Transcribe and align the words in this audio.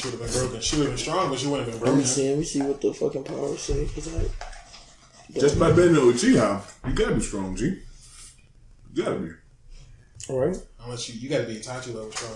She 0.00 0.08
would 0.10 0.20
have 0.20 0.30
been 0.32 0.40
broken. 0.40 0.60
She 0.60 0.76
would 0.76 0.86
have 0.86 0.92
been 0.96 0.98
strong, 0.98 1.30
but 1.30 1.38
she 1.38 1.46
wouldn't 1.46 1.68
have 1.68 1.80
been 1.80 1.86
Let 1.88 1.96
me 1.96 2.02
broken. 2.02 2.06
see. 2.06 2.28
Let 2.28 2.38
me 2.38 2.44
see 2.44 2.62
what 2.62 2.80
the 2.80 2.92
fucking 2.92 3.24
powers 3.24 3.60
say. 3.60 3.86
Cause 3.94 4.14
I, 4.14 5.38
Just 5.40 5.58
by 5.58 5.72
being 5.72 5.90
an 5.90 5.94
Uchiha, 5.96 6.60
you 6.88 6.92
gotta 6.94 7.14
be 7.14 7.20
strong, 7.20 7.54
G. 7.56 7.78
You 8.92 9.02
gotta 9.04 9.16
be. 9.16 9.30
all 10.28 10.38
right. 10.46 10.56
Unless 10.84 11.08
you, 11.08 11.18
you 11.18 11.30
got 11.30 11.38
to 11.38 11.44
be 11.46 11.54
Itachi 11.56 11.94
level 11.94 12.12
strong 12.12 12.32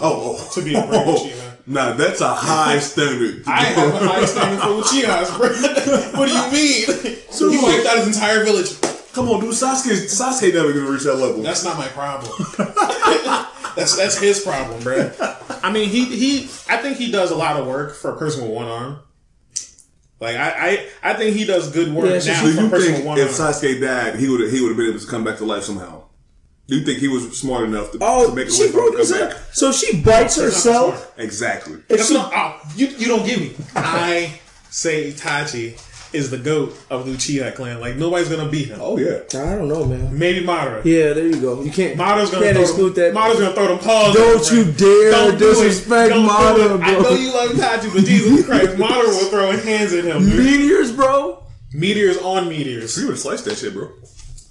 oh, 0.00 0.36
oh, 0.36 0.36
oh. 0.40 0.50
to 0.54 0.62
be 0.64 0.74
a 0.74 0.84
great 0.84 1.06
Uchiha. 1.06 1.56
Nah, 1.68 1.92
that's 1.92 2.20
a 2.20 2.34
high 2.34 2.80
standard. 2.80 3.44
I 3.46 3.62
have 3.62 3.94
a 3.94 3.98
high 4.08 4.24
standard 4.24 4.60
for 4.60 4.82
Uchihas, 4.82 5.36
bro. 5.36 5.48
what 6.18 6.26
do 6.28 6.34
you 6.34 6.50
mean? 6.50 7.18
So 7.30 7.48
he 7.48 7.58
wiped 7.62 7.86
out 7.86 7.98
his 7.98 8.08
entire 8.16 8.44
village. 8.44 8.80
Come 9.12 9.28
on, 9.28 9.40
dude. 9.40 9.50
Sasuke, 9.50 9.92
Sasuke 10.10 10.52
never 10.52 10.72
gonna 10.72 10.90
reach 10.90 11.04
that 11.04 11.14
level. 11.14 11.42
That's 11.42 11.62
not 11.62 11.78
my 11.78 11.86
problem. 11.88 12.32
That's 13.76 13.96
that's 13.96 14.18
his 14.18 14.40
problem, 14.40 14.82
bro. 14.82 15.10
I 15.62 15.72
mean, 15.72 15.88
he 15.88 16.04
he. 16.06 16.44
I 16.68 16.76
think 16.78 16.96
he 16.96 17.10
does 17.10 17.30
a 17.30 17.36
lot 17.36 17.56
of 17.56 17.66
work 17.66 17.94
for 17.94 18.10
a 18.14 18.16
person 18.18 18.42
with 18.42 18.52
one 18.52 18.66
arm. 18.66 18.98
Like 20.20 20.36
I 20.36 20.50
I, 21.02 21.10
I 21.10 21.14
think 21.14 21.36
he 21.36 21.44
does 21.44 21.70
good 21.72 21.92
work 21.92 22.06
Yeah, 22.06 22.18
so 22.20 22.32
now 22.32 22.42
Do 22.42 22.52
for 22.54 22.60
a 22.60 22.62
you 22.64 22.70
person 22.70 22.86
think 22.86 22.96
with 22.98 23.06
one 23.06 23.18
if 23.18 23.40
arm. 23.40 23.52
Sasuke 23.52 23.80
died, 23.80 24.16
he 24.16 24.28
would 24.28 24.50
he 24.52 24.60
would 24.60 24.68
have 24.68 24.76
been 24.76 24.88
able 24.90 25.00
to 25.00 25.06
come 25.06 25.24
back 25.24 25.38
to 25.38 25.44
life 25.44 25.64
somehow? 25.64 26.04
Do 26.68 26.76
you 26.78 26.84
think 26.84 27.00
he 27.00 27.08
was 27.08 27.36
smart 27.38 27.64
enough 27.64 27.90
to, 27.90 27.98
Oh, 28.00 28.30
to 28.30 28.34
make 28.36 28.46
a 28.46 28.50
way 28.50 28.56
she 28.56 28.62
for 28.68 28.68
him 28.68 28.72
broke 28.92 28.96
to 28.98 29.12
come 29.12 29.28
back? 29.28 29.36
So 29.52 29.72
she 29.72 30.00
bites 30.00 30.36
herself. 30.36 31.12
Exactly. 31.18 31.82
If 31.88 32.06
she, 32.06 32.14
not, 32.14 32.32
oh, 32.34 32.60
you 32.76 32.86
you 32.86 33.08
don't 33.08 33.26
give 33.26 33.40
me. 33.40 33.54
I 33.74 34.38
say 34.70 35.10
Itachi 35.12 35.76
is 36.12 36.30
the 36.30 36.38
goat 36.38 36.76
of 36.90 37.06
the 37.06 37.12
Uchiha 37.12 37.54
clan. 37.54 37.80
Like 37.80 37.96
nobody's 37.96 38.28
gonna 38.28 38.48
beat 38.50 38.68
him. 38.68 38.78
Oh 38.80 38.98
yeah. 38.98 39.20
I 39.34 39.56
don't 39.56 39.68
know, 39.68 39.84
man. 39.84 40.16
Maybe 40.16 40.44
Madara. 40.44 40.84
Yeah, 40.84 41.12
there 41.12 41.26
you 41.26 41.40
go. 41.40 41.62
You 41.62 41.70
can't. 41.70 41.98
Madara's 41.98 42.30
gonna 42.30 42.44
can't 42.44 42.56
throw 42.56 42.62
exclude 42.64 42.94
them, 42.94 43.14
that. 43.14 43.20
Madara's 43.20 43.38
gonna 43.40 43.54
throw 43.54 43.68
them 43.68 43.78
paws. 43.78 44.14
Don't 44.14 44.40
at 44.40 44.52
him, 44.52 44.58
you 44.66 44.72
dare 44.72 45.10
Don't 45.10 45.38
do 45.38 45.48
disrespect 45.50 46.10
Don't 46.10 46.24
do 46.26 46.30
Madara, 46.30 46.76
it. 46.76 46.82
I 46.82 46.92
bro. 46.94 47.02
know 47.02 47.10
you 47.10 47.32
love 47.32 47.50
Itachi, 47.50 47.92
but 47.94 48.04
Jesus 48.04 48.46
Christ, 48.46 48.76
Madara 48.76 49.06
will 49.06 49.30
throw 49.30 49.50
hands 49.52 49.92
at 49.92 50.04
him. 50.04 50.22
Dude. 50.22 50.38
Meteors, 50.38 50.92
bro. 50.92 51.44
Meteors 51.74 52.18
on 52.18 52.48
meteors. 52.48 52.96
You 52.98 53.06
would 53.06 53.12
have 53.12 53.20
sliced 53.20 53.44
that 53.46 53.56
shit, 53.56 53.72
bro. 53.72 53.90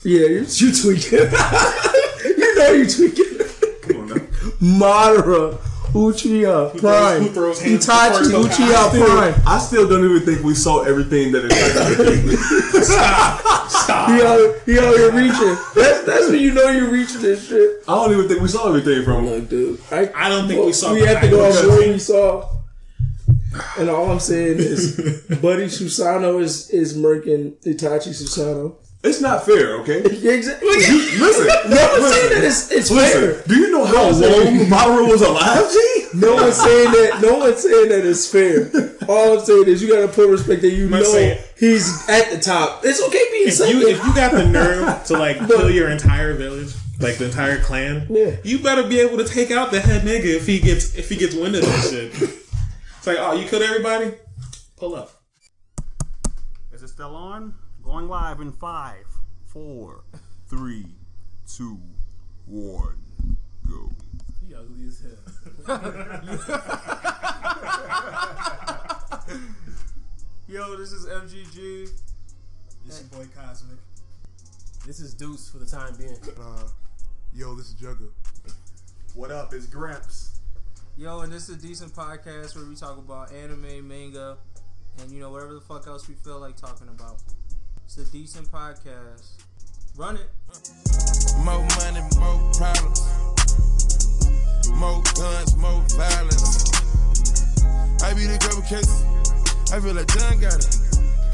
Yeah, 0.04 0.26
you, 0.28 0.45
you 0.48 0.73
tweaking. 0.73 1.20
you 2.26 2.56
know 2.58 2.72
you're 2.72 2.88
tweaking. 2.88 3.38
Come 3.84 3.98
on 3.98 4.08
now. 4.08 4.16
Madara, 4.59 5.58
Uchiha, 5.94 6.78
Prime, 6.80 7.22
who 7.23 7.30
throws 7.30 7.61
hands 7.61 7.86
Itachi, 7.86 8.17
first? 8.17 8.31
No 8.31 8.44
Uchiha. 8.44 9.06
Prime. 9.06 9.42
I 9.45 9.59
still 9.59 9.88
don't 9.88 10.06
even 10.06 10.22
think 10.25 10.44
we 10.44 10.56
saw 10.56 10.83
everything 10.83 11.31
that 11.33 11.45
it 11.45 11.52
Stop. 13.70 14.09
He 14.09 14.22
out, 14.22 14.56
he 14.66 14.80
out 14.80 14.95
here 14.95 15.11
reaching. 15.11 15.56
That's 15.75 16.03
that's 16.06 16.30
when 16.30 16.39
you 16.39 16.53
know 16.53 16.70
you're 16.70 16.89
reaching 16.92 17.22
this 17.22 17.48
shit. 17.48 17.83
I 17.88 17.95
don't 17.95 18.11
even 18.14 18.28
think 18.28 18.42
we 18.42 18.48
saw 18.48 18.67
everything 18.67 19.03
from 19.03 19.25
him. 19.25 19.33
Look, 19.33 19.50
dude. 19.50 19.80
I, 19.92 20.09
I 20.16 20.30
don't 20.30 20.48
think 20.48 20.66
we 20.66 20.73
saw. 20.73 20.94
We 20.94 21.02
have 21.02 21.22
to 21.22 21.30
go 21.30 21.48
off 21.48 21.67
what 21.67 21.88
we 21.88 22.00
saw. 22.00 22.50
And 23.78 23.89
all 23.89 24.09
I'm 24.09 24.20
saying 24.20 24.59
is, 24.59 24.95
Buddy 25.42 25.66
Susano 25.66 26.42
is 26.42 26.70
is 26.70 26.98
murking 26.98 27.53
Itachi 27.64 28.09
Susano. 28.09 28.76
It's 29.04 29.20
not 29.20 29.46
fair, 29.46 29.78
okay? 29.82 30.04
Yeah, 30.22 30.34
exactly. 30.34 30.68
Listen, 30.70 31.48
No 31.72 31.90
one's 31.92 32.14
saying 32.14 32.30
that 32.34 32.44
it's, 32.44 32.72
it's 32.72 32.90
fair. 32.90 33.42
Do 33.48 33.56
you 33.58 33.72
know 33.72 33.84
how 33.86 34.12
long 34.12 34.70
Maru 34.70 35.08
was 35.08 35.22
alive, 35.24 35.72
G? 35.72 36.06
No 36.14 36.36
one's 36.36 36.56
saying 36.58 36.92
that. 36.92 37.20
No 37.22 37.40
one's 37.40 37.62
saying 37.64 37.90
that 37.90 38.06
it's 38.06 38.28
fair. 38.32 38.70
All 39.10 39.40
I'm 39.40 39.44
saying 39.46 39.68
is 39.68 39.82
you 39.82 39.92
got 39.92 40.02
to 40.02 40.08
put 40.08 40.30
respect 40.30 40.62
that 40.62 40.70
you 40.72 40.86
I'm 40.86 40.92
know 40.92 41.04
saying- 41.04 41.40
he's 41.58 42.08
at 42.10 42.30
the 42.30 42.38
top. 42.40 42.82
It's 42.86 43.02
okay 43.02 43.26
being 43.32 43.48
If 43.48 43.56
second. 43.56 43.80
you 43.82 43.88
if 43.88 44.04
you 44.06 44.14
got 44.14 44.34
the 44.34 44.46
nerve 44.46 45.04
to 45.06 45.18
like 45.18 45.38
kill 45.48 45.72
your 45.72 45.90
entire 45.90 46.36
village, 46.36 46.74
like 47.00 47.18
the 47.18 47.26
entire 47.26 47.60
clan, 47.60 48.06
Yeah. 48.10 48.36
you 48.44 48.60
better 48.60 48.84
be 48.88 49.00
able 49.00 49.18
to 49.18 49.26
take 49.26 49.50
out 49.50 49.72
the 49.72 49.80
head 49.80 50.04
nigga 50.04 50.26
if 50.36 50.46
he 50.46 50.60
gets 50.60 50.94
if 50.96 51.10
he 51.10 51.16
gets 51.16 51.34
wind 51.34 51.56
of 51.56 51.62
this 51.64 51.90
shit. 51.90 52.14
It's 52.14 53.08
like, 53.08 53.18
oh, 53.20 53.34
you 53.34 53.48
killed 53.48 53.64
everybody. 53.64 54.14
Pull 54.78 54.94
up. 54.94 55.10
Is 56.72 56.84
it 56.84 56.90
still 56.90 57.16
on? 57.16 57.56
Going 57.84 58.08
live 58.08 58.40
in 58.40 58.52
five, 58.52 59.06
four, 59.48 60.04
three, 60.48 60.86
two, 61.48 61.80
one, 62.45 62.98
go. 63.67 63.89
He 64.48 64.54
ugly 64.54 64.88
as 64.88 65.02
hell. 65.02 65.78
Yo, 70.48 70.76
this 70.76 70.92
is 70.92 71.05
MGG. 71.08 71.89
This 72.86 73.00
is 73.00 73.08
boy 73.08 73.26
Cosmic. 73.36 73.78
This 74.86 75.00
is 75.00 75.14
Deuce 75.14 75.50
for 75.50 75.60
the 75.60 75.66
time 75.66 75.95
being. 75.98 76.17
Uh, 76.39 76.67
yo, 77.34 77.55
this 77.55 77.67
is 77.70 77.76
Jugga. 77.76 78.10
What 79.16 79.32
up? 79.32 79.54
It's 79.54 79.66
Gramps. 79.66 80.39
Yo, 80.98 81.22
and 81.22 81.32
this 81.32 81.50
is 81.50 81.58
a 81.58 81.61
decent 81.61 81.94
podcast 81.94 82.55
where 82.55 82.66
we 82.66 82.76
talk 82.76 82.98
about 82.98 83.32
anime, 83.32 83.88
manga, 83.88 84.38
and 85.00 85.11
you 85.11 85.20
know 85.20 85.30
whatever 85.30 85.54
the 85.54 85.61
fuck 85.61 85.88
else 85.88 86.08
we 86.10 86.16
feel 86.16 86.39
like 86.39 86.58
talking 86.58 86.89
about. 86.89 87.22
It's 87.94 88.08
a 88.08 88.10
decent 88.10 88.50
podcast. 88.50 89.44
Run 89.98 90.16
it. 90.16 90.30
More 91.44 91.60
money, 91.76 92.00
more 92.16 92.40
problems. 92.56 93.04
More 94.80 95.04
guns, 95.12 95.58
more 95.60 95.84
violence. 96.00 96.72
I 98.00 98.16
be 98.16 98.32
the 98.32 98.40
couple 98.40 98.64
cases. 98.64 99.04
I 99.76 99.84
feel 99.84 99.92
like 99.92 100.08
John 100.08 100.40
got 100.40 100.56
it. 100.56 100.72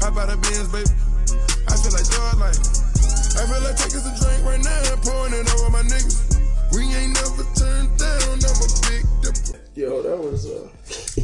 Hop 0.02 0.18
out 0.18 0.34
of 0.34 0.42
Benz, 0.42 0.66
baby. 0.74 0.90
I 1.70 1.78
feel 1.78 1.94
like 1.94 2.10
George 2.10 2.42
like 2.42 2.58
I 2.58 3.46
feel 3.46 3.62
like 3.62 3.78
taking 3.78 4.02
some 4.02 4.18
drink 4.18 4.42
right 4.42 4.58
now 4.58 4.82
and 4.90 4.98
pouring 4.98 5.38
it 5.38 5.46
over 5.54 5.70
my 5.70 5.86
niggas. 5.86 6.42
We 6.74 6.90
ain't 6.90 7.14
never 7.14 7.46
turned 7.54 7.94
down. 8.02 8.34
I'm 8.42 8.58
a 8.58 8.68
big 8.90 9.06
dipper. 9.22 9.62
Yo, 9.78 10.02
that 10.02 10.18
was 10.18 10.50
uh. 10.50 10.66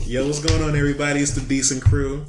Yo, 0.07 0.27
what's 0.27 0.39
going 0.39 0.63
on, 0.63 0.77
everybody? 0.79 1.19
It's 1.19 1.35
the 1.35 1.41
decent 1.41 1.83
crew, 1.83 2.25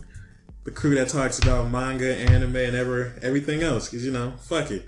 the 0.66 0.72
crew 0.72 0.96
that 0.96 1.08
talks 1.09 1.40
about 1.40 1.72
manga, 1.72 2.16
anime, 2.18 2.56
and 2.58 2.76
ever 2.76 3.14
everything 3.22 3.64
else. 3.64 3.90
Cause 3.90 4.03
you 4.03 4.12
know, 4.12 4.34
fuck 4.42 4.72
it. 4.72 4.86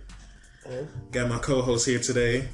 Got 1.11 1.29
my 1.29 1.37
co-host 1.37 1.85
here 1.87 1.99
today. 1.99 2.49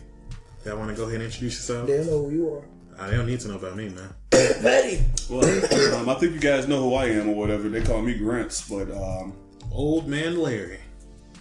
Y'all 0.65 0.77
want 0.77 0.91
to 0.91 0.95
go 0.95 1.03
ahead 1.03 1.15
and 1.15 1.23
introduce 1.23 1.55
yourself? 1.55 1.87
They 1.87 2.05
know 2.05 2.25
who 2.25 2.31
you 2.31 2.53
are. 2.53 2.63
I 2.99 3.09
don't 3.09 3.25
need 3.25 3.39
to 3.39 3.47
know 3.47 3.55
about 3.55 3.75
me, 3.75 3.89
man. 3.89 4.13
Betty. 4.29 5.03
Well, 5.29 5.95
um, 5.95 6.07
I 6.09 6.13
think 6.15 6.33
you 6.33 6.39
guys 6.39 6.67
know 6.67 6.83
who 6.89 6.93
I 6.93 7.05
am 7.07 7.29
or 7.29 7.35
whatever. 7.35 7.67
They 7.69 7.81
call 7.81 8.01
me 8.03 8.13
Gramps, 8.13 8.69
but 8.69 8.91
um, 8.91 9.33
Old 9.71 10.07
man 10.07 10.37
Larry. 10.37 10.79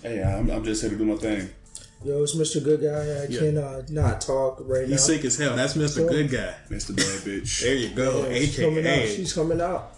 hey, 0.03 0.23
I'm, 0.23 0.51
I'm 0.51 0.65
just 0.65 0.81
here 0.81 0.91
to 0.91 0.97
do 0.97 1.05
my 1.05 1.17
thing. 1.17 1.51
Yo, 2.05 2.23
it's 2.23 2.35
Mr. 2.35 2.65
Good 2.65 2.81
Guy. 2.81 2.89
I 2.89 3.27
Yeah. 3.29 3.39
can 3.39 3.59
uh, 3.59 3.83
not 3.91 4.21
talk 4.23 4.59
right 4.63 4.83
now. 4.83 4.89
He's 4.89 5.05
sick 5.05 5.25
as 5.25 5.37
hell. 5.37 5.55
That's 5.55 5.75
Mr. 5.75 6.09
Good 6.09 6.31
Guy. 6.31 6.55
Mr. 6.71 6.97
Bad 6.97 7.21
Bitch. 7.21 7.61
There 7.61 7.75
you 7.75 7.91
go. 7.95 8.27
Yeah, 8.29 8.39
she's 8.41 8.59
coming 8.59 8.87
out. 8.87 8.93
AKA. 8.93 9.15
She's 9.17 9.33
coming 9.35 9.61
out. 9.61 9.95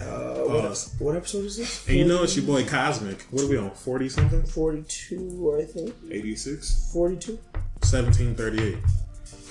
Uh, 0.00 0.44
what, 0.44 0.60
Pause. 0.62 0.94
what 0.98 1.16
episode 1.16 1.44
is 1.44 1.56
this? 1.58 1.86
And 1.88 1.96
you 1.98 2.06
know 2.06 2.22
it's 2.22 2.34
your 2.36 2.46
boy 2.46 2.64
Cosmic. 2.64 3.22
What 3.30 3.44
are 3.44 3.48
we 3.48 3.58
on? 3.58 3.70
40 3.70 4.08
something? 4.08 4.42
42, 4.44 5.58
I 5.60 5.64
think. 5.64 5.94
86. 6.10 6.90
42. 6.92 7.38
1738. 7.80 8.78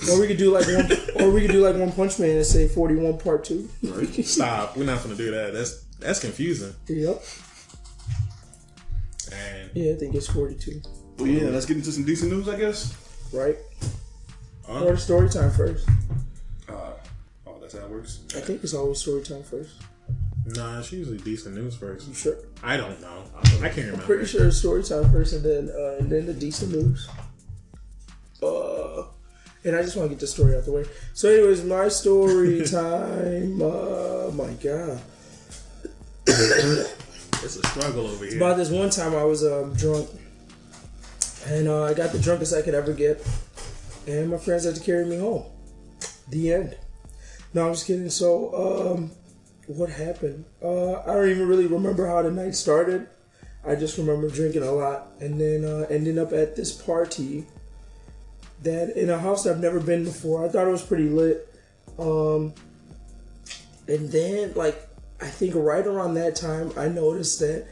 Or 0.10 0.20
we 0.20 0.28
could 0.28 0.38
do 0.38 0.52
like 0.52 0.66
one, 0.66 0.92
or 1.22 1.30
we 1.32 1.42
could 1.42 1.52
do 1.52 1.62
like 1.66 1.76
One 1.76 1.92
Punch 1.92 2.20
Man 2.20 2.38
and 2.38 2.46
say 2.46 2.68
41 2.70 3.18
Part 3.20 3.44
Two. 3.44 3.70
Stop. 4.24 4.78
We're 4.78 4.86
not 4.86 5.04
gonna 5.04 5.16
do 5.16 5.30
that. 5.32 5.52
That's 5.54 5.84
that's 6.00 6.20
confusing. 6.22 6.74
Yep. 6.88 7.22
And 9.34 9.70
Yeah, 9.74 9.92
I 9.92 9.96
think 9.96 10.16
it's 10.16 10.28
42. 10.28 10.82
Well, 11.18 11.28
yeah, 11.28 11.50
let's 11.50 11.66
get 11.66 11.78
into 11.78 11.92
some 11.92 12.06
decent 12.06 12.32
news, 12.32 12.48
I 12.48 12.58
guess. 12.58 12.96
Right? 13.34 13.58
uh, 14.70 14.86
Or 14.86 14.96
story 14.96 15.30
time 15.30 15.52
first. 15.52 15.88
Uh, 16.70 16.92
oh, 17.46 17.58
that's 17.60 17.74
how 17.78 17.84
it 17.84 17.90
works. 17.90 18.22
I 18.36 18.40
think 18.40 18.64
it's 18.64 18.74
always 18.74 19.00
story 19.00 19.22
time 19.22 19.44
first. 19.44 19.72
Nah, 20.56 20.80
it's 20.80 20.92
usually 20.92 21.18
decent 21.18 21.56
news 21.56 21.76
first. 21.76 22.08
You 22.08 22.14
sure? 22.14 22.38
I 22.64 22.78
don't 22.78 23.00
know. 23.02 23.24
I 23.36 23.70
can't 23.70 23.78
remember. 23.78 24.04
Pretty 24.04 24.26
sure 24.26 24.48
it's 24.48 24.58
story 24.58 24.84
time 24.84 25.12
first, 25.12 25.34
and 25.34 25.44
then 25.44 25.70
uh, 25.76 25.98
and 26.00 26.10
then 26.10 26.26
the 26.26 26.34
decent 26.34 26.72
news. 26.72 27.10
Uh, 28.42 29.04
and 29.64 29.76
I 29.76 29.82
just 29.82 29.98
want 29.98 30.10
to 30.10 30.16
get 30.16 30.20
the 30.20 30.28
story 30.28 30.56
out 30.56 30.66
the 30.66 30.72
way. 30.72 30.86
So, 31.14 31.30
anyways, 31.30 31.64
my 31.64 31.88
story 31.90 32.66
time. 32.66 33.62
Uh, 33.62 34.32
my 34.32 34.52
God. 34.64 35.02
It's 36.28 37.56
a 37.56 37.68
struggle 37.68 38.08
over 38.08 38.26
here. 38.26 38.38
About 38.38 38.58
this 38.58 38.70
one 38.70 38.90
time, 38.90 39.16
I 39.16 39.24
was 39.24 39.46
um, 39.46 39.74
drunk, 39.74 40.10
and 41.48 41.68
uh, 41.68 41.84
I 41.84 41.94
got 41.94 42.12
the 42.12 42.20
drunkest 42.20 42.54
I 42.54 42.62
could 42.62 42.74
ever 42.76 42.94
get, 42.94 43.26
and 44.08 44.30
my 44.30 44.38
friends 44.38 44.66
had 44.66 44.76
to 44.76 44.82
carry 44.82 45.06
me 45.06 45.18
home. 45.18 45.46
The 46.30 46.54
end. 46.54 46.78
No, 47.54 47.68
I'm 47.68 47.74
just 47.74 47.88
kidding. 47.88 48.10
So, 48.10 48.94
um, 48.94 49.12
what 49.78 49.90
happened? 49.90 50.46
Uh, 50.64 51.02
I 51.02 51.14
don't 51.14 51.30
even 51.30 51.48
really 51.48 51.68
remember 51.68 52.08
how 52.08 52.24
the 52.24 52.32
night 52.32 52.56
started. 52.56 53.08
I 53.66 53.76
just 53.76 53.98
remember 53.98 54.28
drinking 54.30 54.64
a 54.64 54.72
lot, 54.72 55.10
and 55.20 55.40
then 55.40 55.64
uh, 55.64 55.86
ending 55.90 56.18
up 56.18 56.34
at 56.34 56.56
this 56.56 56.72
party 56.72 57.46
that 58.64 58.98
in 58.98 59.10
a 59.10 59.20
house 59.20 59.46
I've 59.46 59.60
never 59.60 59.80
been 59.80 60.04
before. 60.04 60.44
I 60.44 60.50
thought 60.50 60.68
it 60.68 60.72
was 60.72 60.82
pretty 60.82 61.10
lit. 61.10 61.54
Um, 62.00 62.54
and 63.88 64.12
then 64.12 64.54
like 64.56 64.88
I 65.22 65.28
think 65.28 65.54
right 65.56 65.86
around 65.86 66.16
that 66.16 66.36
time 66.36 66.72
I 66.78 66.88
noticed 66.88 67.40
that 67.40 67.68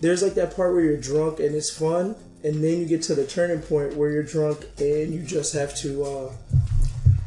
there's 0.00 0.22
like 0.22 0.34
that 0.34 0.56
part 0.56 0.72
where 0.72 0.82
you're 0.82 0.96
drunk 0.96 1.38
and 1.38 1.54
it's 1.54 1.70
fun, 1.70 2.16
and 2.42 2.64
then 2.64 2.80
you 2.80 2.86
get 2.86 3.02
to 3.02 3.14
the 3.14 3.26
turning 3.26 3.62
point 3.62 3.94
where 3.94 4.10
you're 4.10 4.24
drunk 4.24 4.66
and 4.78 5.14
you 5.14 5.22
just 5.22 5.52
have 5.54 5.74
to 5.76 6.02
uh, 6.02 6.32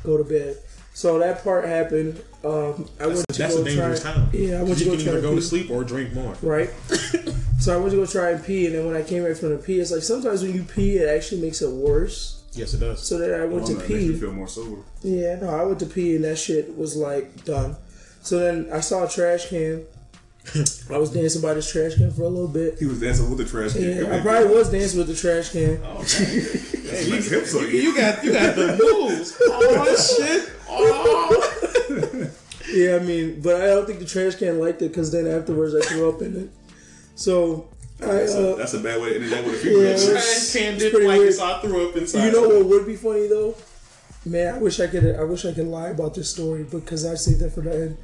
go 0.04 0.18
to 0.18 0.24
bed. 0.24 0.58
So 0.94 1.20
that 1.20 1.44
part 1.44 1.66
happened. 1.66 2.22
Um, 2.44 2.88
I 3.00 3.08
went 3.08 3.20
to 3.30 3.38
That's 3.38 3.56
go 3.56 3.62
a 3.62 3.66
dangerous 3.66 4.02
try, 4.02 4.12
time. 4.14 4.30
Yeah, 4.34 4.60
I 4.60 4.64
went 4.64 4.78
to 4.80 4.86
go 4.86 4.96
try 4.96 5.02
either 5.04 5.16
to 5.16 5.22
go 5.22 5.30
to 5.32 5.36
pee. 5.38 5.42
sleep 5.42 5.72
or 5.72 5.84
drink 5.84 6.14
more. 6.14 6.36
Right. 6.42 6.70
so 7.60 7.74
I 7.74 7.78
went 7.78 7.92
to 7.92 7.98
go 7.98 8.06
try 8.06 8.32
and 8.32 8.44
pee, 8.44 8.66
and 8.66 8.76
then 8.76 8.86
when 8.88 8.96
I 8.96 9.04
came 9.04 9.24
back 9.24 9.38
from 9.38 9.52
the 9.52 9.58
pee, 9.58 9.80
it's 9.80 9.92
like 9.92 10.04
sometimes 10.04 10.44
when 10.44 10.54
you 10.54 10.64
pee, 10.64 10.98
it 10.98 11.08
actually 11.08 11.42
makes 11.42 11.62
it 11.62 11.70
worse. 11.70 12.44
Yes, 12.54 12.74
it 12.74 12.80
does. 12.80 13.02
So 13.08 13.18
then 13.18 13.40
I 13.40 13.46
went 13.46 13.64
Oh, 13.64 13.68
to 13.68 13.74
man, 13.76 13.82
makes 13.90 14.04
you 14.04 14.18
feel 14.18 14.34
more 14.34 14.48
sober. 14.48 14.82
Yeah, 15.04 15.36
no, 15.40 15.50
I 15.50 15.64
went 15.64 15.80
to 15.80 15.86
pee, 15.86 16.16
and 16.18 16.26
that 16.26 16.38
shit 16.38 16.78
was 16.78 16.98
like 16.98 17.46
done. 17.46 17.78
So 18.22 18.40
then 18.40 18.68
I 18.74 18.82
saw 18.82 19.06
a 19.06 19.10
trash 19.10 19.48
can. 19.48 19.86
I 20.92 20.98
was 20.98 21.12
dancing 21.12 21.42
by 21.42 21.54
this 21.54 21.72
trash 21.72 21.96
can 21.96 22.12
for 22.12 22.24
a 22.24 22.28
little 22.30 22.48
bit. 22.48 22.80
He 22.80 22.86
was 22.86 23.00
dancing 23.00 23.30
with 23.30 23.38
the 23.40 23.46
trash 23.46 23.74
can. 23.74 23.84
Yeah, 24.06 24.16
I 24.16 24.20
probably 24.22 24.56
was 24.56 24.72
dancing 24.72 24.98
with 25.00 25.08
the 25.08 25.16
trash 25.16 25.50
can. 25.52 25.78
Hey, 26.92 27.06
you, 27.06 27.16
you. 27.16 27.82
You 27.82 27.96
got 27.96 28.24
you 28.24 28.34
got 28.34 28.56
the 28.56 28.78
moves. 28.82 29.38
Oh 29.40 29.96
shit. 30.18 30.50
Oh. 30.70 32.32
Yeah, 32.74 32.96
I 32.96 33.00
mean, 33.00 33.42
but 33.42 33.62
I 33.62 33.66
don't 33.68 33.86
think 33.86 34.00
the 34.00 34.06
trash 34.06 34.36
can 34.36 34.60
liked 34.60 34.82
it 34.82 34.90
because 34.90 35.12
then 35.12 35.28
afterwards 35.28 35.76
I 35.76 35.82
threw 35.82 36.10
up 36.10 36.22
in 36.22 36.36
it. 36.44 36.50
So 37.16 37.68
I, 38.02 38.06
That's, 38.06 38.34
a, 38.34 38.54
uh, 38.54 38.56
that's 38.56 38.74
a 38.74 38.80
bad 38.80 39.02
way 39.02 39.10
to 39.14 39.22
end 39.24 39.32
that 39.32 39.44
with 39.44 39.54
a 39.54 39.58
Yeah, 39.58 39.62
few 39.62 39.80
it 39.80 39.84
minutes. 39.84 40.08
was- 40.08 40.12
Trash 40.14 40.54
can 40.64 40.74
It's 40.76 40.84
did 40.84 40.94
like 40.94 41.18
weird. 41.18 41.28
this. 41.28 41.40
I 41.40 41.60
threw 41.62 41.90
up 41.90 41.96
inside. 41.98 42.26
you 42.26 42.32
know 42.32 42.48
what 42.48 42.66
would 42.66 42.88
be 42.88 42.96
funny 42.96 43.28
though? 43.28 43.56
Man, 44.26 44.56
I 44.56 44.58
wish 44.60 44.80
I 44.80 44.88
could. 44.88 45.16
I 45.16 45.24
wish 45.24 45.46
I 45.46 45.52
could 45.54 45.68
lie 45.68 45.90
about 45.90 46.14
this 46.16 46.30
story 46.30 46.64
because 46.64 47.06
I 47.06 47.16
saved 47.16 47.42
that 47.42 47.52
for 47.54 47.62
the 47.62 47.74
end. 47.74 47.98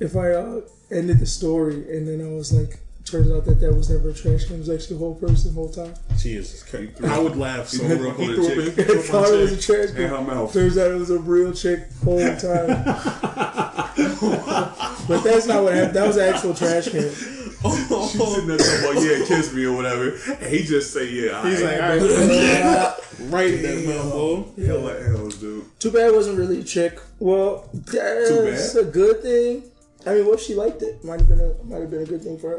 If 0.00 0.16
I 0.16 0.30
uh, 0.32 0.60
ended 0.90 1.20
the 1.20 1.26
story 1.26 1.74
and 1.96 2.08
then 2.08 2.20
I 2.26 2.30
was 2.34 2.52
like, 2.52 2.78
turns 3.04 3.30
out 3.30 3.44
that 3.44 3.60
that 3.60 3.72
was 3.74 3.90
never 3.90 4.08
a 4.10 4.14
trash 4.14 4.46
can. 4.46 4.56
It 4.56 4.60
was 4.60 4.70
actually 4.70 4.96
a 4.96 4.98
whole 4.98 5.14
person 5.14 5.54
the 5.54 5.60
whole 5.60 5.68
time. 5.70 5.94
Jesus 6.18 6.64
I 7.04 7.18
would 7.18 7.36
laugh 7.36 7.68
so 7.68 7.84
He 7.86 7.92
real. 7.94 8.12
threw 8.14 8.26
He 8.26 8.34
threw 8.34 8.66
up 8.66 8.78
a 8.78 8.80
threw 8.84 8.98
I 8.98 9.02
thought 9.02 9.32
it 9.34 9.36
was 9.36 9.52
a 9.52 9.56
chick. 9.56 9.64
trash 9.66 9.88
In 9.90 9.94
can. 9.96 10.08
her 10.08 10.20
mouth. 10.22 10.52
Turns 10.52 10.78
out 10.78 10.90
it 10.90 10.94
was 10.94 11.10
a 11.10 11.18
real 11.18 11.52
chick 11.52 11.80
whole 12.02 12.18
time. 12.18 12.84
but 15.08 15.22
that's 15.22 15.46
not 15.46 15.62
what 15.62 15.74
happened. 15.74 15.94
That 15.96 16.06
was 16.06 16.16
an 16.16 16.34
actual 16.34 16.54
trash 16.54 16.88
can. 16.88 17.10
She's 17.14 17.88
sitting 17.88 18.46
there 18.46 18.58
talking 18.58 18.90
about, 18.90 19.02
yeah, 19.02 19.24
kiss 19.26 19.52
me 19.54 19.64
or 19.64 19.74
whatever. 19.76 20.10
And 20.40 20.54
he 20.54 20.64
just 20.64 20.92
say, 20.92 21.08
yeah, 21.10 21.42
He's 21.48 21.62
all 21.62 21.68
like, 21.68 21.80
right. 21.80 22.00
all 22.00 22.08
right, 22.08 22.94
right 23.20 23.54
in 23.54 23.62
that 23.62 23.84
mouth, 23.86 24.56
boy. 24.56 24.64
Hella 24.66 25.00
L's, 25.18 25.36
dude. 25.38 25.64
Too 25.80 25.90
bad 25.90 26.08
it 26.08 26.14
wasn't 26.14 26.38
really 26.38 26.60
a 26.60 26.64
chick. 26.64 26.98
Well, 27.18 27.68
that's 27.72 28.74
a 28.74 28.84
good 28.84 29.22
thing. 29.22 29.64
I 30.06 30.14
mean, 30.14 30.26
what 30.26 30.38
if 30.38 30.40
she 30.46 30.54
liked 30.54 30.82
it? 30.82 31.02
Might 31.04 31.20
have 31.20 31.28
been 31.28 31.40
a 31.40 31.64
might 31.64 31.80
have 31.80 31.90
been 31.90 32.02
a 32.02 32.06
good 32.06 32.22
thing 32.22 32.38
for 32.38 32.50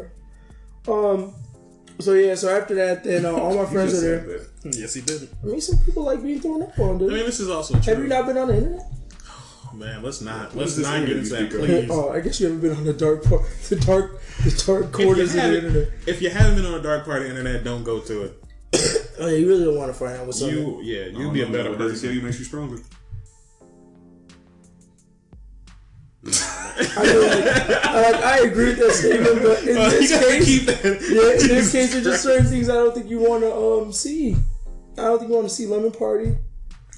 her. 0.87 0.91
Um. 0.91 1.33
So 1.99 2.13
yeah. 2.13 2.35
So 2.35 2.49
after 2.55 2.75
that, 2.75 3.03
then 3.03 3.25
uh, 3.25 3.31
all 3.33 3.55
my 3.55 3.65
friends 3.71 3.91
Just 3.91 4.03
are 4.03 4.19
there. 4.19 4.39
that. 4.63 4.75
Yes, 4.75 4.93
he 4.93 5.01
did. 5.01 5.29
I 5.43 5.45
mean, 5.45 5.61
some 5.61 5.77
people 5.79 6.03
like 6.03 6.21
being 6.23 6.39
thrown 6.39 6.63
up 6.63 6.77
on, 6.79 6.95
I 6.95 7.07
mean, 7.07 7.25
this 7.25 7.39
is 7.39 7.49
also 7.49 7.79
true. 7.79 7.93
Have 7.93 8.03
you 8.03 8.09
not 8.09 8.25
been 8.25 8.37
on 8.37 8.47
the 8.47 8.57
internet? 8.57 8.85
Man, 9.73 10.01
let's 10.03 10.21
not. 10.21 10.55
Let's 10.55 10.77
not 10.77 11.05
get 11.05 11.17
into 11.17 11.29
that, 11.29 11.49
speak 11.49 11.53
of? 11.53 11.59
please. 11.59 11.89
Oh, 11.91 12.09
I 12.09 12.19
guess 12.21 12.39
you 12.39 12.47
haven't 12.47 12.61
been 12.61 12.75
on 12.75 12.83
the 12.83 12.93
dark 12.93 13.23
part, 13.23 13.43
the 13.69 13.75
dark, 13.75 14.21
the 14.43 14.63
dark 14.65 14.91
corners 14.91 15.35
of 15.35 15.41
the 15.41 15.57
internet. 15.57 15.89
if 16.07 16.21
you 16.21 16.29
haven't 16.29 16.55
been 16.55 16.65
on 16.65 16.73
the 16.73 16.81
dark 16.81 17.05
part 17.05 17.17
of 17.21 17.23
the 17.25 17.29
internet, 17.29 17.63
don't 17.63 17.83
go 17.83 17.99
to 17.99 18.23
it. 18.23 18.43
Oh 19.17 19.27
yeah, 19.27 19.37
you 19.37 19.47
really 19.47 19.63
don't 19.63 19.77
want 19.77 19.89
to 19.89 19.97
find 19.97 20.17
out 20.17 20.25
what's 20.25 20.41
on 20.41 20.49
there. 20.49 20.57
You, 20.57 20.81
yeah, 20.81 21.05
you'd 21.05 21.31
be 21.31 21.41
a 21.41 21.45
know, 21.45 21.51
better 21.53 21.69
what 21.69 21.79
does 21.79 22.03
it 22.03 22.07
person. 22.07 22.17
you 22.17 22.21
makes 22.21 22.37
you 22.37 22.43
stronger. 22.43 22.79
I, 26.27 27.03
mean, 27.03 27.21
like, 27.21 27.85
I, 27.85 28.11
like, 28.11 28.23
I 28.23 28.37
agree 28.39 28.65
with 28.65 28.79
that 28.79 28.91
statement, 28.91 29.43
but 29.43 29.59
in 29.61 29.67
you 29.77 29.89
this 29.89 30.19
case, 30.19 30.45
keep 30.45 30.67
yeah, 30.67 30.91
in 30.91 30.99
this 30.99 31.71
Jesus 31.71 31.71
case, 31.71 31.91
there's 31.93 32.03
just 32.03 32.23
certain 32.23 32.47
things 32.47 32.69
I 32.69 32.73
don't 32.73 32.93
think 32.93 33.09
you 33.09 33.19
want 33.19 33.43
to 33.43 33.55
um 33.55 33.93
see. 33.93 34.35
I 34.97 35.01
don't 35.03 35.19
think 35.19 35.29
you 35.29 35.35
want 35.35 35.47
to 35.47 35.53
see 35.53 35.67
Lemon 35.67 35.91
Party. 35.91 36.35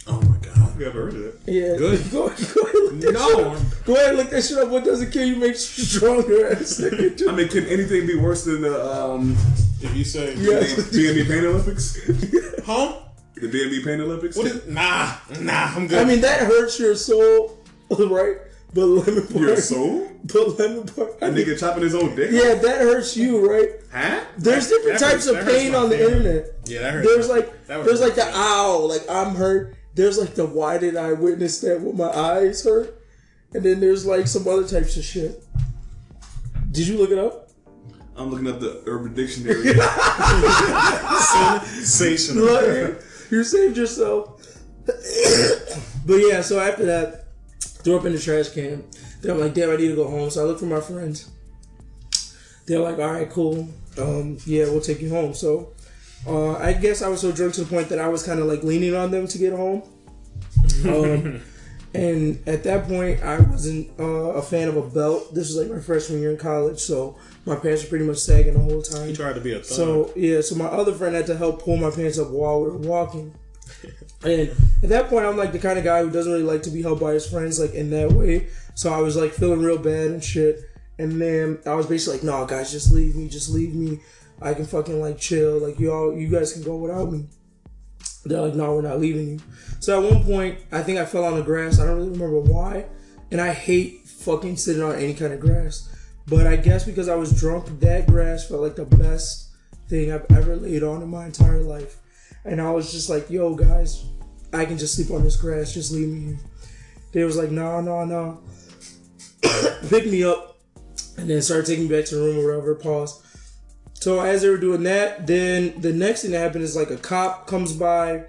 Oh 0.07 0.21
my 0.21 0.38
god. 0.38 0.79
You 0.79 0.85
ever 0.85 1.06
heard 1.06 1.15
of 1.15 1.44
that? 1.45 1.51
Yeah, 1.51 1.75
Good. 1.75 2.12
Go, 2.12 2.27
go 2.56 2.62
ahead, 2.62 2.74
look 2.75 3.00
that 3.01 3.13
No. 3.13 3.27
shit 3.29 3.45
up. 3.47 3.85
Go 3.85 3.94
ahead, 3.95 4.09
and 4.09 4.18
look 4.18 4.29
that 4.29 4.44
shit 4.44 4.57
up. 4.59 4.69
What 4.69 4.85
doesn't 4.85 5.12
kill 5.12 5.27
you 5.27 5.35
makes 5.35 5.77
you 5.77 5.83
stronger. 5.83 6.51
Ass. 6.53 6.79
I 7.27 7.31
mean, 7.33 7.47
can 7.50 7.65
anything 7.65 8.06
be 8.06 8.15
worse 8.15 8.45
than 8.45 8.62
the 8.62 8.95
um, 8.95 9.35
If 9.81 9.95
you 9.95 10.03
say, 10.06 10.35
Yeah. 10.35 10.59
BME 10.62 11.27
Pain 11.27 11.45
Olympics? 11.45 11.97
huh? 12.65 13.00
The 13.35 13.47
BME 13.47 13.83
Pain 13.83 14.01
Olympics? 14.01 14.38
What 14.38 14.47
is? 14.47 14.68
Nah, 14.68 15.13
nah. 15.41 15.74
I'm 15.75 15.88
good. 15.88 16.00
I 16.00 16.06
mean, 16.06 16.21
that 16.21 16.41
hurts 16.41 16.79
your 16.79 16.95
soul, 16.95 17.57
right? 17.89 18.38
But 18.77 18.85
lemon 18.85 19.25
party, 19.25 19.39
Your 19.39 19.57
soul? 19.57 20.07
But 20.31 20.59
lemon 20.59 20.85
party. 20.88 21.13
A 21.21 21.29
nigga 21.29 21.59
chopping 21.59 21.81
his 21.81 21.95
own 21.95 22.15
dick? 22.15 22.29
yeah, 22.31 22.53
that 22.53 22.81
hurts 22.81 23.18
you, 23.18 23.50
right? 23.50 23.69
Huh? 23.91 24.24
There's 24.38 24.68
different 24.69 25.00
that 25.00 25.12
types 25.13 25.25
hurts- 25.25 25.39
of 25.39 25.47
pain 25.47 25.74
on 25.74 25.89
the 25.89 26.00
internet. 26.00 26.45
yeah, 26.68 26.81
that 26.81 26.94
hurts. 26.94 27.07
There's 27.07 27.27
my- 27.27 27.35
like 27.38 27.65
that 27.65 27.83
there's 27.85 28.01
like 28.01 28.13
the 28.13 28.29
ow, 28.35 28.77
like 28.81 29.01
I'm 29.09 29.33
hurt. 29.33 29.75
There's 29.95 30.19
like 30.19 30.35
the 30.35 30.45
why 30.45 30.77
did 30.77 30.95
I 30.95 31.13
witness 31.13 31.59
that 31.62 31.81
with 31.81 31.95
my 31.95 32.09
eyes 32.12 32.63
hurt? 32.63 33.01
And 33.56 33.63
then 33.63 33.79
there's 33.79 34.06
like 34.06 34.27
some 34.27 34.47
other 34.47 34.68
types 34.68 34.95
of 34.95 35.03
shit. 35.03 35.44
Did 36.69 36.88
you 36.88 37.00
look 37.00 37.09
it 37.09 37.18
up? 37.18 37.50
I'm 38.15 38.29
looking 38.29 38.47
up 38.47 38.59
the 38.59 38.83
Urban 38.85 39.15
Dictionary. 39.15 39.74
Sensational. 41.83 42.95
You 43.31 43.44
saved 43.44 43.75
yourself. 43.77 44.39
but 44.85 46.15
yeah, 46.15 46.41
so 46.41 46.59
after 46.59 46.85
that, 46.85 47.26
threw 47.83 47.97
up 47.97 48.06
in 48.06 48.13
the 48.13 48.19
trash 48.19 48.50
can. 48.50 48.83
Then 49.21 49.31
I'm 49.31 49.39
like, 49.39 49.53
damn, 49.53 49.69
I 49.69 49.75
need 49.75 49.89
to 49.89 49.95
go 49.95 50.09
home. 50.09 50.29
So 50.29 50.44
I 50.44 50.45
look 50.45 50.59
for 50.59 50.65
my 50.65 50.81
friends. 50.81 51.29
They're 52.65 52.79
like, 52.79 53.00
all 53.00 53.12
right, 53.12 53.29
cool. 53.29 53.68
Um, 53.97 54.38
yeah, 54.45 54.65
we'll 54.65 54.81
take 54.81 55.01
you 55.01 55.09
home. 55.09 55.33
So 55.33 55.74
uh, 56.27 56.57
I 56.57 56.74
guess 56.74 57.01
I 57.01 57.07
was 57.07 57.21
so 57.21 57.31
drunk 57.31 57.53
to 57.56 57.63
the 57.63 57.69
point 57.69 57.89
that 57.89 58.00
I 58.00 58.07
was 58.09 58.24
kind 58.24 58.39
of 58.39 58.47
like 58.47 58.63
leaning 58.63 58.95
on 58.95 59.12
them 59.12 59.27
to 59.27 59.38
get 59.38 59.53
home. 59.53 59.83
Um, 60.85 61.41
and 61.94 62.47
at 62.47 62.63
that 62.63 62.88
point, 62.88 63.24
I 63.24 63.39
wasn't 63.39 63.89
uh, 64.00 64.03
a 64.03 64.41
fan 64.41 64.68
of 64.68 64.77
a 64.77 64.83
belt. 64.83 65.33
This 65.33 65.47
was 65.47 65.57
like 65.57 65.75
my 65.75 65.81
freshman 65.81 66.21
year 66.21 66.31
in 66.31 66.38
college, 66.38 66.79
so 66.79 67.18
my 67.45 67.56
pants 67.56 67.83
were 67.83 67.89
pretty 67.89 68.06
much 68.06 68.18
sagging 68.18 68.53
the 68.53 68.59
whole 68.59 68.83
time. 68.83 69.07
He 69.07 69.15
tried 69.15 69.33
to 69.33 69.41
be 69.41 69.53
a 69.53 69.57
thug. 69.57 69.65
So 69.65 70.13
yeah, 70.15 70.41
so 70.41 70.56
my 70.56 70.65
other 70.65 70.94
friend 70.94 71.15
had 71.15 71.25
to 71.27 71.38
help 71.38 71.63
pull 71.63 71.77
my 71.77 71.89
pants 71.89 72.19
up 72.19 72.29
while 72.29 72.62
we 72.62 72.69
were 72.69 72.77
walking. 72.77 73.33
And 74.24 74.50
at 74.84 74.90
that 74.90 75.10
point, 75.10 75.25
I'm 75.25 75.38
like 75.38 75.52
the 75.52 75.60
kind 75.60 75.78
of 75.78 75.86
guy 75.86 76.02
who 76.02 76.10
doesn't 76.10 76.31
really 76.31 76.44
like 76.44 76.64
to 76.64 76.72
be 76.72 76.81
held 76.81 77.00
by 77.00 77.14
his 77.14 77.30
friends 77.30 77.60
like 77.60 77.74
in 77.74 77.90
that 77.92 78.12
way. 78.12 78.48
So 78.75 78.92
I 78.92 79.00
was 79.00 79.16
like 79.16 79.31
feeling 79.31 79.62
real 79.62 79.78
bad 79.78 80.08
and 80.08 80.24
shit. 80.24 80.62
And 81.00 81.22
then 81.22 81.60
I 81.66 81.75
was 81.75 81.86
basically 81.86 82.18
like, 82.18 82.25
"No, 82.25 82.46
guys, 82.46 82.72
just 82.72 82.92
leave 82.92 83.16
me. 83.16 83.28
Just 83.28 83.50
leave 83.50 83.75
me. 83.75 84.00
I 84.42 84.54
can 84.54 84.66
fucking 84.66 85.00
like 85.00 85.19
chill. 85.19 85.60
Like 85.60 85.80
y'all, 85.80 86.18
you 86.18 86.28
guys 86.28 86.54
can 86.54 86.64
go 86.64 86.78
without 86.78 87.12
me." 87.12 87.28
They're 88.25 88.42
like, 88.42 88.56
"No, 88.56 88.75
we're 88.75 88.81
not 88.81 89.00
leaving 89.00 89.30
you." 89.30 89.40
So 89.80 90.04
at 90.04 90.12
one 90.12 90.24
point, 90.24 90.58
I 90.72 90.81
think 90.81 90.98
I 90.98 91.06
fell 91.06 91.25
on 91.25 91.36
the 91.36 91.44
grass. 91.44 91.80
I 91.80 91.86
don't 91.86 91.98
really 91.98 92.10
remember 92.10 92.40
why. 92.40 92.86
And 93.31 93.40
I 93.40 93.54
hate 93.54 94.08
fucking 94.08 94.58
sitting 94.58 94.81
on 94.81 94.96
any 94.96 95.13
kind 95.13 95.34
of 95.34 95.40
grass. 95.40 95.90
But 96.28 96.48
I 96.48 96.56
guess 96.56 96.84
because 96.84 97.08
I 97.08 97.15
was 97.15 97.39
drunk, 97.39 97.80
that 97.80 98.08
grass 98.08 98.48
felt 98.48 98.62
like 98.62 98.75
the 98.75 98.86
best 98.86 99.50
thing 99.88 100.12
I've 100.12 100.25
ever 100.32 100.56
laid 100.56 100.84
on 100.84 101.01
in 101.01 101.10
my 101.10 101.25
entire 101.25 101.62
life. 101.62 101.98
And 102.44 102.62
I 102.62 102.72
was 102.72 102.91
just 102.91 103.10
like, 103.10 103.30
yo, 103.30 103.56
guys, 103.56 104.06
I 104.54 104.66
can 104.66 104.77
just 104.77 104.96
sleep 104.96 105.12
on 105.12 105.24
this 105.24 105.36
grass. 105.36 105.74
Just 105.74 105.92
leave 105.92 106.08
me 106.08 106.20
here. 106.22 106.38
They 107.12 107.24
was 107.24 107.38
like, 107.38 107.51
no, 107.51 107.82
no, 107.82 108.06
no. 108.06 108.42
Pick 109.89 110.06
me 110.08 110.24
up 110.24 110.58
and 111.18 111.30
then 111.30 111.42
started 111.42 111.66
taking 111.66 111.88
me 111.88 111.96
back 111.96 112.06
to 112.06 112.16
the 112.16 112.22
room 112.22 112.39
or 112.39 112.48
whatever. 112.48 112.75
Pause. 112.75 113.24
So 113.96 114.20
as 114.22 114.42
they 114.44 114.50
were 114.50 114.58
doing 114.58 114.84
that, 114.84 115.25
then 115.25 115.80
the 115.82 115.92
next 115.92 116.22
thing 116.22 116.32
that 116.32 116.39
happened 116.39 116.63
is 116.63 116.75
like 116.75 116.92
a 116.92 116.98
cop 116.98 117.48
comes 117.48 117.74
by. 117.74 118.25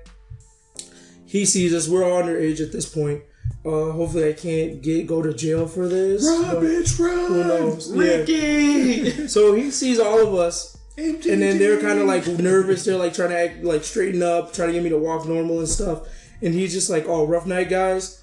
He 1.26 1.44
sees 1.44 1.74
us. 1.74 1.88
We're 1.88 2.04
all 2.04 2.22
underage 2.22 2.60
at 2.60 2.72
this 2.72 2.88
point. 2.88 3.22
Uh, 3.66 3.92
hopefully, 3.92 4.30
I 4.30 4.32
can't 4.32 4.80
get 4.80 5.06
go 5.06 5.20
to 5.20 5.34
jail 5.34 5.66
for 5.66 5.86
this. 5.88 6.24
but 6.26 6.62
bitch, 6.62 6.98
run! 6.98 7.26
Who 7.26 7.44
knows? 7.44 7.92
Yeah. 7.94 8.02
Ricky. 8.02 9.10
So 9.28 9.54
he 9.54 9.70
sees 9.70 10.00
all 10.00 10.26
of 10.26 10.34
us, 10.34 10.77
and 10.98 11.42
then 11.42 11.58
they're 11.58 11.80
kind 11.80 11.98
of 12.00 12.06
like 12.06 12.26
nervous. 12.26 12.84
They're 12.84 12.96
like 12.96 13.14
trying 13.14 13.30
to 13.30 13.38
act 13.38 13.62
like 13.64 13.84
straighten 13.84 14.22
up, 14.22 14.52
trying 14.52 14.68
to 14.68 14.72
get 14.74 14.82
me 14.82 14.88
to 14.90 14.98
walk 14.98 15.26
normal 15.26 15.60
and 15.60 15.68
stuff. 15.68 16.02
And 16.42 16.52
he's 16.54 16.72
just 16.72 16.90
like, 16.90 17.06
"Oh, 17.06 17.26
rough 17.26 17.46
night, 17.46 17.68
guys." 17.68 18.22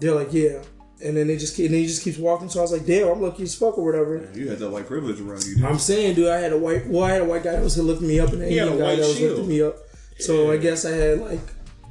They're 0.00 0.14
like, 0.14 0.32
"Yeah." 0.32 0.60
And 1.04 1.16
then 1.16 1.26
they 1.26 1.36
just 1.36 1.56
keep, 1.56 1.66
and 1.66 1.74
then 1.74 1.80
he 1.82 1.86
just 1.86 2.02
keeps 2.02 2.18
walking. 2.18 2.48
So 2.48 2.60
I 2.60 2.62
was 2.62 2.72
like, 2.72 2.86
"Damn, 2.86 3.08
I'm 3.08 3.20
lucky 3.20 3.42
as 3.42 3.54
fuck 3.54 3.76
or 3.78 3.84
whatever." 3.84 4.28
You 4.34 4.48
had 4.48 4.58
that 4.58 4.70
white 4.70 4.86
privilege 4.86 5.20
around 5.20 5.44
you, 5.44 5.56
dude. 5.56 5.64
I'm 5.64 5.78
saying, 5.78 6.14
dude, 6.14 6.28
I 6.28 6.38
had 6.38 6.52
a 6.52 6.58
white, 6.58 6.86
well, 6.86 7.04
I 7.04 7.10
had 7.12 7.22
a 7.22 7.26
white 7.26 7.42
guy 7.42 7.52
that 7.52 7.62
was 7.62 7.76
lifting 7.78 8.08
me 8.08 8.20
up, 8.20 8.32
and 8.32 8.42
an 8.42 8.48
He 8.50 8.56
had 8.56 8.68
a 8.68 8.70
guy 8.72 8.76
white 8.76 8.96
that 8.98 9.06
was 9.08 9.16
shield. 9.16 9.30
lifting 9.38 9.48
me 9.48 9.62
up. 9.62 9.76
So 10.18 10.50
I 10.50 10.56
guess 10.56 10.84
I 10.84 10.90
had 10.92 11.20
like 11.20 11.40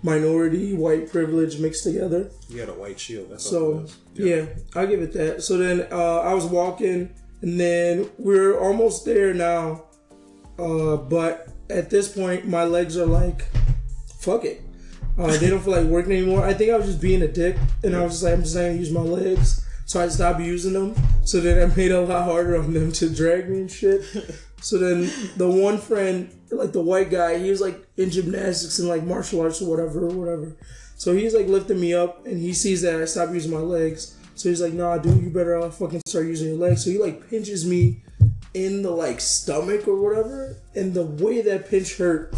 minority 0.03 0.73
white 0.73 1.11
privilege 1.11 1.59
mixed 1.59 1.83
together. 1.83 2.29
You 2.49 2.59
had 2.59 2.69
a 2.69 2.73
white 2.73 2.99
shield. 2.99 3.29
That's 3.31 3.47
So 3.47 3.85
it 4.15 4.25
yeah, 4.25 4.45
I'll 4.75 4.87
give 4.87 5.01
it 5.01 5.13
that. 5.13 5.43
So 5.43 5.57
then 5.57 5.87
uh, 5.91 6.19
I 6.19 6.33
was 6.33 6.45
walking, 6.45 7.13
and 7.41 7.59
then 7.59 8.09
we're 8.17 8.57
almost 8.59 9.05
there 9.05 9.33
now. 9.33 9.85
Uh, 10.57 10.97
but 10.97 11.49
at 11.69 11.89
this 11.89 12.07
point, 12.07 12.47
my 12.47 12.63
legs 12.63 12.97
are 12.97 13.05
like, 13.05 13.45
fuck 14.19 14.45
it. 14.45 14.61
Uh, 15.17 15.37
they 15.37 15.49
don't 15.49 15.61
feel 15.61 15.73
like 15.73 15.85
working 15.85 16.11
anymore. 16.11 16.43
I 16.43 16.53
think 16.53 16.71
I 16.71 16.77
was 16.77 16.87
just 16.87 17.01
being 17.01 17.21
a 17.21 17.27
dick, 17.27 17.55
and 17.83 17.95
I 17.95 18.01
was 18.01 18.13
just 18.13 18.23
like, 18.23 18.33
I'm 18.33 18.41
just 18.41 18.55
not 18.55 18.61
gonna 18.61 18.73
use 18.73 18.91
my 18.91 19.01
legs. 19.01 19.65
So 19.85 20.01
I 20.01 20.07
stopped 20.07 20.39
using 20.39 20.73
them. 20.73 20.95
So 21.23 21.39
then 21.39 21.61
I 21.61 21.75
made 21.75 21.91
it 21.91 21.95
a 21.95 22.01
lot 22.01 22.23
harder 22.23 22.57
on 22.57 22.73
them 22.73 22.91
to 22.93 23.09
drag 23.09 23.49
me 23.49 23.59
and 23.61 23.71
shit. 23.71 24.03
So 24.63 24.77
then 24.77 25.11
the 25.35 25.49
one 25.49 25.77
friend, 25.77 26.33
like 26.49 26.71
the 26.71 26.79
white 26.79 27.11
guy, 27.11 27.37
he 27.37 27.49
was 27.49 27.59
like 27.59 27.85
in 27.97 28.09
gymnastics 28.09 28.79
and 28.79 28.87
like 28.87 29.03
martial 29.03 29.41
arts 29.41 29.61
or 29.61 29.69
whatever, 29.69 30.07
or 30.07 30.15
whatever. 30.15 30.55
So 30.95 31.13
he's 31.13 31.35
like 31.35 31.47
lifting 31.47 31.81
me 31.81 31.93
up, 31.93 32.25
and 32.25 32.39
he 32.39 32.53
sees 32.53 32.81
that 32.83 33.01
I 33.01 33.03
stopped 33.03 33.33
using 33.33 33.51
my 33.51 33.57
legs. 33.57 34.17
So 34.35 34.47
he's 34.47 34.61
like, 34.61 34.71
"Nah, 34.71 34.99
dude, 34.99 35.21
you 35.21 35.29
better 35.31 35.59
uh, 35.59 35.69
fucking 35.69 36.03
start 36.07 36.27
using 36.27 36.47
your 36.47 36.57
legs." 36.57 36.85
So 36.85 36.91
he 36.91 36.97
like 36.97 37.29
pinches 37.29 37.65
me 37.65 38.03
in 38.53 38.81
the 38.81 38.91
like 38.91 39.19
stomach 39.19 39.87
or 39.87 39.95
whatever, 39.95 40.57
and 40.75 40.93
the 40.93 41.05
way 41.05 41.41
that 41.41 41.69
pinch 41.69 41.97
hurt, 41.97 42.35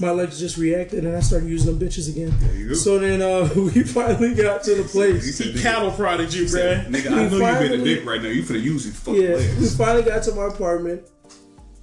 my 0.00 0.10
legs 0.10 0.38
just 0.38 0.56
reacted, 0.56 1.04
and 1.04 1.16
I 1.16 1.20
started 1.20 1.48
using 1.48 1.76
them 1.76 1.88
bitches 1.88 2.08
again. 2.10 2.32
you 2.54 2.68
go. 2.68 2.74
So 2.74 2.98
then 2.98 3.22
uh, 3.22 3.48
we 3.56 3.82
finally 3.82 4.34
got 4.34 4.62
to 4.64 4.74
the 4.74 4.84
place. 4.84 5.38
He 5.38 5.60
Cattle 5.60 5.90
prodded 5.90 6.32
you, 6.32 6.44
bruh. 6.44 6.86
Nigga, 6.86 7.10
I 7.10 7.28
know 7.28 7.60
you 7.60 7.68
been 7.68 7.80
a 7.80 7.84
dick 7.84 8.04
right 8.04 8.22
now. 8.22 8.28
You 8.28 8.42
finna 8.42 8.62
use 8.62 8.84
these 8.84 8.98
fucking 8.98 9.20
Yeah, 9.20 9.36
we 9.36 9.66
finally 9.68 10.02
got 10.02 10.22
to 10.24 10.34
my 10.34 10.46
apartment, 10.46 11.02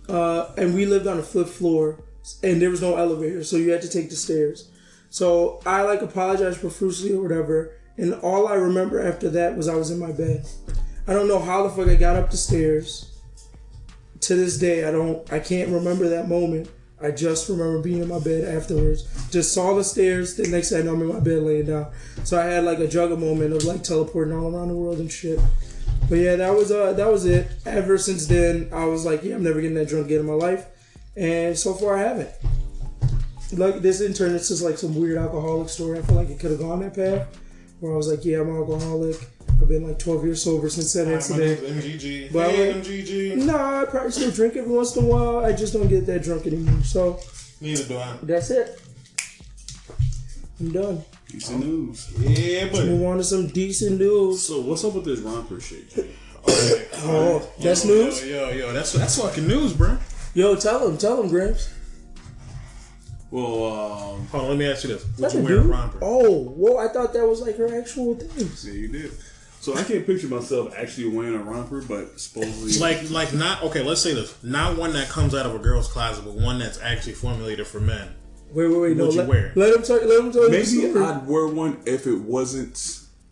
uh, 0.07 0.51
and 0.57 0.73
we 0.75 0.85
lived 0.85 1.07
on 1.07 1.17
a 1.19 1.23
flip 1.23 1.47
floor, 1.47 2.03
and 2.43 2.61
there 2.61 2.69
was 2.69 2.81
no 2.81 2.95
elevator, 2.95 3.43
so 3.43 3.57
you 3.57 3.71
had 3.71 3.81
to 3.81 3.89
take 3.89 4.09
the 4.09 4.15
stairs. 4.15 4.69
So 5.09 5.61
I 5.65 5.83
like 5.83 6.01
apologized 6.01 6.59
profusely 6.59 7.13
or 7.13 7.21
whatever, 7.21 7.73
and 7.97 8.13
all 8.15 8.47
I 8.47 8.55
remember 8.55 9.01
after 9.01 9.29
that 9.29 9.55
was 9.55 9.67
I 9.67 9.75
was 9.75 9.89
in 9.89 9.99
my 9.99 10.11
bed. 10.11 10.45
I 11.07 11.13
don't 11.13 11.27
know 11.27 11.39
how 11.39 11.63
the 11.63 11.69
fuck 11.69 11.87
I 11.87 11.95
got 11.95 12.15
up 12.15 12.31
the 12.31 12.37
stairs. 12.37 13.14
To 14.25 14.35
this 14.35 14.57
day, 14.57 14.85
I 14.85 14.91
don't. 14.91 15.31
I 15.31 15.37
can't 15.37 15.69
remember 15.69 16.09
that 16.09 16.27
moment. 16.27 16.67
I 16.99 17.11
just 17.11 17.47
remember 17.47 17.79
being 17.79 18.01
in 18.01 18.07
my 18.07 18.17
bed 18.17 18.43
afterwards. 18.43 19.03
Just 19.29 19.53
saw 19.53 19.75
the 19.75 19.83
stairs. 19.83 20.35
The 20.35 20.47
next 20.47 20.69
thing 20.69 20.79
I 20.79 20.81
know, 20.81 20.93
I'm 20.93 21.01
in 21.01 21.07
my 21.09 21.19
bed 21.19 21.43
laying 21.43 21.67
down. 21.67 21.91
So 22.23 22.41
I 22.41 22.45
had 22.45 22.63
like 22.63 22.79
a 22.79 22.87
juggle 22.87 23.17
moment 23.17 23.53
of 23.53 23.65
like 23.65 23.83
teleporting 23.83 24.33
all 24.33 24.55
around 24.55 24.69
the 24.69 24.73
world 24.73 24.97
and 24.97 25.11
shit. 25.11 25.39
But 26.09 26.15
yeah, 26.15 26.37
that 26.37 26.55
was 26.55 26.71
uh 26.71 26.93
that 26.93 27.07
was 27.07 27.27
it. 27.27 27.51
Ever 27.67 27.99
since 27.99 28.25
then, 28.25 28.67
I 28.73 28.85
was 28.85 29.05
like, 29.05 29.21
yeah, 29.21 29.35
I'm 29.35 29.43
never 29.43 29.61
getting 29.61 29.77
that 29.77 29.89
drunk 29.89 30.07
again 30.07 30.21
in 30.21 30.25
my 30.25 30.33
life, 30.33 30.65
and 31.15 31.55
so 31.55 31.75
far 31.75 31.95
I 31.95 32.01
haven't. 32.01 32.29
Like 33.53 33.83
this 33.83 33.99
didn't 33.99 34.17
turn 34.17 34.33
into 34.33 34.65
like 34.65 34.79
some 34.79 34.95
weird 34.95 35.19
alcoholic 35.19 35.69
story. 35.69 35.99
I 35.99 36.01
feel 36.01 36.15
like 36.15 36.29
it 36.29 36.39
could 36.39 36.49
have 36.49 36.59
gone 36.59 36.79
that 36.79 36.95
path, 36.95 37.27
where 37.79 37.93
I 37.93 37.95
was 37.95 38.07
like, 38.07 38.25
yeah, 38.25 38.39
I'm 38.39 38.49
an 38.49 38.55
alcoholic. 38.55 39.17
I've 39.61 39.67
been 39.69 39.87
like 39.87 39.97
12 39.99 40.25
years 40.25 40.43
sober 40.43 40.69
since 40.69 40.93
that 40.93 41.07
My 41.07 41.13
incident. 41.13 41.63
name's 41.63 41.85
MGG. 41.85 42.33
But 42.33 42.51
hey, 42.51 42.73
like- 42.73 42.83
MGG. 42.83 43.35
Nah, 43.37 43.81
I 43.81 43.85
probably 43.85 44.11
still 44.11 44.31
drink 44.31 44.55
every 44.55 44.71
once 44.71 44.95
in 44.95 45.03
a 45.05 45.07
while. 45.07 45.37
I 45.45 45.53
just 45.53 45.73
don't 45.73 45.87
get 45.87 46.05
that 46.07 46.23
drunk 46.23 46.45
anymore. 46.45 46.83
So 46.83 47.19
Neither 47.61 47.83
do 47.85 47.97
I. 47.97 48.17
that's 48.23 48.51
it. 48.51 48.81
I'm 50.59 50.71
done. 50.71 51.03
Decent 51.29 51.59
news. 51.65 52.13
Yeah, 52.19 52.69
but 52.71 52.85
Move 52.85 53.03
on 53.07 53.17
to 53.17 53.23
some 53.23 53.47
decent 53.47 53.99
news. 53.99 54.41
So 54.43 54.61
what's 54.61 54.83
up 54.85 54.93
with 54.93 55.05
this 55.05 55.19
romper 55.19 55.59
shit? 55.59 55.89
Jay? 55.89 56.09
Oh, 56.47 57.45
that's 57.59 57.85
yo, 57.85 57.93
news. 57.93 58.25
Yo, 58.25 58.49
yo, 58.49 58.55
yo, 58.55 58.73
that's 58.73 58.93
that's 58.93 59.19
fucking 59.19 59.47
news, 59.47 59.73
bro. 59.73 59.97
Yo, 60.35 60.55
tell 60.55 60.87
him, 60.87 60.97
tell 60.97 61.21
him, 61.21 61.29
Gramps. 61.29 61.69
Well, 63.31 63.65
um, 64.13 64.27
Hold 64.27 64.43
on, 64.43 64.49
let 64.51 64.57
me 64.59 64.69
ask 64.69 64.83
you 64.83 64.91
this: 64.93 65.05
Would 65.17 65.33
you 65.33 65.39
a 65.39 65.43
wear 65.43 65.57
a 65.57 65.61
romper? 65.63 65.97
Oh, 66.01 66.43
whoa! 66.43 66.77
I 66.77 66.87
thought 66.93 67.13
that 67.13 67.27
was 67.27 67.41
like 67.41 67.57
her 67.57 67.77
actual 67.79 68.15
thing. 68.15 68.49
yeah, 68.63 68.79
you 68.79 68.87
did. 68.87 69.11
So 69.65 69.75
I 69.75 69.81
can't 69.81 70.05
picture 70.05 70.27
myself 70.27 70.75
actually 70.77 71.07
wearing 71.07 71.33
a 71.33 71.39
romper, 71.39 71.81
but 71.81 72.19
supposedly 72.19 72.77
Like, 72.79 73.09
like 73.09 73.33
not 73.33 73.63
okay. 73.63 73.81
Let's 73.81 73.99
say 73.99 74.13
this: 74.13 74.37
not 74.43 74.77
one 74.77 74.93
that 74.93 75.09
comes 75.09 75.33
out 75.33 75.47
of 75.47 75.55
a 75.55 75.57
girl's 75.57 75.91
closet, 75.91 76.23
but 76.23 76.35
one 76.35 76.59
that's 76.59 76.79
actually 76.81 77.13
formulated 77.13 77.65
for 77.65 77.79
men. 77.79 78.13
Wait, 78.51 78.67
wait, 78.67 78.79
wait! 78.79 78.95
No, 78.95 79.05
What 79.05 79.13
you 79.15 79.19
let, 79.21 79.27
wear? 79.27 79.53
let 79.55 79.75
him 79.75 79.81
tell. 79.81 80.05
Let 80.05 80.19
him 80.19 80.31
tell 80.31 80.43
you 80.43 80.51
Maybe 80.51 80.65
story. 80.65 81.03
I'd 81.03 81.25
wear 81.25 81.47
one 81.47 81.81
if 81.87 82.05
it 82.05 82.15
wasn't 82.15 82.75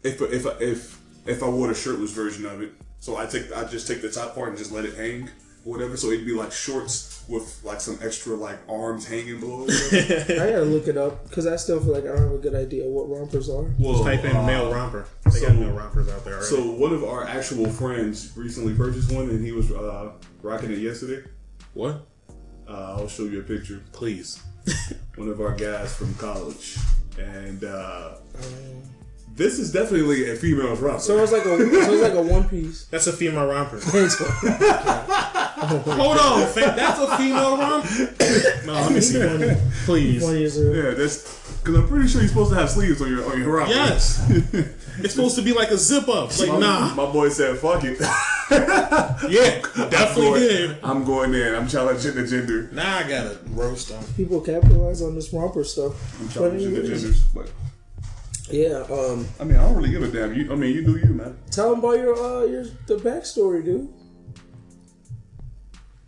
if 0.01 0.19
if 0.23 0.47
if 0.59 0.99
if 1.27 1.43
I 1.43 1.49
wore 1.49 1.67
the 1.67 1.75
shirtless 1.75 2.09
version 2.09 2.47
of 2.47 2.63
it. 2.63 2.71
So 2.99 3.15
I 3.15 3.27
take 3.27 3.55
I 3.55 3.65
just 3.65 3.85
take 3.87 4.01
the 4.01 4.09
top 4.09 4.33
part 4.33 4.49
and 4.49 4.57
just 4.57 4.71
let 4.71 4.85
it 4.85 4.95
hang, 4.95 5.29
or 5.65 5.73
whatever. 5.73 5.95
So 5.97 6.07
it'd 6.11 6.25
be 6.25 6.33
like 6.33 6.51
shorts 6.51 7.23
with 7.29 7.59
like 7.63 7.79
some 7.81 7.97
extra 8.01 8.35
like 8.35 8.59
arms 8.69 9.07
hanging 9.07 9.39
below. 9.39 9.63
or. 9.63 9.69
I 9.91 10.51
gotta 10.51 10.63
look 10.65 10.87
it 10.87 10.97
up 10.97 11.27
because 11.27 11.47
I 11.47 11.55
still 11.55 11.79
feel 11.79 11.93
like 11.93 12.03
I 12.03 12.07
don't 12.07 12.17
have 12.17 12.31
a 12.31 12.37
good 12.37 12.55
idea 12.55 12.85
what 12.87 13.09
rompers 13.09 13.49
are. 13.49 13.65
well, 13.79 14.03
Type 14.03 14.23
in 14.25 14.35
uh, 14.35 14.45
male 14.45 14.71
romper. 14.73 15.07
They 15.25 15.39
got 15.39 15.49
so- 15.49 15.53
male 15.53 15.71
rompers 15.71 16.09
out 16.09 16.23
there 16.25 16.33
already. 16.35 16.47
So 16.47 16.71
one 16.71 16.93
of 16.93 17.03
our 17.03 17.25
actual 17.25 17.69
friends 17.69 18.31
recently 18.35 18.73
purchased 18.73 19.11
one, 19.11 19.29
and 19.29 19.43
he 19.45 19.51
was 19.51 19.71
uh, 19.71 20.11
rocking 20.41 20.71
it 20.71 20.79
yesterday. 20.79 21.27
what? 21.73 22.05
Uh, 22.67 22.95
I'll 22.97 23.07
show 23.09 23.23
you 23.23 23.39
a 23.39 23.43
picture. 23.43 23.81
Please. 23.91 24.41
One 25.15 25.27
of 25.29 25.41
our 25.41 25.53
guys 25.53 25.93
from 25.93 26.13
college, 26.15 26.77
and 27.19 27.63
uh, 27.65 28.15
this 29.35 29.57
is 29.57 29.71
definitely 29.71 30.29
a 30.29 30.35
female 30.35 30.75
romper. 30.75 30.99
So 30.99 31.17
it's 31.21 31.31
like 31.31 31.45
a 31.45 31.57
so 31.57 31.93
it's 31.93 32.01
like 32.03 32.13
a 32.13 32.21
one 32.21 32.47
piece. 32.47 32.85
That's 32.91 33.07
a 33.07 33.13
female 33.13 33.47
romper. 33.47 33.79
Hold 35.63 36.17
on. 36.17 36.53
That's 36.55 36.99
a 36.99 37.17
female 37.17 37.57
romper. 37.57 37.87
no, 38.65 38.73
let 38.73 38.91
me 38.91 39.01
see 39.01 39.19
one, 39.25 39.57
please. 39.85 40.21
One 40.23 40.37
years 40.37 40.57
old. 40.57 40.75
yeah, 40.75 40.91
that's 40.91 41.57
because 41.59 41.75
I'm 41.75 41.87
pretty 41.87 42.09
sure 42.09 42.19
you're 42.19 42.27
supposed 42.27 42.51
to 42.51 42.57
have 42.57 42.69
sleeves 42.69 43.01
on 43.01 43.09
your 43.09 43.25
on 43.31 43.39
your 43.39 43.51
romper. 43.51 43.71
Yes. 43.71 44.29
It's 44.99 45.15
supposed 45.15 45.35
to 45.37 45.41
be 45.41 45.53
like 45.53 45.71
a 45.71 45.77
zip 45.77 46.07
up. 46.07 46.37
Like 46.37 46.49
My, 46.49 46.59
nah. 46.59 46.93
my 46.93 47.11
boy 47.11 47.29
said, 47.29 47.57
"Fuck 47.57 47.83
it." 47.83 47.99
Yeah, 49.27 49.61
definitely 49.89 50.23
going, 50.23 50.41
did. 50.41 50.77
I'm 50.83 51.03
going 51.03 51.33
in. 51.33 51.55
I'm 51.55 51.67
challenging 51.67 52.13
the 52.13 52.27
gender. 52.27 52.69
Now 52.71 52.97
I 52.97 53.01
gotta 53.09 53.39
roast 53.49 53.89
them. 53.89 54.03
People 54.15 54.39
capitalize 54.41 55.01
on 55.01 55.15
this 55.15 55.33
romper 55.33 55.63
stuff. 55.63 56.21
I'm 56.21 56.29
challenging 56.29 56.75
the 56.75 56.83
genders. 56.83 57.23
But 57.23 57.49
yeah. 58.49 58.85
Um. 58.91 59.27
I 59.39 59.43
mean, 59.43 59.57
I 59.57 59.63
don't 59.63 59.75
really 59.75 59.91
give 59.91 60.03
a 60.03 60.07
damn. 60.07 60.33
You, 60.33 60.51
I 60.51 60.55
mean, 60.55 60.75
you 60.75 60.83
do 60.83 60.97
you, 60.97 61.13
man. 61.13 61.37
Tell 61.51 61.69
them 61.71 61.79
about 61.79 61.97
your 61.97 62.15
uh 62.15 62.43
your 62.45 62.63
the 62.87 62.97
backstory, 62.97 63.63
dude. 63.63 63.89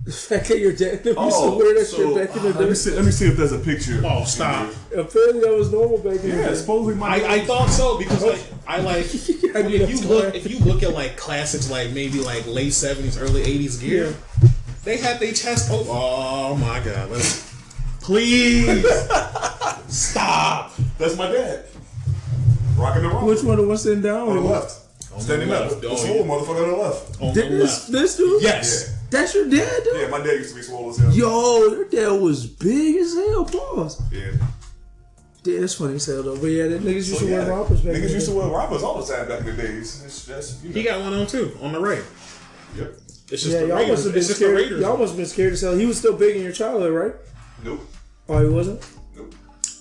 The 0.04 0.12
fact 0.12 0.50
that 0.50 0.60
your 0.60 0.72
dad 0.74 1.04
used 1.06 1.18
to 1.18 1.56
wear 1.58 1.74
that 1.74 1.88
shit 1.90 2.16
back 2.16 2.36
in 2.38 2.44
the 2.44 2.50
Oh, 2.56 2.60
let 2.60 2.70
me 2.70 2.76
see. 2.76 2.92
Let 2.92 3.06
me 3.06 3.12
see 3.12 3.26
if 3.26 3.38
there's 3.38 3.54
a 3.54 3.58
picture. 3.58 4.02
Oh, 4.06 4.24
stop. 4.24 4.72
Apparently 4.96 5.40
that 5.42 5.56
was 5.58 5.72
normal 5.72 5.98
back 5.98 6.24
in 6.24 6.30
the 6.30 6.38
Yeah, 6.38 6.50
day. 6.50 6.56
supposedly 6.56 6.94
my. 6.94 7.08
I, 7.24 7.34
I 7.36 7.46
thought 7.46 7.70
so 7.70 7.98
because 7.98 8.22
like 8.24 8.40
I 8.68 8.82
like 8.82 9.06
I 9.56 9.64
knew 9.64 9.78
if 9.78 9.90
that's 9.90 10.02
you 10.04 10.08
look 10.08 10.36
if 10.36 10.48
you 10.48 10.60
look 10.60 10.84
at 10.84 10.94
like 10.94 11.18
classics 11.18 11.72
like 11.72 11.90
maybe 11.92 12.20
like 12.20 12.46
late 12.46 12.74
seventies, 12.74 13.18
early 13.18 13.42
eighties 13.42 13.78
gear, 13.78 14.14
they 14.84 14.98
had 14.98 15.20
their 15.20 15.34
chest 15.34 15.70
oh, 15.72 15.88
oh 15.90 16.56
my 16.56 16.80
god. 16.82 17.10
Let's 17.10 17.52
please 18.02 18.86
stop. 19.88 20.72
That's 21.00 21.18
my 21.18 21.32
dad. 21.32 21.66
Rocking 22.78 23.04
the 23.04 23.10
romper. 23.10 23.26
Which 23.28 23.44
one 23.44 23.60
of 23.60 23.70
us 23.70 23.84
sitting 23.84 24.02
down? 24.02 24.28
On 24.30 24.36
the 24.36 24.42
left. 24.42 24.72
Standing 25.22 25.48
the 25.50 25.56
up. 25.56 25.72
left. 25.72 25.86
Oh, 25.86 25.90
the 25.90 25.96
swole 25.98 26.26
motherfucker 26.26 26.64
on 26.64 26.70
the 26.72 26.78
left. 26.78 27.22
On 27.22 27.34
the 27.34 27.42
This 27.42 27.62
left. 27.90 27.92
this 27.92 28.18
dude? 28.18 28.42
Yes. 28.44 28.92
That's 29.10 29.34
your 29.34 29.50
dad, 29.50 29.84
dude? 29.84 30.02
Yeah, 30.02 30.08
my 30.10 30.18
dad 30.18 30.34
used 30.34 30.50
to 30.50 30.56
be 30.56 30.62
swole 30.62 30.90
as 30.90 30.98
hell. 30.98 31.12
Yo, 31.12 31.68
your 31.70 31.86
dad 31.90 32.22
was 32.22 32.46
big 32.46 32.98
as 32.98 33.14
hell. 33.14 33.46
Pause. 33.46 34.02
Yeah. 34.12 34.32
Yeah, 35.46 35.60
that's 35.62 35.76
funny 35.76 35.96
as 35.96 36.06
hell 36.08 36.24
though. 36.24 36.36
But 36.38 36.48
yeah, 36.48 36.68
that 36.68 36.82
niggas 36.82 36.94
used 36.96 37.14
So, 37.14 37.20
to 37.20 37.32
yeah, 37.32 37.38
wear 37.46 37.50
rompers 37.52 37.82
back 37.82 37.94
in 37.96 38.02
Niggas 38.02 38.14
used 38.14 38.28
to 38.30 38.36
wear 38.36 38.48
rompers 38.48 38.82
all 38.84 39.02
the 39.02 39.14
time 39.14 39.28
back 39.28 39.40
in 39.42 39.46
the 39.46 39.54
days. 39.54 40.04
It's 40.04 40.26
just, 40.26 40.64
you 40.64 40.70
know. 40.70 40.76
He 40.76 40.84
got 40.84 41.00
one 41.02 41.14
on 41.14 41.28
too, 41.28 41.58
on 41.62 41.72
the 41.72 41.80
right. 41.80 42.04
Yep. 42.76 42.94
It's 43.32 43.44
just 43.44 43.46
Yeah, 43.46 43.60
the 43.62 43.68
y'all 43.68 43.78
Raiders. 43.78 43.90
must 43.92 44.04
have 44.06 44.14
been 44.14 44.20
It's 44.20 44.28
just 44.28 44.40
the 44.40 44.46
scared. 44.48 44.58
Raiders. 44.58 44.82
Y'all 44.82 44.98
must 44.98 45.10
have 45.12 45.18
been 45.18 45.26
scared 45.28 45.54
as 45.54 45.62
hell. 45.62 45.76
He 45.76 45.86
was 45.86 45.98
still 46.00 46.18
big 46.18 46.36
in 46.36 46.44
your 46.44 46.52
childhood, 46.52 46.94
right? 46.94 47.14
Nope. 47.64 47.82
Oh, 48.28 48.44
he 48.44 48.50
wasn't. 48.50 48.82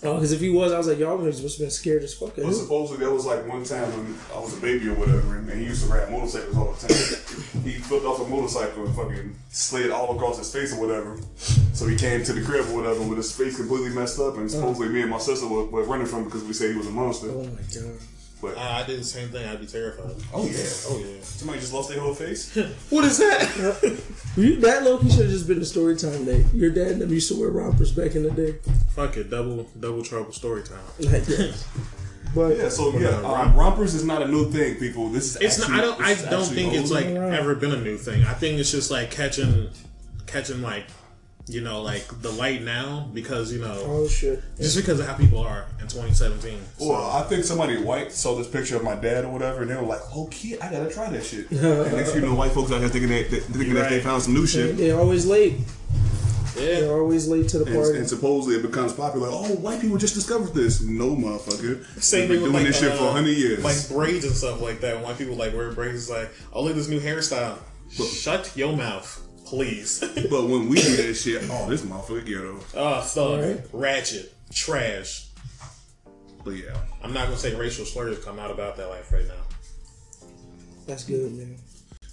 Oh, 0.04 0.14
because 0.14 0.32
if 0.32 0.40
he 0.40 0.50
was, 0.50 0.70
I 0.70 0.78
was 0.78 0.86
like, 0.86 0.98
y'all 0.98 1.16
must 1.16 1.40
have 1.40 1.58
been 1.58 1.70
scared 1.70 2.02
as 2.02 2.12
fuck. 2.12 2.36
But 2.36 2.52
supposedly 2.52 2.98
there 2.98 3.12
was 3.12 3.24
like 3.24 3.48
one 3.48 3.64
time 3.64 3.90
when 3.92 4.14
I 4.34 4.38
was 4.38 4.56
a 4.56 4.60
baby 4.60 4.88
or 4.88 4.94
whatever, 4.94 5.36
and 5.36 5.50
he 5.50 5.64
used 5.64 5.86
to 5.86 5.92
ride 5.92 6.10
motorcycles 6.10 6.56
all 6.56 6.72
the 6.72 6.88
time. 6.88 7.62
he 7.64 7.72
flipped 7.72 8.04
off 8.04 8.20
a 8.20 8.28
motorcycle 8.28 8.84
and 8.84 8.94
fucking 8.94 9.34
slid 9.48 9.90
all 9.90 10.14
across 10.14 10.36
his 10.36 10.52
face 10.52 10.74
or 10.74 10.80
whatever. 10.80 11.18
So 11.72 11.86
he 11.86 11.96
came 11.96 12.22
to 12.24 12.32
the 12.34 12.42
crib 12.42 12.66
or 12.68 12.76
whatever 12.76 13.00
with 13.00 13.16
his 13.16 13.34
face 13.34 13.56
completely 13.56 13.90
messed 13.90 14.20
up, 14.20 14.36
and 14.36 14.50
supposedly 14.50 14.88
uh. 14.88 14.92
me 14.92 15.00
and 15.02 15.10
my 15.10 15.18
sister 15.18 15.48
were, 15.48 15.64
were 15.64 15.84
running 15.84 16.06
from 16.06 16.20
him 16.20 16.24
because 16.26 16.44
we 16.44 16.52
said 16.52 16.70
he 16.70 16.76
was 16.76 16.86
a 16.86 16.90
monster. 16.90 17.30
Oh 17.30 17.44
my 17.44 17.62
god. 17.74 17.98
But 18.42 18.56
Uh, 18.58 18.60
I 18.60 18.82
did 18.84 19.00
the 19.00 19.04
same 19.04 19.28
thing. 19.28 19.46
I'd 19.48 19.60
be 19.60 19.66
terrified. 19.66 20.10
oh 20.34 20.44
yeah, 20.46 20.52
Oh 20.88 20.98
yeah. 20.98 21.22
somebody 21.22 21.60
just 21.60 21.72
lost 21.72 21.88
their 21.88 22.00
whole 22.00 22.14
face. 22.14 22.54
What 22.90 23.04
is 23.04 23.18
that? 23.18 24.00
You, 24.36 24.56
that 24.60 24.82
Loki 24.82 25.08
should 25.10 25.20
have 25.26 25.30
just 25.30 25.46
been 25.46 25.60
a 25.62 25.64
story 25.64 25.94
time 25.96 26.24
day. 26.24 26.44
Your 26.52 26.70
dad 26.70 26.88
and 26.92 27.02
them 27.02 27.10
used 27.12 27.28
to 27.32 27.38
wear 27.40 27.50
rompers 27.50 27.92
back 27.92 28.16
in 28.16 28.24
the 28.24 28.32
day. 28.32 28.56
Fuck 28.96 29.16
it, 29.16 29.30
double 29.30 29.70
double 29.78 30.02
trouble 30.02 30.32
story 30.32 30.62
time. 30.64 30.78
Like, 30.98 31.28
yeah. 31.28 31.52
But 32.34 32.56
yeah, 32.56 32.68
so 32.68 32.90
yeah, 32.98 33.10
uh, 33.22 33.52
rompers 33.54 33.94
is 33.94 34.04
not 34.04 34.20
a 34.22 34.26
new 34.26 34.50
thing, 34.50 34.74
people. 34.80 35.08
This 35.08 35.36
is 35.36 35.40
It's 35.40 35.58
not. 35.60 35.70
I 35.70 35.80
don't. 35.80 36.00
I 36.00 36.14
don't 36.14 36.44
think 36.44 36.74
it's 36.74 36.90
old. 36.90 37.00
like 37.04 37.06
ever 37.06 37.54
been 37.54 37.70
a 37.70 37.80
new 37.80 37.96
thing. 37.96 38.24
I 38.24 38.34
think 38.34 38.58
it's 38.58 38.72
just 38.72 38.90
like 38.90 39.12
catching, 39.12 39.68
catching 40.26 40.60
like, 40.60 40.86
you 41.46 41.60
know, 41.60 41.82
like 41.82 42.06
the 42.22 42.30
light 42.32 42.62
now 42.62 43.08
because 43.12 43.52
you 43.52 43.60
know 43.60 43.76
oh 43.86 44.08
shit. 44.08 44.42
just 44.56 44.76
because 44.76 44.98
of 45.00 45.06
how 45.06 45.14
people 45.14 45.38
are 45.40 45.66
in 45.80 45.86
2017. 45.88 46.58
So, 46.78 46.88
Well, 46.88 47.10
I 47.10 47.22
think 47.24 47.44
somebody 47.44 47.76
white 47.76 48.12
saw 48.12 48.34
this 48.34 48.46
picture 48.48 48.76
of 48.76 48.82
my 48.82 48.94
dad 48.94 49.24
or 49.24 49.28
whatever, 49.32 49.62
and 49.62 49.70
they 49.70 49.76
were 49.76 49.82
like, 49.82 50.00
"Oh, 50.14 50.26
kid, 50.30 50.60
I 50.60 50.70
gotta 50.70 50.90
try 50.90 51.10
that 51.10 51.22
shit." 51.24 51.50
and 51.52 51.92
next 51.92 52.12
thing 52.12 52.22
you 52.22 52.28
know, 52.28 52.34
white 52.34 52.52
folks 52.52 52.72
out 52.72 52.80
here 52.80 52.88
thinking 52.88 53.10
that, 53.10 53.30
that 53.30 53.42
thinking 53.42 53.74
that 53.74 53.90
they 53.90 54.00
found 54.00 54.22
some 54.22 54.32
new 54.34 54.46
shit. 54.46 54.76
They're 54.78 54.98
always 54.98 55.26
late. 55.26 55.56
yeah. 56.56 56.80
They're 56.80 56.92
always 56.94 57.28
late 57.28 57.48
to 57.48 57.58
the 57.58 57.66
party. 57.66 57.98
and 57.98 58.08
supposedly 58.08 58.56
it 58.56 58.62
becomes 58.62 58.92
popular. 58.94 59.28
Oh, 59.30 59.54
white 59.56 59.80
people 59.82 59.98
just 59.98 60.14
discovered 60.14 60.54
this. 60.54 60.80
No, 60.80 61.14
motherfucker. 61.14 61.84
Same 62.00 62.20
They've 62.20 62.28
thing 62.28 62.28
been 62.28 62.28
with 62.28 62.52
doing 62.52 62.52
like, 62.54 62.64
this 62.66 62.80
shit 62.80 62.92
for 62.94 63.04
uh, 63.04 63.12
hundred 63.12 63.36
years. 63.36 63.62
like 63.62 63.88
braids 63.90 64.24
and 64.24 64.34
stuff 64.34 64.62
like 64.62 64.80
that. 64.80 65.02
White 65.04 65.18
people 65.18 65.34
like 65.34 65.52
wear 65.54 65.72
braids, 65.72 65.94
it's 66.08 66.10
like, 66.10 66.30
oh 66.54 66.62
look 66.62 66.70
at 66.70 66.76
this 66.76 66.88
new 66.88 67.00
hairstyle. 67.00 67.58
Shut 67.90 68.56
your 68.56 68.74
mouth, 68.76 69.20
please. 69.44 70.00
but 70.30 70.44
when 70.48 70.68
we 70.68 70.76
do 70.76 70.96
that 70.96 71.14
shit, 71.14 71.42
oh, 71.50 71.68
this 71.68 71.82
motherfucker 71.82 72.24
ghetto. 72.26 72.58
oh, 72.74 73.00
thug, 73.02 73.40
Right. 73.40 73.66
ratchet, 73.72 74.32
trash. 74.52 75.28
But 76.44 76.52
yeah, 76.52 76.76
I'm 77.02 77.12
not 77.14 77.24
gonna 77.26 77.36
say 77.38 77.54
racial 77.54 77.84
slurs 77.86 78.18
come 78.24 78.38
out 78.38 78.50
about 78.50 78.76
that 78.76 78.88
life 78.88 79.10
right 79.12 79.26
now. 79.26 79.34
That's 80.86 81.04
good, 81.04 81.32
man. 81.32 81.56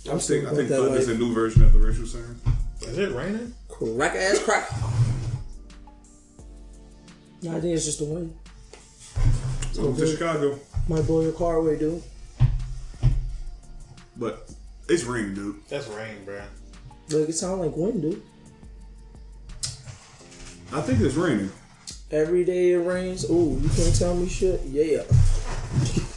I 0.08 0.12
I'm 0.14 0.20
still 0.20 0.40
think 0.42 0.52
I 0.52 0.56
think 0.56 0.70
that 0.70 0.78
Thug 0.78 0.94
is 0.98 1.10
a 1.10 1.18
new 1.18 1.34
version 1.34 1.64
of 1.64 1.74
the 1.74 1.80
racial 1.80 2.06
slur. 2.06 2.36
Is 2.82 2.98
it 2.98 3.12
raining? 3.12 3.54
Crack 3.68 4.16
ass 4.16 4.40
crack. 4.40 4.72
Nah, 7.44 7.58
I 7.58 7.60
think 7.60 7.76
it's 7.76 7.86
just 7.86 8.00
the 8.00 8.06
wind. 8.06 8.34
Welcome 9.76 9.98
to 9.98 10.08
Chicago, 10.08 10.60
My 10.88 11.02
boy 11.02 11.24
your 11.24 11.32
car 11.34 11.56
away, 11.58 11.78
dude. 11.78 12.02
but 14.18 14.50
it's 14.88 15.04
raining, 15.04 15.34
dude. 15.36 15.56
That's 15.70 15.88
rain, 15.90 16.26
bruh. 16.26 16.44
Look, 17.13 17.30
it 17.30 17.34
sound 17.34 17.62
like 17.62 17.75
wind, 17.75 18.01
dude. 18.01 18.22
I 20.74 20.82
think 20.82 21.01
it's 21.01 21.15
raining. 21.15 21.51
Every 22.12 22.46
day 22.46 22.72
it 22.72 22.77
rains. 22.77 23.25
Oh, 23.30 23.58
you 23.58 23.70
can't 23.70 23.96
tell 23.98 24.15
me 24.15 24.27
shit. 24.27 24.62
Yeah. 24.65 25.03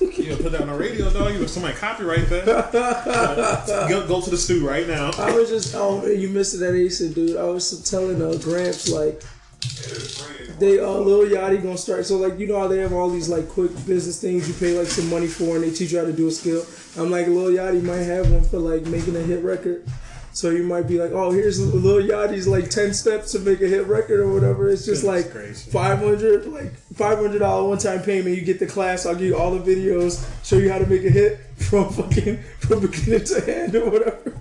You 0.01 0.31
gonna 0.31 0.43
put 0.43 0.53
that 0.53 0.63
on 0.63 0.69
the 0.69 0.75
radio, 0.75 1.11
dog? 1.11 1.35
You 1.35 1.47
somebody 1.49 1.75
copyright 1.77 2.29
that? 2.29 2.73
go, 3.89 4.07
go 4.07 4.21
to 4.21 4.31
the 4.31 4.37
stew 4.37 4.67
right 4.67 4.87
now. 4.87 5.11
I 5.19 5.33
was 5.33 5.49
just 5.49 5.75
oh 5.75 6.01
man, 6.01 6.19
you 6.19 6.29
missed 6.29 6.55
it 6.55 6.63
at 6.63 6.75
Ace, 6.75 7.01
dude. 7.01 7.37
I 7.37 7.45
was 7.45 7.89
telling 7.89 8.23
uh, 8.23 8.37
Gramps 8.39 8.89
like 8.89 9.23
they 10.59 10.79
uh 10.79 10.93
Lil 10.93 11.29
Yachty 11.29 11.63
gonna 11.63 11.77
start. 11.77 12.07
So 12.07 12.17
like 12.17 12.39
you 12.39 12.47
know 12.47 12.59
how 12.59 12.69
they 12.69 12.79
have 12.79 12.93
all 12.93 13.11
these 13.11 13.29
like 13.29 13.49
quick 13.49 13.73
business 13.87 14.21
things 14.21 14.49
you 14.49 14.55
pay 14.55 14.79
like 14.79 14.89
some 14.89 15.11
money 15.11 15.27
for, 15.27 15.57
and 15.57 15.65
they 15.65 15.71
teach 15.71 15.93
you 15.93 15.99
how 15.99 16.05
to 16.05 16.13
do 16.13 16.29
a 16.29 16.31
skill. 16.31 16.65
I'm 16.97 17.11
like 17.11 17.27
Lil 17.27 17.51
Yachty 17.51 17.83
might 17.83 17.97
have 17.97 18.31
one 18.31 18.45
for 18.45 18.59
like 18.59 18.87
making 18.87 19.17
a 19.17 19.21
hit 19.21 19.43
record. 19.45 19.85
So 20.35 20.51
you 20.51 20.65
might 20.65 20.89
be 20.89 20.99
like, 20.99 21.13
oh, 21.13 21.31
here's 21.31 21.61
Lil 21.61 22.03
Yachty's 22.09 22.49
like 22.49 22.69
ten 22.69 22.93
steps 22.93 23.31
to 23.33 23.39
make 23.39 23.61
a 23.61 23.69
hit 23.69 23.87
record 23.87 24.19
or 24.19 24.33
whatever. 24.35 24.69
It's 24.69 24.85
just 24.85 25.05
Goodness 25.05 25.25
like 25.27 25.33
gracious. 25.33 25.73
five 25.73 25.99
hundred, 26.01 26.47
like 26.49 26.75
five 26.97 27.19
hundred 27.19 27.39
dollar 27.39 27.69
one 27.69 27.79
time 27.79 28.03
payment. 28.03 28.37
You 28.37 28.43
get 28.45 28.59
the 28.59 28.67
class. 28.67 29.07
I'll 29.07 29.15
give 29.15 29.29
you 29.29 29.37
all 29.37 29.57
the 29.57 29.61
videos, 29.61 30.27
show 30.45 30.57
you 30.59 30.73
how 30.73 30.79
to 30.79 30.87
make 30.87 31.05
a 31.05 31.09
hit 31.11 31.39
from 31.57 31.89
fucking 31.93 32.39
from 32.59 32.81
beginning 32.81 33.25
to 33.27 33.45
end 33.61 33.77
or 33.77 33.89
whatever. 33.89 34.37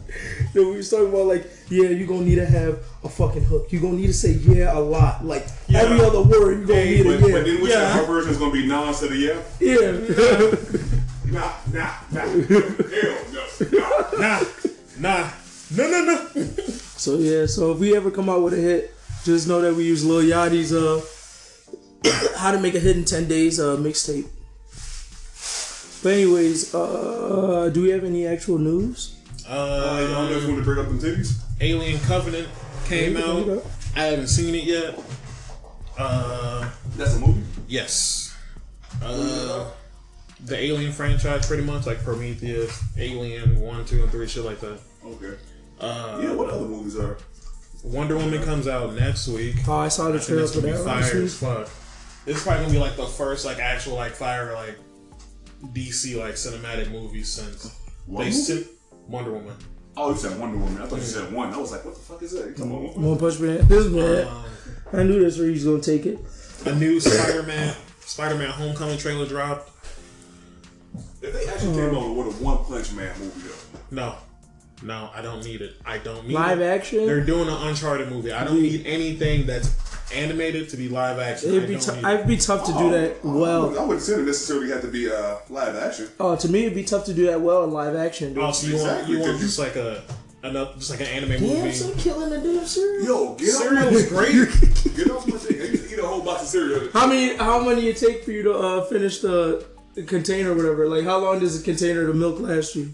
Yo, 0.55 0.71
we 0.71 0.77
was 0.77 0.89
talking 0.89 1.09
about 1.09 1.27
like, 1.27 1.45
yeah, 1.69 1.89
you 1.89 2.07
gonna 2.07 2.21
need 2.25 2.35
to 2.35 2.45
have 2.47 2.79
a 3.03 3.09
fucking 3.09 3.43
hook. 3.45 3.71
You 3.71 3.79
gonna 3.79 3.93
need 3.97 4.07
to 4.07 4.13
say 4.13 4.31
yeah 4.31 4.75
a 4.75 4.79
lot, 4.81 5.23
like 5.23 5.45
every 5.71 5.99
other 6.03 6.23
word. 6.23 6.61
You 6.61 6.65
gonna 6.65 6.79
Hey, 6.79 6.95
need 6.97 7.03
but, 7.03 7.09
a 7.09 7.27
yeah. 7.27 7.33
but 7.37 7.45
then 7.45 7.61
which 7.61 7.71
Yeah. 7.71 7.93
her 7.93 8.05
version 8.07 8.31
is 8.31 8.37
gonna 8.39 8.51
be 8.51 8.65
non 8.65 8.87
instead 8.87 9.11
of 9.11 9.17
yeah? 9.19 9.39
yeah. 9.59 10.51
Nah, 11.33 11.51
nah, 11.71 11.93
nah. 12.11 12.21
Hell 12.21 13.17
no. 13.31 13.43
Nah. 13.71 14.19
Nah, 14.19 14.43
nah, 14.99 15.29
no, 15.71 15.89
no, 15.89 16.03
no. 16.05 16.29
So 17.03 17.17
yeah, 17.17 17.45
so 17.47 17.71
if 17.73 17.79
we 17.79 17.95
ever 17.97 18.09
come 18.11 18.29
out 18.29 18.41
with 18.43 18.53
a 18.53 18.57
hit, 18.61 18.93
just 19.25 19.47
know 19.47 19.59
that 19.61 19.73
we 19.75 19.83
use 19.83 20.05
Lil 20.05 20.21
Yachty's 20.23 20.71
uh 20.73 21.01
how 22.37 22.51
to 22.51 22.59
make 22.59 22.75
a 22.75 22.79
hit 22.79 22.95
in 22.95 23.03
ten 23.05 23.27
days 23.27 23.59
uh 23.59 23.75
mixtape. 23.77 24.27
But 26.03 26.13
anyways, 26.13 26.73
uh 26.75 27.69
do 27.73 27.81
we 27.83 27.89
have 27.89 28.03
any 28.03 28.25
actual 28.27 28.57
news? 28.57 29.17
Uh, 29.47 29.53
y'all 30.09 30.25
Uh, 30.25 30.29
just 30.29 30.47
want 30.47 30.59
to 30.59 30.63
bring 30.63 30.79
up 30.79 30.87
them 30.87 30.99
titties? 30.99 31.41
Alien 31.59 31.99
Covenant 32.01 32.47
came 32.85 33.13
There 33.15 33.21
you 33.39 33.45
go. 33.45 33.57
out. 33.59 33.65
I 33.95 34.03
haven't 34.03 34.27
seen 34.27 34.55
it 34.55 34.63
yet. 34.63 34.97
Uh, 35.97 36.69
That's 36.95 37.15
a 37.15 37.19
movie. 37.19 37.43
yes. 37.67 38.33
Uh, 39.01 39.69
the 40.45 40.57
Alien 40.57 40.91
franchise, 40.93 41.45
pretty 41.45 41.63
much 41.63 41.85
like 41.85 42.01
Prometheus, 42.03 42.81
Alien 42.97 43.59
One, 43.59 43.83
Two, 43.85 44.03
and 44.03 44.11
Three, 44.11 44.27
shit 44.27 44.45
like 44.45 44.59
that. 44.61 44.79
Okay. 45.05 45.35
Uh, 45.83 46.19
Yeah, 46.21 46.33
what 46.33 46.49
other 46.49 46.65
movies 46.65 46.97
are? 46.97 47.17
Wonder 47.83 48.15
Woman 48.17 48.41
comes 48.43 48.67
out 48.67 48.93
next 48.95 49.27
week. 49.27 49.55
Oh, 49.67 49.73
I 49.73 49.89
saw 49.89 50.09
the 50.11 50.19
trailer 50.19 50.41
that's 50.41 50.55
for 50.55 50.61
gonna 50.61 50.73
be 50.73 50.77
that 50.77 50.85
last 50.85 51.09
fire 51.11 51.15
week. 51.19 51.25
as 51.25 51.35
fuck. 51.37 51.69
This 52.25 52.37
is 52.37 52.43
probably 52.43 52.61
gonna 52.61 52.73
be 52.73 52.79
like 52.79 52.95
the 52.95 53.05
first 53.05 53.45
like 53.45 53.59
actual 53.59 53.95
like 53.95 54.13
fire 54.13 54.53
like 54.53 54.77
DC 55.73 56.17
like 56.17 56.35
cinematic 56.35 56.91
movie 56.91 57.23
since 57.23 57.75
What 58.05 58.19
they 58.19 58.25
movie? 58.29 58.37
sent 58.37 58.67
Wonder 59.07 59.31
Woman. 59.33 59.55
Oh, 59.97 60.11
you 60.11 60.17
said 60.17 60.39
Wonder 60.39 60.57
Woman. 60.57 60.81
I 60.81 60.85
thought 60.87 60.95
you 60.99 61.01
said 61.03 61.31
one. 61.33 61.53
I 61.53 61.57
was 61.57 61.71
like, 61.73 61.83
what 61.83 61.93
the 61.95 61.99
fuck 61.99 62.21
is 62.23 62.31
that? 62.31 62.47
You 62.47 62.53
talking 62.53 62.71
about 62.71 62.95
one? 62.95 63.03
One 63.05 63.19
Punch 63.19 63.39
Man. 63.39 63.67
This 63.67 63.87
man. 63.87 64.27
Um, 64.27 64.45
I 64.93 65.03
knew 65.03 65.21
that's 65.21 65.37
where 65.37 65.47
he's 65.47 65.65
gonna 65.65 65.81
take 65.81 66.05
it. 66.05 66.19
a 66.65 66.73
new 66.75 66.99
Spider-Man 67.01 67.75
Spider-Man 67.99 68.49
Homecoming 68.49 68.97
trailer 68.97 69.25
dropped. 69.27 69.69
If 71.21 71.33
they 71.33 71.45
actually 71.47 71.75
came 71.75 71.95
out 71.95 72.15
with 72.15 72.27
a 72.27 72.43
One 72.43 72.63
Punch 72.65 72.93
Man 72.93 73.13
movie, 73.19 73.41
though. 73.41 73.95
No, 73.95 74.15
no, 74.83 75.09
I 75.15 75.21
don't 75.21 75.43
need 75.45 75.61
it. 75.61 75.75
I 75.85 75.97
don't 75.97 76.27
need 76.27 76.33
Live 76.33 76.59
it. 76.61 76.65
action? 76.65 77.05
They're 77.05 77.23
doing 77.23 77.47
an 77.47 77.55
Uncharted 77.67 78.09
movie. 78.09 78.31
I 78.31 78.43
don't 78.43 78.61
need 78.61 78.85
anything 78.85 79.45
that's 79.45 79.69
animated 80.13 80.69
to 80.69 80.77
be 80.77 80.89
live 80.89 81.17
action. 81.19 81.49
It'd 81.55 81.67
be 81.67 81.75
don't 81.75 81.83
t- 81.89 81.95
need 81.95 82.05
I'd 82.05 82.27
be 82.27 82.37
tough 82.37 82.65
to 82.65 82.73
do 82.73 82.91
that 82.91 83.15
Oh, 83.23 83.31
I 83.31 83.39
well. 83.39 83.79
I 83.79 83.83
wouldn't 83.83 84.01
say 84.01 84.13
it 84.13 84.19
necessarily 84.25 84.69
have 84.69 84.81
to 84.81 84.87
be 84.87 85.11
uh, 85.11 85.37
live 85.49 85.75
action. 85.75 86.09
Oh, 86.19 86.35
to 86.35 86.49
me 86.49 86.63
it'd 86.65 86.75
be 86.75 86.83
tough 86.83 87.05
to 87.05 87.13
do 87.13 87.25
that 87.27 87.41
well 87.41 87.63
in 87.63 87.71
live 87.71 87.95
action, 87.95 88.33
dude. 88.33 88.43
Oh, 88.43 88.51
so 88.51 88.67
you 88.67 88.77
want 88.77 89.07
you 89.09 89.19
want 89.19 89.39
just 89.39 89.57
like 89.57 89.75
a 89.75 90.03
another 90.43 90.73
just 90.75 90.91
like 90.91 90.99
an 90.99 91.07
anime 91.07 91.29
Damn, 91.39 91.41
movie? 91.41 91.71
some 91.71 91.95
killing 91.95 92.29
the 92.29 92.37
damn 92.37 92.65
cereal. 92.65 93.05
Yo, 93.05 93.35
get 93.35 93.47
Cereal 93.47 93.87
off 93.87 93.93
was 93.93 94.07
great. 94.09 94.33
Get 94.95 95.09
off 95.09 95.25
my 95.25 95.37
thing. 95.37 95.59
I 95.59 95.63
used 95.65 95.87
to 95.89 95.93
eat 95.95 95.99
a 95.99 96.05
whole 96.05 96.21
box 96.21 96.43
of 96.43 96.47
cereal. 96.49 96.89
How 96.93 97.07
many 97.07 97.35
how 97.35 97.63
many 97.67 97.87
it 97.87 97.97
take 97.97 98.23
for 98.23 98.31
you 98.31 98.43
to 98.43 98.53
uh, 98.53 98.83
finish 98.85 99.21
the, 99.21 99.65
the 99.95 100.03
container 100.03 100.51
or 100.51 100.55
whatever? 100.55 100.87
Like 100.87 101.05
how 101.05 101.17
long 101.17 101.39
does 101.39 101.59
a 101.59 101.63
container 101.63 102.07
of 102.07 102.15
milk 102.15 102.39
last 102.39 102.75
you? 102.75 102.93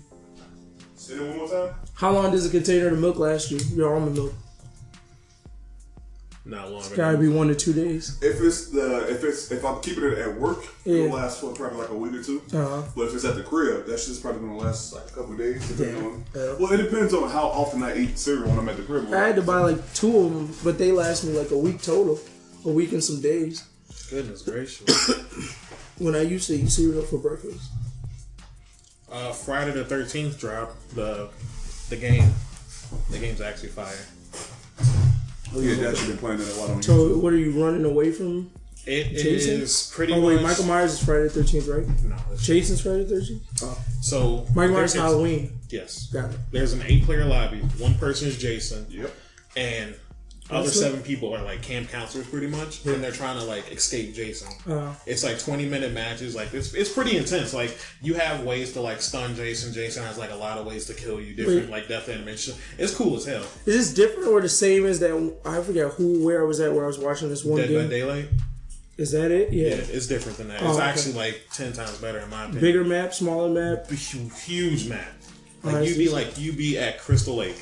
Say 1.10 1.16
that 1.18 1.26
one 1.28 1.38
more 1.38 1.48
time. 1.50 1.74
How 1.96 2.12
long 2.12 2.32
does 2.32 2.46
a 2.46 2.52
container 2.52 2.90
of 2.90 3.00
milk 3.00 3.18
last 3.18 3.50
you? 3.50 3.58
Your 3.76 3.96
almond 3.96 4.16
milk. 4.16 4.32
Not 6.46 6.70
long. 6.70 6.82
It's 6.82 6.90
gotta 6.90 7.18
be 7.18 7.28
one 7.28 7.48
to 7.48 7.56
two 7.56 7.74
days. 7.74 8.20
If 8.22 8.40
it's 8.42 8.68
the 8.70 9.08
if 9.10 9.24
it's 9.24 9.52
if 9.52 9.66
I'm 9.66 9.82
keeping 9.82 10.04
it 10.04 10.20
at 10.20 10.40
work, 10.40 10.64
Yeah. 10.86 11.06
it'll 11.06 11.16
last 11.18 11.42
for 11.42 11.52
probably 11.52 11.80
like 11.80 11.90
a 11.90 11.96
week 11.96 12.14
or 12.14 12.22
two. 12.22 12.44
Uh-huh. 12.54 12.84
But 12.96 13.08
if 13.08 13.16
it's 13.16 13.26
at 13.26 13.34
the 13.36 13.42
crib, 13.42 13.88
that 13.88 14.00
shit's 14.00 14.20
probably 14.20 14.42
gonna 14.42 14.58
last 14.60 14.94
like 14.94 15.06
a 15.08 15.10
couple 15.10 15.32
of 15.32 15.40
days. 15.40 15.68
Depending 15.68 16.06
on, 16.06 16.24
Yeah. 16.36 16.54
well, 16.60 16.72
it 16.74 16.78
depends 16.78 17.12
on 17.16 17.28
how 17.28 17.48
often 17.48 17.82
I 17.82 17.98
eat 17.98 18.20
cereal 18.20 18.48
when 18.50 18.60
I'm 18.60 18.70
at 18.70 18.78
the 18.78 18.84
crib. 18.84 19.12
I 19.12 19.18
had 19.18 19.36
to 19.38 19.42
buy 19.42 19.62
like 19.62 19.94
two 19.96 20.16
of 20.16 20.32
them, 20.36 20.56
but 20.64 20.78
they 20.78 20.92
last 20.92 21.24
me 21.24 21.36
like 21.36 21.50
a 21.50 21.58
week 21.58 21.82
total, 21.82 22.20
a 22.66 22.70
week 22.70 22.92
and 22.94 23.04
some 23.04 23.20
days. 23.20 23.64
Goodness 24.12 24.44
gracious. 24.44 25.12
When 25.98 26.16
I 26.16 26.22
used 26.22 26.48
to 26.48 26.54
eat 26.56 26.70
cereal 26.70 27.02
for 27.02 27.18
breakfast. 27.18 27.60
Uh, 29.12 29.32
Friday 29.32 29.72
the 29.72 29.86
Thirteenth 29.86 30.40
drop 30.40 30.76
the 30.94 31.30
the 31.90 31.96
game. 31.96 32.32
The 33.12 33.20
game's 33.20 33.42
actually 33.42 33.70
fire. 33.70 33.96
Oh 35.56 35.60
yeah, 35.62 35.76
that's 35.76 36.06
been 36.06 36.18
playing 36.18 36.38
that 36.40 36.56
a 36.56 36.60
lot 36.60 36.70
on 36.70 36.84
So 36.84 36.94
YouTube. 36.94 37.22
what 37.22 37.34
are 37.34 37.38
you 37.38 37.64
running 37.64 37.86
away 37.86 38.12
from? 38.12 38.52
It 38.86 39.10
Jason? 39.22 39.62
is 39.62 39.92
pretty 39.94 40.14
Oh 40.14 40.22
wait, 40.26 40.36
much. 40.36 40.44
Michael 40.44 40.66
Myers 40.66 40.94
is 40.94 41.04
Friday 41.04 41.24
the 41.24 41.30
Thirteenth, 41.30 41.68
right? 41.68 41.86
No, 42.04 42.16
it's- 42.16 42.46
Jason's 42.46 42.82
Friday 42.82 43.04
the 43.04 43.20
Thirteenth. 43.20 43.44
Oh, 43.64 43.78
so 44.02 44.46
Michael 44.56 44.76
Myers 44.76 44.94
there's- 44.94 44.94
Halloween. 45.12 45.60
Yes. 45.70 46.08
Got 46.08 46.32
it. 46.32 46.38
There's 46.52 46.74
an 46.74 46.82
eight-player 46.86 47.26
lobby. 47.26 47.60
One 47.78 47.96
person 47.96 48.28
is 48.28 48.38
Jason, 48.38 48.88
Yep. 48.90 49.12
and 49.58 49.96
other 50.50 50.64
That's 50.66 50.80
seven 50.80 51.02
people 51.04 51.34
are 51.36 51.44
like 51.44 51.62
camp 51.62 51.90
counselors, 51.90 52.28
pretty 52.28 52.48
much, 52.48 52.84
and 52.86 53.04
they're 53.04 53.12
trying 53.12 53.38
to 53.40 53.46
like 53.46 53.72
escape 53.72 54.16
Jason. 54.16 54.48
Uh, 54.72 54.94
It's 55.06 55.24
like 55.24 55.38
20 55.40 55.66
minute 55.68 55.94
matches. 55.94 56.36
Like 56.36 56.54
it's 56.54 56.74
it's 56.74 56.92
pretty 56.92 57.18
intense. 57.18 57.54
Like 57.54 57.78
you 58.02 58.16
have 58.16 58.44
ways 58.44 58.74
to 58.74 58.82
like 58.82 59.02
stun 59.02 59.36
Jason. 59.36 59.74
Jason 59.74 60.04
has 60.04 60.18
like 60.18 60.32
a 60.32 60.36
lot 60.36 60.58
of 60.58 60.66
ways 60.66 60.86
to 60.88 60.94
kill 60.94 61.22
you. 61.22 61.34
Different 61.36 61.70
like 61.70 61.88
death 61.88 62.10
animation. 62.10 62.56
It's 62.78 62.94
cool 62.96 63.16
as 63.18 63.26
hell. 63.26 63.44
is 63.66 63.76
this 63.76 63.94
different 63.94 64.28
or 64.30 64.42
the 64.42 64.50
same 64.50 64.86
as 64.86 65.00
that? 65.02 65.34
I 65.46 65.62
forget 65.62 65.92
who, 65.94 66.26
where 66.26 66.42
I 66.42 66.46
was 66.46 66.60
at, 66.60 66.74
where 66.74 66.84
I 66.84 66.88
was 66.88 66.98
watching 67.00 67.30
this 67.30 67.46
one 67.46 67.60
Dead 67.62 67.68
by 67.70 67.74
game. 67.82 67.90
Daylight. 67.90 68.30
Is 68.98 69.12
that 69.12 69.32
it? 69.32 69.54
Yeah. 69.54 69.68
Yeah, 69.70 69.76
it's 69.76 70.08
different 70.08 70.38
than 70.40 70.50
that. 70.50 70.62
Oh, 70.62 70.68
It's 70.70 70.78
okay. 70.78 70.86
actually 70.88 71.14
like 71.14 71.42
10 71.54 71.72
times 71.72 71.98
better 72.00 72.20
in 72.20 72.30
my 72.30 72.42
opinion. 72.44 72.62
Bigger 72.62 72.84
map, 72.84 73.14
smaller 73.14 73.48
map. 73.50 73.90
Huge 73.90 74.90
map. 74.90 75.08
Like 75.64 75.74
Alright, 75.74 75.88
you 75.88 75.94
so 75.94 76.00
be 76.00 76.10
like 76.10 76.38
you'd 76.38 76.58
be 76.58 76.78
at 76.78 77.00
Crystal 77.00 77.36
Lake. 77.36 77.56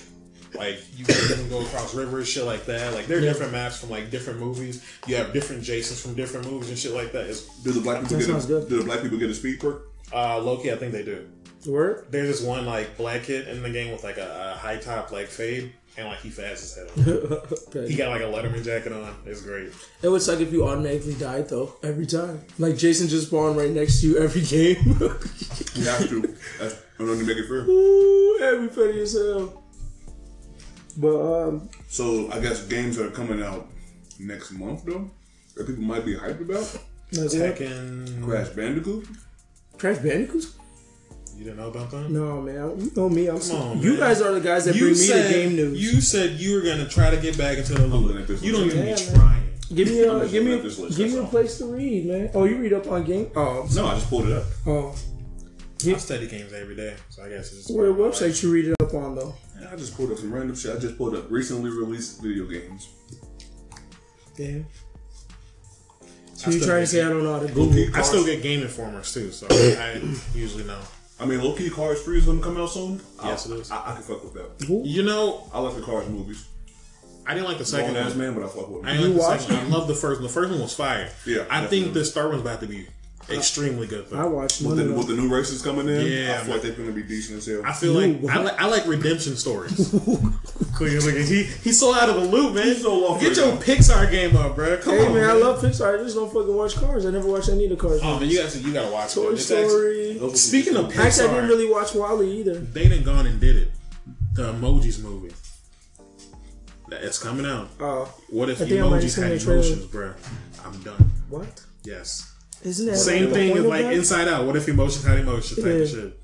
Like 0.58 0.80
you 0.98 1.06
can 1.06 1.50
go 1.50 1.62
across 1.62 1.94
rivers, 1.94 2.28
shit 2.28 2.44
like 2.46 2.66
that. 2.66 2.94
Like 2.94 3.06
there 3.08 3.18
are 3.18 3.22
different 3.22 3.52
maps 3.52 3.80
from 3.80 3.90
like 3.90 4.10
different 4.12 4.40
movies. 4.40 4.84
You 5.08 5.16
have 5.18 5.34
different 5.34 5.64
Jasons 5.64 6.02
from 6.02 6.16
different 6.16 6.50
movies 6.50 6.70
and 6.70 6.78
shit 6.78 6.94
like 6.94 7.12
that. 7.14 7.28
It's 7.28 7.46
Do 7.64 7.72
the 7.72 7.82
black 7.82 8.02
people 8.02 8.18
That 8.18 8.28
get 8.28 8.44
a, 8.44 8.48
good. 8.48 8.70
do 8.70 8.80
the 8.80 8.86
black 8.86 9.02
people 9.02 9.18
get 9.18 9.30
a 9.30 9.36
speed 9.36 9.60
perk? 9.60 9.84
uh 10.14 10.40
Loki, 10.40 10.72
I 10.72 10.76
think 10.78 10.92
they 10.94 11.04
do. 11.04 11.28
Word. 11.66 12.06
There's 12.12 12.28
this 12.28 12.42
one 12.42 12.66
like 12.66 12.98
black 12.98 13.24
kid 13.24 13.48
in 13.50 13.62
the 13.62 13.70
game 13.70 13.92
with 13.92 14.04
like 14.04 14.18
a, 14.18 14.54
a 14.56 14.58
high 14.58 14.78
top 14.78 15.12
like 15.12 15.28
fade 15.28 15.74
and 15.98 16.08
like 16.08 16.20
he 16.20 16.30
fast 16.30 16.64
as 16.64 16.76
hell. 17.06 17.42
He 17.88 17.96
got 17.96 18.10
like 18.10 18.22
a 18.22 18.26
Letterman 18.26 18.64
jacket 18.64 18.94
on. 18.94 19.14
It's 19.26 19.42
great. 19.42 19.72
It 20.02 20.08
would 20.10 20.22
suck 20.22 20.40
if 20.40 20.54
you 20.54 20.66
automatically 20.68 21.16
died 21.16 21.50
though 21.50 21.74
every 21.84 22.06
time. 22.06 22.42
Like 22.58 22.78
Jason 22.78 23.08
just 23.10 23.28
spawned 23.28 23.58
right 23.58 23.72
next 23.72 24.00
to 24.02 24.08
you 24.08 24.18
every 24.20 24.42
game. 24.42 24.78
You 25.78 25.84
have 25.84 26.10
to. 26.10 26.22
That's 26.60 26.76
in 26.98 27.08
order 27.08 27.20
to 27.22 27.28
make 27.28 27.38
it 27.38 27.48
fair. 27.48 27.58
Ooh, 27.70 28.40
every 28.42 28.68
funny 28.70 29.02
as 29.02 29.14
hell. 29.14 29.64
But 30.98 31.48
um, 31.48 31.70
So 31.88 32.32
I 32.32 32.40
guess 32.40 32.64
games 32.66 32.98
are 33.00 33.10
coming 33.12 33.42
out 33.42 33.68
next 34.20 34.52
month 34.52 34.86
though. 34.86 35.10
That 35.56 35.68
people 35.68 35.84
might 35.84 36.06
be 36.06 36.16
hyped 36.16 36.42
about. 36.42 36.78
Tekken. 37.12 38.24
Crash 38.24 38.50
Bandicoot. 38.50 39.08
Crash 39.78 39.98
Bandicoot. 40.00 40.46
You 41.36 41.44
didn't 41.44 41.58
know 41.58 41.68
about 41.70 41.92
that? 41.92 42.10
No 42.10 42.42
man, 42.42 42.80
you 42.80 42.92
know 42.96 43.10
me. 43.10 43.28
I'm. 43.28 43.40
Come 43.40 43.56
on, 43.62 43.80
you 43.80 43.92
man. 43.92 44.00
guys 44.00 44.22
are 44.22 44.32
the 44.34 44.42
guys 44.42 44.66
that 44.66 44.74
bring 44.76 44.92
me 44.94 45.08
the 45.08 45.30
game 45.32 45.56
news. 45.56 45.80
You 45.94 46.02
said 46.02 46.32
you 46.32 46.56
were 46.56 46.62
gonna 46.62 46.88
try 46.88 47.12
to 47.12 47.18
get 47.18 47.38
back 47.38 47.60
into 47.60 47.74
the 47.76 47.86
looking 47.86 48.08
loop. 48.08 48.22
at 48.22 48.28
this 48.28 48.42
You 48.42 48.52
don't 48.54 48.66
even 48.66 48.78
Yeah, 48.88 48.96
be 48.96 49.06
man. 49.06 49.16
trying. 49.16 49.44
Give 49.74 49.88
me 49.90 50.02
a 50.04 50.14
I'm 50.14 50.20
just 50.22 50.32
give 50.32 50.46
me 50.46 50.54
a, 50.54 50.58
list, 50.58 50.98
give 50.98 51.12
me 51.14 51.20
a 51.20 51.24
place 51.26 51.58
to 51.60 51.66
read, 51.66 52.06
man. 52.08 52.32
Oh, 52.34 52.46
you 52.46 52.58
read 52.58 52.74
up 52.74 52.88
on 52.88 53.04
game? 53.04 53.30
Oh, 53.36 53.68
No, 53.76 53.86
I 53.86 53.96
just 53.96 54.10
pulled 54.10 54.28
it 54.28 54.32
up. 54.38 54.46
oh. 54.66 54.96
I 55.86 55.94
study 55.98 56.26
games 56.28 56.54
every 56.54 56.76
day, 56.76 56.96
so 57.10 57.24
I 57.24 57.30
guess 57.30 57.52
it's 57.54 57.68
just 57.68 57.76
What 57.78 57.86
website 57.90 58.42
you 58.42 58.52
read 58.52 58.66
it 58.70 58.76
up 58.82 58.94
on 58.96 59.14
though? 59.16 59.36
I 59.72 59.76
just 59.76 59.96
pulled 59.96 60.12
up 60.12 60.18
some 60.18 60.34
random 60.34 60.56
shit. 60.56 60.76
I 60.76 60.80
just 60.80 60.98
pulled 60.98 61.16
up 61.16 61.30
recently 61.30 61.70
released 61.70 62.22
video 62.22 62.46
games. 62.46 62.88
Damn. 64.36 64.66
So 66.34 66.50
I 66.50 66.54
you 66.54 66.60
still 66.60 66.68
trying 66.68 66.78
to 66.78 66.82
get- 66.82 66.88
say 66.90 67.02
I 67.04 67.10
don't 67.10 67.24
know 67.24 67.34
how 67.34 67.40
to 67.46 67.52
Google? 67.52 67.96
I 67.98 68.02
still 68.04 68.24
get 68.26 68.42
Game 68.44 68.62
Informers 68.62 69.14
too, 69.14 69.32
so 69.32 69.48
I 69.52 70.02
usually 70.36 70.64
know. 70.66 70.80
I 71.20 71.26
mean, 71.26 71.42
low 71.44 71.54
key, 71.54 71.70
Cars 71.72 72.04
Three 72.04 72.20
is 72.20 72.26
gonna 72.28 72.42
come 72.42 72.58
out 72.58 72.70
soon. 72.70 73.02
Yes, 73.24 73.50
I, 73.50 73.54
it 73.56 73.60
is. 73.60 73.72
I, 73.72 73.92
I 73.92 73.94
can 73.96 74.04
fuck 74.04 74.24
with 74.24 74.34
that. 74.36 74.70
You 74.86 75.02
know, 75.04 75.50
I 75.52 75.60
like 75.60 75.76
the 75.76 75.82
Cars 75.82 76.08
movies. 76.08 76.48
I 77.26 77.34
didn't 77.34 77.50
like 77.50 77.58
the 77.58 77.66
second 77.66 77.88
Second 77.96 78.06
ass 78.08 78.10
one. 78.12 78.20
man, 78.20 78.34
but 78.36 78.44
I 78.44 78.48
fuck 78.48 78.70
with 78.70 78.86
I 78.86 78.94
didn't 78.94 79.02
You 79.02 79.08
like 79.10 79.16
the 79.18 79.20
watched 79.28 79.42
second 79.42 79.58
one. 79.58 79.66
I 79.66 79.78
love 79.80 79.88
the 79.88 79.96
first 79.96 80.20
one. 80.22 80.28
The 80.28 80.34
first 80.34 80.52
one 80.52 80.62
was 80.62 80.74
fire. 80.76 81.10
Yeah, 81.26 81.42
I 81.50 81.62
definitely. 81.62 81.82
think 81.82 81.94
this 81.96 82.14
third 82.14 82.30
one's 82.30 82.42
about 82.42 82.62
to 82.62 82.68
be 82.68 82.88
extremely 83.30 83.88
good. 83.88 84.06
I 84.14 84.18
Though. 84.22 84.30
watched 84.30 84.62
With 84.62 84.78
the, 84.78 84.90
of 84.90 84.96
with 84.98 85.08
the 85.08 85.14
new 85.16 85.28
races 85.28 85.62
coming 85.62 85.88
in, 85.90 86.06
Yeah, 86.06 86.40
I 86.40 86.44
feel 86.44 86.54
like 86.54 86.62
they're 86.64 86.72
gonna 86.74 86.92
be 86.92 87.04
decent 87.04 87.38
as 87.40 87.46
hell. 87.46 87.62
I 87.66 87.74
feel 87.74 87.94
like 87.94 88.24
I, 88.30 88.40
like 88.42 88.60
I 88.62 88.68
like 88.68 88.86
redemption 88.88 89.36
stories. 89.36 89.94
Clearly, 90.76 91.24
he 91.26 91.44
he's 91.44 91.80
so 91.80 91.94
out 91.94 92.10
of 92.10 92.16
the 92.16 92.22
loop, 92.28 92.54
man. 92.56 92.66
He's 92.66 92.82
so 92.84 92.98
long 92.98 93.20
Get 93.20 93.36
for 93.36 93.42
your 93.42 93.54
it, 93.56 93.60
Pixar 93.62 94.10
game 94.12 94.36
up, 94.38 94.56
bro. 94.56 94.78
Come 94.78 94.94
Hey 94.98 95.06
on, 95.08 95.14
man, 95.14 95.30
I 95.30 95.34
love 95.34 95.60
Pixar. 95.62 96.00
I 96.00 96.04
just 96.04 96.16
don't 96.16 96.32
fucking 96.32 96.56
watch 96.56 96.76
cars. 96.76 97.06
I 97.06 97.12
never 97.12 97.28
watched 97.28 97.50
any 97.50 97.64
of 97.66 97.72
the 97.72 97.76
cars. 97.78 98.00
Oh 98.04 98.20
man, 98.20 98.30
you 98.30 98.40
guys, 98.40 98.62
you 98.64 98.72
gotta 98.74 98.92
watch 98.92 99.14
Toy 99.16 99.30
it. 99.30 99.34
It's 99.34 99.50
actually- 99.52 100.18
Story. 100.18 100.36
Speaking 100.36 100.76
of 100.76 100.86
Pixar, 100.92 101.00
Actually, 101.06 101.28
I 101.30 101.34
didn't 101.34 101.50
really 101.50 101.70
watch 101.70 101.94
WALL-E 101.96 102.40
either. 102.40 102.56
they 102.60 102.84
didn't 102.88 103.04
gone 103.06 103.26
and 103.26 103.40
did 103.40 103.56
it. 103.58 103.72
The 104.36 104.54
Emojis 104.54 105.02
movie. 105.04 105.34
That- 106.90 107.04
It's 107.04 107.18
coming 107.22 107.46
out. 107.46 107.70
Oh, 107.80 108.14
What 108.30 108.50
if 108.50 108.62
I 108.62 108.66
think 108.66 108.80
I 108.80 108.88
might 108.88 109.02
have 109.04 109.12
emojis 109.12 109.22
had 109.22 109.32
emotions, 109.42 109.86
bro? 109.86 110.14
I'm 110.64 110.80
done. 110.84 111.12
what? 111.30 111.64
Yes. 111.84 112.34
Isn't 112.64 112.86
that 112.88 112.98
Same 112.98 113.26
like 113.26 113.34
thing 113.34 113.50
point 113.54 113.60
as 113.66 113.66
like? 113.70 113.86
Inside 113.96 114.28
Out. 114.28 114.46
What 114.46 114.56
if 114.56 114.68
emotions 114.68 115.06
had 115.06 115.20
emotions? 115.20 115.56
Type 115.64 115.66
Yeah. 115.74 115.80
of 115.82 115.90
shit. 115.90 116.20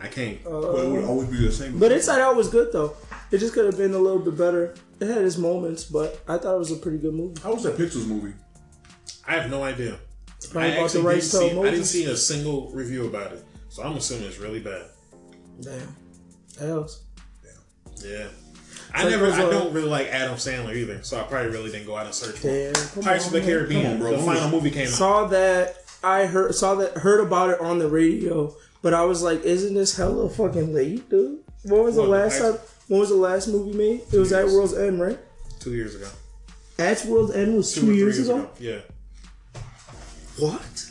I 0.00 0.06
can't. 0.06 0.44
but 0.44 0.50
it 0.84 0.88
would 0.90 1.04
uh, 1.04 1.08
always 1.08 1.28
be 1.28 1.38
the 1.44 1.50
same. 1.52 1.78
But 1.78 1.90
Inside 1.92 2.20
Out 2.20 2.36
was 2.36 2.48
good 2.48 2.72
though. 2.72 2.94
It 3.30 3.38
just 3.38 3.52
could 3.54 3.66
have 3.66 3.76
been 3.76 3.94
a 3.94 3.98
little 3.98 4.20
bit 4.20 4.36
better. 4.38 4.74
It 5.00 5.06
had 5.08 5.18
its 5.24 5.36
moments, 5.36 5.84
but 5.84 6.20
I 6.28 6.38
thought 6.38 6.54
it 6.54 6.58
was 6.58 6.70
a 6.70 6.76
pretty 6.76 6.98
good 6.98 7.14
movie. 7.14 7.40
How 7.42 7.54
was 7.54 7.62
that 7.64 7.76
Pixels 7.76 8.06
movie? 8.06 8.34
I 9.26 9.32
have 9.34 9.50
no 9.50 9.62
idea. 9.62 9.98
Probably 10.50 10.70
I 10.70 10.74
about 10.76 10.90
the 10.90 11.00
right 11.02 11.14
didn't 11.14 11.24
see, 11.24 11.50
I 11.58 11.62
didn't 11.70 11.84
see 11.84 12.04
a 12.04 12.16
single 12.16 12.70
review 12.70 13.06
about 13.06 13.32
it, 13.32 13.44
so 13.68 13.82
I'm 13.82 13.96
assuming 13.96 14.28
it's 14.28 14.38
really 14.38 14.60
bad. 14.60 14.86
Damn. 15.60 15.96
Else. 16.60 17.02
Yeah. 18.04 18.28
I 18.94 19.02
like 19.02 19.10
never. 19.10 19.30
I 19.30 19.42
uh, 19.42 19.50
don't 19.50 19.72
really 19.72 19.88
like 19.88 20.08
Adam 20.08 20.36
Sandler 20.36 20.74
either, 20.74 21.02
so 21.02 21.18
I 21.20 21.24
probably 21.24 21.50
really 21.50 21.70
didn't 21.70 21.86
go 21.86 21.96
out 21.96 22.06
and 22.06 22.14
search 22.14 22.36
for. 22.38 22.48
it. 22.48 22.74
Damn. 22.74 22.88
Come 22.88 23.02
Pirates 23.02 23.28
on, 23.28 23.34
of 23.36 23.44
the. 23.44 23.50
Caribbean. 23.50 23.92
On, 23.92 23.98
bro. 23.98 24.12
The 24.12 24.18
final 24.18 24.50
movie 24.50 24.70
came 24.70 24.86
out. 24.86 24.92
Saw 24.92 25.26
that. 25.26 25.76
I 26.02 26.26
heard 26.26 26.54
saw 26.54 26.76
that 26.76 26.98
heard 26.98 27.20
about 27.20 27.50
it 27.50 27.60
on 27.60 27.78
the 27.78 27.88
radio, 27.88 28.54
but 28.82 28.94
I 28.94 29.04
was 29.04 29.22
like, 29.22 29.42
"Isn't 29.42 29.74
this 29.74 29.96
hella 29.96 30.28
fucking 30.30 30.72
late, 30.72 31.08
dude?" 31.10 31.40
When 31.64 31.82
was 31.84 31.96
the 31.96 32.02
What, 32.02 32.06
the 32.06 32.12
last 32.12 32.38
time? 32.40 32.58
When 32.86 33.00
was 33.00 33.08
the 33.10 33.16
last 33.16 33.48
movie 33.48 33.76
made? 33.76 34.02
It 34.12 34.18
was 34.18 34.32
at. 34.32 34.46
World's 34.46 34.74
End, 34.74 35.00
right? 35.00 35.18
Two 35.60 35.74
years 35.74 35.94
ago. 35.94 36.08
At 36.78 37.04
World's 37.04 37.34
End 37.34 37.56
was 37.56 37.74
two, 37.74 37.80
or 37.80 37.84
three 37.86 37.96
years 37.96 38.18
ago. 38.20 38.48
Yeah. 38.58 38.80
What? 40.38 40.90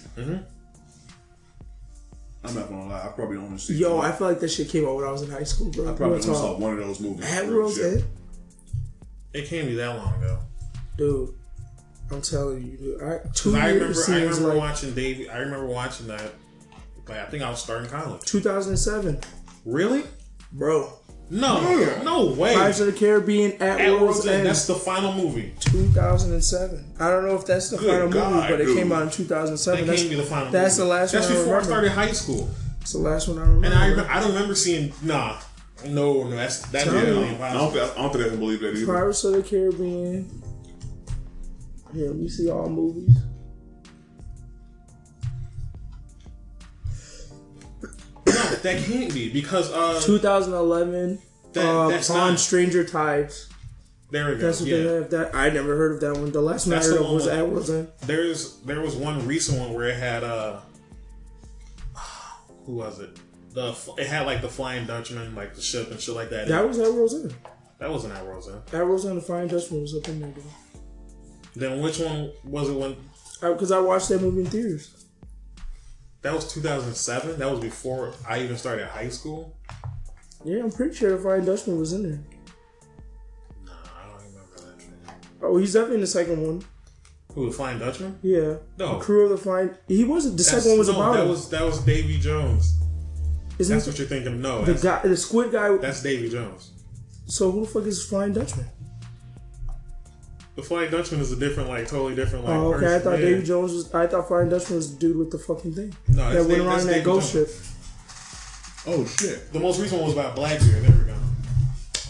I'm 2.50 2.56
not 2.56 2.70
gonna 2.70 2.88
lie. 2.88 3.04
I 3.06 3.08
probably 3.10 3.38
only 3.38 3.58
see. 3.58 3.76
Yo, 3.76 4.00
I 4.00 4.12
feel 4.12 4.28
like 4.28 4.40
that 4.40 4.50
shit 4.50 4.70
came 4.70 4.86
out 4.86 4.96
when 4.96 5.06
I 5.06 5.12
was 5.12 5.22
in 5.24 5.30
high 5.32 5.44
school, 5.44 5.70
bro. 5.72 5.86
I 5.86 5.96
probably 5.96 6.16
only 6.18 6.22
saw 6.22 6.58
one 6.58 6.74
of 6.74 6.80
those 6.86 7.00
movies. 7.00 7.26
At 7.26 7.44
Real 7.46 7.56
World's 7.58 7.76
shit. 7.76 7.94
End, 7.94 8.04
It 9.34 9.46
can't 9.48 9.68
be 9.68 9.76
that 9.76 9.96
long 9.98 10.14
ago. 10.24 10.40
dude. 10.98 11.34
I'm 12.10 12.22
telling 12.22 12.64
you, 12.64 12.78
dude. 12.78 13.04
I, 13.04 13.18
two 13.34 13.52
'Cause 13.52 13.54
I 13.56 13.68
remember. 13.68 13.86
years 13.88 14.10
I 14.10 14.22
remember 14.24 14.48
like 14.50 14.58
watching 14.58 14.94
Davy. 14.94 15.30
I 15.30 15.40
remember 15.40 15.66
watching 15.66 16.08
that. 16.08 16.34
Like 17.08 17.20
I 17.20 17.26
think 17.26 17.44
I 17.44 17.50
was 17.50 17.62
starting 17.62 17.90
college. 17.90 18.22
2007, 18.24 19.20
Really? 19.66 20.04
bro. 20.54 20.97
No. 21.30 22.02
No 22.04 22.26
way. 22.28 22.54
Pirates 22.56 22.80
of 22.80 22.86
the 22.88 22.94
Caribbean 22.94 23.54
at, 23.62 23.82
At 23.82 23.90
World's, 23.92 24.02
World's 24.02 24.26
End. 24.28 24.36
End. 24.38 24.46
That's 24.48 24.66
the 24.68 24.76
final 24.76 25.12
movie. 25.13 25.54
2007. 25.60 26.86
I 27.00 27.10
don't 27.10 27.26
know 27.28 27.36
if 27.36 27.46
that's 27.46 27.70
the 27.70 27.78
Good 27.78 27.90
final 27.90 28.10
God, 28.10 28.34
movie, 28.34 28.48
but 28.48 28.62
it 28.62 28.66
dude. 28.66 28.78
came 28.78 28.92
out 28.92 29.02
in 29.02 29.08
That 29.08 29.13
2007. 29.13 29.78
can't 29.78 29.88
That's, 29.90 30.04
be 30.04 30.16
the 30.16 30.24
final. 30.24 30.52
that's 30.52 30.78
movie. 30.78 30.88
the 30.90 30.96
last 30.96 31.12
That's 31.12 31.28
one 31.28 31.36
I 31.36 31.40
before 31.40 31.54
I 31.56 31.58
remember. 31.58 31.70
started 31.74 31.92
high 31.92 32.12
school. 32.13 32.50
that's 32.80 32.92
the 32.94 32.98
last 33.00 33.28
one 33.28 33.38
I 33.38 33.42
remember. 33.42 33.66
And 33.66 33.76
I 33.76 33.88
remember, 33.88 34.12
I 34.12 34.20
don't 34.22 34.30
remember 34.34 34.56
seeing 34.56 34.94
nah. 35.04 35.38
No, 35.86 36.24
no, 36.24 36.30
that's 36.32 36.62
that's 36.70 36.86
Tell 36.86 36.94
really 36.96 37.30
me. 37.36 37.42
I 37.42 37.54
don't, 37.54 37.72
think, 37.72 37.84
I 37.98 38.02
don't 38.02 38.12
think 38.13 38.26
I 38.26 38.30
can 38.30 38.40
believe 38.40 38.62
that 38.62 38.76
either. 38.76 38.86
Pirates 38.86 39.24
of 39.26 39.34
the 39.34 39.44
Caribbean. 39.44 40.28
Here, 41.94 42.08
let 42.08 42.16
me 42.16 42.28
see 42.30 42.50
all 42.50 42.68
movies. 42.70 43.16
That 48.63 48.84
can't 48.84 49.13
be 49.13 49.30
because 49.30 49.72
uh 49.72 50.00
2011. 50.04 51.20
That- 51.54 51.65
uh, 51.65 51.88
that's 51.89 52.10
not- 52.10 52.39
Stranger 52.39 52.84
Tides. 52.84 53.48
there 54.12 54.30
we 54.30 54.36
go. 54.36 54.41
That's 54.48 54.60
what 54.62 54.70
they 54.70 54.84
have. 54.84 55.10
That 55.10 55.34
I 55.36 55.50
never 55.50 55.76
heard 55.78 55.93
of 55.93 56.00
that 56.02 56.20
one. 56.20 56.32
The 56.32 56.41
last 56.41 56.67
one 56.67 56.76
That's 56.76 56.88
I 56.88 56.91
heard 56.91 57.02
of 57.02 57.10
was 57.12 57.26
with- 57.26 57.34
at 57.34 57.48
World's 57.50 57.72
There's 58.06 58.58
there 58.65 58.82
was 58.82 58.96
one 58.96 59.26
recent 59.28 59.60
one 59.60 59.74
where 59.74 59.88
it 59.89 59.96
had 59.98 60.24
uh 60.24 60.60
who 62.65 62.74
was 62.74 63.00
it? 63.00 63.17
The 63.54 63.76
it 63.98 64.08
had 64.08 64.26
like 64.26 64.41
the 64.41 64.50
Flying 64.50 64.86
Dutchman, 64.86 65.34
like 65.36 65.56
the 65.56 65.62
ship 65.62 65.89
and 65.91 66.00
shit 66.00 66.15
like 66.15 66.30
that. 66.30 66.48
That 66.48 66.67
was 66.67 66.78
at 66.80 66.86
End. 66.88 67.34
that 67.80 67.89
wasn't 67.89 68.13
at 68.13 68.26
World's 68.26 68.48
End. 68.50 68.62
At 68.74 68.86
World's 68.86 69.06
End, 69.06 69.17
the 69.17 69.22
Flying 69.22 69.48
Dutchman 69.48 69.82
was 69.82 69.96
up 69.96 70.08
in 70.10 70.20
there, 70.20 70.32
Then 71.56 71.82
which 71.82 72.00
one 72.00 72.32
was 72.43 72.70
it 72.70 72.74
when 72.74 72.96
Because 73.41 73.72
I 73.72 73.80
watched 73.80 74.10
that 74.10 74.22
movie 74.22 74.41
in 74.41 74.48
theaters. 74.48 74.97
That 76.28 76.36
was 76.36 76.52
2007? 76.54 77.40
That 77.40 77.50
was 77.50 77.60
before 77.60 78.13
I 78.28 78.40
even 78.42 78.58
started 78.58 78.88
high 78.88 79.10
school. 79.10 79.56
Yeah, 80.44 80.63
I'm 80.63 80.72
pretty 80.72 80.96
sure 80.96 81.12
the 81.12 81.18
Flying 81.18 81.46
Dutchman 81.46 81.80
was 81.80 81.94
in 81.94 82.04
there. 82.04 82.20
Nah, 83.66 83.72
I 83.72 84.08
don't 84.08 84.18
remember 84.18 84.56
that. 84.58 84.82
shit. 84.82 85.42
Oh, 85.42 85.58
he's 85.58 85.74
definitely 85.74 85.96
in 85.96 86.02
the 86.02 86.08
second 86.08 86.42
one. 86.46 86.62
Who 87.34 87.46
the 87.50 87.52
Flying 87.56 87.80
Dutchman? 87.80 88.20
Yeah. 88.22 88.56
No. 88.78 88.98
The 88.98 89.00
crew 89.06 89.24
of 89.26 89.30
the 89.32 89.38
Flying. 89.38 89.72
He 89.88 90.04
wasn't. 90.04 90.38
The 90.38 90.44
That's- 90.44 90.63
second 90.63 90.72
one 90.72 90.80
was 90.80 90.90
no, 90.90 90.96
about 90.96 91.13
that 91.16 91.24
him. 91.24 91.30
was 91.30 91.50
that 91.50 91.63
was 91.63 91.80
Davy 91.80 92.20
Jones. 92.20 92.74
Isn't 93.60 93.76
That's 93.76 93.88
what 93.88 93.98
you're 93.98 94.08
thinking. 94.08 94.40
No, 94.42 94.63
the 94.66 94.74
guy, 94.76 95.02
the 95.08 95.18
squid 95.18 95.52
guy? 95.52 95.76
that's 95.78 96.04
Davy 96.04 96.30
Jones. 96.30 96.72
So 97.26 97.50
who 97.52 97.62
the 97.62 97.68
fuck 97.68 97.84
is 97.86 98.06
Flying 98.06 98.34
Dutchman? 98.34 98.68
The 100.58 100.63
Flying 100.63 100.89
Dutchman 100.91 101.22
is 101.22 101.32
a 101.32 101.36
different, 101.36 101.70
like 101.70 101.88
totally 101.88 102.15
different, 102.15 102.46
like. 102.46 102.56
oh, 102.56 102.74
okay. 102.74 102.96
I 102.96 103.00
thought 103.00 103.20
Yeah. 103.20 103.26
Davy 103.26 103.43
Jones 103.46 103.74
was. 103.74 103.93
I 103.93 104.08
thought 104.08 104.28
Flying 104.28 104.50
Dutchman 104.50 104.78
was 104.78 104.91
the 104.93 105.00
dude 105.00 105.15
with 105.17 105.30
the 105.32 105.38
fucking 105.38 105.74
thing 105.76 105.96
No, 106.10 106.30
that 106.34 106.39
went 106.39 106.50
Dave- 106.50 106.65
around 106.65 106.80
in 106.82 106.88
that 106.88 107.04
ghost 107.04 107.34
Jones. 107.34 107.50
ship. 107.50 107.56
Oh 108.88 109.06
shit! 109.06 109.54
The 109.54 109.60
most 109.60 109.80
recent 109.80 110.02
one 110.02 110.10
was 110.10 110.17
about 110.17 110.36
Blackbeard. 110.36 110.84
There 110.84 110.91
we 110.98 111.04
go. 111.06 111.13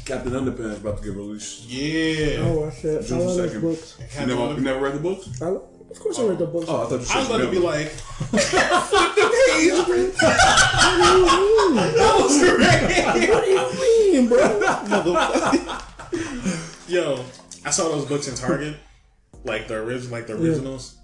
Captain 0.06 0.32
Underpants 0.32 0.78
about 0.78 0.98
to 1.00 1.04
get 1.04 1.14
released. 1.18 1.66
Yeah. 1.66 2.38
Oh, 2.44 2.66
I 2.66 2.70
shit. 2.74 3.04
I 3.04 3.06
June 3.06 3.20
love 3.20 3.28
those 3.36 3.46
second. 3.48 3.62
books. 3.62 3.98
You 4.18 4.26
never, 4.28 4.54
you 4.54 4.62
never 4.62 4.80
read 4.80 4.94
the 4.96 5.00
books? 5.00 5.28
I, 5.42 5.48
of 5.50 6.00
course, 6.00 6.18
I 6.20 6.24
read 6.24 6.38
the 6.38 6.46
books. 6.46 6.68
Oh, 6.70 6.84
I 6.84 6.86
thought 6.88 7.00
you 7.00 7.06
said 7.06 7.18
I 7.18 7.20
was 7.20 7.30
about 7.30 7.42
to 7.42 7.48
be 7.52 7.58
you 7.62 7.64
like, 7.64 7.92
what 13.30 13.44
do 13.44 13.50
you 13.52 13.58
mean, 14.14 14.28
bro? 14.30 14.40
yo, 16.88 17.26
I 17.68 17.70
saw 17.70 17.90
those 17.90 18.06
books 18.06 18.30
in 18.30 18.36
Target, 18.36 18.78
like 19.44 19.68
the 19.68 19.76
original, 19.76 20.14
like 20.14 20.28
the 20.28 20.36
originals. 20.36 20.96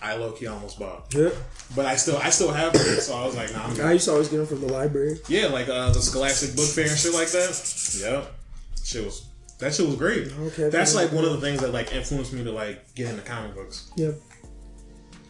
I 0.00 0.14
low 0.14 0.30
key 0.30 0.46
almost 0.46 0.78
bought, 0.78 1.12
yeah. 1.12 1.30
but 1.74 1.84
I 1.86 1.96
still, 1.96 2.16
I 2.16 2.30
still 2.30 2.52
have 2.52 2.72
them. 2.72 2.82
So 3.00 3.14
I 3.14 3.26
was 3.26 3.36
like, 3.36 3.52
nah, 3.52 3.64
I'm 3.64 3.74
good. 3.74 3.84
I 3.84 3.92
used 3.92 4.04
to 4.04 4.12
always 4.12 4.28
get 4.28 4.36
them 4.36 4.46
from 4.46 4.60
the 4.60 4.72
library. 4.72 5.18
Yeah, 5.28 5.46
like 5.46 5.68
uh, 5.68 5.90
the 5.90 6.00
Scholastic 6.00 6.54
Book 6.54 6.68
Fair 6.68 6.86
and 6.88 6.96
shit 6.96 7.12
like 7.12 7.30
that. 7.32 8.00
Yep, 8.00 8.34
shit 8.84 9.04
was 9.04 9.26
that 9.58 9.74
shit 9.74 9.86
was 9.86 9.96
great. 9.96 10.32
Okay, 10.32 10.68
That's 10.68 10.94
like 10.94 11.10
one 11.10 11.24
of 11.24 11.32
the 11.32 11.40
things 11.40 11.60
that 11.60 11.72
like 11.72 11.92
influenced 11.92 12.32
me 12.32 12.44
to 12.44 12.52
like 12.52 12.94
get 12.94 13.10
into 13.10 13.22
comic 13.22 13.56
books. 13.56 13.90
Yeah. 13.96 14.12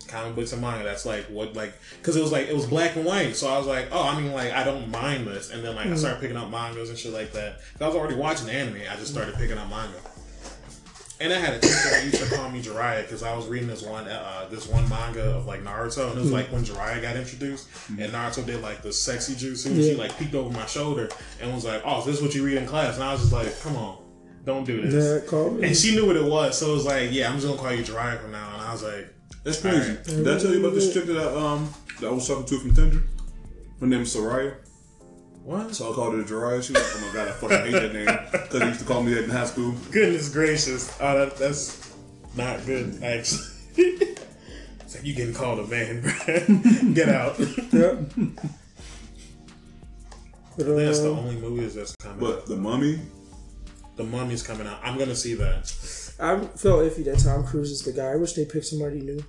comic 0.08 0.34
books 0.34 0.52
and 0.52 0.60
manga. 0.60 0.84
That's 0.84 1.06
like 1.06 1.24
what 1.26 1.54
like 1.54 1.72
because 1.98 2.16
it 2.16 2.22
was 2.22 2.32
like 2.32 2.48
it 2.48 2.54
was 2.54 2.66
black 2.66 2.96
and 2.96 3.06
white. 3.06 3.34
So 3.34 3.48
I 3.48 3.56
was 3.56 3.66
like, 3.66 3.88
oh, 3.92 4.08
I 4.08 4.20
mean, 4.20 4.32
like 4.32 4.52
I 4.52 4.62
don't 4.62 4.90
mind 4.90 5.26
this. 5.26 5.50
And 5.50 5.64
then 5.64 5.74
like 5.74 5.86
I 5.86 5.96
started 5.96 6.20
picking 6.20 6.36
up 6.36 6.50
mangas 6.50 6.90
and 6.90 6.98
shit 6.98 7.14
like 7.14 7.32
that. 7.32 7.60
I 7.80 7.86
was 7.86 7.96
already 7.96 8.14
watching 8.14 8.50
anime. 8.50 8.82
I 8.90 8.96
just 8.96 9.12
started 9.12 9.34
picking 9.36 9.56
up 9.56 9.70
manga. 9.70 9.98
And 11.22 11.32
I 11.32 11.38
had 11.38 11.54
a 11.54 11.58
teacher 11.60 11.88
that 11.90 12.04
used 12.04 12.22
to 12.28 12.34
call 12.36 12.50
me 12.50 12.60
Jiraiya 12.60 13.02
because 13.02 13.22
I 13.22 13.34
was 13.36 13.46
reading 13.46 13.68
this 13.68 13.82
one 13.82 14.08
uh, 14.08 14.46
this 14.50 14.66
one 14.66 14.88
manga 14.88 15.22
of 15.36 15.46
like 15.46 15.62
Naruto, 15.62 16.08
and 16.10 16.18
it 16.18 16.22
was 16.22 16.32
like 16.32 16.50
when 16.50 16.64
Jiraiya 16.64 17.00
got 17.00 17.16
introduced, 17.16 17.68
and 17.88 18.12
Naruto 18.12 18.44
did 18.44 18.60
like 18.60 18.82
the 18.82 18.92
sexy 18.92 19.34
jutsu. 19.34 19.66
and 19.66 19.76
She 19.76 19.94
like 19.94 20.18
peeked 20.18 20.34
over 20.34 20.50
my 20.50 20.66
shoulder 20.66 21.08
and 21.40 21.54
was 21.54 21.64
like, 21.64 21.80
"Oh, 21.84 22.04
this 22.04 22.16
is 22.16 22.22
what 22.22 22.34
you 22.34 22.44
read 22.44 22.56
in 22.56 22.66
class," 22.66 22.96
and 22.96 23.04
I 23.04 23.12
was 23.12 23.20
just 23.20 23.32
like, 23.32 23.60
"Come 23.62 23.76
on, 23.76 23.98
don't 24.44 24.64
do 24.64 24.82
this." 24.82 25.22
Yeah, 25.22 25.28
call 25.30 25.52
me. 25.52 25.68
And 25.68 25.76
she 25.76 25.94
knew 25.94 26.06
what 26.06 26.16
it 26.16 26.24
was, 26.24 26.58
so 26.58 26.70
it 26.70 26.74
was 26.74 26.86
like, 26.86 27.12
"Yeah, 27.12 27.28
I'm 27.28 27.36
just 27.36 27.46
gonna 27.46 27.58
call 27.60 27.72
you 27.72 27.84
Jiraiya 27.84 28.20
from 28.20 28.32
now." 28.32 28.54
And 28.54 28.62
I 28.62 28.72
was 28.72 28.82
like, 28.82 29.06
That's 29.44 29.60
crazy. 29.60 29.90
Alright. 29.90 30.04
Did 30.04 30.28
I 30.28 30.38
tell 30.38 30.52
you 30.52 30.60
about 30.60 30.74
this 30.74 30.92
chick 30.92 31.04
that 31.06 31.16
I, 31.18 31.52
um 31.52 31.72
that 32.00 32.08
I 32.08 32.10
was 32.10 32.26
talking 32.26 32.46
to 32.46 32.58
from 32.58 32.74
Tinder? 32.74 33.02
Her 33.80 33.86
name's 33.86 34.14
Soraya. 34.14 34.54
"What?" 35.44 35.74
So 35.74 35.90
I 35.90 35.94
called 35.94 36.14
her 36.14 36.22
Jiraiya. 36.22 36.62
She 36.62 36.72
was 36.72 36.82
like, 36.82 36.92
oh 37.02 37.06
my 37.06 37.12
god, 37.14 37.28
I 37.28 37.32
fucking 37.32 37.58
hate 37.58 37.72
that 37.72 37.92
name. 37.92 38.18
Because 38.32 38.60
they 38.60 38.66
used 38.66 38.80
to 38.80 38.86
call 38.86 39.02
me 39.02 39.14
that 39.14 39.24
in 39.24 39.30
high 39.30 39.46
school. 39.46 39.74
Goodness 39.90 40.28
gracious! 40.28 40.96
Oh, 41.00 41.18
that, 41.18 41.36
that's 41.36 41.94
not 42.36 42.64
good 42.66 43.02
actually. 43.02 43.46
it's 43.76 44.94
like 44.94 45.04
you 45.04 45.14
getting 45.14 45.34
called 45.34 45.58
a 45.60 45.66
man, 45.66 46.02
bruh. 46.02 46.94
Get 46.94 47.08
out. 47.08 47.38
Yep. 47.38 48.38
But, 50.56 50.66
uh, 50.68 50.74
That's 50.74 51.00
the 51.00 51.08
only 51.08 51.36
movies 51.36 51.74
that's 51.74 51.96
coming. 51.96 52.16
Out. 52.16 52.20
But 52.20 52.46
the 52.46 52.56
mummy, 52.56 53.00
the 53.96 54.04
Mummy's 54.04 54.42
coming 54.42 54.66
out. 54.66 54.80
I'm 54.82 54.98
gonna 54.98 55.14
see 55.14 55.34
that. 55.34 55.72
I 56.20 56.38
felt 56.56 56.80
iffy 56.82 57.04
that 57.06 57.18
Tom 57.20 57.44
Cruise 57.46 57.70
is 57.70 57.82
the 57.82 57.92
guy. 57.92 58.12
I 58.12 58.16
wish 58.16 58.34
they 58.34 58.44
picked 58.44 58.66
somebody 58.66 59.00
new. 59.00 59.24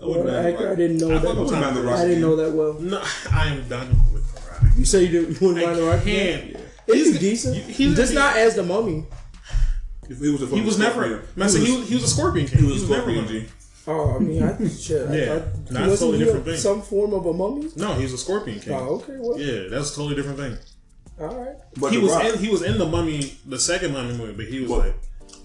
I 0.00 0.06
Well, 0.06 0.20
I, 0.28 0.50
the 0.52 0.70
I 0.72 0.74
didn't 0.74 0.98
know 0.98 1.10
I 1.14 1.18
that. 1.18 1.22
fuck 1.28 1.38
with 1.38 1.50
Tom 1.50 1.60
mind 1.62 1.76
the 1.76 1.80
Cruise. 1.80 1.92
Rock. 1.92 1.98
I 2.00 2.04
didn't 2.04 2.20
know 2.20 2.36
that 2.36 2.52
well. 2.52 2.72
No, 2.74 3.02
I 3.32 3.46
am 3.48 3.68
done 3.68 3.88
with 4.12 4.26
the 4.26 4.33
Rock. 4.33 4.33
You 4.76 4.84
say 4.84 5.04
you, 5.04 5.08
do, 5.08 5.20
you 5.32 5.38
wouldn't 5.40 5.64
mind 5.66 5.78
the 5.78 5.82
Rock? 5.84 6.02
can't. 6.04 6.56
He's 6.86 7.18
decent. 7.18 7.56
he's- 7.56 7.96
just 7.96 8.14
not 8.14 8.36
as 8.36 8.54
the 8.56 8.62
mummy. 8.62 9.04
If 10.08 10.18
he 10.20 10.28
was 10.30 10.42
a 10.42 10.46
He 10.46 10.60
was 10.60 10.78
never. 10.78 11.04
Scorpion, 11.04 11.22
Man, 11.36 11.48
so 11.48 11.58
he, 11.58 11.76
was, 11.78 11.88
he 11.88 11.94
was 11.94 12.04
a 12.04 12.08
Scorpion 12.08 12.46
King. 12.46 12.58
he 12.58 12.66
was 12.66 12.82
a 12.82 12.90
never 12.90 13.02
Scorpion 13.02 13.24
gonna- 13.26 13.46
Oh, 13.86 14.16
I 14.16 14.18
mean, 14.18 14.42
I 14.42 14.68
shit. 14.68 15.08
I 15.08 15.14
Yeah, 15.16 15.38
thought, 15.38 15.70
nah, 15.70 15.80
it's 15.80 15.88
wasn't 15.90 15.98
totally 15.98 16.18
he 16.18 16.24
different 16.24 16.44
thing. 16.46 16.56
Some 16.56 16.82
form 16.82 17.12
of 17.14 17.26
a 17.26 17.32
mummy. 17.32 17.68
No, 17.76 17.94
he's 17.94 18.12
a 18.12 18.18
Scorpion 18.18 18.60
King. 18.60 18.72
Oh, 18.74 18.96
okay. 18.96 19.14
Well, 19.18 19.38
Yeah, 19.38 19.68
that's 19.68 19.92
a 19.92 19.96
totally 19.96 20.14
different 20.14 20.38
thing. 20.38 20.56
all 21.20 21.34
right. 21.36 21.56
But 21.78 21.92
he 21.92 21.98
was 21.98 22.12
Rock, 22.12 22.24
in. 22.24 22.38
He 22.38 22.48
was 22.48 22.62
in 22.62 22.78
the 22.78 22.86
Mummy, 22.86 23.34
the 23.46 23.58
second 23.58 23.92
Mummy 23.92 24.14
movie, 24.16 24.32
but 24.32 24.46
he 24.46 24.60
was 24.60 24.70
But- 24.70 24.78
like, 24.78 24.94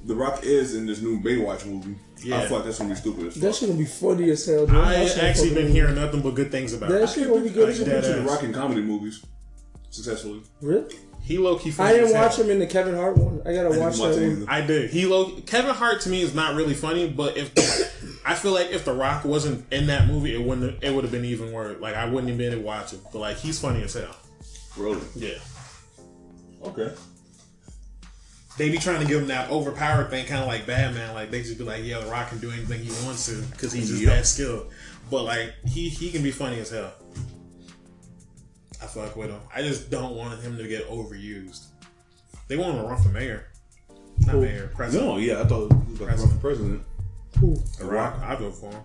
the 0.06 0.15
Rock 0.15 0.43
is 0.43 0.76
in 0.76 0.86
this 0.86 1.02
new 1.02 1.19
Baywatch 1.22 1.65
movie. 1.65 1.95
Yeah. 2.23 2.39
I 2.39 2.47
feel 2.47 2.58
like 2.58 2.65
that's 2.65 2.77
gonna 2.79 2.89
be 2.91 2.95
stupid 2.95 3.27
as 3.27 3.34
fuck. 3.34 3.41
That 3.43 3.55
shit 3.55 3.69
gonna 3.69 3.79
be 3.79 3.86
funny 3.86 4.29
as 4.29 4.45
hell. 4.45 4.65
Dude. 4.65 4.75
I 4.75 5.05
That 5.05 5.17
actually 5.23 5.49
fucking- 5.49 5.63
been 5.65 5.71
hearing 5.73 5.95
nothing 5.95 6.21
but 6.21 6.36
good 6.36 6.51
things 6.51 6.73
about. 6.73 6.89
That 6.89 7.03
it. 7.03 7.10
shit 7.10 7.27
gonna 7.27 7.41
be 7.41 7.49
good 7.49 7.69
Like, 7.69 7.79
as 7.79 7.86
dead 7.86 8.03
hell. 8.03 8.13
the. 8.15 8.21
Rock 8.29 8.43
in 8.43 8.53
comedy 8.53 8.82
movies 8.82 9.21
successfully. 9.89 10.41
Really? 10.62 10.93
He 11.21 11.38
low 11.38 11.58
key. 11.58 11.69
Funny. 11.71 11.89
I 11.89 11.93
didn't 11.93 12.13
watch 12.13 12.39
him 12.39 12.49
in 12.49 12.58
the 12.60 12.65
Kevin 12.65 12.95
Hart 12.95 13.15
one. 13.17 13.41
I 13.45 13.53
gotta 13.53 13.69
I 13.75 13.77
watch 13.77 13.97
that 13.97 14.15
one. 14.15 14.45
I 14.47 14.62
did. 14.62 14.89
He 14.89 15.05
low. 15.05 15.29
Kevin 15.45 15.75
Hart 15.75 16.01
to 16.01 16.10
me 16.10 16.21
is 16.21 16.34
not 16.34 16.55
really 16.55 16.73
funny, 16.73 17.08
but 17.08 17.38
if 17.38 17.51
I 18.25 18.34
feel 18.36 18.51
like 18.51 18.71
if 18.71 18.84
The 18.86 18.93
Rock 18.93 19.25
wasn't 19.25 19.71
in 19.71 19.88
that 19.88 20.08
movie, 20.08 20.34
it 20.34 20.41
wouldn't. 20.41 20.84
It 20.84 20.91
would 20.93 21.03
have 21.03 21.12
been 21.12 21.25
even 21.25 21.51
worse. 21.51 21.79
Like 21.79 21.93
I 21.95 22.05
wouldn't 22.05 22.29
have 22.29 22.38
been 22.38 22.51
able 22.53 22.62
to 22.62 22.65
watch 22.67 22.93
it. 22.93 22.99
But 23.13 23.19
like 23.19 23.38
he's 23.38 23.60
funny 23.60 23.84
as 23.84 23.93
hell. 23.93 24.15
Really? 24.75 25.01
Yeah. 25.15 25.38
Okay. 26.63 26.91
They 28.60 28.69
be 28.69 28.78
trying 28.78 29.00
to 29.02 29.08
give 29.08 29.22
him 29.22 29.28
that 29.30 29.50
overpowered 29.50 30.10
thing, 30.10 30.26
kind 30.26 30.41
of 30.41 30.48
like 30.48 30.67
Batman. 30.67 31.15
Like 31.15 31.32
they 31.32 31.41
just 31.41 31.58
be 31.58 31.63
like, 31.63 31.84
"Yeah, 31.84 32.00
The 32.02 32.08
Rock 32.12 32.28
can 32.30 32.39
do 32.39 32.52
anything 32.52 32.82
he 32.84 32.91
wants 33.06 33.26
to 33.28 33.41
because 33.52 33.72
he's 33.72 33.88
just 33.89 34.02
Yep. 34.02 34.12
that 34.12 34.26
skilled." 34.28 34.67
But 35.10 35.24
like 35.24 35.54
he 35.65 35.88
he 35.89 36.12
can 36.12 36.22
be 36.22 36.30
funny 36.32 36.60
as 36.60 36.69
hell. 36.69 36.91
I 38.82 38.86
fuck 38.86 39.15
with 39.15 39.30
him. 39.30 39.39
I 39.56 39.62
just 39.62 39.89
don't 39.89 40.15
want 40.15 40.41
him 40.41 40.58
to 40.58 40.67
get 40.67 40.89
overused. 40.89 41.65
They 42.48 42.58
want 42.58 42.76
him 42.76 42.82
to 42.82 42.88
run 42.89 43.02
for 43.02 43.10
mayor, 43.10 43.45
not 44.19 44.36
Who? 44.36 44.41
mayor, 44.41 44.72
president. 44.76 45.08
No, 45.10 45.17
yeah, 45.17 45.41
I 45.41 45.45
thought 45.45 45.72
he 45.86 45.91
was 45.91 46.00
like 46.02 46.10
President. 46.10 46.34
the 46.34 46.39
president. 46.39 46.82
Who? 47.39 47.56
Rock, 47.82 48.19
I 48.24 48.36
vote 48.36 48.56
for 48.56 48.72
him 48.72 48.82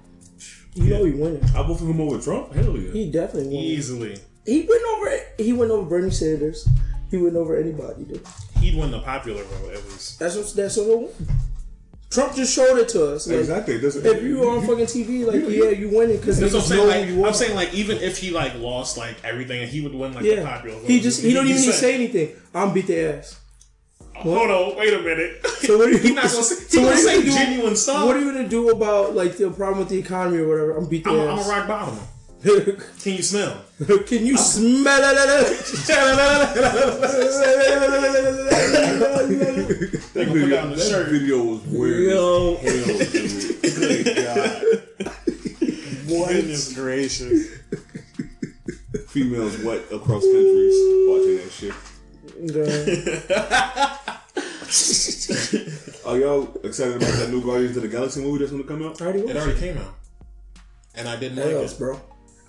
You 0.75 0.91
know 0.91 1.05
he 1.05 1.13
won. 1.13 1.41
I 1.57 1.63
vote 1.63 1.75
for 1.81 1.85
him 1.87 2.01
over 2.01 2.21
Trump. 2.21 2.53
Hell 2.53 2.77
yeah. 2.77 2.93
He 2.93 3.11
definitely 3.11 3.55
won. 3.55 3.65
easily. 3.65 4.19
He 4.47 4.61
went 4.69 4.83
over. 4.97 5.21
He 5.39 5.53
went 5.53 5.71
over 5.71 5.89
Bernie 5.89 6.11
Sanders. 6.11 6.69
He 7.15 7.23
went 7.23 7.37
over 7.37 7.57
anybody, 7.57 8.03
dude. 8.05 8.27
He'd 8.59 8.77
win 8.77 8.91
the 8.91 8.99
popular 8.99 9.45
vote 9.45 9.73
at 9.73 9.85
least. 9.85 10.19
That's 10.19 10.35
what. 10.37 10.53
That's 10.57 10.77
what. 10.77 10.87
it 10.89 10.99
won. 10.99 11.11
Trump 12.11 12.35
just 12.35 12.53
showed 12.53 12.77
it 12.79 12.89
to 12.91 13.13
us. 13.15 13.29
Like, 13.29 13.39
exactly. 13.39 13.79
That's 13.79 13.95
If 13.97 14.23
you 14.25 14.39
were 14.41 14.51
on 14.51 14.67
fucking 14.67 14.87
TV, 14.87 15.25
like 15.25 15.43
yeah, 15.49 15.71
you 15.71 15.91
win 15.97 16.11
it 16.11 16.19
because 16.19 16.41
That's 16.41 16.53
what 16.55 16.63
I'm 16.63 16.69
saying. 16.69 16.81
know 16.83 16.89
Like, 16.89 17.05
who 17.07 17.15
you 17.15 17.25
are. 17.25 17.29
I'm 17.29 17.35
saying, 17.35 17.55
like, 17.55 17.73
even 17.73 17.99
if 17.99 18.19
he 18.19 18.31
like 18.33 18.55
lost 18.57 18.97
like 18.99 19.17
everything, 19.25 19.69
he 19.69 19.81
would 19.81 19.95
win 19.95 20.13
like 20.13 20.25
the 20.25 20.43
popular 20.43 20.77
vote. 20.77 20.87
he 20.89 21.01
just 21.01 21.23
he 21.23 21.33
don't 21.33 21.47
even 21.47 21.61
need 21.61 21.67
to 21.67 21.73
say 21.73 21.95
anything. 21.95 22.31
I'm 22.53 22.73
beat 22.75 22.89
the 22.89 23.17
ass. 23.19 23.41
Hold 24.17 24.51
on, 24.51 24.77
wait 24.77 24.93
a 24.95 24.99
minute. 25.03 25.45
So 25.47 25.79
what 25.79 25.89
are 25.89 25.91
you? 25.93 25.99
He 26.03 26.15
not 26.15 26.23
gonna 26.25 26.43
say, 26.43 26.55
so 26.55 26.83
what 26.83 26.89
gonna 26.89 26.91
are 26.91 26.95
you 26.95 27.03
say 27.03 27.15
gonna 27.15 27.25
do- 27.25 27.33
genuine 27.33 27.77
stuff. 27.77 28.07
What 28.07 28.17
are 28.17 28.21
you 28.21 28.33
gonna 28.33 28.49
do 28.49 28.71
about 28.71 29.15
like 29.15 29.37
the 29.37 29.51
problem 29.51 29.79
with 29.81 29.89
the 29.89 29.99
economy 29.99 30.39
or 30.39 30.49
whatever? 30.49 30.77
I'm 30.77 30.87
beat 30.89 31.07
I'm, 31.07 31.17
their 31.17 31.29
a- 31.29 31.33
I'm 31.33 31.39
a 31.39 31.49
rock 31.49 31.69
bottom. 31.69 31.99
Can 32.45 33.13
you 33.15 33.23
smell? 33.23 33.61
Can 34.07 34.25
you 34.25 34.37
smell 34.39 35.01
it? 35.03 35.67
They 40.15 40.25
gonna 40.27 40.41
put 40.41 40.51
that 40.51 40.65
on 40.65 40.71
the 40.71 40.77
that 40.77 40.89
shirt. 40.89 41.09
video 41.09 41.43
was 41.43 41.61
weird. 41.67 42.11
Yo. 42.13 42.57
hell, 42.57 42.73
dude. 42.73 43.63
Good 43.63 44.17
God. 44.17 44.63
Goodness 46.29 46.73
gracious. 46.75 47.49
Females 49.09 49.59
wet 49.59 49.83
across 49.93 50.23
countries 50.23 50.77
watching 51.09 51.37
that 51.39 51.51
shit. 51.51 51.75
Are 56.07 56.19
y'all 56.19 56.55
excited 56.65 56.97
about 56.97 57.13
that 57.15 57.29
new 57.31 57.43
Guardians 57.43 57.77
of 57.77 57.83
the 57.83 57.89
Galaxy 57.89 58.21
movie 58.23 58.39
that's 58.39 58.51
gonna 58.53 58.65
come 58.65 58.85
out? 58.85 59.01
I 59.01 59.05
already 59.07 59.21
It 59.21 59.27
watched 59.27 59.39
already 59.39 59.59
came 59.61 59.79
out, 59.79 59.95
and 60.95 61.09
I 61.09 61.17
didn't 61.17 61.39
What 61.39 61.47
like 61.47 61.55
else, 61.57 61.73
it. 61.75 61.79
bro? 61.79 62.01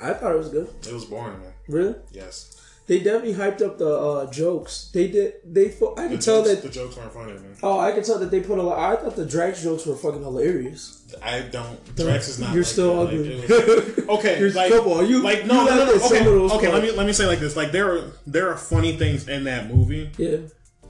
I 0.10 0.14
thought 0.14 0.32
it 0.34 0.38
was 0.38 0.50
good. 0.50 0.68
It 0.88 0.94
was 0.94 1.06
boring, 1.06 1.40
man. 1.40 1.54
Really? 1.68 1.96
Yes. 2.12 2.52
They 2.88 3.00
definitely 3.00 3.34
hyped 3.34 3.64
up 3.64 3.80
the 3.80 3.90
uh, 3.90 4.32
jokes. 4.32 4.92
They 4.94 5.08
did. 5.08 5.34
They. 5.44 5.70
fo- 5.70 5.96
I 5.98 6.08
could 6.08 6.22
tell 6.22 6.44
that. 6.44 6.62
the 6.62 6.70
jokes 6.70 6.96
weren't 6.96 7.12
funny, 7.12 7.34
man. 7.34 7.56
Oh, 7.64 7.80
I 7.80 7.92
could 7.92 8.04
tell 8.04 8.20
that 8.20 8.30
they 8.30 8.42
put 8.42 8.60
a 8.60 8.62
lot. 8.62 8.78
I 8.78 8.96
thought 9.02 9.16
the 9.16 9.26
Drax 9.26 9.64
jokes 9.64 9.88
were 9.88 9.96
fucking 9.96 10.22
hilarious. 10.22 11.02
I 11.24 11.40
don't. 11.42 11.96
Drax 11.96 12.28
is 12.28 12.40
not. 12.40 12.54
You're 12.54 12.62
like 12.62 12.72
still 12.72 13.08
that. 13.08 13.14
Like, 13.16 13.50
ugly. 13.50 13.96
was- 14.06 14.10
okay, 14.20 14.40
You're- 14.40 14.52
like, 14.52 14.72
come 14.72 14.88
on, 14.88 15.10
you- 15.10 15.24
like 15.24 15.42
you 15.42 15.48
no, 15.48 15.66
no, 15.66 15.76
no, 15.78 15.86
no. 15.86 15.98
some 15.98 16.16
Okay, 16.16 16.28
okay. 16.58 16.72
Let 16.72 16.84
me 16.84 16.92
let 16.92 17.08
me 17.08 17.14
say 17.14 17.26
like 17.26 17.40
this. 17.40 17.56
Like 17.56 17.72
there 17.72 17.92
are 17.92 18.12
there 18.28 18.52
are 18.52 18.58
funny 18.58 18.96
things 18.98 19.28
in 19.28 19.46
that 19.46 19.68
movie, 19.74 20.12
Yeah. 20.20 20.38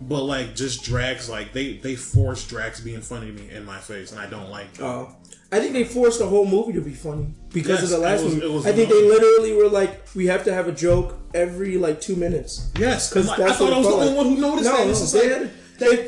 but 0.01 0.23
like 0.23 0.53
just 0.53 0.83
Drax, 0.83 1.29
like 1.29 1.53
they 1.53 1.77
they 1.77 1.95
force 1.95 2.45
Drax 2.45 2.81
being 2.81 2.99
funny 2.99 3.27
to 3.27 3.31
me 3.31 3.49
in 3.51 3.63
my 3.63 3.79
face, 3.79 4.11
and 4.11 4.19
I 4.19 4.25
don't 4.29 4.49
like. 4.49 4.73
That. 4.73 4.83
Oh. 4.85 5.15
I 5.55 5.59
think 5.59 5.73
they 5.73 5.83
forced 5.85 6.19
the 6.19 6.25
whole 6.27 6.45
movie 6.45 6.73
to 6.73 6.81
be 6.81 6.91
funny 6.93 7.27
because 7.53 7.81
Yes, 7.81 7.83
of 7.83 7.89
the 7.91 7.97
last 7.99 8.23
was- 8.23 8.35
was 8.35 8.65
I 8.65 8.73
think 8.73 8.89
they 8.89 9.03
literally 9.07 9.53
were 9.53 9.69
like, 9.69 9.91
we 10.15 10.25
have 10.27 10.43
to 10.45 10.53
have 10.53 10.67
a 10.67 10.71
joke 10.71 11.15
every 11.33 11.77
like 11.77 12.01
two 12.01 12.15
minutes. 12.15 12.69
yes, 12.77 13.09
Because 13.09 13.27
like, 13.27 13.39
I 13.39 13.53
thought 13.53 13.71
I 13.73 13.77
was 13.77 13.87
the 13.87 13.93
only 13.93 14.13
one 14.13 14.25
who 14.27 14.37
noticed 14.41 14.65
no, 14.69 14.77
that. 14.77 14.87
No, 14.87 14.93
they 14.93 15.29
like, 15.29 15.39
had, 15.39 15.51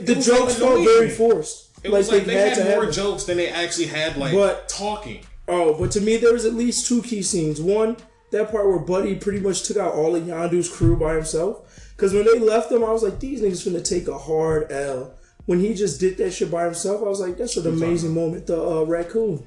they, 0.05 0.13
the 0.13 0.21
jokes 0.21 0.55
felt 0.55 0.83
very 0.83 1.09
forced. 1.09 1.69
It 1.83 1.91
was 1.91 2.11
like, 2.11 2.25
they 2.25 2.33
had, 2.33 2.55
to 2.57 2.65
more 2.75 2.91
jokes 2.91 3.23
than 3.25 3.37
they 3.37 3.47
actually 3.49 3.87
had 3.87 4.17
like 4.17 4.33
But- 4.33 4.67
talking. 4.67 5.21
Oh, 5.47 5.75
but 5.79 5.91
to 5.91 6.01
me, 6.01 6.17
there 6.17 6.33
was 6.33 6.43
at 6.45 6.55
least 6.55 6.87
two 6.87 7.01
key 7.01 7.21
scenes. 7.21 7.61
One, 7.61 7.95
that 8.31 8.51
part 8.51 8.67
where 8.67 8.79
Buddy 8.79 9.15
pretty 9.15 9.39
much 9.39 9.63
took 9.63 9.77
out 9.77 9.93
all 9.93 10.13
of 10.13 10.23
Yondu's 10.23 10.67
crew 10.69 10.97
by 10.97 11.13
himself. 11.15 11.91
Because 11.95 12.13
when 12.13 12.25
they 12.25 12.37
left 12.37 12.69
him, 12.71 12.83
I 12.83 12.91
was 12.91 13.01
like, 13.01 13.19
these 13.21 13.41
niggas 13.41 13.65
finna 13.65 13.81
take 13.83 14.07
a 14.09 14.17
hard 14.17 14.69
L. 14.71 15.16
When 15.47 15.59
he 15.59 15.73
just 15.73 15.99
did 15.99 16.17
that 16.17 16.31
shit 16.31 16.51
by 16.51 16.65
himself, 16.65 17.01
I 17.01 17.05
was 17.05 17.19
like, 17.19 17.37
that's 17.37 17.57
an 17.57 17.65
amazing 17.67 18.13
moment. 18.13 18.45
The 18.47 18.61
uh, 18.61 18.83
raccoon. 18.83 19.43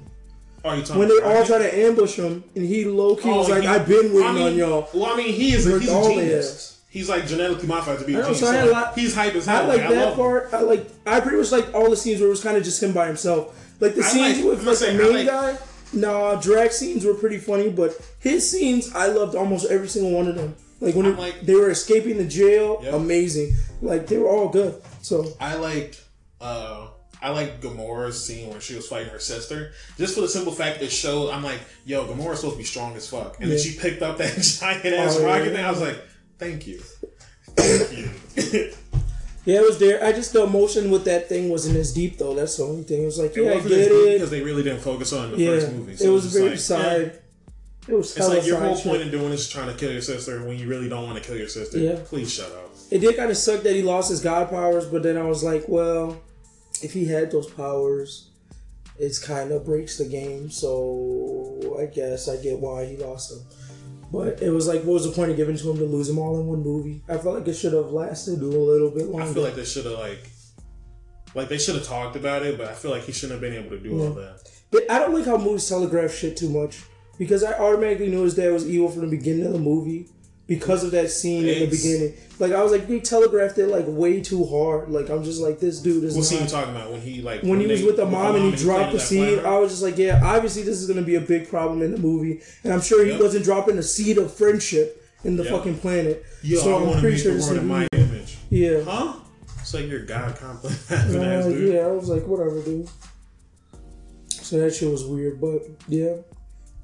Oh, 0.64 0.74
you 0.74 0.82
talking 0.82 0.98
When 0.98 1.08
they 1.08 1.20
all 1.22 1.44
try 1.46 1.58
to 1.58 1.78
ambush 1.78 2.16
him, 2.16 2.42
and 2.56 2.64
he 2.66 2.84
low 2.84 3.14
key 3.16 3.28
was 3.30 3.48
Oh, 3.48 3.52
like, 3.52 3.62
he- 3.62 3.68
I've 3.68 3.86
been 3.86 4.12
waiting 4.12 4.22
I 4.24 4.32
mean, 4.32 4.42
on 4.48 4.56
y'all. 4.56 4.88
Well, 4.92 5.06
I 5.12 5.16
mean, 5.16 5.32
he 5.32 5.52
is 5.54 5.66
a, 5.66 5.78
he's 5.78 5.88
a 5.90 6.02
genius. 6.02 6.82
He's 6.90 7.08
like 7.08 7.26
genetically 7.26 7.68
modified 7.68 8.00
to 8.00 8.04
be 8.04 8.14
a 8.14 8.20
genius. 8.22 8.40
so 8.40 8.70
like, 8.72 8.94
he's 8.94 9.14
hype 9.14 9.34
as 9.36 9.46
hell. 9.46 9.62
I 9.64 9.66
like 9.66 9.80
I 9.82 9.90
that 9.94 10.00
love 10.00 10.10
him. 10.12 10.16
part. 10.16 10.48
I 10.52 10.60
like. 10.62 10.86
I 11.06 11.20
pretty 11.20 11.36
much 11.38 11.52
like 11.52 11.72
all 11.72 11.88
the 11.88 11.96
scenes 11.96 12.18
where 12.20 12.26
it 12.26 12.30
was 12.30 12.42
kind 12.42 12.56
of 12.56 12.64
just 12.64 12.82
him 12.82 12.92
by 12.92 13.06
himself. 13.06 13.56
Like 13.80 13.94
the 13.94 14.02
I 14.02 14.06
scenes 14.08 14.38
like- 14.38 14.46
with 14.46 14.64
like 14.66 14.76
saying, 14.76 14.96
the 14.96 15.12
main 15.12 15.26
guy. 15.26 15.56
Nah, 15.92 16.34
Drax 16.40 16.76
scenes 16.78 17.04
were 17.04 17.14
pretty 17.14 17.38
funny, 17.38 17.68
but 17.70 17.92
his 18.20 18.48
scenes 18.50 18.92
I 18.94 19.06
loved 19.06 19.34
almost 19.36 19.70
every 19.70 19.88
single 19.88 20.12
one 20.12 20.28
of 20.28 20.34
them. 20.34 20.56
Like 20.80 20.94
when 20.94 21.06
it- 21.06 21.18
like- 21.18 21.40
they 21.42 21.54
were 21.54 21.70
escaping 21.70 22.16
the 22.16 22.24
jail, 22.26 22.80
Yep. 22.82 22.94
amazing. 22.94 23.54
Like 23.82 24.06
they 24.08 24.18
were 24.18 24.28
all 24.28 24.48
good. 24.48 24.80
So 25.02 25.32
I 25.40 25.54
liked 25.56 26.02
uh 26.40 26.88
I 27.22 27.30
like 27.30 27.60
Gamora's 27.60 28.24
scene 28.24 28.48
when 28.48 28.60
she 28.60 28.74
was 28.74 28.86
fighting 28.88 29.10
her 29.10 29.18
sister. 29.18 29.72
Just 29.98 30.14
for 30.14 30.22
the 30.22 30.28
simple 30.28 30.52
fact 30.52 30.80
it 30.82 30.90
showed 30.90 31.30
I'm 31.30 31.42
like, 31.42 31.60
yo, 31.84 32.06
Gamora's 32.06 32.38
supposed 32.40 32.54
to 32.54 32.58
be 32.58 32.64
strong 32.64 32.94
as 32.96 33.08
fuck. 33.08 33.40
And 33.40 33.50
then 33.50 33.58
she 33.58 33.78
picked 33.78 34.00
up 34.02 34.18
that 34.18 34.36
giant 34.40 34.84
ass 34.86 35.16
Oh, 35.16 35.20
yeah. 35.20 35.26
rocket 35.26 35.52
thing. 35.54 35.64
I 35.64 35.70
was 35.70 35.80
like, 35.80 35.98
thank 36.38 36.66
you. 36.66 36.80
Thank 37.56 37.92
you. 38.54 38.72
yeah, 39.44 39.58
it 39.60 39.62
was 39.66 39.78
there. 39.78 40.02
I 40.04 40.12
just 40.12 40.32
the 40.32 40.44
emotion 40.44 40.90
with 40.90 41.04
that 41.04 41.28
thing 41.28 41.48
wasn't 41.50 41.76
as 41.76 41.92
deep 41.92 42.16
though. 42.18 42.34
That's 42.34 42.56
the 42.56 42.64
only 42.64 42.84
thing. 42.84 43.02
It 43.02 43.06
was 43.06 43.18
like, 43.18 43.36
it 43.36 43.42
yeah, 43.44 43.50
I 43.52 43.60
get 43.60 43.72
it. 43.72 44.12
because 44.14 44.30
they 44.30 44.42
really 44.42 44.62
didn't 44.62 44.80
focus 44.80 45.12
on 45.12 45.32
the 45.32 45.36
Yeah, 45.38 45.50
first 45.50 45.72
movie. 45.72 45.92
it 46.02 46.08
was 46.08 46.24
it's 46.26 46.34
very 46.34 46.50
just 46.50 46.70
like, 46.70 46.80
side. 46.82 47.00
eh. 47.02 47.10
It 47.88 47.94
was 47.94 48.16
It's 48.16 48.28
like 48.28 48.46
your 48.46 48.60
whole 48.60 48.76
point 48.80 49.02
in 49.02 49.10
doing 49.10 49.30
this 49.30 49.40
is 49.40 49.48
trying 49.48 49.66
to 49.68 49.74
kill 49.74 49.90
your 49.90 50.02
sister 50.02 50.44
when 50.44 50.58
you 50.58 50.68
really 50.68 50.88
don't 50.88 51.04
want 51.04 51.18
to 51.18 51.24
kill 51.24 51.36
your 51.36 51.48
sister. 51.48 51.78
Yeah. 51.78 51.98
Please 52.04 52.32
shut 52.32 52.52
up. 52.52 52.69
It 52.90 52.98
did 52.98 53.16
kind 53.16 53.30
of 53.30 53.36
suck 53.36 53.62
that 53.62 53.74
he 53.74 53.82
lost 53.82 54.10
his 54.10 54.20
god 54.20 54.50
powers, 54.50 54.86
but 54.86 55.02
then 55.02 55.16
I 55.16 55.22
was 55.22 55.44
like, 55.44 55.64
well, 55.68 56.20
if 56.82 56.92
he 56.92 57.04
had 57.04 57.30
those 57.30 57.48
powers, 57.50 58.30
it's 58.98 59.18
kind 59.18 59.52
of 59.52 59.64
breaks 59.64 59.98
the 59.98 60.06
game. 60.06 60.50
So 60.50 61.76
I 61.80 61.86
guess 61.86 62.28
I 62.28 62.36
get 62.36 62.58
why 62.58 62.86
he 62.86 62.96
lost 62.96 63.30
them. 63.30 63.46
But 64.12 64.42
it 64.42 64.50
was 64.50 64.66
like, 64.66 64.82
what 64.82 64.94
was 64.94 65.04
the 65.06 65.12
point 65.12 65.30
of 65.30 65.36
giving 65.36 65.56
to 65.56 65.70
him 65.70 65.78
to 65.78 65.84
lose 65.84 66.08
them 66.08 66.18
all 66.18 66.40
in 66.40 66.46
one 66.46 66.62
movie? 66.62 67.00
I 67.08 67.16
felt 67.16 67.36
like 67.36 67.46
it 67.46 67.54
should 67.54 67.72
have 67.72 67.92
lasted 67.92 68.40
a 68.40 68.44
little 68.44 68.90
bit 68.90 69.06
longer. 69.06 69.30
I 69.30 69.34
feel 69.34 69.42
like 69.44 69.54
they 69.54 69.64
should 69.64 69.84
have 69.84 69.98
like 69.98 70.28
like 71.34 71.48
they 71.48 71.58
should 71.58 71.76
have 71.76 71.84
talked 71.84 72.16
about 72.16 72.42
it, 72.42 72.58
but 72.58 72.68
I 72.68 72.74
feel 72.74 72.90
like 72.90 73.04
he 73.04 73.12
shouldn't 73.12 73.40
have 73.40 73.40
been 73.40 73.58
able 73.58 73.70
to 73.70 73.78
do 73.78 74.00
all 74.00 74.10
that. 74.14 74.48
But 74.70 74.90
I 74.90 74.98
don't 74.98 75.14
like 75.14 75.26
how 75.26 75.36
movies 75.36 75.68
telegraph 75.68 76.12
shit 76.12 76.36
too 76.36 76.48
much 76.48 76.82
because 77.18 77.44
I 77.44 77.52
automatically 77.52 78.08
knew 78.08 78.22
his 78.22 78.34
dad 78.34 78.52
was 78.52 78.68
evil 78.68 78.88
from 78.88 79.02
the 79.02 79.16
beginning 79.16 79.46
of 79.46 79.52
the 79.52 79.58
movie. 79.58 80.08
Because 80.50 80.82
of 80.82 80.90
that 80.90 81.08
scene 81.08 81.46
in 81.46 81.60
the 81.60 81.66
beginning. 81.66 82.12
Like 82.40 82.50
I 82.52 82.60
was 82.60 82.72
like, 82.72 82.88
they 82.88 82.98
telegraphed 82.98 83.56
it 83.58 83.68
like 83.68 83.84
way 83.86 84.20
too 84.20 84.44
hard. 84.46 84.88
Like 84.90 85.08
I'm 85.08 85.22
just 85.22 85.40
like, 85.40 85.60
this 85.60 85.78
dude 85.80 86.02
is 86.02 86.16
What 86.16 86.24
scene 86.24 86.42
you 86.42 86.48
talking 86.48 86.74
about 86.74 86.90
when 86.90 87.00
he 87.00 87.22
like 87.22 87.42
When 87.42 87.60
he 87.60 87.66
was 87.68 87.80
they- 87.82 87.86
with 87.86 87.96
the 87.96 88.04
mom 88.06 88.34
and 88.34 88.52
he 88.52 88.56
dropped 88.56 88.90
the 88.92 88.98
seed? 88.98 89.38
I 89.38 89.56
was 89.60 89.70
just 89.70 89.82
like, 89.84 89.96
yeah, 89.96 90.20
obviously 90.24 90.62
this 90.64 90.80
is 90.82 90.88
gonna 90.88 91.02
be 91.06 91.14
a 91.14 91.20
big 91.20 91.48
problem 91.48 91.82
in 91.82 91.92
the 91.92 91.98
movie, 91.98 92.40
and 92.64 92.72
I'm 92.72 92.80
sure 92.80 93.04
he 93.04 93.12
Yep. 93.12 93.20
wasn't 93.20 93.44
dropping 93.44 93.78
a 93.78 93.82
seed 93.82 94.18
of 94.18 94.34
friendship 94.34 95.06
in 95.22 95.36
the 95.36 95.44
Yep. 95.44 95.52
fucking 95.52 95.78
planet. 95.78 96.24
Yo, 96.42 96.58
so 96.58 96.88
I 96.90 96.94
to 96.94 97.00
pretty 97.00 97.18
sure 97.18 97.32
this 97.34 97.48
is 97.48 97.62
my 97.62 97.86
image. 97.92 98.38
Yeah. 98.50 98.80
Huh? 98.82 99.12
It's 99.60 99.72
like 99.72 99.86
your 99.88 100.00
god 100.04 100.34
complex 100.36 100.90
Uh, 100.90 101.42
dude. 101.48 101.74
yeah, 101.74 101.80
I 101.82 101.92
was 101.92 102.08
like, 102.08 102.26
whatever, 102.26 102.60
dude. 102.60 102.88
So 104.28 104.58
that 104.58 104.74
shit 104.74 104.90
was 104.90 105.04
weird, 105.04 105.40
but 105.40 105.62
yeah. 105.88 106.16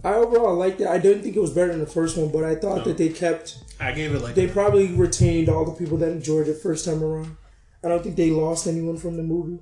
I 0.04 0.14
overall 0.14 0.54
liked 0.54 0.80
it. 0.80 0.86
I 0.86 0.98
didn't 0.98 1.22
think 1.22 1.36
it 1.36 1.40
was 1.40 1.50
better 1.50 1.70
than 1.72 1.80
the 1.80 1.86
first 1.86 2.16
one, 2.16 2.28
but 2.30 2.44
I 2.44 2.54
thought 2.54 2.78
No. 2.78 2.84
that 2.84 2.96
they 2.98 3.08
kept, 3.08 3.58
I 3.80 3.92
gave 3.92 4.14
it 4.14 4.22
like 4.22 4.34
they 4.34 4.46
probably 4.46 4.88
retained 4.92 5.48
all 5.48 5.64
the 5.64 5.72
people 5.72 5.98
that 5.98 6.10
enjoyed 6.12 6.48
it 6.48 6.58
first 6.62 6.84
time 6.84 7.02
around. 7.02 7.36
I 7.84 7.88
don't 7.88 8.02
think 8.02 8.16
they 8.16 8.30
lost 8.30 8.66
anyone 8.66 8.96
from 8.96 9.16
the 9.16 9.22
movie. 9.22 9.58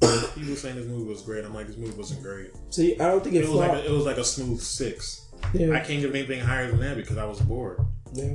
People 0.34 0.54
saying 0.56 0.76
this 0.76 0.86
movie 0.86 1.08
was 1.08 1.22
great. 1.22 1.44
I'm 1.44 1.54
like, 1.54 1.66
this 1.66 1.76
movie 1.78 1.96
wasn't 1.96 2.22
great. 2.22 2.50
See, 2.70 2.94
I 3.00 3.08
don't 3.08 3.22
think 3.24 3.34
it, 3.34 3.44
It 3.44 3.48
was 3.48 3.56
like 3.58 3.72
a, 3.72 3.86
it 3.86 3.90
was 3.90 4.04
like 4.04 4.18
a 4.18 4.24
smooth 4.24 4.60
six. 4.60 5.26
yeah, 5.54 5.72
I 5.72 5.80
can't 5.80 6.00
give 6.00 6.14
anything 6.14 6.40
higher 6.40 6.70
than 6.70 6.80
that 6.80 6.96
because 6.96 7.16
I 7.16 7.24
was 7.24 7.40
bored. 7.40 7.80
yeah. 8.12 8.34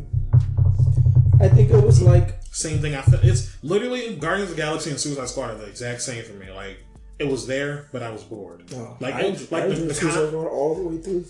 I 1.39 1.49
think 1.49 1.71
it 1.71 1.83
was 1.83 2.01
like 2.01 2.39
Same 2.51 2.79
thing. 2.79 2.93
I 2.95 3.01
felt 3.01 3.23
it's 3.23 3.57
literally 3.63 4.15
Guardians 4.15 4.51
of 4.51 4.55
the 4.57 4.61
Galaxy 4.61 4.89
and 4.91 4.99
Suicide 4.99 5.27
Squad 5.29 5.51
are 5.51 5.55
the 5.55 5.65
exact 5.65 6.01
same 6.01 6.23
for 6.23 6.33
me. 6.33 6.51
Like 6.51 6.77
it 7.21 7.27
was 7.31 7.45
there, 7.47 7.87
but 7.91 8.01
I 8.03 8.09
was 8.11 8.23
bored. 8.23 8.63
oh, 8.75 8.97
like 8.99 9.13
I, 9.15 9.21
it, 9.21 9.51
like 9.51 9.63
I 9.63 9.67
the, 9.67 9.75
the 9.75 9.93
con- 9.99 10.35
all 10.35 10.75
the 10.75 10.83
way 10.89 10.97
through. 11.01 11.25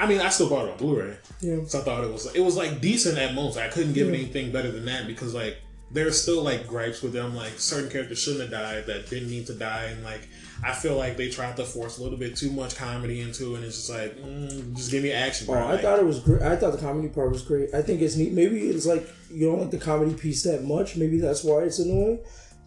I 0.00 0.06
mean, 0.06 0.20
I 0.20 0.28
still 0.28 0.48
bought 0.48 0.66
it 0.66 0.70
on 0.72 0.78
Blu-ray, 0.78 1.16
Yeah, 1.40 1.64
so 1.66 1.80
I 1.80 1.82
thought 1.82 2.04
it 2.04 2.12
was 2.12 2.32
it 2.34 2.40
was 2.40 2.56
like 2.56 2.80
decent 2.80 3.18
at 3.18 3.34
most. 3.34 3.58
I 3.58 3.68
couldn't 3.68 3.94
give 3.94 4.08
it 4.08 4.14
anything 4.14 4.52
better 4.52 4.70
than 4.70 4.84
that 4.86 5.06
because 5.08 5.34
like 5.34 5.56
there's 5.90 6.20
still 6.20 6.42
like 6.42 6.68
gripes 6.68 7.02
with 7.02 7.12
them. 7.12 7.34
Like 7.34 7.52
certain 7.58 7.90
characters 7.90 8.20
shouldn't 8.22 8.42
have 8.42 8.50
died 8.52 8.86
that 8.86 9.10
didn't 9.10 9.30
need 9.30 9.46
to 9.48 9.54
die, 9.54 9.84
and 9.86 10.04
like 10.04 10.20
I 10.62 10.72
feel 10.72 10.96
like 10.96 11.16
they 11.16 11.28
tried 11.30 11.56
to 11.56 11.64
force 11.64 11.98
a 11.98 12.02
little 12.04 12.18
bit 12.18 12.36
too 12.36 12.52
much 12.52 12.76
comedy 12.76 13.20
into 13.22 13.54
it, 13.54 13.56
and 13.56 13.64
it's 13.64 13.76
just 13.76 13.90
like 13.90 14.16
mm, 14.18 14.76
just 14.76 14.90
give 14.92 15.02
me 15.02 15.10
action. 15.12 15.46
Oh. 15.50 15.54
I 15.54 15.72
Like, 15.72 15.80
thought 15.82 15.98
it 15.98 16.04
was 16.06 16.20
great. 16.20 16.42
I 16.42 16.54
thought 16.56 16.72
the 16.72 16.78
comedy 16.78 17.08
part 17.08 17.30
was 17.32 17.42
great. 17.42 17.74
I 17.74 17.82
think 17.82 18.00
it's 18.00 18.14
neat. 18.16 18.32
Maybe 18.32 18.68
it's 18.68 18.86
like 18.86 19.04
you 19.32 19.46
don't 19.50 19.60
like 19.62 19.70
the 19.72 19.78
comedy 19.78 20.14
piece 20.14 20.44
that 20.44 20.62
much. 20.62 20.96
Maybe 20.96 21.18
that's 21.18 21.42
why 21.42 21.62
it's 21.62 21.80
annoying. 21.80 22.20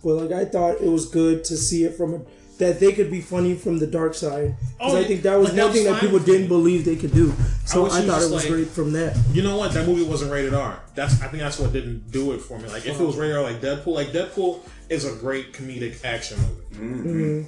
But 0.04 0.16
like 0.16 0.32
I 0.34 0.44
thought 0.46 0.82
it 0.82 0.90
was 0.90 1.06
good 1.08 1.46
to 1.46 1.56
see 1.56 1.86
it 1.86 1.96
from 1.96 2.14
a 2.16 2.22
that 2.62 2.80
they 2.80 2.94
could 2.94 3.12
be 3.12 3.20
funny 3.22 3.56
from 3.56 3.78
the 3.80 3.88
dark 3.88 4.14
side. 4.14 4.56
Because 4.78 4.94
Oh, 4.94 4.98
I 4.98 5.04
think 5.04 5.22
that 5.24 5.36
was 5.38 5.54
that 5.54 5.64
one 5.66 5.74
thing 5.74 5.84
that 5.86 6.00
people 6.00 6.20
didn't 6.20 6.48
believe 6.48 6.86
they 6.86 6.96
could 6.96 7.14
do. 7.14 7.34
So 7.66 7.84
wish 7.84 7.94
I, 7.94 8.02
thought 8.06 8.22
it 8.22 8.32
was 8.32 8.44
like- 8.44 8.48
great 8.48 8.68
from 8.70 8.92
that. 8.94 9.18
You 9.34 9.42
know 9.44 9.58
what? 9.58 9.74
That 9.74 9.88
movie 9.88 10.04
wasn't 10.04 10.32
rated 10.32 10.54
R. 10.54 10.80
That's 10.96 11.22
I 11.22 11.28
think 11.28 11.44
that's 11.44 11.60
what 11.60 11.74
didn't 11.74 12.12
do 12.12 12.32
it 12.34 12.40
for 12.40 12.58
me. 12.58 12.70
Like 12.70 12.86
if 12.86 13.00
it 13.00 13.04
was 13.04 13.16
rated 13.18 13.36
R, 13.36 13.44
like 13.44 13.60
Deadpool, 13.62 13.88
like 13.94 14.08
Deadpool 14.10 14.60
is 14.90 15.06
a 15.06 15.14
great 15.20 15.54
comedic 15.54 16.04
action 16.06 16.38
movie. 16.80 17.48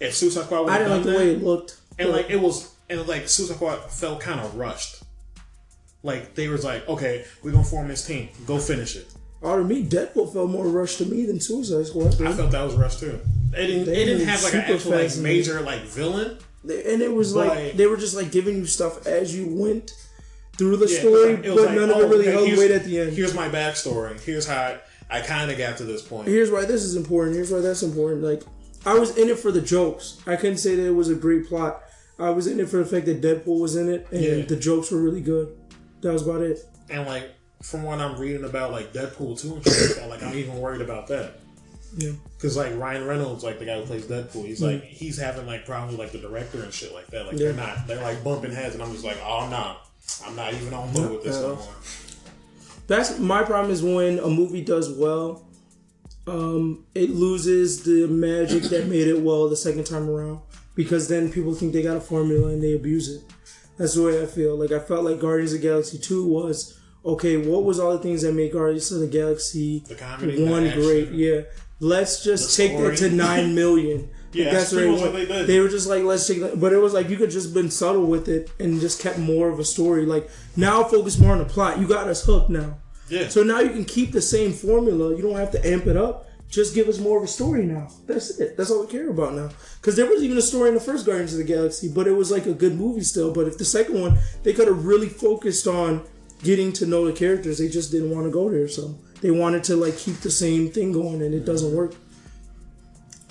If 0.00 0.14
Suicide 0.14 0.44
Squad, 0.44 0.62
Mm-hmm. 0.66 0.70
I 0.70 0.78
didn't 0.78 0.92
like 0.92 1.02
the 1.04 1.12
way 1.12 1.30
it 1.34 1.42
looked. 1.42 1.76
and 1.98 2.10
like 2.10 2.28
it 2.30 2.40
was, 2.40 2.74
and 2.90 3.06
like 3.06 3.28
Suicide 3.28 3.54
Squad 3.56 3.90
felt 3.90 4.20
kind 4.20 4.40
of 4.40 4.56
rushed. 4.56 5.02
Like 6.02 6.34
they 6.34 6.48
was 6.48 6.64
like, 6.64 6.86
okay, 6.88 7.24
we're 7.42 7.52
gonna 7.52 7.64
form 7.64 7.88
this 7.88 8.04
team, 8.06 8.28
go 8.46 8.58
finish 8.58 8.96
it. 8.96 9.06
Oh, 9.42 9.58
to 9.58 9.64
me, 9.64 9.84
Deadpool 9.84 10.32
felt 10.32 10.50
more 10.50 10.66
rushed 10.66 10.98
to 10.98 11.04
me 11.06 11.26
than 11.26 11.38
Suicide 11.40 11.86
Squad. 11.86 12.20
I 12.22 12.32
felt 12.32 12.50
that 12.52 12.62
was 12.62 12.74
rushed 12.74 13.00
too. 13.00 13.20
It 13.52 13.66
didn't, 13.66 13.84
They 13.86 14.02
it 14.02 14.06
didn't 14.06 14.26
have 14.26 14.42
like 14.42 14.54
an 14.54 14.60
actual 14.60 14.92
like 14.92 15.16
major 15.18 15.60
like 15.60 15.82
villain. 15.82 16.38
They- 16.64 16.92
and 16.92 17.02
it 17.02 17.12
was 17.12 17.34
But- 17.34 17.48
like 17.48 17.76
they 17.76 17.86
were 17.86 17.96
just 17.98 18.16
like 18.16 18.32
giving 18.32 18.56
you 18.56 18.66
stuff 18.66 19.06
as 19.06 19.36
you 19.36 19.46
went 19.54 19.92
through 20.56 20.76
the 20.78 20.86
Yeah, 20.88 20.98
story, 21.00 21.36
but 21.36 21.56
like, 21.56 21.74
none 21.76 21.90
of 21.90 21.96
oh, 21.96 22.02
it 22.02 22.08
really 22.08 22.26
held 22.26 22.56
weight 22.56 22.70
at 22.70 22.84
the 22.84 23.00
end. 23.00 23.12
Here's 23.12 23.34
my 23.34 23.48
backstory. 23.48 24.18
Here's 24.20 24.46
how 24.46 24.56
I, 25.10 25.18
I 25.18 25.20
kind 25.20 25.50
of 25.50 25.58
got 25.58 25.76
to 25.78 25.84
this 25.84 26.00
point. 26.00 26.28
here's 26.28 26.50
why 26.50 26.64
this 26.64 26.82
is 26.84 26.94
important. 26.96 27.36
Here's 27.36 27.50
why 27.52 27.60
that's 27.60 27.82
important. 27.82 28.22
Like, 28.22 28.42
I 28.86 28.94
was 28.94 29.16
in 29.18 29.28
it 29.28 29.38
for 29.38 29.50
the 29.52 29.60
jokes. 29.60 30.18
I 30.26 30.36
couldn't 30.36 30.58
say 30.58 30.74
that 30.76 30.86
it 30.86 30.90
was 30.94 31.10
a 31.10 31.14
great 31.14 31.48
plot. 31.48 31.82
I 32.18 32.30
was 32.30 32.46
in 32.46 32.60
it 32.60 32.68
for 32.68 32.76
the 32.78 32.84
fact 32.86 33.06
that 33.06 33.20
Deadpool 33.20 33.58
was 33.60 33.74
in 33.76 33.88
it, 33.88 34.06
and 34.12 34.22
Yeah. 34.22 34.44
the 34.44 34.56
jokes 34.56 34.90
were 34.92 35.00
really 35.02 35.20
good. 35.20 35.48
That 36.02 36.12
was 36.12 36.22
about 36.22 36.42
it. 36.42 36.60
And 36.88 37.04
like 37.06 37.30
from 37.64 37.82
what 37.82 37.98
I'm 37.98 38.18
reading 38.20 38.44
about 38.44 38.72
like 38.72 38.92
Deadpool 38.92 39.40
two 39.40 39.54
and 39.54 39.64
shit 39.64 39.88
like 39.88 39.96
that, 39.96 40.08
like 40.10 40.22
I'm 40.22 40.36
even 40.36 40.60
worried 40.60 40.82
about 40.82 41.08
that. 41.08 41.40
Yeah. 41.96 42.12
Cause 42.40 42.56
like 42.56 42.76
Ryan 42.76 43.06
Reynolds, 43.06 43.42
like 43.42 43.58
the 43.58 43.64
guy 43.64 43.80
who 43.80 43.86
plays 43.86 44.04
Deadpool, 44.04 44.44
he's 44.46 44.60
like 44.60 44.82
he's 44.84 45.16
having 45.16 45.46
like 45.46 45.64
problems 45.64 45.92
with 45.92 46.00
like 46.00 46.12
the 46.12 46.18
director 46.28 46.62
and 46.62 46.72
shit 46.72 46.92
like 46.92 47.06
that. 47.08 47.26
Like 47.26 47.36
they're 47.36 47.52
Mm. 47.54 47.56
Not 47.56 47.86
they're 47.86 48.02
like 48.02 48.22
bumping 48.22 48.52
heads, 48.52 48.74
and 48.74 48.82
I'm 48.82 48.92
just 48.92 49.04
like, 49.04 49.16
oh 49.24 49.48
no, 49.48 49.76
I'm 50.26 50.36
not 50.36 50.52
even 50.52 50.74
on 50.74 50.92
board 50.92 51.10
with 51.12 51.24
this 51.24 51.40
no 51.40 51.56
more. 51.56 51.74
That's 52.86 53.18
my 53.18 53.42
problem 53.44 53.72
is 53.72 53.82
when 53.82 54.18
a 54.18 54.28
movie 54.28 54.62
does 54.62 54.92
well, 54.92 55.46
um, 56.26 56.84
it 56.94 57.10
loses 57.10 57.82
the 57.84 58.06
magic 58.08 58.64
that 58.64 58.88
made 58.88 59.08
it 59.08 59.20
well 59.20 59.48
the 59.48 59.56
second 59.56 59.84
time 59.84 60.10
around 60.10 60.40
because 60.74 61.08
then 61.08 61.32
people 61.32 61.54
think 61.54 61.72
they 61.72 61.82
got 61.82 61.96
a 61.96 62.00
formula 62.00 62.48
and 62.48 62.62
they 62.62 62.74
abuse 62.74 63.08
it. 63.08 63.22
That's 63.78 63.94
the 63.94 64.02
way 64.02 64.22
I 64.22 64.26
feel. 64.26 64.56
Like 64.56 64.70
I 64.72 64.80
felt 64.80 65.04
like 65.04 65.18
Guardians 65.18 65.54
of 65.54 65.62
the 65.62 65.66
Galaxy 65.68 65.96
Two 65.98 66.26
was 66.26 66.78
okay. 67.04 67.36
What 67.36 67.64
was 67.64 67.78
all 67.78 67.92
the 67.92 67.98
things 67.98 68.22
that 68.22 68.32
make 68.32 68.52
Guardians 68.52 68.90
of 68.92 69.00
the 69.00 69.06
Galaxy 69.06 69.80
The 69.86 69.94
comedy, 69.94 70.44
one 70.48 70.64
the 70.64 70.72
great? 70.72 71.10
Yeah, 71.12 71.42
let's 71.80 72.24
just 72.24 72.56
take 72.56 72.76
that 72.78 72.96
to 72.98 73.10
nine 73.10 73.54
million. 73.62 74.10
Yeah, 74.32 74.50
that's 74.52 74.72
what 74.72 74.84
much 74.88 74.98
it 75.00 75.02
what 75.02 75.12
they 75.28 75.46
did. 75.46 75.62
were 75.62 75.68
just 75.68 75.88
like, 75.88 76.02
let's 76.02 76.26
take 76.26 76.40
that. 76.40 76.60
But 76.60 76.72
it 76.72 76.78
was 76.78 76.92
like 76.92 77.08
you 77.08 77.16
could 77.16 77.30
just 77.30 77.54
been 77.54 77.70
subtle 77.70 78.06
with 78.06 78.28
it 78.28 78.50
and 78.58 78.80
just 78.80 79.00
kept 79.00 79.18
more 79.18 79.48
of 79.48 79.60
a 79.60 79.64
story. 79.64 80.06
Like 80.06 80.28
now, 80.56 80.82
focus 80.84 81.18
more 81.18 81.32
on 81.32 81.38
the 81.38 81.44
plot. 81.44 81.78
You 81.78 81.86
got 81.86 82.08
us 82.08 82.24
hooked 82.24 82.50
now. 82.50 82.78
Yeah. 83.08 83.28
So 83.28 83.42
now 83.42 83.60
you 83.60 83.70
can 83.70 83.84
keep 83.84 84.10
the 84.12 84.22
same 84.22 84.52
formula. 84.52 85.14
You 85.14 85.22
don't 85.22 85.36
have 85.36 85.52
to 85.52 85.64
amp 85.66 85.86
it 85.86 85.96
up. 85.96 86.26
Just 86.48 86.74
give 86.74 86.88
us 86.88 86.98
more 86.98 87.18
of 87.18 87.24
a 87.24 87.28
story 87.28 87.64
now. 87.64 87.88
That's 88.06 88.38
it. 88.38 88.56
That's 88.56 88.70
all 88.70 88.82
we 88.82 88.86
care 88.86 89.08
about 89.10 89.34
now. 89.34 89.50
Because 89.80 89.96
there 89.96 90.06
was 90.06 90.22
even 90.22 90.36
a 90.38 90.42
story 90.42 90.68
in 90.68 90.74
the 90.74 90.80
first 90.80 91.04
Guardians 91.04 91.32
of 91.32 91.38
the 91.38 91.44
Galaxy, 91.44 91.88
but 91.88 92.06
it 92.06 92.12
was 92.12 92.30
like 92.30 92.46
a 92.46 92.52
good 92.52 92.74
movie 92.74 93.02
still. 93.02 93.32
But 93.32 93.48
if 93.48 93.58
the 93.58 93.64
second 93.64 94.00
one, 94.00 94.18
they 94.42 94.52
could 94.52 94.68
have 94.68 94.84
really 94.84 95.08
focused 95.08 95.66
on 95.66 96.04
getting 96.44 96.72
to 96.74 96.86
know 96.86 97.04
the 97.06 97.12
characters. 97.12 97.58
They 97.58 97.68
just 97.68 97.90
didn't 97.90 98.10
want 98.10 98.26
to 98.26 98.30
go 98.30 98.48
there. 98.50 98.68
So 98.68 98.96
they 99.20 99.30
wanted 99.32 99.64
to 99.64 99.76
like 99.76 99.96
keep 99.96 100.16
the 100.20 100.30
same 100.30 100.70
thing 100.70 100.92
going, 100.92 101.22
and 101.22 101.34
it 101.34 101.44
doesn't 101.44 101.74
work. 101.74 101.94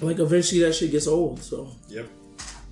Like 0.01 0.19
eventually 0.19 0.61
that 0.61 0.73
shit 0.73 0.91
gets 0.91 1.07
old. 1.07 1.41
So 1.41 1.71
Yep. 1.89 2.07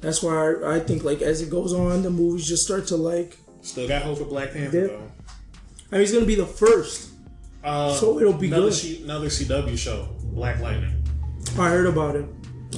that's 0.01 0.21
why 0.21 0.33
I, 0.53 0.75
I 0.75 0.79
think 0.79 1.03
like 1.03 1.21
as 1.21 1.41
it 1.41 1.49
goes 1.49 1.71
on, 1.73 2.03
the 2.03 2.09
movies 2.09 2.45
just 2.47 2.63
start 2.63 2.87
to 2.87 2.97
like. 2.97 3.37
Still 3.61 3.87
got 3.87 4.01
hope 4.01 4.17
for 4.17 4.25
Black 4.25 4.51
Panther 4.53 4.77
Yeah. 4.81 4.87
though. 4.87 5.11
I 5.91 5.95
mean, 5.95 6.01
he's 6.01 6.11
gonna 6.13 6.25
be 6.25 6.35
the 6.35 6.45
first. 6.45 7.09
Uh, 7.63 7.93
So 7.93 8.19
it'll 8.19 8.33
be 8.33 8.47
another 8.47 8.63
good. 8.69 8.73
C- 8.73 9.03
another 9.03 9.27
CW 9.29 9.77
show, 9.77 10.09
Black 10.33 10.59
Lightning. 10.61 10.95
I 11.59 11.69
heard 11.69 11.85
about 11.85 12.15
it, 12.15 12.25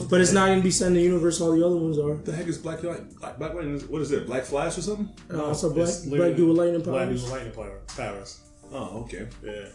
but 0.09 0.21
it's 0.21 0.31
not 0.31 0.47
gonna 0.47 0.61
be 0.61 0.71
set 0.71 0.87
in 0.87 0.93
the 0.95 1.01
universe. 1.01 1.39
All 1.41 1.51
the 1.55 1.65
other 1.65 1.75
ones 1.77 1.97
are. 1.99 2.15
The 2.15 2.31
heck 2.33 2.47
is 2.47 2.57
Black 2.57 2.83
Light? 2.83 3.15
Black 3.19 3.37
Black 3.37 3.53
Lightning? 3.53 3.79
What 3.81 4.01
is 4.01 4.11
it? 4.11 4.25
Black 4.27 4.43
Flash 4.43 4.77
or 4.77 4.81
something? 4.81 5.09
Uh, 5.33 5.49
it's 5.51 5.63
a 5.63 5.69
black, 5.69 5.87
It's 5.87 5.99
black 6.01 6.11
literally 6.11 6.35
dude 6.35 6.47
with 6.49 6.57
lightning 6.57 6.81
Black 6.81 7.09
dude 7.09 7.21
with 7.21 7.31
lightning 7.31 7.53
power- 7.53 7.79
powers. 7.95 8.39
Oh, 8.71 9.01
okay. 9.03 9.27
Yeah. 9.43 9.65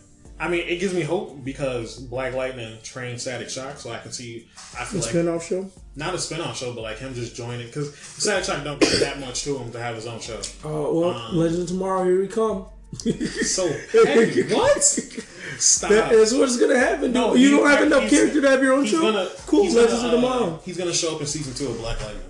I 0.40 0.46
mean, 0.48 0.68
it 0.68 0.78
gives 0.78 0.94
me 0.94 1.02
hope 1.02 1.44
because 1.44 1.98
Black 1.98 2.32
Lightning 2.32 2.78
trained 2.84 3.20
Static 3.20 3.50
Shock, 3.50 3.78
so 3.78 3.90
I 3.90 3.98
can 3.98 4.12
see. 4.12 4.46
I 4.78 4.84
feel 4.84 5.00
like 5.00 5.10
Spin-off 5.10 5.44
show. 5.44 5.68
not 5.96 6.14
a 6.14 6.18
spin-off 6.18 6.56
show, 6.56 6.72
but 6.74 6.82
like 6.82 6.98
him 6.98 7.12
just 7.12 7.34
joining 7.34 7.66
because 7.66 7.92
Static 7.96 8.44
Shock 8.44 8.62
don't 8.62 8.80
get 8.80 9.00
that 9.00 9.18
much 9.18 9.42
to 9.44 9.58
him 9.58 9.72
to 9.72 9.80
have 9.80 9.96
his 9.96 10.06
own 10.06 10.20
show. 10.20 10.40
Oh 10.64 11.00
well, 11.00 11.10
Um, 11.10 11.36
Legend 11.36 11.62
of 11.62 11.68
Tomorrow, 11.68 12.04
here 12.04 12.20
we 12.20 12.28
come. 12.28 12.66
So 13.44 13.68
heavy. 14.04 14.42
what? 14.54 14.82
Stop. 14.82 15.90
That's 15.90 16.32
what's 16.32 16.56
gonna 16.58 16.78
happen. 16.78 17.12
No, 17.12 17.28
No, 17.28 17.34
you 17.34 17.50
he- 17.50 17.56
don't 17.56 17.68
have 17.68 17.82
enough 17.82 18.08
character 18.10 18.40
to 18.40 18.48
have 18.48 18.62
your 18.62 18.72
own 18.74 18.82
he's 18.84 18.92
show. 18.92 19.00
gonna 19.02 19.28
cool, 19.46 19.64
He's 19.64 19.74
Legends 19.74 20.02
gonna, 20.02 20.08
of 20.18 20.24
uh, 20.24 20.38
Tomorrow. 20.38 20.60
He's 20.64 20.76
gonna 20.76 20.92
show 20.94 21.14
up 21.14 21.20
in 21.20 21.26
season 21.26 21.54
two 21.54 21.68
of 21.70 21.78
Black 21.78 22.00
Lightning. 22.04 22.22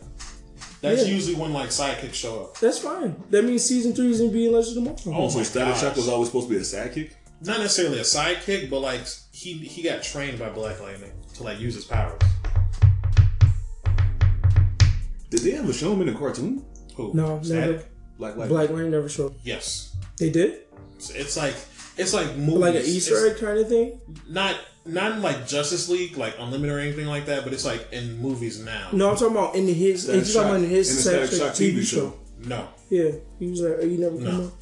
That's 0.81 1.07
Yeah. 1.07 1.14
usually 1.14 1.35
when 1.37 1.53
like 1.53 1.68
sidekicks 1.71 2.14
show 2.14 2.40
up. 2.42 2.59
That's 2.59 2.79
fine. 2.79 3.23
That 3.31 3.44
means 3.44 3.64
season 3.64 3.92
three 3.94 4.11
is 4.11 4.21
gonna 4.21 4.33
be 4.33 4.47
in 4.47 4.53
Legend 4.53 4.87
of 4.88 4.97
Tomorrow. 5.03 5.25
Oh 5.25 5.29
So 5.29 5.42
Static. 5.42 5.77
Shock 5.77 5.97
was 5.97 6.09
always 6.09 6.29
supposed 6.29 6.49
to 6.49 6.55
be 6.55 6.59
a 6.59 6.62
sidekick? 6.64 7.12
Not 7.42 7.59
necessarily 7.61 7.99
a 7.99 8.03
sidekick, 8.03 8.68
but 8.71 8.81
like 8.81 9.03
he 9.33 9.53
he 9.55 9.83
got 9.83 10.03
trained 10.03 10.38
by 10.38 10.49
Black 10.49 10.81
Lightning 10.81 11.12
to 11.35 11.42
like 11.44 11.61
use 11.61 11.75
his 11.75 11.85
powers. 11.85 12.21
Did 15.31 15.40
they 15.40 15.53
ever 15.55 15.73
show 15.73 15.92
him 15.92 16.02
in 16.02 16.09
a 16.09 16.19
cartoon? 16.19 16.65
Who? 16.96 17.13
No, 17.15 17.40
Static? 17.42 17.71
never. 17.77 17.85
Black 18.19 18.37
Lightning. 18.37 18.48
Black 18.56 18.71
Lightning 18.71 18.90
never 18.90 19.09
showed. 19.09 19.35
Yes. 19.44 19.94
They 20.19 20.31
did 20.31 20.60
It's, 20.96 21.10
it's 21.10 21.37
like 21.37 21.54
it's 21.96 22.12
like 22.14 22.37
movies. 22.37 22.58
like 22.60 22.75
an 22.77 22.83
Easter 22.85 23.27
It's 23.27 23.35
egg 23.40 23.44
kind 23.44 23.58
of 23.58 23.69
thing. 23.69 24.00
Not 24.29 24.56
not 24.85 25.19
like 25.21 25.46
Justice 25.46 25.88
League, 25.88 26.16
like 26.16 26.35
Unlimited 26.38 26.75
or 26.75 26.79
anything 26.79 27.06
like 27.06 27.27
that, 27.27 27.44
but 27.44 27.52
it's 27.52 27.64
like 27.64 27.88
in 27.92 28.19
movies 28.23 28.64
now. 28.64 28.88
No, 28.92 29.10
I'm 29.10 29.16
talking 29.16 29.37
about 29.37 29.54
in 29.54 29.66
his. 29.66 30.04
Static 30.04 30.23
He's 30.25 30.33
talking 30.35 30.48
about 30.50 30.62
in 30.62 30.71
his 30.71 30.88
In 30.90 30.96
the 30.96 31.02
Static 31.02 31.27
Static 31.31 31.38
Shock 31.40 31.56
Shock 31.56 31.56
TV 31.56 31.79
TV 31.79 31.83
show. 31.87 31.96
show. 31.96 32.14
No. 32.48 32.69
Yeah, 32.88 33.10
he 33.38 33.50
was 33.50 33.60
like, 33.60 33.79
"Are 33.79 33.83
you 33.87 33.98
never 33.98 34.16
come 34.16 34.25
No. 34.25 34.44
up. 34.46 34.52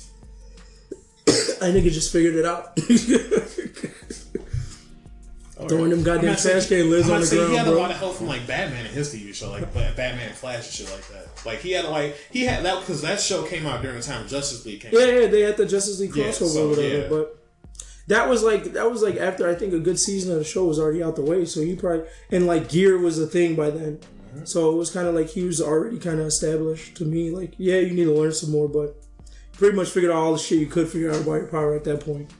I 1.62 1.66
nigga 1.70 1.90
just 1.92 2.12
figured 2.12 2.34
it 2.36 2.44
out. 2.44 2.76
Oh 5.58 5.66
Throwing 5.68 5.88
them 5.90 6.02
goddamn 6.02 6.26
not 6.32 6.38
saying- 6.38 6.56
trash 6.56 6.68
can 6.68 6.90
lids 6.90 7.08
I'm 7.08 7.14
on 7.14 7.20
the 7.22 7.26
ground, 7.34 7.50
He 7.50 7.56
had 7.56 7.64
bro. 7.66 7.74
a 7.76 7.78
lot 7.78 7.90
of 7.90 7.96
help 7.96 8.16
from 8.16 8.26
like 8.26 8.46
Batman 8.46 8.84
and 8.84 8.94
his 8.94 9.14
TV 9.14 9.34
show, 9.34 9.50
like 9.50 9.72
Batman 9.72 10.28
and 10.28 10.34
Flash 10.36 10.66
and 10.66 10.72
shit 10.74 10.90
like 10.90 11.06
that. 11.08 11.46
Like 11.46 11.60
he 11.60 11.72
had 11.72 11.86
like 11.86 12.16
he 12.30 12.44
had 12.44 12.64
that 12.66 12.80
because 12.80 13.00
that 13.02 13.20
show 13.20 13.42
came 13.44 13.66
out 13.66 13.80
during 13.80 13.96
the 13.96 14.02
time 14.02 14.28
Justice 14.28 14.66
League 14.66 14.80
came. 14.82 14.92
Yeah, 14.92 15.00
out. 15.06 15.14
yeah, 15.22 15.26
they 15.28 15.40
had 15.40 15.56
the 15.56 15.64
Justice 15.66 15.98
League 16.00 16.14
Yeah, 16.14 16.24
crossover 16.26 16.48
so, 16.48 16.66
or 16.66 16.68
whatever, 16.70 16.98
yeah. 16.98 17.08
but 17.08 17.38
that 18.08 18.28
was 18.28 18.42
like 18.42 18.64
that 18.74 18.90
was 18.90 19.02
like 19.02 19.16
after 19.16 19.48
I 19.48 19.54
think 19.54 19.72
a 19.72 19.78
good 19.78 19.98
season 19.98 20.32
of 20.32 20.38
the 20.38 20.44
show 20.44 20.64
was 20.66 20.78
already 20.78 21.02
out 21.02 21.16
the 21.16 21.22
way, 21.22 21.44
so 21.46 21.60
he 21.62 21.74
probably 21.74 22.06
and 22.30 22.46
like 22.46 22.68
gear 22.68 22.98
was 22.98 23.18
a 23.18 23.26
thing 23.26 23.54
by 23.56 23.70
then. 23.70 23.96
Mm-hmm. 24.34 24.44
So 24.44 24.70
it 24.72 24.76
was 24.76 24.90
kind 24.90 25.08
of 25.08 25.14
like 25.14 25.28
he 25.30 25.44
was 25.44 25.62
already 25.62 25.98
kind 25.98 26.20
of 26.20 26.26
established 26.26 26.96
to 26.98 27.04
me. 27.06 27.30
Like, 27.30 27.54
yeah, 27.56 27.78
you 27.78 27.94
need 27.94 28.04
to 28.04 28.12
learn 28.14 28.32
some 28.32 28.50
more, 28.50 28.68
but 28.68 28.94
pretty 29.54 29.74
much 29.74 29.88
figured 29.88 30.12
out 30.12 30.18
all 30.18 30.32
the 30.34 30.38
shit 30.38 30.58
you 30.60 30.66
could 30.66 30.86
figure 30.88 31.10
out 31.10 31.22
about 31.22 31.32
your 31.36 31.46
power 31.46 31.74
at 31.74 31.84
that 31.84 32.00
point. 32.00 32.30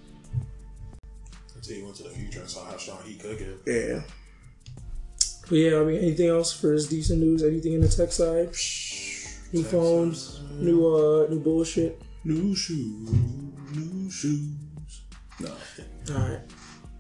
Until 1.69 1.77
he 1.77 1.83
went 1.85 1.97
to 1.97 2.03
the 2.05 2.11
future 2.11 2.41
and 2.41 2.49
saw 2.49 2.65
how 2.65 2.77
strong 2.77 2.99
he 3.05 3.15
could 3.17 3.39
get. 3.39 3.59
Yeah. 3.67 4.03
But 5.49 5.57
yeah, 5.57 5.81
I 5.81 5.85
mean, 5.85 5.99
anything 5.99 6.29
else 6.29 6.53
for 6.53 6.69
this 6.75 6.89
decent 6.89 7.21
news? 7.21 7.43
Anything 7.43 7.75
in 7.75 7.81
the 7.81 7.89
tech 7.89 8.13
side? 8.13 8.51
New 9.53 9.63
phones, 9.65 10.41
new 10.53 10.87
uh, 10.87 11.27
new 11.31 11.41
bullshit. 11.41 12.01
New 12.25 12.55
shoes, 12.57 13.11
new 13.75 14.11
shoes. 14.11 15.03
No. 15.41 15.51
All 16.15 16.29
right. 16.29 16.41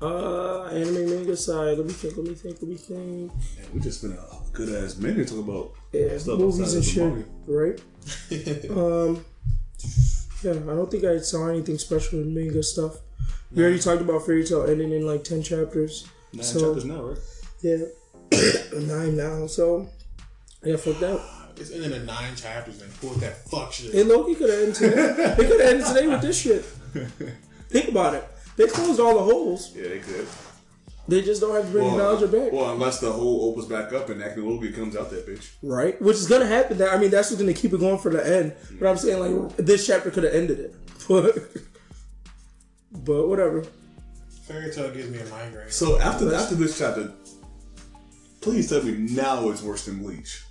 Uh, 0.01 0.64
anime 0.67 1.09
manga 1.11 1.37
side. 1.37 1.77
Let 1.79 1.87
me 1.87 1.93
think. 1.93 2.17
Let 2.17 2.27
me 2.27 2.35
think. 2.35 2.57
Let 2.61 2.69
me 2.71 2.77
think. 2.77 2.99
Man, 2.99 3.31
we 3.75 3.81
just 3.81 3.99
spent 4.01 4.14
a 4.14 4.37
good 4.53 4.69
ass 4.85 4.97
minute 4.97 5.27
talking 5.29 5.43
about 5.45 5.73
Yeah, 5.93 6.17
stuff 6.19 6.39
movies 6.39 6.59
and 6.59 6.67
of 6.69 6.73
the 6.75 6.83
shit, 6.83 7.03
manga. 7.03 7.25
right? 7.49 7.81
um, 8.71 9.25
yeah, 10.43 10.53
I 10.53 10.77
don't 10.77 10.91
think 10.91 11.05
I 11.05 11.19
saw 11.19 11.49
anything 11.49 11.79
special 11.79 12.21
in 12.21 12.33
manga 12.35 12.62
stuff. 12.62 12.99
We 13.57 13.63
already 13.63 13.79
talked 13.79 14.03
about 14.03 14.27
Fairy 14.27 14.45
Tail 14.45 14.65
ending 14.65 14.93
in 14.93 15.07
like 15.07 15.25
ten 15.25 15.43
chapters. 15.43 16.07
Nine 16.35 16.45
so 16.45 16.61
chapters 16.61 16.85
now, 16.85 17.03
right? 17.03 17.19
yeah, 17.63 17.87
nine 18.81 19.17
now. 19.17 19.47
So 19.47 19.89
yeah, 20.63 20.77
fuck 20.77 20.99
that. 20.99 21.19
It's 21.57 21.71
ending 21.71 21.93
in 21.93 22.05
nine 22.05 22.37
chapters 22.37 22.83
and 22.83 22.95
pulled 23.01 23.17
that 23.21 23.49
fuck 23.49 23.73
shit. 23.73 23.95
Hey, 23.95 24.03
Loki 24.03 24.35
could 24.35 24.51
have 24.51 24.59
ended 24.59 24.75
today. 24.75 25.35
they 25.39 25.49
could 25.49 25.61
have 25.61 25.71
ended 25.71 25.87
today 25.87 26.07
with 26.07 26.21
this 26.21 26.39
shit. 26.39 26.65
Think 27.71 27.89
about 27.89 28.13
it. 28.13 28.29
They 28.57 28.67
closed 28.67 29.01
all 29.01 29.15
the 29.15 29.25
holes. 29.25 29.75
Yeah, 29.75 29.89
they 29.89 30.01
could. 30.01 30.29
They 31.09 31.23
just 31.23 31.41
don't 31.41 31.55
have 31.55 31.65
to 31.65 31.71
bring 31.71 31.91
the 31.93 31.97
knowledge 31.97 32.31
back. 32.31 32.53
well, 32.53 32.73
unless 32.73 33.01
the 33.01 33.11
hole 33.11 33.49
opens 33.51 33.67
back 33.67 33.93
up 33.95 34.11
and 34.11 34.21
Acnologia 34.21 34.75
comes 34.75 34.97
out 34.97 35.09
that 35.11 35.27
bitch. 35.27 35.53
right? 35.63 36.01
Which 36.03 36.17
is 36.17 36.29
gonna 36.29 36.45
happen. 36.47 36.77
That 36.77 36.93
I 36.93 36.99
mean, 36.99 37.11
that's 37.11 37.31
what's 37.31 37.41
gonna 37.41 37.55
keep 37.55 37.73
it 37.73 37.81
going 37.81 37.99
for 37.99 38.11
the 38.11 38.27
end. 38.27 38.55
But 38.79 38.89
I'm 38.89 38.99
saying 38.99 39.47
like 39.47 39.57
this 39.57 39.87
chapter 39.87 40.11
could 40.11 40.25
have 40.25 40.35
ended 40.35 40.61
it, 40.61 40.75
but 41.09 41.39
but 43.05 43.29
whatever. 43.29 43.65
Fairy 44.47 44.71
Tail 44.73 44.91
gives 44.93 45.11
me 45.11 45.19
a 45.19 45.25
migraine. 45.27 45.71
So 45.71 45.99
after 46.01 46.33
after 46.35 46.55
this 46.55 46.79
chapter, 46.79 47.13
please 48.41 48.69
tell 48.69 48.83
me 48.83 48.93
now 48.93 49.49
it's 49.51 49.63
worse 49.63 49.85
than 49.87 49.99
Bleach. 49.99 50.43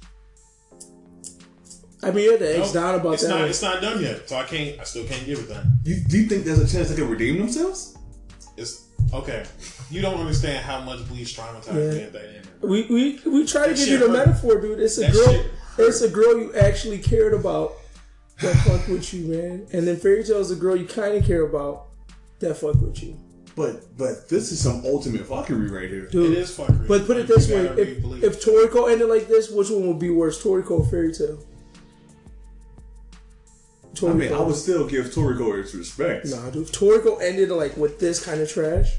I 2.03 2.11
mean, 2.11 2.25
you 2.25 2.31
had 2.31 2.39
to 2.41 2.57
X 2.59 2.65
Nope, 2.67 2.73
down 2.73 2.95
about 2.99 3.13
it's 3.15 3.23
that. 3.23 3.29
Not, 3.29 3.41
it's 3.49 3.61
not 3.61 3.81
done 3.81 4.01
yet, 4.01 4.29
so 4.29 4.35
I 4.37 4.43
can't. 4.43 4.79
I 4.79 4.83
still 4.83 5.05
can't 5.05 5.25
give 5.25 5.39
it 5.39 5.47
that. 5.49 5.63
You, 5.85 6.03
do 6.07 6.19
you 6.19 6.27
think 6.27 6.43
there's 6.45 6.59
a 6.59 6.67
chance 6.67 6.89
they 6.89 6.95
can 6.95 7.09
redeem 7.09 7.37
themselves? 7.39 7.97
It's 8.57 8.85
okay. 9.13 9.43
You 9.89 10.01
don't 10.01 10.19
understand 10.19 10.63
how 10.63 10.81
much 10.81 11.07
Bleach 11.07 11.35
traumatized 11.37 11.73
me 11.73 11.97
Yeah. 11.99 12.03
at 12.03 12.13
that 12.13 12.35
end. 12.35 12.47
we 12.61 12.85
we 12.89 13.19
we 13.25 13.45
try 13.45 13.67
to 13.67 13.73
give 13.73 13.87
you 13.87 13.97
the 13.97 14.07
hurt. 14.09 14.27
metaphor, 14.27 14.61
dude. 14.61 14.79
It's 14.79 14.97
a 14.97 15.01
That 15.01 15.13
girl. 15.13 15.45
It's 15.77 16.01
a 16.01 16.09
girl 16.09 16.37
you 16.39 16.53
actually 16.55 16.99
cared 16.99 17.33
about 17.33 17.73
that 18.41 18.55
fuck 18.57 18.87
with 18.87 19.13
you, 19.13 19.25
man. 19.27 19.67
And 19.73 19.87
then 19.87 19.97
Fairy 19.97 20.23
Tail 20.23 20.37
is 20.39 20.51
a 20.51 20.55
girl 20.55 20.75
you 20.75 20.85
kind 20.85 21.15
of 21.17 21.25
care 21.25 21.41
about 21.43 21.87
that 22.39 22.55
fuck 22.55 22.75
with 22.75 23.01
you, 23.03 23.17
But 23.55 23.97
but 23.97 24.27
this 24.29 24.51
is 24.51 24.59
some 24.61 24.83
ultimate 24.85 25.23
fuckery 25.27 25.69
right 25.71 25.89
here. 25.89 26.07
dude. 26.07 26.31
It 26.31 26.37
is 26.39 26.51
fuckery. 26.57 26.87
But 26.87 27.05
put 27.07 27.17
it 27.17 27.27
this 27.27 27.49
way: 27.49 27.65
if, 27.67 28.01
Bleach. 28.01 28.23
if 28.23 28.43
Toriko 28.43 28.91
ended 28.91 29.07
like 29.09 29.27
this, 29.27 29.49
which 29.49 29.69
one 29.69 29.87
would 29.87 29.99
be 29.99 30.09
worse, 30.09 30.41
Toriko 30.43 30.71
or 30.81 30.85
Fairy 30.85 31.13
Tail? 31.13 31.39
I 34.03 34.11
mean, 34.13 34.33
I 34.33 34.41
would 34.41 34.55
still 34.57 34.85
give 34.85 35.05
Toriko 35.05 35.57
its 35.57 35.73
respect. 35.73 36.25
Nah, 36.27 36.49
dude. 36.49 36.63
If 36.67 36.73
Toriko 36.73 37.21
ended 37.21 37.49
like 37.49 37.77
with 37.77 37.99
this 37.99 38.23
kind 38.23 38.41
of 38.41 38.49
trash. 38.51 38.97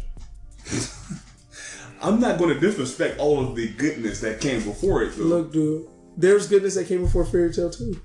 I'm 2.02 2.20
not 2.20 2.38
going 2.38 2.52
to 2.54 2.60
disrespect 2.60 3.18
all 3.18 3.40
of 3.46 3.54
the 3.56 3.68
goodness 3.68 4.20
that 4.20 4.40
came 4.40 4.62
before 4.62 5.02
it. 5.02 5.16
Though. 5.16 5.24
Look, 5.24 5.52
dude. 5.52 5.88
There's 6.16 6.48
goodness 6.48 6.74
that 6.76 6.86
came 6.88 7.02
before 7.02 7.24
Fairy 7.26 7.52
Tail 7.52 7.68
too. 7.70 8.00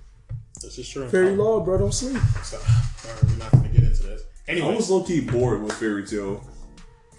this 0.61 0.77
is 0.77 0.87
true. 0.89 1.07
Fairy 1.07 1.35
Law, 1.35 1.61
bro, 1.61 1.77
don't 1.77 1.93
sleep. 1.93 2.21
Stop. 2.43 2.61
All 4.49 4.55
right, 4.55 4.63
we're 4.63 4.63
not 4.63 4.63
going 4.63 4.63
to 4.63 4.63
get 4.63 4.63
into 4.63 4.65
this. 4.65 4.65
I 4.65 4.75
was 4.75 4.89
low 4.89 5.03
key 5.03 5.21
bored 5.21 5.63
with 5.63 5.73
Fairy 5.73 6.05
Tail 6.05 6.43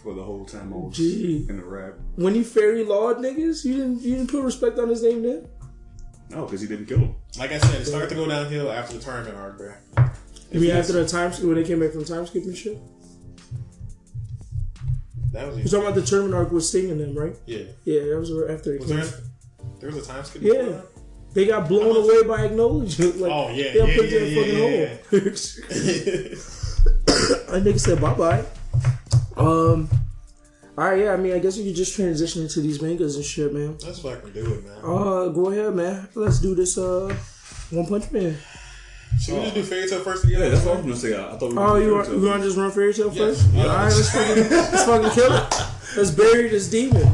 for 0.03 0.15
the 0.15 0.23
whole 0.23 0.45
time 0.45 0.73
I 0.73 0.77
was 0.77 0.97
Gee. 0.97 1.47
in 1.49 1.57
the 1.57 1.65
rap. 1.65 1.95
When 2.17 2.35
you 2.35 2.45
Fairy 2.45 2.85
Law 2.85 3.15
niggas, 3.15 3.65
you 3.65 3.77
didn't 3.77 4.03
you 4.03 4.17
didn't 4.17 4.31
put 4.31 4.43
respect 4.43 4.79
on 4.79 4.89
his 4.89 5.03
name 5.03 5.23
then? 5.23 5.49
No, 6.31 6.45
because 6.47 6.61
he 6.61 6.67
didn't 6.67 6.87
kill 6.87 6.99
him. 6.99 7.15
like 7.39 7.53
I 7.53 7.59
said, 7.59 7.81
it 7.81 7.85
started 7.85 8.09
to 8.11 8.15
go 8.15 8.27
downhill 8.29 8.71
after 8.73 8.97
the 8.97 9.03
tournament 9.05 9.37
arc, 9.37 9.59
bro. 9.59 9.73
I 9.97 10.11
mean, 10.59 10.71
after 10.71 10.93
the 10.95 11.07
time 11.07 11.31
when 11.47 11.55
they 11.55 11.65
came 11.65 11.81
back 11.81 11.93
from 11.93 12.05
time 12.05 12.27
skip 12.27 12.45
and 12.45 12.57
shit. 12.57 12.79
That 15.33 15.47
was 15.49 15.59
You're 15.59 15.65
talking 15.67 15.83
about 15.87 15.95
the 15.95 16.03
tournament 16.07 16.35
arc 16.35 16.51
with 16.53 16.65
Sting 16.65 16.91
and 16.91 17.01
them, 17.01 17.15
right? 17.17 17.35
Yeah. 17.47 17.65
Yeah, 17.85 18.01
that 18.01 18.19
was 18.19 18.31
after 18.51 18.73
they 18.73 18.79
Was 18.79 18.89
came. 18.89 18.97
there? 18.99 19.09
There 19.81 19.91
was 19.91 20.07
a 20.07 20.11
time 20.11 20.25
skip. 20.25 20.43
Yeah. 20.43 20.53
before 20.53 20.73
that? 20.73 20.87
They 21.35 21.47
got 21.47 21.69
blown 21.69 21.97
oh. 21.97 22.03
away 22.03 22.23
by 22.29 22.49
Acnologia. 22.49 23.19
Like, 23.19 23.33
Oh, 23.33 23.49
yeah, 23.51 23.73
they 23.73 23.79
got 23.79 23.89
yeah, 23.89 23.97
put 23.97 24.11
yeah, 24.11 24.19
in 24.19 24.25
a 24.25 24.27
yeah, 24.27 24.97
fucking 24.97 25.21
hole. 25.21 26.37
That 27.53 27.65
nigga 27.65 27.79
said 27.79 28.01
bye 28.01 28.15
bye. 28.15 28.45
Um. 29.37 29.89
All 30.79 30.85
right, 30.89 31.01
yeah. 31.01 31.13
I 31.13 31.17
mean, 31.19 31.35
I 31.35 31.39
guess 31.39 31.59
we 31.59 31.65
could 31.67 31.75
just 31.75 31.95
transition 31.95 32.41
into 32.43 32.61
these 32.63 32.81
mangas 32.81 33.17
and 33.17 33.25
shit, 33.25 33.53
man. 33.53 33.77
Let's 33.85 33.99
fucking 34.01 34.33
do 34.33 34.55
it, 34.55 34.65
man. 34.65 34.79
Uh, 34.79 35.29
go 35.29 35.51
ahead, 35.51 35.75
man. 35.75 36.09
Let's 36.15 36.41
do 36.41 36.55
this. 36.55 36.79
Uh, 36.79 37.15
One 37.71 37.87
Punch 37.87 38.11
Man. 38.11 38.37
Should 39.21 39.35
we 39.35 39.41
just 39.43 39.55
do 39.55 39.63
Fairy 39.65 39.87
Tail 39.87 40.01
first? 40.01 40.25
Yeah, 40.27 40.49
that's 40.49 40.65
what 40.65 40.73
I 40.73 40.81
was 40.81 40.83
going 40.87 40.95
to 40.95 40.99
say. 41.01 41.15
I, 41.15 41.35
I 41.35 41.37
thought 41.39 41.51
we 41.51 41.55
were 41.55 41.63
Oh, 41.63 41.67
gonna 41.75 41.81
you 41.81 41.87
do 41.91 41.95
want 41.95 42.09
you 42.09 42.15
Tail 42.21 42.29
want 42.31 42.43
to 42.43 42.49
just 42.49 42.57
run 42.59 42.71
Fairy 42.71 42.95
Tail 42.95 43.13
Yes. 43.13 43.43
first? 43.43 43.53
Yeah. 43.53 43.63
All 43.65 43.69
right, 43.69 43.85
let's 43.85 44.11
fucking 44.11 44.51
let's 44.51 44.85
fucking 44.85 45.11
kill 45.11 45.33
it. 45.37 45.55
Let's 45.99 46.11
bury 46.11 46.49
this 46.49 46.71
demon. 46.71 47.13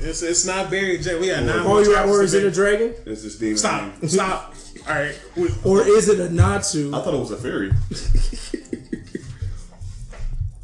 It's, 0.00 0.22
it's 0.22 0.44
not 0.44 0.70
buried 0.70 1.06
yet. 1.06 1.20
We 1.20 1.28
got 1.28 1.44
nine 1.44 1.58
Oh, 1.60 1.68
more 1.68 1.82
you 1.82 1.94
right? 1.94 1.98
chapters 2.02 2.16
Or 2.18 2.22
is 2.24 2.34
it 2.34 2.42
a 2.42 2.46
make. 2.46 2.54
dragon? 2.54 2.94
It's 3.06 3.22
this 3.22 3.36
demon. 3.38 3.58
Stop. 3.58 3.92
Stop. 4.06 4.54
All 4.88 4.94
right. 4.94 5.14
Or 5.64 5.82
is 5.86 6.08
it 6.08 6.18
a 6.18 6.28
Natsu? 6.32 6.88
I 6.92 7.00
thought 7.00 7.14
it 7.14 7.20
was 7.20 7.30
a 7.30 7.36
fairy. 7.36 7.70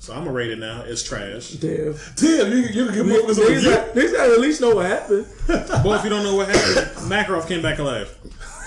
So 0.07 0.13
I'm 0.13 0.21
gonna 0.21 0.31
rate 0.31 0.53
it 0.53 0.61
now. 0.61 0.83
It's 0.83 1.03
trash. 1.03 1.49
Damn. 1.51 1.97
Damn, 2.15 2.53
you, 2.53 2.59
you 2.59 2.87
can 2.87 2.95
give 2.95 3.07
me 3.07 3.15
this 3.27 3.37
Niggas 3.41 3.65
got, 3.65 3.89
niggas 3.93 4.13
got 4.13 4.27
to 4.27 4.33
at 4.35 4.39
least 4.41 4.61
know 4.61 4.77
what 4.77 4.87
happened. 4.87 5.27
Well, 5.85 5.95
if 5.95 6.05
you 6.05 6.11
don't 6.11 6.23
know 6.23 6.37
what 6.37 6.47
happened, 6.49 7.11
Makarov 7.11 7.49
came 7.49 7.61
back 7.61 7.81
alive. 7.81 8.17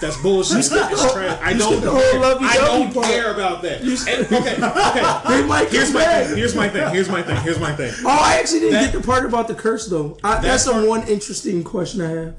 That's 0.02 0.22
bullshit. 0.22 0.58
It's 0.58 0.68
trash. 0.68 1.40
I 1.42 1.54
don't 1.54 1.62
skipped 1.78 1.84
the 1.84 1.92
care. 1.92 2.20
lovey-dovey 2.20 2.46
I 2.46 2.56
don't 2.56 2.94
part. 2.94 3.06
care 3.06 3.34
about 3.34 3.62
that. 3.62 3.80
And- 3.82 4.26
okay, 4.26 4.56
okay. 4.62 5.20
They 5.42 5.48
might 5.48 5.70
Here's 5.70 5.94
my 5.94 6.02
back. 6.04 6.28
thing. 6.28 6.38
Here's 6.38 6.56
my 6.56 6.68
thing. 6.68 6.90
Here's 6.94 7.10
my 7.10 7.22
thing. 7.24 7.36
Here's 7.38 7.60
my 7.60 7.74
thing. 7.74 7.94
Oh, 8.06 8.10
I 8.22 8.36
actually 8.40 8.60
didn't 8.60 8.74
That- 8.74 8.92
get 8.94 9.02
the 9.02 9.08
part 9.08 9.26
about 9.26 9.48
the 9.48 9.56
curse 9.56 9.88
though. 9.88 10.18
I, 10.26 10.42
that's 10.42 10.66
the 10.66 10.86
one 10.86 11.08
interesting 11.08 11.64
question 11.64 12.02
I 12.02 12.10
have. 12.10 12.36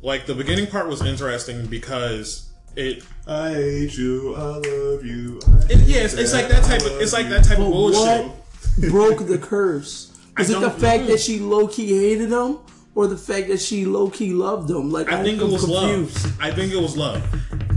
Like 0.00 0.26
the 0.26 0.34
beginning 0.36 0.68
part 0.68 0.86
was 0.86 1.02
interesting 1.02 1.66
because 1.66 2.51
it. 2.76 3.04
I 3.26 3.50
hate 3.52 3.96
you. 3.96 4.34
I 4.34 4.40
love 4.40 5.04
you. 5.04 5.40
it 5.70 5.78
yeah, 5.88 6.00
it's, 6.02 6.14
it's 6.14 6.32
like 6.32 6.48
that 6.48 6.64
type 6.64 6.80
of. 6.82 7.00
It's 7.00 7.12
like 7.12 7.28
that 7.28 7.44
type 7.44 7.58
of 7.58 7.70
bullshit. 7.72 8.26
what 8.26 8.90
broke 8.90 9.26
the 9.26 9.38
curse? 9.38 10.08
Is 10.38 10.48
it 10.50 10.54
the 10.54 10.60
don't 10.60 10.80
fact 10.80 11.06
that 11.08 11.20
she 11.20 11.38
low 11.38 11.68
key 11.68 11.88
hated 12.08 12.30
him, 12.32 12.58
or 12.94 13.06
the 13.06 13.18
fact 13.18 13.48
that 13.48 13.60
she 13.60 13.84
low 13.84 14.08
key 14.10 14.32
loved 14.32 14.70
him? 14.70 14.90
Like 14.90 15.12
I 15.12 15.22
think 15.22 15.40
it 15.40 15.44
I'm 15.44 15.52
was 15.52 15.64
confused. 15.64 16.24
love. 16.24 16.40
I 16.40 16.50
think 16.52 16.72
it 16.72 16.80
was 16.80 16.96
love 16.96 17.22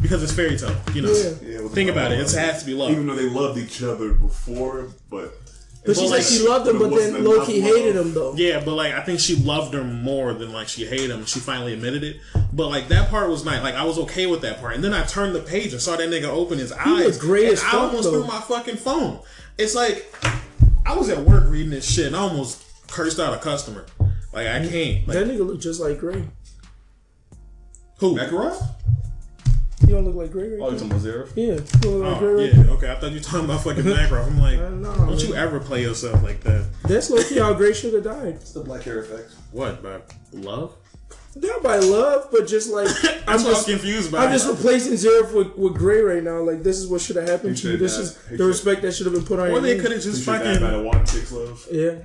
because 0.01 0.23
it's 0.23 0.31
fairy 0.31 0.57
tale. 0.57 0.75
You 0.93 1.01
know. 1.01 1.11
Yeah. 1.11 1.61
Yeah, 1.61 1.67
Think 1.67 1.89
about 1.89 2.11
it. 2.13 2.19
love. 2.19 2.33
It 2.33 2.37
has 2.39 2.59
to 2.61 2.65
be 2.65 2.73
love. 2.73 2.91
Even 2.91 3.07
though 3.07 3.15
they 3.15 3.29
loved 3.29 3.57
each 3.59 3.83
other 3.83 4.13
before, 4.13 4.87
but 5.09 5.33
But 5.85 5.95
she 5.95 6.01
Well, 6.01 6.09
said 6.09 6.15
like, 6.17 6.25
she 6.25 6.47
loved 6.47 6.67
him, 6.67 6.79
but 6.79 6.83
then 6.89 6.91
wasn't 6.91 7.23
low 7.23 7.45
key 7.45 7.59
enough 7.59 7.75
hated 7.75 7.95
him 7.95 8.13
though. 8.13 8.33
Yeah, 8.35 8.59
but 8.65 8.73
like 8.73 8.93
I 8.93 9.01
think 9.03 9.19
she 9.19 9.35
loved 9.35 9.75
him 9.75 10.01
more 10.01 10.33
than 10.33 10.51
like 10.51 10.67
she 10.67 10.85
hated 10.85 11.11
him. 11.11 11.25
She 11.25 11.39
finally 11.39 11.73
admitted 11.73 12.03
it. 12.03 12.17
But 12.51 12.69
like 12.69 12.87
that 12.87 13.09
part 13.09 13.29
was 13.29 13.45
nice. 13.45 13.61
Like 13.61 13.75
I 13.75 13.83
was 13.85 13.99
okay 13.99 14.25
with 14.25 14.41
that 14.41 14.59
part. 14.59 14.73
And 14.75 14.83
then 14.83 14.93
I 14.93 15.03
turned 15.05 15.35
the 15.35 15.41
page 15.41 15.73
and 15.73 15.81
saw 15.81 15.95
that 15.95 16.09
nigga 16.09 16.23
open 16.25 16.57
his 16.57 16.71
eyes. 16.71 17.05
was 17.05 17.17
gray 17.19 17.49
and 17.49 17.57
I 17.59 17.61
fuck, 17.61 17.73
almost 17.75 18.03
though. 18.05 18.11
threw 18.23 18.27
my 18.27 18.41
fucking 18.41 18.77
phone. 18.77 19.19
It's 19.59 19.75
like 19.75 20.11
I 20.85 20.95
was 20.97 21.09
at 21.09 21.19
work 21.19 21.43
reading 21.47 21.69
this 21.69 21.87
shit 21.89 22.07
and 22.07 22.15
I 22.15 22.19
almost 22.19 22.63
cursed 22.87 23.19
out 23.19 23.33
a 23.33 23.37
customer. 23.37 23.85
Like 24.33 24.47
I 24.47 24.67
can't. 24.67 25.07
Like 25.07 25.17
That 25.17 25.27
nigga 25.27 25.45
look 25.45 25.61
just 25.61 25.79
like 25.79 25.99
Gray. 25.99 26.23
who? 27.99 28.15
Makarov? 28.17 28.59
You 29.81 29.87
don't 29.87 30.05
look 30.05 30.15
like 30.15 30.31
Gray 30.31 30.43
Oh, 30.43 30.47
you 30.47 30.57
now? 30.57 30.69
talking 30.69 30.87
about 30.87 31.01
Zero? 31.01 31.27
Yeah, 31.35 31.43
you 31.45 31.59
don't 31.81 31.93
look 31.99 32.11
like 32.11 32.19
Gray 32.19 32.29
Oh, 32.29 32.35
right 32.37 32.53
yeah, 32.67 32.71
okay. 32.73 32.91
I 32.91 32.95
thought 32.95 33.11
you 33.11 33.17
were 33.17 33.23
talking 33.23 33.45
about 33.45 33.63
fucking 33.63 33.85
macro. 33.85 34.23
I'm 34.23 34.39
like, 34.39 34.57
know, 34.57 34.95
don't 34.95 35.21
you 35.23 35.35
ever 35.35 35.59
play 35.59 35.81
yourself 35.81 36.23
like 36.23 36.41
that? 36.41 36.65
That's 36.83 37.09
low 37.09 37.21
key 37.23 37.39
how 37.39 37.53
Gray 37.53 37.73
should 37.73 37.93
have 37.93 38.03
died. 38.03 38.35
It's 38.35 38.53
the 38.53 38.61
black 38.61 38.83
hair 38.83 38.99
effect. 39.01 39.31
What, 39.51 39.79
about 39.79 40.13
love? 40.31 40.75
not 41.37 41.61
by 41.61 41.77
love, 41.79 42.29
but 42.31 42.47
just 42.47 42.71
like 42.71 42.87
I'm 43.27 43.39
I'm 43.39 43.39
just 43.39 43.67
confused 43.67 44.09
by 44.11 44.23
I'm 44.25 44.31
just 44.31 44.47
replacing 44.47 44.95
Zero 44.95 45.35
with, 45.35 45.55
with 45.57 45.73
Gray 45.73 45.99
right 46.01 46.23
now. 46.23 46.39
Like 46.39 46.63
this 46.63 46.77
is 46.77 46.87
what 46.87 47.01
should 47.01 47.17
have 47.17 47.27
happened 47.27 47.57
He 47.57 47.61
to 47.63 47.71
you. 47.71 47.77
This 47.77 47.97
have. 47.97 48.05
is 48.05 48.19
He 48.29 48.37
the 48.37 48.45
respect 48.45 48.81
that 48.83 48.93
should 48.93 49.05
have 49.05 49.13
been 49.15 49.25
put 49.25 49.39
on 49.39 49.47
Or 49.47 49.51
your 49.51 49.59
they 49.61 49.77
could 49.77 49.91
have 49.91 50.01
just 50.01 50.23
should 50.23 50.33
have 50.33 50.45
fucking. 50.45 50.65
had 50.65 50.73
a 50.75 50.81
one 50.83 51.05
six 51.05 51.33
love. 51.33 51.67
Yeah, 51.69 51.95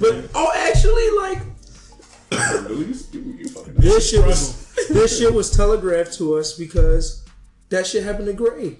but 0.00 0.30
oh, 0.34 0.50
actually, 0.56 1.10
like 1.18 1.38
you, 2.70 2.94
you, 3.12 3.20
you 3.38 3.48
fucking 3.50 3.74
this 3.74 4.10
shit 4.10 4.24
was 4.24 4.67
this 4.88 5.18
shit 5.18 5.32
was 5.32 5.50
telegraphed 5.50 6.14
to 6.14 6.34
us 6.36 6.52
because 6.56 7.24
that 7.70 7.86
shit 7.86 8.02
happened 8.04 8.26
to 8.26 8.32
Gray. 8.32 8.76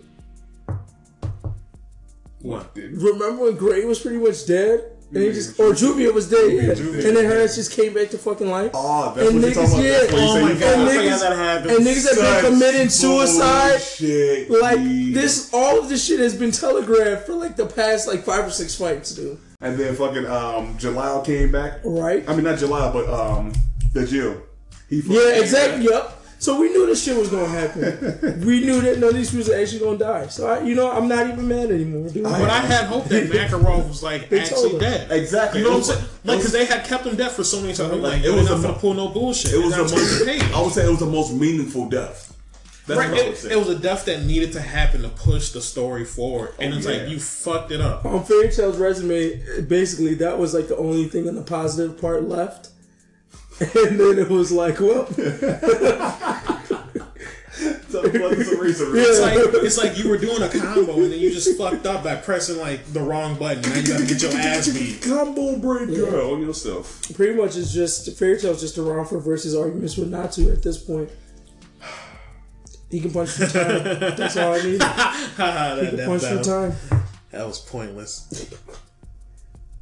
what 2.41 2.75
did 2.75 2.93
Remember 3.03 3.45
when 3.45 3.57
Gray 3.57 3.85
was 3.85 3.99
pretty 4.01 4.19
much 4.19 4.47
dead? 4.47 4.93
And 5.11 5.23
he 5.23 5.33
just, 5.33 5.59
or 5.59 5.71
Juvia 5.73 6.13
was 6.13 6.29
dead, 6.29 6.53
yeah. 6.53 6.71
and 7.09 7.17
then 7.17 7.25
her 7.25 7.47
just 7.47 7.73
came 7.73 7.95
back 7.95 8.11
to 8.11 8.19
fucking 8.19 8.47
life. 8.47 8.73
Oh, 8.75 9.15
that's 9.15 9.27
And 9.31 9.41
what 9.43 9.55
you're 9.55 9.65
niggas, 9.65 9.71
talking 9.71 9.79
about. 9.79 9.85
yeah. 9.87 9.99
That's 10.01 10.13
what 10.13 10.21
you 10.21 10.29
Oh 10.29 10.43
my 10.43 10.53
God, 10.61 10.79
I 10.89 10.97
forgot 10.97 11.21
that 11.21 11.37
happened. 11.37 11.71
And 11.71 11.87
niggas 11.87 12.09
have 12.23 12.43
been 12.43 12.53
committing 12.53 12.89
suicide. 12.91 13.71
Bullshit, 13.71 14.51
Like 14.51 14.77
dude. 14.77 15.15
this, 15.15 15.51
all 15.55 15.81
of 15.81 15.89
this 15.89 16.05
shit 16.05 16.21
has 16.21 16.37
been 16.37 16.51
telegraphed 16.51 17.25
for 17.25 17.33
like 17.37 17.57
the 17.57 17.65
past 17.65 18.07
like 18.07 18.23
five 18.23 18.45
or 18.47 18.51
six 18.51 18.75
fights, 18.75 19.15
dude. 19.15 19.39
And 19.63 19.79
then 19.79 19.95
fucking 19.95 20.27
um, 20.27 20.77
Jellal 20.77 21.25
came 21.25 21.51
back. 21.53 21.81
Right? 21.87 22.29
I 22.29 22.35
mean, 22.35 22.45
not 22.45 22.59
Jellal, 22.59 22.93
but 22.93 23.09
um, 23.09 23.55
the 23.95 24.07
Jill. 24.07 24.43
He 24.89 25.03
Yeah, 25.07 25.41
exactly. 25.41 25.85
Yep. 25.85 26.15
So 26.41 26.61
we 26.61 26.69
knew 26.69 26.87
this 26.87 27.03
shit 27.03 27.17
was 27.17 27.31
gonna 27.31 27.49
happen. 27.49 28.41
we 28.47 28.61
knew 28.61 28.81
that 28.83 28.99
none 29.01 29.09
of 29.09 29.15
these 29.17 29.31
people 29.35 29.53
are 29.53 29.61
actually 29.61 29.81
gonna 29.81 29.99
die. 29.99 30.27
So 30.29 30.47
I, 30.49 30.63
you 30.63 30.77
know, 30.77 30.89
I'm 30.89 31.09
not 31.09 31.27
even 31.27 31.49
mad 31.49 31.73
anymore, 31.73 32.09
dude. 32.11 32.23
But 32.23 32.49
I 32.49 32.61
had 32.61 32.87
hope 32.87 33.07
that 33.07 33.25
Makarov 33.31 33.89
was 33.89 34.05
like 34.05 34.33
actually 34.33 34.79
dead. 34.79 35.11
Exactly. 35.11 35.61
You 35.61 35.67
know 35.67 35.79
what 35.79 35.89
I'm 35.91 35.97
saying? 35.97 36.05
Like, 36.25 36.39
because 36.39 36.53
they 36.53 36.65
had 36.65 36.85
kept 36.85 37.05
him 37.07 37.17
dead 37.17 37.33
for 37.33 37.43
so 37.43 37.61
many 37.61 37.73
times. 37.75 37.93
I'm 37.93 38.01
like, 38.03 38.23
It 38.23 38.31
was 38.31 38.49
not 38.49 38.63
gonna 38.63 38.79
pull 38.79 38.95
no 38.95 39.09
bullshit. 39.09 39.53
It 39.53 39.59
was 39.65 39.75
the 39.75 39.83
most. 39.83 40.55
I 40.55 40.63
would 40.63 40.73
say 40.73 40.87
it 40.87 40.91
was 40.91 41.01
the 41.01 41.07
most 41.07 41.33
meaningful 41.35 41.89
death. 41.89 42.27
That's 42.87 42.99
Right, 43.01 43.11
what 43.11 43.21
I 43.21 43.29
would 43.31 43.35
it, 43.37 43.53
it 43.53 43.59
was 43.59 43.69
a 43.69 43.79
death 43.79 44.05
that 44.07 44.25
needed 44.25 44.53
to 44.53 44.61
happen 44.63 45.03
to 45.03 45.09
push 45.11 45.51
the 45.51 45.61
story 45.61 46.05
forward, 46.07 46.55
and 46.61 46.73
Oh, 46.73 46.77
it's 46.79 46.87
yeah. 46.87 46.93
like 46.99 47.09
you 47.09 47.19
fucked 47.19 47.71
it 47.73 47.81
up. 47.83 48.07
on 48.07 48.25
Fairy 48.25 48.49
Tail's 48.51 48.79
resume, 48.79 49.63
basically 49.69 50.15
that 50.15 50.39
was 50.39 50.55
like 50.55 50.69
the 50.69 50.77
only 50.79 51.05
thing 51.09 51.27
in 51.27 51.35
the 51.35 51.43
positive 51.43 52.01
part 52.01 52.23
left. 52.29 52.71
And 53.61 53.99
then 53.99 54.19
it 54.19 54.29
was 54.29 54.53
like, 54.53 54.81
well, 54.81 55.07
So, 57.89 58.03
it's 58.05 58.53
a 58.53 58.61
reason. 58.61 58.93
It's 58.95 59.21
like 59.21 59.39
it's 59.65 59.79
like 59.79 59.99
you 59.99 60.09
were 60.11 60.19
doing 60.19 60.43
a 60.43 60.49
combo 60.49 60.93
and 61.03 61.11
then 61.11 61.19
you 61.19 61.31
just 61.33 61.57
fucked 61.59 61.87
up 61.87 62.05
by 62.05 62.17
pressing 62.17 62.59
like 62.59 62.85
the 62.93 63.01
wrong 63.01 63.37
button. 63.37 63.63
Now 63.63 63.75
you 63.77 63.87
gotta 63.87 64.05
get 64.07 64.23
your 64.23 64.31
ass 64.33 64.69
beat. 64.69 65.03
combo 65.03 65.57
breaker 65.57 66.21
on 66.21 66.43
yourself. 66.43 67.03
pretty 67.15 67.35
much 67.35 67.57
it's 67.57 67.73
just 67.73 68.17
Fairy 68.19 68.39
Tail's 68.39 68.61
just 68.61 68.77
around 68.79 69.07
for 69.07 69.19
versus 69.19 69.57
arguments 69.57 69.97
with 69.97 70.11
Natsu 70.11 70.51
at 70.53 70.63
this 70.63 70.79
point. 70.79 71.11
He 72.91 73.01
can 73.01 73.11
punch 73.11 73.31
through 73.31 73.49
time. 73.49 73.83
That's 74.17 74.37
all 74.37 74.55
I 74.55 74.63
need. 74.63 74.83
Haha, 74.83 75.77
He 75.81 75.87
can 75.89 75.97
that, 75.97 76.07
punch 76.07 76.23
through 76.23 76.43
time. 76.43 76.73
that 77.33 77.47
was 77.47 77.59
pointless. 77.59 78.51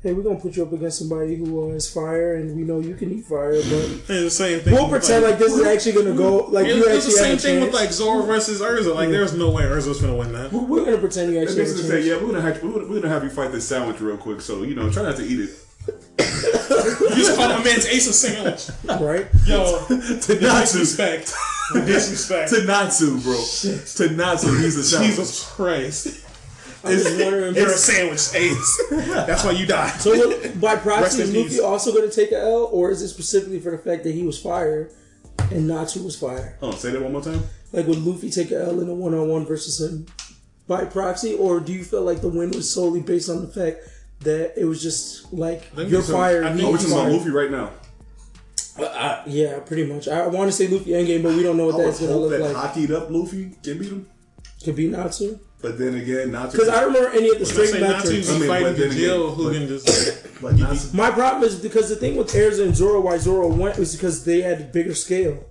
Hey, 0.07 0.13
we're 0.13 0.23
gonna 0.23 0.39
put 0.39 0.55
you 0.57 0.63
up 0.63 0.73
against 0.73 1.01
somebody 1.01 1.35
who 1.35 1.65
uh, 1.65 1.75
is 1.75 1.91
fire, 1.93 2.37
and 2.37 2.57
we 2.57 2.63
know 2.63 2.79
you 2.79 2.95
can 2.95 3.11
eat 3.13 3.25
fire, 3.27 3.55
but 3.55 3.65
It's 3.65 4.07
the 4.07 4.31
same 4.31 4.61
thing. 4.61 4.73
we'll 4.73 4.89
pretend 4.89 5.25
like 5.25 5.37
this 5.37 5.53
is 5.53 5.67
actually 5.67 5.95
gonna 5.95 6.15
go. 6.17 6.45
Like 6.47 6.67
It, 6.67 6.77
you 6.77 6.85
it's 6.85 6.87
the 6.87 6.95
actually 6.95 7.13
same 7.15 7.31
have 7.31 7.39
a 7.39 7.43
thing 7.43 7.61
with 7.61 7.75
like 7.75 7.91
Zoro 7.91 8.23
versus 8.23 8.61
Erza. 8.61 8.95
Like, 8.95 9.09
there's 9.09 9.35
no 9.35 9.51
way 9.51 9.65
Erza's 9.65 10.01
gonna 10.01 10.15
win 10.15 10.33
that. 10.33 10.53
We're 10.53 10.85
gonna 10.85 10.99
pretend 10.99 11.33
you 11.33 11.41
actually 11.41 11.57
this 11.57 11.71
have 11.71 11.79
a 11.85 11.89
chance. 11.91 12.05
say, 12.05 12.09
yeah, 12.09 12.23
we're 12.23 12.29
gonna 12.29 12.41
have 12.41 12.63
we're 12.63 12.71
gonna, 12.75 12.87
we're 12.87 13.01
gonna 13.01 13.13
have 13.13 13.25
you 13.25 13.31
fight 13.31 13.51
this 13.51 13.67
sandwich 13.67 14.01
real 14.01 14.17
quick. 14.17 14.41
So 14.43 14.63
you 14.63 14.77
know, 14.77 14.89
try 14.93 15.03
not 15.03 15.17
to 15.17 15.25
eat 15.27 15.41
it. 15.41 15.51
You 15.89 17.17
just 17.17 17.37
call 17.37 17.49
my 17.49 17.65
man's 17.65 17.87
ace 17.87 18.07
a 18.07 18.13
sandwich. 18.13 18.69
Right? 19.01 19.27
Yo, 19.45 19.87
To 19.89 20.39
disrespect. 20.39 21.35
To 21.73 21.85
disrespect. 21.85 22.51
To 22.55 22.65
Natsu, 22.65 23.19
bro. 23.23 23.35
To 23.35 24.15
Natsu, 24.15 24.57
he's 24.59 24.77
a 24.77 24.85
sandwich. 24.85 25.11
Jesus 25.17 25.51
Christ. 25.51 26.26
Wondering. 26.87 27.55
You're 27.55 27.73
a 27.73 27.77
sandwich, 27.77 28.35
ace. 28.35 28.83
That's 28.91 29.45
why 29.45 29.53
you 29.53 29.67
died. 29.67 30.01
So 30.01 30.13
look, 30.13 30.61
by 30.61 30.77
proxy, 30.77 31.23
is 31.23 31.35
Luffy 31.35 31.61
also 31.61 31.93
gonna 31.95 32.11
take 32.11 32.33
a 32.33 32.39
L, 32.39 32.69
or 32.73 32.91
is 32.91 33.03
it 33.03 33.09
specifically 33.09 33.61
for 33.61 33.71
the 33.71 33.79
fact 33.79 34.05
that 34.05 34.15
he 34.15 34.23
was 34.23 34.41
fired 34.41 34.93
and 35.51 35.69
Natsu 35.69 36.03
was 36.03 36.19
fired? 36.19 36.57
Oh, 36.63 36.73
say 36.73 36.91
that 36.91 37.03
one 37.03 37.13
more 37.13 37.23
time. 37.23 37.43
Like 37.73 37.87
would 37.87 37.99
Luffy 37.99 38.31
take 38.31 38.51
a 38.51 38.63
L 38.63 38.81
in 38.81 38.89
a 38.89 38.95
one 38.95 39.15
on 39.15 39.29
one 39.29 39.45
versus 39.45 39.81
him 39.81 40.07
by 40.67 40.85
proxy, 40.85 41.35
or 41.35 41.61
do 41.61 41.73
you 41.73 41.85
feel 41.85 42.03
like 42.03 42.21
the 42.21 42.29
win 42.29 42.51
was 42.51 42.71
solely 42.71 43.01
based 43.01 43.29
on 43.29 43.41
the 43.41 43.49
fact 43.49 43.79
that 44.21 44.59
it 44.59 44.65
was 44.65 44.83
just 44.83 45.33
like 45.33 45.71
you're 45.77 46.03
so. 46.03 46.15
fired, 46.15 46.45
I 46.45 46.55
think 46.55 46.69
we're 46.71 46.79
talking 46.79 46.93
about? 46.93 47.13
Luffy 47.13 47.31
right 47.31 47.51
now. 47.51 47.71
Uh, 48.79 49.23
yeah, 49.27 49.59
pretty 49.61 49.87
much. 49.87 50.07
I 50.09 50.27
want 50.27 50.51
to 50.51 50.53
say 50.53 50.69
Luffy 50.69 50.91
endgame, 50.91 51.23
but 51.23 51.35
we 51.35 51.43
don't 51.43 51.57
know 51.57 51.67
what 51.67 51.81
I 51.81 51.85
that's 51.85 52.01
gonna 52.01 52.17
look 52.17 52.31
that 52.31 52.41
like. 52.41 52.57
hockeyed 52.57 52.91
up 52.91 53.11
Luffy 53.11 53.57
can 53.63 53.79
beat 53.79 53.91
him. 53.91 54.09
Could 54.65 54.77
be 54.77 54.89
Natsu, 54.89 55.39
But 55.67 55.79
then 55.79 55.97
again, 55.97 56.31
not 56.31 56.53
because 56.53 56.69
I 56.69 56.85
remember 56.85 57.09
any 57.09 57.29
of 57.29 57.41
the 57.41 57.45
I 57.45 57.49
straight 57.49 57.71
say 57.71 57.81
not 57.81 58.05
to 58.05 58.09
metrics. 58.09 58.31
I 58.31 58.39
mean, 58.39 58.49
fighting 58.49 58.69
but 58.69 58.77
then 58.79 58.89
the 58.91 58.95
Jill 58.95 59.33
again, 59.33 59.37
who 59.37 59.53
can 59.53 59.67
just 59.67 60.25
But 60.41 60.55
Natsu, 60.55 60.97
My 60.97 61.11
problem 61.11 61.43
is 61.43 61.59
because 61.59 61.89
the 61.89 61.97
thing 61.97 62.15
with 62.15 62.29
Erza 62.29 62.65
and 62.65 62.77
Zoro, 62.77 63.01
why 63.01 63.19
Zoro 63.19 63.49
went, 63.49 63.77
was 63.77 63.97
because 63.97 64.25
they 64.25 64.43
had 64.43 64.61
a 64.61 64.65
bigger 64.65 64.95
scale. 64.95 65.45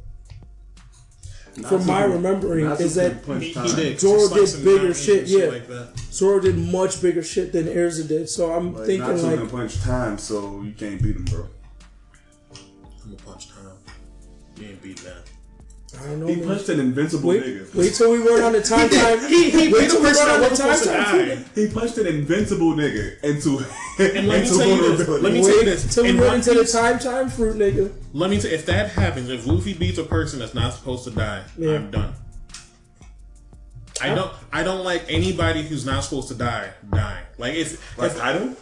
From 1.68 1.86
my 1.86 2.06
remembering, 2.06 2.66
is 2.66 2.96
that 2.96 3.26
he, 3.26 3.52
he 3.52 3.76
did. 3.76 4.00
Zoro 4.00 4.30
did 4.34 4.64
bigger 4.64 4.94
shit, 4.94 5.24
and 5.24 5.30
yeah. 5.30 5.46
Like. 5.48 5.98
Zoro 6.12 6.40
did 6.40 6.58
much 6.58 7.02
bigger 7.02 7.24
shit 7.24 7.52
than 7.52 7.66
Erza 7.66 8.08
did. 8.08 8.30
So 8.30 8.54
I'm 8.54 8.72
But 8.72 8.86
thinking 8.86 9.10
Natsu 9.10 9.28
like, 9.28 9.40
can 9.40 9.50
punch 9.50 9.82
time, 9.82 10.18
so 10.18 10.62
you 10.62 10.72
can't 10.72 11.02
beat 11.02 11.18
him, 11.18 11.26
bro. 11.26 11.48
I'm 13.04 13.12
gonna 13.12 13.16
punch 13.18 13.50
time. 13.50 13.78
You 14.58 14.68
ain't 14.68 14.82
beat 14.82 14.98
that. 15.00 15.30
I 16.00 16.08
don't 16.08 16.20
know. 16.22 16.28
He 16.28 16.42
punched 16.42 16.70
an 16.70 16.80
invincible 16.80 17.30
Wait, 17.30 17.44
nigga. 17.44 17.76
wait 17.76 17.94
till 17.94 18.12
we 18.12 18.18
run 18.20 18.42
on 18.42 18.52
the 18.54 18.62
time 18.62 18.90
time. 18.90 19.20
He 19.28 19.50
he 19.50 19.72
wait 19.74 19.90
till 19.90 20.02
we 20.02 20.12
run 20.12 20.30
on 20.30 20.42
the 20.42 20.50
wasn't 20.50 20.84
time 20.84 21.28
time. 21.28 21.46
He 21.56 21.68
punched 21.70 21.98
an 21.98 22.08
invincible 22.08 22.74
nigga 22.74 23.24
into 23.24 23.60
And 24.00 24.28
let 24.28 24.44
me 24.44 24.48
tell 24.50 24.68
you 24.68 24.98
this. 24.98 25.08
Let 25.08 25.34
me 25.34 25.42
tell 25.42 25.58
you 25.58 25.66
this. 25.66 25.94
till 25.94 26.04
we 26.04 26.12
run 26.20 26.36
into 26.36 26.54
the 26.54 26.66
time 26.66 27.00
time 27.00 27.30
fruit, 27.30 27.56
nigga. 27.58 27.92
Let 28.14 28.30
me 28.30 28.40
tell 28.40 28.52
if 28.52 28.66
that 28.68 28.92
happens, 28.92 29.30
if 29.30 29.46
Luffy 29.48 29.74
beats 29.74 29.98
a 29.98 30.04
person 30.04 30.40
that's 30.40 30.54
not 30.54 30.74
supposed 30.74 31.04
to 31.06 31.12
die, 31.12 31.44
Yeah. 31.58 31.76
I'm 31.76 31.92
done. 31.92 32.14
I 34.02 34.14
don't 34.14 34.32
I 34.52 34.64
don't 34.64 34.84
like 34.84 35.06
anybody 35.08 35.64
who's 35.64 35.86
not 35.86 36.04
supposed 36.04 36.28
to 36.28 36.36
die 36.36 36.72
dying. 36.92 37.26
Like 37.38 37.56
if, 37.56 37.98
Like 37.98 38.12
if 38.12 38.22
I 38.22 38.34
don't. 38.34 38.58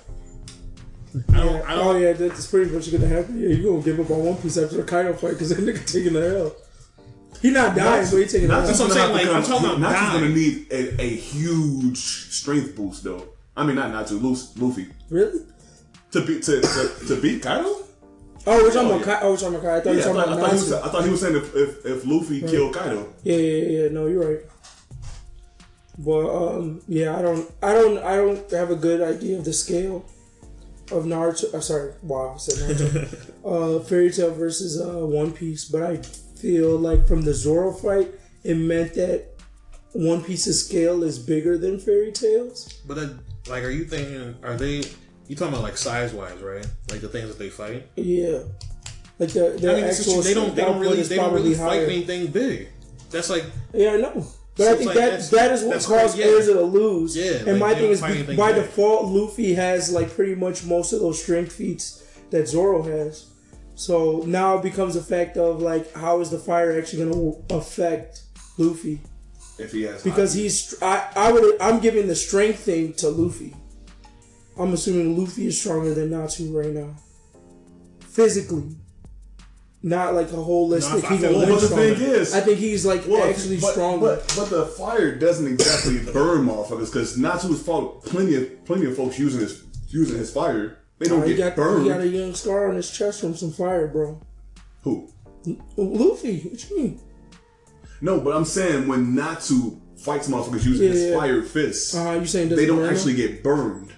I 1.32 1.38
don't 1.38 1.70
I 1.70 1.74
Oh 1.76 1.94
don't 1.94 2.02
yeah, 2.02 2.14
that's 2.14 2.48
pretty 2.48 2.72
much 2.72 2.92
gonna 2.92 3.08
happen. 3.08 3.40
Yeah, 3.40 3.50
you 3.50 3.64
gonna 3.64 3.82
give 3.84 4.00
up 4.00 4.10
on 4.12 4.26
One 4.26 4.38
Piece 4.38 4.58
after 4.58 4.78
the 4.78 4.84
Kaido 4.84 5.14
fight 5.14 5.32
because 5.32 5.50
that 5.50 5.60
nigga 5.60 5.86
taking 5.86 6.14
the 6.14 6.40
L. 6.40 6.56
He 7.42 7.52
not 7.52 7.76
dying, 7.76 8.06
so 8.06 8.18
he 8.18 8.26
taking 8.26 8.48
the 8.48 8.54
L. 8.54 8.62
That's 8.66 8.80
what 8.80 8.86
I'm 8.92 8.92
saying, 8.96 9.12
like, 9.14 9.28
I'm 9.28 9.44
talking 9.44 9.66
about 9.68 9.80
Natsu's 9.80 10.00
dying. 10.10 10.22
gonna 10.22 10.34
need 10.34 10.68
a, 10.72 11.02
a 11.02 11.10
huge 11.16 11.98
strength 11.98 12.76
boost 12.76 13.04
though. 13.04 13.28
I 13.56 13.66
mean, 13.66 13.76
not 13.76 13.92
Natsu, 13.92 14.18
Lu- 14.20 14.38
Luffy 14.68 14.88
Really? 15.10 15.42
to 16.12 16.26
beat 16.26 16.44
to, 16.44 16.62
to, 16.62 17.06
to 17.08 17.22
beat 17.22 17.42
Kaido. 17.44 17.66
Oh, 18.46 18.62
we're 18.64 18.72
talking 18.74 18.90
Oh, 18.92 18.96
about 18.96 19.00
yeah. 19.08 19.20
Kai. 19.20 19.22
Oh, 19.24 19.32
we're 19.32 19.38
talking 19.38 19.56
about 19.56 19.64
Kai. 19.64 19.76
I 19.78 19.82
thought 19.82 19.90
you 19.92 19.96
Yeah, 20.00 20.02
I 20.02 20.04
thought, 20.04 20.16
talking 20.16 20.20
I, 20.20 20.36
about 20.36 20.40
thought 20.40 20.50
he 20.50 20.56
was, 20.56 20.72
Natsu. 20.72 20.86
I 20.88 20.92
thought 20.92 21.04
he 21.06 21.10
was 21.12 21.22
saying 21.22 21.36
if, 21.36 21.56
if, 21.56 21.86
if 21.86 22.06
Luffy 22.06 22.42
killed 22.42 22.74
Kaido. 22.76 23.14
Yeah, 23.24 23.36
yeah, 23.36 23.42
yeah, 23.64 23.82
yeah. 23.84 23.90
No, 23.90 24.08
you're 24.08 24.30
right. 24.34 24.40
But 26.00 26.28
um, 26.58 26.82
yeah, 26.88 27.16
I 27.18 27.22
don't, 27.22 27.52
I 27.62 27.74
don't, 27.74 27.98
I 28.00 28.16
don't 28.16 28.52
have 28.52 28.72
a 28.72 28.76
good 28.76 29.02
idea 29.02 29.38
of 29.38 29.46
the 29.46 29.54
scale 29.54 30.06
of 30.92 31.04
Naruto. 31.06 31.54
Uh, 31.54 31.62
sorry, 31.62 31.94
wow, 32.02 32.34
I 32.34 32.38
said 32.38 32.76
Naruto. 32.78 33.80
uh, 33.80 33.84
Fairy 33.84 34.12
Tail 34.12 34.32
versus 34.34 34.82
uh, 34.82 35.06
One 35.06 35.32
Piece, 35.32 35.66
but 35.66 35.84
I 35.84 35.98
feel 36.44 36.78
like 36.78 37.08
from 37.08 37.22
the 37.22 37.34
Zoro 37.34 37.72
fight, 37.72 38.10
it 38.44 38.56
meant 38.56 38.94
that 38.96 39.30
One 39.94 40.22
Piece's 40.22 40.66
scale 40.66 41.02
is 41.04 41.18
bigger 41.18 41.58
than 41.58 41.80
Fairy 41.80 42.12
Tail's. 42.12 42.82
But 42.86 42.96
then, 42.96 43.20
like, 43.48 43.64
are 43.64 43.70
you 43.70 43.86
thinking? 43.86 44.36
Are 44.44 44.58
they? 44.58 44.84
You 45.30 45.38
talking 45.38 45.54
about 45.54 45.64
like 45.64 45.78
size 45.78 46.14
wise, 46.14 46.40
right? 46.42 46.68
Like 46.92 47.00
the 47.00 47.08
things 47.08 47.30
that 47.30 47.40
they 47.40 47.50
fight. 47.50 47.88
Yeah, 47.96 48.40
like 49.20 49.30
the, 49.30 49.56
the 49.58 49.72
I 49.72 49.76
mean, 49.76 49.84
actual 49.86 50.22
they 50.22 50.34
don't. 50.34 50.54
They 50.54 50.64
don't 50.64 50.80
really. 50.80 51.02
They 51.02 51.16
don't 51.16 51.34
really 51.34 51.54
fight 51.54 51.84
anything 51.84 52.28
big. 52.28 52.68
That's 53.10 53.30
like 53.30 53.46
Yeah, 53.74 53.92
I 53.92 53.98
know. 53.98 54.26
But 54.56 54.68
I 54.68 54.76
think 54.76 54.88
like 54.88 54.98
that 54.98 55.30
that's- 55.32 55.64
what 55.64 55.72
that's 55.72 55.86
caused 55.88 56.18
yeah. 56.18 56.26
Erza 56.26 56.54
to 56.54 56.62
lose. 56.62 57.16
Yeah, 57.16 57.38
and 57.50 57.60
like, 57.60 57.60
my 57.60 57.74
thing 57.74 57.92
is 57.92 58.02
by 58.02 58.12
big. 58.52 58.56
default, 58.56 59.06
Luffy 59.06 59.54
has 59.54 59.92
like 59.92 60.10
pretty 60.14 60.36
much 60.36 60.66
most 60.66 60.94
of 60.94 61.00
those 61.00 61.22
strength 61.22 61.54
feats 61.54 62.04
that 62.32 62.48
Zoro 62.48 62.84
has. 62.84 63.33
So 63.76 64.24
now 64.28 64.58
it 64.58 64.64
becomes 64.64 64.96
a 64.96 65.02
fact 65.04 65.38
of 65.38 65.62
like 65.62 65.92
how 65.94 66.20
is 66.22 66.30
the 66.30 66.38
fire 66.40 66.78
actually 66.78 67.06
going 67.06 67.14
to 67.48 67.56
affect 67.56 68.22
Luffy? 68.58 69.02
If 69.60 69.72
he 69.72 69.84
has 69.84 70.04
Because 70.04 70.36
Haki. 70.36 70.40
he's 70.40 70.76
I 70.82 71.08
I 71.16 71.32
would 71.32 71.62
I'm 71.62 71.80
giving 71.80 72.08
the 72.08 72.16
strength 72.16 72.60
thing 72.60 72.94
to 72.96 73.10
Luffy. 73.10 73.56
I'm 74.60 74.74
assuming 74.74 75.18
Luffy 75.18 75.48
is 75.48 75.60
stronger 75.60 75.94
than 75.96 76.12
Natsu 76.12 76.56
right 76.58 76.72
now, 76.74 76.96
physically. 78.02 78.76
Not 79.86 80.14
like 80.14 80.28
a 80.32 80.36
holistic. 80.36 81.02
No, 81.04 81.08
I 81.10 81.12
he 81.12 81.18
feel 81.18 81.34
gonna 81.34 81.38
like- 81.38 81.48
win 81.48 81.56
But 81.56 81.62
the 81.62 81.68
thing 81.76 82.02
is- 82.02 82.34
I 82.34 82.40
think 82.42 82.58
he's 82.60 82.86
like 82.86 83.04
Well, 83.08 83.24
actually 83.30 83.58
but, 83.60 83.72
stronger. 83.74 84.06
But, 84.06 84.34
but 84.38 84.50
the 84.50 84.66
fire 84.68 85.14
doesn't 85.18 85.46
exactly 85.48 86.00
burn 86.14 86.46
motherfuckers 86.48 86.86
because 86.92 87.18
Natsu's 87.18 87.62
fought 87.62 88.04
plenty 88.06 88.36
of 88.36 88.64
plenty 88.66 88.86
of 88.86 88.96
folks 88.96 89.20
using 89.20 89.42
his 89.42 89.62
using 89.90 90.18
his 90.18 90.32
fire. 90.32 90.78
They 91.00 91.08
don't 91.10 91.24
Oh, 91.24 91.28
get 91.28 91.38
got 91.38 91.56
burned. 91.56 91.84
he 91.84 91.90
got 91.90 92.02
a 92.02 92.08
young 92.08 92.34
scar 92.34 92.70
on 92.70 92.76
his 92.76 92.90
chest 92.90 93.22
from 93.22 93.36
some 93.36 93.52
fire, 93.52 93.88
bro. 93.88 94.22
Who? 94.84 95.10
Luffy, 95.76 96.40
what 96.42 96.70
you 96.70 96.78
mean? 96.78 97.00
No, 98.02 98.20
but 98.20 98.36
I'm 98.36 98.46
saying 98.46 98.88
when 98.88 99.16
Natsu 99.16 99.80
fights 99.98 100.28
motherfuckers 100.28 100.66
using 100.66 100.90
his 100.92 101.02
Yeah, 101.04 101.10
yeah. 101.12 101.18
fire 101.20 101.42
fists, 101.42 101.96
Uh, 101.96 102.18
you 102.20 102.26
saying 102.26 102.50
they 102.50 102.66
don't 102.66 102.78
burn 102.78 102.86
them? 102.88 102.96
actually 102.96 103.14
get 103.16 103.44
burned. 103.44 103.92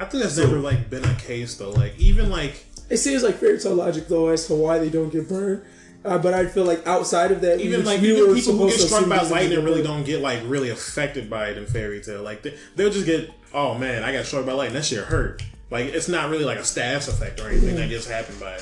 I 0.00 0.04
think 0.06 0.22
that's 0.22 0.36
never 0.36 0.58
like 0.58 0.90
been 0.90 1.04
a 1.04 1.14
case 1.14 1.54
though. 1.56 1.70
Like 1.70 1.94
even 1.98 2.28
like 2.30 2.64
It 2.90 2.98
seems 2.98 3.22
like 3.22 3.36
Fairy 3.36 3.58
Tail 3.58 3.74
logic 3.76 4.08
though 4.08 4.28
as 4.28 4.46
to 4.48 4.54
why 4.54 4.78
they 4.78 4.90
don't 4.90 5.10
get 5.10 5.28
burned. 5.28 5.62
Uh, 6.04 6.18
but 6.18 6.34
I 6.34 6.44
feel 6.46 6.64
like 6.64 6.86
outside 6.86 7.30
of 7.32 7.40
that, 7.40 7.60
even 7.60 7.80
we- 7.80 7.86
like 7.86 8.00
we 8.02 8.08
even 8.12 8.34
people 8.34 8.52
who 8.58 8.66
get 8.68 8.74
supposed 8.74 8.80
to 8.80 8.86
struck 8.88 9.08
by 9.08 9.22
lightning 9.22 9.64
really 9.64 9.82
don't 9.82 10.04
get 10.04 10.20
like 10.20 10.40
really 10.46 10.68
affected 10.70 11.30
by 11.30 11.48
it 11.48 11.56
in 11.56 11.66
Fairy 11.66 12.00
Tail. 12.02 12.22
Like 12.22 12.42
they, 12.42 12.54
they'll 12.76 12.90
just 12.90 13.06
get 13.06 13.30
oh 13.54 13.74
man, 13.78 14.02
I 14.02 14.12
got 14.12 14.26
struck 14.26 14.44
by 14.44 14.52
lightning. 14.52 14.74
That 14.74 14.84
shit 14.84 15.04
hurt. 15.04 15.42
Like 15.70 15.86
it's 15.86 16.08
not 16.08 16.30
really 16.30 16.44
like 16.44 16.58
a 16.58 16.64
status 16.64 17.08
effect 17.08 17.40
or 17.40 17.48
anything 17.48 17.76
that 17.76 17.88
just 17.88 18.08
happened 18.08 18.40
by. 18.40 18.58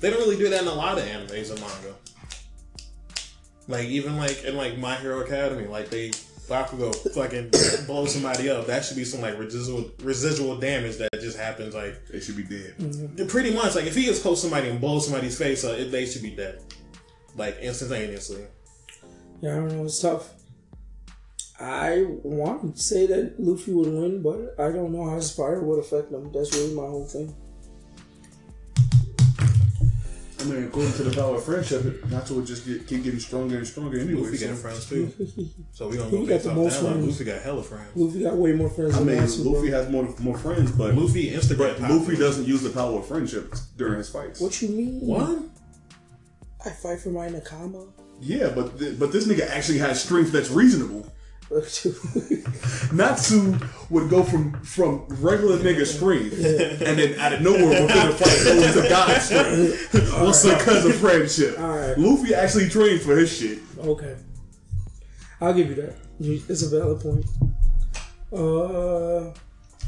They 0.00 0.10
don't 0.10 0.20
really 0.20 0.36
do 0.36 0.48
that 0.50 0.62
in 0.62 0.68
a 0.68 0.74
lot 0.74 0.98
of 0.98 1.04
animes 1.04 1.50
and 1.50 1.60
manga. 1.60 1.94
Like 3.68 3.86
even 3.86 4.16
like 4.16 4.44
in 4.44 4.56
like 4.56 4.78
My 4.78 4.94
Hero 4.96 5.20
Academy, 5.20 5.66
like 5.66 5.90
they 5.90 6.10
Bakugo 6.48 6.94
fucking 7.12 7.50
blow 7.86 8.06
somebody 8.06 8.48
up. 8.48 8.66
That 8.66 8.84
should 8.84 8.96
be 8.96 9.04
some 9.04 9.20
like 9.20 9.38
residual 9.38 9.90
residual 10.02 10.56
damage 10.56 10.98
that 10.98 11.12
just 11.14 11.36
happens 11.36 11.74
like 11.74 12.06
They 12.06 12.20
should 12.20 12.36
be 12.36 12.44
dead. 12.44 12.74
Mm-hmm. 12.78 13.26
Pretty 13.26 13.52
much, 13.52 13.74
like 13.74 13.86
if 13.86 13.94
he 13.94 14.04
gets 14.04 14.20
close 14.20 14.42
to 14.42 14.48
somebody 14.48 14.68
and 14.68 14.80
blows 14.80 15.04
somebody's 15.06 15.36
face 15.36 15.64
up, 15.64 15.78
it, 15.78 15.90
they 15.90 16.06
should 16.06 16.22
be 16.22 16.30
dead, 16.30 16.62
like 17.36 17.58
instantaneously. 17.58 18.44
Yeah, 19.40 19.52
I 19.52 19.56
don't 19.56 19.68
know. 19.76 19.84
It's 19.84 20.00
tough. 20.00 20.32
I 21.58 22.04
want 22.22 22.76
to 22.76 22.82
say 22.82 23.06
that 23.06 23.34
Luffy 23.38 23.72
would 23.72 23.88
win, 23.88 24.22
but 24.22 24.54
I 24.58 24.70
don't 24.72 24.92
know 24.92 25.08
how 25.08 25.16
his 25.16 25.30
fire 25.30 25.62
would 25.62 25.78
affect 25.78 26.12
him. 26.12 26.30
That's 26.32 26.54
really 26.54 26.74
my 26.74 26.82
whole 26.82 27.06
thing. 27.06 27.34
I 30.38 30.44
mean, 30.44 30.64
according 30.64 30.92
to 30.92 31.02
the 31.04 31.16
power 31.16 31.36
of 31.36 31.44
friendship, 31.44 32.04
Natsu 32.08 32.34
would 32.36 32.46
just 32.46 32.66
get, 32.66 32.86
keep 32.86 33.02
getting 33.02 33.18
stronger 33.18 33.56
and 33.56 33.66
stronger 33.66 33.98
anyway. 33.98 34.20
Luffy 34.22 34.36
so- 34.36 34.48
got 34.48 34.58
friends 34.58 34.88
too, 34.88 35.12
so 35.72 35.88
we 35.88 35.96
gonna 35.96 36.04
Luffy 36.10 36.16
go 36.18 36.22
got 36.26 36.28
based 36.28 36.44
the 36.44 36.50
off 36.50 36.56
most 36.56 36.80
that. 36.80 36.84
Like, 36.84 36.92
friends. 36.94 37.06
Luffy 37.08 37.24
got 37.24 37.42
hella 37.42 37.62
friends. 37.62 37.90
Luffy 37.96 38.22
got 38.22 38.36
way 38.36 38.52
more 38.52 38.68
friends 38.70 38.94
I 38.94 38.98
than 38.98 39.06
mean, 39.06 39.16
Natsu, 39.16 39.42
bro. 39.42 39.52
Luffy 39.52 39.70
has 39.70 39.90
more 39.90 40.14
more 40.20 40.38
friends, 40.38 40.70
but 40.72 40.94
Luffy 40.94 41.30
Instagram. 41.32 41.80
but. 41.80 41.90
Luffy 41.90 42.16
doesn't 42.16 42.46
use 42.46 42.62
the 42.62 42.70
power 42.70 42.98
of 43.00 43.06
friendship 43.06 43.54
during 43.76 43.96
his 43.98 44.10
fights. 44.10 44.40
What 44.40 44.60
you 44.62 44.68
mean? 44.68 45.00
What? 45.00 45.38
I 46.64 46.70
fight 46.70 47.00
for 47.00 47.08
my 47.08 47.28
Nakama. 47.28 47.88
Yeah, 48.20 48.50
but 48.54 48.78
th- 48.78 48.98
but 48.98 49.10
this 49.12 49.26
nigga 49.26 49.48
actually 49.48 49.78
has 49.78 50.02
strength 50.04 50.32
that's 50.32 50.50
reasonable. 50.50 51.10
Natsu 52.92 53.56
would 53.90 54.10
go 54.10 54.24
from 54.24 54.52
from 54.62 55.06
regular 55.20 55.58
nigga 55.58 55.86
strength, 55.86 56.34
and 56.84 56.98
then 56.98 57.18
out 57.20 57.34
of 57.34 57.40
nowhere 57.40 57.82
within 57.82 58.08
a 58.08 58.12
fight 58.12 58.44
goes 58.44 58.74
to 58.74 58.88
God 58.88 59.20
strength. 59.22 60.12
What's 60.20 60.44
because 60.44 60.84
of 60.86 60.96
friendship? 60.96 61.58
Alright. 61.58 61.96
Luffy 61.98 62.34
actually 62.34 62.68
trained 62.68 63.00
for 63.00 63.16
his 63.16 63.32
shit. 63.36 63.58
okay, 63.78 64.16
I'll 65.40 65.54
give 65.54 65.68
you 65.68 65.76
that. 65.76 65.94
It's 66.18 66.62
a 66.62 66.68
valid 66.68 67.00
point. 67.00 67.24
Uh, 68.32 69.32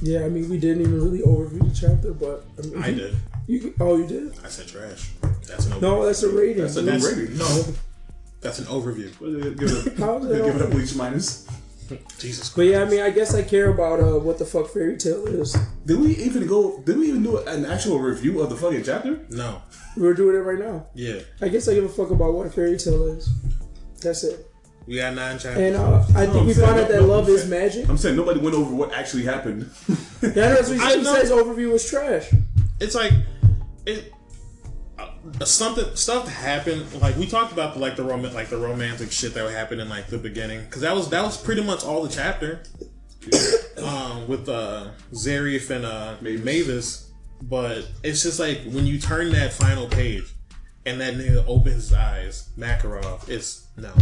yeah. 0.01 0.25
I 0.25 0.29
mean, 0.29 0.49
we 0.49 0.59
didn't 0.59 0.83
even 0.83 1.03
really 1.03 1.21
overview 1.21 1.69
the 1.69 1.75
chapter, 1.75 2.13
but 2.13 2.45
I, 2.59 2.67
mean, 2.67 2.83
I 2.83 2.91
did. 2.93 3.17
You, 3.49 3.75
oh, 3.81 3.97
you 3.97 4.07
did? 4.07 4.39
I 4.45 4.49
said 4.49 4.69
trash. 4.69 5.11
That's 5.47 5.67
an. 5.67 5.81
No, 5.81 6.05
that's 6.07 6.23
a 6.23 6.29
rating. 6.29 6.63
That's 6.63 6.77
a 6.77 6.83
That's- 6.83 7.03
new 7.03 7.23
rating. 7.23 7.39
No, 7.39 7.65
that's 8.41 8.59
an 8.59 8.67
overview. 8.67 9.11
Give 9.59 9.71
it 9.71 9.99
a, 9.99 10.01
How's 10.05 10.29
that 10.29 10.37
give 10.37 10.47
it 10.57 10.61
a 10.61 10.65
over? 10.65 10.69
bleach 10.69 10.95
minus. 10.95 11.47
Jesus. 12.19 12.51
Christ. 12.51 12.57
But 12.57 12.63
yeah, 12.67 12.83
I 12.83 12.85
mean, 12.85 13.01
I 13.01 13.09
guess 13.11 13.35
I 13.35 13.43
care 13.43 13.71
about 13.71 13.99
uh, 14.01 14.19
what 14.19 14.39
the 14.39 14.45
fuck 14.45 14.69
fairy 14.69 14.99
tale 14.99 15.27
is. 15.27 15.57
Did 15.87 15.99
we 16.01 16.17
even 16.17 16.47
go? 16.47 16.81
Did 16.83 16.99
we 16.99 17.09
even 17.09 17.23
do 17.23 17.39
an 17.39 17.65
actual 17.65 17.99
review 17.99 18.41
of 18.43 18.51
the 18.51 18.57
fucking 18.57 18.83
chapter? 18.85 19.21
No. 19.31 19.63
We're 19.97 20.13
doing 20.15 20.37
it 20.37 20.41
right 20.41 20.59
now. 20.59 20.87
Yeah. 20.95 21.21
I 21.41 21.49
guess 21.49 21.67
I 21.67 21.75
give 21.75 21.85
a 21.85 21.89
fuck 21.89 22.11
about 22.11 22.35
what 22.35 22.53
fairy 22.55 22.77
tale 22.77 23.07
is. 23.09 23.31
That's 24.03 24.23
it. 24.23 24.45
We 24.87 24.97
got 24.97 25.15
nine 25.15 25.39
chapters. 25.39 25.63
And 25.63 25.77
uh, 25.77 26.05
I 26.15 26.27
No, 26.27 26.33
think 26.33 26.37
I'm 26.37 26.47
we 26.47 26.55
found 26.55 26.81
out 26.81 26.89
no- 26.89 26.93
that 26.95 27.01
no, 27.01 27.07
love 27.07 27.27
I'm 27.27 27.31
is 27.35 27.41
saying- 27.41 27.51
magic. 27.51 27.89
I'm 27.89 27.97
saying 27.99 28.17
nobody 28.17 28.41
went 28.41 28.55
over 28.55 28.75
what 28.75 28.93
actually 28.93 29.25
happened. 29.25 29.71
Yeah, 30.23 30.29
that's 30.31 30.69
what 30.69 30.79
he 30.79 30.85
I 30.85 30.89
said. 30.91 30.99
He 30.99 31.05
know. 31.05 31.15
says 31.15 31.31
overview 31.31 31.73
was 31.73 31.89
trash. 31.89 32.31
it's 32.81 32.95
like 32.95 33.13
it 33.87 34.13
uh, 34.99 35.45
something 35.45 35.95
stuff 35.95 36.29
happened. 36.29 36.93
Like 37.01 37.17
we 37.17 37.27
talked 37.27 37.53
about 37.53 37.75
the 37.75 37.81
like 37.81 37.97
the 37.97 38.03
roman 38.03 38.35
like 38.35 38.49
the 38.49 38.57
romantic 38.57 39.13
shit 39.13 39.35
that 39.35 39.45
would 39.45 39.55
happen 39.55 39.81
in 39.81 39.89
like 39.89 40.09
the 40.09 40.19
beginning. 40.19 40.65
Because 40.65 40.83
that 40.83 40.95
was 40.95 41.09
that 41.11 41.23
was 41.23 41.37
pretty 41.37 41.63
much 41.63 41.85
all 41.85 42.03
the 42.03 42.11
chapter. 42.11 42.63
Um 43.79 44.27
with 44.27 44.49
uh 44.49 44.89
Zeref 45.13 45.71
and 45.71 45.85
uh 45.85 46.17
Mavis. 46.21 46.45
Mavis. 46.45 47.13
But 47.41 47.89
it's 48.03 48.25
just 48.25 48.41
like 48.41 48.63
when 48.65 48.87
you 48.87 48.99
turn 48.99 49.31
that 49.31 49.53
final 49.53 49.87
page 49.87 50.25
and 50.85 51.01
that 51.01 51.15
nigga 51.15 51.45
opens 51.47 51.75
his 51.75 51.93
eyes 51.93 52.49
Makarov 52.59 53.29
it's 53.29 53.69
no 53.77 53.93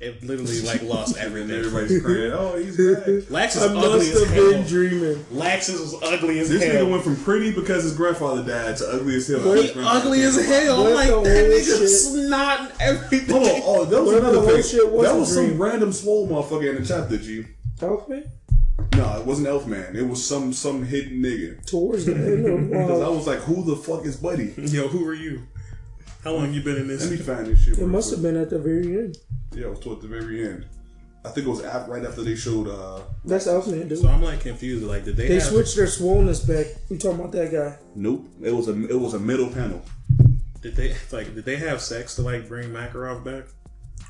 it 0.00 0.22
literally 0.24 0.60
like 0.62 0.82
lost 0.82 1.16
everything 1.18 1.50
everybody's 1.50 2.02
crying. 2.02 2.32
Oh, 2.32 2.56
he's 2.56 2.76
back. 2.76 3.30
Lax 3.30 3.56
is 3.56 3.62
I 3.62 3.66
ugly 3.66 3.80
must 3.88 4.10
as 4.12 4.20
have 4.24 4.34
been 4.34 4.52
hell 4.54 4.62
dreaming. 4.64 5.16
Laxus 5.32 5.78
was 5.80 5.94
ugly 6.02 6.38
as 6.40 6.48
This 6.48 6.64
hell 6.64 6.86
nigga 6.86 6.90
went 6.90 7.04
from 7.04 7.16
pretty 7.16 7.52
because 7.52 7.82
his 7.84 7.94
grandfather 7.96 8.42
died 8.42 8.76
to 8.78 8.88
ugly 8.88 9.16
as 9.16 9.28
hell. 9.28 9.52
He 9.54 9.72
ugly 9.76 10.22
as 10.22 10.36
hell. 10.46 10.76
I'm 10.78 10.84
What 10.84 10.94
like, 10.94 11.08
the 11.08 11.14
that 11.14 11.14
whole 11.14 11.24
nigga 11.24 11.78
shit? 11.78 11.88
snot 11.88 12.72
everything. 12.80 13.30
Hold 13.36 13.46
on, 13.48 13.60
oh, 13.64 13.84
that 13.84 14.02
was 14.02 14.06
What 14.06 14.14
if 14.16 14.22
the 14.22 14.28
another 14.30 14.38
whole 14.40 14.48
thing. 14.56 14.62
shit 14.62 14.90
was 14.90 15.06
that 15.06 15.14
a 15.14 15.18
was 15.18 15.32
dream? 15.34 15.50
some 15.50 15.62
random 15.62 15.92
swole 15.92 16.28
motherfucker 16.28 16.70
in 16.76 16.82
the 16.82 16.88
chapter, 16.88 17.16
G. 17.18 17.44
Elfman? 17.78 18.28
No, 18.96 19.18
it 19.20 19.26
wasn't 19.26 19.46
Elfman. 19.48 19.94
It 19.94 20.02
was 20.02 20.26
some 20.26 20.52
some 20.54 20.82
hidden 20.84 21.22
nigga. 21.22 21.64
Towards 21.66 22.06
the 22.06 22.14
end 22.14 22.46
of 22.46 22.70
Because 22.70 23.00
I 23.00 23.04
uh, 23.04 23.10
was 23.12 23.26
like, 23.26 23.40
who 23.40 23.62
the 23.64 23.76
fuck 23.76 24.04
is 24.06 24.16
Buddy? 24.16 24.54
Yo, 24.56 24.88
who 24.88 25.06
are 25.06 25.14
you? 25.14 25.42
How 26.24 26.32
long 26.32 26.52
you 26.52 26.62
been 26.62 26.76
in 26.76 26.86
this? 26.88 27.02
Let 27.02 27.10
me 27.10 27.16
find 27.24 27.46
this 27.46 27.64
shit. 27.64 27.78
It 27.78 27.86
must 27.86 28.08
quick. 28.10 28.16
have 28.18 28.22
been 28.22 28.40
at 28.42 28.50
the 28.50 28.58
very 28.58 28.98
end. 28.98 29.16
Yeah, 29.54 29.66
it 29.66 29.70
was 29.70 29.80
toward 29.80 30.02
the 30.02 30.08
very 30.08 30.46
end. 30.46 30.66
I 31.24 31.28
think 31.30 31.46
it 31.46 31.50
was 31.50 31.60
af- 31.60 31.88
right 31.88 32.04
after 32.04 32.22
they 32.22 32.34
showed. 32.34 32.68
uh 32.68 33.00
That's 33.24 33.46
Elfman, 33.46 33.88
dude. 33.88 33.98
So 33.98 34.08
I'm 34.08 34.22
like 34.22 34.40
confused. 34.40 34.84
Like, 34.84 35.04
did 35.04 35.16
they? 35.16 35.28
They 35.28 35.34
have, 35.34 35.42
switched 35.44 35.76
their 35.76 35.86
swollenness 35.86 36.46
back. 36.46 36.66
You 36.88 36.98
talking 36.98 37.20
about 37.20 37.32
that 37.32 37.52
guy? 37.52 37.78
Nope. 37.94 38.26
It 38.42 38.52
was 38.54 38.68
a 38.68 38.88
it 38.88 38.98
was 38.98 39.14
a 39.14 39.18
middle 39.18 39.48
panel. 39.50 39.82
Did 40.62 40.76
they 40.76 40.94
like? 41.12 41.34
Did 41.34 41.44
they 41.44 41.56
have 41.56 41.80
sex 41.80 42.16
to 42.16 42.22
like 42.22 42.48
bring 42.48 42.68
Makarov 42.70 43.24
back, 43.24 43.44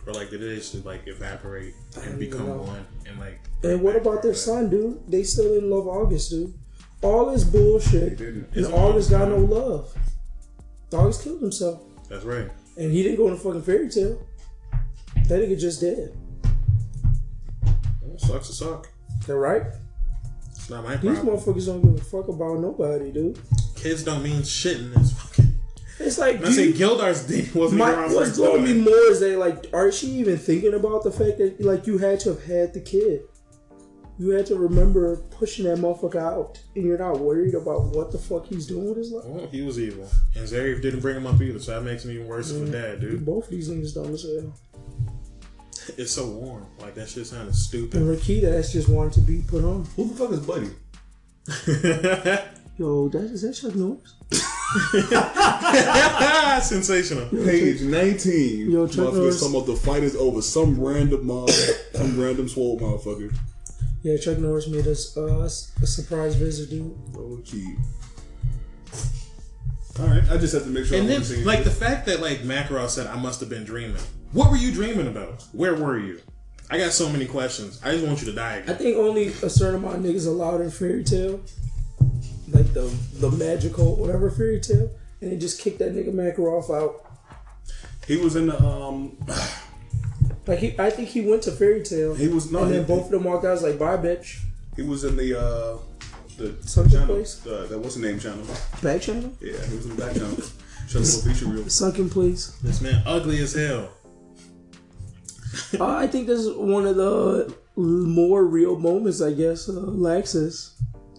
or 0.07 0.13
like 0.13 0.31
did 0.31 0.41
they 0.41 0.55
just 0.57 0.85
like 0.85 1.07
evaporate 1.07 1.75
and 2.03 2.19
become 2.19 2.47
know. 2.47 2.63
one 2.63 2.87
and 3.07 3.19
like? 3.19 3.41
And 3.63 3.83
what 3.83 3.97
about 3.97 4.23
their 4.23 4.35
son, 4.35 4.69
dude? 4.71 5.01
They 5.11 5.23
still 5.25 5.53
didn't 5.55 5.71
love 5.71 5.87
August, 5.89 6.31
dude. 6.31 6.55
All 7.03 7.31
this 7.33 7.45
bullshit. 7.45 8.19
didn't. 8.19 8.49
And 8.49 8.57
It's 8.57 8.69
August 8.69 9.11
got 9.11 9.29
no 9.29 9.39
love. 9.39 9.93
August 10.93 11.23
killed 11.25 11.41
himself. 11.41 11.83
That's 12.11 12.25
right. 12.25 12.51
And 12.77 12.93
he 12.93 13.03
didn't 13.03 13.17
go 13.17 13.29
in 13.29 13.35
a 13.35 13.37
fucking 13.37 13.63
fairy 13.63 13.89
tale. 13.89 14.27
That 15.29 15.41
nigga 15.41 15.59
just 15.59 15.81
dead. 15.81 16.15
Well, 18.03 18.19
sucks 18.19 18.49
to 18.49 18.53
suck. 18.53 18.89
That 19.27 19.37
right? 19.37 19.63
It's 20.51 20.69
not 20.69 20.85
my 20.85 20.97
These 20.97 21.21
problem. 21.21 21.39
motherfuckers 21.39 21.67
don't 21.67 21.83
give 21.83 21.95
a 21.95 22.05
fuck 22.05 22.29
about 22.29 22.59
nobody, 22.59 23.13
dude. 23.13 23.39
Kids 23.77 24.03
don't 24.03 24.23
mean 24.23 24.43
shit 24.43 24.79
in 24.79 24.93
this 24.93 25.13
fucking. 25.13 25.55
It's 26.01 26.19
like, 26.19 26.43
I 26.45 26.51
say 26.51 26.73
Gildar's 26.73 27.27
dick 27.27 27.55
wasn't 27.55 27.79
my, 27.81 27.93
around 27.93 28.15
what's 28.15 28.37
blowing 28.37 28.65
me 28.65 28.75
more 28.75 29.11
is 29.11 29.21
that 29.21 29.39
like, 29.39 29.67
aren't 29.73 29.95
she 29.95 30.07
even 30.13 30.39
thinking 30.39 30.75
about 30.75 31.05
the 31.05 31.11
fact 31.13 31.39
that 31.39 31.61
like 31.61 31.87
you 31.87 31.99
had 31.99 32.19
to 32.21 32.31
have 32.31 32.45
had 32.45 32.75
the 32.75 32.81
kid? 32.81 33.23
You 34.21 34.33
had 34.33 34.45
to 34.47 34.57
remember 34.57 35.17
pushing 35.17 35.65
that 35.65 35.79
motherfucker 35.79 36.21
out, 36.21 36.61
and 36.77 36.85
you're 36.85 36.99
not 36.99 37.19
worried 37.21 37.55
about 37.55 37.85
what 37.85 38.13
the 38.13 38.19
fuck 38.19 38.45
he's 38.47 38.67
doing 38.67 38.91
with 38.91 38.99
his 38.99 39.11
life. 39.11 39.25
Well, 39.25 39.47
he 39.47 39.63
was 39.63 39.81
evil, 39.81 40.07
and 40.37 40.47
Zeref 40.47 40.83
didn't 40.83 41.01
bring 41.01 41.17
him 41.17 41.27
up 41.27 41.41
either, 41.41 41.59
so 41.59 41.73
that 41.73 41.87
makes 41.87 42.05
him 42.05 42.11
even 42.11 42.27
worse 42.27 42.51
of 42.51 42.59
a 42.59 42.61
mm-hmm. 42.65 42.73
dad, 42.73 43.01
dude. 43.01 43.25
Both 43.25 43.45
of 43.45 43.51
these 43.53 43.71
niggas 43.71 43.95
dumb 43.95 44.13
as 44.13 44.25
hell. 44.25 44.53
It's 45.97 46.13
so 46.13 46.29
warm. 46.29 46.67
Like 46.79 46.95
that 46.97 47.09
shit 47.09 47.29
sounded 47.29 47.55
stupid. 47.55 48.03
And 48.03 48.15
Rakita 48.15 48.53
that's 48.53 48.75
just 48.75 48.91
wanted 48.91 49.15
to 49.15 49.21
be 49.23 49.41
put 49.41 49.65
on. 49.65 49.87
Who 49.97 50.09
the 50.09 50.15
fuck 50.15 50.33
is 50.33 50.41
Buddy? 50.41 50.69
Yo, 52.77 53.09
that 53.09 53.23
is 53.23 53.41
that 53.41 53.55
Chuck 53.55 53.75
Norris? 53.75 54.17
Sensational. 56.69 57.27
Page 57.31 57.81
19. 57.81 58.71
Yo, 58.71 58.87
Chuck 58.87 58.97
motherfuckers 58.97 59.15
Norris. 59.15 59.41
talking 59.41 59.57
about 59.57 59.67
the 59.67 59.77
fight 59.77 60.03
is 60.03 60.15
over. 60.15 60.43
Some 60.43 60.79
random 60.79 61.27
mob, 61.27 61.49
some 61.49 62.21
random 62.21 62.51
swole 62.51 62.79
motherfucker. 62.79 63.35
Yeah, 64.03 64.17
Chuck 64.17 64.39
Norris 64.39 64.67
made 64.69 64.87
us 64.87 65.17
uh, 65.17 65.41
a 65.43 65.87
surprise 65.87 66.35
visit, 66.35 66.71
dude. 66.71 66.97
Oh, 67.17 67.41
key. 67.45 67.77
All 69.99 70.07
right, 70.07 70.23
I 70.31 70.39
just 70.39 70.55
have 70.55 70.63
to 70.65 70.71
make 70.71 70.87
sure. 70.87 70.97
And 70.97 71.03
I'm 71.05 71.09
then, 71.09 71.17
on 71.17 71.23
the 71.23 71.35
same 71.35 71.45
like 71.45 71.59
page. 71.59 71.65
the 71.67 71.71
fact 71.73 72.07
that 72.07 72.21
like 72.21 72.39
Makarov 72.39 72.89
said, 72.89 73.07
"I 73.07 73.17
must 73.17 73.41
have 73.41 73.51
been 73.51 73.65
dreaming." 73.65 74.01
What 74.33 74.51
were 74.51 74.57
you 74.57 74.73
dreaming 74.73 75.09
about? 75.09 75.43
Where 75.53 75.75
were 75.75 75.99
you? 75.99 76.21
I 76.71 76.79
got 76.79 76.93
so 76.93 77.09
many 77.11 77.27
questions. 77.27 77.81
I 77.85 77.93
just 77.93 78.07
want 78.07 78.21
you 78.21 78.27
to 78.27 78.33
die 78.33 78.63
I 78.69 78.75
think 78.75 78.97
only 78.97 79.27
a 79.29 79.51
certain 79.51 79.83
amount 79.83 79.97
of 79.97 80.03
niggas 80.03 80.27
allowed 80.29 80.61
in 80.61 80.71
fairy 80.71 81.03
tale, 81.03 81.41
like 82.49 82.73
the 82.73 82.83
the 83.19 83.31
magical 83.33 83.97
whatever 83.97 84.31
fairy 84.31 84.61
tale, 84.61 84.91
and 85.21 85.33
they 85.33 85.37
just 85.37 85.61
kicked 85.61 85.81
that 85.81 85.95
nigga 85.95 86.15
Makarov 86.15 86.71
out. 86.71 87.05
he 88.07 88.17
was 88.17 88.37
in 88.37 88.47
the 88.47 88.63
um. 88.65 89.19
Like 90.47 90.59
he, 90.59 90.75
I 90.79 90.91
think 90.91 91.09
he 91.09 91.21
went 91.21 91.43
to 91.43 91.53
fairy 91.53 91.83
tale, 91.83 92.15
He 92.15 92.29
was 92.29 92.51
no. 92.51 92.63
and 92.65 92.73
then 92.73 92.81
he, 92.81 92.87
both 92.87 93.07
of 93.07 93.11
them 93.11 93.25
walked 93.25 93.45
out. 93.45 93.51
I 93.51 93.53
was 93.53 93.63
like, 93.63 93.79
"Bye, 93.79 93.97
bitch." 93.99 94.41
he 94.77 94.83
was 94.83 95.05
in 95.05 95.17
the 95.17 95.39
uh 95.39 95.77
the 96.39 96.57
Something 96.67 96.93
channel. 96.93 97.07
place? 97.17 97.47
Uh, 97.47 97.67
that 97.69 97.79
what's 97.79 97.97
the 97.97 98.01
name 98.01 98.19
channel? 98.19 98.45
Back 98.83 99.03
channel. 99.03 99.33
Yeah, 99.41 99.63
he 99.67 99.77
was 99.77 99.85
in 99.87 99.97
the 99.97 100.03
back 100.03 100.15
channel. 100.15 100.37
Shut 100.89 101.03
up, 101.03 101.25
feature 101.25 101.47
real. 101.47 101.69
Sunken 101.69 102.09
place. 102.11 102.57
This 102.63 102.81
man 102.81 103.03
ugly 103.07 103.41
as 103.41 103.53
hell. 103.55 103.91
Uh, 105.79 105.85
I 105.97 106.07
think 106.07 106.27
this 106.27 106.41
is 106.41 106.57
one 106.57 106.87
of 106.87 106.97
the 106.97 107.55
more 107.77 108.45
real 108.45 108.79
moments, 108.79 109.21
I 109.21 109.33
guess. 109.33 109.69
Uh, 109.69 109.73
Laxus. 109.73 110.73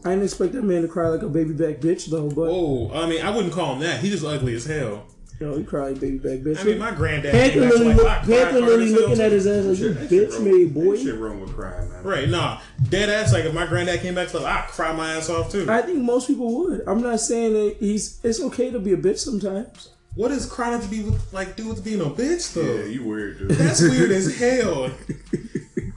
I 0.03 0.09
didn't 0.09 0.23
expect 0.23 0.53
that 0.53 0.63
man 0.63 0.81
to 0.81 0.87
cry 0.87 1.09
like 1.09 1.21
a 1.21 1.29
baby 1.29 1.53
back 1.53 1.75
bitch 1.79 2.07
though, 2.09 2.27
but 2.29 2.49
Whoa, 2.51 2.89
I 2.93 3.05
mean, 3.07 3.21
I 3.21 3.29
wouldn't 3.29 3.53
call 3.53 3.73
him 3.75 3.81
that. 3.81 3.99
He 4.01 4.09
just 4.09 4.25
ugly 4.25 4.55
as 4.55 4.65
hell. 4.65 5.05
You 5.41 5.47
know 5.47 5.57
he 5.57 5.63
cried 5.63 5.99
baby 5.99 6.17
back 6.19 6.39
bitch. 6.39 6.59
I 6.61 6.63
mean, 6.63 6.77
my 6.77 6.91
granddad. 6.91 7.31
Panther 7.31 7.59
came 7.59 7.69
Lily, 7.69 7.85
like, 7.87 7.95
look, 7.97 8.07
I 8.07 8.19
Panther 8.25 8.61
Lily 8.61 8.89
looking 8.91 9.19
at 9.19 9.31
his 9.31 9.47
ass 9.47 9.65
like 9.65 9.79
you 9.79 9.89
bitch 10.07 10.41
made 10.43 10.73
boy. 10.73 10.95
Shit 10.97 11.17
wrong 11.17 11.41
with 11.41 11.53
crying, 11.53 11.89
man. 11.89 12.03
Right, 12.03 12.29
nah, 12.29 12.61
dead 12.89 13.09
ass. 13.09 13.33
Like 13.33 13.45
if 13.45 13.53
my 13.53 13.65
granddad 13.65 14.01
came 14.01 14.15
back 14.15 14.29
to 14.29 14.39
life, 14.39 14.65
I'd 14.65 14.69
cry 14.69 14.93
my 14.93 15.15
ass 15.15 15.29
off 15.29 15.51
too. 15.51 15.65
I 15.69 15.81
think 15.81 15.99
most 15.99 16.27
people 16.27 16.55
would. 16.59 16.83
I'm 16.87 17.01
not 17.01 17.19
saying 17.19 17.53
that 17.53 17.77
he's. 17.79 18.19
It's 18.23 18.39
okay 18.41 18.71
to 18.71 18.79
be 18.79 18.93
a 18.93 18.97
bitch 18.97 19.19
sometimes. 19.19 19.89
what 20.15 20.27
does 20.29 20.45
crying 20.45 20.79
to 20.81 20.87
be 20.87 21.09
like 21.31 21.55
do 21.55 21.67
with 21.67 21.83
being 21.83 22.01
a 22.01 22.05
bitch 22.05 22.53
though? 22.53 22.61
Yeah, 22.61 22.85
you 22.85 23.03
weird, 23.03 23.39
dude. 23.39 23.49
That's 23.51 23.81
weird 23.81 24.11
as 24.11 24.37
hell. 24.39 24.91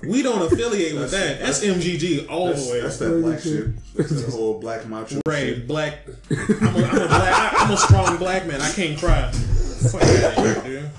We 0.08 0.22
don't 0.22 0.42
affiliate 0.52 0.94
with 0.94 1.10
that. 1.10 1.38
That's- 1.40 1.60
That's 1.60 1.78
MGG 1.84 2.28
all 2.30 2.48
That's, 2.48 2.66
the 2.66 2.72
way. 2.72 2.80
that's 2.80 2.96
that 2.98 3.22
black 3.22 3.40
shit. 3.40 3.94
That's 3.96 4.22
the 4.24 4.30
whole 4.32 4.58
black 4.60 4.86
macho 4.88 5.20
Right, 5.26 5.40
shit. 5.56 5.66
black. 5.68 6.00
I'm 6.30 6.36
a, 6.76 6.84
I'm 6.84 6.96
a 7.02 7.08
black. 7.08 7.54
I'm 7.60 7.70
a 7.70 7.76
strong 7.76 8.16
black 8.18 8.46
man. 8.46 8.60
I 8.60 8.70
can't 8.72 8.98
cry. 8.98 9.30
Fuck 9.30 10.00
that, 10.00 10.64
dude. 10.64 10.90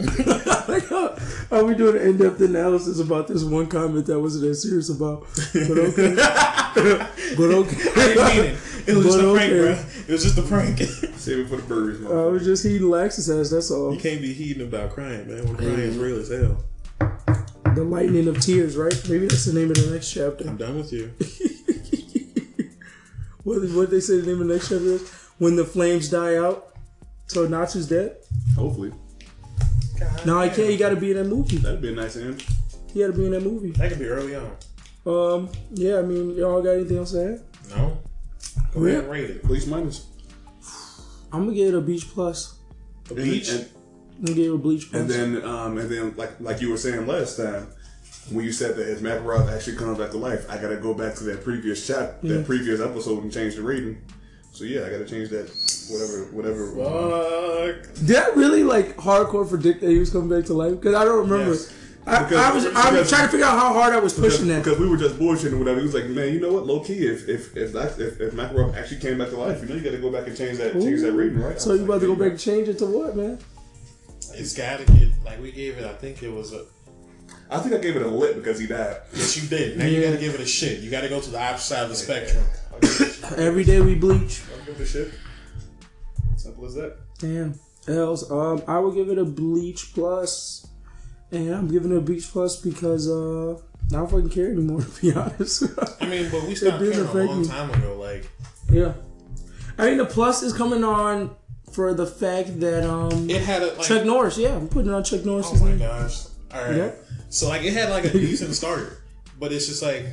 Are 1.50 1.64
we 1.64 1.74
doing 1.74 1.96
an 1.96 2.02
in-depth 2.08 2.40
analysis 2.40 3.00
about 3.00 3.26
this 3.26 3.42
one 3.42 3.66
comment 3.66 4.06
that 4.06 4.20
wasn't 4.20 4.44
that 4.44 4.54
serious 4.54 4.88
about? 4.90 5.26
But 5.52 5.78
okay. 5.78 6.14
but 7.36 7.50
okay. 7.50 7.76
I 7.76 7.94
didn't 7.94 8.26
mean 8.28 8.44
it. 8.44 8.58
It 8.86 8.94
was 8.96 9.06
just 9.06 9.18
a 9.18 9.32
prank, 9.32 9.52
okay. 9.52 9.60
bro. 9.60 9.70
It 10.06 10.12
was 10.12 10.22
just 10.22 10.38
a 10.38 10.42
prank. 10.42 10.78
Save 11.18 11.38
it 11.40 11.48
for 11.48 11.56
the 11.56 11.62
birds, 11.62 12.00
I 12.00 12.04
motherfucker. 12.08 12.32
was 12.32 12.44
just 12.44 12.64
heating 12.64 12.88
Lax's 12.88 13.28
ass. 13.28 13.50
That's 13.50 13.70
all. 13.70 13.92
you 13.92 13.98
can't 14.00 14.20
be 14.20 14.32
heating 14.32 14.62
about 14.66 14.90
crying, 14.92 15.26
man. 15.28 15.44
When 15.46 15.56
crying 15.56 15.78
is 15.80 15.96
real 15.96 16.18
as 16.18 16.28
hell. 16.28 16.62
The 17.74 17.84
lightning 17.84 18.28
of 18.28 18.40
tears, 18.40 18.76
right? 18.76 18.94
Maybe 19.08 19.26
that's 19.26 19.44
the 19.44 19.52
name 19.52 19.70
of 19.70 19.76
the 19.76 19.90
next 19.92 20.12
chapter. 20.12 20.48
I'm 20.48 20.56
done 20.56 20.78
with 20.78 20.92
you. 20.92 21.12
What 23.48 23.62
what 23.70 23.90
they 23.90 24.00
say 24.00 24.20
the 24.20 24.26
name 24.26 24.42
of 24.42 24.48
the 24.48 24.54
next 24.54 24.68
chapter 24.68 24.84
is? 24.84 25.10
When 25.38 25.56
the 25.56 25.64
flames 25.64 26.10
die 26.10 26.36
out. 26.36 26.76
So 27.28 27.46
Natsu's 27.46 27.88
dead. 27.88 28.18
Hopefully. 28.54 28.92
No, 30.26 30.38
I 30.38 30.50
can't. 30.50 30.70
You 30.70 30.76
got 30.76 30.90
to 30.90 30.96
be 30.96 31.12
in 31.12 31.16
that 31.16 31.28
movie. 31.28 31.56
That'd 31.56 31.80
be 31.80 31.88
a 31.88 31.92
nice 31.92 32.16
end. 32.16 32.44
You 32.92 33.06
got 33.06 33.12
to 33.14 33.18
be 33.18 33.24
in 33.24 33.32
that 33.32 33.42
movie. 33.42 33.70
That 33.70 33.88
could 33.90 34.00
be 34.00 34.04
early 34.04 34.36
on. 34.36 34.56
Um. 35.06 35.48
Yeah. 35.72 36.00
I 36.00 36.02
mean, 36.02 36.36
y'all 36.36 36.60
got 36.60 36.72
anything 36.72 36.98
else 36.98 37.12
to 37.12 37.24
add? 37.24 37.44
No. 37.70 37.98
Go 38.74 38.84
ahead 38.84 39.04
and 39.04 39.10
rate 39.10 39.30
it. 39.30 39.42
Police 39.42 39.66
minus. 39.66 40.06
I'm 41.32 41.44
gonna 41.44 41.54
give 41.54 41.72
it 41.72 41.78
a 41.78 41.80
beach 41.80 42.06
plus. 42.08 42.58
A 43.10 43.14
beach. 43.14 43.48
And, 43.48 43.60
I'm 43.60 43.77
gonna 44.22 44.34
give 44.36 44.54
a 44.54 44.58
bleach 44.58 44.90
plus. 44.90 45.00
and 45.02 45.10
then, 45.10 45.44
um, 45.44 45.78
and 45.78 45.90
then, 45.90 46.14
like 46.16 46.40
like 46.40 46.60
you 46.60 46.70
were 46.70 46.76
saying 46.76 47.06
last 47.06 47.36
time, 47.36 47.66
when 48.30 48.44
you 48.44 48.52
said 48.52 48.76
that 48.76 48.90
if 48.92 49.00
Makarov 49.00 49.54
actually 49.54 49.76
comes 49.76 49.98
back 49.98 50.10
to 50.10 50.18
life, 50.18 50.48
I 50.50 50.58
gotta 50.58 50.76
go 50.76 50.94
back 50.94 51.14
to 51.16 51.24
that 51.24 51.42
previous 51.44 51.86
chat, 51.86 52.20
that 52.22 52.44
previous 52.46 52.80
episode, 52.80 53.22
and 53.22 53.32
change 53.32 53.54
the 53.56 53.62
rating. 53.62 53.98
So 54.52 54.64
yeah, 54.64 54.86
I 54.86 54.90
gotta 54.90 55.04
change 55.06 55.28
that. 55.30 55.48
Whatever, 55.90 56.24
whatever. 56.32 56.66
Fuck. 57.82 58.06
Did 58.06 58.16
I 58.16 58.28
really 58.30 58.62
like 58.64 58.96
hardcore 58.96 59.48
predict 59.48 59.80
that 59.80 59.90
he 59.90 59.98
was 59.98 60.10
coming 60.10 60.28
back 60.28 60.46
to 60.46 60.54
life? 60.54 60.72
Because 60.72 60.94
I 60.94 61.04
don't 61.04 61.28
remember. 61.28 61.52
Yes. 61.52 61.72
I, 62.06 62.22
Because- 62.24 62.38
I 62.38 62.54
was 62.54 62.64
I'm 62.66 62.72
because- 62.94 63.08
trying 63.10 63.24
to 63.26 63.28
figure 63.30 63.44
out 63.46 63.58
how 63.58 63.72
hard 63.72 63.92
I 63.94 63.98
was 64.00 64.14
Because, 64.14 64.32
pushing 64.34 64.48
that. 64.48 64.64
because 64.64 64.78
we 64.78 64.88
were 64.88 64.96
just 64.96 65.16
bullshitting 65.16 65.52
or 65.52 65.58
whatever. 65.58 65.78
He 65.80 65.84
was 65.86 65.94
like, 65.94 66.06
man, 66.06 66.32
you 66.32 66.40
know 66.40 66.52
what? 66.52 66.66
Low 66.66 66.80
key, 66.80 67.06
if 67.06 67.28
if 67.28 67.54
if 67.56 67.72
that, 67.74 67.98
if, 68.00 68.18
if 68.20 68.32
Makarov 68.32 68.74
actually 68.76 69.00
came 69.00 69.18
back 69.18 69.28
to 69.28 69.36
life, 69.36 69.60
you 69.62 69.68
know, 69.68 69.74
you 69.74 69.82
got 69.82 69.90
to 69.90 69.98
go 69.98 70.10
back 70.10 70.26
and 70.26 70.34
change 70.36 70.56
that 70.58 70.72
change 70.72 71.02
that 71.02 71.12
rating, 71.12 71.38
right? 71.38 71.60
So 71.60 71.74
you 71.74 71.84
about 71.84 72.00
to 72.00 72.06
go 72.06 72.14
back 72.16 72.30
and 72.32 72.40
change 72.40 72.68
it 72.68 72.78
to 72.78 72.86
what, 72.86 73.14
man? 73.14 73.38
It's 74.38 74.54
got 74.56 74.78
to 74.78 74.84
get 74.92 75.08
like 75.24 75.40
we 75.40 75.52
gave 75.52 75.78
it. 75.78 75.84
I 75.84 75.94
think 75.94 76.22
it 76.22 76.30
was 76.32 76.52
a. 76.52 76.64
I 77.50 77.58
think 77.58 77.74
I 77.74 77.78
gave 77.78 77.96
it 77.96 78.02
a 78.02 78.08
lit 78.08 78.36
because 78.36 78.58
he 78.58 78.66
died. 78.66 78.96
Yes, 79.14 79.36
you 79.40 79.48
did. 79.48 79.78
Now 79.78 79.86
you 79.86 80.00
Yeah. 80.00 80.08
got 80.10 80.14
to 80.16 80.20
give 80.20 80.34
it 80.34 80.40
a 80.40 80.46
shit. 80.46 80.80
You 80.80 80.90
got 80.90 81.00
to 81.02 81.08
go 81.08 81.20
to 81.20 81.30
the 81.30 81.40
opposite 81.40 81.64
side 81.66 81.82
of 81.84 81.88
the 81.90 81.94
spectrum. 81.96 82.44
I'll 82.72 82.80
give 82.80 83.00
it, 83.00 83.32
Every 83.38 83.64
day 83.64 83.80
we 83.80 83.94
bleach. 83.94 84.42
I'll 84.58 84.64
give 84.66 84.80
it 84.80 84.82
a 84.82 84.86
shit. 84.86 85.14
Simple 86.36 86.66
as 86.66 86.74
that. 86.74 86.96
Damn. 87.18 87.58
Else, 87.88 88.30
um, 88.30 88.62
I 88.68 88.78
would 88.78 88.94
give 88.94 89.08
it 89.08 89.18
a 89.18 89.24
bleach 89.24 89.92
plus, 89.94 90.66
and 91.32 91.50
I'm 91.54 91.68
giving 91.68 91.90
it 91.90 91.96
a 91.96 92.00
bleach 92.02 92.28
plus 92.30 92.60
because 92.60 93.08
uh, 93.08 93.54
I 93.54 93.58
don't 93.92 94.10
fucking 94.10 94.28
care 94.30 94.50
anymore. 94.50 94.82
To 94.94 95.00
be 95.00 95.12
honest. 95.14 95.64
I 96.00 96.06
mean, 96.06 96.30
but 96.30 96.42
we 96.44 96.54
stopped 96.54 96.80
didn't 96.80 96.92
caring 96.92 97.06
a 97.06 97.10
affect 97.10 97.28
long 97.30 97.42
me. 97.42 97.48
time 97.48 97.70
ago. 97.70 97.98
Like 97.98 98.30
yeah. 98.70 98.92
I 99.78 99.86
mean, 99.90 99.98
the 99.98 100.04
plus 100.06 100.42
is 100.42 100.52
coming 100.52 100.84
on 100.84 101.34
for 101.72 101.94
the 101.94 102.06
fact 102.06 102.60
that 102.60 102.88
um, 102.88 103.28
it 103.30 103.42
had 103.42 103.62
a 103.62 103.66
like. 103.74 103.82
Chuck 103.86 104.04
Norris. 104.04 104.38
Yeah, 104.38 104.56
I'm 104.56 104.68
putting 104.68 104.92
on 104.92 105.04
Chuck 105.04 105.24
Norris's. 105.24 105.60
oh 105.60 105.64
my 105.64 105.70
name. 105.70 105.78
gosh! 105.80 106.24
All 106.52 106.62
right. 106.64 106.76
Yeah. 106.76 106.90
So 107.30 107.48
like 107.48 107.62
it 107.62 107.72
had 107.72 107.90
like 107.90 108.04
a 108.04 108.10
decent 108.12 108.54
start, 108.54 109.00
but 109.38 109.52
it's 109.52 109.66
just 109.66 109.82
like 109.82 110.06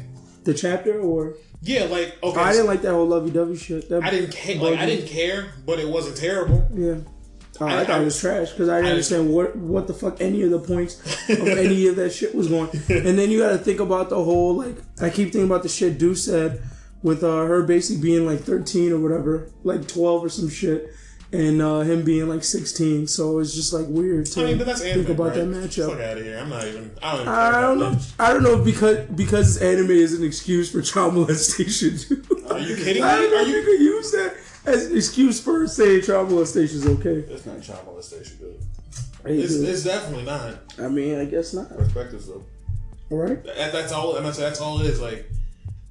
The 0.44 0.54
chapter, 0.54 1.00
or 1.00 1.36
yeah, 1.62 1.86
like 1.86 2.18
okay. 2.24 2.40
I 2.40 2.52
didn't 2.52 2.68
like 2.68 2.82
that 2.84 2.92
whole 2.92 3.08
lovey-dovey 3.08 3.56
shit. 3.58 3.90
That 3.90 4.04
I 4.04 4.10
didn't 4.10 4.32
care. 4.34 4.58
Like 4.62 4.80
I 4.80 4.86
didn't 4.86 5.08
care, 5.08 5.54
but 5.66 5.80
it 5.80 5.88
wasn't 5.88 6.18
terrible. 6.18 6.68
Yeah. 6.74 6.96
Oh, 7.62 7.66
I, 7.68 7.80
I- 7.82 7.86
thought 7.86 8.02
it 8.02 8.04
was 8.06 8.20
trash 8.20 8.52
because 8.52 8.68
I 8.68 8.76
didn't 8.78 8.88
I- 8.88 8.92
understand 8.92 9.34
what 9.34 9.56
what 9.56 9.88
the 9.88 9.94
fuck 9.94 10.20
any 10.20 10.42
of 10.44 10.52
the 10.52 10.60
points 10.60 11.00
of 11.30 11.48
any 11.48 11.88
of 11.88 11.96
that 11.96 12.12
shit 12.12 12.36
was 12.36 12.50
going. 12.50 12.70
And 12.90 13.18
then 13.18 13.32
you 13.32 13.40
got 13.40 13.52
to 13.52 13.58
think 13.58 13.80
about 13.80 14.10
the 14.10 14.22
whole 14.22 14.56
like 14.58 14.76
I 15.02 15.10
keep 15.10 15.32
thinking 15.32 15.46
about 15.46 15.64
the 15.64 15.70
shit 15.70 15.98
Deuce 15.98 16.26
said 16.26 16.62
with 17.02 17.24
uh, 17.24 17.28
her 17.46 17.64
basically 17.64 18.02
being 18.02 18.26
like 18.26 18.42
thirteen 18.42 18.92
or 18.92 19.00
whatever, 19.00 19.50
like 19.64 19.88
twelve 19.88 20.22
or 20.26 20.28
some 20.30 20.50
shit, 20.50 20.90
and 21.34 21.62
uh, 21.62 21.80
him 21.82 22.04
being 22.04 22.28
like 22.30 22.44
sixteen. 22.44 23.08
So 23.08 23.40
it's 23.40 23.54
just 23.56 23.74
like 23.74 23.86
weird 23.88 24.26
to 24.28 24.42
I 24.42 24.46
mean, 24.46 24.58
but 24.58 24.68
that's 24.68 24.82
anime. 24.82 25.06
think 25.06 25.18
about 25.18 25.28
right? 25.30 25.36
that 25.36 25.48
matchup. 25.48 25.90
Fuck 25.92 26.00
out 26.02 26.18
of 26.18 26.24
here! 26.24 26.38
I'm 26.38 26.50
not 26.50 26.66
even. 26.66 26.92
I 27.02 27.12
don't. 27.12 27.22
Even 27.22 27.26
care 27.26 27.34
I 27.34 27.62
don't 27.62 27.78
about 27.82 27.94
know. 27.94 28.00
I 28.20 28.34
don't 28.34 28.44
know 28.44 28.60
if 28.60 28.66
because 28.66 29.06
because 29.10 29.58
anime 29.58 29.92
is 29.92 30.14
an 30.14 30.24
excuse 30.24 30.72
for 30.72 30.82
child 30.82 31.14
molestation. 31.16 31.98
Are 32.50 32.60
you 32.60 32.76
kidding 32.76 33.04
I 33.04 33.16
don't 33.16 33.24
me? 33.32 33.36
know 33.38 33.44
Are 33.44 33.48
you 33.48 33.58
you? 33.58 33.64
could 33.64 33.80
use 33.80 34.12
that 34.12 34.36
as 34.66 34.86
an 34.88 34.98
excuse 34.98 35.40
for 35.42 35.68
saying 35.68 36.02
child 36.04 36.30
molestation 36.30 36.78
is 36.78 36.88
okay. 36.88 37.24
It's 37.32 37.46
not 37.46 37.62
child 37.62 37.86
molestation, 37.86 38.38
dude. 38.38 38.60
Hey, 39.26 39.40
It's, 39.40 39.56
dude. 39.56 39.70
it's 39.70 39.84
definitely 39.84 40.24
not. 40.26 40.56
I 40.80 40.88
mean, 40.88 41.20
I 41.20 41.26
guess 41.26 41.54
not. 41.54 41.70
Perspectives, 41.70 42.28
though. 42.28 42.44
All 43.10 43.18
right. 43.18 43.44
That, 43.44 43.72
that's 43.72 43.92
all. 43.92 44.16
I 44.18 44.22
mean, 44.22 44.32
that's 44.34 44.62
all 44.62 44.80
it 44.82 44.86
is. 44.86 45.02
Like, 45.02 45.30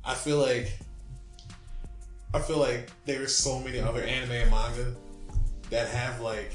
I 0.04 0.14
feel 0.14 0.38
like, 0.38 0.78
I 2.32 2.38
feel 2.40 2.58
like 2.58 2.90
there's 3.06 3.34
so 3.34 3.58
many 3.60 3.80
other 3.80 4.02
anime 4.02 4.32
and 4.32 4.50
manga 4.50 4.94
that 5.70 5.88
have 5.88 6.20
like 6.20 6.52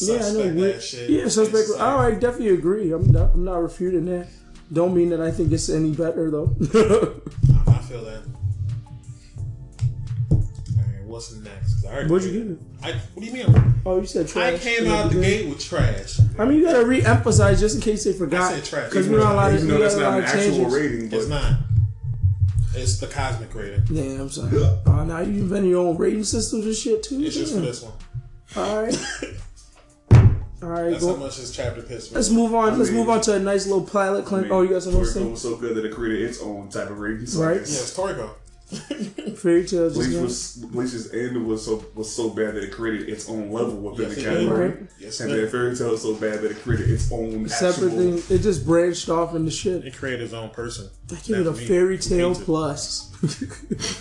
Yeah, 0.00 0.14
I 0.16 0.32
know. 0.32 0.54
that 0.54 0.82
shit. 0.82 1.10
Yeah, 1.10 1.28
suspect. 1.28 1.58
It's 1.58 1.70
like- 1.72 1.80
All 1.82 1.98
right, 1.98 2.18
definitely 2.20 2.50
agree. 2.54 2.92
I'm 2.92 3.10
not. 3.10 3.32
I'm 3.34 3.44
not 3.44 3.62
refuting 3.62 4.04
that. 4.06 4.28
Don't 4.72 4.94
mean 4.94 5.10
that 5.10 5.20
I 5.20 5.30
think 5.30 5.52
it's 5.52 5.68
any 5.68 5.92
better 5.92 6.30
though. 6.30 6.54
I 7.68 7.78
feel 7.78 8.04
that. 8.04 8.22
All 10.30 10.38
right, 10.76 11.04
what's 11.04 11.34
next? 11.36 11.86
I 11.86 12.04
What'd 12.06 12.24
you 12.30 12.40
give 12.42 12.50
it? 12.52 12.58
I, 12.82 12.92
what 13.14 13.20
do 13.24 13.26
you 13.26 13.32
mean? 13.32 13.74
Oh, 13.86 14.00
you 14.00 14.06
said 14.06 14.26
trash. 14.28 14.54
I 14.54 14.58
came 14.58 14.84
in 14.86 14.90
out 14.90 15.04
the 15.10 15.14
beginning? 15.20 15.38
gate 15.44 15.48
with 15.48 15.60
trash. 15.64 16.18
I 16.38 16.44
mean, 16.44 16.58
you 16.58 16.64
gotta 16.64 16.84
re-emphasize 16.84 17.60
just 17.60 17.76
in 17.76 17.80
case 17.80 18.02
they 18.04 18.12
forgot. 18.12 18.52
I 18.52 18.54
said 18.56 18.64
trash. 18.64 18.88
because 18.90 19.08
we're 19.08 19.20
not 19.20 19.32
allowed 19.34 19.50
to. 19.50 19.54
Even 19.56 19.66
we 19.68 19.72
though 19.72 19.78
got 19.78 19.82
that's 19.84 19.96
not 19.96 20.02
lot 20.10 20.18
an 20.18 20.24
of 20.24 20.30
actual 20.30 20.56
changes. 20.56 20.74
rating, 20.74 21.08
but 21.08 21.16
It's 21.18 21.28
not. 21.28 21.52
It's 22.76 22.98
the 22.98 23.06
cosmic 23.06 23.54
rating. 23.54 23.82
Yeah, 23.90 24.20
I'm 24.20 24.30
sorry. 24.30 24.50
Oh, 24.86 25.04
now 25.04 25.20
you 25.20 25.40
invented 25.42 25.70
your 25.70 25.86
own 25.86 25.96
rating 25.96 26.24
systems 26.24 26.66
and 26.66 26.74
shit 26.74 27.02
too. 27.02 27.20
It's 27.22 27.34
just 27.34 27.54
for 27.54 27.60
this 27.60 27.82
one. 27.82 27.92
All 28.56 28.82
right. 28.82 28.96
All 30.62 30.70
right, 30.70 30.90
That's 30.92 31.04
how 31.06 31.16
much 31.16 31.36
this 31.36 31.54
chapter 31.54 31.82
pissed 31.82 32.10
me. 32.10 32.16
Let's 32.16 32.30
move 32.30 32.54
on. 32.54 32.78
Let's 32.78 32.90
mean- 32.90 33.00
move 33.00 33.10
on 33.10 33.20
to 33.22 33.34
a 33.34 33.38
nice 33.38 33.66
little 33.66 33.84
pilot 33.84 34.24
I 34.24 34.28
clean. 34.28 34.42
mean, 34.44 34.52
oh, 34.52 34.62
you 34.62 34.70
got 34.70 34.82
something 34.82 35.00
else 35.00 35.12
to 35.12 35.18
Toriko 35.20 35.30
was 35.32 35.42
so 35.42 35.56
good 35.56 35.76
that 35.76 35.84
it 35.84 35.92
created 35.92 36.28
its 36.28 36.40
own 36.40 36.70
type 36.70 36.88
of 36.90 36.98
rating. 36.98 37.26
So 37.26 37.42
I 37.42 37.46
Right. 37.48 37.58
guess 37.58 37.74
Yeah, 37.74 37.80
it's 37.82 37.96
Toriko. 37.96 38.30
Fairy 39.36 39.64
Tail 39.64 39.90
just 39.90 39.94
Bleach 40.00 40.16
now. 40.16 40.22
was 40.22 40.56
Bleach's 40.56 41.12
end 41.12 41.46
was 41.46 41.64
so 41.64 41.84
was 41.94 42.12
so 42.12 42.30
bad 42.30 42.56
that 42.56 42.64
it 42.64 42.72
created 42.72 43.08
its 43.08 43.28
own 43.28 43.52
level 43.52 43.76
within 43.76 44.06
Yes, 44.08 44.16
the 44.16 44.24
category. 44.24 44.68
Right. 44.70 44.78
Yes, 44.98 45.20
And 45.20 45.30
it 45.30 45.36
then. 45.36 45.50
Fairy 45.50 45.76
Tail 45.76 45.90
was 45.92 46.02
so 46.02 46.14
bad 46.14 46.40
that 46.40 46.50
it 46.50 46.56
created 46.62 46.90
its 46.90 47.12
own 47.12 47.48
Separate 47.48 47.88
actual, 47.92 48.16
thing. 48.18 48.36
It 48.36 48.42
just 48.42 48.66
branched 48.66 49.08
off 49.08 49.36
into 49.36 49.52
shit. 49.52 49.84
It 49.84 49.94
created 49.94 50.22
its 50.22 50.32
own 50.32 50.50
person. 50.50 50.88
I 51.10 51.14
give 51.22 51.38
it 51.38 51.46
a 51.46 51.52
me. 51.52 51.64
fairy 51.66 51.98
tale 51.98 52.34
plus. 52.34 53.04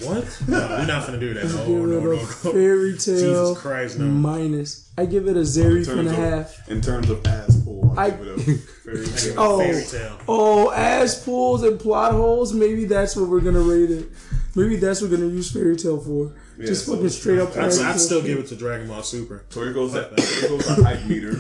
What? 0.06 0.26
No, 0.48 0.60
we're 0.68 0.86
not 0.86 1.06
gonna 1.06 1.20
do 1.20 1.34
that. 1.36 1.46
No, 1.46 1.58
give 1.66 1.68
no, 1.68 1.84
it 1.84 2.04
no, 2.04 2.12
a 2.12 2.16
no. 2.16 2.26
fairy 2.26 2.98
tale 2.98 3.54
Jesus 3.54 3.62
Christ, 3.62 4.00
no. 4.00 4.06
minus. 4.06 4.92
I 4.98 5.06
give 5.06 5.28
it 5.28 5.36
a 5.36 5.40
in 5.40 5.46
Zeref 5.46 5.86
terms 5.86 5.88
and 5.88 6.08
a 6.08 6.12
of, 6.12 6.18
half. 6.18 6.70
in 6.70 6.82
terms 6.82 7.10
of 7.10 7.26
ass 7.26 7.62
pull. 7.64 7.94
I- 7.98 8.06
I 8.08 8.10
give 8.12 8.28
it 8.28 8.38
a 8.38 8.58
Fairy 8.84 9.06
Tail. 9.18 9.34
Oh, 9.38 9.60
Fairy 9.60 9.84
Tail. 9.86 10.20
oh, 10.28 10.72
ass 10.72 11.24
pulls 11.24 11.64
and 11.64 11.80
plot 11.80 12.12
holes. 12.12 12.54
Maybe 12.54 12.86
that's 12.86 13.16
what 13.16 13.30
we're 13.30 13.40
gonna 13.42 13.62
rate 13.62 13.90
it. 13.92 14.08
Maybe 14.56 14.76
that's 14.78 15.02
what 15.02 15.12
we're 15.12 15.18
gonna 15.18 15.30
use 15.30 15.52
fairy 15.52 15.76
tale 15.78 16.00
for. 16.00 16.34
Yeah, 16.58 16.66
Just 16.68 16.86
so 16.86 16.94
fucking 16.96 17.10
straight 17.10 17.40
up. 17.40 17.52
I'd, 17.56 17.66
ass 17.66 17.80
I'd 17.80 17.92
pull 17.92 18.00
still 18.00 18.20
shit. 18.22 18.28
give 18.28 18.40
it 18.40 18.48
to 18.48 18.56
Dragon 18.56 18.88
Ball 18.88 19.04
Super. 19.04 19.46
Toriko's 19.50 19.96
a, 19.96 20.10
Toriko's 20.10 20.68
a 20.78 20.84
hype 20.84 21.06
meter. 21.06 21.34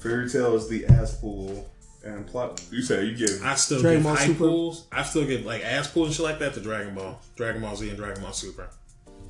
Fairy 0.00 0.28
Tail 0.28 0.54
is 0.56 0.68
the 0.68 0.86
ass 0.86 1.14
pull. 1.16 1.68
And 2.08 2.26
plot. 2.26 2.64
You 2.70 2.80
said 2.82 3.06
you 3.06 3.14
give. 3.16 3.42
I 3.44 3.54
still 3.54 3.80
Dragon 3.80 3.98
give 4.00 4.04
Ball 4.04 4.16
high 4.16 4.26
Super. 4.26 4.38
pulls. 4.38 4.86
I 4.92 5.02
still 5.02 5.26
give 5.26 5.44
like 5.44 5.62
ass 5.64 5.88
pulls 5.90 6.08
and 6.08 6.16
shit 6.16 6.24
like 6.24 6.38
that 6.38 6.54
to 6.54 6.60
Dragon 6.60 6.94
Ball, 6.94 7.20
Dragon 7.36 7.60
Ball 7.62 7.76
Z, 7.76 7.88
and 7.88 7.98
Dragon 7.98 8.22
Ball 8.22 8.32
Super. 8.32 8.70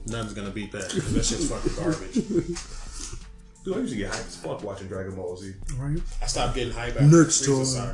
Nothing's 0.06 0.34
gonna 0.34 0.50
beat 0.50 0.72
that. 0.72 0.88
'cause 0.90 1.12
That 1.14 1.24
shit's 1.24 1.48
fucking 1.50 1.72
garbage. 1.76 2.14
Dude, 3.64 3.76
I 3.76 3.80
used 3.80 3.92
to 3.92 3.98
get 3.98 4.10
hyped 4.12 4.26
as 4.28 4.36
fuck 4.36 4.62
watching 4.62 4.86
Dragon 4.88 5.14
Ball 5.16 5.36
Z. 5.36 5.52
Right? 5.76 5.98
I 6.22 6.26
stopped 6.26 6.54
getting 6.54 6.72
hype 6.72 6.90
after 6.94 7.02
Next 7.02 7.42
Frieza 7.42 7.76
time. 7.76 7.86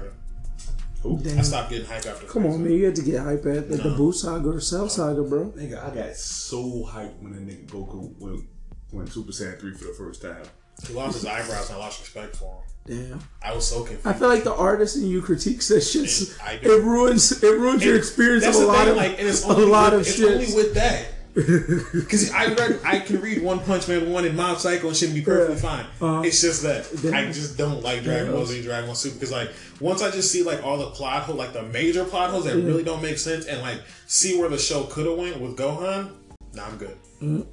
Saga. 1.02 1.22
Damn. 1.22 1.38
I 1.38 1.42
stopped 1.42 1.70
getting 1.70 1.86
hype 1.86 2.06
after. 2.06 2.26
Come 2.26 2.46
on, 2.46 2.62
man. 2.62 2.72
You 2.72 2.84
had 2.86 2.96
to 2.96 3.02
get 3.02 3.20
hype 3.20 3.44
at 3.46 3.68
the, 3.68 3.76
the 3.78 3.90
No. 3.90 3.96
Boo 3.96 4.12
Saga 4.12 4.48
or 4.50 4.60
Cell 4.60 4.88
Saga, 4.88 5.22
bro. 5.22 5.50
Nigga, 5.56 5.82
I 5.82 5.94
got 5.94 6.16
so 6.16 6.84
hyped 6.84 7.20
when 7.20 7.32
that 7.32 7.46
nigga 7.46 7.66
Goku 7.66 8.14
went, 8.20 8.44
went 8.92 9.08
Super 9.12 9.32
Saiyan 9.32 9.58
3 9.60 9.74
for 9.74 9.84
the 9.84 9.92
first 9.94 10.22
time. 10.22 10.42
He 10.86 10.92
lost 10.94 11.14
his 11.14 11.26
eyebrows 11.26 11.68
and 11.70 11.76
I 11.78 11.80
lost 11.80 12.00
respect 12.00 12.36
for 12.36 12.44
him. 12.86 13.08
Damn. 13.08 13.20
I 13.42 13.54
was 13.54 13.66
so 13.66 13.78
confused. 13.84 14.06
I 14.06 14.12
feel 14.12 14.28
like 14.28 14.44
the 14.44 14.54
artist 14.54 14.96
in 14.96 15.06
you 15.06 15.22
critiques 15.22 15.68
that 15.68 15.80
shit. 15.80 16.36
I 16.44 16.56
do. 16.56 16.70
It 16.78 16.84
ruins 16.84 17.42
it 17.42 17.46
ruins 17.58 17.82
your 17.84 17.96
experience 17.96 18.44
of 18.44 18.56
a 18.56 18.58
lot 18.66 18.80
thing, 18.80 18.88
of 18.90 18.96
like, 18.96 19.18
and 19.18 19.26
it's 19.28 19.42
a 19.46 19.48
only 19.48 19.64
lot 19.64 19.92
with, 19.92 20.00
of 20.02 20.06
shit. 20.14 20.30
only 20.30 20.54
with 20.54 20.74
that. 20.74 21.06
Because 21.34 22.30
I 22.30 22.46
read, 22.54 22.78
I 22.84 23.00
can 23.00 23.20
read 23.20 23.42
One 23.42 23.58
Punch 23.58 23.88
Man 23.88 24.08
one 24.12 24.24
and 24.24 24.36
Mob 24.36 24.58
Psycho 24.58 24.86
and 24.88 24.96
shouldn't 24.96 25.16
be 25.16 25.22
perfectly 25.22 25.56
Yeah. 25.56 25.60
fine. 25.60 25.86
Uh-huh. 26.00 26.22
It's 26.22 26.40
just 26.40 26.62
that 26.62 27.12
I 27.12 27.24
just 27.32 27.58
don't 27.58 27.82
like 27.82 28.04
Dragon 28.04 28.30
Ball 28.32 28.46
Z, 28.46 28.62
Dragon 28.62 28.86
Ball 28.86 28.94
Super 28.94 29.14
because 29.16 29.32
like 29.32 29.50
once 29.80 30.00
I 30.02 30.10
just 30.12 30.30
see 30.30 30.42
like 30.44 30.62
all 30.62 30.76
the 30.78 30.90
plot 30.90 31.22
holes, 31.24 31.38
like 31.38 31.52
the 31.52 31.62
major 31.64 32.04
plot 32.04 32.30
holes 32.30 32.44
that 32.44 32.56
Yeah. 32.56 32.64
really 32.66 32.84
don't 32.84 33.02
make 33.02 33.18
sense, 33.18 33.46
and 33.46 33.60
like 33.62 33.80
see 34.06 34.38
where 34.38 34.48
the 34.48 34.58
show 34.58 34.84
could 34.84 35.06
have 35.06 35.16
went 35.18 35.40
with 35.40 35.56
Gohan, 35.56 36.10
nah, 36.52 36.66
I'm 36.66 36.76
good. 36.76 37.46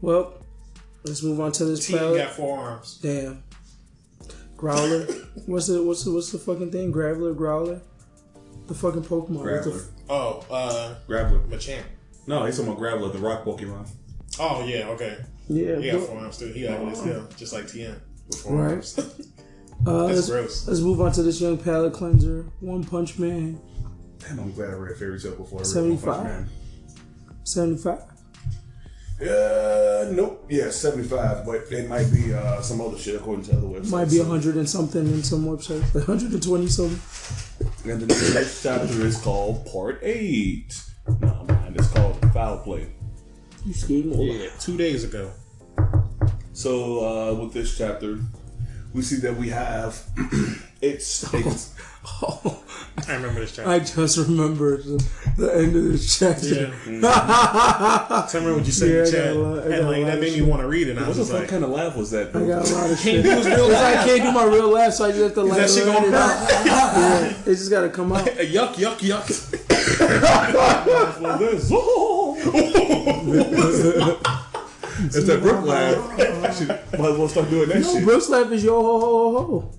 Well, 0.00 0.34
let's 1.04 1.22
move 1.22 1.40
on 1.40 1.52
to 1.52 1.64
this 1.64 1.86
T 1.86 1.92
got 1.94 2.32
four 2.32 2.58
arms. 2.58 2.98
Damn. 3.02 3.42
Growler. 4.56 5.06
what's 5.46 5.66
the 5.66 5.82
what's 5.82 6.04
the 6.04 6.12
what's 6.12 6.30
the 6.32 6.38
fucking 6.38 6.70
thing? 6.70 6.92
Graveler, 6.92 7.36
Growler? 7.36 7.80
The 8.66 8.74
fucking 8.74 9.02
Pokemon. 9.04 9.30
What 9.30 9.44
the 9.64 9.70
Graveler. 9.70 9.76
f- 9.84 9.90
Oh, 10.08 10.44
uh, 10.50 10.96
Graveler. 11.08 11.46
Machamp. 11.48 11.82
No, 12.26 12.44
he's 12.46 12.56
talking 12.58 12.72
about 12.72 12.82
Graveler, 12.82 13.12
the 13.12 13.18
rock 13.18 13.44
Pokemon. 13.44 13.88
Oh 14.38 14.64
yeah, 14.66 14.88
okay. 14.88 15.18
yeah. 15.48 15.76
He 15.78 15.90
got 15.90 16.00
but- 16.00 16.08
four 16.08 16.18
arms 16.18 16.38
too. 16.38 16.46
He 16.52 16.62
got 16.62 16.80
his 16.88 17.00
tail, 17.02 17.28
just 17.36 17.52
like 17.52 17.68
Tien 17.68 17.96
with 18.28 18.40
four 18.40 18.56
Right. 18.56 18.70
arms. 18.72 18.98
uh, 19.86 20.06
That's 20.06 20.16
let's, 20.16 20.28
gross. 20.30 20.68
let's 20.68 20.80
move 20.80 21.00
on 21.00 21.12
to 21.12 21.22
this 21.22 21.40
young 21.40 21.58
palette 21.58 21.92
cleanser. 21.92 22.46
One 22.60 22.84
Punch 22.84 23.18
Man. 23.18 23.60
Damn, 24.18 24.38
I'm 24.38 24.52
glad 24.52 24.70
I 24.70 24.74
read 24.74 24.96
Fairy 24.96 25.18
Tail 25.20 25.32
before 25.34 25.58
I 25.58 25.62
read 25.62 25.66
75. 25.66 26.06
One 26.06 26.16
Punch 26.16 26.28
Man. 26.28 26.50
75. 27.44 28.02
Uh, 29.20 30.10
nope. 30.12 30.44
Yeah, 30.48 30.70
75, 30.70 31.46
but 31.46 31.70
it 31.70 31.88
might 31.88 32.10
be 32.12 32.34
uh, 32.34 32.60
some 32.60 32.80
other 32.80 32.98
shit 32.98 33.14
according 33.14 33.44
to 33.46 33.52
other 33.56 33.66
websites. 33.66 33.90
Might 33.90 34.04
be 34.06 34.16
So- 34.16 34.22
100 34.24 34.56
and 34.56 34.68
something 34.68 35.06
in 35.06 35.22
some 35.22 35.44
websites. 35.46 35.94
120 35.94 36.66
something. 36.68 37.90
And 37.90 38.00
the 38.02 38.06
next 38.34 38.62
chapter 38.62 39.06
is 39.06 39.18
called 39.20 39.66
Part 39.66 40.00
8. 40.02 40.82
No, 41.20 41.44
man, 41.48 41.74
it's 41.78 41.88
called 41.88 42.16
Foul 42.32 42.58
Play. 42.58 42.88
You 43.64 43.72
scared 43.72 44.06
me. 44.06 44.42
Yeah, 44.42 44.50
two 44.58 44.76
days 44.76 45.04
ago. 45.04 45.30
So, 46.52 47.04
uh, 47.04 47.34
with 47.40 47.52
this 47.52 47.76
chapter, 47.78 48.18
we 48.92 49.02
see 49.02 49.16
that 49.16 49.36
we 49.36 49.48
have 49.50 50.02
it's, 50.92 51.34
it's 51.34 51.74
Oh, 52.22 52.62
I 53.08 53.14
remember 53.14 53.40
this 53.40 53.56
chapter. 53.56 53.70
I 53.70 53.78
just 53.78 54.18
remembered 54.18 54.84
the, 54.84 55.02
the 55.38 55.54
end 55.56 55.74
of 55.74 55.84
this 55.84 56.18
chapter. 56.18 56.46
Yeah. 56.86 58.26
Tell 58.30 58.42
me 58.42 58.52
what 58.52 58.66
you 58.66 58.72
said 58.72 58.90
Yeah, 58.90 58.98
in 58.98 59.04
the 59.04 59.10
chat. 59.10 59.36
lot- 59.36 59.58
and 59.66 59.86
like 59.88 60.04
that 60.04 60.14
of 60.16 60.20
made 60.20 60.32
me 60.32 60.38
shit. 60.40 60.46
want 60.46 60.60
to 60.60 60.68
read 60.68 60.88
it. 60.88 60.90
And 60.90 61.00
I 61.00 61.02
what 61.08 61.16
was 61.16 61.28
the 61.28 61.32
fuck 61.32 61.40
like, 61.40 61.48
kind 61.48 61.64
of 61.64 61.70
laugh 61.70 61.96
was 61.96 62.10
that? 62.10 62.28
I 62.36 62.40
got 62.46 62.70
a 62.70 62.74
lot 62.74 62.90
of 62.90 62.98
shit. 62.98 63.24
Can't 63.24 63.42
do 63.42 63.48
real 63.48 63.68
Because 63.68 63.82
I 63.82 64.04
can't 64.04 64.22
do 64.22 64.32
my 64.32 64.44
real 64.44 64.68
laugh, 64.68 64.92
so 64.92 65.06
I 65.06 65.12
just 65.12 65.22
have 65.22 65.32
to 65.34 65.42
like 65.44 65.58
that 65.60 65.70
shit 65.70 65.86
gonna 65.86 66.06
it 66.08 66.14
out. 66.14 66.50
yeah, 66.66 67.28
it 67.30 67.44
just 67.46 67.70
gotta 67.70 67.88
come 67.88 68.12
out. 68.12 68.26
yuck, 68.26 68.74
yuck, 68.74 68.98
yuck. 68.98 69.26
This. 71.38 71.70
it's 75.16 75.26
that 75.26 75.40
Brook 75.42 75.64
laugh. 75.64 76.18
Might 76.98 77.10
as 77.10 77.18
well 77.18 77.28
start 77.28 77.50
doing 77.50 77.68
that 77.68 77.80
No, 77.80 77.92
shit. 77.94 78.04
Brooks 78.04 78.28
laugh 78.28 78.50
is 78.52 78.64
yo 78.64 78.80
ho 78.82 79.00
ho 79.00 79.32
ho 79.32 79.60
ho. 79.60 79.78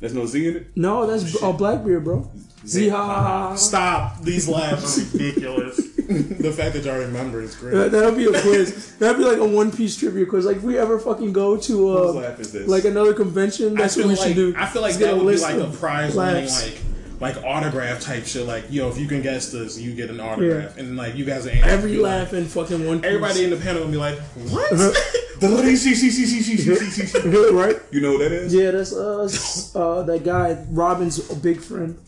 There's 0.00 0.14
no 0.14 0.26
Z 0.26 0.48
in 0.48 0.56
it. 0.56 0.76
No, 0.76 1.06
that's 1.06 1.42
uh, 1.42 1.52
Blackbeard, 1.52 2.04
bro. 2.04 2.30
Z 2.66 2.88
ha 2.88 3.04
ha 3.06 3.22
ha. 3.22 3.54
Stop. 3.56 4.22
These 4.22 4.48
laughs 4.48 4.98
are 4.98 5.18
ridiculous. 5.18 5.76
the 5.96 6.52
fact 6.52 6.74
that 6.74 6.84
y'all 6.84 6.98
remember 6.98 7.40
is 7.40 7.54
great. 7.54 7.74
That, 7.74 7.92
that'll 7.92 8.12
be 8.12 8.26
a 8.26 8.40
quiz. 8.42 8.96
That'll 8.96 9.18
be 9.18 9.24
like 9.24 9.38
a 9.38 9.46
One 9.46 9.70
Piece 9.70 9.96
trivia 9.96 10.26
quiz. 10.26 10.44
Like 10.44 10.58
if 10.58 10.62
we 10.62 10.76
ever 10.78 10.98
fucking 10.98 11.32
go 11.32 11.56
to 11.56 11.72
Whose 11.72 12.16
uh, 12.16 12.20
laugh 12.20 12.40
is 12.40 12.52
this? 12.52 12.68
like 12.68 12.84
another 12.84 13.14
convention, 13.14 13.74
that's 13.74 13.96
what 13.96 14.06
we 14.06 14.16
like 14.16 14.28
should 14.28 14.36
do. 14.36 14.54
I 14.56 14.66
feel 14.66 14.82
like 14.82 14.98
Let's 14.98 15.04
that 15.04 15.16
would 15.16 15.34
be 15.34 15.40
like 15.40 15.56
a 15.56 15.76
prize 15.76 16.14
winning 16.14 16.46
like 16.46 16.80
like 17.20 17.36
autograph 17.44 18.00
type 18.00 18.24
shit. 18.26 18.46
Like 18.46 18.64
yo, 18.70 18.88
if 18.88 18.98
you 18.98 19.06
can 19.06 19.22
guess 19.22 19.52
this, 19.52 19.78
you 19.78 19.94
get 19.94 20.10
an 20.10 20.20
autograph, 20.20 20.78
and 20.78 20.96
like 20.96 21.14
you 21.14 21.24
guys 21.24 21.46
are 21.46 21.50
answering, 21.50 21.70
Every 21.70 21.92
be 21.92 21.98
like- 21.98 22.22
laugh 22.22 22.32
in 22.32 22.46
fucking 22.46 22.86
One 22.86 23.00
Piece. 23.00 23.08
Everybody 23.08 23.44
in 23.44 23.50
the 23.50 23.56
panel 23.56 23.82
will 23.84 23.90
be 23.90 23.96
like, 23.96 24.18
"What?" 24.18 24.70
The 25.40 25.48
lady 25.48 25.74
C 25.74 25.94
C 25.94 26.10
C 26.10 26.26
C 26.26 26.42
C 26.42 26.56
C 26.58 26.74
C 26.74 26.90
C 26.90 27.06
C 27.06 27.28
Right? 27.52 27.76
You 27.90 28.02
know 28.02 28.12
what 28.12 28.18
that 28.18 28.32
is? 28.32 28.52
Yeah, 28.54 28.72
that's 28.72 28.92
uh, 28.92 29.78
uh 29.78 30.02
that 30.02 30.22
guy 30.22 30.62
Robin's 30.68 31.18
big 31.36 31.62
friend. 31.62 31.98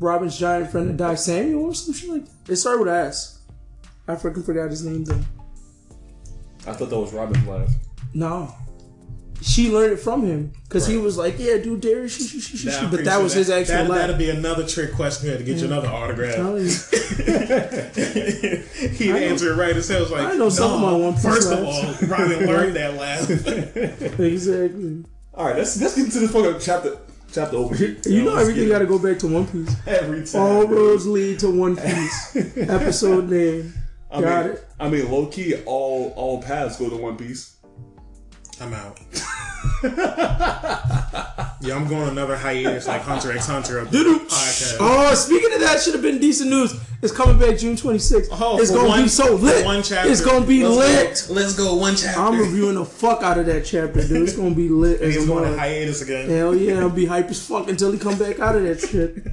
Robin's 0.00 0.36
giant 0.36 0.70
friend 0.70 0.88
that 0.88 0.96
died, 0.96 1.20
Samuel 1.20 1.66
or 1.66 1.74
some 1.74 1.94
shit 1.94 2.10
like 2.10 2.24
that. 2.24 2.52
It 2.52 2.56
started 2.56 2.80
with 2.80 2.88
S. 2.88 3.40
I 4.08 4.14
freaking 4.16 4.44
forgot 4.44 4.70
his 4.70 4.84
name 4.84 5.04
though. 5.04 5.20
I 6.66 6.72
thought 6.72 6.90
that 6.90 6.98
was 6.98 7.12
Robin's 7.12 7.46
laugh. 7.46 7.70
No. 8.14 8.52
She 9.40 9.70
learned 9.70 9.92
it 9.92 9.98
from 9.98 10.26
him 10.26 10.52
because 10.64 10.86
he 10.86 10.96
was 10.96 11.16
like, 11.16 11.38
"Yeah, 11.38 11.58
dude, 11.58 11.80
Darius, 11.80 12.16
she, 12.16 12.24
she, 12.24 12.40
she, 12.40 12.56
she, 12.56 12.66
Nah, 12.68 12.80
she." 12.80 12.86
But 12.86 13.04
that 13.04 13.14
sure 13.14 13.22
was 13.22 13.32
his 13.34 13.50
actual 13.50 13.76
that, 13.76 13.88
laugh. 13.88 14.00
That'd 14.00 14.18
be 14.18 14.30
another 14.30 14.66
trick 14.66 14.94
question. 14.94 15.26
We 15.26 15.30
had 15.30 15.38
to 15.38 15.44
get 15.44 15.58
you 15.58 15.66
another 15.66 15.88
autograph. 15.88 16.34
He'd 18.98 19.14
answer 19.14 19.52
it 19.52 19.56
right 19.56 19.76
as 19.76 19.88
hell. 19.88 20.06
Like, 20.10 20.26
I 20.26 20.34
know 20.34 20.48
some 20.48 20.72
of 20.72 20.80
my 20.80 20.92
One 20.92 21.14
Piece 21.14 21.22
First 21.22 21.52
of 21.52 21.64
all, 21.64 21.94
Robin 22.08 22.46
learned 22.46 22.76
that 22.76 22.94
laugh. 22.94 23.30
exactly. 24.18 25.04
All 25.34 25.46
right, 25.46 25.56
let's 25.56 25.80
let's 25.80 25.94
get 25.94 26.06
into 26.06 26.18
this 26.18 26.32
fucking 26.32 26.60
chapter 26.60 26.98
chapter 27.32 27.56
overview. 27.56 28.04
You 28.06 28.24
know 28.24 28.32
let's 28.32 28.48
everything 28.48 28.68
got 28.68 28.80
to 28.80 28.86
go 28.86 28.98
back 28.98 29.18
to 29.20 29.28
One 29.28 29.46
Piece. 29.46 29.76
Every 29.86 30.24
time. 30.26 30.40
All 30.42 30.66
roads 30.66 31.06
lead 31.06 31.38
to 31.40 31.50
One 31.50 31.76
Piece. 31.76 32.36
Episode 32.56 33.28
name. 33.30 33.72
I 34.10 34.20
Got 34.22 34.46
mean, 34.46 34.54
it. 34.54 34.68
I 34.80 34.88
mean, 34.88 35.10
low 35.10 35.26
key, 35.26 35.54
all 35.66 36.12
all 36.16 36.42
paths 36.42 36.78
go 36.78 36.88
to 36.88 36.96
One 36.96 37.16
Piece. 37.16 37.57
I'm 38.60 38.74
out. 38.74 38.98
yeah, 41.60 41.74
I'm 41.76 41.86
going 41.88 42.08
another 42.08 42.36
hiatus 42.36 42.86
like 42.88 43.02
Hunter 43.02 43.32
x 43.32 43.46
Hunter 43.46 43.78
of 43.78 43.90
the 43.90 43.98
podcast. 43.98 44.76
Oh, 44.80 45.14
speaking 45.14 45.52
of 45.54 45.60
that, 45.60 45.80
should 45.80 45.94
have 45.94 46.02
been 46.02 46.18
decent 46.18 46.50
news. 46.50 46.74
It's 47.02 47.12
coming 47.12 47.38
back 47.38 47.58
June 47.58 47.76
26th. 47.76 48.28
Oh, 48.32 48.58
it's 48.60 48.70
for 48.70 48.78
gonna 48.78 48.88
one- 48.88 49.02
be 49.04 49.08
so 49.08 49.34
lit. 49.36 49.64
One 49.64 49.82
chapter. 49.82 50.10
It's 50.10 50.20
gonna 50.24 50.44
be 50.46 50.66
Let's 50.66 51.28
lit. 51.28 51.36
Go, 51.36 51.40
let's 51.40 51.56
go 51.56 51.74
one 51.76 51.94
chapter. 51.96 52.20
I'm 52.20 52.38
reviewing 52.38 52.74
the 52.74 52.84
fuck 52.84 53.22
out 53.22 53.38
of 53.38 53.46
that 53.46 53.64
chapter, 53.64 54.06
dude. 54.06 54.22
It's 54.22 54.36
gonna 54.36 54.54
be 54.54 54.68
lit 54.68 55.00
as 55.02 55.14
He's 55.14 55.24
a 55.24 55.26
going 55.26 55.44
on 55.44 55.50
mother. 55.50 55.58
hiatus 55.60 56.02
again. 56.02 56.28
Hell 56.28 56.54
yeah, 56.54 56.80
I'll 56.80 56.90
be 56.90 57.06
hype 57.06 57.28
as 57.28 57.46
fuck 57.46 57.68
until 57.68 57.92
he 57.92 57.98
come 57.98 58.18
back 58.18 58.40
out 58.40 58.56
of 58.56 58.62
that 58.64 58.80
shit. 58.80 59.26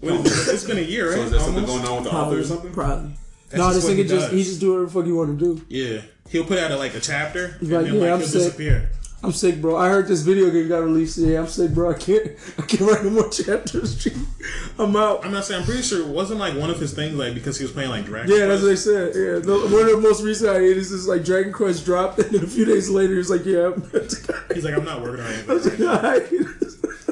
What 0.00 0.26
is 0.26 0.48
it? 0.48 0.54
It's 0.54 0.64
been 0.64 0.78
a 0.78 0.80
year, 0.80 1.08
right? 1.10 1.16
So 1.16 1.22
is 1.24 1.30
there 1.32 1.40
something 1.40 1.64
Almost? 1.64 1.84
going 1.84 1.96
on 1.98 2.02
with 2.04 2.12
the 2.12 2.18
author 2.18 2.38
or 2.38 2.44
something? 2.44 2.72
Probably. 2.72 3.10
That's 3.50 3.58
no, 3.58 3.68
just 3.72 3.74
this 3.74 3.84
what 3.84 3.96
nigga 3.98 4.08
just 4.08 4.26
does. 4.30 4.32
he 4.32 4.42
just 4.44 4.60
do 4.60 4.70
whatever 4.72 4.86
the 4.86 4.92
fuck 4.92 5.04
he 5.04 5.12
want 5.12 5.38
to 5.38 5.44
do. 5.56 5.64
Yeah, 5.68 6.00
he'll 6.30 6.44
put 6.44 6.58
out 6.58 6.70
a, 6.70 6.76
like 6.76 6.94
a 6.94 7.00
chapter, 7.00 7.56
and 7.60 7.70
like, 7.70 7.84
then 7.86 7.94
yeah, 7.94 8.00
like 8.00 8.10
I'm 8.10 8.18
he'll 8.18 8.28
sick. 8.28 8.42
disappear. 8.42 8.90
I'm 9.22 9.32
sick, 9.32 9.62
bro. 9.62 9.74
I 9.78 9.88
heard 9.88 10.06
this 10.06 10.20
video 10.20 10.50
game 10.50 10.68
got 10.68 10.80
released 10.80 11.14
today. 11.14 11.38
I'm 11.38 11.46
sick, 11.46 11.72
bro. 11.72 11.90
I 11.92 11.94
can't 11.94 12.32
I 12.58 12.62
can't 12.62 12.82
write 12.82 13.04
no 13.04 13.10
more 13.10 13.30
chapters. 13.30 14.06
I'm 14.78 14.94
out. 14.96 15.24
I'm 15.24 15.32
not 15.32 15.46
saying. 15.46 15.60
I'm 15.62 15.66
pretty 15.66 15.80
sure 15.80 16.00
it 16.02 16.08
wasn't 16.08 16.40
like 16.40 16.54
one 16.58 16.68
of 16.68 16.78
his 16.78 16.92
things 16.92 17.14
like 17.14 17.32
because 17.32 17.56
he 17.56 17.64
was 17.64 17.72
playing 17.72 17.88
like 17.88 18.04
Dragon. 18.04 18.30
Yeah, 18.30 18.46
that's 18.46 18.60
what 18.60 18.68
they 18.68 18.76
said. 18.76 19.14
Yeah, 19.14 19.38
the, 19.38 19.68
one 19.72 19.86
of 19.86 19.92
the 19.92 20.00
most 20.02 20.22
recent 20.22 20.50
hiatus 20.50 20.90
is 20.90 21.08
like 21.08 21.24
Dragon 21.24 21.54
Quest 21.54 21.86
dropped, 21.86 22.18
and 22.20 22.34
then 22.34 22.44
a 22.44 22.46
few 22.46 22.66
days 22.66 22.90
later, 22.90 23.14
he's 23.14 23.30
like, 23.30 23.46
"Yeah." 23.46 23.70
He's 24.54 24.64
like, 24.64 24.74
I'm 24.74 24.84
not 24.84 25.02
working 25.02 25.24
on 25.24 25.32
anything. 25.32 25.86
right 25.86 26.28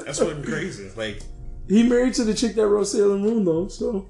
That's 0.04 0.18
fucking 0.20 0.44
crazy. 0.44 0.90
Like, 0.96 1.22
he 1.66 1.82
married 1.82 2.14
to 2.14 2.24
the 2.24 2.34
chick 2.34 2.54
that 2.54 2.66
wrote 2.68 2.84
Sailor 2.84 3.18
Moon, 3.18 3.44
though. 3.44 3.66
So 3.66 4.06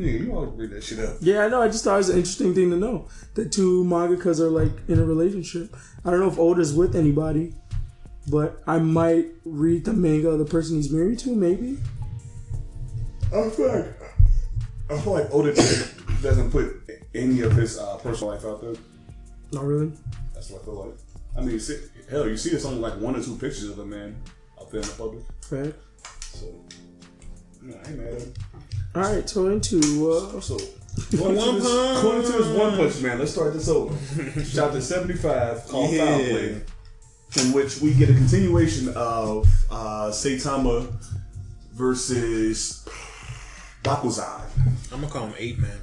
Yeah, 0.00 0.12
you 0.12 0.34
always 0.34 0.52
read 0.52 0.70
that 0.70 0.82
shit 0.82 0.98
up. 0.98 1.16
yeah, 1.20 1.44
I 1.44 1.48
know. 1.48 1.60
I 1.60 1.66
just 1.66 1.84
thought 1.84 1.94
it 1.94 1.98
was 1.98 2.08
an 2.08 2.16
interesting 2.16 2.54
thing 2.54 2.70
to 2.70 2.76
know 2.76 3.06
that 3.34 3.52
two 3.52 3.84
mangakas 3.84 4.40
are 4.40 4.48
like 4.48 4.72
in 4.88 4.98
a 4.98 5.04
relationship. 5.04 5.76
I 6.06 6.10
don't 6.10 6.20
know 6.20 6.28
if 6.28 6.38
Oda's 6.38 6.72
with 6.72 6.96
anybody, 6.96 7.54
but 8.30 8.62
I 8.66 8.78
might 8.78 9.26
read 9.44 9.84
the 9.84 9.92
manga 9.92 10.30
of 10.30 10.38
the 10.38 10.46
person 10.46 10.76
he's 10.76 10.90
married 10.90 11.18
to. 11.20 11.36
Maybe. 11.36 11.76
I 13.26 13.50
feel 13.50 13.68
like 13.68 13.86
I 14.88 14.98
feel 15.02 15.12
like 15.12 15.34
Oda 15.34 15.52
doesn't 16.22 16.50
put 16.50 16.76
any 17.14 17.42
of 17.42 17.52
his 17.52 17.78
uh, 17.78 17.96
personal 17.98 18.32
life 18.32 18.46
out 18.46 18.62
there. 18.62 18.74
Not 19.52 19.64
really. 19.64 19.92
That's 20.32 20.48
what 20.48 20.62
I 20.62 20.64
feel 20.64 20.86
like. 20.86 20.94
I 21.36 21.40
mean, 21.42 21.60
see, 21.60 21.78
hell, 22.08 22.26
you 22.26 22.38
see, 22.38 22.50
it's 22.50 22.64
only 22.64 22.80
like 22.80 22.94
one 22.98 23.16
or 23.16 23.22
two 23.22 23.34
pictures 23.34 23.68
of 23.68 23.76
the 23.76 23.84
man 23.84 24.16
out 24.58 24.70
there 24.70 24.80
in 24.80 24.86
the 24.86 24.94
public. 24.94 25.24
Fact. 25.42 25.76
So, 26.22 26.46
yeah, 27.62 27.76
I 27.84 27.88
ain't 27.90 27.98
mad 27.98 28.14
at 28.14 28.22
him. 28.22 28.34
All 28.94 29.02
right, 29.02 29.28
so 29.28 29.48
into 29.48 29.78
uh, 30.10 30.40
So, 30.40 30.58
going 31.16 31.36
One 31.36 31.60
Punch. 31.60 31.62
going 32.02 32.22
to 32.22 32.32
this 32.32 32.58
One 32.58 32.76
Punch 32.76 33.00
Man, 33.00 33.18
let's 33.20 33.32
start 33.32 33.52
this 33.54 33.68
over. 33.68 33.94
Chapter 34.52 34.80
75 34.80 35.68
called 35.68 35.90
Yeah. 35.92 36.06
Foul 36.06 36.18
Play, 36.18 36.62
in 37.40 37.52
which 37.52 37.80
we 37.80 37.94
get 37.94 38.10
a 38.10 38.14
continuation 38.14 38.88
of 38.96 39.46
uh, 39.70 40.08
Saitama 40.10 40.92
versus 41.72 42.84
Bakuzan. 43.84 44.40
I'm 44.92 45.00
gonna 45.00 45.06
call 45.12 45.26
him 45.28 45.34
eight 45.38 45.58
man. 45.58 45.78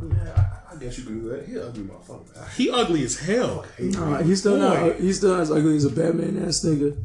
Man, 0.00 0.28
I, 0.36 0.74
I 0.74 0.76
guess 0.78 0.98
you 0.98 1.04
can 1.04 1.22
do 1.22 1.28
that. 1.30 1.46
He 1.48 1.58
ugly 1.58 1.84
motherfucker. 1.84 2.36
man. 2.36 2.48
He 2.54 2.70
ugly 2.70 3.02
as 3.02 3.18
hell. 3.18 3.64
Nah, 3.78 4.22
he's 4.22 4.40
still 4.40 4.58
Boy. 4.58 4.88
not. 4.88 4.96
He's 5.00 5.16
still 5.16 5.34
as 5.36 5.50
ugly 5.50 5.76
as 5.76 5.86
a 5.86 5.90
Batman 5.90 6.44
ass 6.46 6.60
nigga. 6.64 7.02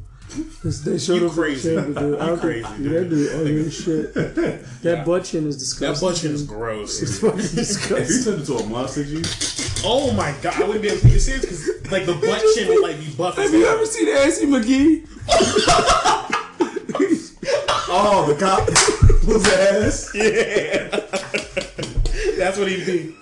'Cause 0.63 0.83
They 0.83 0.97
showed 0.97 1.21
You 1.21 1.27
up 1.27 1.33
for 1.33 1.41
crazy. 1.41 1.75
chamber, 1.75 1.99
dude. 1.99 2.19
I 2.19 2.31
You 2.31 2.37
crazy, 2.37 2.67
dude. 2.77 2.91
That 2.93 3.09
dude 3.09 3.35
ugly 3.35 3.65
as 3.65 3.73
shit. 3.83 4.13
That 4.83 5.05
butt 5.05 5.23
chin 5.25 5.47
is 5.47 5.57
disgusting. 5.57 5.93
That 5.93 6.01
butt 6.13 6.21
chin 6.21 6.31
is 6.31 6.43
gross. 6.43 7.01
It's 7.01 7.19
fucking 7.19 7.39
If 7.39 7.49
he 7.51 7.55
disgusting. 7.57 8.23
turned 8.23 8.39
into 8.41 8.53
a 8.55 8.65
monster, 8.67 9.03
G, 9.03 9.21
Oh 9.83 10.11
my 10.13 10.33
god, 10.41 10.55
I 10.61 10.63
wouldn't 10.63 10.81
be 10.83 10.89
able 10.89 11.01
to 11.01 11.09
take 11.19 11.35
it 11.35 11.41
because 11.41 11.67
like 11.91 12.05
the 12.05 12.13
butt 12.25 12.43
chin 12.55 12.67
would 12.69 12.81
like 12.83 12.99
be 12.99 13.09
buff 13.17 13.37
as 13.39 13.51
Have 13.51 13.59
you 13.59 13.65
ever 13.65 13.85
seen 13.85 14.07
Assy 14.09 14.45
McGee? 14.45 15.07
oh, 17.93 18.25
the 18.27 18.35
cop 18.39 18.67
was 19.27 19.45
ass. 19.47 20.11
Yeah. 20.13 20.87
That's 22.37 22.57
what 22.57 22.67
he'd 22.69 22.85
be. 22.85 23.15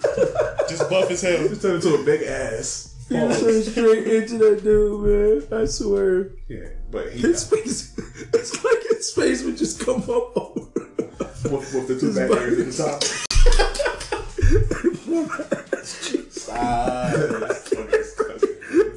Just 0.69 0.89
buff 0.89 1.09
as 1.11 1.21
hell. 1.21 1.47
He 1.47 1.55
turned 1.55 1.75
into 1.83 1.95
a 1.95 2.03
big 2.03 2.21
ass. 2.23 2.95
He 3.09 3.15
was 3.15 3.39
turned 3.41 3.63
straight 3.65 4.07
into 4.07 4.37
that 4.37 4.63
dude, 4.63 5.49
man. 5.51 5.61
I 5.61 5.65
swear. 5.65 6.29
Yeah, 6.47 6.69
but 6.91 7.11
he 7.11 7.19
His 7.21 7.49
face, 7.49 7.93
it's 8.33 8.63
like 8.63 8.83
his 8.89 9.11
face 9.13 9.43
would 9.43 9.57
just 9.57 9.79
come 9.85 10.01
up 10.03 10.37
over. 10.37 10.61
with, 10.69 11.73
with 11.73 11.87
the 11.87 11.97
two 11.99 12.13
back 12.13 12.29
areas 12.31 12.79
at 12.79 12.99
the 12.99 12.99
top. 12.99 14.09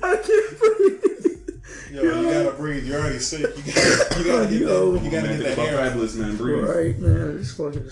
I 0.04 0.16
can't 0.16 0.58
breathe. 0.58 0.98
Yo, 1.92 2.02
you 2.02 2.22
gotta 2.32 2.56
breathe. 2.56 2.84
You're 2.86 3.00
already 3.00 3.18
sick. 3.18 3.40
You 3.40 3.72
gotta, 3.72 4.18
you 4.18 4.24
gotta 4.24 4.46
get 4.48 4.60
Yo. 4.62 4.92
that. 4.92 5.04
You 5.04 5.10
gotta 5.10 5.28
Man, 5.28 5.38
get 5.40 5.56
that 5.56 5.58
hair. 5.58 5.76
fabulous 5.76 6.14
man. 6.16 6.36
Breathe. 6.36 6.64
Right, 6.64 6.98
man. 6.98 7.38
It's 7.38 7.54
fucking. 7.54 7.88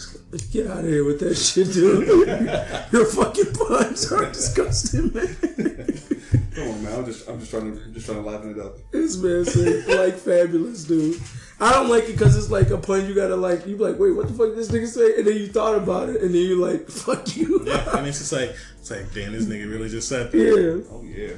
Get 0.52 0.66
out 0.68 0.78
of 0.80 0.84
here 0.86 1.04
with 1.04 1.20
that 1.20 1.34
shit, 1.36 1.72
dude. 1.72 2.06
Your 2.92 3.04
fucking 3.06 3.52
puns 3.52 4.10
are 4.10 4.24
disgusting, 4.26 5.12
man. 5.12 5.36
Come 6.54 6.68
on, 6.68 6.82
man. 6.82 6.98
I'm 6.98 7.04
just, 7.04 7.28
I'm 7.28 7.38
just 7.38 7.50
trying 7.50 7.72
to, 7.76 7.82
I'm 7.82 7.94
just 7.94 8.06
trying 8.06 8.22
to 8.22 8.28
liven 8.28 8.50
it 8.50 8.58
up. 8.58 8.76
This 8.90 9.16
man 9.16 9.44
said, 9.44 9.86
like, 9.86 10.14
fabulous, 10.14 10.84
dude. 10.84 11.20
I 11.60 11.72
don't 11.72 11.88
like 11.88 12.04
it 12.04 12.12
because 12.12 12.36
it's 12.36 12.50
like 12.50 12.70
a 12.70 12.78
pun 12.78 13.06
you 13.06 13.14
gotta 13.14 13.36
like, 13.36 13.66
you 13.66 13.76
be 13.76 13.84
like, 13.84 13.98
wait, 13.98 14.12
what 14.12 14.26
the 14.26 14.32
fuck 14.32 14.48
did 14.48 14.56
this 14.56 14.70
nigga 14.70 14.86
say? 14.86 15.18
And 15.18 15.26
then 15.26 15.36
you 15.36 15.46
thought 15.48 15.76
about 15.76 16.08
it, 16.08 16.22
and 16.22 16.34
then 16.34 16.40
you 16.42 16.56
like, 16.56 16.88
fuck 16.90 17.36
you. 17.36 17.62
Yeah, 17.66 17.96
and 17.98 18.06
it's 18.06 18.18
just 18.18 18.32
like, 18.32 18.54
it's 18.78 18.90
like, 18.90 19.12
damn, 19.12 19.32
this 19.32 19.44
nigga 19.44 19.70
really 19.70 19.88
just 19.88 20.08
said 20.08 20.32
that. 20.32 20.38
Yeah. 20.38 20.90
Oh 20.90 21.02
yeah. 21.02 21.34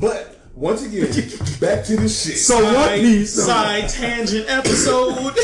But 0.00 0.40
once 0.54 0.84
again, 0.84 1.06
back 1.60 1.84
to 1.86 1.96
the 1.96 2.08
shit. 2.08 2.38
So 2.38 2.62
what 2.62 2.74
Side, 2.74 3.00
piece? 3.00 3.44
side 3.44 3.88
tangent 3.88 4.48
episode. 4.48 5.34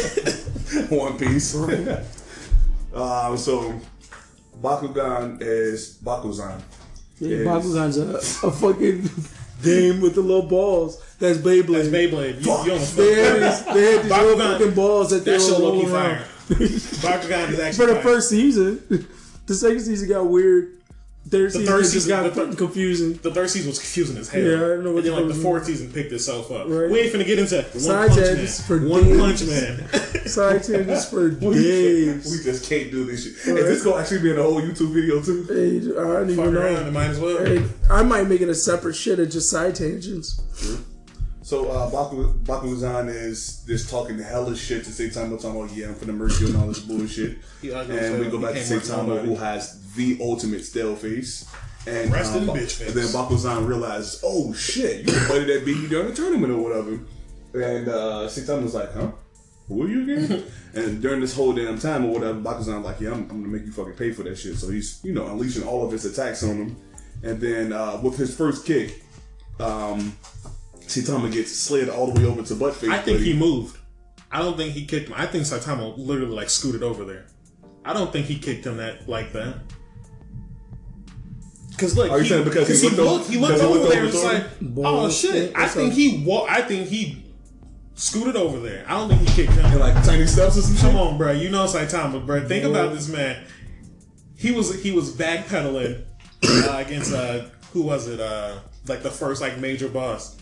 One 0.90 1.18
Piece. 1.18 1.56
uh, 2.94 3.36
so 3.36 3.80
Bakugan 4.62 5.38
is 5.40 5.98
Bakuzan. 6.02 6.60
Yeah, 7.20 7.36
Yes. 7.38 7.46
Bakugan's 7.46 7.98
a, 7.98 8.46
a 8.46 8.50
fucking 8.50 9.10
game 9.62 10.00
with 10.00 10.14
the 10.14 10.22
little 10.22 10.42
balls. 10.48 11.00
That's 11.18 11.38
Beyblade. 11.38 11.66
That's 11.68 11.88
Beyblade. 11.88 12.40
You, 12.40 12.46
you 12.64 12.72
almost 12.72 12.96
They 12.96 13.14
had 13.22 13.42
these, 13.42 13.64
they 13.74 13.92
had 13.96 14.02
these 14.04 14.10
little 14.10 14.38
fucking 14.38 14.74
balls 14.74 15.10
that 15.10 15.24
they 15.24 15.32
That 15.32 15.40
were 15.40 15.46
show 15.46 15.58
low 15.58 15.72
key 15.80 15.86
rolling 15.86 15.94
around. 15.94 16.24
Bakugan 16.48 17.50
is 17.50 17.60
actually 17.60 17.86
For 17.86 17.86
the 17.92 17.94
fire. 18.00 18.02
first 18.02 18.28
season, 18.30 18.82
the 19.46 19.54
second 19.54 19.80
season 19.80 20.08
got 20.08 20.26
weird. 20.26 20.76
Third 21.28 21.52
season 21.52 21.66
third 21.66 21.86
season- 21.86 22.08
got 22.08 22.22
the 22.22 22.30
thir- 22.46 22.54
confusing. 22.56 23.12
The 23.22 23.30
third 23.30 23.50
season 23.50 23.68
was 23.68 23.78
confusing 23.78 24.16
as 24.16 24.28
hell. 24.30 24.42
Yeah, 24.42 24.54
I 24.56 24.58
don't 24.60 24.84
know 24.84 24.92
what 24.92 25.04
And 25.04 25.06
then 25.14 25.14
the 25.14 25.20
like 25.26 25.34
the 25.36 25.40
fourth 25.42 25.66
season 25.66 25.92
picked 25.92 26.10
itself 26.12 26.50
up. 26.50 26.66
Right. 26.66 26.90
We 26.90 27.00
ain't 27.00 27.12
finna 27.12 27.26
get 27.26 27.38
into 27.38 27.56
One 27.62 27.80
Side 27.80 28.08
Punch 28.08 28.20
tangents 28.24 28.68
Man. 28.70 28.80
for 28.80 28.88
One 28.88 29.04
days. 29.04 29.20
Punch 29.20 29.44
Man. 29.46 29.88
Side 30.26 30.62
tangents 30.64 31.04
for 31.10 31.28
We 31.40 31.54
just 32.42 32.68
can't 32.68 32.90
do 32.90 33.04
this 33.04 33.24
shit. 33.24 33.34
Is 33.58 33.64
this 33.66 33.84
gonna 33.84 34.00
actually 34.00 34.22
be 34.22 34.30
in 34.30 34.38
a 34.38 34.42
whole 34.42 34.60
YouTube 34.62 34.92
video 34.94 35.20
too? 35.22 35.44
Hey, 35.44 35.76
I 35.78 36.02
don't 36.02 36.28
Fuck 36.28 36.30
even 36.30 36.56
around, 36.56 36.86
know. 36.86 36.90
might 36.90 37.10
as 37.10 37.20
well. 37.20 37.44
Hey, 37.44 37.64
I 37.90 38.02
might 38.02 38.26
make 38.26 38.40
it 38.40 38.48
a 38.48 38.54
separate 38.54 38.94
shit 38.94 39.18
of 39.20 39.30
just 39.30 39.50
side 39.50 39.74
tangents. 39.74 40.40
So 41.42 41.68
uh, 41.70 41.90
Baku, 41.90 42.32
Bakuzan 42.44 43.08
is 43.08 43.64
just 43.66 43.90
talking 43.90 44.18
hella 44.18 44.54
shit 44.56 44.84
to 44.84 44.90
Saitama, 44.90 45.40
talking 45.40 45.60
about 45.62 45.76
yeah, 45.76 45.88
I'm 45.88 45.94
finna 45.94 46.14
murder 46.14 46.34
you 46.38 46.46
and 46.48 46.56
all 46.56 46.66
this 46.66 46.78
bullshit. 46.80 47.38
He 47.60 47.70
and 47.72 48.20
we 48.20 48.28
go 48.28 48.38
back 48.38 48.54
to 48.54 48.60
can't 48.60 48.70
work 48.70 48.82
Saitama, 48.82 49.24
who 49.24 49.34
has 49.36 49.79
the 49.96 50.18
ultimate 50.20 50.64
stale 50.64 50.96
face. 50.96 51.48
And, 51.86 52.12
Rest 52.12 52.36
in 52.36 52.46
bitch 52.46 52.72
face. 52.72 52.88
and 52.88 52.96
then 52.96 53.06
Bakuzan 53.06 53.66
realizes, 53.66 54.20
oh 54.22 54.52
shit, 54.52 55.06
you 55.06 55.12
the 55.12 55.28
buddy 55.28 55.44
that 55.44 55.64
beat 55.64 55.78
me 55.78 55.88
during 55.88 56.08
the 56.08 56.14
tournament 56.14 56.52
or 56.52 56.58
whatever. 56.58 57.00
And 57.54 57.88
uh, 57.88 58.28
Saitama's 58.28 58.74
like, 58.74 58.92
huh? 58.92 59.12
Who 59.68 59.84
are 59.84 59.88
you 59.88 60.02
again? 60.02 60.44
and 60.74 61.00
during 61.00 61.20
this 61.20 61.34
whole 61.34 61.52
damn 61.52 61.78
time 61.78 62.04
or 62.04 62.12
whatever, 62.12 62.38
Bakuzan 62.38 62.84
like, 62.84 63.00
yeah, 63.00 63.12
I'm, 63.12 63.22
I'm 63.22 63.42
gonna 63.42 63.48
make 63.48 63.64
you 63.64 63.72
fucking 63.72 63.94
pay 63.94 64.12
for 64.12 64.24
that 64.24 64.36
shit. 64.36 64.56
So 64.56 64.68
he's, 64.68 65.00
you 65.02 65.12
know, 65.14 65.26
unleashing 65.26 65.62
all 65.62 65.84
of 65.84 65.92
his 65.92 66.04
attacks 66.04 66.42
on 66.42 66.56
him. 66.56 66.76
And 67.22 67.40
then 67.40 67.72
uh, 67.72 68.00
with 68.02 68.16
his 68.16 68.36
first 68.36 68.66
kick, 68.66 69.02
um, 69.58 70.16
Saitama 70.80 71.32
gets 71.32 71.52
slid 71.52 71.88
all 71.88 72.10
the 72.10 72.20
way 72.20 72.26
over 72.26 72.42
to 72.42 72.54
Buttface. 72.54 72.90
I 72.90 72.98
think 72.98 73.18
but 73.18 73.26
he 73.26 73.32
moved. 73.32 73.78
I 74.32 74.40
don't 74.40 74.56
think 74.56 74.74
he 74.74 74.86
kicked 74.86 75.08
him. 75.08 75.14
I 75.16 75.26
think 75.26 75.44
Saitama 75.44 75.96
literally 75.96 76.34
like 76.34 76.50
scooted 76.50 76.82
over 76.82 77.04
there. 77.04 77.26
I 77.84 77.92
don't 77.92 78.12
think 78.12 78.26
he 78.26 78.38
kicked 78.38 78.66
him 78.66 78.76
that 78.76 79.08
like 79.08 79.32
that. 79.32 79.56
Cause 81.80 81.96
look, 81.96 82.10
Are 82.10 82.18
you 82.18 82.22
he, 82.24 82.28
saying 82.28 82.44
because 82.44 82.68
he 82.68 82.74
cause 82.74 82.82
he, 82.82 82.88
looked 82.88 82.98
over- 83.00 83.10
looked, 83.10 83.30
he 83.30 83.36
looked 83.38 83.54
because 83.54 83.66
over 83.66 83.78
there 83.78 83.86
over 83.88 84.04
and 84.04 84.12
was 84.12 84.24
like, 84.24 84.58
him? 84.58 84.74
oh 84.84 85.10
shit! 85.10 85.52
I 85.56 85.66
think 85.66 85.92
he 85.94 86.22
wa- 86.26 86.46
I 86.48 86.62
think 86.62 86.88
he 86.88 87.24
scooted 87.94 88.36
over 88.36 88.60
there. 88.60 88.84
I 88.86 88.92
don't 88.98 89.08
think 89.08 89.28
he 89.28 89.34
kicked 89.34 89.52
him. 89.54 89.64
And 89.64 89.80
like 89.80 89.94
tiny 90.04 90.26
steps 90.26 90.56
or 90.58 90.62
some 90.62 90.74
shit. 90.74 90.82
Come 90.82 90.96
on, 90.96 91.18
bro. 91.18 91.32
You 91.32 91.48
know 91.50 91.64
it's 91.64 91.74
Saitama, 91.74 92.24
bro. 92.24 92.46
Think 92.46 92.64
about 92.64 92.92
this 92.92 93.08
man. 93.08 93.42
He 94.36 94.52
was 94.52 94.82
he 94.82 94.92
was 94.92 95.14
backpedaling 95.14 96.02
uh, 96.44 96.76
against 96.84 97.12
uh 97.12 97.46
who 97.72 97.82
was 97.82 98.08
it? 98.08 98.20
Uh 98.20 98.58
like 98.88 99.02
the 99.02 99.10
first 99.10 99.40
like 99.40 99.58
major 99.58 99.88
boss 99.88 100.36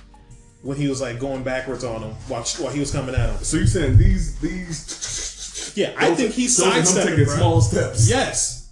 when 0.62 0.76
he 0.76 0.88
was 0.88 1.00
like 1.00 1.18
going 1.20 1.42
backwards 1.42 1.84
on 1.84 2.02
him 2.02 2.10
while, 2.28 2.42
while 2.58 2.72
he 2.72 2.80
was 2.80 2.90
coming 2.92 3.14
at 3.14 3.30
him. 3.30 3.36
So 3.44 3.56
you 3.58 3.66
saying 3.66 3.96
these 3.98 4.38
these? 4.40 5.72
Yeah, 5.76 5.94
I 5.96 6.14
think 6.14 6.32
he 6.32 6.46
those 6.46 6.60
are 6.62 6.66
him 6.72 6.84
sidestepped 6.84 7.08
taking 7.10 7.24
bro. 7.26 7.36
small 7.36 7.60
steps. 7.60 8.08
Yes, 8.10 8.70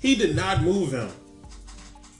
he 0.00 0.14
did 0.14 0.36
not 0.36 0.62
move 0.62 0.92
him, 0.92 1.10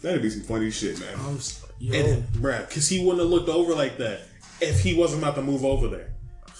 That'd 0.07 0.23
be 0.23 0.31
some 0.31 0.43
funny 0.43 0.71
shit, 0.71 1.01
man. 1.01 1.19
I'm 1.19 1.37
s- 1.37 1.65
Yo, 1.81 1.93
and 1.93 2.23
bruh, 2.35 2.67
because 2.69 2.89
he 2.89 3.01
wouldn't 3.05 3.19
have 3.19 3.29
looked 3.29 3.49
over 3.49 3.75
like 3.75 3.99
that 3.99 4.21
if 4.61 4.79
he 4.81 4.95
wasn't 4.95 5.21
about 5.21 5.35
to 5.35 5.43
move 5.43 5.65
over 5.65 5.89
there. 5.89 6.13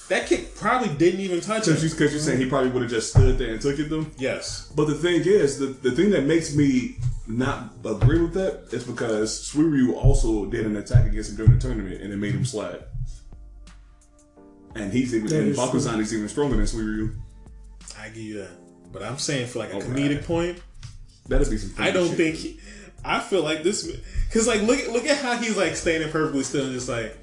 That 0.09 0.27
kick 0.27 0.57
probably 0.57 0.89
didn't 0.97 1.21
even 1.21 1.41
touch 1.41 1.69
him. 1.69 1.75
Because 1.75 2.11
you're 2.13 2.21
saying 2.21 2.41
he 2.41 2.49
probably 2.49 2.71
would 2.71 2.83
have 2.83 2.91
just 2.91 3.11
stood 3.11 3.39
there 3.39 3.53
and 3.53 3.61
took 3.63 3.79
it 3.79 3.89
though. 3.89 4.05
Yes, 4.19 4.73
But 4.75 4.87
the 4.89 4.95
thing 4.97 5.21
is, 5.25 5.61
the, 5.61 5.67
the 5.67 5.93
thing 5.93 6.11
that 6.11 6.25
makes 6.25 6.57
me 6.57 6.97
not 7.29 7.73
agree 7.85 8.21
with 8.21 8.35
that 8.35 8.65
is 8.73 8.83
because 8.83 9.49
Suiryu 9.49 9.95
also 9.95 10.47
did 10.47 10.67
an 10.67 10.77
attack 10.77 11.07
against 11.07 11.31
him 11.31 11.37
during 11.37 11.53
the 11.55 11.61
tournament 11.61 12.03
and 12.03 12.13
it 12.13 12.17
made 12.17 12.35
him 12.35 12.45
slide. 12.45 12.83
And 14.75 14.93
he's 14.93 15.15
even 15.15 15.29
That 15.29 15.39
and 15.41 15.49
is 15.51 15.57
Bakuzan 15.59 16.01
is 16.01 16.13
even 16.13 16.29
stronger 16.29 16.57
than 16.57 16.67
Suiryu. 16.67 17.15
I 17.99 18.09
give 18.09 18.17
you 18.19 18.39
that. 18.41 18.51
But 18.93 19.03
I'm 19.05 19.19
saying 19.19 19.47
for 19.47 19.61
like 19.61 19.71
a 19.73 19.77
Alright. 19.77 19.89
comedic 19.91 20.25
point, 20.25 20.61
That'd 21.29 21.49
be 21.51 21.59
some. 21.59 21.73
I 21.83 21.91
don't 21.91 22.09
shit. 22.09 22.17
think. 22.17 22.37
He, 22.37 22.61
I 23.07 23.21
feel 23.21 23.43
like 23.43 23.63
this 23.63 23.91
because 24.29 24.47
like 24.47 24.63
look 24.63 24.87
look 24.89 25.07
at 25.07 25.19
how 25.19 25.37
he's 25.39 25.57
like 25.57 25.77
standing 25.77 26.11
perfectly 26.11 26.43
still 26.43 26.65
and 26.65 26.73
just 26.75 26.89
like, 26.89 27.17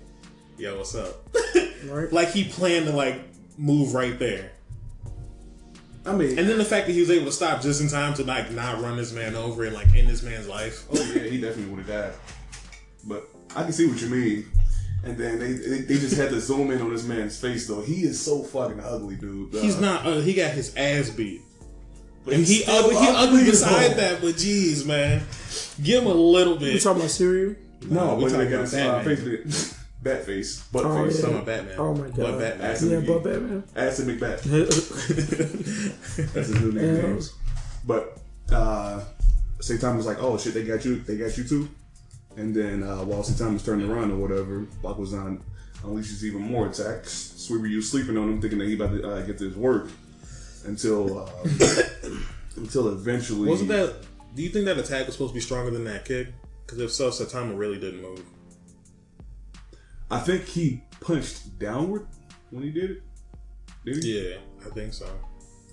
yo, 0.57 0.77
what's 0.77 0.95
up? 0.95 1.27
right? 1.85 2.11
like 2.11 2.29
he 2.29 2.45
planned 2.45 2.85
to 2.87 2.91
like 2.93 3.21
move 3.57 3.93
right 3.93 4.17
there. 4.17 4.51
I 6.05 6.11
mean, 6.13 6.37
And 6.37 6.49
then 6.49 6.57
the 6.57 6.65
fact 6.65 6.87
that 6.87 6.93
he 6.93 6.99
was 6.99 7.09
able 7.09 7.27
to 7.27 7.31
stop 7.31 7.61
just 7.61 7.79
in 7.81 7.87
time 7.87 8.13
to 8.15 8.23
like 8.25 8.51
not 8.51 8.81
run 8.81 8.97
this 8.97 9.13
man 9.13 9.35
over 9.35 9.63
and 9.63 9.73
like 9.73 9.93
end 9.95 10.09
this 10.09 10.21
man's 10.21 10.47
life. 10.49 10.85
oh 10.91 11.01
yeah, 11.15 11.23
he 11.23 11.39
definitely 11.39 11.73
would 11.73 11.85
have 11.85 11.87
died. 11.87 12.13
But 13.05 13.27
I 13.55 13.63
can 13.63 13.71
see 13.71 13.87
what 13.87 14.01
you 14.01 14.09
mean. 14.09 14.45
And 15.05 15.17
then 15.17 15.39
they, 15.39 15.51
they 15.53 15.81
they 15.81 15.93
just 15.95 16.15
had 16.15 16.29
to 16.29 16.39
zoom 16.41 16.71
in 16.71 16.81
on 16.81 16.89
this 16.93 17.03
man's 17.05 17.39
face 17.39 17.67
though. 17.67 17.81
He 17.81 18.03
is 18.03 18.21
so 18.21 18.41
fucking 18.43 18.79
ugly, 18.81 19.15
dude. 19.15 19.53
He's 19.53 19.77
Uh, 19.77 19.81
not. 19.81 20.05
Uh, 20.05 20.19
he 20.19 20.33
got 20.33 20.51
his 20.51 20.73
ass 20.75 21.09
beat. 21.09 21.41
but 22.25 22.33
And 22.35 22.45
he 22.45 22.63
ugly. 22.67 22.95
He 22.95 23.07
ugly 23.07 23.41
as 23.41 23.49
beside 23.51 23.91
hell. 23.91 23.97
that. 23.97 24.21
But 24.21 24.35
jeez, 24.35 24.85
man, 24.85 25.21
give 25.81 26.03
him 26.03 26.09
a 26.11 26.13
little 26.13 26.55
bit. 26.57 26.73
You 26.73 26.79
talking 26.79 27.01
about 27.01 27.11
Syria? 27.11 27.55
No, 27.89 28.15
we 28.15 28.25
talking 28.29 28.47
about 28.47 28.61
his 28.61 28.73
uh, 28.75 28.77
Batman. 29.03 29.17
face, 29.17 29.83
bat 30.03 30.25
face, 30.25 30.59
butt 30.67 30.85
Oh, 30.85 31.05
face, 31.05 31.15
yeah. 31.15 31.21
Talking 31.21 31.35
about 31.35 31.45
Batman. 31.45 31.75
Oh 31.79 31.93
my 31.95 32.07
But 32.07 32.15
god. 32.15 32.39
Batman. 32.39 32.71
Acid 32.71 32.91
Yeah, 32.91 32.97
McGee. 32.99 33.07
but 33.07 33.23
Batman. 33.23 33.63
Acid 33.75 34.07
McBat. 34.07 34.43
That's 36.33 36.47
his 36.47 36.61
new 36.61 36.71
nickname. 36.71 37.19
But 37.85 38.17
uh 38.51 39.03
Saitama 39.59 39.95
was 39.97 40.05
like, 40.05 40.21
"Oh 40.21 40.37
shit, 40.37 40.53
they 40.53 40.63
got 40.65 40.83
you. 40.83 40.99
They 40.99 41.15
got 41.17 41.37
you 41.37 41.43
too." 41.45 41.69
And 42.35 42.53
then 42.53 42.83
uh, 42.83 42.97
while 43.05 43.21
Saitama's 43.23 43.63
turning 43.63 43.89
around 43.89 44.11
or 44.11 44.17
whatever, 44.17 44.65
Bakuzan 44.83 45.39
unleashes 45.83 46.23
even 46.23 46.41
more 46.41 46.67
attacks. 46.67 47.33
Suiryu 47.37 47.81
sleeping 47.81 48.17
on 48.17 48.27
him, 48.29 48.41
thinking 48.41 48.59
that 48.59 48.67
he 48.67 48.75
about 48.75 48.91
to 48.91 49.09
uh, 49.09 49.21
get 49.21 49.37
this 49.37 49.55
work 49.55 49.87
until 50.65 51.19
uh, 51.19 51.29
until 52.57 52.89
eventually. 52.89 53.47
Wasn't 53.49 53.69
that? 53.69 53.95
Do 54.35 54.41
you 54.41 54.49
think 54.49 54.65
that 54.65 54.77
attack 54.77 55.05
was 55.05 55.15
supposed 55.15 55.31
to 55.31 55.35
be 55.35 55.41
stronger 55.41 55.71
than 55.71 55.83
that 55.85 56.05
kick? 56.05 56.27
Because 56.65 56.79
if 56.79 56.91
so, 56.91 57.09
Saitama 57.09 57.57
really 57.57 57.79
didn't 57.79 58.01
move. 58.01 58.23
I 60.09 60.19
think 60.19 60.45
he 60.45 60.83
punched 61.01 61.59
downward 61.59 62.07
when 62.51 62.63
he 62.63 62.71
did 62.71 62.91
it. 62.91 63.03
Did 63.85 64.03
he? 64.03 64.29
Yeah, 64.29 64.37
I 64.65 64.69
think 64.69 64.93
so. 64.93 65.07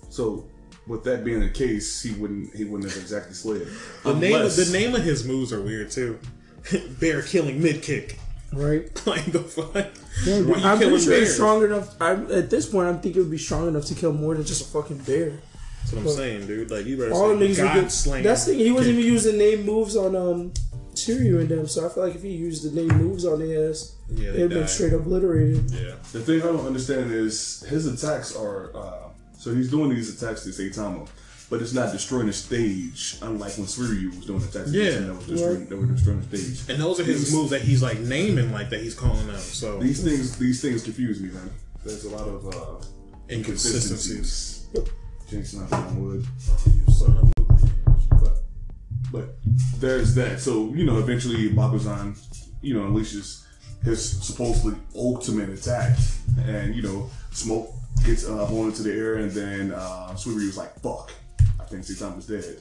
So 0.09 0.47
with 0.87 1.03
that 1.05 1.23
being 1.23 1.39
the 1.39 1.49
case, 1.49 2.01
he 2.01 2.11
wouldn't 2.13 2.53
he 2.55 2.65
wouldn't 2.65 2.91
have 2.91 3.01
exactly 3.01 3.33
slid. 3.33 3.67
The 4.03 4.15
name 4.15 4.41
of, 4.41 4.55
the 4.55 4.69
name 4.71 4.95
of 4.95 5.03
his 5.03 5.25
moves 5.25 5.53
are 5.53 5.61
weird 5.61 5.91
too. 5.91 6.19
Bear 6.99 7.21
killing 7.21 7.61
mid 7.61 7.81
kick. 7.81 8.19
Right. 8.53 8.89
Like 9.07 9.25
the 9.31 9.39
fuck? 9.39 9.87
Yeah, 10.25 10.41
Why 10.41 10.55
I'm 10.57 10.77
pretty 10.77 10.79
killing 10.79 11.01
sure 11.01 11.13
it's 11.13 11.33
strong 11.33 11.63
enough. 11.63 11.95
I'm, 12.01 12.29
at 12.31 12.49
this 12.49 12.69
point, 12.69 12.89
I'm 12.89 12.99
thinking 12.99 13.21
it 13.21 13.23
would 13.23 13.31
be 13.31 13.37
strong 13.37 13.67
enough 13.67 13.85
to 13.85 13.95
kill 13.95 14.13
more 14.13 14.35
than 14.35 14.45
just 14.45 14.61
a 14.61 14.65
fucking 14.65 14.99
bear. 14.99 15.39
That's 15.81 15.93
what 15.93 16.01
I'm 16.03 16.09
saying, 16.09 16.47
dude. 16.47 16.71
Like 16.71 16.85
you 16.85 16.97
better 16.97 17.11
All 17.13 17.35
the 17.35 17.45
niggas 17.45 17.57
God 17.57 17.75
would 17.75 17.81
get. 17.83 18.23
That's 18.23 18.45
the 18.45 18.51
thing. 18.53 18.59
He 18.59 18.71
wasn't 18.71 18.95
kick. 18.95 18.99
even 19.05 19.13
using 19.13 19.37
name 19.37 19.65
moves 19.65 19.95
on 19.95 20.15
um 20.15 20.53
Suiryu 20.93 21.39
and 21.41 21.49
them. 21.49 21.67
So 21.67 21.85
I 21.85 21.89
feel 21.89 22.05
like 22.05 22.15
if 22.15 22.21
he 22.23 22.29
used 22.31 22.63
the 22.69 22.75
name 22.75 22.97
moves 22.97 23.25
on 23.25 23.39
their 23.39 23.69
ass, 23.69 23.95
Yeah, 24.09 24.31
they 24.31 24.37
they'd 24.39 24.49
been 24.49 24.67
straight 24.67 24.93
obliterated. 24.93 25.69
Yeah. 25.71 25.95
The 26.11 26.19
thing 26.21 26.41
I 26.41 26.45
don't 26.45 26.65
understand 26.65 27.11
is 27.11 27.63
his 27.67 27.87
attacks 27.87 28.35
are 28.35 28.75
uh, 28.75 29.09
so 29.37 29.53
he's 29.55 29.69
doing 29.71 29.89
these 29.89 30.21
attacks 30.21 30.43
to 30.43 30.49
Saitama, 30.49 31.07
but 31.49 31.61
it's 31.61 31.73
not 31.73 31.91
destroying 31.91 32.27
the 32.27 32.33
stage. 32.33 33.17
Unlike 33.21 33.53
when 33.57 33.67
Suiryu 33.67 34.15
was 34.15 34.25
doing 34.25 34.43
attacks, 34.43 34.71
Yeah. 34.71 34.83
yeah, 34.83 34.99
that 34.99 35.15
was 35.15 35.25
destroying, 35.27 35.65
that 35.67 35.77
were 35.77 35.85
destroying 35.87 36.21
the 36.21 36.37
stage. 36.37 36.69
And 36.69 36.81
those 36.81 36.99
are 36.99 37.03
his 37.03 37.25
These- 37.25 37.33
moves 37.33 37.49
that 37.49 37.61
he's 37.61 37.81
like 37.81 37.99
naming, 37.99 38.51
like 38.51 38.69
that 38.69 38.81
he's 38.81 38.93
calling 38.95 39.29
out. 39.29 39.39
So 39.39 39.79
These 39.79 40.03
things, 40.03 40.37
these 40.37 40.61
things 40.61 40.83
confuse 40.83 41.19
me, 41.21 41.29
man. 41.31 41.49
There's 41.83 42.03
a 42.05 42.09
lot 42.09 42.27
of 42.27 42.45
uh, 42.47 42.85
inconsistencies. 43.29 44.65
inconsistencies. 44.75 44.91
Jinx 45.31 45.53
knocked 45.53 45.71
on 45.71 46.03
wood. 46.03 46.25
But, 48.09 48.43
but 49.13 49.35
there's 49.77 50.13
that. 50.15 50.41
So, 50.41 50.73
you 50.73 50.83
know, 50.83 50.99
eventually 50.99 51.49
Bakuzan, 51.49 52.19
you 52.61 52.73
know, 52.73 52.81
unleashes 52.81 53.45
his 53.81 54.21
supposedly 54.21 54.77
ultimate 54.93 55.47
attack. 55.47 55.97
And, 56.45 56.75
you 56.75 56.81
know, 56.81 57.09
smoke 57.31 57.71
gets 58.05 58.27
uh, 58.27 58.45
blown 58.47 58.67
into 58.67 58.83
the 58.83 58.91
air, 58.91 59.15
and 59.15 59.31
then 59.31 59.71
uh, 59.71 60.11
was 60.11 60.57
like, 60.57 60.77
fuck. 60.81 61.13
I 61.61 61.63
think 61.63 61.83
Saitama's 61.83 62.27
dead. 62.27 62.57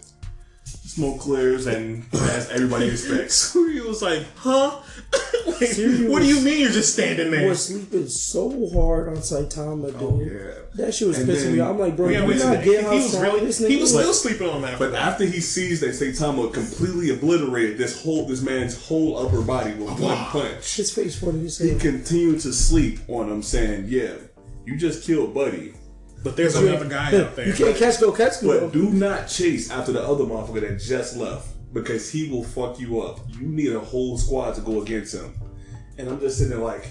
Smoke 0.91 1.20
clears, 1.20 1.66
and 1.66 2.05
as 2.12 2.51
everybody 2.51 2.88
expects. 2.88 3.34
So 3.53 3.68
he 3.68 3.80
was 3.80 4.03
like, 4.03 4.24
huh? 4.36 4.80
Like, 5.47 5.68
Seriously? 5.70 6.09
what 6.09 6.20
do 6.22 6.28
you 6.28 6.41
mean 6.43 6.61
you're 6.61 6.70
just 6.70 6.93
standing 6.93 7.30
there? 7.30 7.49
Was 7.49 7.66
sleeping 7.66 8.09
so 8.09 8.68
hard 8.74 9.09
on 9.09 9.16
Saitama, 9.16 9.86
dude. 9.93 10.03
Oh, 10.03 10.20
yeah. 10.20 10.53
That 10.74 10.93
shit 10.95 11.09
was 11.09 11.18
And 11.18 11.28
pissing 11.28 11.43
then- 11.45 11.53
me 11.55 11.61
off. 11.61 11.70
I'm 11.70 11.78
like, 11.78 11.97
bro, 11.97 12.09
Yeah, 12.09 12.20
you 12.22 12.26
but 12.28 12.36
not 12.38 12.59
he, 12.62 12.70
get 12.70 12.84
how 12.84 12.91
he 12.93 12.99
was 12.99 13.18
really, 13.18 13.41
this 13.41 13.59
he 13.59 13.76
was 13.76 13.93
is? 13.93 13.99
still 13.99 14.12
sleeping 14.14 14.49
on 14.49 14.62
that. 14.62 14.78
But 14.78 14.95
after 14.95 15.24
he 15.24 15.41
sees 15.41 15.80
that 15.80 15.91
Saitama 15.91 16.53
completely 16.53 17.11
obliterated 17.11 17.78
this 17.78 18.03
whole 18.03 18.26
this 18.26 18.43
man's 18.43 18.86
whole 18.86 19.16
upper 19.18 19.41
body 19.43 19.72
with 19.74 19.99
one 20.01 20.16
punch, 20.26 20.76
His 20.76 20.93
face 20.93 21.18
funny 21.18 21.47
as 21.47 21.59
he 21.59 21.70
hell. 21.70 21.78
continued 21.80 22.41
to 22.41 22.53
sleep 22.53 23.01
on 23.09 23.30
him, 23.30 23.43
saying, 23.43 23.86
"Yeah, 23.88 24.14
you 24.66 24.76
just 24.76 25.05
killed 25.07 25.34
Buddy, 25.34 25.72
but 26.22 26.36
there's 26.36 26.54
another 26.56 26.86
guy 26.88 27.06
out 27.20 27.36
there. 27.36 27.46
You 27.48 27.52
can't 27.54 27.76
catch 27.76 28.00
no 28.00 28.12
catch 28.12 28.42
no. 28.42 28.60
but 28.60 28.72
do 28.72 28.90
not 28.90 29.28
chase 29.28 29.70
after 29.70 29.92
the 29.92 30.02
other 30.02 30.24
motherfucker 30.24 30.60
that 30.62 30.78
just 30.80 31.16
left 31.16 31.48
because 31.72 32.10
he 32.10 32.28
will 32.30 32.44
fuck 32.44 32.78
you 32.80 33.00
up. 33.00 33.20
You 33.28 33.46
need 33.46 33.72
a 33.72 33.80
whole 33.80 34.18
squad 34.18 34.54
to 34.56 34.60
go 34.60 34.82
against 34.82 35.14
him." 35.14 35.32
And 35.98 36.08
I'm 36.08 36.18
just 36.20 36.38
sitting 36.38 36.50
there 36.56 36.64
like, 36.64 36.88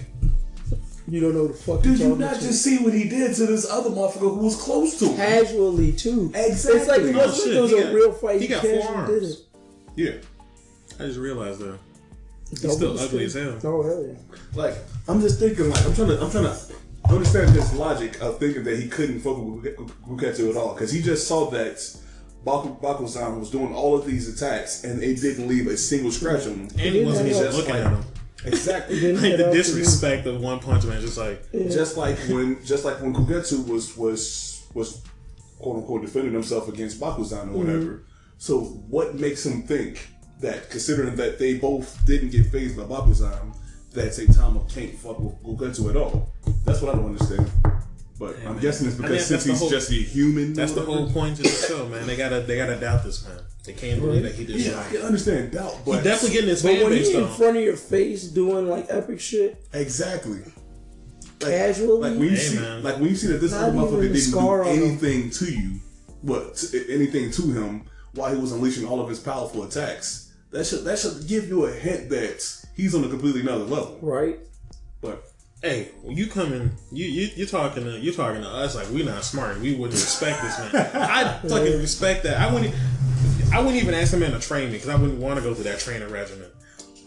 You 1.08 1.20
don't 1.20 1.34
know 1.34 1.48
the 1.48 1.54
fuck 1.54 1.82
"Did 1.82 1.98
you're 1.98 2.08
you 2.08 2.14
talking 2.14 2.20
not 2.26 2.36
to. 2.36 2.40
just 2.42 2.62
see 2.62 2.78
what 2.78 2.92
he 2.94 3.08
did 3.08 3.34
to 3.36 3.46
this 3.46 3.68
other 3.68 3.90
motherfucker 3.90 4.20
who 4.34 4.36
was 4.36 4.56
close 4.56 4.98
to 5.00 5.06
him?" 5.08 5.16
casually 5.16 5.92
too. 5.92 6.30
Exactly. 6.34 6.80
It's 6.80 6.88
like 6.88 7.00
it 7.00 7.14
Oh, 7.14 7.18
wasn't 7.18 7.32
like 7.32 7.34
shit, 7.44 7.56
it 7.56 7.60
was 7.60 7.70
he 7.70 7.76
a 7.78 7.82
got- 7.84 7.94
real 7.94 8.12
fight. 8.12 8.40
he 8.40 8.46
got 8.48 8.62
four 8.62 8.70
casually 8.70 8.94
arms. 8.96 9.10
did 9.10 9.22
it. 9.30 9.38
Yeah. 9.96 11.04
I 11.04 11.06
just 11.08 11.18
realized 11.18 11.60
that. 11.60 11.78
He's 12.50 12.72
still 12.72 12.98
ugly 12.98 13.24
as 13.24 13.34
hell. 13.34 13.58
Oh 13.64 13.82
hell 13.82 14.04
yeah. 14.06 14.36
Like 14.54 14.74
I'm 15.08 15.20
just 15.20 15.38
thinking, 15.38 15.70
like 15.70 15.84
I'm 15.86 15.94
trying 15.94 16.08
to, 16.08 16.20
I'm 16.20 16.30
trying 16.30 16.44
to 16.44 16.56
understand 17.12 17.50
his 17.50 17.72
logic 17.74 18.20
of 18.20 18.38
thinking 18.38 18.64
that 18.64 18.78
he 18.78 18.88
couldn't 18.88 19.20
fuck 19.20 19.36
with 19.38 19.64
Goketsu 20.06 20.50
at 20.50 20.56
all 20.56 20.74
because 20.74 20.92
he 20.92 21.02
just 21.02 21.26
saw 21.28 21.50
that 21.50 21.78
Baku 22.44 22.76
Bakuzan 22.80 23.38
was 23.38 23.50
doing 23.50 23.74
all 23.74 23.98
of 23.98 24.06
these 24.06 24.28
attacks 24.34 24.84
and 24.84 25.02
it 25.02 25.20
didn't 25.20 25.46
leave 25.48 25.66
a 25.66 25.76
single 25.76 26.10
scratch 26.10 26.46
on 26.46 26.52
him. 26.54 26.60
And 26.78 26.94
he 26.94 27.04
wasn't 27.04 27.28
have 27.28 27.36
even 27.36 27.50
that- 27.50 27.56
looking 27.56 27.74
at 27.76 27.92
him. 27.92 28.04
Exactly. 28.42 29.12
Like 29.12 29.36
the 29.36 29.50
disrespect 29.52 30.26
of 30.26 30.40
One 30.40 30.60
Punch 30.60 30.84
Man, 30.86 30.98
just 31.02 31.18
like 31.18 31.42
just 31.52 31.98
like 31.98 32.16
when, 32.20 32.64
just 32.64 32.86
like 32.86 33.00
when 33.02 33.12
Goketsu 33.14 33.68
was 33.68 33.94
was 33.98 34.66
was 34.72 35.02
quote 35.58 35.76
unquote 35.76 36.00
defending 36.00 36.32
himself 36.32 36.66
against 36.68 36.98
Bakuzan 36.98 37.48
or 37.54 37.58
whatever. 37.58 38.04
So 38.38 38.60
what 38.88 39.14
makes 39.16 39.44
him 39.44 39.62
think 39.64 40.08
that, 40.40 40.70
considering 40.70 41.16
that 41.16 41.38
they 41.38 41.58
both 41.58 42.02
didn't 42.06 42.30
get 42.30 42.46
phased 42.46 42.78
by 42.78 42.84
Bakuzan, 42.84 43.54
that 43.92 44.06
Saitama 44.12 44.72
can't 44.72 44.94
fuck 44.94 45.18
with 45.18 45.42
Goketsu 45.42 45.90
at 45.90 45.96
all? 45.96 46.30
That's 46.64 46.80
what 46.80 46.94
I 46.94 46.98
don't 46.98 47.06
understand. 47.06 47.50
But 48.18 48.36
I'm 48.40 48.52
man. 48.52 48.58
guessing 48.60 48.86
it's 48.86 48.98
I 48.98 49.02
because 49.02 49.10
mean, 49.12 49.20
since 49.40 49.44
he's 49.44 49.58
whole- 49.58 49.70
just 49.70 49.90
a 49.90 49.94
human. 49.94 50.52
that's 50.52 50.72
the 50.72 50.82
whole 50.82 51.10
point 51.10 51.38
of 51.38 51.44
the 51.44 51.48
show, 51.68 51.88
man. 51.88 52.06
They 52.06 52.16
gotta 52.16 52.40
they 52.40 52.56
gotta 52.56 52.76
doubt 52.76 53.02
this 53.04 53.26
man. 53.26 53.38
They 53.64 53.72
can't 53.72 54.00
believe 54.00 54.22
that 54.24 54.34
he 54.34 54.44
did 54.44 54.56
Yeah, 54.56 54.72
I 54.72 54.74
wrong. 54.82 54.90
can 54.92 55.00
understand 55.02 55.52
doubt, 55.52 55.78
but 55.86 55.98
He 55.98 56.04
definitely 56.04 56.34
getting 56.34 56.48
his 56.50 56.62
But 56.62 56.72
when 56.82 56.88
base 56.90 57.06
he's 57.08 57.16
in 57.16 57.28
front 57.28 57.56
of 57.56 57.62
your 57.62 57.76
face 57.76 58.24
doing 58.24 58.68
like 58.68 58.86
epic 58.90 59.20
shit, 59.20 59.62
exactly. 59.72 60.40
Like, 61.40 61.50
casually, 61.52 62.00
like 62.10 62.18
when 62.18 62.22
you 62.28 62.28
Hey, 62.30 62.36
see, 62.36 62.58
man. 62.58 62.82
like 62.82 62.96
when 62.96 63.08
you 63.08 63.16
see 63.16 63.26
that 63.28 63.40
this 63.40 63.52
Not 63.52 63.62
other 63.70 63.72
motherfucker 63.78 64.02
didn't 64.02 64.16
scar 64.18 64.64
do 64.64 64.70
on 64.70 64.76
him. 64.76 64.82
anything 64.84 65.30
to 65.30 65.44
you, 65.46 65.80
what 66.22 66.56
t- 66.56 66.84
anything 66.90 67.30
to 67.30 67.42
him 67.52 67.82
while 68.14 68.34
he 68.34 68.38
was 68.40 68.52
unleashing 68.52 68.86
all 68.86 69.00
of 69.00 69.08
his 69.08 69.18
powerful 69.18 69.62
attacks. 69.64 70.30
That 70.50 70.66
should 70.66 70.84
that 70.84 70.98
should 70.98 71.26
give 71.26 71.48
you 71.48 71.64
a 71.64 71.72
hint 71.72 72.10
that 72.10 72.44
he's 72.80 72.94
on 72.94 73.04
a 73.04 73.08
completely 73.08 73.40
another 73.42 73.64
level. 73.64 73.98
right? 74.02 74.38
But 75.00 75.24
Hey, 75.62 75.90
when 76.02 76.16
you 76.16 76.26
coming, 76.26 76.70
you 76.90 77.04
you 77.06 77.28
you 77.36 77.46
talking 77.46 77.84
to 77.84 77.98
you're 77.98 78.14
talking 78.14 78.40
to 78.40 78.48
us 78.48 78.74
like 78.74 78.88
we're 78.88 79.04
not 79.04 79.24
smart. 79.24 79.60
We 79.60 79.74
wouldn't 79.74 79.92
respect 79.92 80.40
this 80.40 80.58
man. 80.58 80.70
I 80.96 81.34
fucking 81.48 81.78
respect 81.78 82.22
that. 82.22 82.40
I 82.40 82.52
wouldn't. 82.52 82.74
I 83.52 83.58
wouldn't 83.58 83.82
even 83.82 83.92
ask 83.94 84.12
the 84.12 84.16
man 84.16 84.30
to 84.30 84.38
train 84.40 84.66
me 84.68 84.74
because 84.74 84.88
I 84.88 84.94
wouldn't 84.94 85.18
want 85.18 85.36
to 85.36 85.42
go 85.42 85.52
through 85.52 85.64
that 85.64 85.80
training 85.80 86.08
regimen. 86.08 86.50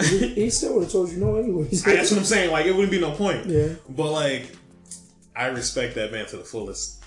he, 0.03 0.27
he 0.35 0.49
still 0.51 0.75
would 0.75 0.83
have 0.83 0.91
told 0.91 1.09
you 1.09 1.17
no 1.17 1.37
anyways. 1.37 1.83
That's 1.83 2.11
what 2.11 2.19
I'm 2.19 2.25
saying. 2.25 2.51
Like 2.51 2.67
it 2.67 2.73
wouldn't 2.73 2.91
be 2.91 2.99
no 2.99 3.11
point. 3.11 3.47
Yeah. 3.47 3.69
But 3.89 4.11
like, 4.11 4.55
I 5.35 5.47
respect 5.47 5.95
that 5.95 6.11
man 6.11 6.27
to 6.27 6.37
the 6.37 6.43
fullest. 6.43 7.03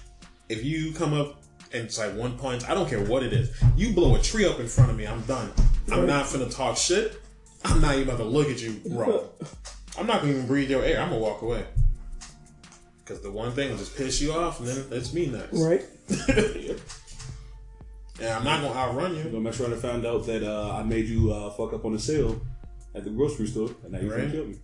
If 0.48 0.64
you 0.64 0.92
come 0.94 1.12
up 1.14 1.42
and 1.72 1.84
it's 1.84 1.98
like 1.98 2.14
one 2.16 2.36
punch, 2.38 2.64
I 2.68 2.74
don't 2.74 2.88
care 2.88 3.04
what 3.04 3.22
it 3.22 3.32
is. 3.32 3.50
You 3.76 3.92
blow 3.92 4.16
a 4.16 4.20
tree 4.20 4.46
up 4.46 4.58
in 4.58 4.66
front 4.66 4.90
of 4.90 4.96
me, 4.96 5.06
I'm 5.06 5.20
done. 5.22 5.52
I'm 5.92 6.06
not 6.06 6.32
gonna 6.32 6.48
talk 6.48 6.76
shit. 6.76 7.20
I'm 7.66 7.80
not 7.80 7.94
even 7.96 8.08
about 8.08 8.18
to 8.18 8.24
look 8.24 8.48
at 8.48 8.60
you 8.62 8.80
wrong. 8.90 9.28
I'm 9.98 10.06
not 10.06 10.20
gonna 10.20 10.32
even 10.34 10.46
breathe 10.46 10.70
your 10.70 10.82
air. 10.84 11.00
I'm 11.00 11.08
gonna 11.10 11.20
walk 11.20 11.42
away. 11.42 11.64
Cause 13.04 13.20
the 13.22 13.30
one 13.30 13.52
thing 13.52 13.70
will 13.70 13.78
just 13.78 13.96
piss 13.96 14.20
you 14.20 14.32
off, 14.32 14.58
and 14.60 14.68
then 14.68 14.84
it's 14.90 15.12
me 15.12 15.26
next. 15.26 15.52
right? 15.58 15.84
And 18.18 18.28
I'm 18.30 18.44
not 18.44 18.62
gonna 18.62 18.74
outrun 18.78 19.14
you. 19.14 19.36
I'm 19.36 19.52
sure 19.52 19.70
I 19.70 19.76
found 19.76 20.06
out 20.06 20.24
that 20.24 20.42
uh, 20.42 20.76
I 20.78 20.82
made 20.82 21.06
you 21.06 21.30
uh, 21.32 21.50
fuck 21.50 21.74
up 21.74 21.84
on 21.84 21.92
the 21.92 21.98
sale 21.98 22.40
at 22.94 23.04
the 23.04 23.10
grocery 23.10 23.46
store, 23.46 23.68
and 23.82 23.92
now 23.92 24.00
you 24.00 24.10
Right. 24.10 24.20
can't 24.20 24.32
kill 24.32 24.46
me. 24.46 24.56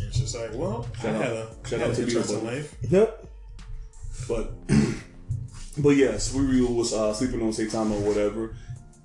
It's 0.00 0.18
just 0.18 0.34
like, 0.34 0.52
well, 0.54 0.86
I 1.04 1.08
out- 1.08 1.14
had 1.22 1.32
a, 1.32 1.46
shout 1.66 1.80
had 1.80 1.90
out 1.90 1.94
to 1.96 2.02
an 2.02 2.08
interesting 2.08 2.44
life. 2.46 2.74
Yep. 2.88 3.26
But 4.26 4.52
but 5.78 5.90
yes, 5.90 6.32
Suiryu 6.32 6.74
was 6.74 6.94
uh, 6.94 7.12
sleeping 7.12 7.42
on 7.42 7.48
Saitama 7.50 7.90
or 7.90 8.08
whatever, 8.08 8.56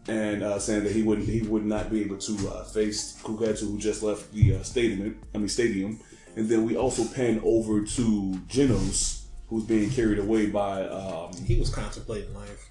and 0.07 0.43
uh, 0.43 0.57
saying 0.59 0.83
that 0.83 0.91
he 0.93 1.03
wouldn't 1.03 1.27
he 1.27 1.41
would 1.43 1.65
not 1.65 1.89
be 1.91 2.01
able 2.01 2.17
to 2.17 2.49
uh, 2.49 2.63
face 2.65 3.17
Goketsu 3.23 3.61
who 3.71 3.77
just 3.77 4.01
left 4.03 4.31
the 4.33 4.55
uh, 4.55 4.63
stadium. 4.63 5.19
I 5.35 5.37
mean 5.37 5.47
stadium, 5.49 5.99
and 6.35 6.49
then 6.49 6.65
we 6.65 6.75
also 6.75 7.03
pan 7.05 7.41
over 7.43 7.81
to 7.81 8.33
Genos 8.47 9.25
who's 9.47 9.63
being 9.65 9.89
carried 9.89 10.19
away 10.19 10.45
by. 10.47 10.85
Um, 10.87 11.31
He 11.45 11.59
was 11.59 11.69
contemplating 11.69 12.33
life. 12.33 12.67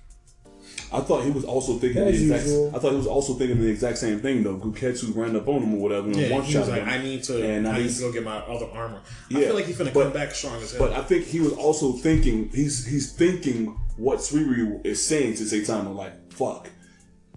I 0.93 1.01
thought 1.01 1.25
he 1.25 1.31
was 1.31 1.45
also 1.45 1.75
thinking 1.79 2.03
As 2.03 2.19
the 2.19 2.23
exact. 2.25 2.47
usual. 2.47 2.73
I 2.75 2.79
thought 2.81 2.91
he 2.91 2.97
was 2.97 3.07
also 3.07 3.35
thinking 3.35 3.61
the 3.61 3.69
exact 3.69 3.99
same 3.99 4.19
thing 4.21 4.43
though. 4.43 4.57
Goketsu 4.57 5.15
ran 5.15 5.37
up 5.37 5.47
on 5.47 5.63
him 5.63 5.75
or 5.75 5.81
whatever, 5.81 6.09
and 6.09 6.17
Yeah, 6.17 6.33
one 6.33 6.43
he 6.43 6.53
shot 6.53 6.61
was 6.61 6.69
like, 6.71 6.83
him. 6.83 6.89
I 6.89 6.99
need 6.99 7.23
to, 7.25 7.43
And 7.45 7.65
now 7.65 7.71
I 7.73 7.77
need 7.77 7.83
he's- 7.83 7.97
to 7.99 8.03
go 8.03 8.13
get 8.13 8.25
my 8.25 8.39
other 8.39 8.67
armor. 8.67 9.01
Yeah, 9.29 9.39
I 9.39 9.43
feel 9.43 9.55
like 9.55 9.67
he's 9.67 9.79
gonna 9.79 9.93
but- 9.93 10.03
come 10.05 10.13
back 10.13 10.33
strong 10.33 10.61
as 10.63 10.73
hell. 10.73 10.89
But 10.89 10.93
I 10.99 11.03
think 11.03 11.27
he 11.27 11.39
was 11.41 11.53
also 11.53 11.93
thinking 11.93 12.51
he's 12.53 12.85
he's 12.87 13.13
thinking 13.13 13.79
what 13.97 14.19
Suiryu 14.19 14.85
is 14.85 15.05
saying 15.05 15.35
to 15.35 15.45
Saitama, 15.45 15.95
like 15.95 16.33
fuck, 16.33 16.69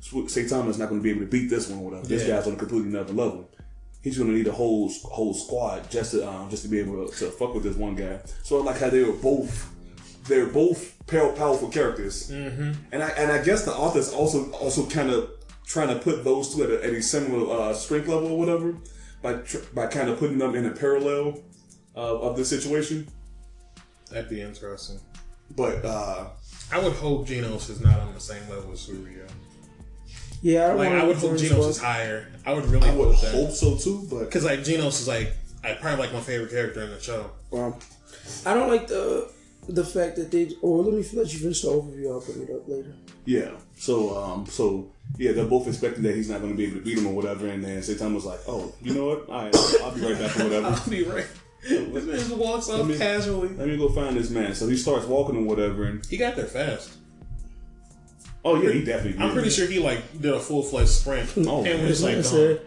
Su- 0.04 0.26
Saitama's 0.26 0.78
not 0.78 0.90
going 0.90 1.00
to 1.00 1.04
be 1.04 1.12
able 1.12 1.22
to 1.22 1.28
beat 1.28 1.50
this 1.50 1.70
one. 1.70 1.80
or 1.80 1.86
Whatever. 1.86 2.08
This 2.08 2.24
Yeah. 2.28 2.36
guy's 2.36 2.48
on 2.48 2.54
a 2.54 2.58
completely 2.58 2.90
another 2.90 3.14
level. 3.14 3.50
He's 4.02 4.18
going 4.18 4.30
to 4.32 4.36
need 4.36 4.48
a 4.48 4.52
whole 4.52 4.92
whole 5.06 5.34
squad 5.34 5.90
just 5.90 6.12
to 6.12 6.28
um, 6.30 6.50
just 6.50 6.64
to 6.64 6.70
be 6.70 6.80
able 6.80 7.08
to, 7.08 7.16
to 7.20 7.32
fuck 7.32 7.54
with 7.54 7.64
this 7.64 7.78
one 7.78 7.96
guy. 7.96 8.20
So 8.44 8.60
I 8.60 8.64
like 8.64 8.80
how 8.80 8.90
they 8.90 9.02
were 9.04 9.14
both 9.14 9.70
they're 10.28 10.46
both 10.46 10.80
powerful 11.08 11.70
characters, 11.70 12.30
mm-hmm. 12.30 12.72
and 12.92 13.04
I 13.04 13.10
and 13.12 13.32
I 13.32 13.42
guess 13.44 13.64
the 13.64 13.74
author's 13.74 14.12
also 14.14 14.52
also 14.52 14.86
kind 14.90 15.10
of 15.10 15.30
trying 15.66 15.88
to 15.88 15.96
put 15.96 16.26
those 16.26 16.54
two 16.54 16.64
at 16.64 16.70
a, 16.70 16.84
at 16.86 16.94
a 16.94 17.02
similar 17.02 17.44
uh, 17.58 17.74
strength 17.74 18.08
level 18.10 18.32
or 18.34 18.38
whatever 18.38 18.76
by 19.22 19.36
tr- 19.36 19.66
by 19.74 19.88
kind 19.88 20.10
of 20.10 20.20
putting 20.20 20.38
them 20.38 20.54
in 20.56 20.66
a 20.66 20.72
parallel 20.72 21.40
uh, 21.96 22.20
of 22.20 22.36
the 22.36 22.44
situation. 22.44 23.08
That'd 24.12 24.30
be 24.30 24.42
interesting. 24.42 25.00
But 25.56 25.84
uh, 25.86 26.26
I 26.74 26.80
would 26.80 26.94
hope 26.94 27.28
Genos 27.28 27.70
is 27.70 27.80
not 27.80 28.00
on 28.02 28.14
the 28.14 28.20
same 28.20 28.44
level 28.50 28.74
as 28.74 28.86
Suiryu. 28.86 29.28
Yeah, 30.44 30.66
I 30.66 30.68
don't 30.68 30.78
Like 30.78 30.90
I 30.92 31.04
would 31.06 31.16
hope 31.16 31.32
Genos 31.32 31.70
is 31.70 31.80
higher. 31.80 32.28
I 32.46 32.54
would 32.54 32.66
really 32.66 32.88
I 32.88 32.94
would 32.94 33.16
hope 33.16 33.22
that 33.22 33.32
hope 33.34 33.52
so 33.52 33.78
too. 33.78 34.06
But 34.10 34.26
because 34.26 34.44
like 34.44 34.60
Genos 34.60 35.00
is 35.00 35.08
like 35.08 35.34
I 35.64 35.74
probably 35.74 36.06
like 36.06 36.14
my 36.14 36.20
favorite 36.20 36.52
character 36.52 36.84
in 36.84 36.90
the 36.90 37.00
show. 37.00 37.32
Well, 37.50 37.80
I 38.46 38.54
don't 38.54 38.68
like 38.70 38.88
the 38.88 39.32
the 39.70 39.86
fact 39.86 40.18
that 40.18 40.30
they. 40.32 40.52
Oh, 40.62 40.74
let 40.74 40.94
me 40.94 41.06
let 41.14 41.32
you 41.34 41.40
finish 41.40 41.62
the 41.62 41.70
overview. 41.70 42.12
I'll 42.12 42.20
bring 42.20 42.46
it 42.46 42.54
up 42.54 42.68
later. 42.68 42.94
Yeah. 43.24 43.52
So, 43.78 44.22
um, 44.22 44.46
so 44.46 44.92
yeah, 45.18 45.32
they're 45.32 45.46
both 45.46 45.66
expecting 45.70 46.04
that 46.04 46.16
he's 46.16 46.30
not 46.30 46.42
going 46.42 46.52
to 46.52 46.58
be 46.58 46.66
able 46.66 46.78
to 46.80 46.84
beat 46.84 46.98
him 46.98 47.08
or 47.08 47.14
whatever. 47.14 47.48
And 47.48 47.64
then 47.64 47.78
Saitama 47.80 48.16
was 48.16 48.26
like, 48.26 48.42
"Oh, 48.46 48.74
you 48.82 48.94
know 48.94 49.06
what? 49.06 49.30
All 49.30 49.44
right, 49.46 49.56
I'll, 49.56 49.86
I'll 49.86 49.92
be 49.96 50.02
right 50.02 50.20
back 50.20 50.38
or 50.38 50.44
whatever. 50.44 50.68
I'll 50.84 50.90
be 50.90 51.04
right. 51.06 51.28
This 51.64 52.04
man 52.04 52.16
just 52.18 52.36
walks 52.36 52.70
off 52.70 52.80
Let 52.80 52.88
me- 52.88 52.98
casually. 52.98 53.48
Let 53.56 53.70
me 53.70 53.78
go 53.78 53.88
find 53.88 54.18
this 54.18 54.30
man." 54.30 54.54
So 54.54 54.68
he 54.68 54.76
starts 54.76 55.06
walking 55.06 55.38
or 55.38 55.44
whatever. 55.44 55.86
And 55.86 56.06
He 56.06 56.18
got 56.18 56.36
there 56.36 56.46
fast. 56.48 56.98
Oh 58.46 58.62
yeah, 58.62 58.72
he 58.72 58.84
definitely. 58.84 59.22
I'm 59.22 59.30
did. 59.30 59.34
pretty 59.36 59.50
sure 59.50 59.68
he 59.68 59.80
like 59.80 60.00
did 60.22 60.34
a 60.34 60.40
full 60.40 60.64
fledged 60.64 60.90
sprint. 60.90 61.32
Oh, 61.48 61.64
and 61.64 61.88
was 61.88 62.04
Like 62.04 62.18
I 62.18 62.20
like, 62.20 62.62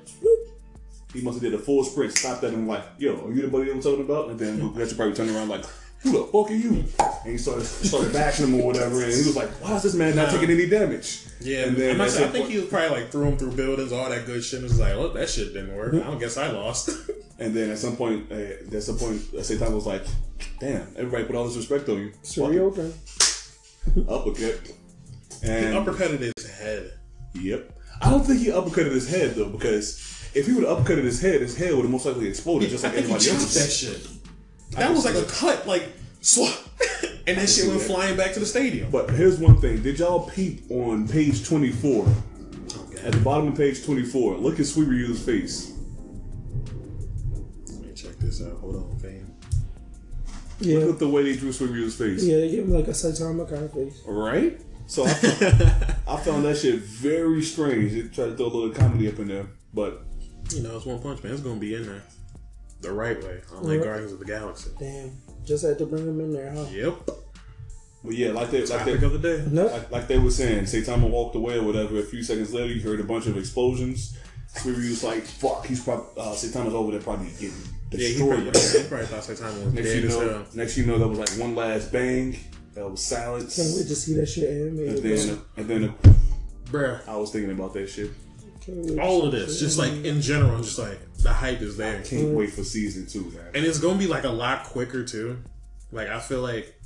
He 1.13 1.21
must 1.23 1.37
have 1.41 1.43
did 1.43 1.55
a 1.55 1.63
full 1.63 1.85
sprint, 1.85 2.17
stopped 2.17 2.45
at 2.45 2.53
him 2.53 2.67
like, 2.67 2.85
"Yo, 2.99 3.27
are 3.27 3.33
you 3.33 3.43
the 3.43 3.49
buddy 3.49 3.71
I'm 3.71 3.81
talking 3.81 4.01
about?" 4.05 4.31
And 4.31 4.39
then 4.39 4.73
Gretchen 4.75 4.97
probably 4.97 5.15
turned 5.15 5.31
around 5.31 5.49
like, 5.49 5.65
"Who 6.01 6.13
the 6.13 6.25
fuck 6.25 6.51
are 6.51 6.55
you?" 6.55 6.85
And 7.25 7.33
he 7.33 7.39
started 7.39 7.65
started 7.65 8.13
bashing 8.13 8.47
him 8.49 8.61
or 8.61 8.67
whatever. 8.69 8.97
And 9.03 9.13
he 9.13 9.19
was 9.19 9.37
like, 9.37 9.51
"Why 9.63 9.77
is 9.77 9.83
this 9.83 9.95
man 9.95 10.17
not 10.17 10.27
Nah. 10.33 10.33
taking 10.39 10.51
any 10.51 10.67
damage?" 10.69 11.21
yeah. 11.41 11.65
And 11.67 11.77
then 11.77 11.91
I'm 11.93 11.99
not 11.99 12.07
at 12.09 12.13
saying- 12.13 12.29
I 12.29 12.33
think 12.33 12.49
he 12.49 12.57
was 12.59 12.67
probably 12.69 12.89
like 13.01 13.11
threw 13.13 13.25
him 13.27 13.37
through 13.37 13.53
buildings, 13.53 13.93
all 13.93 14.09
that 14.09 14.25
good 14.27 14.43
shit. 14.43 14.61
And 14.61 14.69
was 14.69 14.81
like, 14.81 14.97
well, 14.97 15.11
that 15.11 15.29
shit 15.29 15.53
didn't 15.53 15.75
work. 15.77 15.93
I 15.95 15.99
don't 15.99 16.19
guess 16.19 16.37
I 16.37 16.51
lost. 16.51 16.91
And 17.39 17.53
then 17.55 17.69
at 17.69 17.77
some 17.77 17.97
point, 17.97 18.33
uh, 18.33 18.35
at 18.75 18.83
some 18.83 18.97
point, 18.97 19.21
uh, 19.35 19.41
Saitama 19.41 19.75
was 19.75 19.85
like, 19.85 20.03
"Damn, 20.59 20.89
everybody 20.97 21.25
put 21.25 21.37
all 21.37 21.45
this 21.47 21.55
respect 21.59 21.87
on 21.91 21.99
you." 21.99 22.13
it's 22.23 22.35
Fuck 22.35 22.47
it. 22.47 22.53
reopen. 22.53 22.95
uppercut. 24.09 24.73
And 25.43 25.75
he 25.75 25.81
Uppercutted 25.81 26.33
his 26.37 26.51
head. 26.51 26.93
Yep. 27.35 27.73
I 28.01 28.11
don't 28.11 28.25
think 28.25 28.41
he 28.41 28.47
uppercutted 28.49 28.93
his 28.93 29.09
head 29.09 29.35
though, 29.35 29.49
because 29.49 29.99
if 30.35 30.47
he 30.47 30.53
would 30.53 30.65
have 30.65 30.79
uppercutted 30.79 31.05
his 31.05 31.21
head, 31.21 31.41
his 31.41 31.57
head 31.57 31.73
would 31.75 31.83
have 31.83 31.91
most 31.91 32.05
likely 32.07 32.29
exploded, 32.29 32.69
just 32.71 32.85
I 32.85 32.89
like 32.89 32.97
think 32.97 33.07
he 33.07 33.13
anybody 33.13 33.31
chopped 33.41 33.55
that 33.55 33.71
shit. 33.71 34.09
That 34.73 34.91
was 34.91 35.05
like 35.05 35.15
a 35.15 35.25
cut, 35.25 35.67
like 35.67 35.85
swat, 36.21 36.59
and 37.27 37.39
that 37.39 37.49
shit 37.49 37.67
went 37.69 37.81
that. 37.81 37.87
flying 37.87 38.17
back 38.17 38.33
to 38.35 38.41
the 38.41 38.47
stadium. 38.47 38.91
But 38.91 39.11
here's 39.11 39.39
one 39.39 39.59
thing: 39.61 39.83
Did 39.83 39.99
y'all 39.99 40.29
peep 40.29 40.71
on 40.71 41.09
page 41.09 41.47
24? 41.47 42.07
At 43.05 43.13
the 43.13 43.21
bottom 43.21 43.49
of 43.49 43.57
page 43.57 43.85
24, 43.85 44.37
look 44.39 44.55
at 44.55 44.67
Suiryu's 44.67 45.23
face. 45.25 45.73
Let 47.69 47.81
me 47.87 47.93
check 47.95 48.17
this 48.19 48.43
out. 48.43 48.59
Hold 48.59 48.77
on, 48.77 48.99
fam. 48.99 49.33
Yeah, 50.61 50.79
Look 50.81 50.95
at 50.95 50.99
the 50.99 51.09
way 51.09 51.23
they 51.23 51.37
drew 51.37 51.51
Suiryu's 51.51 51.97
face. 51.97 52.25
yeah, 52.25 52.39
they 52.39 52.51
give 52.51 52.65
him 52.65 52.73
like 52.73 52.89
a 52.89 52.93
Saitama 52.93 53.49
kind 53.49 53.65
of 53.65 53.73
face. 53.73 54.01
Right? 54.07 54.61
So 54.87 55.05
I 55.05 55.09
found, 55.15 55.63
I 56.09 56.17
found 56.19 56.45
that 56.45 56.57
shit 56.59 56.77
very 56.81 57.43
strange. 57.43 57.93
They 57.93 58.03
tried 58.03 58.27
to 58.31 58.37
throw 58.37 58.47
a 58.47 58.49
little 58.49 58.71
comedy 58.71 59.09
up 59.09 59.19
in 59.19 59.29
there, 59.29 59.47
but 59.75 60.03
You 60.55 60.63
know, 60.63 60.77
it's 60.77 60.87
One 60.87 61.01
Punch 61.01 61.23
Man. 61.25 61.33
It's 61.33 61.43
gonna 61.43 61.59
be 61.61 61.75
in 61.75 61.87
there 61.87 62.03
the 62.83 62.93
right 62.93 63.21
way, 63.23 63.41
unlike 63.53 63.79
Right. 63.79 63.83
Guardians 63.85 64.13
of 64.13 64.19
the 64.21 64.25
Galaxy. 64.25 64.71
Damn, 64.79 65.13
just 65.45 65.65
had 65.65 65.79
to 65.79 65.87
bring 65.87 66.07
him 66.07 66.21
in 66.21 66.33
there, 66.33 66.53
huh? 66.53 66.67
Yep. 66.71 66.95
but 68.05 68.15
yeah, 68.15 68.31
like 68.31 68.51
they 68.51 68.61
like 68.61 68.69
Topic 68.69 69.01
they, 69.01 69.07
of 69.07 69.13
the 69.15 69.19
day. 69.19 69.45
Nope. 69.51 69.73
like, 69.73 69.91
like 69.91 70.09
they 70.09 70.19
were 70.19 70.31
saying, 70.31 70.65
Saitama 70.65 71.09
walked 71.11 71.35
away 71.35 71.57
or 71.59 71.65
whatever. 71.65 71.99
A 71.99 72.03
few 72.03 72.23
seconds 72.23 72.53
later, 72.55 72.73
you 72.73 72.81
heard 72.81 73.01
a 73.01 73.05
bunch 73.05 73.27
of 73.27 73.37
explosions. 73.37 74.17
Suiryu's 74.55 75.03
like, 75.03 75.25
"Fuck!" 75.25 75.67
He's 75.67 75.83
probably 75.83 76.07
uh, 76.23 76.33
Saitama's 76.35 76.75
over 76.75 76.93
there, 76.93 77.01
probably 77.01 77.27
getting 77.33 77.49
Yeah, 77.91 77.99
he 77.99 78.15
destroyed. 78.15 78.53
probably, 78.53 78.61
he 78.83 78.89
probably 78.89 79.07
thought 79.07 79.23
Saitama 79.23 79.65
was 79.65 79.75
Next 79.75 79.89
dead 79.89 80.03
you 80.03 80.09
as 80.09 80.17
know, 80.17 80.29
hell. 80.31 80.47
next 80.55 80.77
you 80.79 80.87
know, 80.87 80.99
there 80.99 81.09
was 81.09 81.19
like 81.19 81.31
one 81.41 81.55
last 81.57 81.91
bang. 81.93 82.39
That 82.77 82.91
was 82.91 83.03
silence. 83.03 83.57
Can't 83.57 83.75
wait 83.75 83.89
to 83.89 83.97
see 83.97 84.13
that 84.17 84.27
shit 84.27 84.51
animated. 84.51 85.03
And 85.03 85.19
then, 85.19 85.41
and 85.57 85.67
then 85.67 85.95
Bruh. 86.67 87.09
I 87.09 87.17
was 87.17 87.31
thinking 87.31 87.51
about 87.51 87.73
that 87.73 87.89
shit. 87.89 88.11
Can't 88.61 88.77
wait 88.77 88.97
to 88.97 89.03
All 89.03 89.25
of 89.25 89.33
this, 89.33 89.59
just 89.59 89.79
like 89.79 89.93
in 90.05 90.21
general, 90.21 90.59
just 90.59 90.79
like 90.79 90.99
the 91.23 91.33
hype 91.33 91.63
is 91.63 91.79
there. 91.79 92.03
Can't 92.03 92.35
wait 92.35 92.51
for 92.51 92.63
season 92.65 93.07
two, 93.07 93.31
man. 93.31 93.47
and 93.55 93.65
it's 93.65 93.79
gonna 93.79 93.99
be 93.99 94.07
like 94.07 94.25
a 94.25 94.31
lot 94.31 94.65
quicker 94.65 95.05
too. 95.05 95.43
Like 95.91 96.09
I 96.09 96.21
feel 96.21 96.43
like, 96.43 96.79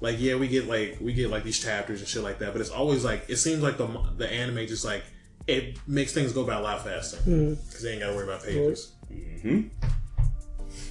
like 0.00 0.16
yeah, 0.18 0.34
we 0.34 0.48
get 0.48 0.66
like 0.66 0.98
we 1.00 1.12
get 1.12 1.30
like 1.30 1.44
these 1.44 1.60
chapters 1.60 2.00
and 2.00 2.08
shit 2.08 2.24
like 2.24 2.40
that, 2.40 2.50
but 2.50 2.60
it's 2.60 2.70
always 2.70 3.04
like 3.04 3.26
it 3.28 3.36
seems 3.36 3.62
like 3.62 3.76
the 3.76 3.86
the 4.16 4.28
anime 4.28 4.66
just 4.66 4.84
like 4.84 5.04
it 5.46 5.78
makes 5.86 6.12
things 6.12 6.32
go 6.32 6.44
by 6.44 6.54
a 6.54 6.60
lot 6.60 6.82
faster 6.82 7.18
hmm. 7.18 7.54
because 7.54 7.82
they 7.84 7.92
ain't 7.92 8.00
gotta 8.00 8.16
worry 8.16 8.24
about 8.24 8.42
pages. 8.42 8.94
Mm-hmm. 9.12 9.68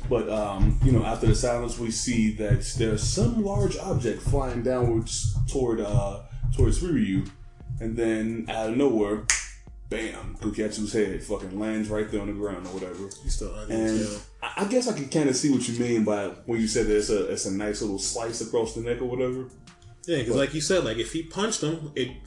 But 0.09 0.27
um, 0.29 0.79
you 0.83 0.91
know, 0.91 1.03
after 1.05 1.27
the 1.27 1.35
silence, 1.35 1.77
we 1.77 1.91
see 1.91 2.31
that 2.33 2.61
there's 2.77 3.03
some 3.03 3.43
large 3.43 3.77
object 3.77 4.21
flying 4.23 4.63
downwards 4.63 5.35
toward 5.47 5.79
uh 5.81 6.21
towards 6.55 6.81
Ryu, 6.81 7.25
and 7.79 7.95
then 7.95 8.45
out 8.49 8.69
of 8.71 8.77
nowhere, 8.77 9.25
bam, 9.89 10.35
Goketsu's 10.41 10.91
head 10.93 11.21
fucking 11.23 11.59
lands 11.59 11.89
right 11.89 12.09
there 12.09 12.21
on 12.21 12.27
the 12.27 12.33
ground 12.33 12.65
or 12.67 12.73
whatever. 12.73 13.09
He's 13.23 13.35
still 13.35 13.53
ugly 13.55 13.75
And. 13.75 14.07
I 14.41 14.63
I 14.63 14.65
guess 14.65 14.87
I 14.87 14.93
can 14.93 15.09
kind 15.09 15.29
of 15.29 15.35
see 15.35 15.51
what 15.51 15.67
you 15.67 15.77
mean 15.79 16.03
by 16.03 16.27
when 16.45 16.59
you 16.59 16.67
said 16.67 16.87
that 16.87 16.97
it's 16.97 17.09
a 17.09 17.25
it's 17.31 17.45
a 17.45 17.51
nice 17.53 17.81
little 17.81 17.99
slice 17.99 18.41
across 18.41 18.73
the 18.73 18.81
neck 18.81 19.01
or 19.01 19.05
whatever. 19.05 19.47
Yeah, 20.07 20.17
because 20.19 20.35
like 20.35 20.53
you 20.53 20.61
said, 20.61 20.83
like 20.85 20.97
if 20.97 21.13
he 21.13 21.23
punched 21.23 21.61
him, 21.61 21.91
it 21.95 22.07
He'd 22.07 22.17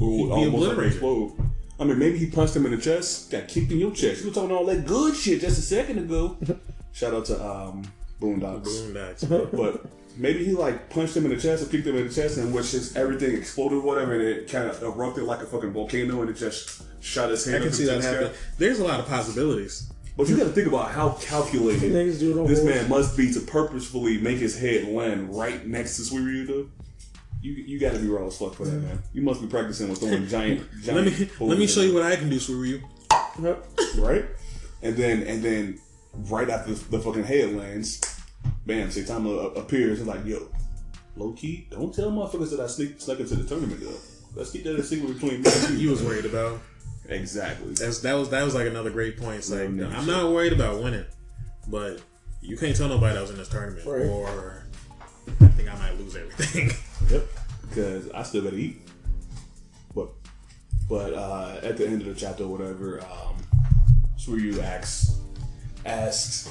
would 0.00 0.26
be 0.26 0.32
almost 0.32 0.34
like 0.34 0.48
obliterated. 0.48 0.92
explode. 0.94 1.32
I 1.78 1.84
mean, 1.84 1.98
maybe 1.98 2.18
he 2.18 2.26
punched 2.30 2.56
him 2.56 2.64
in 2.66 2.72
the 2.72 2.78
chest, 2.78 3.30
got 3.30 3.48
kicked 3.48 3.70
in 3.70 3.78
your 3.78 3.90
chest. 3.92 4.22
You 4.22 4.28
were 4.28 4.34
talking 4.34 4.50
all 4.56 4.64
that 4.66 4.86
good 4.86 5.14
shit 5.14 5.40
just 5.40 5.58
a 5.58 5.62
second 5.62 5.98
ago. 5.98 6.36
Shout 6.92 7.14
out 7.14 7.24
to 7.26 7.44
um, 7.44 7.82
Boondocks. 8.20 8.66
boondocks. 8.66 9.50
But 9.56 9.86
maybe 10.16 10.44
he 10.44 10.52
like 10.52 10.90
punched 10.90 11.16
him 11.16 11.24
in 11.24 11.30
the 11.30 11.38
chest 11.40 11.62
or 11.62 11.66
kicked 11.66 11.86
him 11.86 11.96
in 11.96 12.06
the 12.08 12.12
chest, 12.12 12.38
and 12.38 12.52
which 12.54 12.70
just 12.72 12.96
everything 12.96 13.36
exploded, 13.36 13.78
or 13.78 13.82
whatever, 13.82 14.14
and 14.14 14.22
it 14.22 14.50
kind 14.50 14.68
of 14.68 14.82
erupted 14.82 15.24
like 15.24 15.40
a 15.40 15.46
fucking 15.46 15.72
volcano, 15.72 16.20
and 16.20 16.30
it 16.30 16.34
just 16.34 16.82
shot 17.00 17.30
his 17.30 17.44
head. 17.44 17.60
I 17.60 17.64
can 17.64 17.72
see 17.72 17.84
that 17.86 17.96
the 17.96 18.02
sky. 18.02 18.12
happen. 18.12 18.30
There's 18.58 18.78
a 18.78 18.84
lot 18.84 19.00
of 19.00 19.06
possibilities. 19.06 19.90
But 20.16 20.28
you 20.28 20.36
got 20.36 20.44
to 20.44 20.50
think 20.50 20.68
about 20.68 20.90
how 20.90 21.16
calculated 21.22 21.90
Niggas 21.90 22.18
do 22.18 22.34
the 22.34 22.44
this 22.44 22.58
whole- 22.58 22.68
man 22.68 22.86
must 22.88 23.16
be 23.16 23.32
to 23.32 23.40
purposefully 23.40 24.18
make 24.18 24.36
his 24.38 24.58
head 24.58 24.86
land 24.88 25.34
right 25.34 25.66
next 25.66 25.96
to 25.96 26.02
Suiryu. 26.02 26.46
though. 26.46 26.68
You 27.40 27.52
you 27.54 27.80
got 27.80 27.92
to 27.94 27.98
be 27.98 28.06
raw 28.08 28.26
as 28.26 28.36
fuck 28.36 28.54
for 28.54 28.66
that, 28.66 28.78
man. 28.78 29.02
You 29.14 29.22
must 29.22 29.40
be 29.40 29.48
practicing 29.48 29.88
with 29.88 29.98
throwing 29.98 30.28
giant. 30.28 30.60
giant 30.84 31.06
Let 31.08 31.18
me 31.18 31.30
let 31.40 31.58
me 31.58 31.66
show 31.66 31.80
you 31.80 31.94
what 31.94 32.02
I 32.04 32.14
can 32.14 32.28
do, 32.28 32.36
Suiryu. 32.36 32.82
Yep. 33.42 33.66
right? 33.98 34.26
And 34.82 34.94
then 34.96 35.22
and 35.22 35.42
then 35.42 35.80
right 36.14 36.48
after 36.50 36.74
the 36.74 36.98
fucking 36.98 37.24
head 37.24 37.54
lands, 37.54 38.00
bam, 38.66 38.88
Saitama 38.88 39.56
appears 39.56 39.98
and 40.00 40.08
like, 40.08 40.24
yo, 40.24 40.48
low 41.16 41.32
key, 41.32 41.66
don't 41.70 41.94
tell 41.94 42.10
motherfuckers 42.10 42.50
that 42.50 42.60
I 42.60 42.66
sneak 42.66 43.00
snuck 43.00 43.20
into 43.20 43.36
the 43.36 43.44
tournament 43.48 43.80
though. 43.80 43.96
Let's 44.34 44.50
keep 44.50 44.64
that 44.64 44.76
a 44.76 44.82
secret 44.82 45.14
between 45.14 45.42
me 45.42 45.50
and 45.52 45.70
you. 45.74 45.76
You 45.78 45.90
was 45.90 46.02
worried 46.02 46.24
about. 46.24 46.60
exactly. 47.08 47.74
That's 47.74 48.00
that 48.00 48.14
was 48.14 48.30
that 48.30 48.42
was 48.44 48.54
like 48.54 48.66
another 48.66 48.90
great 48.90 49.18
point. 49.18 49.38
It's 49.38 49.50
like 49.50 49.68
Yeah, 49.74 49.88
I'm 49.96 50.06
not 50.06 50.30
worried 50.32 50.52
about 50.54 50.82
winning, 50.82 51.04
but 51.68 52.00
you 52.40 52.56
can't 52.56 52.74
tell 52.74 52.88
nobody 52.88 53.14
that 53.14 53.20
was 53.20 53.30
in 53.30 53.36
this 53.36 53.48
tournament, 53.48 53.86
Right. 53.86 54.06
or 54.06 54.64
I 55.40 55.46
think 55.48 55.68
I 55.72 55.76
might 55.78 55.98
lose 55.98 56.16
everything. 56.16 56.70
Yep. 57.10 57.26
Because 57.68 58.10
I 58.12 58.22
still 58.22 58.42
gotta 58.42 58.56
eat. 58.56 58.80
But 59.94 60.08
but 60.88 61.12
uh, 61.14 61.58
at 61.62 61.76
the 61.76 61.86
end 61.86 62.00
of 62.02 62.06
the 62.08 62.14
chapter, 62.14 62.44
or 62.44 62.48
whatever, 62.48 63.00
um, 63.00 63.36
Suiryu 64.18 64.62
asks 64.62 65.18
asks 65.84 66.48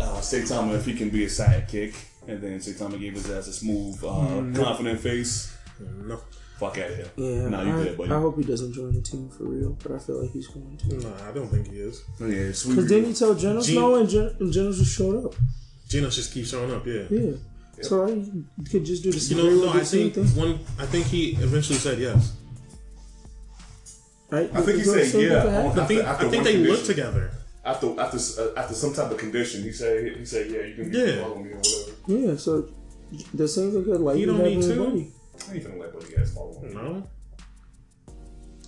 uh, 0.00 0.18
Saitama 0.20 0.74
if 0.76 0.84
he 0.86 0.94
can 0.94 1.10
be 1.10 1.24
a 1.24 1.28
sidekick, 1.28 1.94
and 2.26 2.40
then 2.42 2.58
Saitama 2.58 2.98
gave 3.00 3.14
his 3.14 3.30
ass 3.30 3.48
a 3.48 3.52
smooth, 3.52 4.02
uh, 4.04 4.60
confident 4.62 5.00
face. 5.00 5.54
no, 5.80 6.20
Fuck 6.58 6.78
out 6.78 6.90
of 6.90 6.96
here. 6.96 7.10
Yeah, 7.16 7.48
Nah, 7.48 7.62
you 7.62 7.72
I, 7.72 7.84
good, 7.84 7.98
buddy. 7.98 8.12
I 8.12 8.20
hope 8.20 8.36
he 8.36 8.44
doesn't 8.44 8.72
join 8.72 8.92
the 8.94 9.00
team 9.00 9.28
for 9.30 9.44
real, 9.44 9.76
but 9.82 9.92
I 9.92 9.98
feel 9.98 10.22
like 10.22 10.30
he's 10.32 10.46
going 10.46 10.76
to. 10.76 10.94
no, 10.98 11.14
I 11.28 11.32
don't 11.32 11.48
think 11.48 11.68
he 11.68 11.80
is. 11.80 12.04
Oh, 12.20 12.26
yeah, 12.26 12.52
sweet. 12.52 12.74
Because 12.76 12.88
didn't 12.88 13.08
he 13.10 13.14
tell 13.14 13.34
Genos 13.34 13.66
Gen- 13.66 13.74
no, 13.74 13.94
and, 13.96 14.08
Gen- 14.08 14.36
and 14.38 14.52
Genos 14.52 14.78
just 14.78 14.96
showed 14.96 15.24
up. 15.26 15.34
Genos 15.88 16.14
just 16.14 16.32
keeps 16.32 16.50
showing 16.50 16.72
up. 16.72 16.86
Yeah. 16.86 17.02
Yeah. 17.10 17.32
So 17.80 18.04
I 18.04 18.10
could 18.70 18.84
just 18.84 19.02
do 19.02 19.10
the 19.10 19.16
You 19.16 19.20
same, 19.20 19.38
know, 19.38 19.64
no, 19.66 19.72
I 19.72 19.80
think 19.82 20.14
thing. 20.14 20.24
one. 20.36 20.60
I 20.78 20.86
think 20.86 21.06
he 21.06 21.30
eventually 21.32 21.78
said 21.80 21.98
yes. 21.98 22.32
Right? 24.30 24.48
I 24.54 24.60
think 24.62 24.76
he 24.76 24.82
Is 24.82 24.86
that 24.92 24.98
the 25.00 25.06
said 25.06 25.20
yeah. 25.22 25.42
thing 25.42 25.52
that? 25.74 25.78
I 25.82 25.86
think 25.86 26.00
After- 26.00 26.10
after 26.12 26.26
I 26.26 26.30
think 26.30 26.44
they 26.44 26.52
condition. 26.52 26.72
looked 26.74 26.86
together. 26.86 27.30
After 27.64 27.98
after 28.00 28.18
uh, 28.42 28.54
after 28.56 28.74
some 28.74 28.92
type 28.92 29.10
of 29.10 29.18
condition. 29.18 29.62
He 29.62 29.72
said 29.72 30.16
he 30.16 30.24
said 30.24 30.50
yeah, 30.50 30.62
you 30.62 30.74
can 30.74 30.92
Yeah. 30.92 31.22
follow 31.22 31.36
me 31.38 31.50
or 31.50 31.56
whatever. 31.58 32.30
Yeah, 32.30 32.36
so 32.36 32.68
the 33.34 33.46
same 33.46 33.70
thing 33.72 33.84
could 33.84 34.00
like 34.00 34.16
You 34.16 34.20
you 34.22 34.26
don't 34.26 34.36
have 34.36 34.46
need 34.46 34.56
with 34.58 34.68
to. 34.74 34.84
Buddy. 34.84 35.12
I 35.48 35.54
ain't 35.54 35.64
finna 35.64 35.78
let 35.80 35.92
buddy 35.92 36.16
ass 36.16 36.30
follow 36.34 36.60
me. 36.60 36.74
No. 36.74 37.06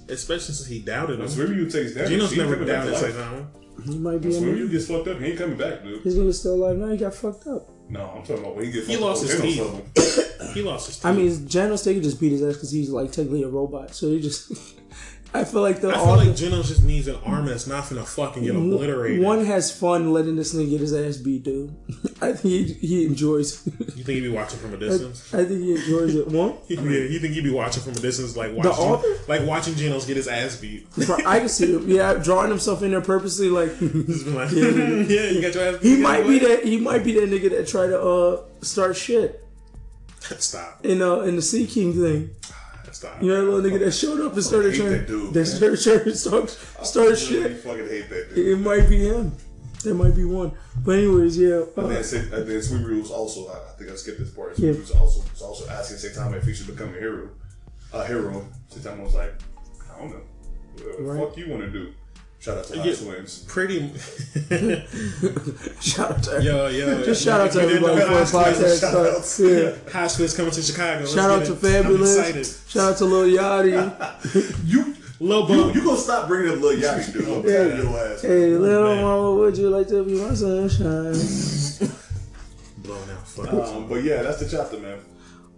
Especially 0.08 0.54
since 0.54 0.66
he 0.66 0.80
doubted 0.80 1.18
him. 1.20 1.28
Swimmy 1.28 1.68
takes 1.70 1.94
that. 1.94 2.08
Genos 2.08 2.30
She 2.30 2.36
never 2.36 2.54
coming 2.56 2.68
back 2.68 2.84
to 2.84 2.90
doubted 2.90 3.02
life. 3.02 3.14
Saitama. 3.14 3.84
He 3.84 3.98
might 3.98 4.20
be 4.20 4.36
a 4.36 4.38
you 4.40 4.46
man. 4.46 4.70
gets 4.70 4.86
fucked 4.86 5.08
up. 5.08 5.18
He 5.18 5.26
ain't 5.26 5.38
coming 5.38 5.56
back, 5.56 5.82
dude. 5.82 6.02
His 6.02 6.16
nigga's 6.16 6.38
still 6.40 6.54
alive 6.54 6.76
now. 6.76 6.88
He 6.88 6.96
got 6.98 7.14
fucked 7.14 7.46
up. 7.48 7.68
No, 7.88 8.00
I'm 8.16 8.22
talking 8.22 8.38
about 8.38 8.56
when 8.56 8.66
he 8.66 8.72
gets 8.72 8.86
He 8.86 8.94
fucked 8.94 9.02
up 9.04 9.08
lost 9.10 9.22
his 9.22 9.40
Genos 9.40 9.94
teeth. 9.94 10.54
He 10.54 10.62
lost 10.62 10.86
his 10.86 10.96
teeth. 10.96 11.06
I 11.06 11.12
mean, 11.12 11.30
Genos 11.48 11.84
they 11.84 11.94
could 11.94 12.02
just 12.02 12.20
beat 12.20 12.32
his 12.32 12.42
ass 12.42 12.54
because 12.54 12.70
he's 12.70 12.90
like 12.90 13.10
technically 13.12 13.42
a 13.42 13.48
robot. 13.48 13.94
So 13.94 14.08
he 14.10 14.20
just, 14.20 14.52
I 15.36 15.43
feel 15.43 15.62
like 15.62 15.81
the 15.81 15.89
I 15.90 15.94
feel 15.94 16.01
all 16.02 16.16
like 16.16 16.28
Genos 16.28 16.69
just 16.69 16.85
needs 16.85 17.09
an 17.09 17.16
arm 17.27 17.47
that's 17.47 17.66
not 17.66 17.89
gonna 17.89 18.05
fucking 18.05 18.44
get 18.44 18.55
obliterated. 18.55 19.20
one 19.20 19.44
has 19.44 19.77
fun 19.77 20.12
letting 20.12 20.36
this 20.36 20.55
nigga 20.55 20.70
get 20.70 20.81
his 20.81 20.94
ass 20.94 21.16
beat, 21.16 21.43
dude. 21.43 21.74
I 22.23 22.32
think 22.32 22.43
he, 22.43 22.73
he 22.74 23.05
enjoys. 23.05 23.66
You 23.66 24.05
think 24.05 24.06
he'd 24.06 24.20
be 24.20 24.28
watching 24.28 24.61
from 24.61 24.74
a 24.74 24.77
distance? 24.77 25.35
I 25.35 25.44
think 25.44 25.61
he 25.61 25.73
enjoys 25.74 26.15
it. 26.15 26.28
One, 26.28 26.55
Yeah, 26.69 26.81
you 26.81 27.19
think 27.19 27.35
he'd 27.35 27.43
be 27.43 27.51
watching 27.51 27.82
from 27.82 27.94
a 27.94 28.01
distance, 28.01 28.36
like 28.36 28.52
watching, 28.55 28.70
author? 28.70 29.09
like 29.27 29.44
watching 29.44 29.74
Genos 29.74 30.06
get 30.06 30.16
his 30.16 30.28
ass 30.28 30.56
beat? 30.56 30.86
I 31.27 31.40
can 31.40 31.48
see 31.48 31.73
him. 31.74 31.89
Yeah, 31.90 32.15
drawing 32.15 32.51
himself 32.51 32.82
in 32.82 32.93
there 32.93 33.01
purposely. 33.01 33.48
Like 33.51 33.73
like, 33.81 34.52
yeah, 34.52 35.31
you 35.31 35.43
got 35.43 35.52
your 35.55 35.65
ass 35.65 35.78
beat. 35.82 35.97
he 35.97 35.97
might 35.97 36.23
be 36.28 36.39
that. 36.39 36.65
He 36.65 36.78
might 36.78 37.02
be 37.02 37.12
that 37.15 37.28
nigga 37.28 37.51
that 37.51 37.66
try 37.66 37.89
to 37.89 38.01
uh 38.01 38.43
start 38.62 38.97
shit. 38.97 39.40
Stop. 40.39 40.86
in 40.86 41.02
uh 41.02 41.20
in 41.20 41.36
the 41.36 41.43
Sea 41.43 41.66
King 41.66 41.93
thing. 41.93 42.31
Stop. 42.94 43.20
You 43.22 43.28
know 43.28 43.44
that 43.44 43.50
little 43.50 43.70
nigga 43.70 43.84
that 43.84 43.92
showed 43.92 44.20
up 44.20 44.34
and 44.34 44.42
started 44.44 44.74
trying 44.74 44.90
that 44.92 45.06
dude, 45.08 45.34
man. 45.34 45.44
started 45.44 45.80
trying 45.82 46.04
to 46.04 46.14
start 46.16 46.48
start 46.50 47.12
I 47.12 47.14
shit. 47.16 47.56
fucking 47.58 47.88
hate 47.88 48.08
that 48.08 48.34
dude. 48.34 48.46
It 48.48 48.56
might 48.56 48.88
be 48.88 48.98
him. 49.08 49.32
There 49.82 49.94
might 49.94 50.14
be 50.16 50.24
one. 50.24 50.52
But 50.84 50.92
anyways, 50.98 51.36
yeah. 51.36 51.62
And 51.76 51.78
Uh, 51.78 51.86
then, 51.88 52.04
Sa- 52.04 52.16
and 52.16 52.30
then 52.48 52.60
Suiryu 52.60 53.00
was 53.02 53.10
also, 53.10 53.48
I 53.48 53.76
think 53.78 53.90
I 53.90 53.96
skipped 53.96 54.18
this 54.20 54.30
part. 54.30 54.56
Sweet 54.56 54.66
Yeah. 54.66 54.72
Rue 54.74 54.80
was 54.80 54.90
also, 54.92 55.20
was 55.30 55.42
also 55.42 55.68
asking 55.68 55.98
Saitama 55.98 56.36
if 56.38 56.44
he 56.44 56.54
should 56.54 56.68
become 56.68 56.88
a 56.94 56.98
hero. 56.98 57.28
A 57.92 58.06
hero. 58.06 58.46
Saitama 58.72 59.02
was 59.04 59.14
like, 59.14 59.34
I 59.94 59.98
don't 60.00 60.10
know. 60.10 60.20
What 60.82 60.96
the 60.96 61.02
Right. 61.02 61.28
fuck 61.28 61.36
you 61.36 61.48
want 61.50 61.62
to 61.64 61.70
do? 61.70 61.92
Shout 62.44 62.58
out 62.58 62.64
to 62.64 62.76
Hot 62.76 62.86
Yeah. 62.86 62.94
Twins. 62.94 63.38
Pretty. 63.48 63.78
shout 65.80 66.10
out 66.10 66.22
to 66.24 66.42
yo, 66.42 66.66
yo. 66.68 67.02
Just 67.02 67.24
shout 67.24 67.40
out 67.40 67.50
to 67.52 67.60
if 67.60 67.70
you 67.70 67.78
didn't 67.78 67.88
everybody 67.88 68.00
for 68.00 68.10
the 68.10 68.18
High 68.18 68.24
School- 68.24 68.40
podcast. 68.42 68.80
shout 68.80 68.94
out. 68.94 69.24
starts. 69.24 69.40
Yeah. 69.40 69.92
High 69.92 70.06
School's 70.08 70.36
coming 70.36 70.52
to 70.52 70.62
Chicago. 70.62 71.00
Let's 71.00 71.14
Shout 71.14 71.30
out 71.30 71.46
to 71.46 71.52
it. 71.52 71.58
Fabulous. 71.58 72.18
I'm. 72.18 72.44
Shout 72.68 72.92
out 72.92 72.98
to 72.98 73.04
Lil 73.06 73.38
Yachty. 73.38 74.64
You, 74.66 74.94
Lil 75.20 75.48
you, 75.48 75.72
you 75.72 75.84
gonna 75.86 75.96
stop 75.96 76.28
bringing 76.28 76.52
up 76.54 76.60
Lil 76.60 76.76
Yachty, 76.76 77.12
dude? 77.14 77.28
I'm 77.28 77.48
Yeah. 77.48 77.82
your 77.82 77.98
ass. 77.98 78.20
Hey, 78.20 78.48
little 78.56 78.94
man. 78.94 79.02
mama, 79.04 79.34
would 79.36 79.56
you 79.56 79.70
like 79.70 79.88
to 79.88 80.04
be 80.04 80.20
my 80.20 80.34
sunshine? 80.34 81.14
Blown 82.82 83.08
out. 83.10 83.26
Fuck. 83.26 83.52
Um, 83.54 83.88
but 83.88 84.02
yeah, 84.04 84.20
that's 84.22 84.40
the 84.40 84.48
chapter, 84.54 84.76
man. 84.78 84.98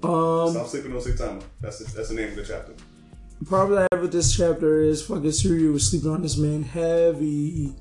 Um, 0.05 0.53
Stop 0.53 0.69
sleeping 0.69 0.93
on 0.93 0.99
Saitama. 1.01 1.43
That's 1.61 1.79
the, 1.81 1.97
that's 1.97 2.11
the 2.11 2.15
name 2.15 2.29
of 2.29 2.37
the 2.37 2.45
chapter. 2.45 2.75
Problem 3.45 3.79
I 3.79 3.87
have 3.95 4.03
with 4.03 4.13
this 4.13 4.35
chapter 4.37 4.81
is 4.81 5.03
fucking 5.07 5.23
Suiryu 5.25 5.73
was 5.73 5.91
sleeping 5.91 6.11
on 6.11 6.23
this 6.23 6.37
man 6.37 6.63
heavy. 6.63 7.75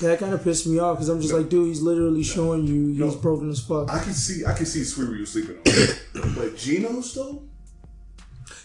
That 0.00 0.18
kind 0.20 0.32
of 0.34 0.44
pissed 0.44 0.66
me 0.66 0.78
off 0.78 0.98
because 0.98 1.08
I'm 1.08 1.20
just 1.20 1.32
like, 1.34 1.48
dude, 1.48 1.68
he's 1.68 1.82
literally 1.82 2.22
showing 2.22 2.66
you 2.66 2.88
he's 2.88 2.98
No. 2.98 3.20
broken 3.20 3.50
as 3.50 3.60
fuck. 3.60 3.90
I 3.90 3.98
can 4.02 4.12
see, 4.12 4.44
I 4.44 4.52
can 4.52 4.66
see 4.66 4.82
Suiryu 4.82 5.26
sleeping 5.26 5.56
on. 5.56 5.62
but 6.34 6.54
Genos 6.56 7.14
though. 7.14 7.42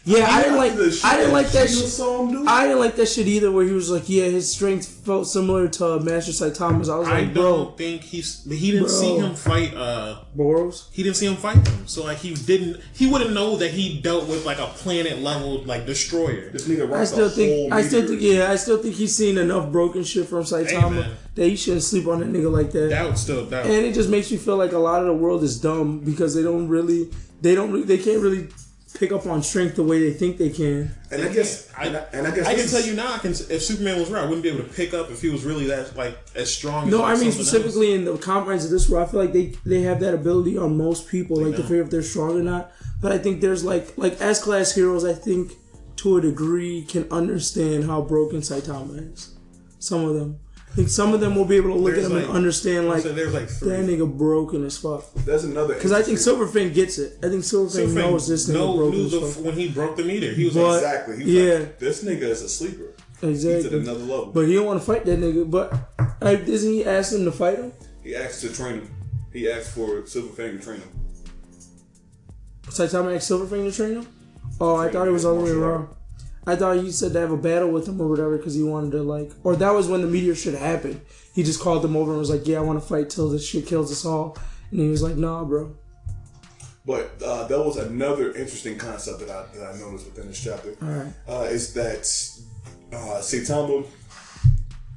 Yeah, 0.07 0.25
I 0.29 0.41
didn't 0.41 0.57
like. 0.57 0.75
The 0.75 0.89
shit 0.89 1.03
I 1.03 1.17
didn't 1.17 1.33
like 1.33 1.49
that 1.51 1.67
shit. 1.69 1.89
saw. 1.89 2.25
I 2.47 2.63
didn't 2.63 2.79
like 2.79 2.95
that 2.95 3.07
shit 3.09 3.27
either. 3.27 3.51
Where 3.51 3.65
he 3.65 3.73
was 3.73 3.89
like, 3.91 4.07
"Yeah, 4.07 4.23
his 4.25 4.49
strength 4.49 4.87
felt 4.87 5.27
similar 5.27 5.67
to 5.67 5.99
Master 5.99 6.31
Saitama's." 6.31 6.87
I 6.87 6.95
was 6.95 7.07
I 7.09 7.19
like, 7.21 7.33
"Bro, 7.33 7.43
don't 7.43 7.77
think 7.77 8.03
he's. 8.03 8.41
He 8.49 8.71
didn't 8.71 8.87
Bro. 8.87 8.95
see 9.01 9.17
him 9.17 9.35
fight. 9.35 9.73
Uh, 9.75 10.19
Boros." 10.37 10.85
he 10.93 11.03
didn't 11.03 11.17
see 11.17 11.25
him 11.27 11.35
fight 11.35 11.67
him, 11.67 11.85
So 11.87 12.05
like 12.05 12.19
he 12.19 12.33
didn't. 12.35 12.79
He 12.93 13.05
wouldn't 13.07 13.33
know 13.33 13.57
that 13.57 13.71
he 13.71 13.99
dealt 13.99 14.29
with 14.29 14.45
like 14.45 14.59
a 14.59 14.67
planet 14.67 15.21
level 15.21 15.61
like 15.63 15.85
destroyer. 15.85 16.51
this 16.51 16.67
nigga 16.69 16.89
I 16.93 17.03
still 17.03 17.29
think. 17.29 17.73
I 17.73 17.81
still 17.81 18.07
think. 18.07 18.21
Yeah, 18.21 18.49
I 18.49 18.55
still 18.55 18.77
think 18.81 18.95
he's 18.95 19.13
seen 19.13 19.37
enough 19.37 19.71
broken 19.73 20.05
shit 20.05 20.27
from 20.29 20.43
Saitama 20.43 20.91
man. 20.91 21.11
that 21.35 21.47
he 21.47 21.57
shouldn't 21.57 21.83
sleep 21.83 22.07
on 22.07 22.21
a 22.23 22.25
nigga 22.25 22.49
like 22.49 22.71
that. 22.71 22.89
Doubt 22.91 23.19
still 23.19 23.45
doubt. 23.45 23.65
and 23.65 23.73
it 23.85 23.93
just 23.93 24.09
makes 24.09 24.31
me 24.31 24.37
feel 24.37 24.55
like 24.55 24.71
a 24.71 24.79
lot 24.79 25.01
of 25.01 25.07
the 25.07 25.13
world 25.13 25.43
is 25.43 25.59
dumb 25.59 25.99
because 25.99 26.33
they 26.33 26.43
don't 26.43 26.69
really. 26.69 27.09
They 27.41 27.53
don't. 27.55 27.71
re- 27.73 27.83
They 27.83 27.97
can't 27.97 28.21
really 28.21 28.47
pick 28.97 29.11
up 29.11 29.25
on 29.25 29.41
strength 29.43 29.75
the 29.75 29.83
way 29.83 29.99
they 29.99 30.13
think 30.13 30.37
they 30.37 30.49
can. 30.49 30.91
And 31.11 31.21
I 31.21 31.29
guess, 31.33 31.69
I- 31.77 31.85
and 31.85 31.97
I, 31.97 31.99
and 32.13 32.27
I 32.27 32.35
guess 32.35 32.47
I 32.47 32.55
can 32.55 32.67
tell 32.67 32.81
you 32.81 32.93
now. 32.95 33.13
I 33.13 33.17
can, 33.19 33.31
if 33.31 33.61
Superman 33.63 33.99
was 33.99 34.09
real, 34.09 34.21
I 34.21 34.25
wouldn't 34.25 34.43
be 34.43 34.49
able 34.49 34.63
to 34.63 34.69
pick 34.73 34.93
up 34.93 35.09
if 35.11 35.21
he 35.21 35.29
was 35.29 35.43
really 35.43 35.67
that 35.67 35.95
like 35.95 36.17
as 36.35 36.53
strong. 36.53 36.85
as 36.85 36.91
No, 36.91 36.99
like, 37.01 37.05
I 37.05 37.11
mean 37.19 37.31
something 37.31 37.45
specifically 37.45 37.93
in 37.93 38.05
the 38.05 38.17
confines 38.17 38.65
of 38.65 38.71
this 38.71 38.89
world, 38.89 39.07
I 39.07 39.11
feel 39.11 39.19
like 39.21 39.33
they 39.33 39.53
they 39.65 39.81
have 39.83 39.99
that 40.01 40.13
ability 40.13 40.57
on 40.57 40.77
most 40.77 41.07
people, 41.07 41.37
like 41.37 41.55
to 41.55 41.61
figure 41.63 41.81
if 41.83 41.89
they're 41.89 42.01
strong 42.01 42.39
or 42.39 42.43
not. 42.43 42.71
But 43.01 43.11
I 43.11 43.17
think 43.17 43.41
there's 43.41 43.63
like 43.63 43.97
like 43.97 44.19
S 44.21 44.43
class 44.43 44.73
heroes, 44.73 45.05
I 45.05 45.13
think 45.13 45.53
to 45.97 46.17
a 46.17 46.21
degree 46.21 46.83
can 46.83 47.07
understand 47.11 47.85
how 47.85 48.01
broken 48.01 48.39
Saitama 48.41 49.13
is. 49.13 49.33
Some 49.79 50.05
of 50.05 50.15
them, 50.15 50.39
Some 50.85 51.13
of 51.13 51.19
them 51.21 51.35
will 51.35 51.45
be 51.45 51.55
able 51.55 51.69
to 51.69 51.75
look 51.75 51.95
There's 51.95 52.05
at 52.05 52.11
him 52.11 52.17
like- 52.17 52.27
and 52.27 52.35
understand 52.37 52.87
like 52.87 53.01
So 53.01 53.11
there's 53.11 53.33
like 53.33 53.49
three. 53.49 53.69
that 53.69 53.85
nigga 53.85 54.17
broken 54.17 54.63
as 54.63 54.77
fuck. 54.77 55.11
That's 55.25 55.43
another 55.43 55.73
Because 55.73 55.91
I 55.91 56.03
think 56.03 56.19
Silverfang 56.19 56.71
gets 56.73 56.99
it. 56.99 57.17
I 57.23 57.29
think 57.29 57.41
Silverfang 57.43 57.87
Silverfang 57.87 57.93
knows 57.95 58.27
this 58.27 58.47
nigga 58.47 58.53
know- 58.53 58.77
broken 58.77 59.05
as 59.07 59.35
fuck. 59.35 59.45
when 59.45 59.53
he 59.55 59.69
broke 59.69 59.95
the 59.95 60.03
meter. 60.03 60.31
He 60.33 60.45
was 60.45 60.53
But- 60.53 60.63
like, 60.67 60.75
exactly. 60.83 61.15
He 61.17 61.23
was 61.23 61.33
Yeah. 61.33 61.53
like, 61.59 61.79
this 61.79 62.03
nigga 62.03 62.21
is 62.23 62.41
a 62.43 62.49
sleeper. 62.49 62.93
Exactly. 63.23 63.55
He's 63.55 63.65
at 63.65 63.73
another 63.73 63.99
level. 64.01 64.25
But 64.27 64.47
he 64.47 64.53
don't 64.53 64.67
want 64.67 64.79
to 64.79 64.85
fight 64.85 65.03
that 65.05 65.19
nigga. 65.19 65.49
But 65.49 65.73
uh, 66.21 66.35
isn't 66.45 66.71
he 66.71 66.85
asking 66.85 67.19
him 67.19 67.25
to 67.25 67.31
fight 67.31 67.57
him? 67.57 67.71
he 68.03 68.15
asked 68.15 68.41
to 68.41 68.49
train 68.53 68.75
him. 68.75 68.89
He 69.33 69.49
asked 69.49 69.71
for 69.71 70.01
Silverfang 70.03 70.57
to 70.57 70.59
train 70.59 70.79
him. 70.81 70.89
Saitama 72.69 73.15
asked 73.15 73.31
Silverfang 73.31 73.69
to 73.69 73.71
train 73.75 73.95
him? 73.95 74.07
Oh, 74.61 74.75
I 74.75 74.89
thought 74.89 75.07
it 75.07 75.11
was 75.11 75.25
all 75.25 75.37
the 75.37 75.43
way 75.43 75.51
around. 75.51 75.87
I 76.47 76.55
thought 76.55 76.77
you 76.77 76.91
said 76.91 77.11
to 77.11 77.19
have 77.19 77.31
a 77.31 77.37
battle 77.37 77.69
with 77.69 77.89
him 77.89 77.99
or 77.99 78.07
whatever 78.07 78.37
because 78.37 78.55
he 78.55 78.63
wanted 78.63 78.91
to 78.93 79.03
like, 79.03 79.31
or 79.43 79.57
that 79.57 79.73
was 79.73 79.89
when 79.89 80.01
the 80.01 80.07
meteor 80.07 80.33
shit 80.33 80.53
happened. 80.53 81.01
He 81.35 81.43
just 81.43 81.59
called 81.59 81.81
them 81.83 81.97
over 81.97 82.11
and 82.11 82.19
was 82.19 82.29
like, 82.29 82.47
"Yeah, 82.47 82.59
I 82.59 82.61
want 82.61 82.81
to 82.81 82.87
fight 82.87 83.09
till 83.09 83.29
this 83.29 83.45
shit 83.45 83.67
kills 83.67 83.91
us 83.91 84.05
all." 84.05 84.37
And 84.71 84.79
he 84.79 84.87
was 84.87 85.03
like, 85.03 85.17
"Nah, 85.17 85.43
bro." 85.43 85.75
But 86.85 87.21
uh, 87.21 87.47
that 87.47 87.59
was 87.59 87.75
another 87.75 88.29
interesting 88.29 88.77
concept 88.77 89.19
that 89.19 89.29
I, 89.29 89.45
that 89.57 89.75
I 89.75 89.77
noticed 89.77 90.05
within 90.05 90.29
this 90.29 90.41
chapter. 90.41 90.73
Alright. 90.81 91.13
Uh, 91.27 91.41
is 91.49 91.73
that 91.73 91.99
uh, 92.93 93.19
Saitama, 93.19 93.85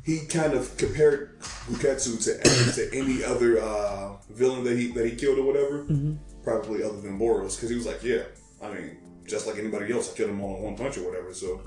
he 0.04 0.20
kind 0.26 0.52
of 0.52 0.76
compared 0.76 1.40
Goketsu 1.40 2.22
to, 2.24 2.72
to 2.90 2.96
any 2.96 3.24
other 3.24 3.60
uh, 3.60 4.12
villain 4.30 4.62
that 4.62 4.78
he 4.78 4.92
that 4.92 5.04
he 5.04 5.16
killed 5.16 5.40
or 5.40 5.42
whatever, 5.42 5.84
probably 6.44 6.84
other 6.84 7.00
than 7.00 7.18
Boros, 7.18 7.56
because 7.56 7.70
he 7.70 7.74
was 7.74 7.86
like, 7.86 8.04
yeah, 8.04 8.22
I 8.62 8.72
mean, 8.72 8.96
just 9.30 9.46
like 9.46 9.58
anybody 9.58 9.92
else, 9.92 10.12
I 10.12 10.16
killed 10.16 10.30
them 10.30 10.40
all 10.42 10.56
in 10.56 10.62
one 10.62 10.76
punch 10.76 10.98
or 10.98 11.04
whatever. 11.08 11.32
So, 11.32 11.60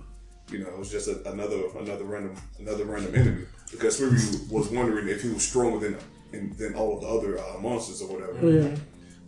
you 0.51 0.59
know, 0.59 0.67
it 0.67 0.77
was 0.77 0.91
just 0.91 1.07
a, 1.07 1.31
another 1.31 1.61
another 1.79 2.03
random 2.03 2.35
another 2.59 2.85
random 2.85 3.15
enemy. 3.15 3.45
Because 3.71 3.99
Suiryu 3.99 4.51
was 4.51 4.69
wondering 4.69 5.07
if 5.07 5.23
he 5.23 5.29
was 5.29 5.47
stronger 5.47 5.79
than 5.79 5.97
in, 6.33 6.55
than 6.57 6.75
all 6.75 6.95
of 6.95 7.01
the 7.01 7.07
other 7.07 7.39
uh, 7.39 7.59
monsters 7.59 8.01
or 8.01 8.09
whatever. 8.19 8.49
Yeah. 8.49 8.75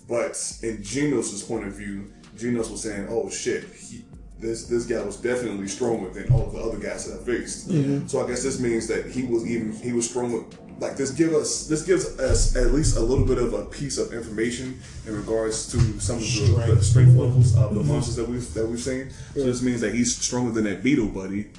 But 0.08 0.32
in 0.62 0.78
Genos's 0.80 1.42
point 1.42 1.66
of 1.66 1.74
view, 1.74 2.12
Genos 2.38 2.70
was 2.70 2.84
saying, 2.84 3.08
"Oh 3.10 3.30
shit, 3.30 3.64
he, 3.74 4.06
this 4.40 4.68
this 4.68 4.86
guy 4.86 5.02
was 5.04 5.18
definitely 5.18 5.68
stronger 5.68 6.10
than 6.10 6.32
all 6.32 6.46
of 6.48 6.54
the 6.54 6.60
other 6.60 6.78
guys 6.78 7.10
that 7.10 7.22
I 7.22 7.24
faced." 7.24 7.70
So 8.08 8.24
I 8.24 8.28
guess 8.28 8.44
this 8.44 8.60
means 8.60 8.88
that 8.88 9.08
he 9.08 9.24
was 9.24 9.48
even 9.48 9.72
he 9.72 9.94
was 9.94 10.08
stronger. 10.10 10.44
Like 10.80 10.98
this 10.98 11.12
give 11.12 11.34
us 11.34 11.68
this 11.68 11.84
gives 11.84 12.20
us 12.20 12.56
at 12.56 12.74
least 12.74 12.98
a 12.98 13.00
little 13.00 13.26
bit 13.26 13.38
of 13.38 13.54
a 13.54 13.66
piece 13.66 13.98
of 13.98 14.12
information 14.12 14.80
in 15.08 15.16
regards 15.16 15.72
to 15.72 15.80
some 16.02 16.18
of 16.18 16.22
the, 16.22 16.76
the 16.76 16.84
strength 16.84 17.16
levels 17.16 17.56
of 17.56 17.74
the 17.74 17.82
monsters 17.82 18.18
that 18.18 18.28
we've 18.28 18.54
that 18.54 18.68
we've 18.68 18.80
seen. 18.80 19.10
So 19.34 19.46
this 19.46 19.62
means 19.62 19.80
that 19.82 19.94
he's 19.94 20.18
stronger 20.18 20.52
than 20.52 20.66
that 20.66 20.84
Beetle 20.84 21.08
buddy. 21.08 21.52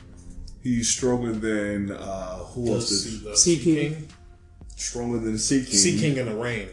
He's 0.62 0.90
stronger 0.90 1.32
than 1.32 1.92
uh, 1.92 2.38
who 2.38 2.74
else? 2.74 3.04
Did, 3.04 3.22
the 3.22 3.36
Sea 3.36 3.56
Sea 3.56 3.64
King. 3.64 3.94
King. 3.94 4.08
stronger 4.76 5.18
than 5.18 5.38
Sea 5.38 5.64
King. 5.64 5.74
Sea 5.74 5.98
King 5.98 6.16
in 6.18 6.26
the 6.26 6.34
rain. 6.34 6.68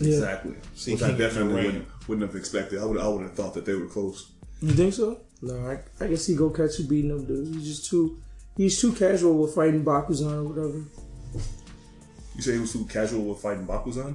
Yeah. 0.00 0.08
Exactly. 0.08 0.56
Sea 0.74 0.92
Which 0.92 1.00
King 1.00 1.14
I 1.14 1.16
definitely 1.16 1.54
wouldn't, 1.54 1.88
wouldn't 2.08 2.26
have 2.26 2.36
expected. 2.36 2.80
I 2.80 2.84
would 2.84 3.00
I 3.00 3.08
would 3.08 3.22
have 3.22 3.32
thought 3.34 3.54
that 3.54 3.64
they 3.64 3.74
were 3.74 3.86
close. 3.86 4.30
You 4.60 4.72
think 4.72 4.92
so? 4.92 5.20
No, 5.40 5.54
I, 5.70 6.04
I 6.04 6.08
can 6.08 6.16
see 6.16 6.34
Goketsu 6.34 6.88
beating 6.88 7.10
him, 7.10 7.24
dude. 7.26 7.54
He's 7.54 7.78
just 7.78 7.90
too, 7.90 8.18
he's 8.56 8.80
too 8.80 8.92
casual 8.92 9.34
with 9.34 9.54
fighting 9.54 9.84
Bakuzan 9.84 10.32
or 10.32 10.44
whatever. 10.44 10.82
You 11.34 12.42
say 12.42 12.54
he 12.54 12.60
was 12.60 12.72
too 12.72 12.84
casual 12.86 13.24
with 13.24 13.40
fighting 13.40 13.66
Bakuzan? 13.66 14.14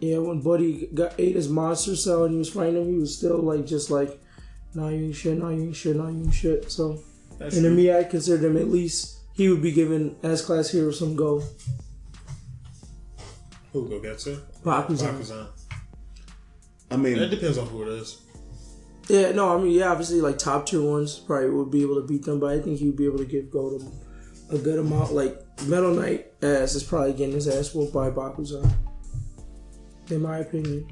Yeah, 0.00 0.18
when 0.18 0.40
Buddy 0.40 0.88
got 0.94 1.14
ate 1.18 1.36
his 1.36 1.48
monster 1.48 1.96
cell 1.96 2.24
and 2.24 2.32
he 2.32 2.38
was 2.38 2.50
fighting 2.50 2.76
him, 2.76 2.88
he 2.88 2.98
was 2.98 3.16
still 3.16 3.38
like 3.38 3.66
just 3.66 3.90
like, 3.90 4.20
nah, 4.74 4.88
you 4.88 5.06
ain't 5.06 5.16
shit, 5.16 5.38
nah, 5.38 5.48
you 5.48 5.64
ain't 5.64 5.76
shit, 5.76 5.96
nah, 5.96 6.08
you 6.08 6.24
ain't 6.24 6.34
shit. 6.34 6.70
So, 6.70 7.02
That's 7.38 7.56
and 7.56 7.64
to 7.64 7.70
me, 7.70 7.92
I 7.92 8.04
consider 8.04 8.46
him 8.46 8.56
at 8.56 8.68
least 8.68 9.20
he 9.34 9.48
would 9.48 9.62
be 9.62 9.72
giving 9.72 10.16
S 10.22 10.44
class 10.44 10.70
hero 10.70 10.90
some 10.90 11.16
go. 11.16 11.42
Who 13.72 13.88
go 13.88 14.00
get 14.00 14.18
to? 14.20 14.40
Bakuzan. 14.62 15.18
Bakuzan. 15.18 15.46
I 16.90 16.96
mean, 16.96 17.18
It 17.18 17.28
depends 17.28 17.58
on 17.58 17.66
who 17.66 17.82
it 17.82 17.88
is. 17.88 18.22
Yeah, 19.08 19.32
no, 19.32 19.56
I 19.56 19.60
mean, 19.62 19.72
yeah, 19.72 19.90
obviously, 19.90 20.20
like 20.20 20.38
top 20.38 20.66
tier 20.66 20.82
ones 20.82 21.18
probably 21.18 21.50
would 21.50 21.70
be 21.70 21.82
able 21.82 22.00
to 22.00 22.06
beat 22.06 22.24
them, 22.24 22.40
but 22.40 22.50
I 22.50 22.60
think 22.60 22.78
he 22.78 22.86
would 22.86 22.96
be 22.96 23.06
able 23.06 23.18
to 23.18 23.24
give 23.24 23.50
Gold 23.50 23.82
a, 24.50 24.54
a 24.56 24.58
good 24.58 24.78
amount. 24.78 25.12
Like 25.12 25.45
Metal 25.64 25.92
Knight 25.92 26.32
ass 26.42 26.74
is 26.74 26.82
probably 26.82 27.12
getting 27.12 27.34
his 27.34 27.48
ass 27.48 27.74
whooped 27.74 27.92
by 27.92 28.10
Bakuzan, 28.10 28.70
in 30.10 30.22
my 30.22 30.38
opinion. 30.38 30.86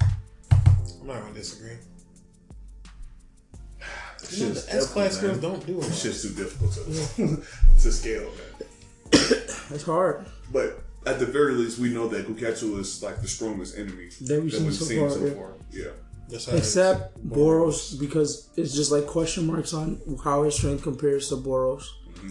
I'm 0.00 1.06
not 1.06 1.22
gonna 1.22 1.34
disagree. 1.34 1.76
You 4.32 4.46
know, 4.46 4.52
the 4.52 4.74
S 4.76 4.92
class 4.92 5.18
difficult, 5.18 5.40
girls 5.40 5.64
don't 5.64 5.66
do 5.66 5.80
it. 5.80 5.86
It's 5.88 6.02
just 6.04 6.22
too 6.22 6.34
difficult 6.44 6.72
to, 6.74 7.42
to 7.82 7.92
scale, 7.92 8.30
man. 8.30 8.68
It's 9.72 9.82
hard. 9.82 10.24
But 10.52 10.82
at 11.06 11.18
the 11.18 11.26
very 11.26 11.54
least, 11.54 11.78
we 11.78 11.92
know 11.92 12.06
that 12.08 12.28
Goketsu 12.28 12.78
is 12.78 13.02
like 13.02 13.20
the 13.22 13.28
strongest 13.28 13.76
enemy 13.76 14.10
That 14.20 14.42
we've 14.42 14.52
seen 14.52 15.10
so 15.10 15.30
far, 15.30 15.54
yeah. 15.72 15.84
Yeah. 15.84 15.90
That's 16.28 16.46
how. 16.46 16.56
Except 16.56 17.28
Boros, 17.28 17.98
because 17.98 18.50
it's 18.56 18.72
just 18.72 18.92
like 18.92 19.06
question 19.06 19.46
marks 19.46 19.74
on 19.74 20.00
how 20.22 20.44
his 20.44 20.54
strength 20.54 20.82
compares 20.82 21.28
to 21.30 21.36
Boros. 21.36 21.84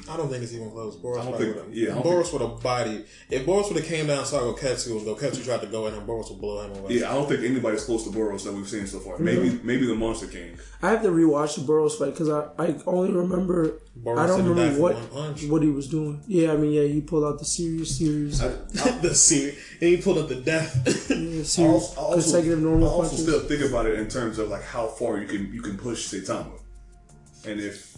I 0.10 0.18
don't 0.18 0.30
think 0.30 0.44
it's 0.44 0.54
even 0.54 0.72
close. 0.72 0.96
Boros 0.98 1.20
I 1.20 1.24
don't 1.24 1.30
probably 1.32 1.54
think- 1.54 1.66
would 1.68 1.76
yeah, 1.76 1.92
I 1.92 1.94
have. 1.96 2.04
don't 2.04 2.14
Boros 2.24 2.34
would 2.34 2.42
have 2.42 2.64
bodied. 2.64 3.06
If 3.30 3.46
Boros 3.46 3.68
would 3.68 3.78
have 3.78 3.86
came 3.86 4.08
down 4.08 4.20
and 4.20 4.28
saw 4.28 4.40
Goketsu, 4.40 4.98
if 4.98 5.04
Goketsu 5.04 5.44
tried 5.44 5.62
to 5.62 5.68
go 5.68 5.88
in, 5.88 5.94
and 5.94 6.08
Boros 6.08 6.30
would 6.30 6.40
blow 6.42 6.62
him 6.64 6.78
away. 6.78 6.96
Yeah, 7.00 7.12
I 7.12 7.16
don't 7.16 7.28
think 7.28 7.44
anybody's 7.44 7.84
close 7.86 8.04
to 8.06 8.10
Boros 8.10 8.44
that 8.44 8.54
we've 8.54 8.68
seen 8.68 8.88
so 8.88 9.00
far. 9.00 9.18
Maybe 9.20 9.60
maybe 9.64 9.86
the 9.86 9.96
Monster 9.96 10.28
King. 10.28 10.58
I 10.82 10.92
have 10.92 11.02
to 11.04 11.10
rewatch 11.10 11.56
the 11.56 11.62
Boros 11.62 11.98
fight 12.00 12.12
because 12.12 12.30
I, 12.30 12.48
I 12.58 12.76
only 12.86 13.12
remember 13.12 13.80
Boros 14.02 14.18
I 14.20 14.28
don't 14.28 14.38
sent 14.38 14.48
him 14.50 14.56
back 14.56 14.78
remember 14.78 14.82
what 15.20 15.44
what 15.50 15.62
he 15.64 15.70
was 15.70 15.88
doing. 15.90 16.22
Yeah, 16.28 16.54
I 16.54 16.58
mean, 16.58 16.72
yeah, 16.72 16.84
he 16.84 17.02
pulled 17.02 17.26
out 17.26 17.38
the 17.40 17.46
serious 17.46 17.98
series, 17.98 18.40
the 19.02 19.14
scene, 19.14 19.54
and 19.82 19.90
he 19.90 19.98
pulled 19.98 20.20
out 20.20 20.30
the 20.30 20.36
death. 20.42 20.76
yeah, 21.10 21.44
serious 21.44 21.58
I 21.58 21.64
also, 21.68 22.00
I 22.00 22.04
also- 22.04 22.14
consecutive 22.16 22.60
normal 22.62 22.88
I 22.88 22.92
also 22.92 23.10
punches. 23.10 23.24
still 23.28 23.40
think 23.42 23.62
about 23.70 23.86
it 23.88 24.00
in 24.00 24.08
terms 24.08 24.40
of 24.40 24.48
like 24.50 24.64
how 24.64 24.88
far 24.88 25.18
you 25.20 25.28
can 25.28 25.54
you 25.54 25.62
can 25.62 25.78
push 25.78 26.08
Saitama, 26.14 26.52
and 27.46 27.60
if 27.60 27.89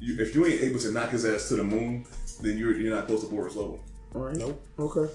you 0.00 0.18
if 0.18 0.34
you 0.34 0.46
ain't 0.46 0.60
able 0.62 0.80
to 0.80 0.92
knock 0.92 1.10
his 1.10 1.24
ass 1.24 1.48
to 1.48 1.56
the 1.56 1.64
moon, 1.64 2.04
then 2.42 2.58
you're 2.58 2.76
you're 2.76 2.94
not 2.94 3.06
close 3.06 3.20
to 3.20 3.26
Boros 3.26 3.56
level. 3.56 3.80
All 4.14 4.22
right. 4.22 4.36
Nope. 4.36 4.60
Okay. 4.78 5.12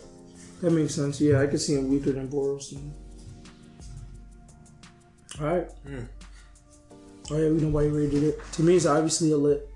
That 0.61 0.71
makes 0.71 0.95
sense. 0.95 1.19
Yeah, 1.19 1.41
I 1.41 1.47
can 1.47 1.57
see 1.57 1.73
him 1.73 1.89
weaker 1.89 2.11
than 2.11 2.27
Boros. 2.29 2.71
then. 2.71 2.93
All 5.41 5.47
right. 5.47 5.67
Hmm. 5.85 6.03
Oh 7.31 7.37
yeah, 7.37 7.49
we 7.49 7.59
know 7.59 7.69
why 7.69 7.83
you 7.83 7.89
rated 7.97 8.23
it. 8.23 8.39
To 8.53 8.63
me, 8.63 8.75
it's 8.75 8.85
obviously 8.85 9.31
a 9.31 9.37
lit. 9.37 9.67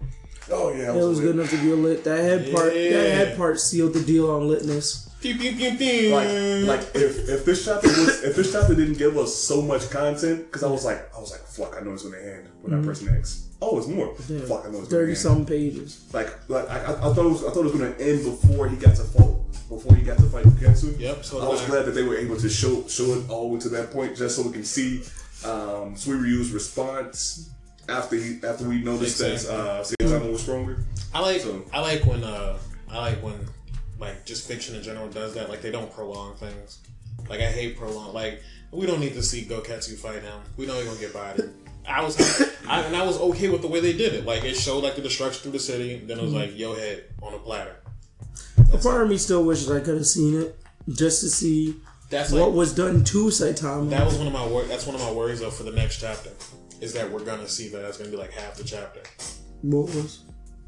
Oh 0.52 0.74
yeah, 0.74 0.94
It 0.94 0.96
was 0.96 1.20
good 1.20 1.36
enough 1.36 1.50
to 1.50 1.58
be 1.58 1.72
a 1.72 1.76
lit. 1.76 2.04
That 2.04 2.20
head 2.20 2.54
part, 2.54 2.74
that 2.74 3.12
head 3.16 3.38
part 3.38 3.60
sealed 3.60 3.94
the 3.94 4.02
deal 4.04 4.30
on 4.32 4.44
litness. 4.44 5.09
Pew 5.22 5.38
pew 5.38 5.56
pew 5.56 5.78
pew. 5.78 6.10
Like 6.16 6.28
like 6.84 6.96
if 6.96 7.30
if 7.30 7.46
this 7.46 7.66
chapter 7.66 7.88
was 7.88 8.24
if 8.24 8.36
this 8.36 8.52
chapter 8.52 8.76
didn't 8.76 8.98
give 8.98 9.18
us 9.18 9.34
so 9.36 9.62
much 9.62 9.90
content, 9.90 10.46
because 10.46 10.64
I 10.64 10.68
was 10.70 10.86
like 10.86 11.14
I 11.16 11.20
was 11.20 11.32
like 11.32 11.42
fuck 11.42 11.76
I 11.80 11.84
know 11.84 11.94
it's 11.94 12.04
gonna 12.04 12.18
end 12.18 12.48
when 12.62 12.80
I 12.80 12.84
press 12.84 13.02
next. 13.02 13.46
Oh, 13.62 13.78
it's 13.78 13.88
more. 13.88 14.16
Yeah. 14.30 14.40
Fuck 14.46 14.66
I 14.66 14.70
know 14.72 14.80
it's 14.80 14.88
Thirty 14.90 15.12
end. 15.12 15.18
some 15.18 15.46
pages. 15.46 16.06
Like 16.14 16.30
like 16.50 16.70
I, 16.70 16.78
I 16.78 16.92
I 17.10 17.14
thought 17.14 17.26
it 17.26 17.30
was 17.30 17.44
I 17.46 17.50
thought 17.52 17.66
it 17.66 17.72
was 17.72 17.74
gonna 17.74 17.96
end 18.00 18.24
before 18.24 18.70
he 18.70 18.78
got 18.78 18.96
to 18.96 19.04
fight 19.04 19.36
before 19.68 19.96
he 19.96 20.02
got 20.02 20.18
to 20.18 20.24
fight 20.24 20.46
Ketsu. 20.46 20.98
Yep, 21.00 21.24
so 21.26 21.42
I 21.42 21.48
was 21.48 21.62
glad 21.66 21.86
that 21.86 21.92
they 21.92 22.04
were 22.04 22.16
able 22.18 22.38
to 22.38 22.50
show 22.50 22.88
show 22.88 23.06
it 23.16 23.30
all 23.30 23.50
the 23.50 23.54
way 23.56 23.60
to 23.62 23.70
that 23.70 23.92
point 23.92 24.16
just 24.18 24.36
so 24.38 24.44
we 24.44 24.52
can 24.54 24.64
see 24.64 25.00
um, 25.46 25.96
Suiryu's 25.96 26.52
response 26.52 27.50
after 27.88 28.16
he 28.16 28.40
after 28.48 28.68
we 28.68 28.82
noticed 28.82 29.22
Exactly. 29.22 29.58
that 29.58 29.70
uh, 29.70 29.84
Saitama 29.84 30.32
was 30.32 30.42
stronger. 30.42 30.84
I 31.14 31.20
like 31.22 31.42
So- 31.42 31.64
I 31.74 31.82
like 31.82 32.06
when 32.06 32.24
uh 32.24 32.58
I 32.90 32.98
like 32.98 33.22
when 33.24 33.36
like 34.00 34.26
just 34.26 34.48
fiction 34.48 34.76
in 34.76 34.84
general 34.84 35.08
does 35.10 35.34
that. 35.36 35.50
Like 35.50 35.62
they 35.62 35.72
don't 35.72 35.92
prolong 35.92 36.36
things. 36.36 36.80
Like 37.30 37.42
I 37.42 37.48
hate 37.48 37.78
prolong. 37.78 38.14
Like 38.14 38.42
we 38.72 38.86
don't 38.86 39.00
need 39.00 39.14
to 39.14 39.24
see 39.24 39.44
Goketsu 39.46 39.98
fight 39.98 40.22
him. 40.22 40.42
We 40.58 40.66
know 40.66 40.76
he's 40.76 40.86
gonna 40.86 41.00
get 41.00 41.14
bodied. 41.14 41.50
I 41.88 42.04
was 42.04 42.18
I, 42.68 42.82
and 42.82 42.96
I 42.96 43.06
was 43.06 43.20
okay 43.20 43.50
with 43.50 43.62
the 43.62 43.68
way 43.68 43.80
they 43.80 43.94
did 43.94 44.14
it. 44.14 44.26
Like 44.26 44.44
it 44.44 44.56
showed 44.56 44.84
like 44.84 44.96
the 44.96 45.02
destruction 45.02 45.44
through 45.44 45.54
the 45.54 45.60
city. 45.60 45.98
Then 45.98 46.20
it 46.20 46.22
was 46.22 46.32
mm-hmm. 46.32 46.42
like 46.42 46.58
yo 46.58 46.76
head 46.76 47.06
on 47.22 47.34
a 47.34 47.40
platter. 47.40 47.76
A 48.72 48.78
part 48.78 49.02
of 49.02 49.10
me 49.10 49.18
still 49.18 49.44
wishes 49.44 49.70
I 49.72 49.80
could 49.80 49.96
have 49.96 50.06
seen 50.06 50.40
it 50.42 50.60
just 50.88 51.22
to 51.22 51.30
see 51.30 51.76
That's 52.10 52.32
what 52.32 52.50
like 52.50 52.54
was 52.54 52.74
done 52.74 53.04
to 53.04 53.26
Saitama. 53.26 53.90
that 53.90 54.06
was 54.06 54.16
one 54.18 54.28
of 54.28 54.34
my 54.34 54.46
wor- 54.46 54.66
that's 54.66 54.86
one 54.86 54.96
of 54.96 55.02
my 55.02 55.12
worries 55.12 55.40
though 55.40 55.50
for 55.50 55.64
the 55.64 55.72
next 55.72 56.00
chapter 56.00 56.30
is 56.82 56.94
that 56.94 57.10
we're 57.10 57.26
gonna 57.26 57.48
see 57.48 57.70
that 57.70 57.82
that's 57.82 57.98
gonna 57.98 58.12
be 58.12 58.18
like 58.18 58.32
half 58.32 58.56
the 58.56 58.64
chapter. 58.64 59.02
what 59.62 59.94
was? 59.96 60.24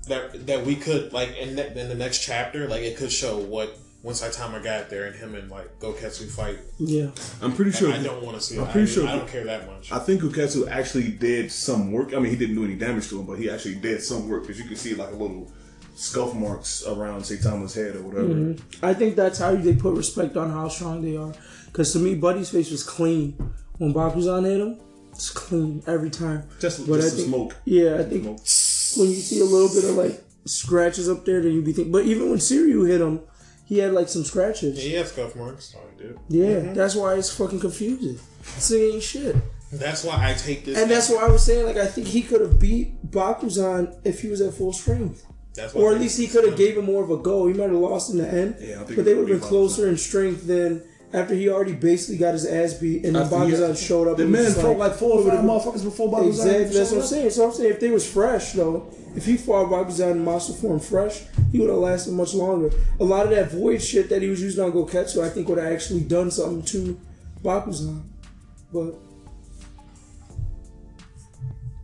That 0.07 0.47
that 0.47 0.65
we 0.65 0.75
could 0.75 1.13
like 1.13 1.35
in, 1.37 1.55
ne- 1.55 1.67
in 1.79 1.87
the 1.89 1.95
next 1.95 2.19
chapter, 2.23 2.67
like 2.67 2.81
it 2.81 2.97
could 2.97 3.11
show 3.11 3.37
what 3.37 3.77
when 4.01 4.15
Saitama 4.15 4.63
got 4.63 4.89
there 4.89 5.05
and 5.05 5.15
him 5.15 5.35
and 5.35 5.49
like 5.51 5.79
Goketsu 5.79 6.27
fight. 6.29 6.57
Yeah. 6.79 7.11
I'm 7.41 7.53
pretty 7.53 7.71
sure. 7.71 7.93
I 7.93 8.01
don't 8.01 8.23
want 8.23 8.35
to 8.35 8.41
see. 8.41 8.57
I'm 8.57 8.63
it. 8.67 8.71
pretty 8.71 8.91
I, 8.91 8.93
sure- 8.95 9.07
I 9.07 9.15
don't 9.15 9.27
care 9.29 9.43
that 9.43 9.67
much. 9.67 9.91
I 9.91 9.99
think 9.99 10.21
Goketsu 10.23 10.67
actually 10.69 11.09
did 11.11 11.51
some 11.51 11.91
work. 11.91 12.15
I 12.15 12.19
mean, 12.19 12.31
he 12.31 12.35
didn't 12.35 12.55
do 12.55 12.63
any 12.65 12.75
damage 12.75 13.09
to 13.09 13.19
him, 13.19 13.27
but 13.27 13.37
he 13.37 13.49
actually 13.49 13.75
did 13.75 14.01
some 14.01 14.27
work 14.27 14.41
because 14.41 14.57
you 14.59 14.65
can 14.65 14.75
see 14.75 14.95
like 14.95 15.09
a 15.11 15.15
little 15.15 15.51
scuff 15.93 16.33
marks 16.33 16.83
around 16.87 17.21
Saitama's 17.21 17.75
head 17.75 17.95
or 17.95 18.01
whatever. 18.01 18.29
Mm-hmm. 18.29 18.83
I 18.83 18.95
think 18.95 19.15
that's 19.15 19.37
how 19.37 19.53
they 19.55 19.75
put 19.75 19.95
respect 19.95 20.35
on 20.35 20.49
how 20.49 20.67
strong 20.67 21.03
they 21.03 21.15
are. 21.15 21.33
Because 21.67 21.93
to 21.93 21.99
me, 21.99 22.15
Buddy's 22.15 22.49
face 22.49 22.71
was 22.71 22.81
clean 22.83 23.33
when 23.77 23.93
Bakuzan 23.93 24.45
hit 24.45 24.61
him. 24.61 24.79
It's 25.11 25.29
clean 25.29 25.83
every 25.85 26.09
time. 26.09 26.47
Just, 26.59 26.87
But 26.87 26.95
just 27.01 27.07
I 27.07 27.09
the 27.11 27.15
think- 27.17 27.27
smoke. 27.27 27.55
Yeah, 27.65 27.99
I 27.99 28.03
think 28.03 28.23
Smoke. 28.23 28.39
When 28.97 29.09
you 29.09 29.15
see 29.15 29.39
a 29.39 29.45
little 29.45 29.69
bit 29.69 29.89
of 29.89 29.95
like 29.95 30.23
scratches 30.45 31.09
up 31.09 31.25
there, 31.25 31.41
then 31.41 31.53
you'd 31.53 31.65
be 31.65 31.73
thinking. 31.73 31.91
But 31.91 32.05
even 32.05 32.29
when 32.29 32.39
Suiryu 32.39 32.87
hit 32.87 33.01
him, 33.01 33.21
he 33.65 33.77
had 33.77 33.93
like 33.93 34.09
some 34.09 34.23
scratches. 34.23 34.77
yeah, 34.77 34.89
he 34.89 34.95
had 34.95 35.07
scuff 35.07 35.35
marks. 35.35 35.75
Oh, 35.77 35.81
he 35.97 36.03
did. 36.03 36.19
Yeah, 36.29 36.45
mm-hmm. 36.45 36.73
that's 36.73 36.95
why 36.95 37.15
it's 37.15 37.35
fucking 37.35 37.59
confusing. 37.59 38.19
This 38.55 38.71
ain't 38.73 39.03
shit. 39.03 39.35
That's 39.71 40.03
why 40.03 40.29
I 40.29 40.33
take 40.33 40.65
this. 40.65 40.77
And 40.77 40.91
that's 40.91 41.09
why 41.09 41.25
I 41.25 41.29
was 41.29 41.45
saying, 41.45 41.65
like, 41.65 41.77
I 41.77 41.85
think 41.85 42.07
he 42.07 42.21
could 42.21 42.41
have 42.41 42.59
beat 42.59 43.09
Bakuzan 43.09 43.97
if 44.03 44.21
he 44.21 44.27
was 44.27 44.41
at 44.41 44.53
full 44.53 44.73
strength. 44.73 45.25
That's 45.53 45.73
Or 45.73 45.93
at 45.93 45.99
least 45.99 46.19
he 46.19 46.27
could 46.27 46.45
have 46.45 46.57
gave 46.57 46.77
him 46.77 46.85
more 46.85 47.03
of 47.03 47.09
a 47.09 47.17
go. 47.17 47.47
He 47.47 47.53
might 47.53 47.69
have 47.69 47.73
lost 47.73 48.11
in 48.11 48.17
the 48.17 48.27
end. 48.27 48.57
Yeah, 48.59 48.81
I 48.81 48.83
think 48.83 48.97
but 48.97 49.05
they 49.05 49.11
it 49.11 49.15
would 49.15 49.23
would 49.23 49.31
have 49.31 49.41
been 49.41 49.47
closer 49.47 49.87
in 49.87 49.97
strength 49.97 50.47
than 50.47 50.83
after 51.13 51.33
he 51.35 51.49
already 51.49 51.73
basically 51.73 52.17
got 52.17 52.33
his 52.33 52.45
ass 52.45 52.73
beat 52.73 53.05
and 53.05 53.15
then 53.15 53.23
After 53.23 53.35
Bakuzan 53.35 53.77
showed 53.77 54.07
up. 54.07 54.17
The 54.17 54.23
and 54.23 54.31
was 54.31 54.41
man 54.41 54.51
just 54.51 54.61
fought 54.61 54.77
like 54.77 54.93
four 54.93 55.19
or 55.19 55.29
five 55.29 55.39
motherfuckers 55.39 55.83
before 55.83 56.09
Bakuzan. 56.09 56.27
Exactly, 56.27 56.63
that's 56.65 56.91
what 56.91 57.01
I'm 57.01 57.07
saying. 57.07 57.29
So 57.31 57.45
I'm 57.45 57.53
saying 57.53 57.71
if 57.71 57.79
they 57.79 57.91
was 57.91 58.09
fresh 58.09 58.53
though, 58.53 58.89
if 59.15 59.25
he 59.25 59.37
fought 59.37 59.69
Bakuzan 59.69 60.11
in 60.11 60.25
Master 60.25 60.53
Form 60.53 60.79
fresh, 60.79 61.23
he 61.51 61.59
would 61.59 61.69
have 61.69 61.79
lasted 61.79 62.13
much 62.13 62.33
longer. 62.33 62.71
A 62.99 63.03
lot 63.03 63.25
of 63.25 63.31
that 63.31 63.51
void 63.51 63.81
shit 63.81 64.09
that 64.09 64.21
he 64.21 64.29
was 64.29 64.41
using 64.41 64.63
on 64.63 64.71
Goketsu, 64.71 65.23
I 65.23 65.29
think 65.29 65.49
would 65.49 65.57
have 65.57 65.71
actually 65.71 66.01
done 66.01 66.31
something 66.31 66.63
to 66.63 66.99
Bakuzan. 67.43 68.03
But 68.71 68.95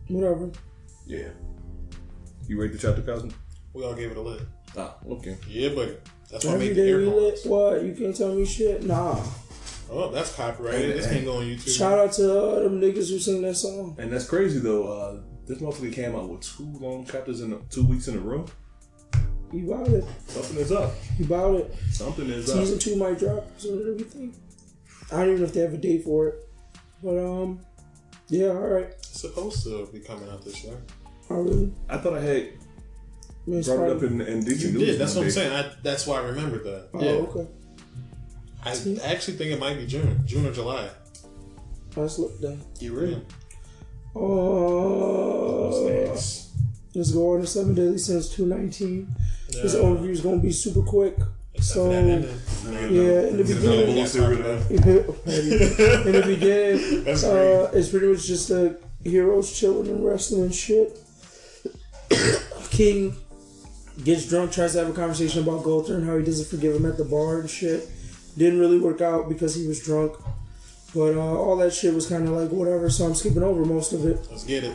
whatever. 0.08 0.50
Yeah. 1.06 1.28
You 2.46 2.58
read 2.58 2.72
the 2.72 2.78
chapter, 2.78 3.02
Cosmo? 3.02 3.30
We 3.74 3.84
all 3.84 3.94
gave 3.94 4.10
it 4.10 4.16
a 4.16 4.20
lit. 4.22 4.40
Ah, 4.76 4.96
okay. 5.06 5.36
Yeah, 5.48 5.74
buddy. 5.74 5.96
That's 6.30 6.44
why 6.44 6.54
I 6.54 6.58
made 6.58 6.74
the 6.76 6.82
air 6.82 6.98
we 6.98 7.06
lit. 7.06 7.14
horns. 7.14 7.46
What? 7.46 7.84
You 7.84 7.94
can't 7.94 8.16
tell 8.16 8.34
me 8.34 8.44
shit? 8.44 8.84
Nah. 8.84 9.22
Oh, 9.90 10.10
that's 10.10 10.34
copyrighted. 10.34 10.96
This 10.98 11.06
can't 11.06 11.24
go 11.24 11.38
on 11.38 11.44
YouTube. 11.44 11.74
Shout 11.76 11.98
out 11.98 12.12
to 12.14 12.40
uh, 12.40 12.60
them 12.60 12.80
niggas 12.80 13.10
who 13.10 13.18
sing 13.18 13.40
that 13.42 13.54
song. 13.54 13.96
And 13.98 14.12
that's 14.12 14.26
crazy 14.26 14.58
though. 14.58 14.88
Uh, 14.88 15.20
this 15.46 15.58
motherfucker 15.58 15.92
came 15.92 16.14
out 16.14 16.28
with 16.28 16.42
two 16.42 16.70
long 16.78 17.06
chapters 17.06 17.40
in 17.40 17.54
a, 17.54 17.58
two 17.70 17.86
weeks 17.86 18.08
in 18.08 18.16
a 18.16 18.20
row. 18.20 18.46
You 19.50 19.72
about 19.72 19.88
it. 19.88 20.04
Something 20.26 20.58
is 20.58 20.72
up. 20.72 20.92
You 21.18 21.24
about 21.24 21.54
it. 21.54 21.74
Something 21.90 22.28
is 22.28 22.50
up. 22.50 22.58
Season 22.58 22.78
two 22.78 22.96
might 22.96 23.18
drop 23.18 23.46
sooner 23.58 23.82
than 23.82 23.96
we 23.96 24.02
think. 24.02 24.34
I 25.10 25.20
don't 25.20 25.28
even 25.28 25.38
know 25.40 25.46
if 25.46 25.54
they 25.54 25.60
have 25.60 25.72
a 25.72 25.78
date 25.78 26.04
for 26.04 26.28
it. 26.28 26.48
But 27.02 27.18
um 27.18 27.60
yeah, 28.28 28.48
alright. 28.48 28.90
It's 28.98 29.22
supposed 29.22 29.64
to 29.64 29.88
be 29.90 30.00
coming 30.00 30.28
out 30.28 30.44
this 30.44 30.62
year. 30.64 30.76
I 31.30 31.34
really 31.34 31.72
I 31.88 31.96
thought 31.96 32.12
I 32.12 32.20
had 32.20 32.52
I 33.54 33.62
brought 33.76 33.90
it 33.90 33.96
up 33.96 34.02
in, 34.02 34.20
in 34.20 34.44
DC 34.44 34.60
You 34.60 34.72
News. 34.72 34.82
did. 34.86 34.98
That's 35.00 35.14
what 35.14 35.24
I'm 35.24 35.30
saying. 35.30 35.52
I, 35.52 35.70
that's 35.82 36.06
why 36.06 36.18
I 36.18 36.24
remembered 36.26 36.64
that. 36.64 36.88
Oh, 36.94 37.00
yeah. 37.02 37.10
okay. 37.10 37.46
I 38.64 38.70
actually 39.12 39.36
think 39.36 39.52
it 39.52 39.58
might 39.58 39.76
be 39.78 39.86
June, 39.86 40.20
June 40.26 40.46
or 40.46 40.52
July. 40.52 40.90
Let's 41.96 42.18
look 42.18 42.38
then. 42.40 42.60
You 42.80 42.94
really? 42.94 43.22
Uh, 44.14 46.10
let's 46.94 47.10
go 47.12 47.34
on 47.34 47.40
to 47.40 47.46
Seven 47.46 47.74
Deadly 47.74 47.98
Sins 47.98 48.28
two 48.28 48.46
nineteen. 48.46 49.08
This 49.48 49.74
overview 49.74 50.10
is 50.10 50.20
gonna 50.20 50.38
be 50.38 50.52
super 50.52 50.82
quick. 50.82 51.16
So 51.60 51.90
yeah, 51.90 51.98
in 53.28 53.36
the 53.36 53.44
beginning, 53.44 53.94
Bullshit 53.96 54.20
right 54.20 54.38
now. 54.38 54.58
in 54.70 56.12
the 56.12 56.22
beginning, 56.26 57.08
uh, 57.08 57.70
it's 57.72 57.88
pretty 57.88 58.06
much 58.06 58.26
just 58.26 58.48
the 58.48 58.78
heroes 59.02 59.58
chilling 59.58 59.88
and 59.88 60.04
wrestling 60.04 60.42
and 60.42 60.54
shit. 60.54 60.98
King 62.70 63.16
gets 64.04 64.28
drunk, 64.28 64.52
tries 64.52 64.72
to 64.72 64.78
have 64.78 64.90
a 64.90 64.92
conversation 64.92 65.42
about 65.42 65.64
Gowther 65.64 65.96
and 65.96 66.06
how 66.06 66.16
he 66.18 66.24
doesn't 66.24 66.48
forgive 66.48 66.76
him 66.76 66.86
at 66.86 66.96
the 66.96 67.04
bar 67.04 67.40
and 67.40 67.50
shit. 67.50 67.88
Didn't 68.36 68.60
really 68.60 68.78
work 68.78 69.00
out 69.00 69.28
because 69.28 69.54
he 69.54 69.66
was 69.66 69.80
drunk. 69.84 70.16
But 70.94 71.16
uh, 71.16 71.20
all 71.20 71.56
that 71.58 71.74
shit 71.74 71.92
was 71.92 72.06
kind 72.06 72.26
of 72.26 72.34
like 72.34 72.50
whatever, 72.50 72.88
so 72.88 73.04
I'm 73.04 73.14
skipping 73.14 73.42
over 73.42 73.64
most 73.64 73.92
of 73.92 74.06
it. 74.06 74.26
Let's 74.30 74.44
get 74.44 74.64
it. 74.64 74.74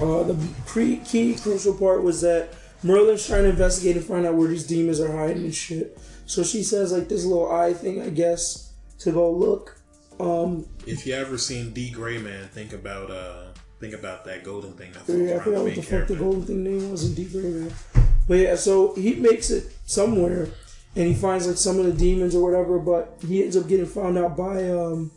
Uh, 0.00 0.24
the 0.24 0.36
pre- 0.66 0.96
key 0.98 1.36
crucial 1.36 1.74
part 1.74 2.02
was 2.02 2.20
that 2.22 2.54
Merlin's 2.82 3.24
trying 3.26 3.44
to 3.44 3.50
investigate 3.50 3.96
and 3.96 4.04
find 4.04 4.26
out 4.26 4.34
where 4.34 4.48
these 4.48 4.66
demons 4.66 4.98
are 4.98 5.12
hiding 5.16 5.44
and 5.44 5.54
shit. 5.54 5.98
So 6.26 6.42
she 6.42 6.64
says 6.64 6.92
like 6.92 7.08
this 7.08 7.24
little 7.24 7.50
eye 7.52 7.74
thing, 7.74 8.02
I 8.02 8.10
guess, 8.10 8.72
to 9.00 9.12
go 9.12 9.30
look. 9.30 9.76
Um, 10.18 10.66
If 10.86 11.06
you 11.06 11.14
ever 11.14 11.38
seen 11.38 11.72
D 11.72 11.90
Gray 11.90 12.18
Man, 12.18 12.48
think 12.48 12.72
about 12.72 13.10
uh 13.10 13.44
think 13.80 13.94
about 13.94 14.24
that 14.24 14.44
golden 14.44 14.72
thing 14.72 14.92
that 14.92 15.12
yeah, 15.12 15.36
I 15.36 15.38
forgot 15.40 15.64
what 15.64 15.74
the 15.74 15.82
fuck 15.82 16.06
the 16.08 16.16
golden 16.16 16.42
thing 16.42 16.64
name 16.64 16.90
was 16.90 17.04
in 17.04 17.14
Deep 17.14 17.34
River. 17.34 17.72
But 18.28 18.34
yeah, 18.34 18.54
so 18.56 18.94
he 18.94 19.14
makes 19.14 19.50
it 19.50 19.64
somewhere, 19.84 20.48
and 20.96 21.06
he 21.06 21.14
finds 21.14 21.46
like 21.46 21.56
some 21.56 21.78
of 21.78 21.86
the 21.86 21.92
demons 21.92 22.34
or 22.34 22.42
whatever. 22.42 22.78
But 22.78 23.18
he 23.26 23.42
ends 23.42 23.56
up 23.56 23.68
getting 23.68 23.86
found 23.86 24.18
out 24.18 24.36
by 24.36 24.70
um, 24.70 25.10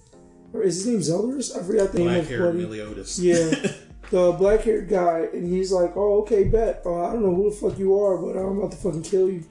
or 0.54 0.64
is 0.64 0.84
his 0.84 0.88
name 0.88 1.00
Zeldris? 1.00 1.56
I 1.56 1.64
forgot 1.64 1.92
the 1.92 2.00
name 2.00 2.08
Black 2.08 2.20
of 2.20 2.30
hair 2.30 2.46
buddy. 2.46 2.58
Meliodas. 2.60 3.20
Yeah, 3.20 3.72
the 4.10 4.32
black 4.34 4.62
haired 4.62 4.90
guy, 4.90 5.28
and 5.34 5.48
he's 5.48 5.72
like, 5.72 5.96
"Oh, 5.96 6.22
okay, 6.22 6.46
bet. 6.46 6.82
Uh, 6.86 7.08
I 7.08 7.14
don't 7.14 7.24
know 7.24 7.36
who 7.36 7.50
the 7.50 7.56
fuck 7.56 7.78
you 7.78 8.00
are, 8.00 8.18
but 8.18 8.38
I'm 8.38 8.58
about 8.60 8.72
to 8.72 8.78
fucking 8.78 9.04
kill 9.04 9.30
you." 9.30 9.44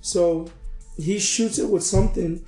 So 0.00 0.48
he 0.96 1.18
shoots 1.18 1.58
it 1.58 1.68
with 1.68 1.82
something 1.82 2.44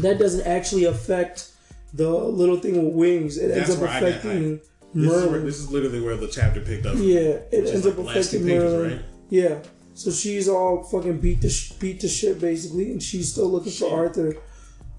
that 0.00 0.18
doesn't 0.18 0.46
actually 0.46 0.84
affect 0.84 1.50
the 1.94 2.10
little 2.10 2.58
thing 2.58 2.84
with 2.84 2.94
wings. 2.94 3.38
It 3.38 3.50
ends 3.50 3.68
That's 3.68 3.70
up 3.72 3.80
where 3.80 3.90
I 3.90 4.00
got 4.00 4.08
affecting 4.08 4.60
This 4.94 5.12
is, 5.12 5.30
where, 5.30 5.40
this 5.40 5.58
is 5.58 5.70
literally 5.70 6.00
where 6.00 6.16
the 6.16 6.28
chapter 6.28 6.60
picked 6.60 6.86
up. 6.86 6.96
yeah, 6.96 7.20
it 7.50 7.66
ends 7.66 7.84
like 7.84 7.92
up 7.92 7.96
the 7.96 8.02
last 8.02 8.30
two 8.30 8.38
affecting 8.38 8.46
pages, 8.46 8.92
right? 8.92 9.02
Yeah, 9.32 9.60
So 9.94 10.10
she's 10.10 10.46
all 10.48 10.82
fucking 10.84 11.18
beat 11.20 11.40
the 11.40 11.48
sh- 11.48 11.72
beat 11.80 12.00
to 12.00 12.08
shit 12.08 12.38
basically, 12.38 12.92
and 12.92 13.02
she's 13.02 13.32
still 13.32 13.48
looking 13.48 13.72
for 13.72 13.90
Arthur. 13.90 14.36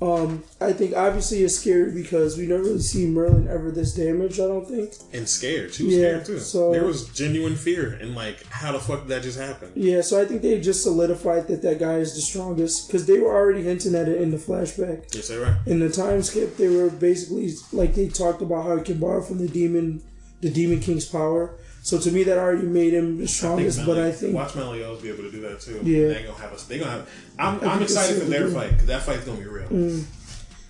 Um, 0.01 0.43
I 0.59 0.73
think 0.73 0.95
obviously 0.97 1.43
it's 1.43 1.55
scary 1.59 1.91
because 1.91 2.35
we 2.37 2.45
never 2.47 2.63
really 2.63 2.79
see 2.81 3.05
Merlin 3.05 3.47
ever 3.47 3.69
this 3.71 3.93
damaged. 3.93 4.39
I 4.39 4.47
don't 4.47 4.67
think. 4.67 4.91
And 5.13 5.29
scared. 5.29 5.73
She 5.73 5.83
was 5.85 5.93
Yeah, 5.95 5.99
scared 6.23 6.25
too. 6.25 6.39
so- 6.39 6.71
there 6.71 6.83
was 6.83 7.05
genuine 7.09 7.55
fear 7.55 7.97
and 8.01 8.15
like, 8.15 8.43
how 8.49 8.71
the 8.71 8.79
fuck 8.79 9.01
did 9.01 9.09
that 9.09 9.21
just 9.23 9.37
happen? 9.39 9.69
Yeah, 9.75 10.01
so 10.01 10.19
I 10.19 10.25
think 10.25 10.41
they 10.41 10.59
just 10.59 10.81
solidified 10.83 11.47
that 11.47 11.61
that 11.61 11.79
guy 11.79 11.97
is 11.99 12.15
the 12.15 12.21
strongest 12.21 12.87
because 12.87 13.05
they 13.05 13.19
were 13.19 13.31
already 13.33 13.61
hinting 13.63 13.93
at 13.95 14.09
it 14.09 14.19
in 14.19 14.31
the 14.31 14.37
flashback. 14.37 15.13
Yes, 15.15 15.27
they 15.29 15.37
right. 15.37 15.55
In 15.67 15.79
the 15.79 15.89
time 15.89 16.21
skip, 16.23 16.57
they 16.57 16.67
were 16.69 16.89
basically 16.89 17.53
like 17.71 17.93
they 17.95 18.07
talked 18.09 18.41
about 18.41 18.63
how 18.65 18.75
he 18.77 18.83
can 18.83 18.99
borrow 18.99 19.21
from 19.21 19.37
the 19.37 19.47
demon, 19.47 20.01
the 20.41 20.49
demon 20.49 20.79
king's 20.81 21.05
power. 21.05 21.55
So 21.85 21.99
to 21.99 22.11
me, 22.11 22.23
that 22.23 22.37
already 22.37 22.65
made 22.65 22.93
him 22.93 23.17
the 23.17 23.27
strongest. 23.27 23.85
but 23.85 23.99
I 23.99 24.11
think 24.11 24.33
watch 24.33 24.55
Meliodas 24.55 25.01
be 25.01 25.09
able 25.09 25.23
to 25.23 25.31
do 25.31 25.41
that 25.41 25.59
too. 25.59 25.79
Yeah. 25.83 26.07
they 26.13 26.23
gonna 26.23 26.33
have 26.39 26.53
us. 26.53 26.63
They're 26.63 26.79
gonna 26.79 26.91
have. 26.91 27.09
I'm, 27.37 27.59
I'm 27.69 27.81
excited 27.83 28.19
for 28.21 28.25
their 28.29 28.47
fight 28.49 28.71
because 28.71 28.85
that 28.87 29.01
fight's 29.03 29.25
gonna 29.25 29.37
be 29.41 29.45
real. 29.47 29.65
it'll 29.65 30.05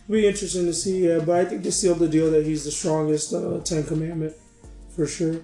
be 0.10 0.26
interesting 0.28 0.66
to 0.66 0.74
see. 0.74 1.08
Yeah, 1.08 1.20
but 1.20 1.36
I 1.38 1.46
think 1.46 1.64
they 1.64 1.70
sealed 1.72 2.00
the 2.00 2.10
deal 2.10 2.32
that 2.32 2.46
he's 2.46 2.66
the 2.66 2.72
strongest 2.72 3.32
uh, 3.34 3.60
Ten 3.64 3.84
Commandment 3.84 4.34
for 4.96 5.06
sure. 5.06 5.38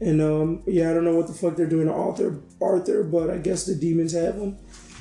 And 0.00 0.22
um, 0.22 0.62
yeah, 0.66 0.90
I 0.90 0.94
don't 0.94 1.04
know 1.04 1.14
what 1.14 1.26
the 1.26 1.34
fuck 1.34 1.54
they're 1.56 1.66
doing 1.66 1.88
to 1.88 1.92
Arthur, 1.92 2.40
Arthur, 2.58 3.04
but 3.04 3.28
I 3.28 3.36
guess 3.36 3.66
the 3.66 3.74
demons 3.74 4.14
have 4.14 4.36
him. 4.36 4.56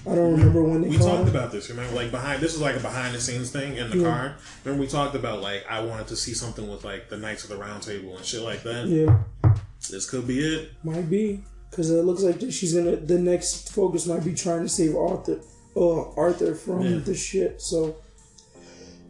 I 0.05 0.15
don't 0.15 0.31
remember 0.33 0.61
when 0.63 0.81
they 0.81 0.89
We 0.89 0.97
talked 0.97 1.21
him. 1.21 1.27
about 1.29 1.51
this. 1.53 1.69
Remember, 1.69 1.95
like 1.95 2.11
behind 2.11 2.41
this 2.41 2.51
was 2.53 2.61
like 2.61 2.75
a 2.75 2.79
behind 2.81 3.15
the 3.15 3.21
scenes 3.21 3.51
thing 3.51 3.77
in 3.77 3.89
the 3.89 3.97
Yeah. 3.99 4.03
car. 4.03 4.35
Remember 4.65 4.81
we 4.83 4.89
talked 4.89 5.15
about 5.15 5.41
like 5.41 5.63
I 5.69 5.79
wanted 5.81 6.07
to 6.07 6.17
see 6.17 6.33
something 6.33 6.69
with 6.69 6.83
like 6.83 7.07
the 7.09 7.17
Knights 7.17 7.43
of 7.45 7.49
the 7.51 7.57
Round 7.57 7.81
Table 7.81 8.17
and 8.17 8.25
shit 8.25 8.41
like 8.41 8.63
that. 8.63 8.87
Yeah. 8.87 9.19
This 9.89 10.09
could 10.09 10.27
be 10.27 10.39
it. 10.39 10.71
Might 10.83 11.09
be 11.09 11.43
because 11.69 11.89
it 11.91 12.03
looks 12.03 12.21
like 12.21 12.39
she's 12.51 12.73
gonna. 12.73 12.95
The 12.97 13.17
next 13.19 13.73
focus 13.73 14.05
might 14.07 14.23
be 14.23 14.33
trying 14.33 14.63
to 14.63 14.69
save 14.69 14.95
Arthur, 14.95 15.39
uh, 15.75 16.11
Arthur 16.11 16.55
from 16.55 16.81
Yeah. 16.81 16.97
the 16.99 17.15
shit. 17.15 17.61
So 17.61 17.95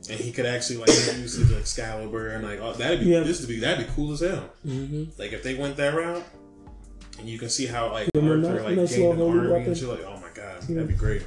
And 0.10 0.19
he 0.19 0.31
could 0.31 0.45
actually 0.45 0.77
like 0.77 0.89
use 0.89 1.34
his 1.34 1.51
Excalibur 1.51 2.30
and 2.30 2.43
like 2.43 2.60
oh, 2.61 2.73
that'd 2.73 2.99
be 3.01 3.07
Yeah. 3.07 3.19
this 3.22 3.39
would 3.41 3.49
be 3.49 3.60
that'd 3.60 3.85
be 3.85 3.91
cool 3.93 4.11
as 4.14 4.22
hell. 4.22 4.49
Like 5.18 5.34
if 5.34 5.43
they 5.43 5.56
went 5.56 5.76
that 5.77 5.93
route, 5.93 6.23
and 7.19 7.27
you 7.30 7.38
can 7.38 7.49
see 7.49 7.65
how 7.65 7.91
like 7.91 8.10
him 8.15 8.27
Arthur 8.30 8.64
like 8.64 8.76
nice 8.77 8.95
gained 8.95 9.19
an 9.19 9.27
army 9.30 9.47
weapon. 9.49 9.68
and 9.68 9.77
shit. 9.77 9.88
Like 9.89 10.03
oh 10.07 10.19
my 10.19 10.30
god, 10.34 10.64
Yeah. 10.68 10.76
that'd 10.76 10.88
be 10.88 10.93
great. 10.95 11.23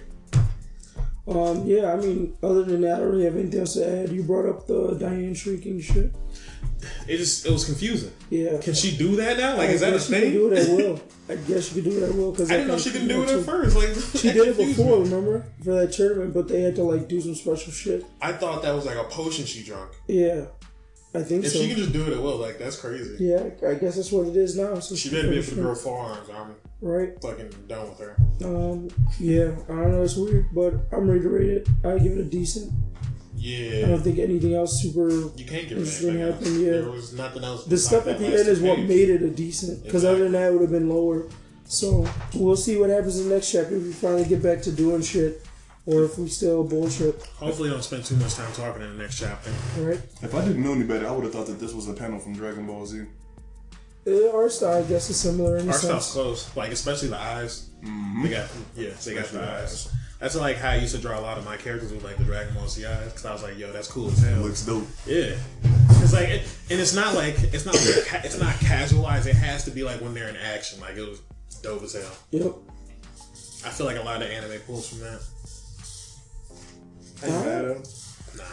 um, 1.28 1.64
yeah, 1.66 1.92
I 1.92 1.96
mean, 1.96 2.36
other 2.42 2.64
than 2.64 2.80
that, 2.80 2.96
I 2.96 2.98
don't 2.98 3.10
really 3.12 3.24
have 3.24 3.36
anything 3.36 3.60
else 3.60 3.74
to 3.74 3.86
add. 3.88 4.10
You 4.10 4.24
brought 4.24 4.48
up 4.48 4.66
the 4.66 4.94
Diane 4.98 5.34
shrieking 5.34 5.80
shit. 5.80 6.12
It 7.06 7.16
just 7.18 7.46
it 7.46 7.52
was 7.52 7.64
confusing. 7.64 8.12
Yeah, 8.30 8.58
Can 8.60 8.74
she 8.74 8.96
do 8.96 9.16
that 9.16 9.36
now? 9.38 9.56
Like 9.56 9.70
I 9.70 9.72
is 9.72 9.80
that 9.80 9.90
a 9.90 9.92
guess 9.92 10.06
she 10.06 10.12
can 10.12 10.20
thing? 10.22 10.32
do 10.32 10.52
it 10.52 10.58
at 10.58 10.68
will. 10.76 11.00
I 11.28 11.36
guess 11.36 11.68
she 11.68 11.74
could 11.74 11.84
do 11.84 11.98
it 12.04 12.08
at 12.08 12.14
will 12.14 12.30
because 12.32 12.50
I 12.50 12.54
didn't 12.54 12.68
know 12.68 12.78
she 12.78 12.90
didn't 12.90 13.08
do 13.08 13.22
it 13.22 13.28
at 13.30 13.44
first. 13.44 13.76
Like 13.76 13.88
She 14.20 14.32
did 14.32 14.48
it 14.48 14.56
before, 14.56 14.98
me. 14.98 15.04
remember, 15.04 15.46
for 15.62 15.74
that 15.74 15.92
tournament, 15.92 16.34
but 16.34 16.48
they 16.48 16.60
had 16.62 16.74
to 16.76 16.82
like 16.82 17.08
do 17.08 17.20
some 17.20 17.34
special 17.34 17.72
shit. 17.72 18.04
I 18.20 18.32
thought 18.32 18.62
that 18.62 18.74
was 18.74 18.84
like 18.86 18.96
a 18.96 19.04
potion 19.04 19.44
she 19.44 19.62
drank. 19.62 19.90
Yeah, 20.08 20.46
I 21.14 21.22
think 21.22 21.44
so. 21.44 21.46
If 21.48 21.52
so. 21.52 21.58
she 21.60 21.68
can 21.68 21.76
just 21.78 21.92
do 21.92 22.02
it 22.06 22.12
at 22.14 22.20
will, 22.22 22.36
like 22.38 22.58
that's 22.58 22.76
crazy. 22.76 23.16
yeah, 23.24 23.44
I 23.68 23.74
guess 23.74 23.96
that's 23.96 24.10
what 24.10 24.26
it 24.28 24.36
is 24.36 24.56
now. 24.56 24.78
So 24.80 24.94
She 24.96 25.10
better 25.10 25.28
be 25.28 25.34
able 25.34 25.42
finish 25.44 25.54
to 25.54 25.60
it. 25.60 25.62
grow 25.62 25.74
forearms. 25.74 26.28
I'm 26.34 26.54
right. 26.80 27.10
fucking 27.22 27.50
done 27.68 27.88
with 27.90 27.98
her. 28.00 28.16
Um, 28.44 28.88
yeah, 29.20 29.52
I 29.68 29.74
don't 29.74 29.92
know. 29.92 30.02
It's 30.02 30.16
weird, 30.16 30.46
but 30.52 30.74
I'm 30.92 31.08
ready 31.08 31.22
to 31.22 31.28
rate 31.28 31.50
it. 31.50 31.68
I 31.84 31.98
give 31.98 32.12
it 32.12 32.18
a 32.18 32.24
decent. 32.24 32.72
I 33.44 33.88
don't 33.88 34.00
think 34.02 34.18
anything 34.18 34.54
else 34.54 34.80
super. 34.82 35.08
you 35.10 35.30
can't 35.46 35.68
get 35.68 35.72
it 35.72 35.78
Interesting 35.78 36.08
anything 36.10 36.22
else. 36.22 36.34
happened, 36.38 36.60
yeah. 36.64 36.70
There 36.72 36.90
was 36.90 37.12
nothing 37.14 37.44
else. 37.44 37.64
The 37.66 37.78
stuff 37.78 38.06
at 38.06 38.18
the 38.18 38.26
end 38.26 38.48
is 38.48 38.60
what 38.60 38.78
made 38.78 39.10
it 39.10 39.22
a 39.22 39.30
decent. 39.30 39.82
Because 39.84 40.04
other 40.04 40.24
than 40.24 40.32
that, 40.32 40.48
it 40.48 40.52
would 40.52 40.62
have 40.62 40.70
been 40.70 40.88
lower. 40.88 41.28
So 41.64 42.06
we'll 42.34 42.56
see 42.56 42.76
what 42.78 42.90
happens 42.90 43.18
in 43.18 43.28
the 43.28 43.34
next 43.34 43.50
chapter. 43.50 43.74
If 43.76 43.82
we 43.82 43.92
finally 43.92 44.24
get 44.24 44.42
back 44.42 44.62
to 44.62 44.72
doing 44.72 45.02
shit, 45.02 45.44
or 45.86 46.04
if 46.04 46.18
we 46.18 46.28
still 46.28 46.62
bullshit. 46.62 47.20
Hopefully, 47.36 47.70
don't 47.70 47.82
spend 47.82 48.04
too 48.04 48.14
much 48.16 48.34
time 48.34 48.52
talking 48.52 48.82
in 48.82 48.96
the 48.96 49.02
next 49.02 49.18
chapter. 49.18 49.50
All 49.78 49.84
right. 49.84 50.00
If 50.22 50.34
I 50.34 50.44
didn't 50.44 50.62
know 50.62 50.72
any 50.72 50.84
better, 50.84 51.08
I 51.08 51.10
would 51.10 51.24
have 51.24 51.32
thought 51.32 51.46
that 51.46 51.58
this 51.58 51.72
was 51.72 51.88
a 51.88 51.94
panel 51.94 52.18
from 52.20 52.34
Dragon 52.34 52.66
Ball 52.66 52.86
Z. 52.86 53.02
The 54.04 54.32
art 54.32 54.50
style, 54.52 54.82
I 54.84 54.86
guess, 54.86 55.08
is 55.10 55.16
similar 55.16 55.58
in 55.58 55.64
a 55.68 55.72
Our 55.72 55.78
stuff's 55.78 56.06
sense. 56.06 56.12
close, 56.12 56.56
like 56.56 56.72
especially 56.72 57.08
the 57.08 57.18
eyes. 57.18 57.70
Mm-hmm. 57.84 58.22
They 58.22 58.28
got 58.30 58.48
yeah, 58.76 58.90
they 59.04 59.14
got 59.14 59.26
the 59.26 59.42
eyes. 59.42 59.92
That's 60.22 60.36
like 60.36 60.56
how 60.56 60.70
I 60.70 60.76
used 60.76 60.94
to 60.94 61.00
draw 61.00 61.18
a 61.18 61.20
lot 61.20 61.36
of 61.36 61.44
my 61.44 61.56
characters 61.56 61.92
with 61.92 62.04
like 62.04 62.16
the 62.16 62.22
Dragon 62.22 62.54
Ball 62.54 62.68
Z 62.68 62.86
eyes 62.86 63.06
because 63.06 63.26
I 63.26 63.32
was 63.32 63.42
like, 63.42 63.58
yo, 63.58 63.72
that's 63.72 63.88
cool 63.88 64.06
as 64.06 64.22
hell. 64.22 64.40
Looks 64.42 64.64
dope. 64.64 64.86
Yeah, 65.04 65.34
it's 66.00 66.12
like, 66.12 66.28
it, 66.28 66.42
and 66.70 66.78
it's 66.80 66.94
not 66.94 67.16
like 67.16 67.34
it's 67.52 67.66
not 67.66 67.74
like, 67.74 68.24
it's 68.24 68.38
not 68.38 68.54
casualized. 68.60 69.26
It 69.26 69.34
has 69.34 69.64
to 69.64 69.72
be 69.72 69.82
like 69.82 70.00
when 70.00 70.14
they're 70.14 70.28
in 70.28 70.36
action. 70.36 70.80
Like 70.80 70.96
it 70.96 71.00
was 71.08 71.20
dope 71.60 71.82
as 71.82 71.94
hell. 71.94 72.16
Yep. 72.30 72.52
I 73.66 73.70
feel 73.70 73.84
like 73.84 73.96
a 73.98 74.02
lot 74.02 74.22
of 74.22 74.30
anime 74.30 74.60
pulls 74.60 74.88
from 74.88 75.00
that. 75.00 75.20
Alright. 77.24 77.88
Nah, 78.36 78.44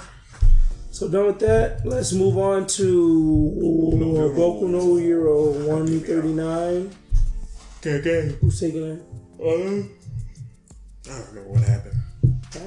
So 0.90 1.08
done 1.08 1.28
with 1.28 1.40
that. 1.40 1.86
Let's 1.86 2.14
move 2.14 2.38
on 2.40 2.66
to 2.66 3.92
Hero. 3.96 4.30
Boku 4.34 4.68
no 4.70 4.96
Hero 4.96 5.52
one 5.68 6.00
thirty 6.00 6.34
nine. 6.34 6.92
okay, 7.86 8.36
Who's 8.42 8.60
taking 8.60 8.84
it? 8.86 9.04
Uh, 9.40 10.00
I 11.10 11.18
don't 11.18 11.28
remember 11.30 11.50
what 11.50 11.59
happened. 11.59 11.59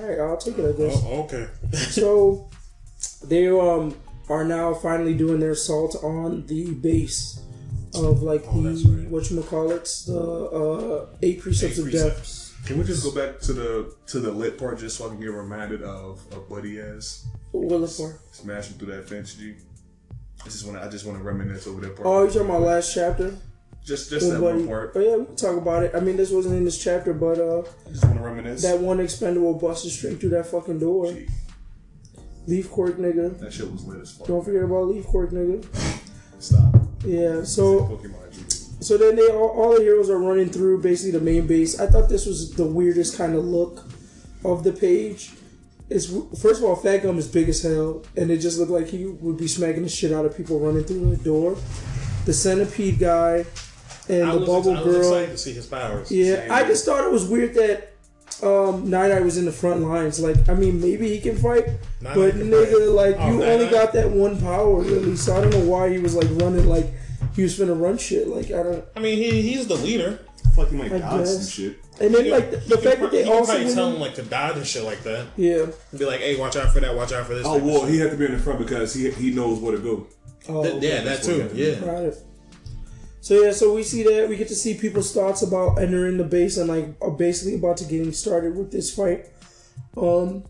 All 0.03 0.09
right, 0.09 0.19
I'll 0.19 0.37
take 0.37 0.59
it. 0.59 0.75
I 0.75 0.77
guess. 0.77 1.01
Oh, 1.05 1.23
okay. 1.23 1.47
so 1.77 2.51
they 3.25 3.47
um 3.49 3.95
are 4.29 4.45
now 4.45 4.75
finally 4.75 5.15
doing 5.15 5.39
their 5.41 5.53
assault 5.53 5.97
on 6.03 6.47
the 6.47 6.73
base 6.75 7.41
of 7.95 8.23
like 8.23 8.43
Oh, 8.49 8.61
the 8.63 8.89
right. 8.89 9.09
what 9.11 9.31
you 9.31 9.43
call 9.43 9.71
it 9.71 9.85
the 10.07 10.19
uh 10.19 11.17
eight 11.23 11.41
precepts 11.41 11.79
Eight 11.79 11.87
of 11.87 11.93
death. 11.93 12.39
Can 12.67 12.79
we 12.79 12.85
just 12.85 13.03
go 13.05 13.11
back 13.13 13.41
to 13.41 13.53
the 13.53 13.95
to 14.07 14.21
the 14.21 14.31
lit 14.31 14.59
part 14.59 14.79
just 14.79 14.97
so 14.97 15.07
I 15.07 15.09
can 15.11 15.21
get 15.21 15.33
reminded 15.33 15.83
of 15.83 16.21
of 16.33 16.49
Buddy 16.49 16.79
as 16.79 17.25
What 17.53 17.81
is 17.83 17.97
for? 17.97 18.19
smashing 18.33 18.79
through 18.79 18.93
that 18.97 19.09
fence 19.09 19.35
G? 19.35 19.55
I 20.41 20.45
just 20.45 20.67
want 20.67 20.79
to 20.81 20.85
I 20.85 20.89
just 20.89 21.07
want 21.07 21.19
to 21.19 21.25
reminisce 21.25 21.67
over 21.67 21.81
that 21.83 21.95
part. 21.97 22.07
Oh, 22.07 22.25
you 22.25 22.29
talking 22.31 22.49
about 22.49 22.63
last 22.63 22.95
chapter? 22.95 23.37
Just 23.85 24.11
just 24.11 24.27
With 24.27 24.35
that 24.35 24.41
Buddy? 24.41 24.59
one 24.59 24.69
part. 24.69 24.93
Oh 24.95 25.01
yeah, 25.01 25.17
we 25.17 25.25
can 25.27 25.37
talk 25.37 25.57
about 25.57 25.83
it. 25.83 25.93
I 25.95 26.01
mean, 26.01 26.17
this 26.17 26.31
wasn't 26.31 26.55
in 26.57 26.65
this 26.65 26.83
chapter, 26.83 27.13
but 27.13 27.39
uh, 27.39 27.63
just 27.91 28.05
want 28.05 28.17
to 28.17 28.23
reminisce. 28.23 28.63
that 28.63 28.79
one 28.79 29.01
expendable 29.01 29.55
busted 29.55 29.91
straight 29.91 30.21
through 30.21 30.31
that 30.31 30.47
fucking 30.47 30.79
door. 30.79 31.13
Gee, 31.13 31.27
Leaf 32.47 32.71
Court 32.71 32.99
nigga. 32.99 33.39
that 33.41 33.53
shit 33.53 33.71
was 33.71 33.85
lit 33.85 34.01
as 34.01 34.13
fuck. 34.13 34.27
Don't 34.27 34.45
forget 34.45 34.63
about 34.63 34.89
Leaf 34.89 35.07
Court 35.07 35.31
nigga. 35.33 35.65
Stop. 36.39 36.75
Yeah. 37.05 37.43
So 37.45 37.81
Pokemon 37.81 38.83
So 38.85 38.97
then 38.97 39.17
they 39.17 39.29
all, 39.29 39.49
all 39.51 39.75
the 39.77 39.81
heroes 39.83 40.11
are 40.11 40.19
running 40.19 40.49
through 40.51 40.83
basically 40.83 41.13
the 41.19 41.25
main 41.25 41.47
base. 41.47 41.79
I 41.81 41.87
thought 41.87 42.09
this 42.09 42.27
was 42.27 42.53
the 42.53 42.65
weirdest 42.67 43.17
kind 43.17 43.35
of 43.35 43.45
look 43.45 43.85
of 44.45 44.65
the 44.65 44.73
page. 44.73 45.33
It's 45.91 46.07
first 46.41 46.61
of 46.61 46.65
all, 46.65 46.75
Fat 46.77 46.99
Gum 47.03 47.19
is 47.19 47.29
big 47.29 47.49
as 47.49 47.63
hell, 47.63 48.03
and 48.17 48.31
it 48.31 48.39
just 48.39 48.59
looked 48.59 48.71
like 48.73 48.89
he 48.89 49.07
would 49.07 49.37
be 49.37 49.47
smacking 49.49 49.83
the 49.83 49.89
shit 49.89 50.13
out 50.13 50.25
of 50.25 50.37
people 50.37 50.59
running 50.59 50.85
through 50.85 51.15
the 51.15 51.23
door. 51.23 51.57
The 52.25 52.33
centipede 52.33 52.99
guy 52.99 53.45
and 54.09 54.25
I 54.25 54.33
the 54.33 54.39
was, 54.41 54.49
bubble 54.49 54.71
I 54.77 54.83
was 54.83 54.85
girl. 54.85 54.99
excited 55.15 55.31
to 55.33 55.39
see 55.39 55.53
his 55.53 55.67
powers. 55.67 56.11
Yeah, 56.11 56.49
I 56.51 56.65
just 56.65 56.85
thought 56.85 57.05
it 57.05 57.11
was 57.11 57.27
weird 57.27 57.55
that 57.55 57.89
um, 58.43 58.89
Night 58.91 59.11
Eye 59.13 59.21
was 59.21 59.37
in 59.39 59.45
the 59.45 59.53
front 59.53 59.83
lines. 59.83 60.19
Like, 60.21 60.49
I 60.49 60.55
mean, 60.55 60.81
maybe 60.81 61.09
he 61.09 61.21
can 61.21 61.37
fight, 61.37 61.67
Night 62.01 62.15
but 62.15 62.33
can 62.33 62.51
nigga, 62.51 62.73
fight. 62.73 62.89
like 62.89 63.17
Oh, 63.19 63.31
you 63.33 63.39
Night 63.39 63.49
only 63.49 63.67
Eye? 63.67 63.71
got 63.71 63.93
that 63.93 64.11
one 64.11 64.41
power, 64.41 64.81
really. 64.81 65.17
So 65.17 65.37
I 65.37 65.41
don't 65.43 65.51
know 65.51 65.65
why 65.65 65.91
he 65.91 65.99
was 65.99 66.15
like 66.15 66.29
running 66.43 66.67
like 66.69 66.87
he 67.37 67.43
was 67.43 67.59
finna 67.59 67.79
run 67.81 67.99
shit. 67.99 68.27
Like 68.29 68.47
I 68.47 68.63
don't. 68.63 68.85
I 68.97 69.01
mean, 69.01 69.17
he 69.19 69.43
he's 69.43 69.67
the 69.69 69.77
leader. 69.77 70.19
fucking 70.57 70.79
like 70.79 70.93
I 70.93 70.99
dodge 70.99 71.27
some 71.29 71.47
shit. 71.47 71.79
And 72.01 72.13
then 72.15 72.31
like 72.31 72.51
the, 72.51 72.57
the 72.57 72.79
fact 72.79 72.97
can 72.97 73.01
that 73.03 73.11
they 73.13 73.25
pro- 73.25 73.35
also 73.39 73.53
can 73.53 73.61
probably 73.61 73.75
tell 73.75 73.93
him 73.93 74.01
like 74.01 74.15
to 74.17 74.23
dodge 74.23 74.57
and 74.57 74.67
shit 74.67 74.83
like 74.83 75.03
that. 75.05 75.27
yeah. 75.37 75.67
Be 75.97 76.05
like, 76.07 76.21
hey, 76.21 76.37
watch 76.41 76.57
out 76.57 76.73
for 76.73 76.81
that. 76.81 76.95
Watch 76.97 77.13
out 77.13 77.27
for 77.27 77.35
this. 77.35 77.47
Oh 77.47 77.59
well, 77.59 77.85
he 77.87 77.99
had 77.99 78.11
to 78.11 78.17
be 78.17 78.25
in 78.25 78.33
the 78.33 78.39
front 78.39 78.59
because 78.59 78.93
he 78.95 79.11
he 79.13 79.31
knows 79.31 79.61
where 79.61 79.77
to 79.77 79.79
go. 79.83 80.07
Oh, 80.49 80.63
Th- 80.65 80.83
yeah, 80.83 80.97
that 81.03 81.05
That's 81.05 81.29
what 81.29 81.35
too. 81.37 81.49
to 81.51 81.55
Yeah. 81.55 81.75
do. 82.01 82.15
So 83.23 83.41
yeah, 83.41 83.53
so 83.53 83.73
we 83.73 83.85
see 83.85 84.03
that 84.03 84.29
we 84.29 84.37
get 84.37 84.49
to 84.49 84.55
see 84.57 84.75
people's 84.75 85.15
thoughts 85.15 85.43
about 85.43 85.79
entering 85.79 86.17
the 86.17 86.25
base 86.25 86.57
and 86.57 86.69
like 86.69 86.89
are 87.01 87.13
basically 87.13 87.55
about 87.55 87.77
to 87.77 87.85
getting 87.85 88.13
started 88.13 88.57
with 88.57 88.73
this 88.73 88.93
fight. 88.93 89.27
Um, 89.97 90.45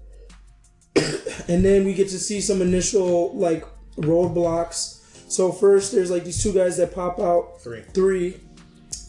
and 0.96 1.62
then 1.62 1.84
we 1.84 1.92
get 1.92 2.08
to 2.08 2.18
see 2.18 2.40
some 2.40 2.62
initial 2.62 3.36
like 3.36 3.66
roadblocks. 3.96 5.00
So 5.30 5.52
first, 5.52 5.92
there's 5.92 6.10
like 6.10 6.24
these 6.24 6.42
two 6.42 6.54
guys 6.54 6.78
that 6.78 6.94
pop 6.94 7.20
out, 7.20 7.60
Three. 7.60 7.82
three 7.92 8.40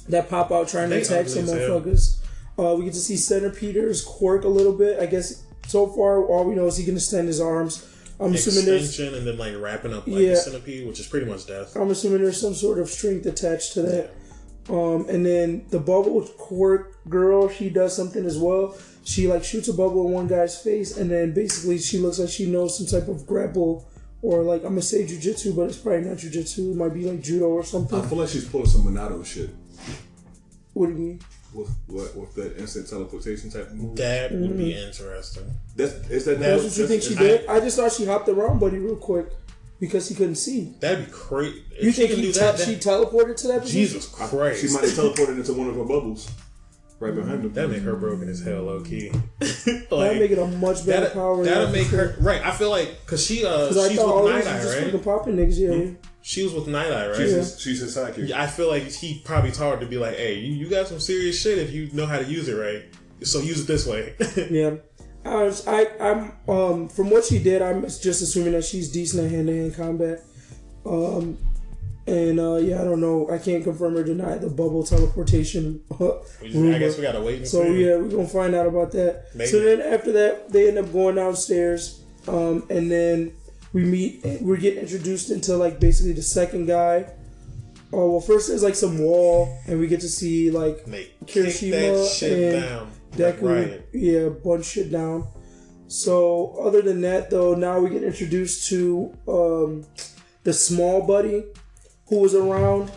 that 0.10 0.30
pop 0.30 0.52
out 0.52 0.68
trying 0.68 0.90
to 0.90 0.98
attack 0.98 1.30
some 1.30 1.44
ugly 1.44 1.53
as 1.61 1.68
hell. 1.68 1.80
motherfuckers. 1.80 2.19
Uh, 2.60 2.76
we 2.76 2.84
get 2.84 2.94
to 2.94 2.99
see 2.99 3.15
Centipede's 3.15 4.03
quirk 4.03 4.44
a 4.44 4.49
little 4.49 4.73
bit. 4.73 4.99
I 4.99 5.06
guess 5.06 5.41
so 5.68 5.88
far 5.88 6.26
all 6.26 6.44
we 6.44 6.53
know 6.53 6.68
is 6.68 6.76
he 6.76 6.84
can 6.84 6.95
extend 6.95 7.30
his 7.30 7.40
arms. 7.40 7.93
I'm 8.19 8.34
assuming 8.34 8.65
there's 8.65 8.90
Extension 8.90 9.15
and 9.15 9.27
then 9.27 9.38
like 9.38 9.53
wrapping 9.60 9.94
up 9.94 10.07
like 10.07 10.22
Yeah. 10.22 10.30
the 10.31 10.35
centipede, 10.38 10.88
which 10.88 10.99
is 10.99 11.07
pretty 11.07 11.26
much 11.26 11.48
death. 11.48 11.76
I'm 11.76 11.90
assuming 11.90 12.22
there's 12.22 12.40
some 12.40 12.53
sort 12.53 12.80
of 12.80 12.90
strength 12.90 13.26
attached 13.26 13.73
to 13.73 13.81
that. 13.84 14.11
Um, 14.69 15.07
and 15.10 15.26
then 15.26 15.65
the 15.72 15.80
bubble 15.80 16.22
quirk 16.38 17.03
girl, 17.10 17.49
she 17.49 17.69
does 17.69 17.95
something 17.95 18.26
as 18.26 18.38
well. 18.38 18.77
She 19.03 19.27
like 19.27 19.44
shoots 19.44 19.68
a 19.68 19.73
bubble 19.73 20.07
in 20.07 20.14
one 20.14 20.27
guy's 20.27 20.57
face, 20.61 20.95
and 20.98 21.11
then 21.11 21.34
basically 21.34 21.77
she 21.80 21.98
looks 21.98 22.19
like 22.19 22.30
she 22.30 22.45
knows 22.45 22.77
some 22.77 22.88
type 22.88 23.10
of 23.10 23.27
grapple 23.27 23.85
or 24.22 24.41
like 24.44 24.61
I'm 24.61 24.69
gonna 24.69 24.81
say 24.81 25.03
jujitsu, 25.06 25.53
but 25.56 25.64
it's 25.64 25.77
probably 25.77 26.07
not 26.07 26.18
jujitsu. 26.18 26.72
It 26.72 26.77
might 26.77 26.94
be 26.94 27.03
like 27.03 27.22
judo 27.22 27.48
or 27.48 27.64
something. 27.65 27.99
I 27.99 28.06
feel 28.07 28.19
like 28.19 28.30
she's 28.30 28.45
pulling 28.48 28.68
some 28.68 28.84
Minato 28.84 29.26
shit. 29.26 29.49
What 30.73 30.85
do 30.88 30.94
you 30.94 30.98
mean? 30.99 31.19
With 31.54 31.70
what 31.88 32.16
with 32.16 32.34
that 32.36 32.58
instant 32.58 32.90
teleportation 32.90 33.50
type 33.50 33.68
of 33.70 33.76
move. 33.76 33.96
That 33.98 34.32
would 34.32 34.58
be 34.58 34.74
interesting. 34.74 35.44
That's 35.76 35.94
is 36.10 36.26
that 36.26 36.40
That's 36.40 36.64
what 36.64 36.78
you 36.78 36.88
think 36.88 37.04
she 37.04 37.16
did? 37.16 37.48
I 37.48 37.60
just 37.60 37.78
thought 37.78 37.92
she 37.92 38.06
hopped 38.06 38.30
around 38.30 38.60
Buddy 38.60 38.78
real 38.78 38.96
quick 38.96 39.28
because 39.80 40.08
he 40.08 40.16
couldn't 40.16 40.36
see. 40.36 40.74
That'd 40.80 41.06
be 41.08 41.12
crazy. 41.12 41.64
You 41.82 41.92
think 41.92 42.12
he 42.12 42.22
te- 42.32 42.32
she 42.32 42.76
teleported 42.78 43.36
to 43.38 43.48
that 43.50 43.62
position? 43.62 43.82
Jesus 43.82 44.06
Christ. 44.08 44.62
She 44.62 44.74
might 44.74 44.84
have 44.84 44.94
teleported 44.94 45.38
into 45.38 45.54
one 45.54 45.68
of 45.68 45.76
her 45.76 45.84
bubbles 45.84 46.30
right 47.00 47.14
behind 47.14 47.44
him. 47.44 47.54
That 47.54 47.70
make 47.70 47.82
her 47.84 47.96
broken 47.96 48.30
as 48.30 48.42
hell, 48.42 48.64
low 48.64 48.82
key. 48.82 49.10
That'd 49.40 50.20
make 50.20 50.32
it 50.32 50.40
a 50.40 50.48
much 50.48 50.86
better 50.86 51.02
That'd, 51.02 51.14
power. 51.14 51.44
that'd 51.44 51.72
make 51.74 51.88
her 51.88 52.16
right. 52.22 52.42
I 52.46 52.52
feel 52.52 52.70
like 52.70 53.02
because 53.06 53.26
she 53.26 53.46
uh 53.46 53.68
Because 53.68 53.78
I 53.86 53.90
she's 53.90 53.98
thought 53.98 54.24
with 54.24 54.24
all 54.26 54.30
Night 54.30 54.48
Eye, 54.48 54.92
right? 54.92 55.04
popping 55.04 55.36
niggas. 55.36 55.60
Yeah, 55.60 55.94
She 56.26 56.41
was 56.44 56.54
with 56.54 56.68
Night 56.68 56.90
Eye, 56.91 57.08
right? 57.10 57.18
She's, 57.18 57.32
his, 57.32 57.60
she's 57.60 57.80
his 57.82 57.95
sidekick. 57.98 58.30
Yeah, 58.30 58.41
I 58.41 58.48
feel 58.48 58.70
like 58.70 58.84
he 58.84 59.22
probably 59.26 59.52
taught 59.52 59.76
her 59.76 59.80
to 59.82 59.86
be 59.86 59.98
like, 59.98 60.16
"Hey, 60.16 60.36
you, 60.40 60.54
you 60.54 60.70
got 60.70 60.88
some 60.88 61.00
serious 61.02 61.40
shit 61.40 61.58
if 61.60 61.72
you 61.74 61.90
know 61.91 62.06
how 62.06 62.18
to 62.18 62.24
use 62.26 62.48
it 62.48 62.54
right. 62.56 62.84
So 63.24 63.40
use 63.40 63.60
it 63.62 63.68
this 63.68 63.86
way." 63.86 64.16
yeah. 64.50 64.76
I 65.26 65.44
was, 65.44 65.68
I, 65.68 65.86
I'm, 66.02 66.32
um, 66.50 66.88
from 66.90 67.10
what 67.10 67.24
she 67.26 67.40
did, 67.40 67.62
I'm 67.62 67.82
just 67.84 68.22
assuming 68.22 68.54
that 68.54 68.64
she's 68.66 68.91
decent 68.91 69.24
at 69.26 69.32
hand 69.32 69.48
to 69.48 69.56
hand 69.56 69.76
combat. 69.76 70.20
Um, 70.86 71.38
and 72.08 72.40
uh, 72.40 72.56
yeah, 72.56 72.82
I 72.82 72.84
don't 72.84 73.00
know. 73.00 73.30
I 73.30 73.38
can't 73.38 73.64
confirm 73.64 73.95
or 73.98 74.04
deny 74.04 74.38
the 74.38 74.50
bubble 74.50 74.84
teleportation. 74.84 75.82
We 75.90 76.50
just- 76.50 76.58
I 76.58 76.80
guess 76.80 76.98
we 76.98 77.04
gotta 77.04 77.22
wait 77.22 77.38
and 77.40 77.48
So 77.48 77.64
see. 77.64 77.86
yeah, 77.86 77.95
we're 77.98 78.10
gonna 78.10 78.28
find 78.28 78.54
out 78.56 78.68
about 78.68 78.91
that. 78.94 79.28
Maybe. 79.36 79.50
So 79.50 79.60
then 79.62 79.82
after 79.82 80.12
that, 80.14 80.50
they 80.52 80.68
end 80.70 80.78
up 80.78 80.91
going 80.91 81.16
downstairs, 81.16 82.02
um, 82.28 82.66
and 82.70 82.91
then 82.91 83.32
we 83.74 83.84
meet. 83.84 84.22
We're 84.41 84.58
getting 84.58 84.80
introduced 84.84 85.30
into 85.32 85.58
like 85.58 85.80
basically 85.80 86.14
the 86.14 86.22
second 86.22 86.68
guy. 86.68 87.12
Oh 87.91 88.12
well, 88.12 88.22
first 88.22 88.48
there's 88.48 88.64
like 88.64 88.76
some 88.76 89.00
wall, 89.00 89.56
and 89.68 89.80
we 89.80 89.88
get 89.88 90.02
to 90.02 90.10
see 90.10 90.50
like 90.52 90.88
Mate, 90.88 91.14
Kirishima 91.26 92.24
and 92.24 92.62
down. 92.64 92.91
Deku, 93.12 93.41
Like 93.72 93.88
yeah, 93.94 94.30
bunch 94.30 94.66
shit 94.66 94.91
down. 94.91 95.28
So 95.88 96.56
other 96.60 96.82
than 96.82 97.02
that, 97.02 97.30
though, 97.30 97.54
now 97.54 97.80
we 97.80 97.90
get 97.91 98.04
introduced 98.04 98.68
to 98.70 99.16
um, 99.28 99.86
the 100.44 100.54
small 100.54 101.06
buddy 101.06 101.44
who 102.08 102.20
was 102.20 102.34
around 102.34 102.91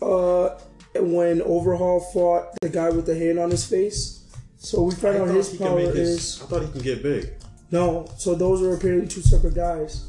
uh, 0.00 0.58
when 0.96 1.40
Overhaul 1.42 2.00
fought 2.12 2.48
the 2.60 2.68
guy 2.68 2.90
with 2.90 3.06
the 3.06 3.14
hand 3.16 3.38
on 3.38 3.50
his 3.50 3.64
face. 3.64 4.24
So 4.56 4.82
we 4.82 4.94
find 4.94 5.16
I 5.18 5.20
out 5.20 5.28
his 5.28 5.56
power 5.56 5.78
his- 5.78 5.96
is 5.96 6.42
I 6.42 6.46
thought 6.46 6.62
he 6.62 6.72
can 6.72 6.80
get 6.82 7.02
big. 7.02 7.30
no. 7.70 8.08
So 8.18 8.34
those 8.34 8.60
are 8.62 8.74
apparently 8.74 9.06
two 9.08 9.20
separate 9.22 9.54
guys. 9.54 10.08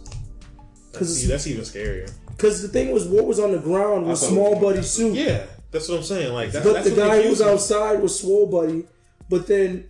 See, 1.01 1.27
that's 1.27 1.47
even 1.47 1.63
scarier. 1.63 2.11
Because 2.29 2.61
the 2.61 2.67
thing 2.67 2.91
was, 2.91 3.07
what 3.07 3.25
was 3.25 3.39
on 3.39 3.51
the 3.51 3.59
ground 3.59 4.05
was 4.07 4.27
Small 4.27 4.59
Buddy's 4.59 4.89
suit. 4.89 5.15
Yeah, 5.15 5.45
that's 5.71 5.89
what 5.89 5.97
I'm 5.97 6.03
saying. 6.03 6.33
Like, 6.33 6.51
that, 6.51 6.63
but 6.63 6.73
that's 6.73 6.89
the 6.89 6.95
guy 6.95 7.21
who 7.21 7.29
was 7.29 7.41
outside 7.41 8.01
was 8.01 8.19
Swole 8.19 8.47
Buddy. 8.47 8.85
But 9.29 9.47
then 9.47 9.89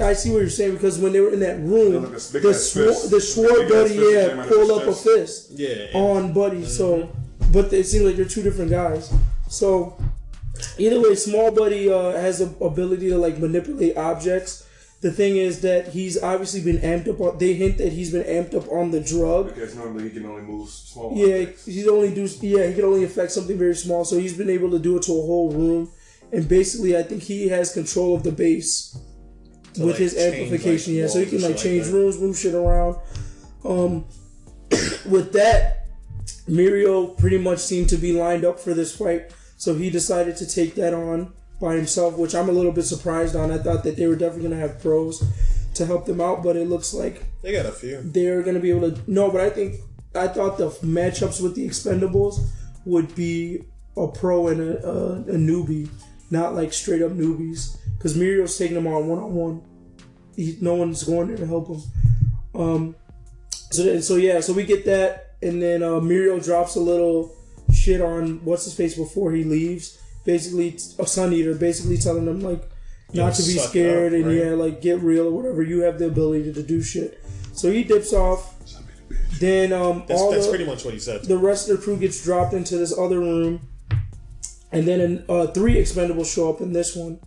I 0.00 0.12
see 0.12 0.30
what 0.30 0.38
you're 0.38 0.50
saying 0.50 0.74
because 0.74 0.98
when 0.98 1.12
they 1.12 1.20
were 1.20 1.32
in 1.32 1.40
that 1.40 1.58
room, 1.60 2.02
like 2.04 2.12
a 2.12 2.38
the 2.38 2.48
ass 2.50 2.62
swole, 2.72 3.08
the 3.08 3.16
Big 3.16 3.20
Swole 3.22 3.68
Buddy 3.68 3.94
yeah 3.94 4.28
came 4.28 4.48
pulled 4.48 4.70
his 4.70 4.78
up 4.78 4.86
a 4.88 4.94
fist 4.94 5.52
Yeah, 5.52 5.86
on 5.94 6.32
Buddy. 6.32 6.64
So, 6.64 7.10
but 7.52 7.72
it 7.72 7.86
seems 7.86 8.04
like 8.04 8.16
they're 8.16 8.24
two 8.24 8.42
different 8.42 8.70
guys. 8.70 9.12
So 9.48 9.98
either 10.78 11.00
way, 11.00 11.14
Small 11.14 11.50
Buddy 11.50 11.90
uh, 11.90 12.12
has 12.12 12.38
the 12.40 12.64
ability 12.64 13.08
to 13.10 13.18
like 13.18 13.38
manipulate 13.38 13.96
objects. 13.96 14.65
The 15.02 15.10
thing 15.12 15.36
is 15.36 15.60
that 15.60 15.88
he's 15.88 16.20
obviously 16.22 16.62
been 16.62 16.78
amped 16.78 17.08
up. 17.08 17.20
On, 17.20 17.36
they 17.38 17.52
hint 17.52 17.78
that 17.78 17.92
he's 17.92 18.12
been 18.12 18.22
amped 18.24 18.54
up 18.54 18.66
on 18.72 18.90
the 18.90 19.00
drug. 19.00 19.54
Because 19.54 19.76
normally 19.76 20.04
he 20.04 20.10
can 20.10 20.24
only 20.26 20.42
move 20.42 20.68
small. 20.70 21.12
Yeah, 21.14 21.40
objects. 21.42 21.66
he's 21.66 21.86
only 21.86 22.14
do. 22.14 22.26
Yeah, 22.40 22.66
he 22.66 22.74
can 22.74 22.84
only 22.84 23.04
affect 23.04 23.32
something 23.32 23.58
very 23.58 23.74
small. 23.74 24.04
So 24.04 24.18
he's 24.18 24.36
been 24.36 24.48
able 24.50 24.70
to 24.70 24.78
do 24.78 24.96
it 24.96 25.02
to 25.04 25.12
a 25.12 25.22
whole 25.22 25.52
room, 25.52 25.90
and 26.32 26.48
basically, 26.48 26.96
I 26.96 27.02
think 27.02 27.22
he 27.22 27.48
has 27.48 27.72
control 27.74 28.16
of 28.16 28.22
the 28.22 28.32
base 28.32 28.96
To, 29.74 29.82
with 29.84 29.90
like, 29.90 29.96
his 29.98 30.14
change, 30.14 30.34
amplification. 30.34 30.94
like, 30.94 31.00
yeah, 31.02 31.06
so 31.08 31.18
he 31.20 31.26
can 31.26 31.42
like 31.42 31.42
shit 31.42 31.50
like 31.50 31.62
change 31.62 31.86
rooms, 31.88 32.18
move 32.18 32.36
shit 32.38 32.54
around. 32.54 32.96
Um, 33.64 34.04
with 35.10 35.32
that, 35.34 35.86
Mirio 36.48 37.16
pretty 37.18 37.38
much 37.38 37.58
seemed 37.58 37.90
to 37.90 37.96
be 37.96 38.12
lined 38.12 38.44
up 38.44 38.58
for 38.58 38.72
this 38.72 38.96
fight, 38.96 39.30
so 39.58 39.74
he 39.74 39.90
decided 39.90 40.36
to 40.38 40.46
take 40.46 40.74
that 40.76 40.94
on 40.94 41.32
by 41.60 41.74
himself, 41.74 42.16
which 42.18 42.34
I'm 42.34 42.48
a 42.48 42.52
little 42.52 42.72
bit 42.72 42.84
surprised 42.84 43.34
on. 43.36 43.50
I 43.50 43.58
thought 43.58 43.82
that 43.84 43.96
they 43.96 44.06
were 44.06 44.16
definitely 44.16 44.48
gonna 44.50 44.60
have 44.60 44.80
pros 44.80 45.22
to 45.74 45.86
help 45.86 46.06
them 46.06 46.20
out, 46.20 46.42
but 46.42 46.56
it 46.56 46.68
looks 46.68 46.92
like 46.94 47.24
They 47.42 47.52
got 47.52 47.66
a 47.66 47.72
few. 47.72 48.00
they're 48.02 48.42
going 48.42 48.54
to 48.54 48.60
be 48.60 48.70
able 48.70 48.90
to. 48.90 49.00
No, 49.06 49.30
but 49.30 49.42
I 49.42 49.50
think 49.50 49.76
I 50.14 50.26
thought 50.26 50.56
the 50.56 50.70
matchups 50.82 51.42
with 51.42 51.54
the 51.54 51.66
Expendables 51.68 52.40
would 52.86 53.14
be 53.14 53.62
a 53.96 54.06
pro 54.08 54.48
and 54.48 54.60
a, 54.60 54.86
a, 54.88 55.12
a 55.20 55.36
newbie, 55.36 55.90
not 56.30 56.54
like 56.54 56.72
straight 56.72 57.02
up 57.02 57.12
newbies. 57.12 57.76
Because 57.98 58.16
Mirio's 58.16 58.56
taking 58.56 58.74
them 58.74 58.86
on 58.86 59.06
one 59.06 59.18
on 59.18 59.34
one. 59.34 59.62
No 60.62 60.74
one's 60.76 61.02
going 61.02 61.28
there 61.28 61.36
to 61.36 61.46
help 61.46 61.68
him. 61.68 61.82
Um. 62.54 62.96
So 63.70 63.82
then, 63.82 64.00
so 64.00 64.16
yeah, 64.16 64.40
so 64.40 64.52
we 64.54 64.64
get 64.64 64.84
that, 64.86 65.34
and 65.42 65.60
then 65.60 65.82
uh, 65.82 66.00
Mirio 66.00 66.42
drops 66.42 66.76
a 66.76 66.80
little 66.80 67.34
shit 67.74 68.00
on 68.00 68.42
what's 68.44 68.64
his 68.64 68.72
face 68.74 68.96
before 68.96 69.32
he 69.32 69.44
leaves. 69.44 69.98
Basically, 70.26 70.76
a 70.98 71.06
Sun 71.06 71.32
Eater, 71.32 71.54
basically 71.54 71.96
telling 71.96 72.26
them 72.26 72.40
like 72.40 72.68
not 73.14 73.34
to 73.34 73.42
be 73.42 73.56
scared 73.58 74.12
up, 74.12 74.16
and 74.18 74.26
right? 74.26 74.36
yeah, 74.36 74.50
like 74.50 74.82
get 74.82 75.00
real 75.00 75.28
or 75.28 75.30
whatever. 75.30 75.62
You 75.62 75.82
have 75.82 75.98
the 75.98 76.06
ability 76.08 76.52
to 76.52 76.62
do 76.62 76.82
shit. 76.82 77.22
So 77.52 77.70
he 77.70 77.84
dips 77.84 78.12
off. 78.12 78.54
Then 79.38 79.72
um, 79.72 80.04
That's, 80.08 80.20
all 80.20 80.30
that's 80.30 80.46
the, 80.46 80.50
pretty 80.50 80.64
much 80.66 80.84
what 80.84 80.94
he 80.94 81.00
said. 81.00 81.24
the 81.24 81.36
rest 81.38 81.68
of 81.68 81.76
the 81.76 81.82
crew 81.82 81.96
gets 81.98 82.22
dropped 82.24 82.54
into 82.54 82.76
this 82.78 82.96
other 82.98 83.18
room, 83.20 83.60
and 84.72 84.86
then 84.86 85.24
uh, 85.28 85.46
three 85.48 85.74
expendables 85.74 86.32
show 86.34 86.50
up 86.52 86.60
in 86.60 86.72
this 86.72 86.96
one. 86.96 87.20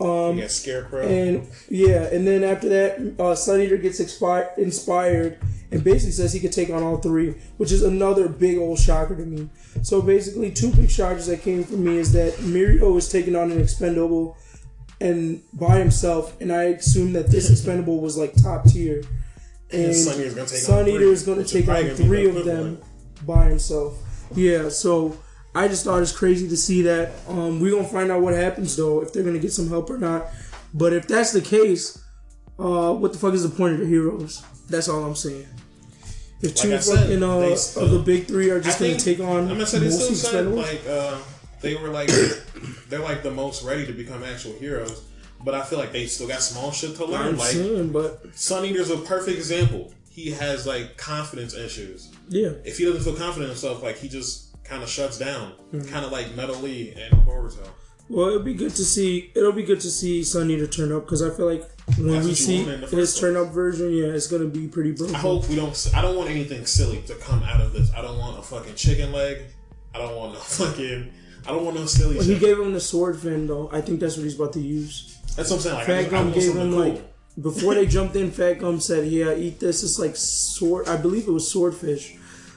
Um, 0.00 0.36
you 0.36 0.42
got 0.42 0.50
Scarecrow. 0.50 1.06
and 1.06 1.46
yeah, 1.68 2.04
and 2.04 2.26
then 2.26 2.42
after 2.44 2.68
that, 2.68 3.20
uh, 3.20 3.34
Sun 3.34 3.60
Eater 3.60 3.76
gets 3.76 4.00
expi- 4.00 4.56
inspired 4.58 5.38
and 5.70 5.84
basically 5.84 6.12
says 6.12 6.32
he 6.32 6.40
could 6.40 6.52
take 6.52 6.70
on 6.70 6.82
all 6.82 6.96
three, 6.96 7.34
which 7.56 7.72
is 7.72 7.82
another 7.82 8.28
big 8.28 8.58
old 8.58 8.78
shocker 8.78 9.16
to 9.16 9.24
me. 9.24 9.48
So 9.82 10.02
basically, 10.02 10.50
two 10.50 10.72
big 10.72 10.90
shockers 10.90 11.26
that 11.26 11.42
came 11.42 11.64
from 11.64 11.84
me 11.84 11.98
is 11.98 12.12
that 12.12 12.34
Mirio 12.34 12.96
is 12.96 13.08
taking 13.08 13.36
on 13.36 13.50
an 13.50 13.60
expendable 13.60 14.36
and 15.00 15.42
by 15.54 15.78
himself, 15.78 16.38
and 16.40 16.52
I 16.52 16.64
assume 16.64 17.14
that 17.14 17.30
this 17.30 17.50
expendable 17.50 18.00
was 18.00 18.16
like 18.18 18.34
top 18.34 18.64
tier. 18.64 19.02
And 19.72 19.94
Sun 19.94 20.20
Eater's 20.20 20.34
gonna 20.34 20.48
take 20.48 20.58
on 20.58 20.64
Sun 20.64 20.88
Eater 20.88 21.04
is 21.04 21.22
going 21.22 21.44
to 21.44 21.44
take 21.44 21.68
on 21.68 21.96
three 21.96 22.28
of 22.28 22.44
them 22.44 22.80
by 23.26 23.46
himself. 23.46 23.94
Yeah, 24.34 24.68
so 24.68 25.16
I 25.54 25.68
just 25.68 25.84
thought 25.84 26.02
it's 26.02 26.16
crazy 26.16 26.48
to 26.48 26.56
see 26.56 26.82
that. 26.82 27.12
Um, 27.28 27.60
we're 27.60 27.72
gonna 27.72 27.88
find 27.88 28.10
out 28.10 28.20
what 28.20 28.34
happens 28.34 28.76
though, 28.76 29.00
if 29.00 29.12
they're 29.12 29.24
gonna 29.24 29.38
get 29.38 29.52
some 29.52 29.68
help 29.68 29.88
or 29.90 29.98
not. 29.98 30.26
But 30.74 30.92
if 30.92 31.08
that's 31.08 31.32
the 31.32 31.40
case, 31.40 32.02
uh, 32.58 32.92
what 32.92 33.12
the 33.12 33.18
fuck 33.18 33.32
is 33.32 33.42
the 33.42 33.56
point 33.56 33.74
of 33.74 33.80
the 33.80 33.86
heroes? 33.86 34.44
That's 34.68 34.88
all 34.88 35.02
I'm 35.04 35.16
saying. 35.16 35.46
If 36.42 36.54
two 36.54 36.68
Like 36.70 36.78
I 36.78 36.80
said, 36.80 36.98
fucking 37.00 37.22
uh, 37.22 37.38
they 37.40 37.52
of 37.52 37.90
the 37.90 38.02
big 38.04 38.26
three 38.26 38.50
are 38.50 38.60
just 38.60 38.78
gonna 38.78 38.96
take 38.98 39.20
on 39.20 39.42
I'm 39.42 39.48
gonna 39.48 39.66
say 39.66 39.78
they 39.78 39.90
still 39.90 40.14
said 40.14 40.46
like 40.48 40.80
uh, 40.88 41.18
they 41.60 41.74
were 41.76 41.88
like 41.88 42.08
they're 42.88 43.00
like 43.00 43.22
the 43.22 43.30
most 43.30 43.62
ready 43.62 43.86
to 43.86 43.92
become 43.92 44.22
actual 44.24 44.52
heroes, 44.54 45.02
but 45.44 45.54
I 45.54 45.62
feel 45.62 45.78
like 45.78 45.92
they 45.92 46.06
still 46.06 46.28
got 46.28 46.40
small 46.42 46.70
shit 46.72 46.96
to 46.96 47.04
learn. 47.04 47.28
I'm 47.28 47.36
Like 47.36 47.48
saying, 47.50 47.92
but 47.92 48.34
Sun 48.34 48.64
Eater's 48.64 48.90
a 48.90 48.96
perfect 48.98 49.36
example. 49.36 49.92
He 50.10 50.30
has 50.32 50.66
like 50.66 50.96
confidence 50.96 51.54
issues. 51.54 52.10
yeah, 52.28 52.50
If 52.64 52.78
he 52.78 52.84
doesn't 52.84 53.02
feel 53.02 53.14
confident 53.14 53.44
in 53.44 53.48
himself, 53.50 53.82
like 53.82 53.96
he 53.98 54.08
just 54.08 54.62
kind 54.64 54.82
of 54.82 54.88
shuts 54.88 55.18
down, 55.18 55.52
Mm-hmm. 55.72 55.88
kind 55.92 56.04
of 56.04 56.10
like 56.12 56.34
Metal 56.34 56.56
Lee 56.56 56.92
and 56.92 57.12
Boruto. 57.26 57.68
Well, 58.08 58.26
it'll 58.28 58.42
be 58.42 58.54
good 58.54 58.74
to 58.74 58.84
see. 58.84 59.30
It'll 59.36 59.52
be 59.52 59.62
good 59.62 59.80
to 59.80 59.90
see 59.90 60.24
Sun 60.24 60.50
Eater 60.50 60.66
turn 60.66 60.90
up 60.90 61.04
because 61.04 61.22
I 61.22 61.30
feel 61.30 61.46
like 61.46 61.62
when 61.98 62.24
we 62.24 62.34
see 62.34 62.62
his 62.64 63.18
turn 63.18 63.36
up 63.36 63.48
version, 63.48 63.90
yeah, 63.92 64.06
it's 64.06 64.26
gonna 64.26 64.46
be 64.46 64.68
pretty 64.68 64.92
broken. 64.92 65.14
I 65.14 65.18
hope 65.18 65.48
we 65.48 65.56
don't. 65.56 65.90
I 65.94 66.02
don't 66.02 66.16
want 66.16 66.30
anything 66.30 66.66
silly 66.66 67.02
to 67.02 67.14
come 67.16 67.42
out 67.42 67.60
of 67.60 67.72
this. 67.72 67.92
I 67.94 68.02
don't 68.02 68.18
want 68.18 68.38
a 68.38 68.42
fucking 68.42 68.74
chicken 68.74 69.12
leg. 69.12 69.38
I 69.94 69.98
don't 69.98 70.16
want 70.16 70.34
no 70.34 70.38
fucking. 70.40 71.12
I 71.46 71.50
don't 71.52 71.64
want 71.64 71.76
no 71.76 71.86
silly 71.86 72.16
Well, 72.16 72.24
he 72.24 72.38
gave 72.38 72.58
him 72.58 72.72
the 72.74 72.80
sword 72.80 73.18
fin 73.18 73.46
though. 73.46 73.70
I 73.72 73.80
think 73.80 73.98
that's 74.00 74.16
what 74.16 74.24
he's 74.24 74.34
about 74.36 74.52
to 74.54 74.60
use. 74.60 75.18
That's 75.36 75.50
what 75.50 75.56
I'm 75.56 75.62
saying. 75.62 75.74
Like, 75.76 75.86
Fat 75.86 76.10
Gum 76.10 76.32
gave 76.32 76.54
him 76.54 76.70
cool. 76.70 76.78
like 76.80 77.12
before 77.40 77.74
they 77.74 77.86
jumped 77.96 78.14
in. 78.16 78.30
Fat 78.30 78.54
Gum 78.58 78.78
said, 78.80 79.08
"Yeah, 79.08 79.34
eat 79.34 79.58
this. 79.60 79.82
It's 79.82 79.98
like 79.98 80.16
sword. 80.16 80.88
I 80.88 80.96
believe 80.96 81.26
it 81.26 81.32
was 81.32 81.50
swordfish." 81.50 82.16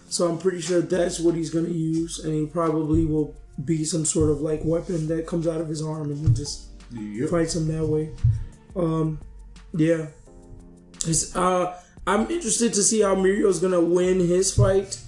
So 0.10 0.28
I'm 0.30 0.38
pretty 0.38 0.62
sure 0.62 0.82
that's 0.82 1.20
what 1.20 1.34
he's 1.36 1.50
gonna 1.50 1.70
use, 1.70 2.20
and 2.20 2.34
he 2.34 2.46
probably 2.46 3.06
will 3.06 3.36
be 3.66 3.84
some 3.86 4.06
sort 4.06 4.30
of 4.30 4.42
like 4.42 4.62
weapon 4.64 5.08
that 5.08 5.26
comes 5.28 5.48
out 5.48 5.62
of 5.62 5.68
his 5.68 5.82
arm, 5.82 6.12
and 6.12 6.28
he 6.28 6.34
just 6.34 6.66
Yep. 6.92 7.30
fights 7.30 7.56
him 7.56 7.68
that 7.70 7.88
way. 7.88 8.12
Um, 8.76 9.20
yeah. 9.74 10.08
It's, 11.06 11.36
uh, 11.36 11.80
I'm 12.06 12.30
interested 12.30 12.74
to 12.74 12.84
see 12.84 13.02
how 13.02 13.16
Mirio's 13.16 13.60
gonna 13.60 13.82
win 13.82 14.20
his 14.20 14.54
fight. 14.54 15.00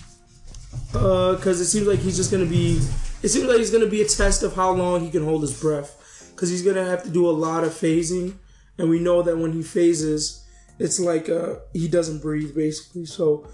Uh, 0.93 1.37
cause 1.41 1.59
it 1.59 1.65
seems 1.65 1.87
like 1.87 1.99
he's 1.99 2.15
just 2.15 2.31
gonna 2.31 2.45
be. 2.45 2.79
It 3.21 3.29
seems 3.29 3.45
like 3.45 3.57
he's 3.57 3.71
gonna 3.71 3.87
be 3.87 4.01
a 4.01 4.07
test 4.07 4.43
of 4.43 4.55
how 4.55 4.71
long 4.71 5.01
he 5.01 5.09
can 5.09 5.23
hold 5.23 5.41
his 5.41 5.59
breath. 5.59 6.33
Cause 6.35 6.49
he's 6.49 6.61
gonna 6.61 6.85
have 6.85 7.03
to 7.03 7.09
do 7.09 7.29
a 7.29 7.31
lot 7.31 7.63
of 7.63 7.71
phasing, 7.71 8.33
and 8.77 8.89
we 8.89 8.99
know 8.99 9.21
that 9.21 9.37
when 9.37 9.53
he 9.53 9.63
phases, 9.63 10.45
it's 10.79 10.99
like 10.99 11.29
uh 11.29 11.55
he 11.73 11.87
doesn't 11.87 12.21
breathe 12.21 12.55
basically. 12.55 13.05
So 13.05 13.47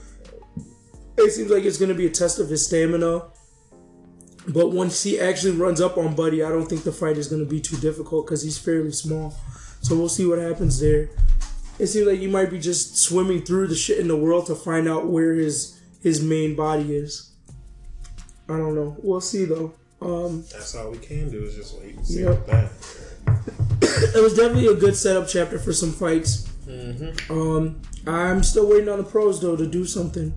it 1.18 1.32
seems 1.32 1.52
like 1.52 1.64
it's 1.64 1.78
gonna 1.78 1.94
be 1.94 2.08
a 2.08 2.10
test 2.10 2.40
of 2.40 2.50
his 2.50 2.66
stamina. 2.66 3.24
But 4.48 4.72
once 4.72 5.04
he 5.04 5.20
actually 5.20 5.56
runs 5.58 5.80
up 5.80 5.98
on 5.98 6.16
Buddy, 6.16 6.44
I 6.44 6.50
don't 6.50 6.66
think 6.66 6.84
the 6.84 6.92
fight 6.92 7.18
is 7.18 7.30
to 7.30 7.46
be 7.46 7.62
too 7.62 7.78
difficult 7.78 8.26
because 8.26 8.42
he's 8.42 8.58
fairly 8.58 8.92
small. 8.92 9.36
So 9.82 9.96
we'll 9.96 10.10
see 10.10 10.26
what 10.26 10.40
happens 10.40 10.80
there. 10.80 11.10
It 11.80 11.88
seems 11.88 12.08
like 12.08 12.20
you 12.20 12.30
might 12.30 12.50
be 12.52 12.60
just 12.60 12.98
swimming 12.98 13.42
through 13.42 13.68
the 13.68 13.76
shit 13.76 13.98
in 14.00 14.08
the 14.08 14.16
world 14.16 14.46
to 14.48 14.56
find 14.56 14.88
out 14.88 15.08
where 15.08 15.34
his 15.34 15.80
his 16.02 16.22
main 16.22 16.56
body 16.56 16.96
is. 16.96 17.32
I 18.50 18.58
don't 18.58 18.76
know. 18.76 18.96
We'll 19.02 19.22
see 19.22 19.46
though. 19.46 19.74
Um, 20.02 20.44
That's 20.52 20.76
all 20.76 20.92
we 20.92 20.98
can 20.98 21.30
do 21.30 21.44
is 21.44 21.56
just 21.56 21.80
wait 21.80 21.96
and 21.96 22.06
see 22.06 22.22
Yep. 22.22 22.30
what 22.30 22.48
that. 22.48 22.72
it 24.16 24.22
was 24.22 24.36
definitely 24.36 24.68
a 24.68 24.74
good 24.76 24.96
setup 24.96 25.28
chapter 25.28 25.60
for 25.60 25.74
some 25.74 25.92
fights. 25.92 26.48
Um, 27.30 27.82
I'm 28.08 28.44
still 28.44 28.68
waiting 28.70 28.90
on 28.90 28.98
the 28.98 29.04
pros 29.04 29.42
though 29.42 29.56
to 29.56 29.68
do 29.68 29.86
something. 29.86 30.34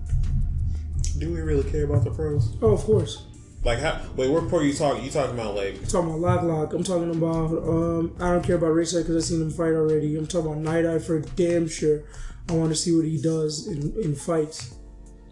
Do 1.17 1.31
we 1.31 1.39
really 1.41 1.69
care 1.69 1.85
about 1.85 2.03
the 2.03 2.11
pros? 2.11 2.55
Oh, 2.61 2.71
of 2.73 2.81
course. 2.81 3.24
Like 3.65 3.79
how? 3.79 3.99
Wait, 4.15 4.29
what 4.29 4.47
pro 4.47 4.59
are 4.59 4.63
you 4.63 4.73
talking? 4.73 5.03
You 5.03 5.09
talking 5.09 5.33
about 5.33 5.55
like? 5.55 5.75
I'm 5.75 5.87
talking 5.87 6.09
about 6.09 6.19
Lock 6.19 6.43
Lock. 6.43 6.73
I'm 6.73 6.83
talking 6.83 7.09
about. 7.09 7.51
Um, 7.67 8.15
I 8.19 8.29
don't 8.31 8.43
care 8.43 8.57
about 8.57 8.67
Ringside 8.67 9.01
because 9.01 9.15
I've 9.15 9.27
seen 9.27 9.41
him 9.41 9.49
fight 9.49 9.73
already. 9.73 10.15
I'm 10.15 10.27
talking 10.27 10.51
about 10.51 10.61
Night 10.61 10.85
Eye 10.85 10.99
for 10.99 11.19
damn 11.19 11.67
sure. 11.67 12.03
I 12.47 12.53
want 12.53 12.69
to 12.69 12.75
see 12.75 12.95
what 12.95 13.05
he 13.05 13.19
does 13.19 13.65
in, 13.67 13.91
in 13.99 14.13
fights. 14.13 14.75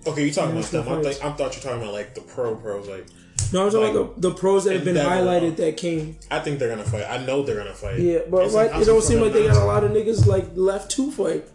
Okay, 0.08 0.26
you 0.26 0.34
talking 0.34 0.58
about 0.58 0.66
them? 0.72 0.82
I, 0.82 1.04
fights. 1.04 1.18
think, 1.20 1.24
I 1.26 1.38
thought 1.38 1.56
you 1.56 1.60
were 1.60 1.64
talking 1.64 1.82
about 1.84 1.94
like 1.94 2.16
the 2.16 2.22
pro 2.22 2.56
pros. 2.56 2.88
Like, 2.88 3.06
No, 3.54 3.66
I'm 3.68 3.72
talking 3.72 3.82
Like, 3.82 3.96
about 3.96 4.20
the, 4.20 4.30
the 4.30 4.36
pros 4.36 4.64
that 4.64 4.74
have 4.74 4.84
been 4.84 4.96
highlighted 4.96 5.58
that 5.58 5.78
came. 5.78 6.18
I 6.32 6.40
think 6.40 6.58
they're 6.58 6.70
gonna 6.70 6.84
fight. 6.84 7.06
I 7.08 7.24
know 7.24 7.44
they're 7.44 7.58
gonna 7.58 7.76
fight. 7.76 8.00
Yeah, 8.00 8.22
but 8.32 8.52
like, 8.52 8.74
it 8.74 8.86
don't 8.86 9.04
seem 9.04 9.22
like 9.22 9.34
they 9.34 9.46
got 9.46 9.58
a 9.58 9.66
lot 9.66 9.84
of 9.84 9.92
niggas 9.92 10.26
like 10.26 10.48
left 10.56 10.90
to 10.92 11.12
fight. 11.12 11.48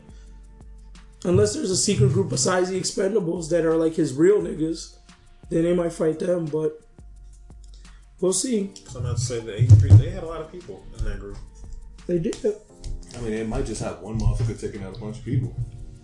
Unless 1.24 1.54
there's 1.54 1.72
a 1.72 1.76
secret 1.76 2.12
group 2.12 2.28
besides 2.28 2.70
the 2.70 2.78
Expendables 2.78 3.50
that 3.50 3.64
are 3.64 3.74
like 3.76 3.94
his 3.96 4.14
real 4.14 4.40
niggas, 4.40 4.94
then 5.50 5.64
they 5.64 5.74
might 5.74 5.92
fight 5.92 6.18
them. 6.18 6.46
But 6.46 6.80
we'll 8.20 8.32
see. 8.32 8.72
So 8.88 8.98
I'm 9.00 9.06
about 9.06 9.18
to 9.18 9.22
say 9.22 9.40
the 9.40 9.60
eight 9.60 9.70
three. 9.72 9.90
They 9.90 10.10
had 10.10 10.22
a 10.22 10.26
lot 10.26 10.40
of 10.40 10.50
people 10.52 10.84
in 10.98 11.04
that 11.04 11.20
group. 11.20 11.36
They 12.06 12.18
did. 12.18 12.36
I 13.16 13.20
mean, 13.20 13.30
they 13.32 13.44
might 13.44 13.66
just 13.66 13.82
have 13.82 14.00
one 14.00 14.18
motherfucker 14.20 14.60
taking 14.60 14.82
out 14.82 14.96
a 14.96 15.00
bunch 15.00 15.18
of 15.18 15.24
people. 15.24 15.54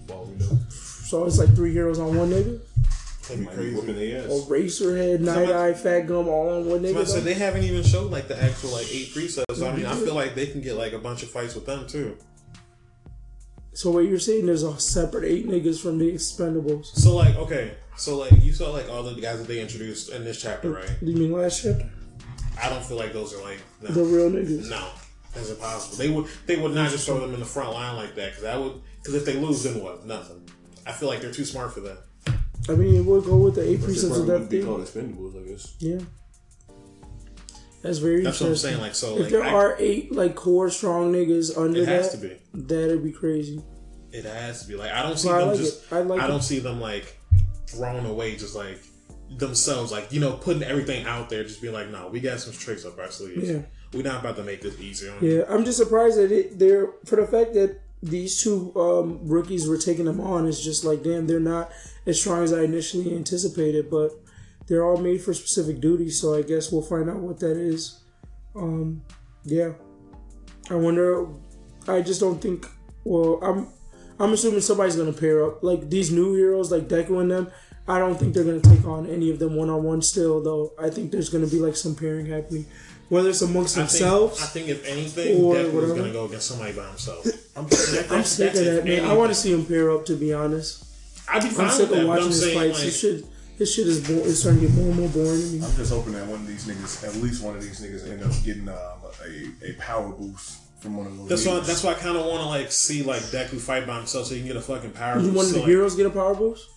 For 0.09 0.25
we 0.25 0.35
know. 0.37 0.59
So 0.71 1.25
it's 1.27 1.39
like 1.39 1.55
three 1.55 1.73
heroes 1.73 1.99
on 1.99 2.17
one 2.17 2.31
nigga. 2.31 2.61
That'd 3.29 3.41
be 3.41 3.47
crazy. 3.55 3.75
whooping 3.75 3.95
their 3.97 4.21
Or 4.21 4.25
ass. 4.25 4.31
Oh, 4.31 4.47
Racerhead, 4.51 5.21
Night 5.21 5.35
Somebody- 5.35 5.53
Eye, 5.55 5.73
Fat 5.73 6.01
Gum, 6.03 6.29
all 6.29 6.51
on 6.51 6.67
one 6.67 6.83
So 6.85 6.91
I 6.91 6.93
nigga. 6.93 7.07
said 7.07 7.25
they 7.25 7.33
haven't 7.35 7.65
even 7.65 7.83
showed 7.83 8.11
like 8.11 8.29
the 8.29 8.43
actual 8.43 8.71
like 8.71 8.87
eight 8.95 9.13
precepts. 9.15 9.59
So 9.59 9.67
I 9.67 9.75
mean, 9.75 9.87
I 9.87 9.95
feel 9.95 10.15
like 10.15 10.35
they 10.35 10.47
can 10.47 10.61
get 10.61 10.75
like 10.77 10.93
a 10.93 10.99
bunch 10.99 11.23
of 11.23 11.31
fights 11.31 11.55
with 11.55 11.65
them 11.65 11.87
too. 11.87 12.19
So 13.75 13.91
what 13.91 14.07
you're 14.07 14.19
saying? 14.21 14.47
There's 14.47 14.63
a 14.63 14.79
separate 14.79 15.25
eight 15.25 15.47
niggas 15.49 15.81
from 15.81 15.99
the 15.99 16.11
Expendables. 16.13 16.87
So 16.87 17.15
like, 17.17 17.35
okay, 17.37 17.75
so 17.97 18.17
like 18.19 18.33
you 18.43 18.53
saw 18.53 18.71
like 18.71 18.89
all 18.89 19.03
the 19.03 19.21
guys 19.21 19.39
that 19.39 19.49
they 19.49 19.61
introduced 19.61 20.11
in 20.11 20.25
this 20.25 20.41
chapter, 20.41 20.71
right? 20.71 20.91
You 21.03 21.15
mean 21.17 21.33
last 21.33 21.63
chapter? 21.63 21.91
I 22.63 22.69
don't 22.69 22.85
feel 22.85 22.97
like 22.97 23.13
those 23.13 23.35
are 23.35 23.43
like 23.43 23.59
no, 23.83 23.91
The 23.91 24.05
real 24.05 24.31
niggas. 24.31 24.71
no, 24.71 24.89
that's 25.35 25.51
impossible. 25.51 25.97
They 25.97 26.09
would 26.09 26.27
they 26.47 26.57
would 26.57 26.73
not 26.73 26.91
just 26.91 27.05
throw 27.07 27.19
them 27.19 27.35
in 27.35 27.41
the 27.41 27.47
front 27.47 27.73
line 27.73 27.97
like 27.97 28.15
that 28.15 28.29
because 28.31 28.43
that 28.45 28.61
would 28.61 28.81
because 28.99 29.15
if 29.17 29.25
they 29.25 29.35
lose, 29.35 29.65
then 29.65 29.83
what? 29.83 30.07
Nothing. 30.07 30.49
I 30.87 30.93
feel 30.93 31.09
like 31.09 31.21
they're 31.21 31.33
too 31.33 31.45
smart 31.45 31.73
for 31.73 31.81
that. 31.81 31.99
I 32.69 32.73
mean, 32.77 32.95
it 32.95 33.05
would 33.05 33.25
go 33.25 33.37
with 33.37 33.57
the 33.57 33.63
eight 33.69 33.77
They 33.77 33.85
precepts 33.87 34.17
of 34.17 34.27
probably 34.27 34.27
that 34.27 34.33
wouldn't 34.33 34.51
be 34.51 34.59
thing. 34.59 34.67
called 34.67 34.81
expendables, 34.83 35.45
I 35.45 35.49
guess. 35.51 35.75
Yeah. 35.81 35.99
That's 37.85 37.99
very 37.99 38.23
That's 38.25 38.41
what 38.41 38.47
I'm 38.47 38.53
interesting. 38.53 38.71
saying. 38.71 38.81
Like 38.83 38.95
so, 38.95 39.15
if 39.17 39.21
like 39.25 39.31
there 39.31 39.45
I- 39.45 39.53
are 39.53 39.77
eight 39.79 40.11
like 40.11 40.35
core 40.35 40.71
strong 40.71 41.13
niggas 41.13 41.57
under 41.57 41.83
it 41.83 41.87
has 41.89 42.11
that, 42.13 42.21
to 42.21 42.29
be. 42.29 42.63
that'd 42.67 43.05
be 43.05 43.13
crazy. 43.13 43.63
It 44.11 44.25
has 44.25 44.63
to 44.63 44.69
be. 44.69 44.75
Like 44.75 44.91
I 44.91 45.03
don't 45.03 45.19
see 45.19 45.29
Well, 45.29 45.37
I 45.37 45.41
them 45.41 45.49
like 45.51 45.59
just. 45.59 45.83
it. 45.85 45.93
I 45.93 46.01
like 46.01 46.21
I 46.21 46.27
don't 46.27 46.41
it. 46.41 46.45
see 46.45 46.59
them 46.61 46.81
like 46.81 47.17
thrown 47.69 48.07
away 48.07 48.37
just 48.37 48.57
like 48.57 48.81
themselves. 49.37 49.93
Like 49.93 50.13
you 50.13 50.21
know, 50.21 50.33
putting 50.33 50.63
everything 50.63 51.05
out 51.07 51.29
there. 51.29 51.43
Just 51.45 51.61
be 51.63 51.69
like, 51.69 51.89
no, 51.91 52.09
we 52.09 52.21
got 52.21 52.41
some 52.41 52.53
tricks 52.55 52.85
up 52.85 52.99
our 52.99 53.11
sleeves. 53.11 53.51
Yeah. 53.51 53.61
We're 53.93 54.03
not 54.03 54.21
about 54.21 54.37
to 54.37 54.43
make 54.43 54.61
this 54.63 54.81
easy 54.81 55.09
on 55.09 55.23
you. 55.23 55.39
Yeah, 55.39 55.45
I'm 55.49 55.65
just 55.65 55.79
surprised 55.79 56.17
that 56.19 56.33
it, 56.33 56.59
they're 56.59 56.89
for 57.05 57.17
the 57.17 57.27
fact 57.27 57.55
that 57.55 57.81
these 58.03 58.43
two 58.43 58.73
um, 58.77 59.21
rookies 59.29 59.69
were 59.69 59.79
taking 59.79 60.07
them 60.07 60.21
on. 60.21 60.47
It's 60.47 60.63
just 60.65 60.85
like, 60.85 61.03
damn, 61.05 61.27
they're 61.27 61.39
not 61.39 61.71
as 62.07 62.21
strong 62.21 62.43
as 62.43 62.53
I 62.53 62.63
initially 62.63 63.15
anticipated, 63.15 63.91
but 63.91 64.11
they're 64.67 64.85
all 64.85 64.97
made 64.97 65.21
for 65.21 65.35
specific 65.35 65.81
duties. 65.81 66.21
So 66.21 66.35
I 66.35 66.43
guess 66.43 66.71
we'll 66.73 66.83
find 66.83 67.09
out 67.11 67.19
what 67.19 67.39
that 67.41 67.57
is. 67.57 68.01
Um, 68.55 69.03
yeah, 69.45 69.73
I 70.71 70.75
wonder. 70.75 71.27
I 71.89 72.01
just 72.03 72.21
don't 72.21 72.41
think. 72.41 72.67
Well, 73.05 73.39
I'm 73.43 73.69
I'm 74.19 74.33
assuming 74.33 74.61
somebody's 74.61 74.97
gonna 74.97 75.13
pair 75.13 75.45
up 75.45 75.63
like 75.63 75.91
these 75.91 76.11
new 76.11 76.35
heroes, 76.35 76.71
like 76.71 76.89
Deku 76.89 77.21
and 77.21 77.31
them. 77.31 77.51
I 77.87 77.99
don't 77.99 78.19
think 78.19 78.33
they're 78.33 78.45
gonna 78.45 78.61
take 78.61 78.87
on 78.87 79.07
any 79.07 79.31
of 79.31 79.39
them 79.39 79.57
one 79.57 79.69
on 79.69 79.83
one. 79.83 80.01
Still, 80.01 80.43
though, 80.43 80.73
I 80.81 80.89
think 80.89 81.11
there's 81.13 81.29
gonna 81.29 81.47
be 81.47 81.59
like 81.59 81.77
some 81.77 81.95
pairing 81.95 82.25
happening, 82.27 82.65
whether 83.11 83.29
it's 83.29 83.43
amongst 83.43 83.77
I 83.77 83.81
think, 83.85 83.91
themselves. 83.91 84.43
I 84.43 84.47
think 84.47 84.69
if 84.69 84.87
anything, 84.87 85.45
or 85.45 85.57
Deku 85.57 85.67
is 85.67 85.73
whatever. 85.75 85.97
gonna 85.97 86.13
go 86.13 86.25
against 86.25 86.47
somebody 86.47 86.73
by 86.73 86.87
himself. 86.89 87.27
I'm, 87.57 87.65
I'm 88.17 88.25
sick 88.25 88.55
of 88.55 88.65
that, 88.65 88.85
man. 88.87 89.05
I 89.05 89.13
want 89.13 89.31
to 89.31 89.35
see 89.35 89.53
him 89.53 89.67
pair 89.67 89.91
up. 89.91 90.07
To 90.07 90.17
be 90.17 90.33
honest, 90.33 90.87
I'd 91.29 91.43
be 91.43 91.51
fine 91.51 91.67
I'm 91.67 91.73
sick 91.73 91.91
of 91.91 92.07
watching 92.07 92.29
his 92.29 92.55
fights. 92.55 92.79
like, 92.79 92.85
His 92.85 92.99
shit, 92.99 93.25
his 93.59 93.73
shit 93.73 93.87
is 93.87 94.07
bo- 94.07 94.15
it's 94.25 94.41
starting 94.41 94.61
to 94.63 94.67
get 94.69 94.77
more 94.77 94.87
and 94.89 94.97
more 94.97 95.09
boring 95.09 95.41
to 95.41 95.47
me. 95.47 95.65
I'm 95.65 95.75
just 95.77 95.93
hoping 95.93 96.13
that 96.15 96.27
one 96.27 96.41
of 96.41 96.47
these 96.47 96.67
niggas, 96.67 97.07
at 97.07 97.15
least 97.23 97.43
one 97.43 97.57
of 97.57 97.63
these 97.63 97.81
niggas, 97.81 98.09
end 98.11 98.23
up 98.23 98.33
getting 98.45 98.69
um, 98.69 98.77
a, 99.65 99.71
a 99.71 99.73
power 99.75 100.11
boost 100.13 100.61
from 100.81 100.97
one 100.97 101.07
of 101.07 101.17
those. 101.19 101.29
That's 101.29 101.47
why. 101.47 101.61
That's 101.61 101.83
why 101.85 101.91
I 101.93 101.95
kind 101.95 102.17
of 102.17 102.27
want 102.27 102.41
to 102.43 102.49
like 102.49 102.71
see 102.73 103.03
like 103.03 103.21
Deku 103.23 103.61
fight 103.61 103.87
by 103.87 103.97
himself 103.99 104.27
so 104.27 104.35
he 104.35 104.41
can 104.41 104.49
get 104.49 104.57
a 104.57 104.61
fucking 104.61 104.91
power. 104.93 105.17
You 105.19 105.27
boost. 105.27 105.37
want 105.37 105.49
So, 105.49 105.55
the 105.55 105.61
like, 105.61 105.69
heroes 105.69 105.95
get 105.97 106.07
a 106.07 106.11
power 106.11 106.35
boost? 106.35 106.69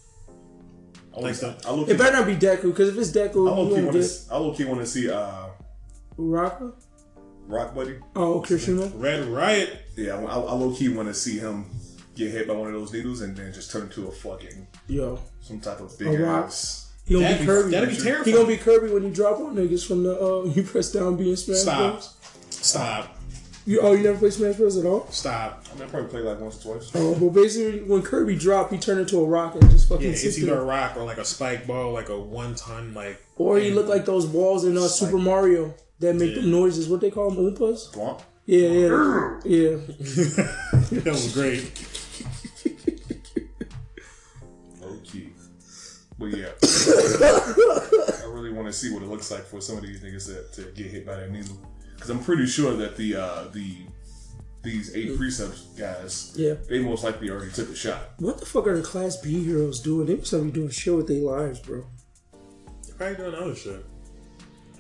I 1.16 1.20
like 1.22 1.42
low- 1.42 1.50
the- 1.52 1.68
I 1.68 1.72
low 1.72 1.84
It 1.86 1.98
better 1.98 2.14
not 2.14 2.26
be 2.28 2.36
Deku, 2.36 2.64
because 2.64 2.90
if 2.90 2.98
it's 2.98 3.12
Deku, 3.12 3.48
I 3.50 3.56
you 3.56 3.56
low 3.56 3.68
key 3.68 3.72
won't 3.74 3.86
want 3.86 3.98
get 3.98 4.04
to. 4.08 4.34
I 4.34 4.38
low 4.38 4.54
key 4.54 4.66
want 4.66 4.80
to 4.82 4.86
see 4.86 5.10
uh, 5.10 5.46
Raka. 6.18 6.74
Rock 7.48 7.74
Buddy. 7.74 7.96
Oh, 8.16 8.42
Kirishima. 8.46 8.92
Red 8.96 9.24
Riot. 9.26 9.80
Yeah, 9.96 10.16
I, 10.18 10.24
I 10.26 10.54
low 10.54 10.76
key 10.76 10.90
want 10.90 11.08
to 11.08 11.14
see 11.14 11.40
him 11.40 11.66
get 12.18 12.32
hit 12.32 12.48
by 12.48 12.54
one 12.54 12.68
of 12.68 12.74
those 12.80 12.92
needles 12.94 13.22
and 13.22 13.36
then 13.36 13.54
just 13.54 13.72
turn 13.72 13.84
into 13.84 14.08
a 14.08 14.12
fucking 14.12 14.68
Yo, 14.88 15.20
some 15.42 15.60
type 15.60 15.80
of 15.80 15.98
big 15.98 16.20
rock. 16.20 16.46
ass. 16.46 16.92
he 17.06 17.14
gonna 17.14 17.26
That'd 17.26 17.40
be 17.40 17.46
be, 17.46 17.48
Kirby. 17.48 17.72
that'd 17.72 17.90
be 17.90 18.32
He 18.32 18.32
gonna 18.36 18.48
be 18.48 18.58
Kirby 18.58 18.94
when 18.94 19.04
you 19.04 19.12
drop 19.12 19.40
on 19.40 19.56
niggas 19.56 19.86
from 19.88 20.04
the 20.04 20.20
uh, 20.20 20.44
you 20.56 20.64
press 20.64 20.92
down 20.92 21.16
being 21.18 21.36
Smash 21.36 21.58
Stop. 21.60 21.94
Bros. 21.94 22.14
Stop. 22.50 23.14
You 23.66 23.82
oh 23.82 23.92
you 23.94 24.02
never 24.04 24.18
play 24.18 24.30
Smash 24.30 24.56
Bros 24.56 24.78
at 24.78 24.86
all? 24.86 25.08
Stop. 25.12 25.66
I 25.70 25.74
mean, 25.76 25.84
I 25.84 25.92
probably 25.92 26.10
played 26.10 26.24
like 26.24 26.40
once 26.40 26.66
or 26.66 26.74
twice. 26.78 26.90
Oh, 26.96 27.16
but 27.20 27.30
basically 27.30 27.82
when 27.84 28.02
Kirby 28.02 28.38
dropped, 28.38 28.72
he 28.72 28.80
turned 28.80 29.02
into 29.02 29.20
a 29.20 29.26
rock 29.26 29.56
and 29.56 29.70
just 29.70 29.90
fucking 29.90 30.06
Yeah, 30.06 30.12
it's 30.14 30.38
either 30.40 30.58
a 30.58 30.64
rock 30.64 30.96
or 30.96 31.04
like 31.04 31.18
a 31.18 31.26
spike 31.26 31.68
ball, 31.68 31.92
like 31.92 32.08
a 32.10 32.18
one 32.20 32.56
ton 32.56 32.94
like. 32.94 33.22
Or 33.36 33.58
he 33.60 33.72
looked 33.72 33.90
like 33.90 34.06
those 34.06 34.26
balls 34.26 34.64
in 34.64 34.78
uh, 34.78 34.88
Super 34.88 35.18
Mario 35.18 35.74
that 36.00 36.16
make 36.16 36.30
Yeah. 36.36 36.42
them 36.44 36.52
noises. 36.52 36.88
What 36.88 37.02
they 37.02 37.12
call 37.12 37.30
them, 37.30 37.44
Oompas? 37.54 37.92
Swamp. 37.94 38.22
Yeah, 38.46 38.70
yeah, 38.70 39.40
yeah. 39.44 39.76
that 41.02 41.04
was 41.08 41.34
great. 41.34 41.70
But 46.20 46.28
yeah, 46.36 46.50
I 46.64 48.26
really 48.28 48.52
want 48.52 48.68
to 48.68 48.74
see 48.74 48.92
what 48.94 49.04
it 49.04 49.10
looks 49.10 49.30
like 49.32 49.44
for 49.46 49.62
some 49.62 49.78
of 49.78 49.84
these 49.84 50.00
niggas 50.02 50.28
that 50.28 50.52
to 50.54 50.64
get 50.72 50.88
hit 50.92 51.06
by 51.06 51.16
that 51.16 51.32
needle, 51.32 51.58
because 51.96 52.10
I'm 52.10 52.24
pretty 52.24 52.48
sure 52.48 52.74
that 52.76 52.96
the 52.98 53.16
uh, 53.16 53.44
the 53.54 53.78
these 54.64 54.96
eight 54.96 55.16
precepts 55.18 55.62
guys, 55.78 56.34
Yeah. 56.36 56.56
they 56.68 56.80
most 56.80 57.04
likely 57.04 57.30
already 57.30 57.52
took 57.52 57.70
a 57.70 57.76
shot. 57.76 58.10
What 58.18 58.40
the 58.40 58.46
fuck 58.46 58.68
are 58.68 58.76
the 58.76 58.82
Class 58.84 59.18
B 59.18 59.44
heroes 59.44 59.80
doing? 59.80 60.08
They 60.08 60.16
must 60.16 60.32
be 60.32 60.52
doing 60.52 60.70
shit 60.70 60.94
with 60.96 61.08
their 61.08 61.22
lives, 61.22 61.60
bro. 61.60 61.86
They're 62.86 62.96
probably 62.96 63.16
doing 63.16 63.36
other 63.36 63.56
shit. 63.56 63.86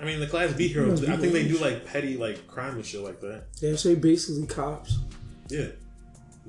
I 0.01 0.05
mean, 0.05 0.19
the 0.19 0.27
Class 0.27 0.53
B 0.53 0.68
heroes. 0.68 1.07
I 1.07 1.15
think 1.18 1.34
they 1.34 1.47
do 1.47 1.57
like 1.59 1.85
petty 1.85 2.18
like 2.18 2.47
crime 2.47 2.76
and 2.76 2.85
shit 2.85 3.01
like 3.01 3.22
that. 3.22 3.43
Yeah, 3.61 3.76
so 3.76 3.89
they 3.89 3.95
say 3.95 3.95
basically 3.95 4.47
cops. 4.47 4.97
Yeah. 5.49 5.68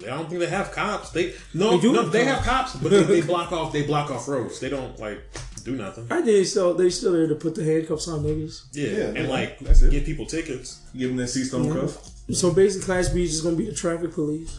I 0.05 0.07
don't 0.11 0.29
think 0.29 0.41
they 0.41 0.47
have 0.49 0.71
cops. 0.73 1.11
They 1.11 1.35
no, 1.55 1.73
They 1.73 1.81
do 1.81 1.93
no, 1.93 2.03
have 2.03 2.13
they 2.13 2.25
cops. 2.25 2.37
have 2.37 2.47
cops, 2.47 2.77
but 2.77 2.91
they, 2.91 3.03
they 3.03 3.21
block 3.27 3.53
off. 3.53 3.73
They 3.73 3.83
block 3.87 4.11
off 4.11 4.29
roads. 4.29 4.61
They 4.61 4.69
don't 4.69 4.99
like 5.01 5.21
do 5.65 5.75
nothing. 5.77 6.07
I 6.11 6.23
did. 6.23 6.47
so. 6.47 6.73
They 6.73 6.89
still 6.91 7.13
there 7.13 7.27
to 7.27 7.35
put 7.35 7.55
the 7.55 7.65
handcuffs 7.65 8.07
on 8.09 8.23
niggas. 8.25 8.67
Yeah, 8.73 8.89
Yeah, 8.91 9.05
and 9.21 9.29
like 9.29 9.59
that's 9.61 9.83
it. 9.83 9.91
give 9.91 10.05
people 10.05 10.27
tickets. 10.27 10.83
Give 10.97 11.09
them 11.09 11.17
that 11.19 11.29
C 11.29 11.45
stone 11.45 11.65
Yeah. 11.65 11.75
cuff. 11.81 12.11
So 12.33 12.53
basically, 12.53 12.85
Class 12.87 13.09
B 13.09 13.25
is 13.25 13.31
just 13.33 13.45
gonna 13.45 13.57
be 13.57 13.67
the 13.67 13.75
traffic 13.75 14.13
police. 14.13 14.59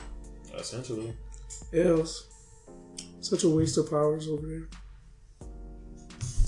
Essentially, 0.58 1.14
Else, 1.74 2.28
such 3.22 3.44
a 3.44 3.50
waste 3.50 3.78
of 3.78 3.90
powers 3.90 4.28
over 4.28 4.46
there. 4.48 4.68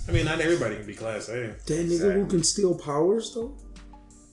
I 0.07 0.11
mean, 0.11 0.25
not 0.25 0.41
everybody 0.41 0.75
can 0.75 0.85
be 0.85 0.95
Class 0.95 1.29
A. 1.29 1.55
That 1.65 1.87
nigga 1.87 2.13
who 2.13 2.25
can 2.25 2.43
steal 2.43 2.75
powers 2.75 3.33
though. 3.33 3.55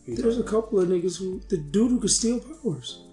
There's 0.07 0.39
a 0.39 0.43
couple 0.43 0.81
of 0.81 0.89
niggas 0.89 1.19
who 1.19 1.41
the 1.49 1.59
dude 1.59 1.91
who 1.91 2.01
can 2.01 2.09
steal 2.09 2.41
powers. 2.41 3.05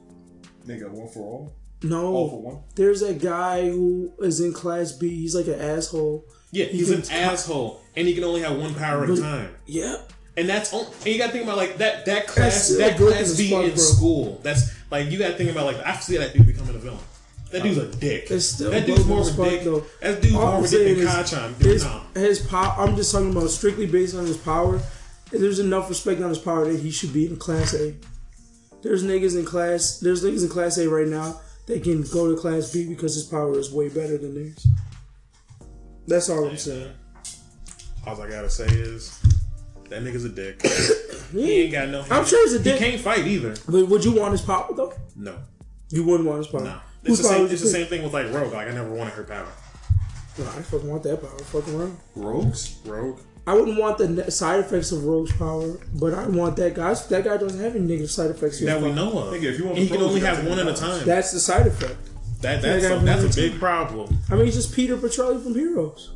Nigga, 0.66 0.90
one 0.90 1.08
for 1.10 1.20
all. 1.20 1.54
No, 1.84 2.08
All 2.08 2.30
for 2.30 2.42
one. 2.42 2.60
there's 2.76 3.02
a 3.04 3.14
guy 3.14 3.70
who 3.70 4.12
is 4.20 4.40
in 4.40 4.54
Class 4.54 4.92
B. 4.94 5.10
He's 5.10 5.36
like 5.36 5.48
an 5.48 5.60
asshole. 5.60 6.26
Yeah, 6.52 6.66
He 6.66 6.78
he's 6.78 6.90
an 6.90 7.02
can- 7.04 7.30
asshole, 7.32 7.82
and 7.96 8.08
he 8.08 8.14
can 8.16 8.24
only 8.24 8.42
have 8.42 8.58
one 8.58 8.74
power 8.74 9.04
at 9.04 9.10
a 9.10 9.18
time. 9.22 9.50
Yep. 9.68 10.14
And 10.38 10.50
that's 10.50 10.74
on, 10.74 10.86
and 10.86 11.06
you 11.06 11.18
got 11.18 11.28
to 11.28 11.32
think 11.32 11.44
about 11.46 11.58
like 11.58 11.78
that 11.78 12.06
that 12.08 12.28
class 12.28 12.70
that 12.78 12.98
class 12.98 13.38
B 13.38 13.52
fuck, 13.52 13.64
in 13.66 13.70
bro. 13.70 13.78
school. 13.78 14.40
That's 14.44 14.74
like 14.92 15.10
you 15.12 15.18
got 15.20 15.30
to 15.30 15.34
think 15.38 15.52
about 15.52 15.66
like 15.66 15.78
I 15.86 15.96
see 15.98 16.18
that 16.18 16.34
dude 16.34 16.46
becoming 16.48 16.76
a 16.76 16.80
villain. 16.80 17.00
That 17.52 17.64
dude's 17.64 17.78
a 17.78 17.88
dick. 17.88 18.32
It's 18.32 18.46
still 18.46 18.72
that 18.72 18.86
dude's 18.86 19.06
more 19.06 19.22
of 19.22 19.40
a 19.40 19.50
dick. 19.50 19.64
though. 19.64 19.84
That 20.02 20.22
dude's 20.22 20.36
All 20.36 20.42
more 20.48 20.60
of 20.60 20.66
a 20.66 20.68
dick 20.70 20.98
than. 20.98 21.54
Dude, 21.54 21.66
his, 21.72 21.84
no. 21.86 22.02
his 22.16 22.40
power. 22.48 22.76
I'm 22.80 22.96
just 22.96 23.12
talking 23.14 23.32
about 23.32 23.50
strictly 23.50 23.86
based 23.86 24.16
on 24.16 24.26
his 24.26 24.38
power. 24.38 24.82
There's 25.32 25.60
enough 25.60 25.88
respect 25.90 26.22
on 26.22 26.30
his 26.30 26.38
power 26.40 26.70
that 26.72 26.80
he 26.82 26.92
should 26.92 27.14
be 27.14 27.28
in 27.28 27.38
Class 27.38 27.74
A. 27.76 27.94
There's 28.86 29.04
niggas 29.04 29.36
in 29.36 29.46
class. 29.46 29.98
There's 29.98 30.24
niggas 30.24 30.44
in 30.44 30.50
Class 30.50 30.78
A 30.78 30.88
right 30.88 31.08
now 31.08 31.42
that 31.66 31.82
can 31.82 32.04
go 32.04 32.30
to 32.30 32.40
Class 32.40 32.72
B 32.72 32.88
because 32.88 33.16
his 33.16 33.24
power 33.24 33.58
is 33.58 33.72
way 33.72 33.90
better 33.90 34.16
than 34.16 34.36
theirs. 34.36 34.68
That's 36.06 36.30
all 36.30 36.48
I'm 36.48 36.56
saying. 36.56 36.92
All 38.06 38.22
I 38.22 38.30
gotta 38.30 38.48
say 38.48 38.68
is 38.68 39.20
that 39.90 40.04
nigga's 40.04 40.26
a 40.26 40.30
dick. 40.30 40.62
he 41.32 41.64
ain't 41.64 41.72
got 41.72 41.90
no. 41.90 42.06
I'm 42.12 42.26
sure 42.26 42.46
he's 42.46 42.54
a 42.54 42.64
dick. 42.64 42.80
He 42.80 42.92
can't 42.92 43.02
fight 43.02 43.26
either. 43.26 43.56
But 43.68 43.88
would 43.88 44.06
you 44.06 44.12
want 44.12 44.34
his 44.34 44.42
power 44.44 44.72
though? 44.76 44.94
No, 45.16 45.36
You 45.90 46.04
wouldn't 46.04 46.30
want 46.30 46.46
his 46.46 46.48
power. 46.48 46.62
no. 46.62 46.80
Whose 47.06 47.20
It's 47.20 47.28
the 47.28 47.36
same. 47.36 47.48
It's 47.48 47.62
the 47.64 47.68
same 47.68 47.88
thing 47.88 48.04
with 48.04 48.14
like 48.14 48.32
Rogue. 48.32 48.54
Like 48.54 48.68
I 48.68 48.72
never 48.72 48.92
wanted 48.92 49.14
her 49.14 49.24
power. 49.24 49.48
No, 50.38 50.46
I 50.46 50.62
fucking 50.62 50.88
want 50.88 51.02
that 51.02 51.22
power. 51.22 51.40
Fucking 51.40 51.76
Rogue. 51.76 51.96
Rogues? 52.16 52.78
Rogue. 52.86 53.20
I 53.48 53.54
wouldn't 53.54 53.80
want 53.80 54.00
the 54.00 54.32
side 54.32 54.60
effects 54.60 54.92
of 54.92 55.06
Rogue's 55.06 55.32
power, 55.34 55.78
but 55.94 56.14
I 56.16 56.28
want 56.28 56.56
that 56.58 56.74
guy. 56.74 56.94
That 56.94 57.24
guy 57.24 57.38
doesn't 57.38 57.60
have 57.60 57.76
any 57.76 57.86
negative 57.86 58.10
side 58.10 58.32
effects. 58.32 58.58
to 58.60 58.66
That 58.66 58.82
we 58.82 58.88
power. 58.88 58.96
know 58.96 59.20
of. 59.20 59.34
Nigga, 59.34 59.44
if 59.44 59.60
you 59.60 59.66
want 59.66 59.78
And 59.78 59.88
he 59.88 59.94
can 59.94 60.02
only 60.02 60.22
have 60.22 60.48
one 60.48 60.58
at 60.60 60.68
a 60.68 60.74
time. 60.74 61.06
That's 61.06 61.32
the 61.32 61.40
side 61.40 61.68
effect. 61.68 61.96
That 62.42 62.62
That 62.62 62.82
that's 62.82 62.88
guy 62.88 62.96
a, 62.96 63.00
that's 63.00 63.20
a 63.22 63.24
wants 63.26 63.36
big 63.36 63.60
problem. 63.60 64.18
I 64.32 64.36
mean, 64.36 64.46
he's 64.46 64.56
just 64.56 64.74
Peter 64.76 64.98
Petrelli 64.98 65.42
from 65.44 65.54
Heroes. 65.54 66.12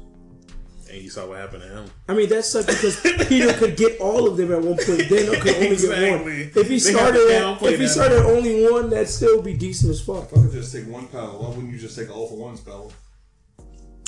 And 0.92 1.04
you 1.04 1.10
saw 1.12 1.28
what 1.28 1.38
happened 1.38 1.62
to 1.62 1.70
him. 1.70 1.86
I 2.08 2.16
mean, 2.16 2.30
that's 2.30 2.50
such 2.50 2.66
because 2.66 3.00
Peter 3.28 3.54
could 3.54 3.78
get 3.78 4.00
all 4.02 4.28
of 4.28 4.36
them 4.38 4.52
at 4.52 4.60
one 4.60 4.76
point. 4.76 5.08
Daniel 5.08 5.36
could 5.36 5.54
only 5.56 5.76
get 5.78 6.12
one. 6.12 6.28
Exactly. 6.28 6.42
If 6.42 6.56
he 6.56 6.62
They 6.62 6.80
started 6.80 7.20
to 7.28 7.58
at, 7.62 7.62
if 7.74 7.80
he 7.80 7.88
started 7.88 8.26
only 8.26 8.68
one, 8.68 8.90
that'd 8.90 9.08
still 9.08 9.40
be 9.44 9.54
decent 9.54 9.92
as 9.92 10.02
fuck. 10.02 10.32
If 10.32 10.38
I 10.40 10.42
could 10.42 10.52
just 10.52 10.74
take 10.74 10.88
one 10.88 11.06
power, 11.08 11.30
why 11.38 11.50
wouldn't 11.50 11.72
you 11.72 11.78
just 11.78 11.96
take 11.96 12.10
all 12.10 12.28
for 12.28 12.38
one's 12.38 12.62
power? 12.62 12.88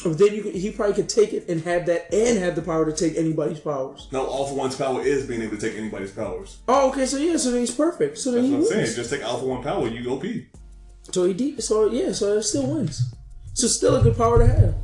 But 0.03 0.17
then 0.17 0.33
you 0.33 0.41
could, 0.41 0.55
he 0.55 0.71
probably 0.71 0.95
could 0.95 1.09
take 1.09 1.31
it 1.33 1.47
and 1.47 1.61
have 1.61 1.85
that, 1.85 2.11
and 2.13 2.39
have 2.39 2.55
the 2.55 2.61
power 2.63 2.85
to 2.85 2.91
take 2.91 3.17
anybody's 3.17 3.59
powers. 3.59 4.07
No, 4.11 4.25
All 4.25 4.47
for 4.47 4.55
One's 4.55 4.75
power 4.75 5.01
is 5.01 5.27
being 5.27 5.41
able 5.43 5.57
to 5.57 5.61
take 5.69 5.77
anybody's 5.77 6.11
powers. 6.11 6.57
Oh, 6.67 6.89
okay, 6.89 7.05
so 7.05 7.17
yeah, 7.17 7.37
so 7.37 7.51
then 7.51 7.59
he's 7.59 7.75
perfect. 7.75 8.17
So 8.17 8.31
then 8.31 8.41
That's 8.41 8.47
he 8.49 8.53
what 8.53 8.57
I'm 8.73 8.77
wins. 8.77 8.89
saying. 8.95 8.95
Just 8.95 9.09
take 9.11 9.23
All 9.23 9.37
for 9.37 9.45
One 9.45 9.63
power, 9.63 9.87
you 9.87 10.09
OP. 10.11 10.25
So 11.11 11.25
he 11.25 11.33
de- 11.33 11.61
so 11.61 11.87
yeah, 11.91 12.11
so 12.13 12.37
it 12.37 12.43
still 12.43 12.65
wins. 12.67 13.13
So 13.53 13.67
still 13.67 13.95
a 13.97 14.01
good 14.01 14.17
power 14.17 14.39
to 14.39 14.47
have. 14.47 14.75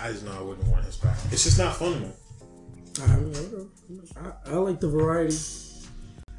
I 0.00 0.12
just 0.12 0.24
know 0.24 0.32
I 0.38 0.42
wouldn't 0.42 0.66
want 0.68 0.84
his 0.84 0.96
power. 0.96 1.16
It's 1.32 1.44
just 1.44 1.58
not 1.58 1.74
fun 1.76 2.00
to. 2.00 3.02
I, 3.02 3.16
mean, 3.16 3.28
whatever. 3.32 3.66
I, 4.46 4.52
I 4.52 4.56
like 4.56 4.78
the 4.80 4.88
variety. 4.88 5.36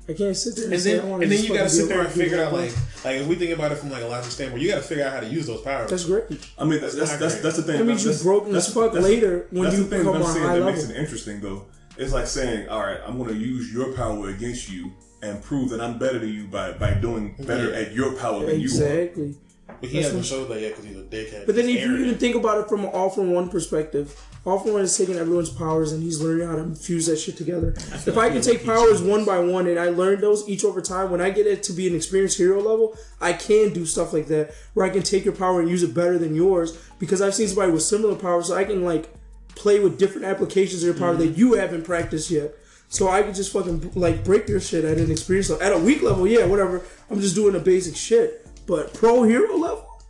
I 0.10 0.14
can't 0.14 0.36
sit 0.36 0.56
there 0.56 0.66
and, 0.66 0.74
And 0.74 0.82
say 0.82 0.94
I 0.96 0.98
then, 1.02 1.10
want 1.10 1.24
and 1.24 1.32
then 1.32 1.40
you 1.44 1.48
gotta 1.50 1.60
gotta 1.60 1.70
sit 1.70 1.88
there 1.90 2.02
and 2.02 2.10
figure 2.12 2.44
out 2.44 2.52
like, 2.54 2.74
like 3.06 3.16
if 3.18 3.28
we 3.28 3.36
think 3.36 3.52
about 3.52 3.72
it 3.72 3.76
from 3.76 3.92
like 3.92 4.02
a 4.04 4.08
logical 4.08 4.32
standpoint, 4.32 4.62
you 4.64 4.70
gotta 4.70 4.82
figure 4.82 5.06
out 5.06 5.14
how 5.14 5.20
to 5.20 5.28
use 5.28 5.46
those 5.48 5.62
powers. 5.62 5.90
That's 5.90 6.06
great. 6.06 6.26
I 6.58 6.64
mean, 6.66 6.82
that's 6.82 6.96
that's, 6.96 7.16
that's, 7.18 7.42
that's 7.42 7.58
the 7.58 7.64
thing. 7.64 7.78
That 7.78 7.86
means 7.86 8.04
that's, 8.04 8.24
you're 8.24 8.34
broken 8.34 8.52
that's- 8.52 8.68
as 8.68 8.74
fuck 8.74 8.92
that's- 8.94 9.04
later 9.04 9.48
when 9.52 9.64
that's 9.64 9.78
you 9.78 9.84
the 9.84 9.90
thing 9.90 10.00
become 10.00 10.14
that 10.14 10.22
I'm 10.22 10.26
on 10.28 10.34
saying 10.34 10.46
high 10.48 10.60
that 10.60 10.66
makes 10.66 10.84
it 10.90 10.96
interesting 10.96 11.40
though. 11.42 11.66
It's 11.98 12.14
like 12.14 12.28
saying, 12.28 12.70
all 12.70 12.80
right, 12.82 13.00
I'm 13.06 13.18
going 13.18 13.30
to 13.30 13.36
use 13.36 13.74
your 13.74 13.92
power 13.94 14.30
against 14.30 14.70
you 14.72 14.92
and 15.22 15.44
prove 15.44 15.70
that 15.72 15.82
I'm 15.82 16.00
better 16.00 16.18
than 16.18 16.30
you 16.30 16.48
by 16.48 16.72
by 16.72 16.94
doing 16.94 17.36
better 17.40 17.72
Yeah. 17.72 17.76
at 17.78 17.92
your 17.94 18.14
power 18.14 18.46
than 18.46 18.62
you 18.62 18.68
are. 18.70 18.84
Exactly. 18.84 19.36
But 19.82 19.90
he 19.90 20.02
hasn't 20.02 20.26
showed 20.26 20.46
that 20.50 20.62
yet 20.62 20.70
because 20.72 20.86
he's 20.86 20.98
a 20.98 21.04
dickhead. 21.04 21.46
But 21.46 21.56
then 21.56 21.68
He's 21.68 21.78
if 21.78 21.84
you 21.84 21.98
even 21.98 22.16
think 22.18 22.36
about 22.36 22.58
it 22.60 22.68
from 22.70 22.82
an 22.86 22.88
all 22.92 23.10
from 23.10 23.32
one 23.32 23.50
perspective, 23.50 24.16
from 24.44 24.74
one 24.74 24.82
is 24.82 24.98
taking 24.98 25.16
everyone's 25.16 25.50
powers 25.50 25.92
and 25.92 26.02
he's 26.02 26.22
learning 26.22 26.48
how 26.48 26.56
to 26.56 26.74
fuse 26.76 27.06
that 27.08 27.18
shit 27.18 27.38
together. 27.38 27.74
If 27.76 28.18
I 28.18 28.30
can 28.30 28.42
take 28.42 28.66
powers 28.66 29.02
one 29.02 29.26
by 29.26 29.40
one 29.40 29.68
and 29.68 29.80
I 29.80 29.90
learn 29.90 30.22
those 30.22 30.48
each 30.48 30.64
over 30.64 30.82
time, 30.82 31.12
when 31.12 31.22
I 31.22 31.30
get 31.30 31.46
it 31.46 31.62
to 31.64 31.74
be 31.74 31.88
an 31.88 31.96
experienced 31.96 32.38
hero 32.38 32.62
level, 32.62 32.98
I 33.20 33.34
can 33.34 33.74
do 33.74 33.86
stuff 33.86 34.14
like 34.14 34.28
that 34.28 34.54
where 34.74 34.86
I 34.86 34.90
can 34.90 35.04
take 35.04 35.26
your 35.26 35.36
power 35.36 35.60
and 35.60 35.70
use 35.70 35.84
it 35.84 35.94
better 35.94 36.18
than 36.18 36.36
yours 36.36 36.78
because 37.00 37.22
I've 37.22 37.36
seen 37.36 37.48
somebody 37.48 37.72
with 37.72 37.84
similar 37.84 38.16
powers, 38.16 38.48
so 38.48 38.56
I 38.56 38.64
can 38.64 38.84
like 38.84 39.10
play 39.56 39.80
with 39.80 40.00
different 40.00 40.26
applications 40.26 40.84
of 40.84 40.88
your 40.88 40.98
power 40.98 41.16
that 41.16 41.38
you 41.38 41.54
haven't 41.54 41.84
practiced 41.84 42.32
yet. 42.32 42.56
So 42.88 43.10
I 43.10 43.22
can 43.22 43.34
just 43.34 43.54
fucking 43.54 43.92
like 43.94 44.24
break 44.24 44.48
your 44.48 44.60
shit 44.60 44.84
at 44.84 44.98
an 44.98 45.12
experience 45.12 45.50
level. 45.50 45.66
At 45.66 45.74
a 45.74 45.78
weak 45.78 46.02
level, 46.02 46.26
yeah, 46.26 46.46
whatever. 46.46 46.82
I'm 47.12 47.20
just 47.20 47.36
doing 47.36 47.54
the 47.54 47.60
basic 47.60 47.96
shit. 47.96 48.48
But 48.66 48.94
pro 48.94 49.24
hero 49.24 49.58
level, 49.58 50.02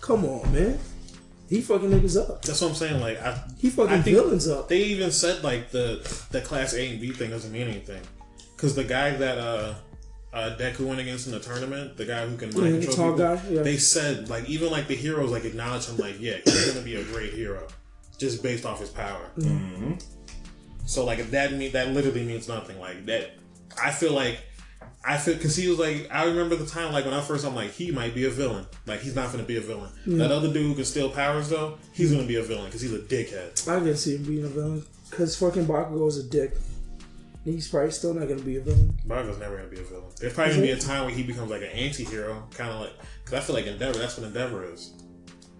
come 0.00 0.24
on, 0.24 0.52
man. 0.52 0.78
He 1.52 1.60
fucking 1.60 1.90
niggas 1.90 2.18
up. 2.18 2.40
That's 2.40 2.62
what 2.62 2.68
I'm 2.70 2.74
saying. 2.74 2.98
Like 2.98 3.20
I, 3.20 3.38
He 3.58 3.68
fucking 3.68 3.92
I 3.92 4.00
villains 4.00 4.48
up. 4.48 4.68
They 4.68 4.84
even 4.84 5.12
said 5.12 5.44
like 5.44 5.70
the 5.70 6.00
the 6.30 6.40
class 6.40 6.72
A 6.72 6.88
and 6.92 6.98
B 6.98 7.10
thing 7.12 7.28
doesn't 7.28 7.52
mean 7.52 7.68
anything 7.68 8.00
because 8.56 8.74
the 8.74 8.84
guy 8.84 9.10
that 9.10 9.36
uh 9.36 9.74
uh 10.32 10.56
Deku 10.58 10.86
went 10.86 11.00
against 11.00 11.26
in 11.26 11.32
the 11.32 11.40
tournament, 11.40 11.98
the 11.98 12.06
guy 12.06 12.26
who 12.26 12.38
can 12.38 12.54
mind 12.54 12.76
Yeah, 12.76 12.80
the 12.80 12.86
control 12.86 12.96
tall 12.96 13.12
people, 13.18 13.36
guy, 13.36 13.54
yeah. 13.54 13.62
they 13.62 13.76
said 13.76 14.30
like 14.30 14.48
even 14.48 14.70
like 14.70 14.88
the 14.88 14.96
heroes 14.96 15.30
like 15.30 15.44
acknowledge 15.44 15.86
him 15.88 15.98
like 15.98 16.18
yeah 16.18 16.38
he's 16.42 16.72
gonna 16.72 16.82
be 16.82 16.96
a 16.96 17.04
great 17.04 17.34
hero 17.34 17.68
just 18.16 18.42
based 18.42 18.64
off 18.64 18.80
his 18.80 18.88
power. 18.88 19.30
Mm-hmm. 19.36 19.96
So 20.86 21.04
like 21.04 21.30
that 21.32 21.52
mean 21.52 21.72
that 21.72 21.88
literally 21.88 22.24
means 22.24 22.48
nothing. 22.48 22.80
Like 22.80 23.04
that, 23.04 23.32
I 23.78 23.90
feel 23.90 24.14
like. 24.14 24.40
I 25.04 25.18
feel 25.18 25.34
because 25.34 25.56
he 25.56 25.68
was 25.68 25.78
like 25.78 26.08
I 26.10 26.24
remember 26.24 26.56
the 26.56 26.66
time 26.66 26.92
like 26.92 27.04
when 27.04 27.14
I 27.14 27.20
first 27.20 27.44
I'm 27.44 27.54
like 27.54 27.70
he 27.70 27.90
might 27.90 28.14
be 28.14 28.26
a 28.26 28.30
villain 28.30 28.66
like 28.86 29.00
he's 29.00 29.16
not 29.16 29.32
gonna 29.32 29.42
be 29.42 29.56
a 29.56 29.60
villain 29.60 29.90
that 30.06 30.30
other 30.30 30.52
dude 30.52 30.66
who 30.66 30.74
can 30.74 30.84
steal 30.84 31.10
powers 31.10 31.48
though 31.48 31.78
he's 31.92 32.12
gonna 32.12 32.26
be 32.26 32.36
a 32.36 32.42
villain 32.42 32.66
because 32.66 32.80
he's 32.80 32.92
a 32.92 33.00
dickhead 33.00 33.68
I 33.68 33.80
can 33.80 33.96
see 33.96 34.16
him 34.16 34.24
being 34.24 34.44
a 34.44 34.48
villain. 34.48 34.84
Because 35.12 35.36
fucking 35.36 35.66
Bakugo 35.66 36.08
is 36.08 36.16
a 36.16 36.22
dick. 36.22 36.56
He's 37.44 37.68
probably 37.68 37.90
still 37.90 38.14
not 38.14 38.28
gonna 38.28 38.40
be 38.40 38.56
a 38.56 38.62
villain. 38.62 38.96
Marvel's 39.04 39.38
never 39.38 39.56
gonna 39.58 39.68
be 39.68 39.78
a 39.78 39.82
villain. 39.82 40.10
There's 40.18 40.32
probably 40.32 40.54
gonna 40.54 40.66
be 40.66 40.72
a 40.72 40.78
time 40.78 41.04
where 41.04 41.14
he 41.14 41.22
becomes 41.22 41.50
like 41.50 41.60
an 41.60 41.68
anti-hero, 41.68 42.48
kind 42.54 42.70
of 42.70 42.80
like 42.80 42.92
because 43.22 43.38
I 43.38 43.40
feel 43.42 43.54
like 43.54 43.66
Endeavor. 43.66 43.98
That's 43.98 44.16
what 44.16 44.26
Endeavor 44.26 44.64
is. 44.72 44.94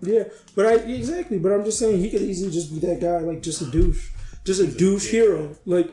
Yeah, 0.01 0.25
but 0.57 0.67
I 0.67 0.75
exactly. 0.77 1.39
But 1.39 1.53
I'm 1.53 1.65
just 1.65 1.79
saying 1.79 2.01
he 2.01 2.11
could 2.11 2.23
easily 2.23 2.51
just 2.51 2.73
be 2.73 2.79
that 2.87 3.01
guy, 3.01 3.19
like 3.19 3.43
just 3.43 3.61
a 3.61 3.67
douche, 3.67 4.11
just 4.45 4.61
a 4.61 4.67
douche 4.67 5.11
hero. 5.11 5.55
Like 5.67 5.93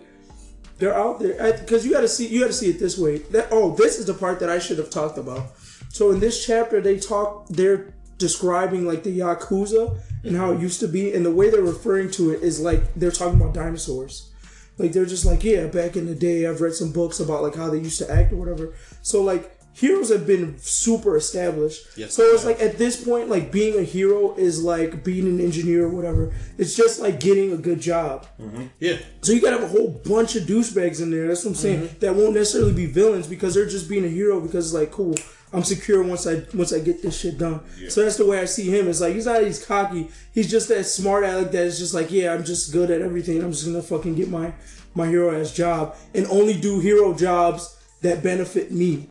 they're 0.79 0.97
out 0.97 1.19
there 1.19 1.53
because 1.59 1.85
you 1.85 1.91
got 1.91 2.01
to 2.01 2.07
see 2.07 2.27
you 2.27 2.39
got 2.41 2.47
to 2.47 2.53
see 2.53 2.69
it 2.69 2.79
this 2.79 2.97
way. 2.97 3.17
That 3.17 3.49
oh, 3.51 3.75
this 3.75 3.99
is 3.99 4.05
the 4.05 4.13
part 4.13 4.39
that 4.39 4.49
I 4.49 4.59
should 4.59 4.77
have 4.77 4.89
talked 4.89 5.17
about. 5.17 5.51
So 5.89 6.11
in 6.11 6.19
this 6.19 6.45
chapter, 6.45 6.81
they 6.81 6.97
talk. 6.97 7.47
They're 7.49 7.93
describing 8.17 8.85
like 8.85 9.03
the 9.03 9.19
yakuza 9.19 9.97
and 10.23 10.35
how 10.35 10.51
it 10.51 10.55
mm-hmm. 10.55 10.63
used 10.63 10.79
to 10.81 10.87
be, 10.87 11.13
and 11.13 11.25
the 11.25 11.31
way 11.31 11.49
they're 11.49 11.61
referring 11.61 12.11
to 12.11 12.31
it 12.31 12.41
is 12.41 12.59
like 12.59 12.93
they're 12.95 13.11
talking 13.11 13.39
about 13.39 13.53
dinosaurs. 13.53 14.31
Like 14.77 14.93
they're 14.93 15.05
just 15.05 15.25
like, 15.25 15.43
yeah, 15.43 15.67
back 15.67 15.97
in 15.97 16.05
the 16.05 16.15
day, 16.15 16.47
I've 16.47 16.61
read 16.61 16.73
some 16.73 16.93
books 16.93 17.19
about 17.19 17.43
like 17.43 17.55
how 17.55 17.69
they 17.69 17.79
used 17.79 17.99
to 17.99 18.09
act 18.09 18.31
or 18.31 18.37
whatever. 18.37 18.73
So 19.01 19.21
like 19.21 19.58
heroes 19.79 20.09
have 20.09 20.27
been 20.27 20.57
super 20.59 21.15
established. 21.15 21.97
Yes, 21.97 22.13
so 22.13 22.23
it's 22.23 22.45
like 22.45 22.59
at 22.59 22.77
this 22.77 23.01
point, 23.03 23.29
like 23.29 23.51
being 23.51 23.79
a 23.79 23.83
hero 23.83 24.35
is 24.35 24.61
like 24.61 25.03
being 25.03 25.25
an 25.27 25.39
engineer 25.39 25.85
or 25.85 25.89
whatever. 25.89 26.33
It's 26.57 26.75
just 26.75 26.99
like 26.99 27.19
getting 27.19 27.53
a 27.53 27.57
good 27.57 27.79
job. 27.79 28.27
Mm-hmm. 28.41 28.65
Yeah, 28.79 28.97
So 29.21 29.31
you 29.31 29.41
gotta 29.41 29.59
have 29.59 29.65
a 29.65 29.71
whole 29.71 30.01
bunch 30.05 30.35
of 30.35 30.43
douchebags 30.43 31.01
in 31.01 31.11
there. 31.11 31.27
That's 31.27 31.45
what 31.45 31.51
I'm 31.51 31.55
saying. 31.55 31.81
Mm-hmm. 31.81 31.99
That 31.99 32.15
won't 32.15 32.33
necessarily 32.33 32.73
be 32.73 32.85
villains 32.87 33.27
because 33.27 33.53
they're 33.53 33.69
just 33.69 33.87
being 33.87 34.03
a 34.03 34.09
hero 34.09 34.41
because 34.41 34.67
it's 34.67 34.73
like 34.73 34.91
cool. 34.91 35.15
I'm 35.51 35.63
secure 35.63 36.03
once 36.03 36.27
I 36.27 36.43
once 36.53 36.73
I 36.73 36.79
get 36.79 37.01
this 37.01 37.19
shit 37.19 37.37
done. 37.37 37.61
So 37.87 38.03
that's 38.03 38.17
the 38.17 38.25
way 38.25 38.39
I 38.39 38.45
see 38.45 38.69
him. 38.69 38.87
It's 38.87 39.01
like 39.01 39.13
he's 39.15 39.25
not 39.25 39.43
he's 39.43 39.63
cocky. 39.65 40.09
He's 40.33 40.51
just 40.51 40.67
that 40.67 40.83
smart 40.83 41.23
aleck 41.23 41.51
that 41.51 41.63
is 41.65 41.79
just 41.79 41.93
like 41.93 42.11
yeah 42.11 42.33
I'm 42.33 42.43
just 42.43 42.71
good 42.71 42.91
at 42.91 43.01
everything. 43.01 43.41
I'm 43.41 43.51
just 43.51 43.65
gonna 43.65 43.81
fucking 43.81 44.15
get 44.15 44.29
my 44.29 44.53
my 44.93 45.07
hero 45.07 45.39
ass 45.39 45.53
job 45.53 45.95
and 46.13 46.27
only 46.27 46.59
do 46.59 46.79
hero 46.79 47.13
jobs 47.15 47.77
that 48.01 48.23
benefit 48.23 48.71
me. 48.71 49.09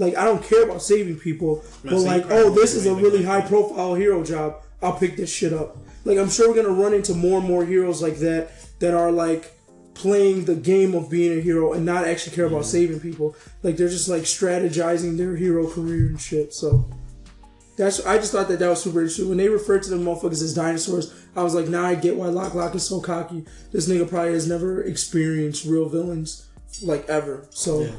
Like 0.00 0.16
I 0.16 0.24
don't 0.24 0.42
care 0.42 0.64
about 0.64 0.80
saving 0.82 1.18
people, 1.18 1.62
but 1.84 1.92
like 2.00 2.24
oh 2.30 2.48
this 2.50 2.74
is 2.74 2.86
a 2.86 2.94
really 2.94 3.22
high 3.22 3.42
profile 3.42 3.94
hero 3.94 4.24
job. 4.24 4.62
I'll 4.82 4.98
pick 4.98 5.16
this 5.16 5.30
shit 5.30 5.52
up. 5.52 5.76
Like 6.06 6.16
I'm 6.16 6.30
sure 6.30 6.48
we're 6.48 6.62
gonna 6.62 6.74
run 6.74 6.94
into 6.94 7.14
more 7.14 7.38
and 7.38 7.46
more 7.46 7.66
heroes 7.66 8.00
like 8.00 8.16
that 8.20 8.50
that 8.78 8.94
are 8.94 9.12
like 9.12 9.52
playing 9.92 10.46
the 10.46 10.54
game 10.54 10.94
of 10.94 11.10
being 11.10 11.38
a 11.38 11.42
hero 11.42 11.74
and 11.74 11.84
not 11.84 12.06
actually 12.06 12.34
care 12.34 12.46
about 12.46 12.64
saving 12.64 12.98
people. 12.98 13.36
Like 13.62 13.76
they're 13.76 13.90
just 13.90 14.08
like 14.08 14.22
strategizing 14.22 15.18
their 15.18 15.36
hero 15.36 15.68
career 15.68 16.06
and 16.06 16.18
shit. 16.18 16.54
So 16.54 16.88
that's 17.76 18.04
I 18.06 18.16
just 18.16 18.32
thought 18.32 18.48
that 18.48 18.58
that 18.58 18.68
was 18.70 18.82
super 18.82 19.00
interesting. 19.00 19.28
When 19.28 19.36
they 19.36 19.50
referred 19.50 19.82
to 19.82 19.90
them 19.90 20.04
motherfuckers 20.04 20.42
as 20.42 20.54
dinosaurs, 20.54 21.14
I 21.36 21.42
was 21.42 21.54
like, 21.54 21.68
now 21.68 21.84
I 21.84 21.94
get 21.94 22.16
why 22.16 22.28
Lock 22.28 22.54
Lock 22.54 22.74
is 22.74 22.86
so 22.86 23.02
cocky. 23.02 23.44
This 23.70 23.86
nigga 23.86 24.08
probably 24.08 24.32
has 24.32 24.48
never 24.48 24.82
experienced 24.82 25.66
real 25.66 25.90
villains 25.90 26.48
like 26.82 27.06
ever. 27.10 27.46
So 27.50 27.82
Yeah. 27.82 27.92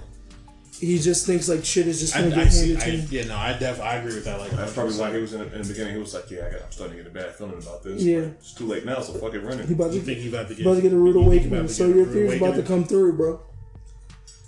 He 0.79 0.99
just 0.99 1.25
thinks 1.25 1.49
like 1.49 1.65
shit 1.65 1.87
is 1.87 1.99
just 1.99 2.13
gonna 2.13 2.27
I 2.27 2.43
get 2.43 2.51
see. 2.53 2.69
handed 2.73 2.77
I, 2.77 2.85
to 2.85 2.91
him. 2.91 3.07
yeah, 3.11 3.23
no, 3.25 3.35
I 3.37 3.57
def 3.57 3.81
I 3.81 3.95
agree 3.95 4.15
with 4.15 4.25
that. 4.25 4.39
Like 4.39 4.51
That's 4.51 4.73
probably 4.73 4.95
why 4.97 5.11
he 5.13 5.19
was 5.19 5.33
in 5.33 5.39
the, 5.41 5.53
in 5.53 5.61
the 5.61 5.67
beginning. 5.67 5.93
He 5.95 5.99
was 5.99 6.13
like, 6.13 6.29
"Yeah, 6.31 6.47
I 6.47 6.51
got, 6.51 6.61
I'm 6.63 6.71
starting 6.71 6.97
to 6.97 7.03
get 7.03 7.11
a 7.11 7.13
bad 7.13 7.35
feeling 7.35 7.61
about 7.61 7.83
this. 7.83 8.01
Yeah. 8.01 8.21
But 8.21 8.27
it's 8.39 8.53
too 8.53 8.65
late 8.67 8.85
now, 8.85 8.99
so 9.01 9.13
fuck 9.13 9.33
it, 9.33 9.39
run 9.41 9.59
it." 9.59 9.67
He 9.67 9.73
about 9.73 9.91
You 9.93 9.99
to, 9.99 10.05
think 10.05 10.19
he's 10.19 10.33
about 10.33 10.47
to 10.47 10.55
get 10.55 10.65
about 10.65 10.75
to 10.75 10.81
get 10.81 10.93
a 10.93 10.97
rude 10.97 11.15
you 11.15 11.29
think 11.29 11.41
he's 11.41 11.51
awakening. 11.51 11.67
So 11.67 11.87
your 11.87 12.05
rude 12.05 12.13
theory's 12.13 12.41
about 12.41 12.55
to 12.55 12.63
come 12.63 12.83
through, 12.85 13.13
bro. 13.17 13.41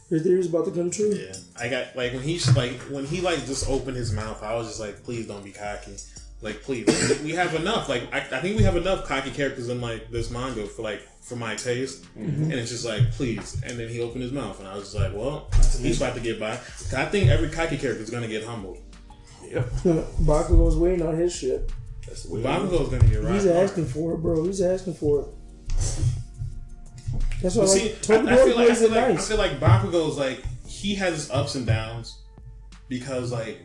Your 0.10 0.20
theory's 0.20 0.48
about 0.48 0.66
to 0.66 0.72
come 0.72 0.92
true. 0.92 1.12
Yeah, 1.14 1.34
I 1.60 1.70
got 1.70 1.96
like 1.96 2.14
when 2.14 2.22
he 2.24 2.40
like 2.56 2.80
when 2.90 3.06
he 3.06 3.22
like 3.22 3.46
just 3.46 3.68
opened 3.70 3.98
his 3.98 4.12
mouth, 4.12 4.42
I 4.44 4.56
was 4.56 4.68
just 4.68 4.80
like, 4.80 5.04
please 5.04 5.28
don't 5.28 5.44
be 5.44 5.52
cocky. 5.52 5.96
Like, 6.44 6.62
please, 6.62 6.86
we 7.24 7.32
have 7.32 7.56
enough. 7.56 7.88
Like, 7.90 8.04
I, 8.14 8.18
I 8.20 8.42
think 8.42 8.58
we 8.58 8.64
have 8.64 8.76
enough 8.76 9.08
cocky 9.08 9.32
characters 9.32 9.70
in 9.70 9.80
like 9.82 10.12
this 10.12 10.30
manga 10.30 10.66
for 10.68 10.82
like 10.82 11.02
for 11.22 11.36
my 11.38 11.56
taste, 11.56 12.04
Mm-hmm. 12.18 12.44
and 12.44 12.54
it's 12.54 12.70
just 12.70 12.86
like, 12.86 13.10
please. 13.12 13.62
And 13.66 13.80
then 13.80 13.88
he 13.88 14.02
opened 14.02 14.24
his 14.24 14.34
mouth, 14.34 14.60
and 14.60 14.68
I 14.68 14.76
was 14.76 14.92
just 14.92 14.96
like, 14.96 15.14
well, 15.14 15.48
he's 15.80 16.02
about 16.02 16.16
to 16.16 16.22
get 16.22 16.40
by. 16.40 16.52
I 16.52 17.06
think 17.06 17.30
every 17.30 17.50
cocky 17.50 17.78
character 17.78 18.04
is 18.04 18.10
gonna 18.10 18.28
get 18.28 18.44
humbled. 18.44 18.78
Yep. 19.48 19.66
Bakugo's 20.26 20.76
waiting 20.76 21.06
on 21.08 21.16
his 21.16 21.34
shit. 21.36 21.72
That's 22.08 22.24
the 22.24 22.36
way. 22.36 22.42
Bakugo's 22.44 22.90
gonna 22.90 23.08
get 23.08 23.24
right. 23.24 23.34
He's 23.36 23.46
asking 23.46 23.86
for 23.86 24.14
it, 24.14 24.18
bro. 24.18 24.44
He's 24.44 24.62
asking 24.62 24.96
for 24.96 25.22
it. 25.22 25.28
That's 27.42 27.56
why 27.56 27.64
But 27.64 27.70
I 27.72 27.74
see, 27.78 27.90
like 28.14 28.28
I, 28.28 28.34
I 28.34 28.36
feel 28.38 28.56
like 28.56 28.58
I 28.58 28.66
plays 28.66 28.80
feel 28.80 28.88
it 28.88 28.92
like, 28.96 29.04
I 29.04 29.18
feel 29.18 29.38
like 29.38 29.60
Bakugo's 29.60 30.18
like 30.18 30.44
he 30.68 30.96
has 30.96 31.14
his 31.16 31.32
ups 31.32 31.56
and 31.56 31.66
downs 31.66 32.22
because 32.90 33.32
like 33.32 33.60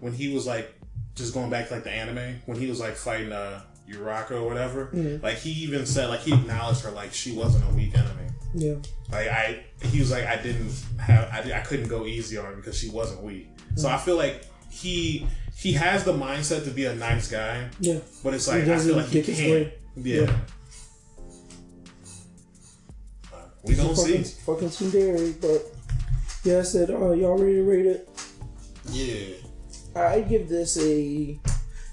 when 0.00 0.12
he 0.12 0.32
was 0.32 0.46
like 0.46 0.74
just 1.14 1.34
going 1.34 1.50
back 1.50 1.68
to 1.68 1.74
like 1.74 1.84
the 1.84 1.90
anime 1.90 2.40
when 2.46 2.58
he 2.58 2.66
was 2.68 2.80
like 2.80 2.94
fighting 2.96 3.32
uh 3.32 3.60
Uraka 3.90 4.32
or 4.32 4.44
whatever, 4.44 4.86
Mm-hmm. 4.86 5.22
like 5.24 5.36
he 5.38 5.50
even 5.64 5.84
said 5.86 6.08
like 6.08 6.20
he 6.20 6.32
acknowledged 6.32 6.82
her 6.82 6.90
like 6.92 7.12
she 7.12 7.32
wasn't 7.34 7.64
a 7.70 7.74
weak 7.74 7.96
enemy. 7.96 8.28
Yeah, 8.54 8.74
Like 9.10 9.28
I, 9.28 9.64
he 9.86 9.98
was 10.00 10.10
like 10.10 10.26
I 10.26 10.36
didn't 10.36 10.70
have 10.98 11.28
I, 11.32 11.58
I 11.58 11.60
couldn't 11.60 11.88
go 11.88 12.04
easy 12.06 12.36
on 12.38 12.44
her 12.44 12.54
because 12.54 12.78
she 12.78 12.88
wasn't 12.90 13.22
weak. 13.22 13.48
So 13.76 13.86
Mm-hmm. 13.88 13.94
I 13.96 13.98
feel 13.98 14.16
like 14.16 14.44
he 14.70 15.26
he 15.56 15.72
has 15.72 16.04
the 16.04 16.12
mindset 16.12 16.64
to 16.64 16.70
be 16.70 16.84
a 16.86 16.94
nice 16.94 17.30
guy, 17.30 17.68
yeah. 17.80 17.98
but 18.22 18.34
it's 18.34 18.48
like 18.48 18.62
I 18.62 18.64
doesn't 18.66 18.88
feel 18.88 18.96
like 19.02 19.08
he 19.10 19.22
can't. 19.22 19.72
Yeah. 19.96 20.20
Yeah. 20.22 20.36
Uh, 23.32 23.36
We 23.64 23.74
don't 23.74 23.94
fucking, 23.96 24.24
see. 24.24 24.40
fucking 24.44 24.68
Tsundere, 24.68 25.40
but 25.40 25.62
yeah, 26.44 26.58
I 26.58 26.62
said, 26.62 26.90
uh, 26.90 27.10
y'all 27.12 27.38
ready 27.38 27.54
to 27.56 27.62
rate 27.62 27.86
it? 27.86 28.08
Yeah. 28.90 29.36
I 29.94 30.20
give 30.20 30.48
this 30.48 30.78
a 30.78 31.38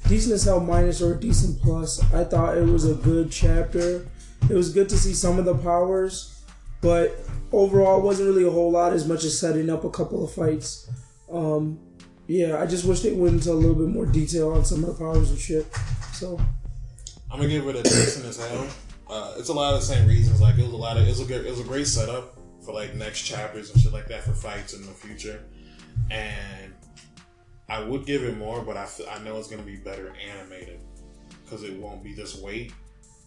decent 0.07 0.33
as 0.33 0.43
hell 0.43 0.59
minus 0.59 1.01
or 1.01 1.15
a 1.15 1.19
decent 1.19 1.61
plus. 1.61 2.01
I 2.13 2.23
thought 2.23 2.57
it 2.57 2.65
was 2.65 2.89
a 2.89 2.95
good 2.95 3.31
chapter. 3.31 4.07
It 4.49 4.53
was 4.53 4.73
good 4.73 4.89
to 4.89 4.97
see 4.97 5.13
some 5.13 5.37
of 5.37 5.45
the 5.45 5.55
powers, 5.55 6.43
but 6.81 7.19
overall, 7.51 7.99
it 7.99 8.03
wasn't 8.03 8.29
really 8.29 8.47
a 8.47 8.51
whole 8.51 8.71
lot 8.71 8.93
as 8.93 9.07
much 9.07 9.23
as 9.23 9.37
setting 9.37 9.69
up 9.69 9.83
a 9.83 9.89
couple 9.89 10.23
of 10.23 10.31
fights. 10.31 10.89
Um, 11.31 11.79
yeah, 12.27 12.61
I 12.61 12.65
just 12.65 12.85
wish 12.85 13.01
they 13.01 13.11
went 13.11 13.35
into 13.35 13.51
a 13.51 13.53
little 13.53 13.75
bit 13.75 13.89
more 13.89 14.05
detail 14.05 14.53
on 14.53 14.63
some 14.63 14.83
of 14.83 14.97
the 14.97 15.03
powers 15.03 15.29
and 15.29 15.39
shit. 15.39 15.67
So 16.13 16.39
I'm 17.31 17.37
gonna 17.37 17.49
give 17.49 17.67
it 17.67 17.75
a 17.75 17.83
decent 17.83 18.25
as 18.25 18.37
hell. 18.37 18.67
Uh, 19.09 19.33
it's 19.37 19.49
a 19.49 19.53
lot 19.53 19.73
of 19.73 19.79
the 19.79 19.85
same 19.85 20.07
reasons. 20.07 20.39
Like 20.39 20.57
it 20.57 20.63
was 20.63 20.73
a 20.73 20.77
lot 20.77 20.97
of 20.97 21.03
it 21.03 21.09
was 21.09 21.19
a 21.19 21.25
good, 21.25 21.45
it 21.45 21.49
was 21.49 21.59
a 21.59 21.63
great 21.63 21.87
setup 21.87 22.37
for 22.63 22.73
like 22.73 22.95
next 22.95 23.23
chapters 23.23 23.71
and 23.71 23.81
shit 23.81 23.91
like 23.91 24.07
that 24.07 24.23
for 24.23 24.33
fights 24.33 24.73
in 24.73 24.85
the 24.85 24.91
future. 24.91 25.43
And 26.11 26.68
I 27.69 27.81
would 27.83 28.05
give 28.05 28.23
it 28.23 28.37
more, 28.37 28.61
but 28.61 28.77
I, 28.77 28.83
f- 28.83 29.01
I 29.11 29.19
know 29.23 29.37
it's 29.37 29.47
gonna 29.47 29.61
be 29.63 29.75
better 29.77 30.13
animated 30.31 30.79
because 31.43 31.63
it 31.63 31.73
won't 31.73 32.03
be 32.03 32.13
this 32.13 32.35
weight. 32.35 32.73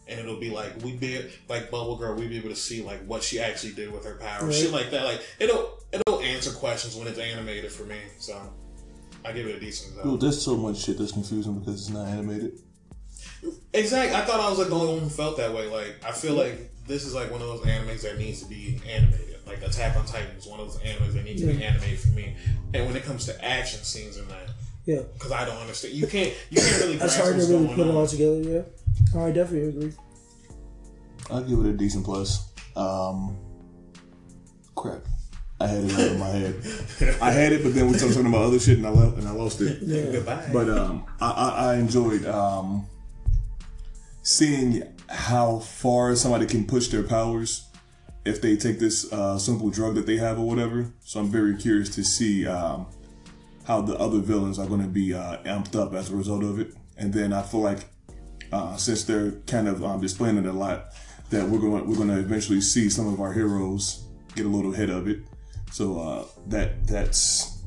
And 0.08 0.18
it'll 0.18 0.40
be 0.40 0.50
like 0.50 0.72
we 0.82 0.92
be 0.96 1.30
like 1.48 1.70
Bubble 1.70 1.96
Girl, 1.96 2.14
we'd 2.16 2.28
be 2.30 2.36
able 2.36 2.48
to 2.48 2.56
see 2.56 2.82
like 2.82 3.04
what 3.06 3.22
she 3.22 3.38
actually 3.38 3.72
did 3.74 3.92
with 3.92 4.04
her 4.04 4.16
power, 4.16 4.46
Right. 4.46 4.54
shit 4.54 4.72
like 4.72 4.90
that. 4.90 5.04
Like 5.04 5.22
it'll 5.38 5.78
it'll 5.92 6.20
answer 6.20 6.50
questions 6.50 6.96
when 6.96 7.06
it's 7.06 7.20
animated 7.20 7.70
for 7.70 7.84
me. 7.84 7.96
So 8.18 8.52
I 9.24 9.30
give 9.32 9.46
it 9.46 9.54
a 9.56 9.60
decent. 9.60 9.92
as 9.96 10.02
hell. 10.02 10.12
Dude, 10.12 10.20
there's 10.22 10.42
so 10.42 10.56
much 10.56 10.78
shit 10.78 10.98
that's 10.98 11.12
confusing 11.12 11.60
because 11.60 11.74
it's 11.80 11.90
not 11.90 12.08
animated. 12.08 12.58
Exactly. 13.72 14.14
I 14.14 14.24
thought 14.24 14.40
I 14.40 14.50
was 14.50 14.58
like 14.58 14.68
the 14.68 14.74
only 14.74 14.94
one 14.94 14.98
who 15.04 15.08
felt 15.08 15.36
that 15.36 15.54
way. 15.54 15.66
Like 15.68 15.96
I 16.04 16.10
feel 16.12 16.34
like 16.34 16.72
this 16.86 17.04
is 17.04 17.14
like 17.14 17.30
one 17.30 17.40
of 17.40 17.46
those 17.46 17.60
animes 17.62 18.02
that 18.02 18.18
needs 18.18 18.42
to 18.42 18.48
be 18.48 18.80
animated. 18.88 19.31
Like 19.52 19.62
Attack 19.68 19.96
on 19.96 20.06
Titan 20.06 20.34
is 20.36 20.46
one 20.46 20.60
of 20.60 20.72
those 20.72 20.82
animes 20.82 21.12
that 21.12 21.24
need 21.24 21.36
to 21.38 21.46
be 21.46 21.62
animated 21.62 22.00
for 22.00 22.08
me. 22.08 22.34
And 22.72 22.86
when 22.86 22.96
it 22.96 23.04
comes 23.04 23.26
to 23.26 23.44
action 23.44 23.82
scenes 23.82 24.16
and 24.16 24.28
that, 24.28 24.50
yeah, 24.86 25.00
because 25.12 25.30
I 25.30 25.44
don't 25.44 25.58
understand, 25.58 25.94
you 25.94 26.06
can't 26.06 26.32
you 26.50 26.60
can't 26.60 26.80
really. 26.80 26.96
that's 26.96 27.16
grasp 27.16 27.32
hard 27.32 27.40
to 27.40 27.46
really 27.46 27.66
going 27.66 27.76
put 27.76 27.86
it 27.86 27.94
all 27.94 28.06
together. 28.06 28.40
Yeah, 28.40 29.20
I 29.20 29.30
definitely 29.30 29.68
agree. 29.68 29.92
I'll 31.30 31.44
give 31.44 31.60
it 31.60 31.66
a 31.66 31.72
decent 31.74 32.04
plus. 32.04 32.50
Um, 32.76 33.36
crap. 34.74 35.02
I 35.60 35.66
had 35.66 35.84
it 35.84 35.92
out 35.92 36.00
of 36.00 36.18
my 36.18 36.28
head. 36.28 37.18
I 37.20 37.30
had 37.30 37.52
it, 37.52 37.62
but 37.62 37.74
then 37.74 37.88
we 37.88 37.94
started 37.96 38.14
talking 38.14 38.28
about 38.28 38.42
other 38.42 38.58
shit, 38.58 38.78
and 38.78 38.86
I 38.86 38.90
left, 38.90 39.18
and 39.18 39.28
I 39.28 39.32
lost 39.32 39.60
it. 39.60 39.86
Goodbye. 40.12 40.48
But 40.52 40.70
um, 40.70 41.04
I, 41.20 41.30
I, 41.30 41.48
I 41.48 41.74
enjoyed 41.76 42.24
um, 42.26 42.86
seeing 44.22 44.82
how 45.08 45.58
far 45.58 46.16
somebody 46.16 46.46
can 46.46 46.66
push 46.66 46.88
their 46.88 47.02
powers 47.02 47.68
if 48.24 48.40
they 48.40 48.56
take 48.56 48.78
this 48.78 49.12
uh, 49.12 49.38
simple 49.38 49.70
drug 49.70 49.94
that 49.96 50.06
they 50.06 50.16
have 50.16 50.38
or 50.38 50.46
whatever. 50.46 50.92
So 51.00 51.20
I'm 51.20 51.28
very 51.28 51.56
curious 51.56 51.88
to 51.96 52.04
see 52.04 52.46
um, 52.46 52.86
how 53.66 53.80
the 53.80 53.96
other 53.98 54.18
villains 54.18 54.58
are 54.58 54.66
going 54.66 54.82
to 54.82 54.88
be 54.88 55.14
uh, 55.14 55.38
amped 55.38 55.76
up 55.76 55.94
as 55.94 56.10
a 56.10 56.16
result 56.16 56.44
of 56.44 56.58
it. 56.58 56.74
And 56.96 57.12
then 57.12 57.32
I 57.32 57.42
feel 57.42 57.60
like 57.60 57.86
uh, 58.52 58.76
since 58.76 59.04
they're 59.04 59.32
kind 59.46 59.66
of 59.66 59.82
um, 59.84 60.00
displaying 60.00 60.38
it 60.38 60.46
a 60.46 60.52
lot, 60.52 60.92
that 61.30 61.48
we're 61.48 61.58
going 61.58 61.88
we're 61.88 61.96
going 61.96 62.08
to 62.08 62.18
eventually 62.18 62.60
see 62.60 62.90
some 62.90 63.08
of 63.12 63.20
our 63.20 63.32
heroes 63.32 64.04
get 64.34 64.46
a 64.46 64.48
little 64.48 64.74
ahead 64.74 64.90
of 64.90 65.08
it. 65.08 65.20
So 65.72 65.98
uh, 65.98 66.26
that 66.48 66.86
that's 66.86 67.62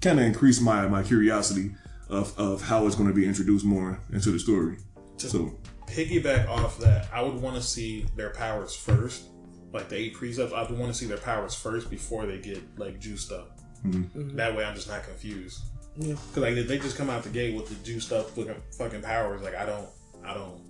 kind 0.00 0.20
of 0.20 0.26
increased 0.26 0.62
my 0.62 0.86
my 0.86 1.02
curiosity 1.02 1.72
of, 2.08 2.38
of 2.38 2.62
how 2.62 2.86
it's 2.86 2.94
going 2.94 3.08
to 3.08 3.14
be 3.14 3.26
introduced 3.26 3.64
more 3.64 4.00
into 4.12 4.30
the 4.30 4.38
story. 4.38 4.76
So 5.16 5.58
Piggyback 5.86 6.48
off 6.48 6.78
that, 6.78 7.08
I 7.12 7.20
would 7.20 7.34
want 7.34 7.56
to 7.56 7.62
see 7.62 8.06
their 8.16 8.30
powers 8.30 8.74
first. 8.74 9.24
Like 9.72 9.88
the 9.88 9.96
eight 9.96 10.14
precepts, 10.14 10.52
I 10.52 10.62
want 10.70 10.92
to 10.92 10.94
see 10.94 11.06
their 11.06 11.18
powers 11.18 11.54
first 11.54 11.90
before 11.90 12.26
they 12.26 12.38
get 12.38 12.62
like 12.78 13.00
juiced 13.00 13.32
up. 13.32 13.58
Mm-hmm. 13.84 14.18
Mm-hmm. 14.18 14.36
That 14.36 14.56
way, 14.56 14.64
I'm 14.64 14.74
just 14.74 14.88
not 14.88 15.02
confused. 15.04 15.60
Yeah. 15.96 16.14
Because 16.14 16.36
like 16.36 16.54
if 16.54 16.68
they 16.68 16.78
just 16.78 16.96
come 16.96 17.10
out 17.10 17.22
the 17.22 17.30
gate 17.30 17.54
with 17.54 17.68
the 17.68 17.74
juiced 17.84 18.12
up 18.12 18.30
fucking, 18.30 18.54
fucking 18.78 19.02
powers, 19.02 19.42
like 19.42 19.54
I 19.54 19.66
don't, 19.66 19.88
I 20.24 20.34
don't 20.34 20.60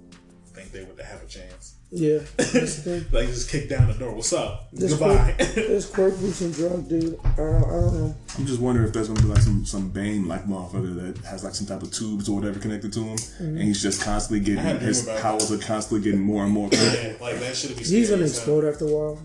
think 0.54 0.72
they 0.72 0.84
would 0.84 1.00
have 1.00 1.22
a 1.22 1.26
chance. 1.26 1.76
Yeah, 1.94 2.20
that's 2.36 2.52
the 2.76 3.00
thing. 3.00 3.04
Like 3.12 3.28
just 3.28 3.50
kick 3.50 3.68
down 3.68 3.86
the 3.86 3.92
door. 3.92 4.14
What's 4.14 4.32
up? 4.32 4.70
This 4.72 4.92
Goodbye. 4.94 5.34
quirk, 5.36 5.54
this 5.54 5.90
quirk 5.90 6.18
boosting 6.18 6.50
drug, 6.50 6.88
dude. 6.88 7.20
I 7.22 7.36
don't, 7.36 7.54
I 7.54 7.68
don't 7.68 7.94
know. 7.94 8.14
I'm 8.38 8.46
just 8.46 8.60
wondering 8.60 8.86
if 8.86 8.94
there's 8.94 9.08
going 9.08 9.18
to 9.18 9.22
be 9.24 9.28
like 9.28 9.42
some 9.42 9.66
some 9.66 9.90
Bane 9.90 10.26
like 10.26 10.46
motherfucker 10.46 11.14
that 11.14 11.24
has 11.26 11.44
like 11.44 11.54
some 11.54 11.66
type 11.66 11.82
of 11.82 11.92
tubes 11.92 12.30
or 12.30 12.36
whatever 12.36 12.58
connected 12.58 12.94
to 12.94 13.00
him, 13.00 13.10
and 13.10 13.18
mm-hmm. 13.18 13.60
he's 13.60 13.82
just 13.82 14.02
constantly 14.02 14.42
getting 14.42 14.62
had 14.62 14.76
a 14.76 14.78
dream 14.78 14.88
his 14.88 15.04
about 15.04 15.20
powers 15.20 15.52
are 15.52 15.58
constantly 15.58 16.02
getting 16.02 16.24
more 16.24 16.44
and 16.44 16.52
more. 16.52 16.70
yeah, 16.72 17.12
like 17.20 17.38
that 17.40 17.54
should 17.54 17.76
be. 17.76 17.84
He's 17.84 18.08
gonna 18.08 18.22
as 18.22 18.38
hell. 18.38 18.58
explode 18.58 18.72
after 18.72 18.86
a 18.86 18.88
while. 18.88 19.18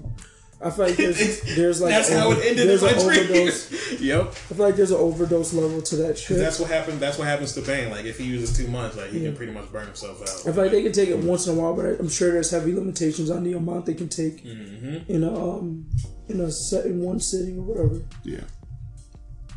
I 0.59 0.71
feel 0.71 0.85
like 0.87 0.95
there's, 0.97 1.41
there's 1.55 1.81
like 1.81 1.91
That's 1.91 2.09
an 2.09 2.17
how 2.17 2.27
over- 2.31 2.41
it 2.41 2.45
ended 2.47 2.59
in 2.61 2.67
there's 2.67 2.81
my 2.81 2.89
an 2.89 2.99
dream. 2.99 3.19
overdose. 3.19 3.71
yep. 4.01 4.21
I 4.27 4.31
feel 4.31 4.65
like 4.65 4.75
there's 4.75 4.89
an 4.91 4.97
overdose 4.97 5.53
level 5.53 5.81
to 5.83 5.95
that 5.97 6.17
shit. 6.17 6.37
That's 6.37 6.59
what 6.59 6.69
happened. 6.71 6.99
That's 6.99 7.17
what 7.19 7.27
happens 7.27 7.53
to 7.53 7.61
Bane. 7.61 7.91
Like 7.91 8.05
if 8.05 8.17
he 8.17 8.23
uses 8.23 8.57
too 8.57 8.67
much, 8.67 8.95
like 8.95 9.11
he 9.11 9.19
can 9.21 9.35
pretty 9.35 9.51
much 9.51 9.71
burn 9.71 9.85
himself 9.85 10.19
out. 10.21 10.29
I 10.49 10.53
feel 10.55 10.63
like 10.63 10.71
they 10.71 10.81
can 10.81 10.93
take 10.93 11.09
it 11.09 11.17
once 11.19 11.45
in 11.45 11.55
a 11.57 11.61
while, 11.61 11.75
but 11.75 11.85
I- 11.85 11.89
I'm 11.99 12.09
sure 12.09 12.31
there's 12.31 12.49
heavy 12.49 12.73
limitations 12.73 13.29
on 13.29 13.43
the 13.43 13.53
amount 13.53 13.85
they 13.85 13.93
can 13.93 14.09
take 14.09 14.43
Mm-hmm. 14.43 15.11
in 15.11 15.23
a 15.23 15.33
um 15.57 15.85
in 16.27 16.41
a 16.41 16.51
set 16.51 16.85
in 16.87 17.01
one 17.01 17.19
sitting 17.19 17.59
or 17.59 17.61
whatever. 17.61 18.01
Yeah. 18.23 18.41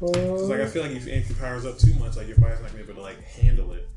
It's 0.03 0.19
Uh, 0.19 0.47
like 0.47 0.61
I 0.61 0.67
feel 0.67 0.83
like 0.83 0.93
if, 0.93 1.07
if 1.07 1.29
your 1.29 1.39
powers 1.39 1.65
up 1.67 1.79
too 1.79 1.95
much, 1.95 2.17
like 2.17 2.27
your 2.29 2.37
body's 2.39 2.61
not 2.61 2.71
gonna 2.73 2.85
be 2.85 2.91
able 2.91 2.95
to 2.95 3.01
like 3.03 3.23
handle 3.23 3.73
it, 3.73 3.89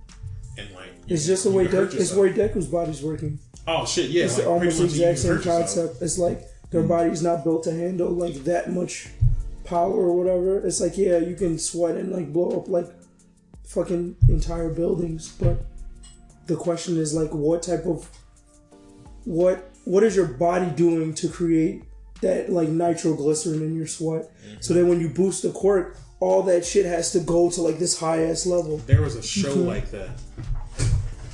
and 0.57 0.69
like 0.73 0.87
you- 1.07 1.15
it's 1.15 1.25
just 1.25 1.43
the 1.43 1.51
way 1.51 1.65
Deku, 1.67 1.85
it's 1.85 1.93
yourself. 1.95 2.15
the 2.15 2.21
way 2.21 2.33
Deku's 2.33 2.67
body's 2.67 3.01
working. 3.01 3.39
Oh 3.67 3.85
shit! 3.85 4.09
Yeah, 4.09 4.25
It's 4.25 4.37
like, 4.37 4.47
almost 4.47 4.77
the 4.77 4.83
pretty 4.85 4.99
much 4.99 5.01
you 5.05 5.09
exact 5.11 5.43
same 5.45 5.53
concept. 5.53 6.01
It's 6.01 6.17
like 6.17 6.41
their 6.73 6.83
body's 6.83 7.21
not 7.21 7.43
built 7.43 7.63
to 7.63 7.71
handle 7.71 8.09
like 8.09 8.33
that 8.43 8.71
much 8.71 9.07
power 9.63 9.93
or 9.93 10.17
whatever. 10.17 10.65
It's 10.65 10.81
like 10.81 10.97
yeah, 10.97 11.19
you 11.19 11.35
can 11.35 11.57
sweat 11.57 11.95
and 11.95 12.11
like 12.11 12.33
blow 12.33 12.59
up 12.59 12.67
like 12.67 12.87
fucking 13.65 14.15
entire 14.27 14.69
buildings, 14.69 15.29
but 15.39 15.63
the 16.47 16.55
question 16.55 16.97
is 16.97 17.13
like 17.13 17.31
what 17.33 17.63
type 17.63 17.85
of 17.85 18.09
what 19.25 19.69
what 19.85 20.03
is 20.03 20.15
your 20.15 20.27
body 20.27 20.69
doing 20.71 21.13
to 21.15 21.29
create 21.29 21.83
that 22.21 22.51
like 22.51 22.69
nitroglycerin 22.69 23.61
in 23.61 23.75
your 23.75 23.87
sweat? 23.87 24.29
So 24.61 24.73
then 24.73 24.87
when 24.87 24.99
you 24.99 25.09
boost 25.09 25.43
the 25.43 25.51
quirk, 25.51 25.97
all 26.19 26.41
that 26.43 26.65
shit 26.65 26.85
has 26.85 27.11
to 27.11 27.19
go 27.19 27.49
to 27.51 27.61
like 27.61 27.77
this 27.79 27.99
high 27.99 28.23
ass 28.23 28.45
level. 28.45 28.77
There 28.87 29.01
was 29.01 29.15
a 29.15 29.21
show 29.21 29.55
Mhm. 29.55 29.65
like 29.67 29.91
that 29.91 30.09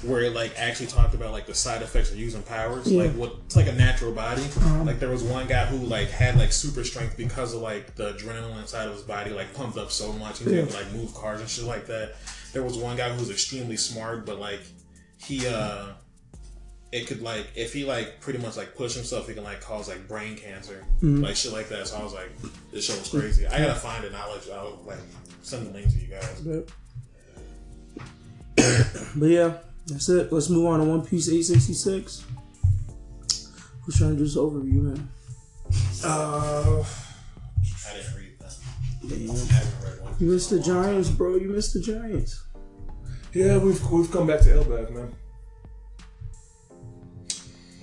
where 0.04 0.22
it 0.22 0.34
like 0.34 0.54
actually 0.58 0.88
talked 0.88 1.14
about 1.14 1.32
like 1.32 1.46
the 1.46 1.54
side 1.54 1.82
effects 1.82 2.12
of 2.12 2.18
using 2.18 2.42
powers, 2.44 2.90
Yeah. 2.90 3.04
like 3.04 3.12
what 3.12 3.36
it's 3.46 3.56
like 3.56 3.68
a 3.68 3.74
natural 3.74 4.12
body. 4.14 4.42
Uh-huh. 4.44 4.84
Like 4.84 5.00
there 5.00 5.10
was 5.10 5.24
one 5.24 5.48
guy 5.48 5.66
who 5.66 5.78
like 5.78 6.10
had 6.10 6.38
like 6.38 6.52
super 6.54 6.84
strength 6.86 7.18
because 7.18 7.54
of 7.54 7.62
like 7.62 7.96
the 7.96 8.14
adrenaline 8.14 8.62
inside 8.62 8.88
of 8.88 8.94
his 8.94 9.02
body 9.04 9.32
like 9.32 9.54
pumped 9.54 9.78
up 9.78 9.92
so 9.92 10.14
much 10.14 10.40
he 10.40 10.46
was 10.46 10.54
Yeah. 10.54 10.60
able 10.62 10.72
to 10.72 10.78
like 10.78 10.92
move 10.94 11.14
cars 11.14 11.42
and 11.42 11.50
shit 11.50 11.66
like 11.66 11.86
that. 11.88 12.16
There 12.54 12.64
was 12.64 12.78
one 12.78 12.96
guy 12.98 13.10
who 13.10 13.20
was 13.20 13.30
extremely 13.30 13.78
smart, 13.78 14.26
but 14.26 14.40
like 14.40 14.62
he 15.18 15.46
uh 15.48 15.88
it 16.92 17.06
could 17.06 17.22
like 17.22 17.46
if 17.56 17.74
he 17.74 17.84
like 17.86 18.20
pretty 18.22 18.40
much 18.40 18.56
like 18.58 18.76
push 18.76 18.96
himself, 18.96 19.28
he 19.28 19.34
can 19.34 19.44
like 19.44 19.60
cause 19.62 19.90
like 19.90 20.08
brain 20.08 20.36
cancer, 20.38 20.86
Mhm. 21.04 21.22
like 21.24 21.36
shit 21.36 21.52
like 21.52 21.68
that. 21.70 21.88
So 21.88 21.98
I 21.98 22.04
was 22.04 22.14
like, 22.14 22.32
this 22.72 22.86
show 22.86 22.98
was 22.98 23.10
crazy. 23.10 23.46
I 23.46 23.60
gotta 23.60 23.76
find 23.80 24.04
it. 24.06 24.08
and 24.08 24.16
I'll 24.16 24.32
let. 24.32 24.50
I'll 24.52 24.80
like 24.88 24.98
send 25.44 25.68
the 25.68 25.72
link 25.72 25.92
to 25.92 25.98
you 26.00 26.08
guys. 26.08 26.42
But, 26.42 26.70
but 29.16 29.26
yeah, 29.28 29.54
that's 29.90 30.10
it. 30.10 30.32
Let's 30.32 30.50
move 30.50 30.66
on 30.68 30.80
to 30.80 30.86
One 30.86 31.06
Piece 31.06 31.28
866. 31.28 32.24
Who's 33.84 33.98
trying 33.98 34.12
to 34.12 34.18
do 34.18 34.24
this 34.24 34.36
overview, 34.38 34.82
man? 34.84 35.10
Uh, 36.04 36.84
I 37.88 37.94
didn't 37.96 38.16
read 38.16 38.40
that. 38.40 38.56
Damn. 39.08 39.30
I 39.32 39.34
haven't 39.54 39.84
read 39.84 40.02
one. 40.04 40.16
You 40.20 40.28
missed 40.32 40.50
the 40.50 40.60
Giants, 40.60 41.10
bro. 41.10 41.36
You 41.36 41.50
missed 41.50 41.74
the 41.74 41.82
Giants. 41.82 42.44
Yeah, 43.34 43.58
we've 43.58 43.84
we've 43.92 44.12
come 44.12 44.26
back 44.28 44.42
to 44.42 44.50
Elbaf, 44.50 44.92
man. 44.92 45.14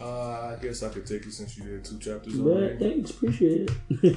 Uh, 0.00 0.54
I 0.56 0.58
guess 0.60 0.82
I 0.82 0.88
could 0.90 1.06
take 1.06 1.24
it 1.26 1.32
since 1.32 1.56
you 1.56 1.64
did 1.64 1.84
two 1.84 1.98
chapters 1.98 2.34
But 2.36 2.50
already. 2.50 2.78
thanks, 2.78 3.10
appreciate 3.10 3.70
it. 3.90 4.16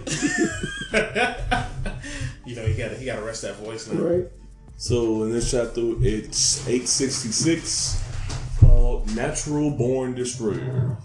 You 2.46 2.56
know, 2.56 2.66
he 2.66 2.74
got 2.76 2.92
he 2.94 3.06
got 3.06 3.18
to 3.18 3.22
rest 3.24 3.44
that 3.44 3.56
voice 3.58 3.88
now. 3.92 4.02
right? 4.02 4.26
So 4.80 5.24
in 5.24 5.32
this 5.34 5.52
chapter, 5.52 5.82
it's 6.00 6.66
866 6.66 8.02
called 8.62 9.14
Natural 9.14 9.72
Born 9.72 10.16
Destroyer. 10.16 10.96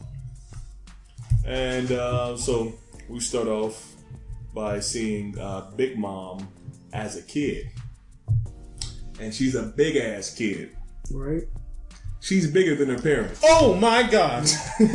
And 1.45 1.91
uh, 1.91 2.37
so 2.37 2.73
we 3.09 3.19
start 3.19 3.49
off 3.49 3.97
by 4.55 4.79
seeing 4.79 5.37
uh, 5.41 5.73
Big 5.75 5.99
Mom 5.99 6.47
as 6.93 7.17
a 7.17 7.23
kid. 7.23 7.69
And 9.19 9.35
she's 9.35 9.57
a 9.57 9.65
big 9.65 9.97
ass 9.97 10.33
kid. 10.33 10.71
Right. 11.11 11.43
She's 12.21 12.49
bigger 12.49 12.77
than 12.77 12.91
her 12.91 13.03
parents. 13.03 13.41
Oh 13.43 13.75
my 13.75 14.05
god! 14.05 14.43
what 14.79 14.89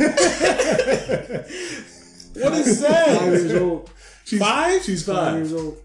is 2.54 2.80
that? 2.80 3.18
Five 3.18 3.26
years 3.26 3.54
old. 3.60 3.90
She's 4.24 4.40
Five? 4.40 4.82
She's 4.82 5.04
Five 5.04 5.16
five. 5.16 5.34
years 5.36 5.52
old. 5.52 5.78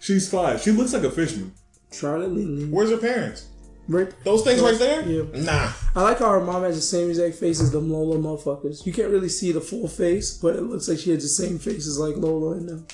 She's 0.00 0.28
five. 0.28 0.60
She 0.60 0.72
looks 0.72 0.92
like 0.92 1.04
a 1.04 1.10
fisherman. 1.12 1.52
Charlotte 1.92 2.30
Linlin. 2.34 2.70
Where's 2.70 2.90
her 2.90 2.96
parents? 2.98 3.48
Right. 3.88 4.12
Those 4.24 4.44
things 4.44 4.60
right 4.62 4.78
there? 4.78 5.02
Yeah. 5.08 5.24
Nah. 5.34 5.72
I 5.96 6.02
like 6.02 6.18
how 6.20 6.30
her 6.30 6.40
mom 6.40 6.62
has 6.62 6.76
the 6.76 6.82
same 6.82 7.08
exact 7.10 7.34
face 7.34 7.60
as 7.60 7.70
them 7.72 7.90
Lola 7.92 8.16
motherfuckers. 8.16 8.86
You 8.86 8.92
can't 8.92 9.10
really 9.10 9.28
see 9.28 9.50
the 9.52 9.60
full 9.60 9.88
face, 9.88 10.36
but 10.38 10.54
it 10.56 10.62
looks 10.62 10.88
like 10.88 10.98
she 10.98 11.10
has 11.10 11.22
the 11.22 11.28
same 11.28 11.58
face 11.58 11.86
as 11.86 11.98
like 11.98 12.16
Lola 12.16 12.52
and 12.56 12.68
them. 12.68 12.86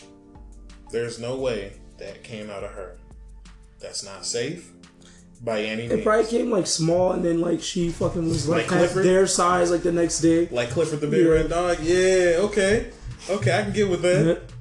There's 0.90 1.18
no 1.18 1.36
way 1.36 1.74
that 1.98 2.24
came 2.24 2.48
out 2.50 2.64
of 2.64 2.70
her. 2.70 2.96
That's 3.80 4.02
not 4.04 4.24
safe 4.24 4.72
by 5.42 5.60
any 5.62 5.84
It 5.84 5.88
means. 5.90 6.00
It 6.00 6.04
probably 6.04 6.26
came 6.26 6.50
like 6.50 6.66
small, 6.66 7.12
and 7.12 7.22
then 7.24 7.40
like 7.42 7.60
she 7.60 7.90
fucking 7.90 8.26
was 8.26 8.48
like, 8.48 8.70
Like 8.70 8.78
Clifford? 8.78 9.04
their 9.04 9.26
size 9.26 9.70
like 9.70 9.82
the 9.82 9.92
next 9.92 10.20
day. 10.20 10.48
Like 10.50 10.70
Clifford 10.70 11.00
the 11.00 11.06
Big 11.06 11.24
Yeah. 11.24 11.32
Red 11.32 11.50
Dog? 11.50 11.78
Yeah, 11.82 12.36
okay. 12.46 12.90
Okay, 13.28 13.56
I 13.58 13.62
can 13.62 13.72
get 13.74 13.90
with 13.90 14.00
that. 14.02 14.26
Yeah. 14.26 14.54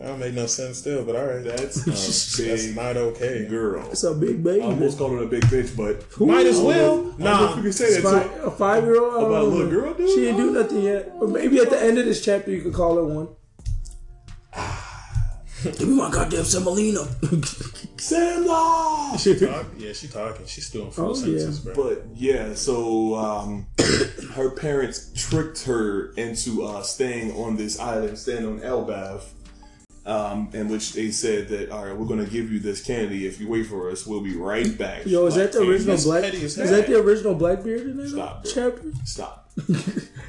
That 0.00 0.06
don't 0.08 0.18
make 0.18 0.32
no 0.32 0.46
sense 0.46 0.78
still, 0.78 1.04
but 1.04 1.14
alright. 1.14 1.44
That's 1.44 1.86
a 1.86 1.90
That's 2.42 2.74
not 2.74 2.96
okay. 2.96 3.46
girl. 3.46 3.86
It's 3.90 4.02
a 4.02 4.14
big 4.14 4.42
baby. 4.42 4.62
I 4.62 4.64
almost 4.66 4.96
called 4.96 5.12
her 5.12 5.24
a 5.24 5.26
big 5.26 5.42
bitch, 5.44 5.76
but 5.76 6.18
Might 6.26 6.46
as 6.46 6.58
well. 6.58 7.00
I 7.00 7.02
don't 7.02 7.10
if 7.12 7.18
Nah. 7.18 7.56
you 7.56 7.62
can 7.64 7.72
say 7.72 7.92
that 8.00 8.02
Five, 8.02 8.34
to 8.36 8.42
a 8.44 8.50
five 8.50 8.84
year 8.84 8.98
old 8.98 9.24
about 9.26 9.42
a 9.42 9.44
little 9.44 9.68
girl, 9.70 9.92
dude. 9.92 10.08
She 10.08 10.16
didn't 10.22 10.38
do 10.38 10.50
nothing 10.52 10.82
yet. 10.82 11.12
Or 11.20 11.28
maybe 11.28 11.58
at 11.58 11.68
the 11.68 11.78
end 11.82 11.98
of 11.98 12.06
this 12.06 12.24
chapter 12.24 12.50
you 12.50 12.62
could 12.62 12.72
call 12.72 12.96
her 12.96 13.04
one. 13.04 13.28
Give 15.62 15.86
me 15.88 15.94
my 15.96 16.10
goddamn 16.10 16.44
semolina. 16.44 17.00
Sam 17.98 18.44
She 19.18 19.38
talk, 19.38 19.66
yeah, 19.76 19.92
she 19.92 20.08
talking. 20.08 20.46
She's 20.46 20.66
still 20.66 20.86
in 20.86 20.90
full 20.92 21.10
Oh, 21.10 21.14
sentences, 21.14 21.62
yeah. 21.66 21.74
bro. 21.74 21.84
But 21.94 22.06
yeah, 22.14 22.54
so 22.54 23.14
um, 23.16 23.66
her 24.32 24.50
parents 24.52 25.10
tricked 25.14 25.64
her 25.64 26.12
into 26.14 26.64
uh, 26.64 26.80
staying 26.80 27.32
on 27.32 27.56
this 27.56 27.78
island, 27.78 28.16
staying 28.18 28.46
on 28.46 28.60
Elbaf, 28.60 29.24
um, 30.06 30.48
in 30.52 30.68
which 30.68 30.92
they 30.94 31.10
said 31.10 31.48
that, 31.48 31.70
all 31.70 31.84
right, 31.84 31.96
we're 31.96 32.06
going 32.06 32.24
to 32.24 32.30
give 32.30 32.50
you 32.52 32.58
this 32.58 32.82
candy. 32.82 33.26
If 33.26 33.40
you 33.40 33.48
wait 33.48 33.64
for 33.66 33.90
us, 33.90 34.06
we'll 34.06 34.22
be 34.22 34.36
right 34.36 34.76
back. 34.78 35.06
Yo, 35.06 35.26
is 35.26 35.34
that 35.36 35.52
the 35.52 35.60
original 35.60 35.96
Black? 36.02 36.32
Is 36.34 36.56
that 36.56 36.86
the 36.86 36.98
original 37.00 37.34
Blackbeard 37.34 37.82
in 37.82 37.96
that 37.98 38.08
Stop, 38.08 38.42
bro. 38.44 38.52
chapter? 38.52 38.92
Stop. 39.04 39.50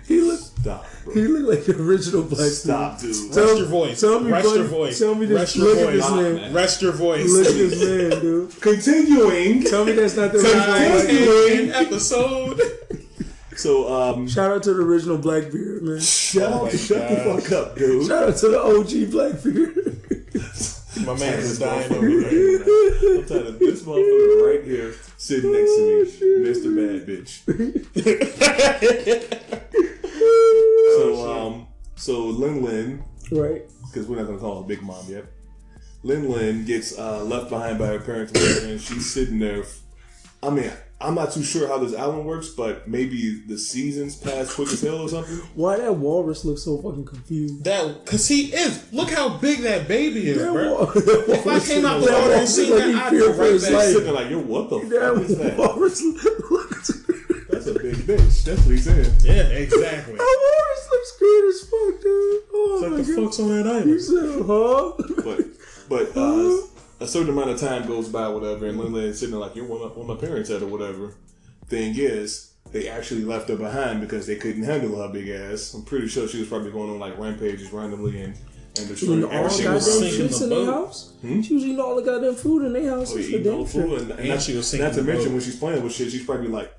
He 0.07 0.19
looked. 0.19 0.43
Stop, 0.43 0.85
bro. 1.05 1.13
He 1.13 1.21
looked 1.21 1.47
like 1.47 1.65
the 1.77 1.81
original 1.81 2.23
Blackbeard. 2.23 2.51
Stop, 2.51 2.99
dude. 2.99 3.31
Tell- 3.31 3.45
Rest 3.45 3.57
your 3.59 3.67
voice. 3.67 4.01
Tell 4.01 4.19
me, 4.19 4.31
Rest 4.31 4.45
buddy, 4.45 4.59
your 4.59 4.67
voice. 4.67 4.99
Tell 4.99 5.15
me 5.15 5.25
this. 5.25 5.37
Rest 5.39 5.55
Look 5.57 5.77
your 5.77 5.87
at 5.87 5.93
this 5.93 6.09
voice. 6.09 6.21
man. 6.41 6.53
Rest 6.53 6.81
your 6.81 6.91
voice. 6.91 7.31
Look 7.31 7.47
at 7.47 7.53
this 7.53 7.81
man, 8.11 8.21
dude. 8.21 8.61
Continuing. 8.61 9.63
Tell 9.63 9.85
me 9.85 9.93
that's 9.93 10.17
not 10.17 10.33
the 10.33 10.39
original 10.39 10.99
Continuing 11.07 11.71
episode. 11.71 12.59
So, 13.61 13.93
um, 13.93 14.27
Shout 14.27 14.49
out 14.51 14.63
to 14.63 14.73
the 14.73 14.81
original 14.81 15.19
Blackbeard, 15.19 15.83
man. 15.83 15.99
shut, 15.99 16.51
Oh 16.51 16.65
my 16.65 16.71
shut 16.71 17.07
the 17.09 17.15
God. 17.15 17.43
fuck 17.43 17.51
up, 17.51 17.75
dude. 17.77 18.07
Shout 18.07 18.29
out 18.29 18.35
to 18.37 18.47
the 18.47 18.59
OG 18.59 19.11
Blackbeard. 19.11 19.97
My 21.05 21.13
man 21.17 21.39
is 21.39 21.57
dying 21.59 21.91
over 21.93 22.05
right 22.05 22.27
here. 22.31 22.63
here. 22.63 23.19
I'm 23.19 23.25
telling 23.25 23.53
you, 23.53 23.59
this 23.59 23.83
motherfucker 23.83 24.41
right 24.47 24.63
here 24.65 24.93
sitting 25.17 25.51
next 25.51 25.75
to 25.75 25.81
me, 25.85 26.05
Mr. 26.49 26.75
Bad 26.75 27.05
Bitch. 27.07 27.31
so, 30.97 31.31
um, 31.31 31.67
so 31.95 32.25
Lin 32.25 32.63
Lin, 32.63 33.03
right. 33.31 33.63
because 33.87 34.07
we're 34.07 34.17
not 34.17 34.25
gonna 34.25 34.39
call 34.39 34.61
her 34.63 34.67
Big 34.67 34.81
Mom 34.81 35.05
yet. 35.07 35.25
Lin 36.03 36.29
Lin 36.29 36.65
gets 36.65 36.97
uh, 36.97 37.23
left 37.23 37.49
behind 37.49 37.77
by 37.79 37.87
her 37.87 37.99
parents, 37.99 38.33
and 38.63 38.81
she's 38.81 39.13
sitting 39.13 39.39
there. 39.39 39.63
I 40.43 40.49
mean, 40.49 40.71
I'm 41.03 41.15
not 41.15 41.31
too 41.31 41.43
sure 41.43 41.67
how 41.67 41.77
this 41.79 41.95
island 41.95 42.25
works, 42.25 42.49
but 42.49 42.87
maybe 42.87 43.41
the 43.47 43.57
seasons 43.57 44.15
pass 44.15 44.53
quick 44.53 44.69
as 44.69 44.81
hell 44.81 45.01
or 45.01 45.09
something. 45.09 45.35
Why 45.55 45.77
that 45.77 45.93
walrus 45.95 46.45
looks 46.45 46.63
so 46.63 46.77
fucking 46.81 47.05
confused? 47.05 47.63
That, 47.63 48.05
cause 48.05 48.27
he 48.27 48.53
is. 48.53 48.91
Look 48.93 49.09
how 49.09 49.37
big 49.37 49.59
that 49.61 49.87
baby 49.87 50.29
is, 50.29 50.37
That 50.37 50.51
bro. 50.53 50.73
wa- 50.75 50.91
If 50.95 51.47
I 51.47 51.59
came 51.59 51.85
out 51.85 51.99
looks- 52.01 52.11
the 52.13 52.19
water 52.21 52.33
and 52.33 52.47
seen 52.49 52.69
look 52.69 52.79
that, 52.79 52.95
I'd 52.95 53.09
feared 53.09 53.23
go 53.23 53.33
for 53.33 53.41
right 53.41 53.51
his 53.53 53.63
back. 53.63 53.73
life. 53.73 53.85
Sitting 53.87 54.03
there 54.03 54.13
like, 54.13 54.29
yo, 54.29 54.39
what 54.39 54.69
the 54.69 54.79
fuck 54.79 54.83
is 55.23 55.37
That 55.37 55.37
that? 55.37 55.57
walrus 55.57 56.01
looks. 56.03 56.87
That's 57.49 57.67
a 57.67 57.73
big 57.73 57.95
bitch. 57.95 58.43
That's 58.45 58.61
what 58.61 58.71
he's 58.71 58.83
saying. 58.85 59.11
Yeah, 59.23 59.43
exactly. 59.57 60.15
That 60.15 60.39
walrus 60.43 60.87
looks 60.91 61.17
good 61.19 61.49
as 61.49 61.59
fuck, 61.61 62.01
dude. 62.01 62.41
Oh 62.53 62.79
Like 62.81 62.91
my 62.91 62.97
the 62.97 63.03
god. 63.15 63.23
fuck's 63.25 63.39
on 63.39 63.47
that 63.49 63.65
You 63.65 63.71
island? 63.71 64.01
said, 64.01 64.41
huh? 64.47 64.93
But 65.23 65.45
but 65.89 66.17
uh, 66.17 66.57
a 67.01 67.07
certain 67.07 67.29
amount 67.29 67.49
of 67.49 67.59
time 67.59 67.87
goes 67.87 68.07
by, 68.09 68.27
whatever, 68.27 68.67
and 68.67 68.77
Lin 68.77 68.93
Lin's 68.93 69.19
sitting 69.19 69.31
there 69.31 69.41
like, 69.41 69.55
you're 69.55 69.65
where 69.65 69.79
my, 69.79 69.85
where 69.87 70.05
my 70.05 70.15
parents 70.15 70.49
at 70.49 70.61
or 70.61 70.67
whatever. 70.67 71.15
Thing 71.67 71.93
is, 71.97 72.53
they 72.71 72.87
actually 72.89 73.23
left 73.23 73.49
her 73.49 73.55
behind 73.55 74.01
because 74.01 74.27
they 74.27 74.35
couldn't 74.35 74.63
handle 74.63 75.01
her 75.01 75.11
big 75.11 75.29
ass. 75.29 75.73
I'm 75.73 75.83
pretty 75.83 76.07
sure 76.07 76.27
she 76.27 76.39
was 76.39 76.47
probably 76.47 76.71
going 76.71 76.89
on 76.89 76.99
like 76.99 77.17
rampages 77.17 77.71
randomly 77.73 78.21
and 78.21 78.35
and 78.77 78.87
destroying 78.87 79.19
Eating 79.19 79.37
all 79.37 79.45
everything 79.45 79.65
goddamn 79.65 79.71
around 79.73 79.81
sinking 79.81 80.19
her. 80.21 80.27
shits 80.27 80.37
the 80.39 80.43
in 80.43 80.49
their 80.49 80.65
house. 80.73 81.13
Hmm? 81.21 81.41
She 81.41 81.53
was 81.55 81.63
eating 81.65 81.79
all 81.81 81.95
the 81.95 82.01
goddamn 82.03 82.35
food 82.35 82.65
in 82.65 82.71
their 82.73 82.89
house. 82.89 83.11
Oh, 83.13 83.17
yeah, 83.17 83.37
eating 83.37 83.53
all 83.53 83.63
the 83.65 83.69
food, 83.69 84.01
and, 84.01 84.11
and, 84.11 84.19
And 84.21 84.29
not, 84.29 84.41
she 84.41 84.55
was 84.55 84.73
not 84.73 84.93
to 84.93 85.03
mention 85.03 85.25
boat. 85.25 85.31
when 85.33 85.41
she's 85.41 85.55
playing 85.57 85.83
with 85.83 85.93
shit, 85.93 86.09
she's 86.11 86.25
probably 86.25 86.47
like, 86.47 86.71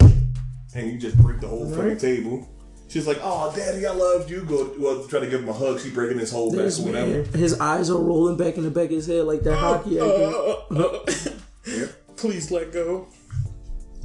and 0.75 0.91
you 0.91 0.99
just 0.99 1.19
break 1.19 1.41
the 1.41 1.49
whole 1.49 1.69
fucking 1.71 1.99
table. 1.99 2.49
She's 2.93 3.07
like, 3.07 3.21
"Oh, 3.23 3.51
daddy, 3.57 3.87
I 3.87 3.93
love 3.93 4.31
you." 4.31 4.43
Go, 4.43 4.71
well, 4.79 5.05
try 5.07 5.21
to 5.21 5.27
give 5.27 5.41
him 5.41 5.49
a 5.49 5.53
hug. 5.55 5.81
She's 5.81 5.95
breaking 5.95 6.19
his 6.19 6.31
whole 6.31 6.51
back 6.51 6.59
This 6.59 6.79
or 6.79 6.85
whatever. 6.89 7.23
his 7.39 7.59
eyes 7.59 7.89
are 7.89 7.97
rolling 7.97 8.37
back 8.37 8.59
in 8.59 8.65
the 8.65 8.71
back 8.71 8.85
of 8.85 8.91
his 8.91 9.07
head 9.07 9.25
like 9.25 9.41
that 9.45 9.57
hockey 9.57 9.99
actor. 9.99 11.89
Please 12.17 12.51
let 12.51 12.71
go. 12.71 13.09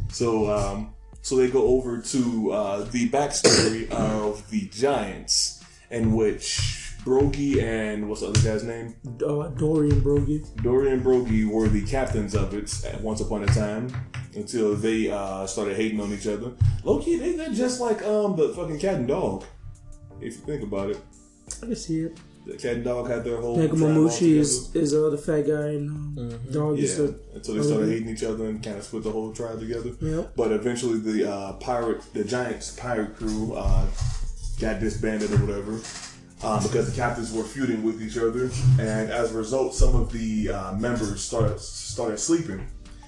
So, 0.09 0.49
um, 0.49 0.93
so 1.21 1.35
they 1.35 1.49
go 1.49 1.67
over 1.67 1.99
to 1.99 2.51
uh, 2.53 2.83
the 2.85 3.09
backstory 3.09 3.89
of 3.91 4.49
the 4.51 4.69
Giants, 4.69 5.61
in 5.91 6.13
which 6.15 6.93
Brogy 7.03 7.61
and 7.61 8.07
what's 8.07 8.21
the 8.21 8.27
other 8.27 8.39
guy's 8.41 8.63
name? 8.63 8.95
Uh, 9.05 9.49
Dorry 9.49 9.91
and 9.91 10.01
Brogy. 10.01 10.45
Dorry 10.63 10.93
and 10.93 11.03
Brogy 11.03 11.45
were 11.45 11.67
the 11.67 11.83
captains 11.85 12.33
of 12.35 12.53
it 12.53 12.73
at 12.85 13.01
once 13.01 13.19
upon 13.19 13.43
a 13.43 13.47
time 13.47 13.89
until 14.37 14.75
they 14.75 15.09
uh, 15.11 15.45
started 15.47 15.75
hating 15.75 15.99
on 15.99 16.13
each 16.13 16.27
other. 16.27 16.51
Loki, 16.83 17.17
they, 17.17 17.33
they're 17.35 17.49
just 17.53 17.81
like 17.81 18.01
um 18.03 18.35
the 18.35 18.49
fucking 18.49 18.79
cat 18.79 18.95
and 18.95 19.07
dog. 19.07 19.43
If 20.21 20.35
you 20.35 20.41
think 20.49 20.63
about 20.63 20.91
it, 20.91 20.99
I 21.61 21.65
can 21.67 21.75
see 21.75 21.99
it. 22.01 22.17
the 22.45 22.53
cat 22.57 22.75
and 22.75 22.83
dog 22.83 23.09
had 23.09 23.23
their 23.23 23.39
whole 23.41 23.55
tribe 23.55 23.71
all 23.71 23.77
Nekomamushi 23.77 24.19
together. 24.19 24.39
is, 24.41 24.75
is 24.75 24.93
uh, 24.93 25.09
the 25.09 25.17
fat 25.17 25.41
guy 25.47 25.67
and 25.77 26.17
um, 26.19 26.39
dog 26.51 26.79
is 26.79 26.97
Yeah, 26.97 27.05
the. 27.07 27.19
until 27.35 27.55
they 27.55 27.61
started 27.63 27.89
hating 27.89 28.09
each 28.09 28.23
other 28.23 28.45
and 28.45 28.63
kind 28.63 28.77
of 28.77 28.83
split 28.83 29.03
the 29.03 29.11
whole 29.11 29.31
tribe 29.33 29.59
together. 29.59 29.91
Yep. 30.01 30.33
But 30.35 30.51
eventually, 30.51 30.99
the 30.99 31.29
uh, 31.31 31.53
pirate, 31.53 32.01
the 32.13 32.23
Giants 32.23 32.71
pirate 32.75 33.15
crew, 33.17 33.53
uh, 33.53 33.85
got 34.59 34.79
disbanded 34.79 35.31
or 35.31 35.37
whatever 35.45 35.79
uh, 36.43 36.61
because 36.63 36.89
the 36.89 36.95
captains 36.95 37.31
were 37.33 37.43
feuding 37.43 37.83
with 37.83 38.01
each 38.01 38.17
other, 38.17 38.45
and 38.79 39.11
as 39.11 39.33
a 39.33 39.37
result, 39.37 39.73
some 39.75 39.95
of 39.95 40.11
the 40.11 40.49
uh, 40.49 40.73
members 40.73 41.21
started 41.23 41.59
started 41.59 42.17
sleeping. 42.19 42.65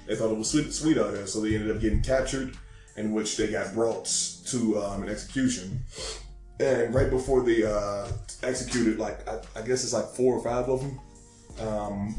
They 0.09 0.15
thought 0.15 0.31
it 0.31 0.37
was 0.37 0.49
sweet, 0.49 0.73
sweet 0.73 0.97
out 0.97 1.13
there, 1.13 1.27
so 1.27 1.39
they 1.39 1.53
ended 1.53 1.69
up 1.69 1.79
getting 1.79 2.01
captured, 2.01 2.57
in 2.97 3.13
which 3.13 3.37
they 3.37 3.51
got 3.51 3.75
brought 3.75 4.05
to 4.47 4.81
um, 4.81 5.03
an 5.03 5.09
execution. 5.09 5.81
And 6.59 6.93
right 6.95 7.11
before 7.11 7.43
they 7.43 7.63
uh, 7.63 8.07
executed, 8.41 8.97
like 8.97 9.25
I, 9.29 9.39
I 9.55 9.61
guess 9.61 9.83
it's 9.83 9.93
like 9.93 10.07
four 10.07 10.35
or 10.35 10.43
five 10.43 10.67
of 10.67 10.81
them. 10.81 10.99
Um, 11.61 12.15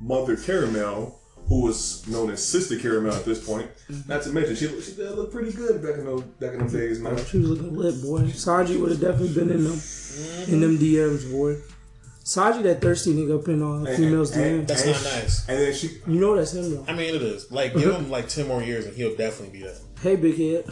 Mother 0.00 0.36
Carmel, 0.36 1.18
who 1.48 1.62
was 1.62 2.06
known 2.06 2.30
as 2.30 2.44
Sister 2.44 2.78
Carmel 2.78 3.12
at 3.12 3.24
this 3.24 3.44
point. 3.44 3.68
Not 4.06 4.22
to 4.22 4.28
mention, 4.30 4.54
she 4.54 4.80
she 4.80 4.94
did 4.94 5.10
look 5.10 5.32
pretty 5.32 5.52
good 5.52 5.82
back 5.82 5.96
in 5.96 6.04
those 6.04 6.22
back 6.22 6.52
in 6.52 6.58
them 6.58 6.68
days, 6.70 7.00
man. 7.00 7.16
She 7.24 7.38
was 7.38 7.50
looking 7.50 7.76
lit, 7.76 8.00
boy. 8.00 8.20
Sanji 8.30 8.80
would 8.80 8.92
have 8.92 9.00
definitely 9.00 9.34
been 9.34 9.50
in 9.50 9.64
them, 9.64 9.80
in 10.46 10.60
them 10.60 10.78
DMs, 10.78 11.28
boy. 11.32 11.56
Sanji, 12.28 12.62
that 12.64 12.82
thirsty 12.82 13.14
nigga 13.14 13.40
up 13.40 13.48
in 13.48 13.62
uh, 13.62 13.96
females 13.96 14.32
DMs. 14.36 14.66
That's 14.66 14.82
And 14.82 14.92
not 14.92 15.00
she- 15.00 15.18
nice. 15.20 15.48
And 15.48 15.58
then 15.60 15.72
she, 15.74 15.86
You 16.06 16.20
know 16.20 16.36
that's 16.36 16.52
him 16.52 16.74
though. 16.74 16.84
I 16.86 16.92
mean, 16.94 17.14
it 17.14 17.22
is. 17.22 17.50
Like, 17.50 17.72
give 17.74 17.94
him 17.94 18.10
like 18.10 18.28
10 18.28 18.46
more 18.46 18.62
years 18.62 18.84
and 18.84 18.94
he'll 18.94 19.16
definitely 19.16 19.58
be 19.60 19.64
that. 19.64 19.80
Hey, 20.02 20.16
big 20.16 20.36
head. 20.36 20.64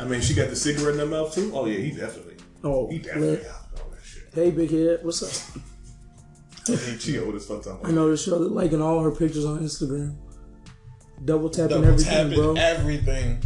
I 0.00 0.04
mean, 0.08 0.20
she 0.22 0.32
got 0.34 0.48
the 0.48 0.56
cigarette 0.56 0.94
in 0.94 1.00
her 1.00 1.06
mouth 1.06 1.34
too. 1.34 1.52
Oh 1.54 1.66
yeah, 1.66 1.78
he 1.78 1.90
definitely, 1.90 2.36
oh, 2.64 2.88
he 2.90 2.98
definitely 2.98 3.28
lit. 3.32 3.42
got 3.44 3.80
all 3.84 3.90
that 3.90 4.02
shit. 4.02 4.22
Hey, 4.34 4.50
big 4.50 4.70
head. 4.70 5.00
What's 5.02 5.22
up? 5.22 5.62
I 6.68 6.70
mean, 6.88 6.98
she 6.98 7.18
old 7.18 7.34
as 7.34 7.46
fuck. 7.46 7.66
I 7.84 7.90
know 7.92 8.10
the 8.10 8.16
show 8.16 8.38
that 8.38 8.50
liking 8.50 8.80
all 8.82 9.00
her 9.02 9.10
pictures 9.12 9.44
on 9.44 9.60
Instagram. 9.60 10.16
Double 11.24 11.48
tapping 11.50 11.68
Double 11.82 11.84
everything, 11.88 12.12
tapping 12.12 12.34
bro. 12.34 12.54
everything. 12.56 13.42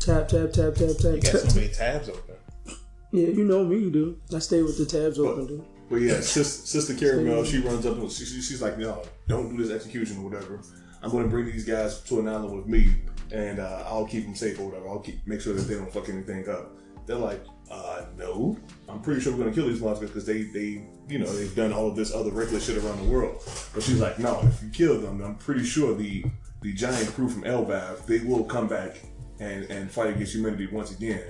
Tap, 0.00 0.28
tap, 0.28 0.52
tap, 0.52 0.74
tap, 0.74 0.96
tap, 0.98 1.14
You 1.14 1.20
got 1.20 1.32
tap. 1.32 1.40
so 1.50 1.54
many 1.58 1.68
tabs 1.72 2.08
open. 2.10 2.34
Yeah, 3.14 3.26
you 3.28 3.44
know 3.44 3.62
me, 3.64 3.90
dude. 3.90 4.20
I 4.34 4.38
stay 4.38 4.62
with 4.62 4.78
the 4.78 4.86
tabs 4.86 5.18
open, 5.18 5.46
dude. 5.46 5.64
But 5.92 6.00
yeah, 6.00 6.20
sis, 6.20 6.50
Sister 6.64 6.94
Carmel, 6.94 7.44
she 7.44 7.58
runs 7.60 7.84
up 7.84 7.98
and 7.98 8.10
she, 8.10 8.24
she- 8.24 8.40
she's 8.40 8.62
like, 8.62 8.78
no, 8.78 9.02
don't 9.28 9.54
do 9.54 9.62
this 9.62 9.70
execution 9.72 10.16
or 10.18 10.30
whatever. 10.30 10.60
I'm 11.02 11.10
going 11.10 11.24
to 11.24 11.28
bring 11.28 11.44
these 11.44 11.66
guys 11.66 12.00
to 12.04 12.20
an 12.20 12.28
island 12.28 12.56
with 12.56 12.66
me, 12.66 12.94
and 13.30 13.58
uh, 13.58 13.84
I'll 13.86 14.06
keep 14.06 14.24
them 14.24 14.34
safe 14.34 14.58
or 14.58 14.68
whatever. 14.70 14.88
I'll 14.88 15.00
keep 15.00 15.26
make 15.26 15.40
sure 15.42 15.52
that 15.52 15.62
they 15.62 15.74
don't 15.74 15.92
fuck 15.92 16.08
anything 16.08 16.48
up. 16.48 16.70
They're 17.04 17.16
like, 17.16 17.44
uh, 17.70 18.06
no, 18.16 18.56
I'm 18.88 19.00
pretty 19.02 19.20
sure 19.20 19.32
we're 19.32 19.40
going 19.40 19.52
to 19.52 19.60
kill 19.60 19.68
these 19.68 19.82
monsters 19.82 20.08
because 20.10 20.24
they, 20.24 20.44
they, 20.44 20.86
you 21.08 21.18
know, 21.18 21.26
they've 21.26 21.54
done 21.54 21.72
all 21.74 21.88
of 21.88 21.96
this 21.96 22.14
other 22.14 22.30
reckless 22.30 22.66
shit 22.66 22.78
around 22.82 22.98
the 23.04 23.10
world. 23.10 23.42
But 23.74 23.82
she's 23.82 24.00
like, 24.00 24.18
no, 24.18 24.40
if 24.44 24.62
you 24.62 24.70
kill 24.70 24.98
them, 25.00 25.20
I'm 25.20 25.34
pretty 25.34 25.64
sure 25.64 25.94
the 25.94 26.24
the 26.62 26.72
giant 26.72 27.08
crew 27.14 27.28
from 27.28 27.42
Elbaf, 27.42 28.06
they 28.06 28.20
will 28.20 28.44
come 28.44 28.68
back 28.68 29.00
and, 29.40 29.64
and 29.64 29.90
fight 29.90 30.10
against 30.14 30.34
humanity 30.34 30.68
once 30.68 30.92
again. 30.92 31.24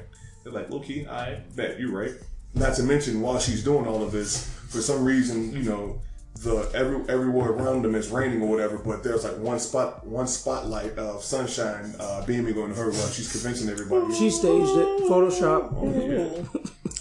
They're 0.45 0.53
like, 0.53 0.71
okay, 0.71 1.07
I 1.07 1.41
bet 1.57 1.81
you're 1.81 1.91
right. 1.93 2.13
Not 2.55 2.75
to 2.77 2.83
mention, 2.83 3.21
while 3.21 3.39
she's 3.39 3.65
doing 3.65 3.87
all 3.87 4.03
of 4.03 4.13
this, 4.13 4.49
for 4.69 4.81
some 4.81 5.05
reason, 5.05 5.53
you 5.53 5.63
know, 5.63 6.01
the 6.41 6.71
every 6.75 6.97
everywhere 7.09 7.51
around 7.51 7.83
them 7.83 7.95
is 7.95 8.11
raining 8.11 8.43
or 8.43 8.49
whatever, 8.49 8.79
but 8.79 9.03
there's 9.03 9.25
like 9.25 9.39
one 9.39 9.59
spot, 9.59 10.05
one 10.07 10.27
spotlight 10.27 10.99
of 10.99 11.23
sunshine 11.23 11.95
uh, 12.01 12.25
beaming 12.27 12.59
on 12.59 12.75
her 12.75 12.91
while 12.91 13.09
she's 13.09 13.31
convincing 13.31 13.69
everybody. 13.71 14.13
She 14.15 14.31
staged 14.31 14.77
it. 14.77 15.03
Photoshop. 15.09 15.73
Oh, 15.77 15.93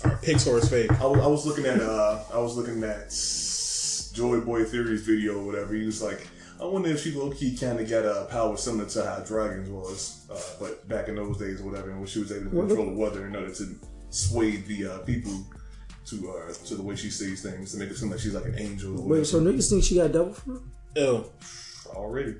yeah. 0.03 0.09
Our 0.09 0.17
Pixar's 0.21 0.69
fake. 0.69 0.91
I 1.01 1.05
was, 1.05 1.19
I 1.19 1.27
was 1.27 1.45
looking 1.45 1.65
at 1.65 1.81
uh 1.81 2.23
I 2.33 2.37
was 2.37 2.55
looking 2.55 2.83
at 2.83 3.09
Joy 4.15 4.41
Boy 4.41 4.63
Theory's 4.65 5.01
video 5.01 5.39
or 5.39 5.45
whatever. 5.45 5.73
He 5.73 5.85
was 5.85 6.01
like, 6.01 6.27
I 6.61 6.65
wonder 6.65 6.89
if 6.89 7.01
she 7.01 7.11
low 7.13 7.31
key 7.31 7.57
kind 7.57 7.79
of 7.79 7.89
got 7.89 8.05
a 8.05 8.25
power 8.29 8.55
similar 8.57 8.87
to 8.89 9.03
how 9.03 9.19
dragons 9.19 9.69
was, 9.69 10.25
uh, 10.29 10.39
but 10.59 10.87
back 10.87 11.07
in 11.07 11.15
those 11.15 11.37
days 11.39 11.61
or 11.61 11.65
whatever, 11.65 11.89
and 11.89 11.99
when 11.99 12.07
she 12.07 12.19
was 12.19 12.31
able 12.31 12.51
to 12.51 12.67
control 12.67 12.85
the 12.85 12.91
weather 12.93 13.25
in 13.25 13.35
order 13.35 13.51
to 13.51 13.75
sway 14.11 14.57
the 14.57 14.85
uh, 14.87 14.97
people 14.99 15.33
to 16.05 16.31
uh, 16.31 16.53
to 16.65 16.75
the 16.75 16.81
way 16.83 16.95
she 16.95 17.09
sees 17.09 17.41
things 17.41 17.71
to 17.71 17.77
make 17.79 17.89
it 17.89 17.97
seem 17.97 18.09
like 18.11 18.19
she's 18.19 18.33
like 18.35 18.45
an 18.45 18.57
angel. 18.59 18.99
Or 18.99 19.07
Wait, 19.07 19.25
so 19.25 19.37
whatever. 19.39 19.57
niggas 19.57 19.69
think 19.69 19.83
she 19.83 19.95
got 19.95 20.11
double 20.11 20.33
fruit? 20.33 20.61
Ew. 20.95 21.25
already. 21.87 22.35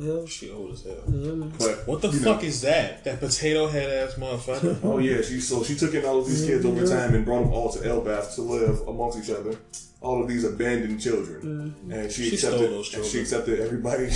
Yeah. 0.00 0.24
She 0.26 0.50
old 0.52 0.72
as 0.74 0.82
hell. 0.84 1.02
Yeah. 1.08 1.46
But 1.58 1.88
What 1.88 2.00
the 2.02 2.12
fuck 2.12 2.42
know- 2.42 2.46
is 2.48 2.60
that? 2.60 3.02
That 3.02 3.18
potato 3.18 3.66
head 3.66 3.90
ass 4.08 4.14
motherfucker. 4.14 4.78
Oh 4.84 4.98
yeah, 4.98 5.20
she 5.22 5.40
so 5.40 5.64
she 5.64 5.74
took 5.74 5.92
in 5.94 6.04
all 6.04 6.20
of 6.20 6.26
these 6.28 6.44
kids 6.46 6.64
over 6.64 6.86
time 6.86 7.14
and 7.16 7.24
brought 7.24 7.42
them 7.42 7.52
all 7.52 7.72
to 7.72 7.80
Elbaf 7.80 8.34
to 8.36 8.42
live 8.42 8.80
amongst 8.86 9.18
each 9.18 9.30
other. 9.36 9.56
All 10.00 10.22
of 10.22 10.28
these 10.28 10.44
abandoned 10.44 11.00
children, 11.00 11.74
and 11.90 12.12
she, 12.12 12.30
She 12.30 12.36
stole 12.36 12.52
accepted. 12.52 12.70
those 12.70 12.94
and 12.94 13.04
she 13.04 13.18
accepted 13.20 13.58
everybody. 13.58 14.10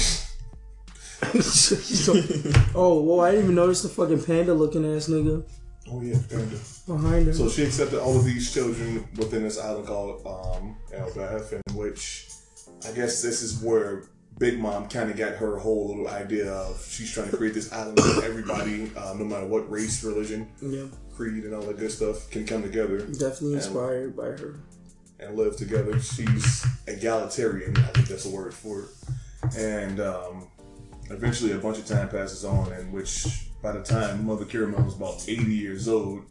oh, 2.75 3.03
well, 3.03 3.21
I 3.21 3.31
didn't 3.33 3.45
even 3.47 3.55
notice 3.57 3.83
the 3.83 3.89
fucking 3.89 4.23
panda 4.25 4.55
looking 4.55 4.85
ass 4.95 5.09
nigga 5.09 5.43
oh 5.93 6.01
yeah, 6.03 6.17
panda. 6.31 6.57
behind 6.87 7.27
her. 7.27 7.33
So 7.35 7.49
she 7.49 7.65
accepted 7.65 8.01
all 8.01 8.17
of 8.19 8.25
these 8.25 8.53
children 8.53 9.07
within 9.17 9.43
this 9.43 9.59
island 9.59 9.87
called 9.87 10.27
um, 10.27 10.77
Elbaf, 10.93 11.53
in 11.53 11.75
which 11.77 12.29
I 12.89 12.93
guess 12.93 13.23
this 13.23 13.43
is 13.43 13.63
where 13.63 14.05
Big 14.39 14.59
Mom 14.59 14.89
kind 14.89 15.11
of 15.11 15.17
got 15.17 15.35
her 15.35 15.59
whole 15.59 15.89
little 15.89 16.09
idea 16.09 16.51
of 16.53 16.83
she's 16.89 17.13
trying 17.13 17.31
to 17.31 17.37
create 17.37 17.55
this 17.55 17.73
island 17.73 17.99
where 17.99 18.25
everybody, 18.25 18.91
uh, 18.97 19.15
no 19.17 19.25
matter 19.25 19.47
what 19.47 19.71
race, 19.71 20.03
religion, 20.03 20.49
yeah, 20.61 20.85
creed, 21.15 21.45
and 21.45 21.55
all 21.55 21.63
that 21.63 21.79
good 21.79 21.93
stuff, 21.93 22.31
can 22.31 22.47
come 22.47 22.63
together 22.63 23.01
definitely 23.07 23.55
inspired 23.55 24.17
by 24.17 24.25
her. 24.27 24.57
and 25.21 25.37
live 25.37 25.57
together. 25.57 26.01
She's 26.01 26.67
egalitarian, 26.87 27.77
I 27.77 27.83
think 27.89 28.09
that's 28.09 28.25
a 28.27 28.31
word 28.31 28.55
for 28.55 28.85
it. 28.85 28.89
And 29.57 30.01
um, 30.01 30.49
eventually, 31.11 31.53
a 31.53 31.59
bunch 31.59 31.79
of 31.79 31.87
time 31.87 32.09
passes 32.09 32.45
on, 32.45 32.73
in 32.73 32.91
which 32.91 33.27
by 33.63 33.73
the 33.73 33.83
time 33.83 34.27
Mother 34.27 34.45
Carmel 34.45 34.83
was 34.83 34.97
about 34.97 35.25
80 35.29 35.43
years 35.55 35.89
old, 35.89 36.25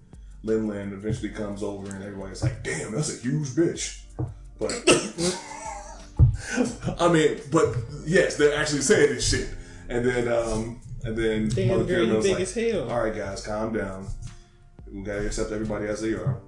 Lin 0.43 0.67
Lin 0.67 0.91
eventually 0.93 1.29
comes 1.29 1.63
over, 1.63 1.87
and 1.93 2.03
everybody's 2.03 2.43
like, 2.43 2.63
damn, 2.63 2.91
that's 2.93 3.17
a 3.17 3.21
huge 3.21 3.49
bitch. 3.49 4.01
But, 4.59 4.71
I 6.99 7.11
mean, 7.11 7.39
but 7.51 7.75
yes, 8.05 8.35
they're 8.37 8.55
actually 8.55 8.81
saying 8.81 9.13
this 9.15 9.29
shit. 9.29 9.49
And 9.89 10.05
then, 10.05 10.27
um, 10.27 10.81
and 11.03 11.15
then 11.17 11.49
Damn, 11.49 11.67
Mother 11.69 11.83
girl, 11.85 12.05
Carmel's 12.05 12.25
big 12.25 12.33
like, 12.33 12.41
as 12.43 12.53
hell. 12.53 12.89
all 12.91 13.03
right, 13.03 13.15
guys, 13.15 13.45
calm 13.45 13.73
down. 13.73 14.07
We 14.91 15.01
gotta 15.03 15.25
accept 15.25 15.51
everybody 15.51 15.87
as 15.87 16.01
they 16.01 16.13
are. 16.13 16.41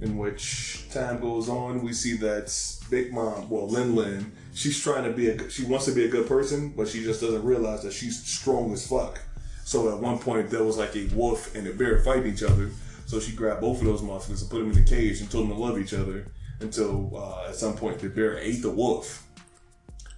In 0.00 0.18
which 0.18 0.86
time 0.90 1.20
goes 1.20 1.48
on, 1.48 1.82
we 1.82 1.92
see 1.92 2.16
that 2.16 2.52
Big 2.90 3.12
Mom, 3.12 3.48
well, 3.48 3.68
Lin 3.68 3.94
Lin, 3.94 4.32
she's 4.52 4.80
trying 4.82 5.04
to 5.04 5.10
be 5.10 5.28
a, 5.30 5.48
she 5.50 5.64
wants 5.64 5.84
to 5.86 5.92
be 5.92 6.04
a 6.04 6.08
good 6.08 6.26
person, 6.26 6.70
but 6.76 6.88
she 6.88 7.04
just 7.04 7.20
doesn't 7.20 7.44
realize 7.44 7.82
that 7.84 7.92
she's 7.92 8.22
strong 8.24 8.72
as 8.72 8.86
fuck. 8.86 9.20
So 9.64 9.90
at 9.92 9.98
one 9.98 10.18
point, 10.18 10.50
there 10.50 10.62
was 10.62 10.76
like 10.76 10.94
a 10.94 11.06
wolf 11.14 11.54
and 11.54 11.66
a 11.66 11.72
bear 11.72 11.98
fighting 12.00 12.32
each 12.32 12.42
other. 12.42 12.70
So 13.06 13.18
she 13.20 13.32
grabbed 13.34 13.60
both 13.60 13.80
of 13.80 13.86
those 13.86 14.02
motherfuckers 14.02 14.42
and 14.42 14.50
put 14.50 14.58
them 14.60 14.70
in 14.72 14.78
a 14.78 14.84
cage 14.84 15.20
and 15.20 15.30
told 15.30 15.48
them 15.48 15.56
to 15.56 15.62
love 15.62 15.78
each 15.78 15.94
other 15.94 16.26
until 16.60 17.16
uh, 17.16 17.48
at 17.48 17.54
some 17.56 17.74
point 17.74 17.98
the 17.98 18.08
bear 18.08 18.38
ate 18.38 18.62
the 18.62 18.70
wolf. 18.70 19.26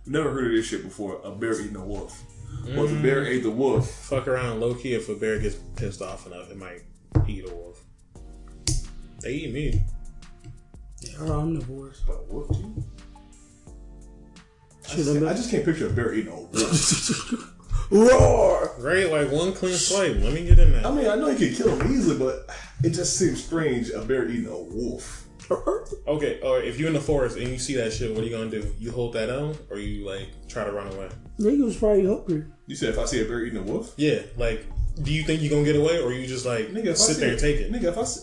Never 0.05 0.31
heard 0.33 0.47
of 0.47 0.53
this 0.53 0.67
shit 0.67 0.85
before. 0.85 1.21
A 1.25 1.31
bear 1.33 1.61
eating 1.61 1.77
a 1.77 1.85
wolf. 1.85 2.23
Well, 2.69 2.87
the 2.87 3.01
bear 3.01 3.25
ate 3.27 3.43
the 3.43 3.51
wolf. 3.51 3.91
Fuck 3.91 4.29
around 4.29 4.61
low 4.61 4.75
key 4.75 4.95
if 4.95 5.09
a 5.09 5.15
bear 5.15 5.39
gets 5.39 5.57
pissed 5.77 6.01
off 6.03 6.27
enough, 6.27 6.51
it 6.51 6.57
might 6.57 6.83
eat 7.29 7.49
a 7.49 7.55
wolf. 7.55 7.83
They 9.21 9.33
eat 9.33 9.53
me. 9.53 9.83
They 11.03 11.15
are 11.15 11.27
omnivores. 11.29 11.99
But 12.07 12.27
wolf 12.29 12.49
too? 12.49 12.85
I 14.89 14.95
just, 14.95 15.09
I'm 15.09 15.15
can't, 15.15 15.25
I 15.25 15.29
not- 15.29 15.37
just 15.37 15.51
can't 15.51 15.65
picture 15.65 15.87
a 15.89 15.91
bear 15.91 16.15
eating 16.15 16.33
a 16.33 16.37
wolf. 16.37 17.53
Roar! 17.91 18.73
Right? 18.79 19.11
Like 19.11 19.31
one 19.31 19.53
clean 19.53 19.75
slate. 19.75 20.17
Let 20.19 20.33
me 20.33 20.45
get 20.47 20.59
in 20.59 20.73
there. 20.73 20.87
I 20.87 20.91
mean, 20.91 21.07
I 21.09 21.15
know 21.17 21.29
you 21.29 21.37
can 21.49 21.55
kill 21.57 21.77
him 21.79 21.93
easily, 21.93 22.19
but 22.19 22.49
it 22.83 22.91
just 22.91 23.17
seems 23.19 23.43
strange 23.45 23.91
a 23.91 24.03
bear 24.03 24.29
eating 24.29 24.47
a 24.47 24.57
wolf. 24.59 25.23
Okay, 26.09 26.41
or 26.41 26.61
if 26.61 26.79
you're 26.79 26.89
in 26.89 26.95
the 26.95 27.01
forest 27.01 27.37
and 27.37 27.49
you 27.49 27.59
see 27.59 27.75
that 27.77 27.93
shit, 27.93 28.13
what 28.13 28.23
are 28.23 28.27
you 28.27 28.37
gonna 28.37 28.51
do? 28.51 28.67
You 28.81 28.91
hold 28.91 29.13
that 29.15 29.31
on, 29.31 29.57
or 29.71 29.79
you 29.79 30.05
like 30.05 30.27
try 30.49 30.65
to 30.65 30.73
run 30.73 30.89
away? 30.93 31.09
Nigga 31.39 31.65
was 31.65 31.77
probably 31.77 32.05
hungry. 32.07 32.45
You 32.67 32.75
said 32.75 32.89
if 32.91 32.99
I 32.99 33.05
see 33.05 33.21
a 33.23 33.25
bear 33.25 33.45
eating 33.45 33.59
a 33.59 33.63
wolf? 33.63 33.93
Yeah, 33.97 34.23
like, 34.37 34.67
do 35.03 35.13
you 35.13 35.23
think 35.23 35.43
you're 35.43 35.51
gonna 35.51 35.65
get 35.65 35.77
away, 35.77 36.01
or 36.01 36.13
you 36.13 36.27
just 36.27 36.47
like 36.47 36.69
Nigga, 36.73 36.97
sit 36.97 37.19
there 37.19 37.29
a- 37.29 37.33
and 37.33 37.41
take 37.41 37.57
it? 37.61 37.71
Nigga, 37.73 37.85
if 37.85 37.99
I 37.99 38.03
see, 38.05 38.21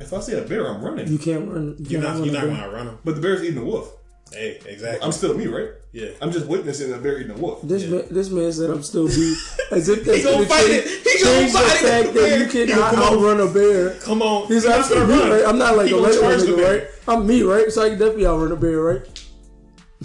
if 0.00 0.12
I 0.12 0.18
see 0.20 0.32
a 0.34 0.42
bear, 0.42 0.66
I'm 0.68 0.82
running. 0.84 1.06
You 1.08 1.18
can't 1.18 1.48
run. 1.48 1.76
You 1.78 1.86
You're 1.88 2.00
can't 2.02 2.02
not, 2.02 2.14
run 2.14 2.24
you're 2.24 2.34
not 2.34 2.44
gonna 2.46 2.62
outrun 2.62 2.86
him. 2.88 2.98
but 3.04 3.14
the 3.16 3.20
bear's 3.20 3.42
eating 3.44 3.58
a 3.58 3.64
wolf. 3.64 3.92
Hey, 4.32 4.58
exactly. 4.66 5.04
I'm 5.04 5.12
still 5.12 5.34
me, 5.36 5.46
right? 5.46 5.68
Yeah. 5.94 6.08
I'm 6.20 6.30
just 6.32 6.46
witnessing 6.46 6.92
a 6.92 6.98
buried 6.98 7.26
eating 7.26 7.38
a 7.38 7.40
wolf. 7.40 7.60
This 7.62 7.86
man, 7.86 8.04
this 8.10 8.28
man 8.28 8.52
said 8.52 8.68
I'm 8.70 8.82
still 8.82 9.06
beat. 9.08 9.38
As 9.70 9.88
if 9.88 10.04
that's 10.04 10.22
gonna 10.24 10.36
gonna 10.36 10.46
fight 10.46 10.66
change, 10.66 10.84
it. 10.84 11.06
He 11.06 11.24
gonna 11.24 11.38
change 11.40 11.52
the 11.52 11.58
fight 11.58 11.82
it. 11.82 11.88
fact 12.04 12.14
that 12.14 12.38
you 12.38 12.46
can 12.46 12.68
Yo, 12.68 12.74
come 12.74 12.98
out- 12.98 13.12
on. 13.12 13.18
outrun 13.18 13.40
a 13.40 13.50
bear. 13.50 13.90
Come 14.00 14.20
on. 14.22 14.46
He's 14.48 14.64
You're 14.64 14.72
not 14.72 14.80
absolutely 14.80 15.14
gonna 15.16 15.30
run. 15.30 15.38
right. 15.40 15.48
I'm 15.48 15.58
not 15.58 15.76
like 15.78 15.86
He 15.88 15.92
a 15.94 15.96
gonna 15.96 16.08
regular 16.08 16.36
nigga, 16.36 16.56
bear. 16.56 16.78
right? 16.80 16.88
I'm 17.08 17.26
me, 17.26 17.42
right? 17.42 17.70
So 17.72 17.82
I 17.82 17.88
can 17.90 17.98
definitely 17.98 18.26
outrun 18.26 18.52
a 18.52 18.56
bear, 18.56 18.80
right? 18.80 19.02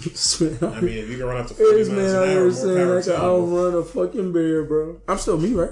I 0.00 0.80
mean, 0.80 0.96
if 0.96 1.10
you 1.10 1.18
can 1.18 1.26
run 1.26 1.36
up 1.42 1.46
to 1.48 1.54
40 1.54 1.76
this 1.76 1.88
miles 1.88 1.98
man 2.00 2.08
an 2.08 2.14
out 2.16 2.22
hour, 2.22 2.26
here 2.30 2.40
more 2.44 2.50
saying 2.52 2.76
power 2.78 2.98
I 2.98 3.02
to 3.02 3.10
can 3.10 3.20
you. 3.20 3.26
outrun 3.26 3.74
a 3.74 3.84
fucking 3.84 4.32
bear, 4.32 4.64
bro. 4.64 5.00
I'm 5.08 5.18
still 5.18 5.36
me, 5.38 5.52
right? 5.52 5.70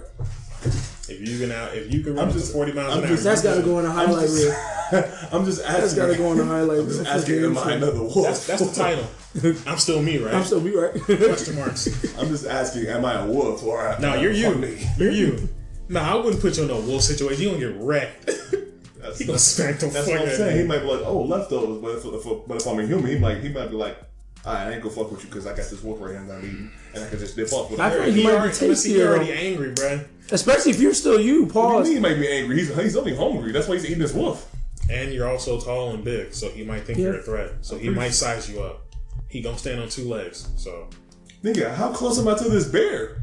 If 1.10 1.26
you 1.26 1.38
can 1.38 1.52
out, 1.52 1.74
if 1.74 1.92
you 1.94 2.02
can 2.02 2.14
run 2.16 2.24
I'm 2.24 2.28
up 2.28 2.34
just- 2.34 2.48
to 2.48 2.52
40 2.52 2.72
miles 2.72 2.92
I'm 2.92 2.98
an 2.98 3.04
hour, 3.04 3.08
just- 3.12 3.24
That's 3.24 3.42
got 3.42 3.54
to 3.54 3.62
go 3.62 3.76
on 3.78 3.84
the 3.84 3.90
highlight 3.90 4.28
reel. 4.28 4.54
I'm 5.32 5.44
just 5.46 5.62
asking. 5.64 5.80
That's 5.80 5.94
got 5.94 6.06
to 6.08 6.16
go 6.16 6.28
on 6.28 6.36
the 6.36 6.44
highlight 6.44 6.78
reel. 6.84 7.06
asking, 7.06 7.40
damn 7.42 7.56
am 7.56 7.58
I 7.58 7.72
another 7.74 8.00
wolf? 8.02 8.14
that's, 8.26 8.46
that's 8.46 8.68
the 8.68 8.74
title. 8.74 9.06
I'm 9.66 9.78
still 9.78 10.02
me, 10.02 10.18
right? 10.18 10.34
I'm 10.34 10.44
still 10.44 10.60
me, 10.60 10.70
right? 10.74 10.92
Question 10.94 11.56
marks. 11.56 11.86
I'm 12.18 12.28
just 12.28 12.46
asking, 12.46 12.86
am 12.86 13.04
I 13.04 13.14
a 13.22 13.26
wolf 13.26 13.62
or? 13.62 13.94
No, 14.00 14.14
you're 14.14 14.32
you. 14.32 14.54
me. 14.54 14.86
You're 14.96 15.12
you. 15.12 15.48
No, 15.88 16.00
I 16.00 16.14
wouldn't 16.16 16.40
put 16.42 16.56
you 16.56 16.64
in 16.64 16.70
a 16.70 16.80
wolf 16.80 17.02
situation. 17.02 17.42
You 17.42 17.50
gonna 17.50 17.60
get 17.72 17.80
wrecked. 17.80 18.26
That's, 19.00 19.18
He 19.20 19.24
gonna 19.26 19.38
smack 19.38 19.78
the 19.78 19.86
that's 19.86 20.06
fuck 20.08 20.20
what 20.20 20.28
I'm 20.28 20.34
saying. 20.36 20.54
of 20.54 20.60
He 20.62 20.66
might 20.66 20.80
be 20.80 20.86
like, 20.86 21.00
oh, 21.06 21.22
leftovers. 21.22 21.78
But 21.80 22.14
if, 22.14 22.26
if, 22.26 22.46
but 22.48 22.56
if 22.60 22.66
I'm 22.66 22.78
a 22.80 22.86
human, 22.86 23.06
he 23.06 23.18
might 23.18 23.38
he 23.42 23.48
might 23.48 23.68
be 23.70 23.76
like, 23.76 23.96
I 24.44 24.70
ain't 24.72 24.82
gonna 24.82 24.94
fuck 24.94 25.10
with 25.10 25.22
you 25.22 25.28
because 25.30 25.46
I 25.46 25.50
got 25.50 25.68
this 25.70 25.82
wolf 25.82 26.00
right 26.00 26.10
here 26.10 26.20
I'm 26.20 26.38
eating, 26.44 26.70
and 26.94 27.04
I 27.04 27.08
can 27.08 27.18
just 27.18 27.36
dip 27.36 27.52
off 27.52 27.70
with 27.70 27.80
I 27.80 27.90
it. 27.94 27.98
like 28.00 28.12
He 28.12 28.22
might 28.24 28.30
be 28.30 28.36
already, 28.36 28.48
listen, 28.48 28.66
he 28.68 28.74
tastier, 28.98 29.08
already 29.14 29.32
angry, 29.32 29.72
bruh. 29.72 30.06
Especially 30.30 30.72
if 30.72 30.80
you're 30.80 30.92
still 30.94 31.18
you. 31.20 31.40
do 31.40 31.46
you 31.46 31.52
Pause. 31.52 31.84
mean 31.86 31.94
he 31.96 32.00
might 32.00 32.14
be 32.20 32.28
angry? 32.28 32.56
He's 32.58 32.74
he's 32.74 32.96
only 32.96 33.14
hungry. 33.16 33.52
That's 33.52 33.68
why 33.68 33.74
he's 33.76 33.84
eating 33.86 33.98
this 33.98 34.12
wolf. 34.12 34.50
And 34.90 35.12
you're 35.12 35.28
also 35.28 35.60
tall 35.60 35.90
and 35.90 36.02
big, 36.04 36.34
so 36.34 36.48
he 36.50 36.64
might 36.64 36.84
think 36.84 36.98
Yeah. 36.98 37.04
you're 37.04 37.20
a 37.20 37.22
threat. 37.22 37.52
So 37.62 37.76
he 37.78 37.88
might 37.90 38.10
size 38.14 38.50
you 38.50 38.62
up. 38.62 38.84
He 39.28 39.40
gonna 39.40 39.58
stand 39.58 39.80
on 39.80 39.88
two 39.88 40.08
legs. 40.08 40.48
So 40.56 40.88
Nigga, 41.44 41.74
how 41.74 41.92
close 41.92 42.18
am 42.18 42.26
I 42.28 42.34
to 42.36 42.48
this 42.48 42.66
bear? 42.68 43.22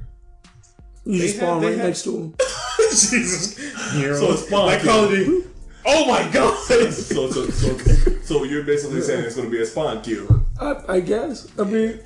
You 1.05 1.19
just 1.21 1.33
They 1.35 1.39
spawn 1.45 1.61
right 1.61 1.75
have- 1.77 1.87
next 1.87 2.03
to 2.03 2.17
him. 2.17 2.33
Jesus, 2.89 3.59
you're 3.97 4.15
So 4.15 4.31
it's 4.33 4.49
fine. 4.49 4.65
like 4.67 4.81
Call 4.83 5.05
of 5.05 5.09
Duty. 5.11 5.47
Oh 5.87 6.05
my 6.07 6.27
god! 6.31 6.55
So 6.67 7.29
so 7.29 7.47
so 7.49 7.77
so 8.23 8.43
you're 8.43 8.63
basically 8.63 9.01
saying 9.01 9.23
it's 9.25 9.35
gonna 9.35 9.49
be 9.49 9.61
a 9.61 9.65
spawn 9.65 10.01
kill. 10.01 10.43
I, 10.59 10.75
I 10.95 10.99
guess. 10.99 11.47
I 11.59 11.63
mean, 11.63 11.99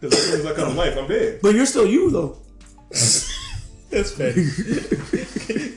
Because 0.00 0.18
as 0.18 0.24
soon 0.26 0.40
as 0.40 0.46
I 0.46 0.52
come 0.54 0.70
to 0.72 0.74
life, 0.78 0.96
I'm 0.98 1.06
dead. 1.08 1.40
but 1.42 1.54
you're 1.54 1.64
still 1.66 1.86
you 1.86 2.10
though. 2.10 2.36
That's 3.90 4.12
petty. 4.16 4.44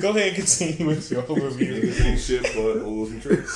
Go 0.01 0.09
ahead 0.09 0.27
and 0.29 0.35
continue 0.37 0.87
with 0.87 1.09
your 1.11 1.21
overview. 1.23 1.81
Niggas 1.81 2.05
ain't 2.05 2.19
shit 2.19 2.41
but 2.43 2.81
holes 2.83 3.11
and 3.11 3.21
tricks. 3.21 3.55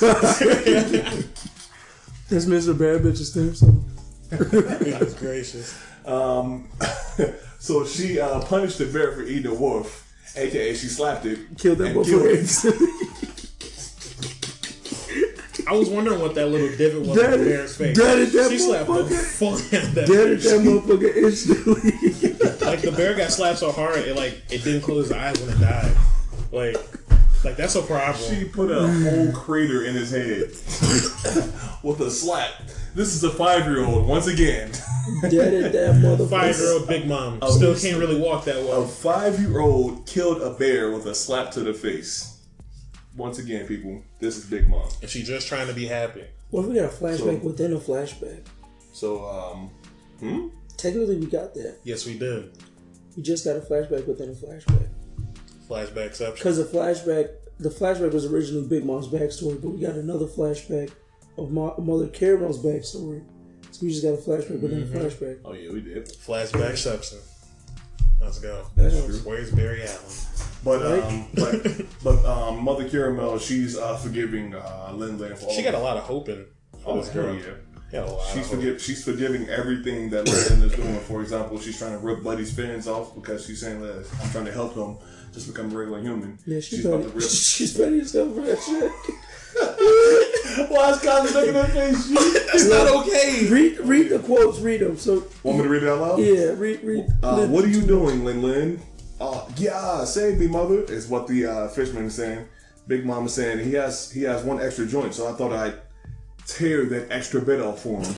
That's 2.32 2.46
Mr. 2.46 2.72
Bad 2.78 3.02
Bitches 3.02 3.34
theme 3.34 3.54
song. 3.54 3.84
Goodness 4.30 5.12
gracious. 5.14 5.78
Um, 6.06 6.66
so 7.58 7.84
she 7.84 8.18
uh, 8.18 8.40
punished 8.40 8.78
the 8.78 8.86
bear 8.86 9.12
for 9.12 9.22
eating 9.22 9.52
a 9.52 9.54
wolf, 9.54 10.10
aka 10.34 10.72
she 10.74 10.86
slapped 10.86 11.26
it, 11.26 11.40
Killed 11.58 11.76
that 11.78 11.84
and 11.88 11.94
both 11.94 12.06
killed 12.06 12.24
it. 12.26 12.48
I 15.68 15.74
was 15.74 15.88
wondering 15.90 16.20
what 16.20 16.34
that 16.34 16.46
little 16.48 16.74
divot 16.76 17.06
was 17.06 17.14
That 17.16 17.34
on 17.34 17.38
the 17.40 17.44
bear's 17.44 17.76
face. 17.76 17.96
that 17.98 18.18
is 18.18 18.32
that 18.32 18.50
she 18.50 18.58
slapped 18.58 18.88
the 18.88 19.04
fuck 19.04 19.60
out 19.74 19.84
of 19.88 19.94
that 19.94 20.06
Dead 20.08 20.30
at 20.32 20.38
bitch. 20.38 20.44
that 20.44 20.60
motherfucker 20.60 21.16
instantly. 21.16 21.92
Like 22.66 22.80
the 22.80 22.92
bear 22.92 23.14
got 23.14 23.30
slapped 23.30 23.58
so 23.58 23.70
hard, 23.70 23.98
it 23.98 24.16
like 24.16 24.42
it 24.50 24.64
didn't 24.64 24.80
close 24.80 25.08
his 25.08 25.12
eyes 25.16 25.38
when 25.40 25.50
it 25.54 25.60
died. 25.60 25.94
Like, 26.50 26.76
like 27.44 27.56
that's 27.56 27.74
a 27.74 27.82
problem. 27.82 28.16
She 28.34 28.44
put 28.44 28.70
a 28.70 28.86
whole 28.86 29.32
crater 29.32 29.84
in 29.84 29.94
his 29.94 30.10
head 30.10 30.48
with 31.82 32.00
a 32.00 32.10
slap. 32.10 32.50
This 32.94 33.14
is 33.14 33.24
a 33.24 33.30
five 33.30 33.64
year 33.66 33.84
old 33.84 34.06
once 34.06 34.26
again. 34.26 34.70
Dead 35.22 35.54
at 35.64 35.72
that 35.72 35.94
motherfucker. 35.96 36.30
Five 36.30 36.58
year 36.58 36.72
old 36.74 36.86
big 36.88 37.06
mom 37.06 37.38
Oh, 37.42 37.50
still 37.50 37.74
can't 37.74 37.98
really 37.98 38.20
walk 38.20 38.44
that 38.44 38.56
well. 38.56 38.72
A 38.72 38.78
well. 38.80 38.86
five 38.88 39.40
year 39.40 39.60
old 39.60 40.06
killed 40.06 40.42
a 40.42 40.50
bear 40.54 40.90
with 40.92 41.06
a 41.06 41.14
slap 41.14 41.50
to 41.52 41.60
the 41.60 41.74
face. 41.74 42.28
Once 43.16 43.38
again, 43.38 43.66
people, 43.66 44.02
this 44.20 44.38
is 44.38 44.46
Big 44.46 44.66
Mom. 44.70 44.88
And 45.02 45.10
she 45.10 45.22
just 45.22 45.46
trying 45.46 45.66
to 45.66 45.74
be 45.74 45.84
happy. 45.86 46.24
What 46.48 46.62
if 46.62 46.66
we 46.68 46.74
got 46.76 46.86
a 46.86 46.88
flashback 46.88 47.18
So- 47.42 47.46
within 47.46 47.72
a 47.74 47.78
flashback? 47.78 48.40
So, 48.94 49.26
um, 49.28 49.70
hmm? 50.18 50.48
Technically, 50.78 51.16
we 51.18 51.26
got 51.26 51.52
that. 51.54 51.76
Yes, 51.84 52.06
we 52.06 52.18
did. 52.18 52.56
We 53.16 53.22
just 53.22 53.44
got 53.44 53.56
a 53.56 53.60
flashback 53.60 54.06
within 54.06 54.30
a 54.30 54.32
flashback. 54.32 54.88
Flashback 55.72 56.06
exception. 56.06 56.34
Because 56.34 56.58
the 56.58 56.64
flashback, 56.64 57.30
the 57.58 57.68
flashback 57.70 58.12
was 58.12 58.26
originally 58.26 58.66
Big 58.68 58.84
Mom's 58.84 59.08
backstory, 59.08 59.60
but 59.60 59.70
we 59.70 59.80
got 59.80 59.94
another 59.94 60.26
flashback 60.26 60.90
of 61.38 61.50
Mo- 61.50 61.74
Mother 61.78 62.08
Carmel's 62.08 62.62
backstory. 62.62 63.22
So 63.70 63.86
we 63.86 63.88
just 63.90 64.02
got 64.02 64.10
a 64.10 64.16
flashback 64.18 64.60
within 64.60 64.84
Mm-hmm. 64.84 64.96
a 64.96 65.00
flashback. 65.00 65.38
Oh, 65.44 65.52
yeah, 65.54 65.70
we 65.72 65.80
did. 65.80 66.06
Flashback 66.06 66.70
exception. 66.70 67.18
Let's 68.20 68.38
go. 68.38 68.66
That's 68.76 69.04
true. 69.04 69.14
Where's 69.24 69.50
Barry 69.50 69.82
Allen? 69.82 69.98
But, 70.64 71.02
um, 71.04 71.26
but, 71.34 71.86
but 72.04 72.24
um, 72.24 72.62
Mother 72.62 72.88
Carmel, 72.88 73.38
she's 73.38 73.76
uh, 73.76 73.96
forgiving 73.96 74.54
uh, 74.54 74.92
Lin 74.94 75.18
Lin 75.18 75.34
for 75.34 75.46
all 75.46 75.52
She 75.52 75.62
got 75.62 75.74
a 75.74 75.78
lot 75.78 75.96
of 75.96 76.04
hope 76.04 76.28
in 76.28 76.44
Oh, 76.86 76.98
this 77.00 77.08
girl. 77.08 77.34
yeah. 77.34 77.42
Got 77.90 78.08
a 78.08 78.12
lot 78.12 78.26
She's 78.32 78.44
of 78.50 78.58
forgive, 78.58 78.80
she's 78.80 79.04
forgiving 79.04 79.48
everything 79.48 80.08
that 80.10 80.24
Lynn 80.26 80.62
is 80.62 80.72
doing. 80.74 80.98
For 81.00 81.20
example, 81.20 81.58
she's 81.58 81.76
trying 81.78 81.92
to 81.92 81.98
rip 81.98 82.22
Buddy's 82.22 82.54
fins 82.54 82.86
off 82.86 83.14
because 83.14 83.44
she's 83.44 83.60
saying 83.60 83.80
that 83.82 84.06
I'm 84.22 84.30
trying 84.30 84.44
to 84.46 84.52
help 84.52 84.74
him 84.74 84.96
just 85.32 85.46
become 85.48 85.72
a 85.72 85.78
regular 85.78 86.00
human. 86.00 86.38
Yeah, 86.46 86.56
she's, 86.60 86.66
she's 86.78 86.84
about 86.86 87.02
to 87.02 87.08
rip. 87.08 87.22
She's 87.30 87.76
petty 87.76 88.00
as 88.00 88.12
hell 88.12 88.30
for 88.30 88.40
that 88.42 88.60
shit. 88.60 88.92
Why 90.70 90.90
is 90.90 91.00
Cosmo 91.02 91.40
making 91.40 91.54
that 91.54 91.70
face? 91.70 92.10
It's 92.54 92.68
not 92.68 92.86
okay. 93.02 93.48
Read, 93.48 93.78
read 93.80 94.08
the 94.10 94.18
quotes. 94.18 94.60
Read 94.60 94.80
them. 94.82 94.98
So 94.98 95.24
Want 95.42 95.56
me 95.58 95.64
to 95.64 95.68
read 95.70 95.82
it 95.84 95.88
out 95.88 96.00
loud? 96.00 96.18
yeah, 96.20 96.50
read, 96.56 96.82
read. 96.84 97.06
Uh, 97.22 97.36
Lin- 97.38 97.50
what 97.50 97.64
are 97.64 97.68
you 97.68 97.80
doing, 97.80 98.24
Lin 98.26 98.42
Lin? 98.42 98.80
Uh, 99.18 99.46
yeah, 99.56 100.04
save 100.04 100.38
me, 100.38 100.48
mother, 100.48 100.82
is 100.84 101.08
what 101.08 101.26
the 101.26 101.46
uh, 101.46 101.68
fisherman 101.68 102.04
is 102.06 102.14
saying. 102.14 102.46
Big 102.88 103.06
Mama 103.06 103.28
saying 103.28 103.60
he 103.64 103.72
has 103.74 104.10
he 104.10 104.22
has 104.24 104.42
one 104.42 104.60
extra 104.60 104.84
joint, 104.86 105.14
so 105.14 105.28
I 105.28 105.32
thought 105.32 105.52
I'd 105.52 105.74
tear 106.46 106.84
that 106.86 107.10
extra 107.10 107.40
bit 107.40 107.60
off 107.60 107.80
for 107.82 108.02
him. 108.02 108.14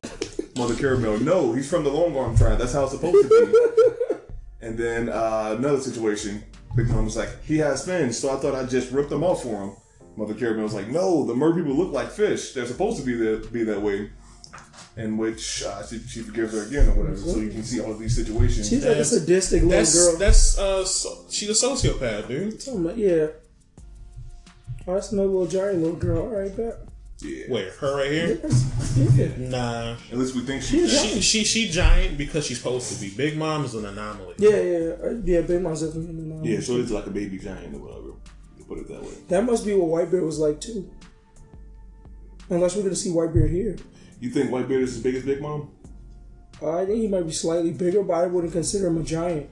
Mother 0.57 0.75
Carmel, 0.75 1.21
no, 1.21 1.53
he's 1.53 1.69
from 1.69 1.85
the 1.85 1.91
long 1.91 2.17
arm 2.17 2.37
tribe. 2.37 2.59
That's 2.59 2.73
how 2.73 2.85
it's 2.85 2.93
supposed 2.93 3.29
to 3.29 3.47
be. 4.11 4.17
and 4.67 4.77
then 4.79 5.09
uh, 5.11 5.55
another 5.59 5.81
situation, 5.81 6.43
Big 6.75 6.89
Mama's 6.89 7.17
like, 7.17 7.45
he 7.45 7.59
has 7.59 7.85
fins, 7.85 8.19
so 8.19 8.37
I 8.37 8.41
thought 8.41 8.55
I'd 8.55 8.69
just 8.69 8.91
rip 8.93 9.09
them 9.09 9.23
off 9.23 9.43
for 9.43 9.63
him. 9.63 9.73
Mother 10.17 10.35
Carmel's 10.35 10.75
like, 10.75 10.89
no, 10.89 11.25
the 11.25 11.35
mer 11.35 11.53
people 11.55 11.75
look 11.75 11.93
like 11.93 12.11
fish. 12.11 12.53
They're 12.53 12.67
supposed 12.67 12.99
to 12.99 13.05
be 13.05 13.15
that 13.15 13.53
be 13.53 13.65
that 13.65 13.81
way. 13.81 14.11
In 14.97 15.17
which 15.17 15.65
uh, 15.65 15.85
she, 15.85 15.99
she 16.01 16.21
forgives 16.21 16.53
her 16.53 16.63
again 16.69 16.89
or 16.91 16.93
whatever. 16.93 17.17
So 17.17 17.39
you 17.39 17.51
can 17.51 17.65
see 17.65 17.81
all 17.81 17.91
of 17.91 17.99
these 17.99 18.15
situations. 18.15 18.69
She's 18.69 18.85
like 18.87 18.97
a 18.99 19.05
sadistic 19.05 19.63
little 19.63 19.79
That's 19.79 19.93
girl. 19.93 20.17
that's 20.19 20.57
uh 20.59 20.85
so, 20.85 21.25
she's 21.31 21.51
a 21.51 21.67
sociopath, 21.67 22.29
dude. 22.29 22.61
Talking 22.61 22.85
about- 22.85 22.97
yeah. 22.97 23.27
Oh, 24.87 24.95
that's 24.95 25.11
another 25.11 25.29
little 25.29 25.47
giant 25.49 25.79
little 25.83 25.97
girl. 25.97 26.23
All 26.23 26.29
right, 26.29 26.57
bet. 26.57 26.77
Yeah. 27.25 27.45
Wait, 27.49 27.69
her 27.81 27.97
right 27.97 28.11
here? 28.11 28.41
Yeah. 29.15 29.29
Nah. 29.39 29.97
At 30.13 30.19
least 30.19 30.35
we 30.37 30.43
think 30.43 30.63
she's 30.63 30.93
She 31.01 31.21
she 31.21 31.45
she 31.45 31.69
giant 31.69 32.17
because 32.17 32.47
she's 32.47 32.59
supposed 32.59 32.93
to 32.95 33.01
be. 33.01 33.11
Big 33.11 33.37
Mom 33.37 33.65
is 33.65 33.75
an 33.75 33.87
anomaly. 33.87 34.35
Yeah, 34.39 34.51
yeah, 34.51 34.93
uh, 35.05 35.11
yeah. 35.25 35.41
Big 35.41 35.61
Mom's 35.63 35.83
definitely 35.83 36.11
in 36.11 36.43
the 36.43 36.49
Yeah, 36.49 36.61
so 36.61 36.77
it's 36.77 36.91
like 36.91 37.07
a 37.07 37.11
baby 37.11 37.39
giant 37.39 37.75
or 37.75 37.79
whatever. 37.79 38.09
To 38.59 38.65
put 38.65 38.79
it 38.79 38.89
that 38.89 39.03
way. 39.03 39.15
That 39.29 39.45
must 39.45 39.65
be 39.67 39.75
what 39.75 39.89
White 39.89 40.11
Whitebeard 40.11 40.25
was 40.27 40.39
like 40.39 40.61
too. 40.61 40.89
Unless 42.51 42.77
we're 42.77 42.83
gonna 42.83 42.95
see 42.95 43.11
White 43.11 43.31
Whitebeard 43.31 43.51
here. 43.51 43.77
You 44.21 44.31
think 44.31 44.51
White 44.51 44.69
Whitebeard 44.69 44.83
is 44.83 44.97
as 44.97 45.03
big 45.03 45.15
as 45.17 45.25
Big 45.25 45.41
Mom? 45.41 45.71
Uh, 46.63 46.79
I 46.79 46.87
think 46.87 46.99
he 46.99 47.09
might 47.09 47.27
be 47.27 47.33
slightly 47.33 47.73
bigger, 47.73 48.03
but 48.03 48.15
I 48.15 48.27
wouldn't 48.27 48.53
consider 48.53 48.87
him 48.87 48.99
a 48.99 49.03
giant. 49.03 49.51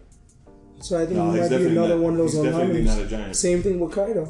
So 0.81 0.97
I 1.01 1.07
think 1.07 1.17
No, 1.19 1.31
he 1.33 1.41
might 1.41 1.49
be 1.49 1.55
another 1.67 1.95
not- 1.97 1.99
one 2.03 2.13
of 2.13 2.19
those 2.19 2.33
he's 2.35 2.43
definitely 2.43 2.81
anomalies. 2.83 2.97
not 2.97 3.07
a 3.07 3.09
giant. 3.09 3.37
Same 3.37 3.63
thing 3.63 3.81
with 3.81 3.93
Kaido. 3.93 4.29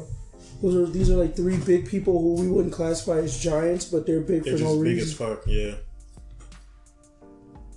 Those 0.63 0.75
are 0.75 0.91
these 0.91 1.09
are 1.11 1.17
like 1.17 1.35
three 1.35 1.57
big 1.57 1.89
people 1.89 2.17
who 2.21 2.41
we 2.41 2.47
wouldn't 2.47 2.73
classify 2.73 3.17
as 3.17 3.37
giants, 3.37 3.83
but 3.83 4.07
they're 4.07 4.21
big 4.21 4.45
They're 4.45 4.57
for 4.57 4.63
no 4.63 4.69
just 4.75 4.83
big 4.83 4.97
as 4.97 5.13
fuck. 5.13 5.43
Yeah. 5.45 5.75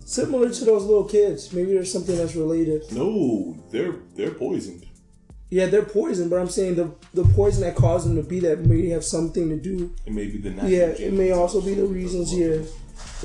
Similar 0.05 0.51
to 0.51 0.65
those 0.65 0.85
little 0.85 1.03
kids. 1.03 1.53
Maybe 1.53 1.73
there's 1.73 1.93
something 1.93 2.17
that's 2.17 2.37
related. 2.37 2.83
No, 2.93 3.57
they're 3.73 3.97
they're 4.15 4.31
poisoned. 4.31 4.87
Yeah, 5.51 5.67
they're 5.67 5.83
poisoned, 5.85 6.31
but 6.31 6.39
I'm 6.39 6.49
saying 6.49 6.77
the 6.77 6.95
the 7.13 7.25
poison 7.25 7.63
that 7.63 7.75
caused 7.75 8.09
them 8.09 8.15
to 8.15 8.23
be 8.23 8.39
that 8.41 8.61
may 8.61 8.89
have 8.91 9.05
something 9.05 9.49
to 9.49 9.57
do. 9.57 9.93
It 10.07 10.13
may 10.13 10.27
be 10.27 10.39
the 10.39 10.51
natural. 10.51 10.71
Yeah, 10.71 10.87
it 10.87 11.13
may 11.13 11.33
also 11.33 11.61
be 11.61 11.75
the 11.75 11.87
reasons. 11.87 12.33
Yeah, 12.33 12.59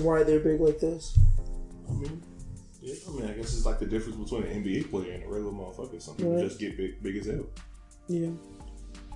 why 0.03 0.23
they're 0.23 0.39
big 0.39 0.59
like 0.59 0.79
this. 0.79 1.15
I 1.87 1.93
mean, 1.93 2.23
yeah, 2.81 2.95
I 3.07 3.11
mean, 3.11 3.25
I 3.25 3.33
guess 3.33 3.55
it's 3.55 3.65
like 3.67 3.77
the 3.77 3.85
difference 3.85 4.17
between 4.17 4.43
an 4.43 4.63
NBA 4.63 4.89
player 4.89 5.11
and 5.11 5.23
a 5.23 5.27
regular 5.27 5.51
motherfucker. 5.51 6.01
Some 6.01 6.15
people 6.15 6.33
Right. 6.33 6.47
just 6.47 6.59
get 6.59 6.77
big, 6.77 7.03
big 7.03 7.17
as 7.17 7.27
hell. 7.27 7.45
Yeah. 8.07 8.29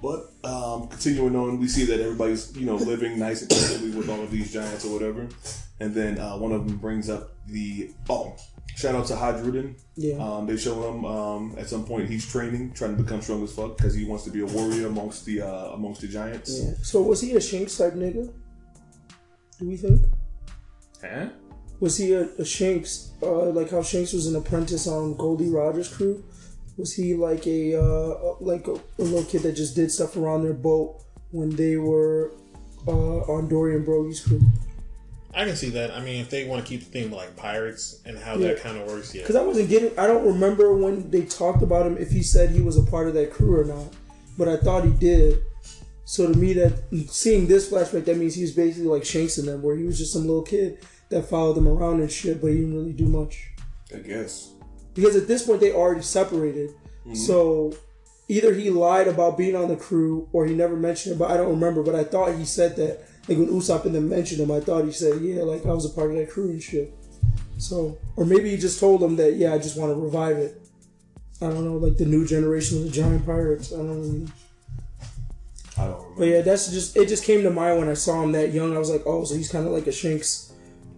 But 0.05 0.47
um, 0.47 0.87
continuing 0.87 1.35
on, 1.35 1.59
we 1.59 1.67
see 1.67 1.83
that 1.85 1.99
everybody's 1.99 2.55
you 2.55 2.67
know 2.67 2.75
living 2.75 3.17
nice 3.17 3.41
and 3.41 3.49
peacefully 3.49 3.89
with 3.89 4.07
all 4.07 4.21
of 4.21 4.29
these 4.29 4.53
giants 4.53 4.85
or 4.85 4.93
whatever. 4.93 5.27
And 5.79 5.95
then 5.95 6.19
uh, 6.19 6.37
one 6.37 6.51
of 6.51 6.67
them 6.67 6.77
brings 6.77 7.09
up 7.09 7.31
the 7.47 7.89
oh, 8.07 8.37
shout 8.75 8.93
out 8.93 9.07
to 9.07 9.15
Hajrudin. 9.15 9.81
Yeah. 9.95 10.17
Um, 10.17 10.45
they 10.45 10.57
show 10.57 10.91
him 10.91 11.05
um, 11.05 11.55
at 11.57 11.67
some 11.69 11.85
point 11.85 12.07
he's 12.07 12.31
training, 12.31 12.73
trying 12.73 12.95
to 12.95 13.01
become 13.01 13.19
strong 13.23 13.43
as 13.43 13.55
fuck 13.55 13.77
because 13.77 13.95
he 13.95 14.05
wants 14.05 14.25
to 14.25 14.29
be 14.29 14.41
a 14.41 14.45
warrior 14.45 14.85
amongst 14.85 15.25
the 15.25 15.41
uh, 15.41 15.71
amongst 15.73 16.01
the 16.01 16.07
giants. 16.07 16.61
Yeah. 16.61 16.73
So 16.83 17.01
was 17.01 17.21
he 17.21 17.35
a 17.35 17.41
Shanks 17.41 17.75
type 17.75 17.95
nigga? 17.95 18.31
Do 19.57 19.67
we 19.67 19.75
think? 19.75 20.03
Huh? 21.01 21.29
Was 21.79 21.97
he 21.97 22.13
a, 22.13 22.29
a 22.37 22.45
Shanks, 22.45 23.09
uh, 23.23 23.49
like 23.49 23.71
how 23.71 23.81
Shanks 23.81 24.13
was 24.13 24.27
an 24.27 24.35
apprentice 24.35 24.85
on 24.85 25.17
Goldie 25.17 25.49
Rogers' 25.49 25.91
crew? 25.91 26.23
Was 26.77 26.93
he 26.93 27.13
like 27.15 27.47
a 27.47 27.75
uh, 27.81 28.35
like 28.41 28.67
a, 28.67 28.73
a 28.73 29.03
little 29.03 29.23
kid 29.23 29.43
that 29.43 29.53
just 29.53 29.75
did 29.75 29.91
stuff 29.91 30.17
around 30.17 30.43
their 30.43 30.53
boat 30.53 31.01
when 31.31 31.49
they 31.55 31.77
were 31.77 32.31
uh, 32.87 32.91
on 33.31 33.47
Dorry 33.47 33.75
and 33.75 33.85
Brogy's 33.85 34.19
crew? 34.21 34.41
I 35.33 35.43
can 35.45 35.55
see 35.55 35.69
that. 35.71 35.91
I 35.91 35.99
mean, 35.99 36.21
if 36.21 36.29
they 36.29 36.45
want 36.45 36.65
to 36.65 36.69
keep 36.69 36.79
the 36.79 36.85
theme 36.85 37.11
like 37.11 37.35
pirates 37.35 38.01
and 38.05 38.17
how 38.17 38.35
Yeah. 38.37 38.49
that 38.49 38.61
kind 38.61 38.77
of 38.77 38.87
works, 38.87 39.13
yeah. 39.13 39.21
Because 39.21 39.35
I 39.35 39.41
wasn't 39.43 39.67
getting, 39.67 39.97
I 39.99 40.07
don't 40.07 40.25
remember 40.25 40.73
when 40.77 41.09
they 41.11 41.23
talked 41.23 41.61
about 41.61 41.85
him 41.85 41.97
if 41.97 42.09
he 42.09 42.23
said 42.23 42.51
he 42.51 42.61
was 42.61 42.77
a 42.77 42.83
part 42.83 43.09
of 43.09 43.13
that 43.15 43.31
crew 43.33 43.59
or 43.59 43.65
not, 43.65 43.93
but 44.37 44.47
I 44.47 44.55
thought 44.55 44.85
he 44.85 44.91
did. 44.91 45.39
So 46.05 46.31
to 46.31 46.37
me, 46.37 46.53
that 46.53 46.83
seeing 47.09 47.47
this 47.47 47.69
flashback, 47.69 48.05
that 48.05 48.15
means 48.15 48.35
he 48.35 48.43
was 48.43 48.53
basically 48.53 48.87
like 48.87 49.03
Shanks 49.03 49.37
in 49.37 49.45
them, 49.45 49.61
where 49.61 49.75
he 49.75 49.83
was 49.83 49.97
just 49.97 50.13
some 50.13 50.21
little 50.21 50.43
kid 50.43 50.77
that 51.09 51.23
followed 51.29 51.53
them 51.55 51.67
around 51.67 51.99
and 51.99 52.09
shit, 52.11 52.39
but 52.39 52.47
he 52.47 52.55
didn't 52.59 52.75
really 52.75 52.93
do 52.93 53.07
much. 53.07 53.49
I 53.93 53.97
guess. 53.97 54.51
Because 54.95 55.15
at 55.15 55.27
this 55.27 55.45
point 55.45 55.59
they 55.59 55.73
already 55.73 56.01
separated. 56.01 56.71
Mm-hmm. 56.71 57.13
So 57.13 57.75
either 58.27 58.53
he 58.53 58.71
lied 58.71 59.07
about 59.07 59.37
being 59.37 59.55
on 59.55 59.67
the 59.67 59.75
crew 59.75 60.27
or 60.33 60.47
he 60.47 60.55
never 60.55 60.75
mentioned 60.75 61.15
it, 61.15 61.19
but 61.19 61.29
I 61.29 61.37
don't 61.37 61.49
remember. 61.49 61.83
But 61.83 61.93
I 61.93 62.03
thought 62.03 62.35
he 62.35 62.45
said 62.45 62.75
that. 62.77 63.05
Like 63.27 63.39
when 63.39 63.47
Usopp 63.47 63.85
and 63.85 63.95
them 63.95 64.07
mentioned 64.07 64.39
him, 64.39 64.51
I 64.51 64.59
thought 64.59 64.85
he 64.85 64.91
said, 64.91 65.19
"Yeah, 65.19 65.41
like 65.41 65.65
I 65.65 65.73
was 65.73 65.85
a 65.85 65.89
part 65.89 66.11
of 66.11 66.17
that 66.17 66.29
crew 66.29 66.49
and 66.49 66.61
shit." 66.61 66.93
So, 67.57 67.97
or 68.15 68.23
maybe 68.23 68.51
he 68.51 68.57
just 68.57 68.79
told 68.79 69.01
them 69.01 69.15
that, 69.15 69.35
"Yeah, 69.35 69.51
I 69.51 69.57
just 69.57 69.79
want 69.79 69.91
to 69.91 69.99
revive 69.99 70.37
it." 70.37 70.61
I 71.41 71.47
don't 71.47 71.65
know, 71.65 71.77
like 71.77 71.97
the 71.97 72.05
new 72.05 72.25
generation 72.27 72.77
of 72.77 72.83
the 72.83 72.91
giant 72.91 73.25
pirates. 73.25 73.73
I 73.73 73.77
don't 73.77 73.99
really. 73.99 74.27
I 75.75 75.85
don't 75.85 75.95
remember. 75.95 76.19
But 76.19 76.27
yeah, 76.27 76.41
that's 76.41 76.71
just 76.71 76.95
it. 76.95 77.09
Just 77.09 77.23
came 77.23 77.41
to 77.41 77.49
mind 77.49 77.79
when 77.79 77.89
I 77.89 77.95
saw 77.95 78.21
him 78.21 78.31
that 78.33 78.53
young. 78.53 78.75
I 78.75 78.79
was 78.79 78.91
like, 78.91 79.01
"Oh, 79.07 79.23
so 79.25 79.33
he's 79.33 79.51
kind 79.51 79.65
of 79.65 79.73
like 79.73 79.87
a 79.87 79.91
Shanks 79.91 80.53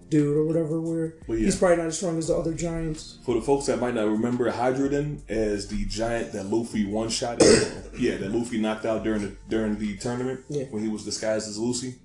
dude 0.09 0.37
or 0.37 0.45
whatever." 0.45 0.79
Where 0.81 1.13
Well, 1.27 1.37
yeah. 1.37 1.45
he's 1.45 1.55
probably 1.55 1.77
not 1.77 1.87
as 1.87 1.97
strong 1.97 2.17
as 2.17 2.27
the 2.27 2.35
other 2.35 2.53
giants. 2.53 3.17
For 3.25 3.35
the 3.35 3.41
folks 3.41 3.65
that 3.67 3.79
might 3.79 3.93
not 3.93 4.07
remember 4.07 4.51
Hajrudin 4.51 5.21
as 5.29 5.67
the 5.67 5.85
giant 5.85 6.31
that 6.33 6.45
Luffy 6.47 6.85
one 6.85 7.09
shot, 7.09 7.41
yeah, 7.99 8.17
that 8.17 8.31
Luffy 8.31 8.59
knocked 8.59 8.85
out 8.85 9.03
during 9.03 9.21
the 9.21 9.35
during 9.49 9.77
the 9.77 9.97
tournament 9.97 10.41
Yeah. 10.49 10.65
when 10.65 10.83
he 10.83 10.89
was 10.89 11.03
disguised 11.05 11.47
as 11.47 11.57
Lucy. 11.57 11.95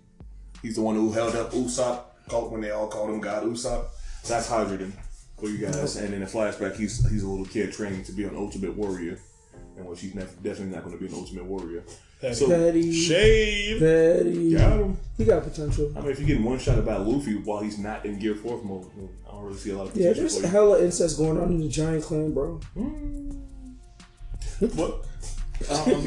He's 0.62 0.76
the 0.76 0.82
one 0.82 0.94
who 0.94 1.10
held 1.12 1.34
up 1.34 1.50
Usopp 1.52 2.02
called, 2.28 2.52
when 2.52 2.60
they 2.60 2.70
all 2.70 2.86
called 2.88 3.10
him 3.10 3.20
God 3.20 3.44
Usopp. 3.44 3.86
That's 4.28 4.48
Hajrudin 4.48 4.92
for 5.38 5.48
you 5.48 5.58
guys. 5.58 5.96
And 5.96 6.14
in 6.14 6.20
the 6.20 6.26
flashback, 6.26 6.76
he's 6.76 7.08
he's 7.10 7.24
a 7.24 7.28
little 7.28 7.46
kid 7.46 7.72
training 7.72 8.04
to 8.04 8.12
be 8.12 8.22
an 8.24 8.36
ultimate 8.36 8.76
warrior, 8.76 9.18
and 9.76 9.86
well, 9.86 9.94
she's 9.96 10.14
nef- 10.14 10.42
definitely 10.42 10.74
not 10.74 10.84
going 10.84 10.96
to 10.96 11.02
be 11.02 11.08
an 11.10 11.14
ultimate 11.18 11.44
warrior. 11.44 11.82
So 12.32 12.46
Petty, 12.48 12.92
Shade. 12.92 13.80
petty. 13.80 14.54
got 14.54 14.78
him. 14.78 14.96
He 15.18 15.24
got 15.24 15.42
potential. 15.42 15.92
I 15.96 16.00
mean, 16.02 16.10
if 16.12 16.18
you're 16.20 16.28
getting 16.28 16.44
one 16.44 16.58
shot 16.58 16.78
about 16.78 17.04
Luffy 17.06 17.34
while 17.36 17.60
he's 17.62 17.78
not 17.78 18.06
in 18.06 18.18
Gear 18.20 18.36
Fourth 18.36 18.62
mode, 18.62 18.86
I 19.28 19.32
don't 19.32 19.42
really 19.44 19.56
see 19.58 19.70
a 19.70 19.76
lot 19.76 19.88
of 19.88 19.92
potential. 19.92 20.14
Yeah, 20.14 20.20
there's 20.20 20.36
for 20.38 20.42
you. 20.46 20.48
hella 20.52 20.82
incest 20.84 21.18
going 21.18 21.36
on 21.38 21.48
in 21.48 21.60
the 21.60 21.68
Giant 21.68 22.04
Clan, 22.04 22.32
bro. 22.32 22.60
But 24.60 25.04
um, 25.70 26.06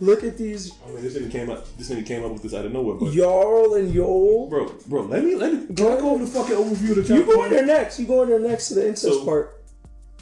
Look 0.00 0.24
at 0.24 0.36
these 0.36 0.72
I 0.84 0.90
mean, 0.90 1.02
this 1.02 1.16
nigga 1.16 1.30
came 1.30 1.50
up. 1.50 1.76
This 1.76 1.90
nigga 1.90 2.06
came 2.06 2.24
up 2.24 2.32
with 2.32 2.42
this 2.42 2.54
out 2.54 2.64
of 2.64 2.72
nowhere, 2.72 2.96
but 2.96 3.12
Jarl 3.12 3.74
and 3.74 3.92
Yol. 3.92 4.48
bro, 4.50 4.72
bro, 4.88 5.02
let 5.02 5.24
me 5.24 5.34
let 5.36 5.52
me 5.52 5.66
can 5.74 5.86
I 5.86 5.96
go 6.00 6.10
over 6.10 6.24
the 6.24 6.30
fucking 6.30 6.56
overview 6.56 6.90
of 6.90 6.96
the 6.96 7.02
chapter. 7.02 7.14
You 7.16 7.24
going 7.24 7.50
in 7.52 7.56
there 7.56 7.66
next. 7.66 7.98
You 8.00 8.06
going 8.06 8.30
in 8.30 8.42
there 8.42 8.50
next 8.50 8.68
to 8.68 8.74
the 8.74 8.86
incest 8.88 9.14
So- 9.14 9.24
part. 9.24 9.58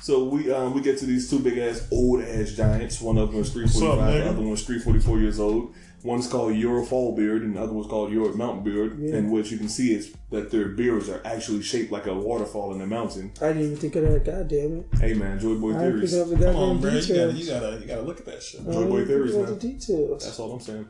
So 0.00 0.24
we 0.24 0.50
um 0.52 0.72
we 0.74 0.80
get 0.80 0.98
to 0.98 1.06
these 1.06 1.28
two 1.28 1.38
big 1.40 1.58
ass 1.58 1.86
old 1.92 2.22
ass 2.22 2.52
giants. 2.52 3.00
One 3.00 3.18
of 3.18 3.32
them 3.32 3.40
is 3.42 3.50
three 3.52 3.66
forty 3.68 3.86
five. 3.86 4.12
The 4.14 4.20
nigga? 4.20 4.26
other 4.28 4.42
one's 4.42 4.62
three 4.64 4.78
forty 4.78 4.98
four 4.98 5.18
years 5.18 5.38
old. 5.38 5.74
One's 6.02 6.26
called 6.26 6.54
Euro 6.54 6.82
Fallbeard, 6.82 7.42
and 7.42 7.56
the 7.56 7.60
other 7.60 7.74
one's 7.74 7.86
called 7.86 8.10
Euro 8.10 8.34
Mountain 8.34 8.64
Beard. 8.64 8.98
Yeah. 8.98 9.16
And 9.16 9.30
what 9.30 9.50
you 9.50 9.58
can 9.58 9.68
see 9.68 9.92
is 9.94 10.14
that 10.30 10.50
their 10.50 10.68
beards 10.70 11.10
are 11.10 11.20
actually 11.26 11.60
shaped 11.60 11.92
like 11.92 12.06
a 12.06 12.14
waterfall 12.14 12.72
in 12.74 12.80
a 12.80 12.86
mountain. 12.86 13.32
I 13.42 13.48
didn't 13.48 13.62
even 13.64 13.76
think 13.76 13.96
of 13.96 14.04
that. 14.04 14.24
God 14.24 14.48
damn 14.48 14.78
it. 14.78 14.86
Hey 14.98 15.12
man, 15.12 15.38
Joy 15.38 15.56
Boy 15.56 15.74
I 15.76 15.84
didn't 15.84 15.92
theories. 16.08 16.12
pick 16.12 16.22
up 16.22 16.28
the 16.30 16.46
Come 16.46 16.56
on, 16.56 16.80
bro. 16.80 16.90
You 16.92 17.00
gotta, 17.00 17.32
you 17.32 17.46
gotta, 17.46 17.78
you 17.80 17.86
gotta 17.86 18.02
look 18.02 18.18
at 18.20 18.24
that 18.26 18.42
shit. 18.42 18.62
I 18.62 18.72
Joy 18.72 18.86
Boy 18.86 19.04
theories, 19.04 19.34
man. 19.36 19.46
the 19.46 19.54
details. 19.56 20.24
That's 20.24 20.38
all 20.40 20.52
I'm 20.52 20.60
saying. 20.60 20.88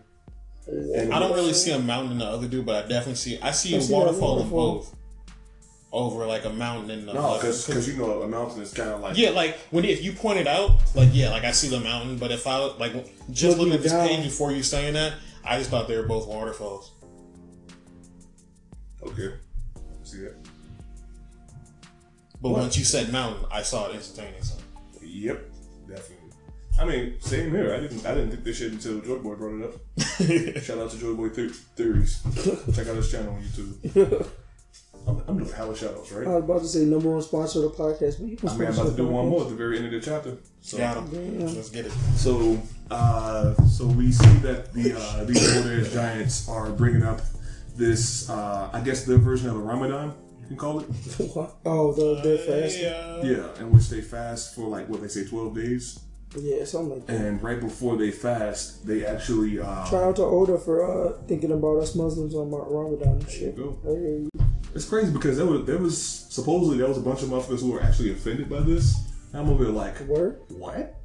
And 0.69 0.91
And 0.95 1.15
I 1.15 1.19
don't 1.19 1.32
really 1.35 1.55
see 1.55 1.73
a 1.73 1.78
mountain 1.81 2.12
in 2.12 2.19
the 2.19 2.27
other 2.27 2.47
dude, 2.47 2.65
but 2.65 2.85
I 2.85 2.89
definitely 2.89 3.16
see. 3.16 3.41
I 3.41 3.51
see 3.51 3.74
I 3.74 3.78
a 3.78 3.81
see 3.81 3.89
that 3.93 3.99
waterfall 3.99 4.41
in 4.43 4.49
both. 4.51 4.95
Over 5.93 6.25
like 6.25 6.45
a 6.45 6.51
mountain 6.51 6.91
in 6.91 7.07
the. 7.07 7.15
No, 7.15 7.33
like, 7.33 7.41
because 7.41 7.89
you 7.89 7.97
know 7.97 8.23
a 8.23 8.29
mountain 8.29 8.62
is 8.62 8.73
kind 8.73 8.91
of 8.91 9.01
like 9.01 9.19
Yeah, 9.19 9.31
like 9.31 9.59
when 9.71 9.85
if 9.85 10.05
you 10.05 10.12
point 10.12 10.39
it 10.39 10.47
out, 10.47 10.79
like 10.95 11.09
yeah, 11.12 11.31
like 11.31 11.43
I 11.43 11.51
see 11.51 11.69
the 11.69 11.81
mountain, 11.81 12.17
but 12.17 12.31
if 12.31 12.47
I 12.47 12.59
like 12.59 12.93
just 13.33 13.59
looking 13.59 13.75
at 13.75 13.83
this 13.83 13.91
down. 13.91 14.07
page 14.07 14.23
before 14.23 14.53
you 14.53 14.62
saying 14.62 14.95
that, 14.95 15.15
I 15.45 15.59
just 15.59 15.69
thought 15.71 15.89
they 15.89 15.97
were 15.97 16.07
both 16.07 16.29
waterfalls. 16.29 16.93
okay. 19.03 19.35
See 20.05 20.19
that? 20.19 20.37
But 22.41 22.51
once 22.51 22.79
you 22.79 22.85
said 22.85 23.12
mountain, 23.12 23.45
I 23.51 23.62
saw 23.62 23.89
it 23.89 23.97
instantaneously. 23.97 24.62
Yep, 25.03 25.51
definitely. 25.89 26.17
I 26.81 26.85
mean, 26.85 27.21
same 27.21 27.51
here. 27.51 27.75
I 27.75 27.81
didn't 27.81 28.07
I 28.07 28.15
didn't 28.15 28.31
think 28.31 28.45
this 28.45 28.59
shit 28.59 28.73
until 28.73 29.01
Joy 29.01 29.19
Boy 29.19 29.35
brought 29.35 29.61
it 29.61 29.65
up. 29.65 30.62
Shout 30.62 30.79
out 30.79 30.91
to 30.93 30.99
Joy 30.99 31.15
Boy 31.15 31.29
Theories. 31.31 32.23
Check 32.75 32.87
out 32.87 32.97
his 32.97 33.11
channel 33.11 33.35
on 33.35 33.43
YouTube. 33.43 34.29
I'm, 35.06 35.22
I'm 35.27 35.39
doing 35.39 35.51
hella 35.52 35.77
shout 35.77 35.94
outs, 35.97 36.12
right? 36.12 36.27
I 36.27 36.31
was 36.36 36.44
about 36.44 36.60
to 36.62 36.68
say 36.68 36.81
number 36.85 37.10
one 37.10 37.22
sponsor 37.22 37.64
of 37.64 37.77
the 37.77 37.82
podcast, 37.82 38.20
but 38.20 38.28
you 38.28 38.36
can 38.36 38.48
I 38.48 38.56
mean, 38.56 38.66
I'm 38.68 38.72
sponsor 38.74 38.81
about 38.82 38.97
to 38.97 39.02
do 39.02 39.09
one 39.09 39.24
podcast. 39.27 39.31
more 39.31 39.43
at 39.43 39.48
the 39.48 39.55
very 39.56 39.77
end 39.78 39.86
of 39.86 39.93
the 39.93 40.01
chapter. 40.01 40.36
So, 40.60 40.78
Got 40.78 40.97
him. 40.98 41.39
Damn. 41.39 41.55
Let's 41.55 41.70
get 41.70 41.86
it. 41.86 41.93
so, 42.16 42.60
uh, 42.90 43.55
so 43.66 43.86
we 43.86 44.12
see 44.12 44.32
that 44.39 44.72
the 44.72 44.94
uh, 44.98 45.24
these 45.24 45.56
old 45.56 45.66
ass 45.66 45.93
giants 45.93 46.48
are 46.48 46.70
bringing 46.70 47.02
up 47.02 47.20
this, 47.77 48.28
uh, 48.28 48.68
I 48.72 48.81
guess, 48.81 49.05
their 49.05 49.18
version 49.18 49.48
of 49.48 49.55
the 49.55 49.62
Ramadan. 49.62 50.14
You 50.43 50.47
can 50.48 50.56
call 50.56 50.81
it. 50.81 50.86
What? 51.35 51.56
Oh, 51.64 51.93
the 51.93 52.20
they're 52.22 52.39
fast. 52.39 52.78
Yeah. 52.78 53.22
Yeah. 53.22 53.31
Yeah, 53.55 53.60
in 53.60 53.72
which 53.72 53.89
they 53.89 54.01
fast 54.02 54.55
for 54.55 54.68
like 54.68 54.89
what 54.89 55.01
they 55.01 55.09
say, 55.09 55.24
twelve 55.24 55.55
days. 55.55 56.01
Yeah, 56.39 56.64
something 56.64 56.90
like 56.98 57.06
that. 57.06 57.16
And 57.16 57.43
right 57.43 57.59
before 57.60 57.97
they 57.97 58.10
fast, 58.12 58.86
they 58.86 59.05
actually 59.05 59.59
uh, 59.59 59.85
Shout 59.86 60.02
out 60.05 60.16
to 60.16 60.22
Oda 60.22 60.59
for 60.59 60.85
uh, 60.85 61.22
thinking 61.27 61.51
about 61.52 61.78
us 61.78 61.94
Muslims 61.97 62.35
on 62.36 62.51
Ramadan 62.51 63.14
and 63.14 63.28
shit. 63.31 63.56
go. 63.56 63.78
I 63.85 63.89
hear 63.89 64.18
you. 64.18 64.31
It's 64.75 64.89
crazy 64.89 65.13
because 65.13 65.37
there 65.37 65.47
was 65.47 65.65
there 65.67 65.79
was 65.79 66.01
supposedly 66.01 66.79
there 66.79 66.89
was 66.89 66.99
a 66.99 67.03
bunch 67.03 67.23
of 67.23 67.29
motherfuckers 67.29 67.61
who 67.61 67.73
were 67.73 67.83
actually 67.83 68.13
offended 68.13 68.49
by 68.49 68.61
this. 68.61 68.95
I'm 69.35 69.49
over 69.49 69.65
there 69.65 69.73
like, 69.73 69.99
Word? 70.01 70.41
what? 70.49 70.97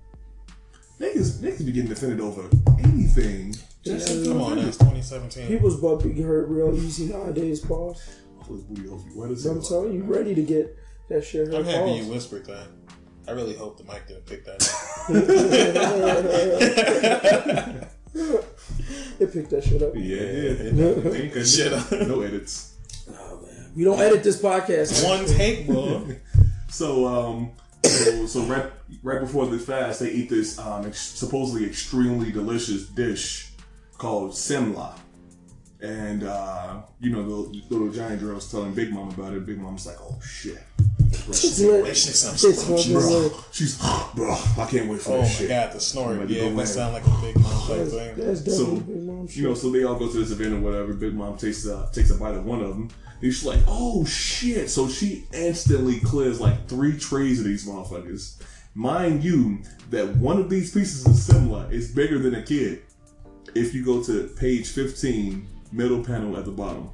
Niggas, 0.99 1.39
niggas 1.41 1.65
be 1.65 1.71
getting 1.71 1.91
offended 1.91 2.21
over 2.21 2.47
anything. 2.79 3.53
Just 3.83 4.09
Yeah, 4.09 4.23
Come 4.31 4.41
on, 4.41 4.45
offended. 4.53 4.65
that's 4.67 4.77
2017. 4.77 5.47
People's 5.47 5.79
butt 5.79 6.03
be 6.03 6.21
hurt 6.21 6.47
real 6.47 6.73
easy 6.75 7.11
nowadays, 7.11 7.59
boss. 7.61 8.19
Those 8.47 8.61
booty 8.63 8.87
holes 8.87 9.03
be 9.03 9.11
wet 9.15 9.31
as 9.31 9.45
I'm 9.45 9.55
hell. 9.59 9.63
telling 9.67 9.93
you, 9.93 10.03
ready 10.03 10.33
to 10.35 10.41
get 10.43 10.75
that 11.09 11.23
shit 11.23 11.47
hurt. 11.47 11.55
I'm 11.55 11.65
happy 11.65 11.91
you 11.91 12.01
balls. 12.03 12.07
whispered 12.13 12.45
that. 12.45 12.67
I 13.27 13.31
really 13.31 13.55
hope 13.55 13.77
the 13.77 13.83
mic 13.83 14.07
didn't 14.07 14.25
pick 14.27 14.45
that 14.45 14.61
up. 17.81 18.45
They 19.17 19.25
picked 19.27 19.49
that 19.49 19.63
shit 19.63 19.81
up. 19.81 19.93
Yeah, 19.95 20.21
yeah. 20.21 21.13
Ain't 21.23 21.33
good. 21.33 21.47
Shit 21.47 21.73
up. 21.73 21.91
No 21.91 22.21
edits. 22.21 22.75
Oh, 23.09 23.41
man. 23.41 23.44
We 23.75 23.83
don't 23.83 23.99
edit 23.99 24.23
this 24.23 24.41
podcast. 24.41 25.05
One 25.05 25.25
take, 25.25 25.67
bro. 25.67 26.07
So, 26.69 27.05
um, 27.07 27.51
so, 27.83 28.25
so 28.25 28.41
right, 28.43 28.71
right 29.03 29.19
before 29.19 29.47
the 29.47 29.59
fast, 29.59 29.99
they 29.99 30.11
eat 30.11 30.29
this 30.29 30.57
um, 30.57 30.85
ex- 30.85 30.99
supposedly 30.99 31.65
extremely 31.65 32.31
delicious 32.31 32.87
dish 32.87 33.51
called 33.97 34.31
semla. 34.31 34.97
And, 35.81 36.23
uh, 36.23 36.81
you 36.99 37.11
know, 37.11 37.21
the 37.23 37.61
little 37.69 37.91
giant 37.91 38.21
girl's 38.21 38.49
telling 38.49 38.73
Big 38.73 38.91
Mom 38.91 39.09
about 39.09 39.33
it. 39.33 39.45
Big 39.45 39.59
Mom's 39.59 39.85
like, 39.85 39.97
oh, 40.01 40.19
shit. 40.21 40.59
It's 41.27 41.59
lit. 41.59 41.85
Shit 41.95 42.15
sounds 42.15 42.43
It's 42.43 42.67
lit. 42.87 43.33
She's, 43.51 43.77
bro, 44.15 44.31
I 44.57 44.67
can't 44.69 44.89
wait 44.89 45.01
for 45.01 45.11
Oh 45.13 45.17
my 45.17 45.21
this 45.23 45.37
shit. 45.37 45.49
god, 45.49 45.73
the 45.73 45.79
snort. 45.79 46.17
Ready 46.19 46.35
Yeah, 46.35 46.41
go 46.49 46.55
that 46.55 46.61
in. 46.61 46.67
sound 46.67 46.93
like 46.93 47.05
a 47.05 47.21
big 47.21 47.39
mom 47.39 47.67
type 47.67 47.87
thing. 47.87 48.15
That's 48.17 48.57
So, 48.57 48.75
big 48.77 49.03
mom 49.03 49.27
shit. 49.27 49.37
You 49.37 49.43
know, 49.49 49.53
so 49.53 49.69
they 49.71 49.83
all 49.83 49.95
go 49.95 50.07
to 50.11 50.17
this 50.17 50.31
event 50.31 50.53
or 50.53 50.59
whatever. 50.59 50.93
Big 50.93 51.13
Mom 51.13 51.37
takes 51.37 51.65
uh, 51.67 51.89
takes 51.91 52.09
a 52.11 52.15
bite 52.15 52.35
of 52.35 52.45
one 52.45 52.61
of 52.61 52.69
them. 52.69 52.89
And 53.21 53.33
she's 53.33 53.45
like, 53.45 53.59
"Oh 53.67 54.05
shit!" 54.05 54.69
So 54.69 54.87
she 54.89 55.25
instantly 55.33 55.99
clears 55.99 56.39
like 56.41 56.67
three 56.67 56.97
trays 56.97 57.39
of 57.39 57.45
these 57.45 57.65
motherfuckers. 57.67 58.41
Mind 58.73 59.23
you, 59.23 59.59
that 59.89 60.15
one 60.17 60.37
of 60.37 60.49
these 60.49 60.73
pieces 60.73 61.05
of 61.05 61.13
semla 61.13 61.71
is 61.71 61.91
bigger 61.91 62.19
than 62.19 62.35
a 62.35 62.43
kid. 62.43 62.81
If 63.55 63.73
you 63.73 63.85
go 63.85 64.03
to 64.03 64.27
page 64.37 64.67
fifteen, 64.69 65.47
middle 65.75 66.03
panel 66.03 66.37
at 66.37 66.45
the 66.45 66.51
bottom, 66.51 66.89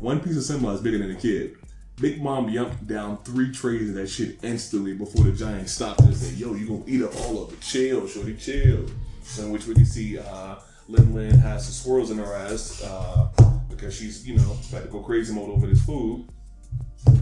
one 0.00 0.20
piece 0.20 0.36
of 0.36 0.42
semla 0.42 0.74
is 0.74 0.80
bigger 0.80 0.98
than 0.98 1.10
a 1.10 1.16
kid. 1.16 1.56
Big 2.00 2.22
Mom 2.22 2.48
yumped 2.48 2.86
down 2.86 3.18
three 3.24 3.50
trays 3.50 3.88
of 3.88 3.96
that 3.96 4.06
shit 4.06 4.38
instantly 4.44 4.94
before 4.94 5.24
the 5.24 5.32
giant 5.32 5.68
stopped 5.68 6.00
and 6.00 6.16
said, 6.16 6.38
"Yo, 6.38 6.54
you 6.54 6.68
gonna 6.68 6.84
eat 6.86 7.02
up 7.02 7.16
all 7.22 7.42
of 7.42 7.52
it? 7.52 7.60
Chill, 7.60 8.06
shorty, 8.06 8.36
chill." 8.36 8.86
In 9.38 9.50
which 9.50 9.66
we 9.66 9.74
can 9.74 9.84
see 9.84 10.18
uh, 10.18 10.56
Lin 10.88 11.14
Lin 11.14 11.38
has 11.38 11.64
some 11.64 11.72
swirls 11.72 12.10
in 12.10 12.18
her 12.18 12.34
eyes 12.34 12.82
uh, 12.82 13.28
because 13.68 13.94
she's, 13.94 14.26
you 14.26 14.36
know, 14.36 14.56
about 14.70 14.84
to 14.84 14.88
go 14.88 15.00
crazy 15.00 15.34
mode 15.34 15.50
over 15.50 15.66
this 15.66 15.84
food. 15.84 16.26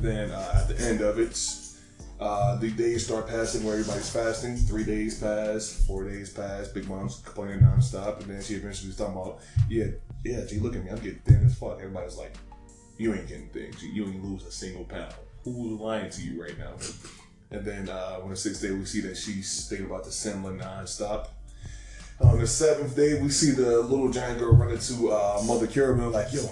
Then 0.00 0.30
uh, 0.30 0.52
at 0.54 0.68
the 0.68 0.80
end 0.84 1.00
of 1.00 1.18
it, 1.18 1.36
uh, 2.20 2.56
the 2.56 2.70
days 2.70 3.06
start 3.06 3.26
passing 3.28 3.64
where 3.64 3.74
everybody's 3.74 4.10
fasting. 4.10 4.56
Three 4.56 4.84
days 4.84 5.18
pass, 5.18 5.84
four 5.86 6.04
days 6.04 6.30
pass. 6.30 6.68
Big 6.68 6.88
Mom's 6.88 7.16
complaining 7.24 7.60
nonstop, 7.60 8.20
and 8.20 8.30
then 8.30 8.42
she 8.42 8.54
eventually 8.54 8.92
talking 8.92 9.14
about, 9.14 9.40
"Yeah, 9.68 9.86
yeah, 10.26 10.44
G, 10.44 10.58
look 10.58 10.76
at 10.76 10.84
me, 10.84 10.90
I'm 10.90 10.98
getting 10.98 11.20
thin 11.20 11.44
as 11.44 11.58
fuck." 11.58 11.78
Everybody's 11.78 12.16
like, 12.16 12.34
"You 12.98 13.14
ain't 13.14 13.28
getting 13.28 13.48
thin. 13.48 13.72
G. 13.78 13.88
You 13.88 14.06
ain't 14.06 14.24
lose 14.24 14.44
a 14.44 14.52
single 14.52 14.84
pound. 14.84 15.14
Who's 15.44 15.80
lying 15.80 16.10
to 16.10 16.22
you 16.22 16.42
right 16.42 16.58
now?" 16.58 16.74
And 17.50 17.64
then 17.64 17.88
uh, 17.88 18.20
on 18.22 18.30
the 18.30 18.36
sixth 18.36 18.62
day, 18.62 18.72
we 18.72 18.84
see 18.84 19.00
that 19.02 19.16
she's 19.16 19.68
thinking 19.68 19.86
about 19.86 20.04
the 20.04 20.10
semla 20.10 20.60
nonstop. 20.60 21.28
On 22.20 22.38
the 22.40 22.46
seventh 22.46 22.96
day, 22.96 23.20
we 23.20 23.28
see 23.28 23.50
the 23.50 23.80
little 23.82 24.10
giant 24.10 24.38
girl 24.38 24.54
running 24.54 24.78
to 24.78 25.12
uh, 25.12 25.42
Mother 25.46 25.66
Carmel, 25.66 26.10
like, 26.10 26.32
yo, 26.32 26.48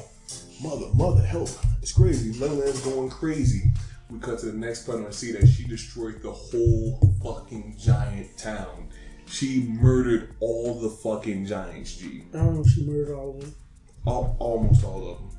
mother, 0.62 0.86
mother, 0.94 1.22
help. 1.22 1.48
It's 1.80 1.92
crazy. 1.92 2.38
Lilian's 2.38 2.80
going 2.82 3.09
crazy. 3.09 3.72
We 4.10 4.18
cut 4.18 4.38
to 4.40 4.46
the 4.46 4.59
next 4.59 4.86
panel 4.86 5.06
and 5.06 5.14
see 5.14 5.32
that 5.32 5.46
she 5.46 5.64
destroyed 5.66 6.22
the 6.22 6.30
whole 6.30 7.01
fucking 7.22 7.76
giant 7.78 8.36
town. 8.36 8.90
She 9.26 9.66
murdered 9.80 10.34
all 10.40 10.78
the 10.80 10.90
fucking 10.90 11.46
giants, 11.46 11.96
G. 11.96 12.24
I 12.34 12.36
don't 12.36 12.55
know 12.55 12.60
if 12.60 12.68
she 12.68 12.84
murdered 12.84 13.14
all 13.14 13.30
of 13.30 13.40
them. 13.40 13.55
All, 14.06 14.36
almost 14.39 14.85
all 14.85 15.09
of 15.10 15.18
them. 15.18 15.31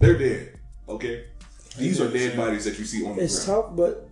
They're 0.00 0.18
dead, 0.18 0.58
okay? 0.88 1.24
These 1.76 2.00
are 2.00 2.10
dead 2.10 2.36
bodies 2.36 2.64
that 2.64 2.78
you 2.78 2.84
see 2.84 3.04
on 3.06 3.16
the 3.16 3.22
It's 3.22 3.44
ground. 3.44 3.64
tough, 3.68 3.76
but 3.76 4.08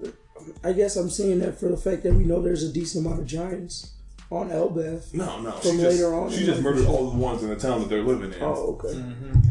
I 0.65 0.73
guess 0.73 0.97
I'm 0.97 1.11
saying 1.11 1.41
that 1.41 1.59
for 1.59 1.69
the 1.69 1.77
fact 1.77 2.03
that 2.05 2.15
we 2.15 2.25
know 2.25 2.41
there's 2.43 2.63
a 2.63 2.73
decent 2.73 3.07
amount 3.07 3.21
of 3.21 3.27
giants 3.27 3.93
on 4.31 4.51
Elbaf. 4.51 5.15
No, 5.15 5.41
no. 5.41 5.53
From 5.53 5.73
she 5.73 5.77
just, 5.83 5.97
later 6.01 6.15
on 6.15 6.31
she 6.31 6.45
just 6.45 6.63
murdered 6.63 6.87
all 6.87 7.11
the 7.11 7.17
ones 7.17 7.43
in 7.43 7.49
the 7.49 7.57
town 7.57 7.81
that 7.81 7.89
they're 7.89 8.03
living 8.03 8.33
in. 8.33 8.43
Oh, 8.43 8.79
okay. 8.85 9.03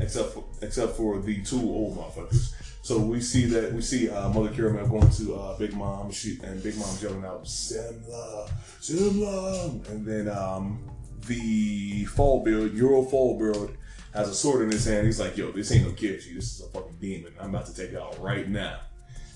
except 0.02 0.34
for 0.34 0.44
except 0.62 0.94
for 0.96 1.20
the 1.20 1.42
two 1.44 1.60
old 1.60 1.98
motherfuckers. 1.98 2.54
So 2.84 3.00
we 3.00 3.20
see 3.20 3.46
that 3.48 3.74
we 3.74 3.82
see 3.82 4.10
uh, 4.10 4.30
Mother 4.30 4.50
Carmel 4.56 4.88
going 4.88 5.10
to 5.10 5.36
uh, 5.36 5.58
Big 5.58 5.74
Mom, 5.74 6.12
she 6.12 6.40
and 6.44 6.62
Big 6.64 6.78
Mom 6.78 6.96
yelling 7.02 7.26
out 7.26 7.44
Semla, 7.44 8.50
Semla, 8.80 9.90
and 9.90 10.06
then 10.06 10.30
um, 10.30 10.80
the 11.28 12.06
Fall 12.06 12.44
Build, 12.44 12.74
Euro 12.74 13.04
Fall 13.04 13.38
Build, 13.38 13.76
has 14.14 14.30
a 14.30 14.34
sword 14.36 14.64
in 14.64 14.72
his 14.72 14.86
hand. 14.86 15.06
He's 15.06 15.20
like, 15.20 15.38
"Yo, 15.38 15.52
this 15.52 15.72
ain't 15.72 15.86
no 15.86 15.92
kid. 15.94 16.22
G. 16.22 16.34
This 16.34 16.60
is 16.60 16.66
a 16.66 16.70
fucking 16.70 16.98
demon. 17.00 17.34
I'm 17.40 17.54
about 17.54 17.66
to 17.68 17.76
take 17.76 17.92
it 17.92 18.02
out 18.02 18.20
right 18.22 18.48
now." 18.48 18.80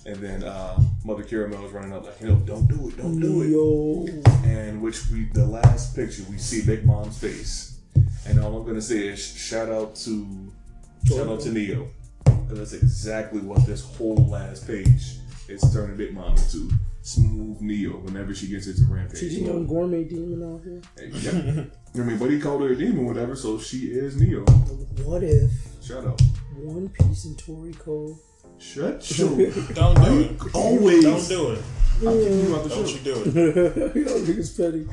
And 0.06 0.16
then 0.18 0.44
uh, 0.44 0.82
Mother 1.06 1.24
Carmel 1.24 1.66
is 1.66 1.72
running 1.72 1.94
up 1.94 2.06
like, 2.06 2.20
"You 2.22 2.28
know, 2.28 2.36
don't 2.38 2.68
do 2.68 2.90
it, 2.90 2.98
don't 2.98 3.20
do 3.20 3.42
it." 3.44 3.50
Yo, 3.50 4.06
and 4.50 4.82
which 4.82 5.08
we 5.12 5.26
the 5.34 5.46
last 5.46 5.96
picture 5.96 6.24
we 6.30 6.38
see 6.38 6.66
Big 6.66 6.86
Mom's 6.86 7.20
face, 7.20 7.80
and 8.26 8.40
all 8.40 8.58
I'm 8.58 8.66
gonna 8.66 8.82
say 8.82 9.08
is 9.08 9.24
shout 9.24 9.70
out 9.70 9.96
to 9.98 10.52
shout 11.06 11.28
out 11.28 11.42
to 11.42 11.52
Neo, 11.52 11.88
because 12.24 12.58
that's 12.58 12.74
exactly 12.74 13.42
what 13.42 13.66
this 13.66 13.86
whole 13.96 14.28
last 14.28 14.66
page 14.66 15.18
is 15.48 15.62
turning 15.74 15.98
Big 15.98 16.14
Mom 16.14 16.32
into. 16.32 16.72
Smooth 17.04 17.62
Neo 17.62 17.94
whenever 17.94 18.32
she 18.36 18.48
gets 18.48 18.68
into 18.68 18.84
rampage. 18.86 19.20
she's 19.20 19.38
a 19.42 19.46
young 19.46 19.66
gourmet 19.66 20.04
demon 20.04 20.44
out 20.44 20.62
here. 20.64 20.82
Yeah. 21.10 21.64
I 21.94 21.98
mean, 22.00 22.18
but 22.18 22.30
he 22.32 22.40
called 22.40 22.62
her 22.62 22.70
a 22.72 22.76
demon, 22.76 23.06
whatever. 23.06 23.36
So 23.36 23.60
she 23.60 23.88
is 23.88 24.20
Neo. 24.20 24.42
What 25.04 25.24
if 25.24 25.52
Shout 25.84 26.06
out. 26.06 26.22
One 26.58 26.90
Piece 26.90 27.26
and 27.26 27.38
Toriko? 27.38 28.18
Shut 28.60 29.10
your 29.18 29.52
Don't 29.74 29.96
do 30.04 30.20
it. 30.22 30.56
always. 30.56 31.04
Don't 31.04 31.28
do 31.28 31.52
it. 31.52 31.64
I'm 31.98 32.14
kicking 32.24 32.40
you 32.48 32.56
out 32.56 32.64
the 32.64 32.70
Don't 32.70 32.88
show. 32.88 32.96
you 32.96 33.00
do 33.02 33.22
it. 33.24 33.96
Yo, 33.96 34.20
niggas 34.20 34.58
petty. 34.58 34.88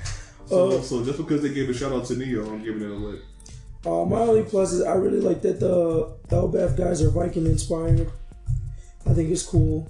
So, 0.46 0.80
so 0.80 1.04
just 1.04 1.18
because 1.18 1.42
they 1.42 1.50
gave 1.50 1.68
a 1.68 1.74
shout 1.74 1.92
out 1.92 2.06
to 2.06 2.16
Neo, 2.16 2.46
I'm 2.50 2.64
giving 2.64 2.82
it 2.82 2.90
a 2.90 2.94
lit. 2.94 3.20
Uh, 3.86 4.04
my 4.06 4.18
only 4.20 4.42
plus 4.42 4.72
is 4.72 4.82
I 4.82 4.94
really 4.94 5.20
like 5.20 5.40
that 5.42 5.60
the 5.60 6.14
Elbaf 6.30 6.76
guys 6.76 7.00
are 7.02 7.10
Viking 7.10 7.46
inspired. 7.46 8.10
I 9.06 9.12
think 9.14 9.30
it's 9.30 9.44
cool. 9.44 9.88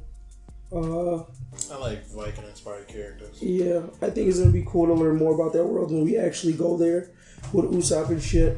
Uh, 0.71 1.23
I 1.71 1.77
like 1.77 2.07
Viking 2.07 2.45
inspired 2.45 2.89
characters. 2.89 3.43
yeah, 3.43 3.83
I 4.01 4.11
think 4.11 4.29
it's 4.29 4.39
gonna 4.39 4.51
be 4.51 4.65
cool 4.67 4.87
to 4.87 4.95
learn 4.95 5.17
more 5.17 5.35
about 5.35 5.53
that 5.53 5.65
world 5.65 5.91
when 5.91 6.05
we 6.05 6.17
actually 6.17 6.55
go 6.55 6.77
there 6.77 7.11
with 7.53 7.71
Usopp 7.71 8.09
and 8.09 8.23
shit. 8.23 8.57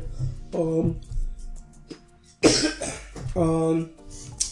Um, 0.55 1.01
um, 3.37 3.91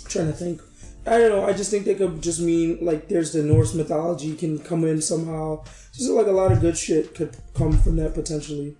trying 0.09 0.27
to 0.27 0.33
think. 0.33 0.61
I 1.07 1.19
don't 1.19 1.31
know. 1.31 1.47
I 1.47 1.53
just 1.53 1.71
think 1.71 1.85
they 1.85 1.95
could 1.95 2.23
just 2.23 2.41
mean 2.41 2.79
like 2.83 3.09
there's 3.09 3.33
the 3.33 3.43
Norse 3.43 3.75
mythology 3.75 4.35
can 4.35 4.59
come 4.59 4.85
in 4.85 5.01
somehow. 5.01 5.65
Just 5.93 6.11
like 6.11 6.27
a 6.27 6.33
lot 6.33 6.53
of 6.53 6.61
good 6.61 6.77
shit 6.77 7.15
could 7.15 7.37
come 7.55 7.73
from 7.73 7.97
that 7.97 8.15
potentially. 8.15 8.77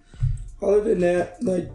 Other 0.61 0.83
than 0.83 0.99
that, 1.01 1.43
like, 1.43 1.71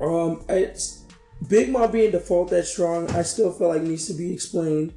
um, 0.00 0.44
it's 0.48 1.04
Big 1.48 1.70
Mom 1.70 1.90
being 1.90 2.10
default 2.10 2.50
that 2.50 2.66
strong. 2.66 3.10
I 3.10 3.22
still 3.22 3.52
feel 3.52 3.68
like 3.68 3.82
needs 3.82 4.06
to 4.06 4.14
be 4.14 4.32
explained. 4.32 4.94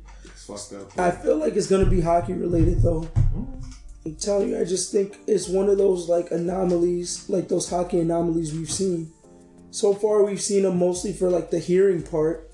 I 0.98 1.12
feel 1.12 1.38
like 1.38 1.56
it's 1.56 1.68
gonna 1.68 1.86
be 1.86 2.02
haki 2.02 2.40
related 2.40 2.82
though. 2.82 3.08
I'm 4.06 4.16
telling 4.16 4.50
you, 4.50 4.60
I 4.60 4.66
just 4.66 4.92
think 4.92 5.18
it's 5.26 5.48
one 5.48 5.68
of 5.68 5.78
those 5.80 6.08
like 6.08 6.30
anomalies, 6.32 7.28
like 7.28 7.48
those 7.48 7.70
haki 7.70 8.02
anomalies 8.02 8.54
we've 8.54 8.72
seen. 8.72 9.12
So 9.72 9.94
far, 9.94 10.24
we've 10.24 10.42
seen 10.42 10.64
them 10.64 10.78
mostly 10.78 11.12
for 11.12 11.30
like 11.30 11.50
the 11.50 11.60
hearing 11.60 12.04
part. 12.04 12.52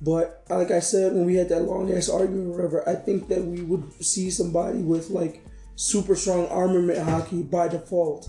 But 0.00 0.44
like 0.48 0.70
I 0.70 0.80
said, 0.80 1.12
when 1.12 1.26
we 1.26 1.34
had 1.34 1.50
that 1.50 1.64
long 1.64 1.92
ass 1.92 2.08
argument, 2.08 2.48
or 2.48 2.56
whatever, 2.56 2.88
I 2.88 2.94
think 2.94 3.28
that 3.28 3.44
we 3.44 3.60
would 3.62 3.92
see 4.02 4.30
somebody 4.30 4.78
with 4.78 5.10
like 5.10 5.44
super 5.76 6.16
strong 6.16 6.46
armament 6.48 6.98
haki 6.98 7.48
by 7.48 7.68
default, 7.68 8.28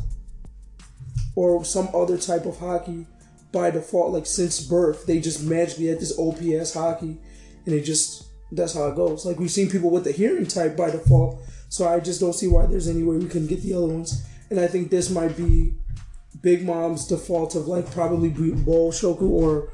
or 1.35 1.63
some 1.63 1.87
other 1.93 2.17
type 2.17 2.45
of 2.45 2.57
haki 2.57 3.05
by 3.53 3.71
default. 3.71 4.11
Like 4.11 4.25
since 4.25 4.59
birth, 4.59 5.05
they 5.05 5.21
just 5.21 5.43
magically 5.43 5.87
had 5.87 6.01
this 6.01 6.19
OPS 6.19 6.75
haki, 6.75 7.17
and 7.65 7.73
it 7.73 7.83
just 7.83 8.25
that's 8.51 8.73
how 8.73 8.87
it 8.87 8.95
goes. 8.95 9.25
Like 9.25 9.39
we've 9.39 9.51
seen 9.51 9.69
people 9.69 9.89
with 9.89 10.03
the 10.03 10.11
hearing 10.11 10.45
type 10.45 10.75
by 10.75 10.91
default, 10.91 11.41
so 11.69 11.87
I 11.87 11.99
just 11.99 12.19
don't 12.19 12.33
see 12.33 12.47
why 12.47 12.65
there's 12.65 12.87
any 12.87 13.03
way 13.03 13.17
we 13.17 13.27
can 13.27 13.47
get 13.47 13.61
the 13.61 13.73
other 13.73 13.87
ones. 13.87 14.25
And 14.49 14.59
I 14.59 14.67
think 14.67 14.89
this 14.89 15.09
might 15.09 15.37
be 15.37 15.73
Big 16.41 16.65
Mom's 16.65 17.07
default 17.07 17.55
of 17.55 17.67
like 17.67 17.89
probably 17.91 18.29
Busoshoku 18.29 19.29
or 19.29 19.69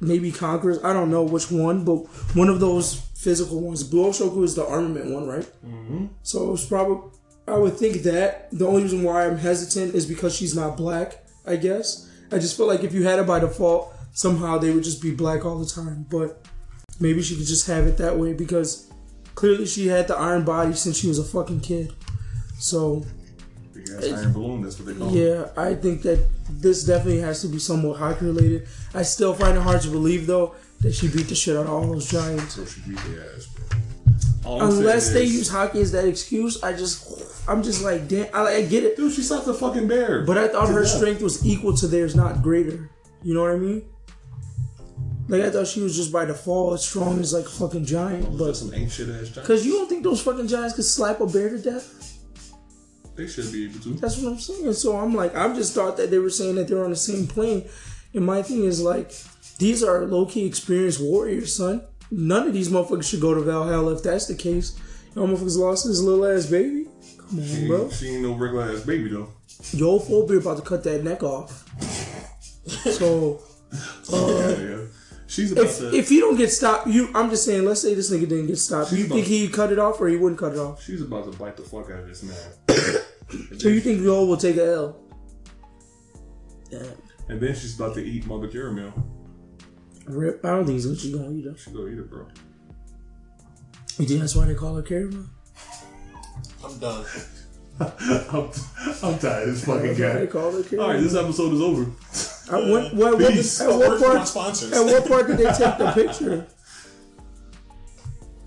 maybe 0.00 0.30
Conquerors. 0.30 0.82
I 0.84 0.92
don't 0.92 1.10
know 1.10 1.24
which 1.24 1.50
one, 1.50 1.84
but 1.84 2.06
one 2.34 2.48
of 2.48 2.60
those 2.60 2.94
physical 2.94 3.60
ones. 3.60 3.82
Busoshoku 3.88 4.44
is 4.44 4.54
the 4.54 4.66
armament 4.66 5.10
one, 5.10 5.26
right? 5.26 5.48
Mm-hmm. 5.64 6.06
So 6.22 6.52
it's 6.52 6.64
probably 6.64 7.10
I 7.48 7.56
would 7.56 7.76
think 7.76 8.02
that 8.02 8.48
the 8.52 8.66
only 8.66 8.84
reason 8.84 9.02
why 9.02 9.26
I'm 9.26 9.38
hesitant 9.38 9.94
is 9.94 10.06
because 10.06 10.34
she's 10.34 10.54
not 10.54 10.76
black. 10.76 11.24
I 11.46 11.56
guess 11.56 12.08
I 12.30 12.38
just 12.38 12.56
feel 12.56 12.66
like 12.66 12.84
if 12.84 12.92
you 12.92 13.02
had 13.02 13.18
it 13.18 13.26
by 13.26 13.40
default, 13.40 13.92
somehow 14.12 14.58
they 14.58 14.70
would 14.70 14.84
just 14.84 15.02
be 15.02 15.12
black 15.12 15.44
all 15.44 15.58
the 15.58 15.66
time. 15.66 16.06
But 16.08 16.46
maybe 17.00 17.22
she 17.22 17.36
could 17.36 17.46
just 17.46 17.66
have 17.66 17.86
it 17.86 17.96
that 17.98 18.16
way 18.18 18.32
because 18.32 18.90
clearly 19.34 19.66
she 19.66 19.88
had 19.88 20.06
the 20.08 20.16
iron 20.16 20.44
body 20.44 20.74
since 20.74 20.96
she 20.98 21.08
was 21.08 21.18
a 21.18 21.24
fucking 21.24 21.60
kid. 21.60 21.92
So 22.58 23.04
Big 23.74 23.88
ass 23.90 24.04
iron 24.12 24.32
balloon, 24.32 24.62
that's 24.62 24.78
what 24.78 24.86
they 24.86 24.94
call 24.94 25.14
it. 25.14 25.18
yeah, 25.18 25.48
I 25.56 25.74
think 25.74 26.02
that 26.02 26.24
this 26.50 26.84
definitely 26.84 27.20
has 27.20 27.40
to 27.42 27.48
be 27.48 27.58
somewhat 27.58 27.98
haki 27.98 28.22
related. 28.22 28.68
I 28.94 29.02
still 29.02 29.34
find 29.34 29.56
it 29.56 29.62
hard 29.62 29.80
to 29.82 29.88
believe 29.88 30.26
though 30.26 30.54
that 30.80 30.94
she 30.94 31.08
beat 31.08 31.28
the 31.28 31.34
shit 31.34 31.56
out 31.56 31.64
of 31.66 31.70
all 31.72 31.86
those 31.86 32.10
giants. 32.10 32.54
So 32.54 32.64
she 32.64 32.80
beat 32.82 32.98
their 33.08 33.34
ass, 33.34 33.46
bro. 33.46 33.78
All 34.44 34.62
Unless 34.62 35.12
they 35.12 35.24
is- 35.24 35.34
use 35.34 35.50
haki 35.50 35.76
as 35.76 35.92
that 35.92 36.06
excuse, 36.06 36.62
I 36.62 36.72
just, 36.72 37.46
I'm 37.48 37.62
just 37.62 37.82
like, 37.84 38.08
damn, 38.08 38.28
I, 38.34 38.46
I 38.56 38.62
get 38.66 38.84
it. 38.84 38.96
Dude, 38.96 39.12
she 39.12 39.22
slapped 39.22 39.46
a 39.46 39.52
fucking 39.54 39.86
bear. 39.88 40.22
But 40.24 40.38
I 40.38 40.48
thought 40.48 40.68
her 40.70 40.82
death. 40.82 40.90
strength 40.90 41.22
was 41.22 41.44
equal 41.46 41.76
to 41.76 41.86
theirs, 41.86 42.16
not 42.16 42.42
greater. 42.42 42.90
You 43.22 43.34
know 43.34 43.42
what 43.42 43.52
I 43.52 43.56
mean? 43.56 43.84
Like 45.30 45.42
I 45.42 45.50
thought 45.50 45.66
she 45.68 45.80
was 45.80 45.94
just 45.96 46.12
by 46.12 46.24
default 46.24 46.74
as 46.74 46.84
strong 46.84 47.20
as 47.20 47.32
like 47.32 47.46
a 47.46 47.48
fucking 47.48 47.84
giant, 47.84 48.36
but 48.36 48.54
some 48.54 48.74
ancient 48.74 49.10
ass 49.10 49.28
giant. 49.28 49.34
because 49.36 49.64
you 49.64 49.72
don't 49.74 49.88
think 49.88 50.02
those 50.02 50.20
fucking 50.20 50.48
giants 50.48 50.74
could 50.74 50.84
slap 50.84 51.20
a 51.20 51.26
bear 51.26 51.48
to 51.50 51.58
death? 51.58 52.18
They 53.14 53.26
should 53.26 53.52
be 53.52 53.66
able 53.66 53.80
to. 53.80 53.94
That's 53.94 54.18
what 54.18 54.32
I'm 54.32 54.38
saying. 54.38 54.72
So 54.74 54.96
I'm 54.96 55.14
like, 55.14 55.36
I'm 55.36 55.54
just 55.54 55.74
thought 55.74 55.96
that 55.98 56.10
they 56.10 56.18
were 56.18 56.30
saying 56.30 56.56
that 56.56 56.68
they're 56.68 56.82
on 56.84 56.90
the 56.90 56.96
same 56.96 57.26
plane. 57.26 57.68
And 58.14 58.24
my 58.26 58.42
thing 58.42 58.64
is 58.64 58.80
like, 58.82 59.12
these 59.58 59.84
are 59.84 60.04
low 60.06 60.26
key 60.26 60.46
experienced 60.46 61.00
warriors, 61.00 61.54
son. 61.54 61.82
None 62.10 62.48
of 62.48 62.52
these 62.54 62.68
motherfuckers 62.70 63.04
should 63.08 63.20
go 63.20 63.34
to 63.34 63.40
Valhalla 63.40 63.94
if 63.94 64.02
that's 64.02 64.26
the 64.26 64.34
case. 64.34 64.76
Y'all 65.14 65.28
motherfuckers 65.28 65.58
lost 65.58 65.86
his 65.86 66.02
little 66.02 66.26
ass 66.26 66.46
baby. 66.46 66.86
Come 67.18 67.38
on, 67.38 67.44
She, 67.46 67.66
bro. 67.68 67.90
she 67.90 68.08
ain't 68.08 68.22
no 68.22 68.32
regular 68.34 68.72
ass 68.72 68.80
baby 68.80 69.10
though. 69.10 69.28
Yo, 69.72 69.98
Phobia 70.00 70.38
about 70.38 70.56
to 70.56 70.62
cut 70.64 70.82
that 70.84 71.04
neck 71.04 71.22
off. 71.22 71.64
So 72.66 73.42
yeah, 74.10 74.48
yeah. 74.58 74.74
Uh, 74.74 74.86
She's 75.30 75.52
about 75.52 75.66
if 75.66 75.78
to. 75.78 75.94
if 75.94 76.08
he 76.08 76.18
don't 76.18 76.36
get 76.36 76.50
stopped, 76.50 76.88
you 76.88 77.08
I'm 77.14 77.30
just 77.30 77.44
saying, 77.44 77.64
let's 77.64 77.80
say 77.80 77.94
this 77.94 78.10
nigga 78.10 78.28
didn't 78.28 78.48
get 78.48 78.58
stopped. 78.58 78.90
You 78.90 79.04
think 79.04 79.10
about- 79.12 79.24
he 79.24 79.48
cut 79.48 79.70
it 79.72 79.78
off 79.78 80.00
or 80.00 80.08
he 80.08 80.16
wouldn't 80.16 80.40
cut 80.40 80.52
it 80.54 80.58
off? 80.58 80.82
she's 80.82 81.00
about 81.02 81.30
to 81.30 81.38
bite 81.38 81.56
the 81.56 81.62
fuck 81.62 81.84
out 81.90 82.00
of 82.00 82.08
this 82.08 82.22
man. 82.24 82.36
So 83.58 83.68
you 83.68 83.80
think 83.80 84.02
Yo 84.02 84.24
will 84.26 84.36
take 84.36 84.56
a 84.56 84.66
L? 84.72 84.96
Damn. 86.68 86.82
And 87.28 87.40
then 87.40 87.54
she's 87.54 87.76
about 87.78 87.94
to 87.94 88.04
eat 88.04 88.26
Mother 88.26 88.48
Caramel. 88.48 88.92
Rip. 90.06 90.44
I 90.44 90.48
don't 90.48 90.66
think 90.66 90.74
he's 90.78 90.88
what 90.88 91.04
you 91.04 91.16
gonna 91.16 91.30
eat 91.30 91.44
though. 91.44 91.54
She 91.54 91.70
gonna 91.70 91.86
eat 91.92 91.98
it, 91.98 92.10
bro. 92.10 92.26
You 93.98 94.06
think 94.06 94.18
that's 94.18 94.34
why 94.34 94.46
they 94.46 94.54
call 94.54 94.74
her 94.74 94.82
caramel? 94.82 95.26
I'm 96.64 96.78
done. 96.80 97.04
I'm, 97.80 98.50
I'm 99.02 99.18
tired 99.20 99.48
of 99.48 99.54
this 99.54 99.64
fucking 99.64 99.94
That's 99.94 99.98
they 99.98 100.26
guy. 100.26 100.26
call 100.26 100.50
her 100.50 100.62
caramel. 100.64 100.86
All 100.86 100.92
right, 100.92 101.00
this 101.00 101.14
episode 101.14 101.52
is 101.52 101.60
over. 101.60 101.86
At 102.52 102.66
what, 102.66 102.94
what, 102.94 103.18
what, 103.18 103.32
Peace. 103.32 103.60
at 103.60 103.68
what 103.68 103.78
word 103.78 103.98
from 103.98 104.08
my 104.08 104.14
part? 104.16 104.28
sponsors. 104.28 104.72
At 104.72 104.84
what 104.84 105.06
part 105.06 105.26
did 105.28 105.38
they 105.38 105.44
take 105.52 105.78
the 105.78 105.92
picture? 105.94 106.46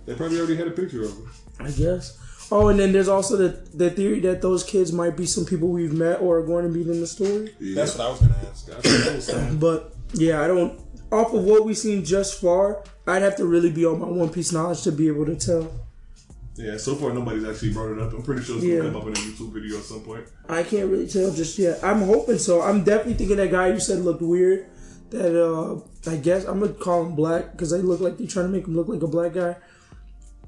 They 0.05 0.15
probably 0.15 0.37
already 0.39 0.57
had 0.57 0.67
a 0.67 0.71
picture 0.71 1.03
of 1.03 1.11
her. 1.11 1.65
I 1.65 1.71
guess. 1.71 2.19
Oh, 2.51 2.67
and 2.67 2.77
then 2.79 2.91
there's 2.91 3.07
also 3.07 3.37
the 3.37 3.49
the 3.73 3.89
theory 3.89 4.19
that 4.21 4.41
those 4.41 4.63
kids 4.63 4.91
might 4.91 5.15
be 5.15 5.25
some 5.25 5.45
people 5.45 5.69
we've 5.69 5.93
met 5.93 6.19
or 6.21 6.39
are 6.39 6.45
going 6.45 6.65
to 6.65 6.69
meet 6.69 6.87
in 6.87 6.99
the 6.99 7.07
story. 7.07 7.55
That's 7.59 7.97
what 7.97 8.07
I 8.07 8.09
was 8.11 8.19
gonna 8.19 8.35
ask. 8.49 8.65
That's 8.67 8.85
what 8.85 9.37
I 9.37 9.45
was. 9.45 9.55
But 9.55 9.95
yeah, 10.13 10.41
I 10.41 10.47
don't. 10.47 10.79
Off 11.11 11.33
of 11.33 11.43
what 11.43 11.63
we've 11.63 11.77
seen 11.77 12.03
just 12.03 12.41
far, 12.41 12.83
I'd 13.07 13.21
have 13.21 13.35
to 13.37 13.45
really 13.45 13.71
be 13.71 13.85
on 13.85 13.99
my 13.99 14.07
One 14.07 14.29
Piece 14.29 14.51
knowledge 14.51 14.81
to 14.83 14.91
be 14.91 15.07
able 15.07 15.25
to 15.27 15.35
tell. 15.35 15.71
Yeah, 16.55 16.77
so 16.77 16.95
far 16.95 17.11
nobody's 17.13 17.45
actually 17.45 17.73
brought 17.73 17.91
it 17.91 17.99
up. 17.99 18.13
I'm 18.13 18.21
pretty 18.21 18.43
sure 18.43 18.57
it's 18.57 18.65
gonna 18.65 18.91
come 18.91 18.95
up 18.95 19.07
in 19.07 19.13
a 19.13 19.15
YouTube 19.15 19.53
video 19.53 19.77
at 19.77 19.83
some 19.83 20.01
point. 20.01 20.25
I 20.47 20.61
can't 20.61 20.89
really 20.89 21.07
tell 21.07 21.31
just 21.33 21.57
yet. 21.57 21.83
I'm 21.83 22.01
hoping 22.01 22.37
so. 22.37 22.61
I'm 22.61 22.83
definitely 22.83 23.15
thinking 23.15 23.37
that 23.37 23.49
guy 23.49 23.69
you 23.69 23.79
said 23.79 23.99
looked 23.99 24.21
weird. 24.21 24.67
That 25.09 25.35
uh, 25.35 25.79
I 26.09 26.17
guess 26.17 26.45
I'm 26.45 26.59
gonna 26.59 26.73
call 26.73 27.05
him 27.05 27.15
black 27.15 27.53
because 27.53 27.71
they 27.71 27.79
look 27.79 28.01
like 28.01 28.17
they're 28.17 28.27
trying 28.27 28.45
to 28.45 28.51
make 28.51 28.67
him 28.67 28.75
look 28.75 28.87
like 28.87 29.01
a 29.01 29.07
black 29.07 29.33
guy. 29.33 29.55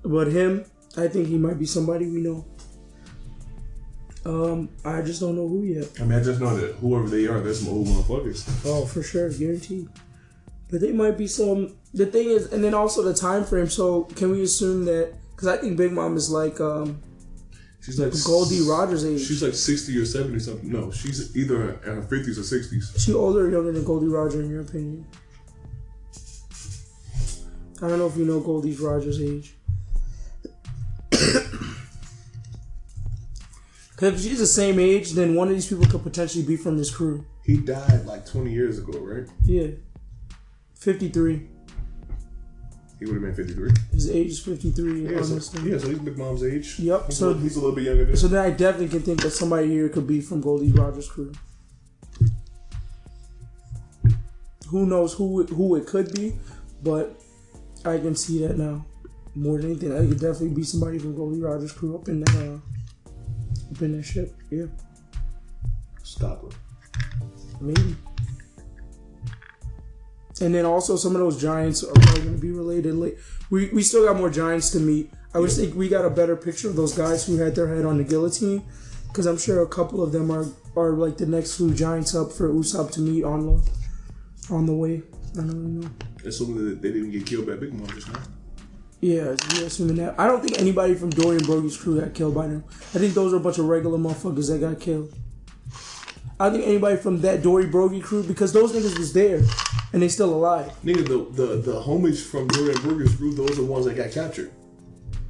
But 0.03 0.27
him, 0.27 0.65
I 0.95 1.07
think 1.07 1.27
he 1.27 1.39
might 1.39 1.57
be 1.57 1.65
somebody 1.65 2.05
we 2.05 2.21
know. 2.21 2.45
Um, 4.25 4.69
I 4.83 5.01
just 5.01 5.21
don't 5.21 5.35
know 5.35 5.47
who 5.47 5.63
yet. 5.63 5.89
I 5.99 6.03
mean, 6.03 6.19
I 6.19 6.23
just 6.23 6.39
know 6.39 6.55
that 6.55 6.75
whoever 6.75 7.09
they 7.09 7.25
are, 7.25 7.39
they're 7.41 7.53
some 7.53 7.73
old 7.73 7.87
motherfuckers. 7.87 8.47
Oh, 8.65 8.85
for 8.85 9.01
sure, 9.01 9.29
guaranteed. 9.31 9.89
But 10.69 10.81
they 10.81 10.91
might 10.91 11.17
be 11.17 11.25
some. 11.25 11.77
The 11.95 12.05
thing 12.05 12.29
is, 12.29 12.51
and 12.53 12.63
then 12.63 12.75
also 12.75 13.01
the 13.01 13.13
time 13.13 13.43
frame. 13.43 13.69
So 13.69 14.03
can 14.03 14.29
we 14.29 14.43
assume 14.43 14.85
that? 14.85 15.15
Because 15.35 15.47
I 15.47 15.57
think 15.57 15.77
Big 15.77 15.91
Mom 15.91 16.15
is 16.15 16.29
like 16.29 16.59
um 16.59 17.01
She's 17.85 17.99
like 17.99 18.13
Goldie 18.25 18.61
Rogers 18.61 19.05
age. 19.05 19.21
She's 19.27 19.43
like 19.43 19.53
60 19.53 19.95
or 19.99 20.05
70 20.05 20.39
something. 20.39 20.71
No, 20.71 20.89
she's 20.89 21.37
either 21.37 21.73
in 21.73 21.95
her 21.95 22.01
50s 22.01 22.37
or 22.37 22.41
60s. 22.41 22.99
She 22.99 23.13
older 23.13 23.45
or 23.45 23.51
younger 23.51 23.71
than 23.71 23.83
Goldie 23.83 24.07
Rogers 24.07 24.43
in 24.43 24.49
your 24.49 24.61
opinion? 24.61 25.05
I 27.83 27.87
don't 27.87 27.99
know 27.99 28.07
if 28.07 28.17
you 28.17 28.25
know 28.25 28.39
Goldie 28.39 28.73
Rogers' 28.75 29.21
age. 29.21 29.55
If 34.01 34.19
she's 34.19 34.39
the 34.39 34.45
same 34.45 34.77
age, 34.77 35.13
then 35.13 35.35
one 35.35 35.47
of 35.47 35.53
these 35.53 35.69
people 35.69 35.85
could 35.85 36.03
potentially 36.03 36.43
be 36.43 36.57
from 36.57 36.77
this 36.77 36.93
crew. 36.93 37.25
He 37.45 37.55
died 37.55 38.05
like 38.05 38.25
20 38.25 38.51
years 38.51 38.77
ago, 38.77 38.99
right? 38.99 39.25
Yeah. 39.45 39.67
53. 40.75 41.47
He 42.99 43.05
would 43.05 43.15
have 43.15 43.23
been 43.23 43.35
53. 43.35 43.71
His 43.91 44.09
age 44.09 44.27
is 44.27 44.39
53. 44.39 45.03
Yeah, 45.15 45.21
so, 45.21 45.59
yeah, 45.63 45.77
so 45.77 45.89
he's 45.89 45.99
Big 45.99 46.17
Mom's 46.17 46.43
age. 46.43 46.79
Yep, 46.79 47.07
He's, 47.07 47.17
so- 47.17 47.25
a, 47.25 47.27
little- 47.27 47.41
he's 47.43 47.55
a 47.57 47.59
little 47.59 47.75
bit 47.75 47.83
younger 47.85 48.05
than 48.05 48.15
So 48.15 48.27
then 48.29 48.39
I 48.45 48.51
definitely 48.51 48.87
can 48.87 49.01
think 49.01 49.21
that 49.21 49.31
somebody 49.31 49.67
here 49.67 49.89
could 49.89 50.07
be 50.07 50.21
from 50.21 50.39
Goldie 50.41 50.71
Rogers' 50.71 51.09
crew. 51.09 51.33
Who 54.69 54.85
knows 54.85 55.13
who 55.13 55.41
it, 55.41 55.49
who 55.49 55.75
it 55.75 55.85
could 55.85 56.13
be, 56.13 56.33
but 56.83 57.21
I 57.83 57.97
can 57.97 58.15
see 58.15 58.39
that 58.47 58.57
now. 58.57 58.85
More 59.35 59.57
than 59.59 59.71
anything, 59.71 59.91
I 59.93 59.99
could 60.07 60.19
definitely 60.19 60.55
be 60.55 60.63
somebody 60.63 60.97
from 60.97 61.15
Goldie 61.15 61.41
Rogers' 61.41 61.73
crew 61.73 61.95
up 61.97 62.07
in 62.07 62.21
that 62.21 62.35
uh, 62.35 63.09
up 63.75 63.81
in 63.81 63.97
that 63.97 64.03
ship. 64.03 64.33
Yeah, 64.49 64.65
Stop 66.03 66.43
her. 66.43 66.57
maybe. 67.59 67.95
And 70.41 70.53
then 70.53 70.65
also 70.65 70.97
some 70.97 71.15
of 71.15 71.21
those 71.21 71.39
giants 71.41 71.83
are 71.83 71.93
probably 71.93 72.21
going 72.23 72.35
to 72.35 72.41
be 72.41 72.51
related. 72.51 72.95
We 73.49 73.69
we 73.69 73.81
still 73.83 74.05
got 74.05 74.17
more 74.17 74.29
giants 74.29 74.69
to 74.71 74.79
meet. 74.79 75.11
I 75.33 75.39
wish 75.39 75.53
think 75.55 75.75
we 75.75 75.87
got 75.89 76.05
a 76.05 76.09
better 76.09 76.35
picture 76.35 76.69
of 76.69 76.75
those 76.75 76.93
guys 76.93 77.25
who 77.25 77.37
had 77.37 77.55
their 77.55 77.73
head 77.73 77.85
on 77.85 77.97
the 77.97 78.03
guillotine. 78.03 78.63
because 79.07 79.25
I'm 79.27 79.37
sure 79.37 79.61
a 79.61 79.67
couple 79.67 80.03
of 80.03 80.11
them 80.11 80.29
are 80.29 80.45
are 80.75 80.91
like 80.91 81.15
the 81.17 81.25
next 81.25 81.55
few 81.55 81.73
giants 81.73 82.13
up 82.13 82.33
for 82.33 82.49
Usopp 82.49 82.91
to 82.91 82.99
meet 82.99 83.23
on 83.23 83.45
the 83.45 83.69
on 84.53 84.65
the 84.65 84.73
way. 84.73 85.03
I 85.33 85.37
don't 85.37 85.49
really 85.49 85.85
know. 85.85 85.89
Assuming 86.25 86.65
that 86.69 86.81
they 86.81 86.91
didn't 86.91 87.11
get 87.11 87.25
killed 87.25 87.47
by 87.47 87.55
Big 87.55 87.73
Mom 87.73 87.87
just 87.87 88.11
now. 88.11 88.19
Yeah, 89.01 89.35
yeah, 89.53 89.65
assuming 89.65 89.97
that. 89.97 90.19
I 90.19 90.27
don't 90.27 90.41
think 90.41 90.57
anybody 90.59 90.95
from 90.95 91.11
Dorry 91.11 91.37
and 91.37 91.45
Brogy's 91.45 91.77
crew 91.77 91.99
got 92.01 92.13
killed 92.13 92.33
by 92.35 92.47
them. 92.47 92.63
I 92.93 92.97
think 92.97 93.13
those 93.13 93.33
are 93.33 93.37
a 93.37 93.39
bunch 93.39 93.57
of 93.57 93.65
regular 93.65 93.97
motherfuckers 93.97 94.49
that 94.49 94.59
got 94.59 94.79
killed. 94.79 95.13
I 96.39 96.45
don't 96.45 96.57
think 96.57 96.67
anybody 96.67 96.97
from 96.97 97.21
that 97.21 97.41
Dorry 97.41 97.65
Brogy 97.65 98.03
crew 98.03 98.23
because 98.23 98.51
those 98.51 98.73
niggas 98.73 98.97
was 98.97 99.13
there 99.13 99.41
and 99.93 100.01
they 100.01 100.09
still 100.09 100.33
alive. 100.33 100.71
Nigga, 100.83 101.07
the 101.07 101.43
the 101.43 101.55
the 101.61 101.81
homies 101.81 102.21
from 102.21 102.47
Dorry 102.49 102.71
and 102.71 102.79
Brogy's 102.79 103.15
group, 103.15 103.37
those 103.37 103.51
are 103.51 103.61
the 103.61 103.63
ones 103.65 103.85
that 103.85 103.95
got 103.95 104.11
captured. 104.11 104.51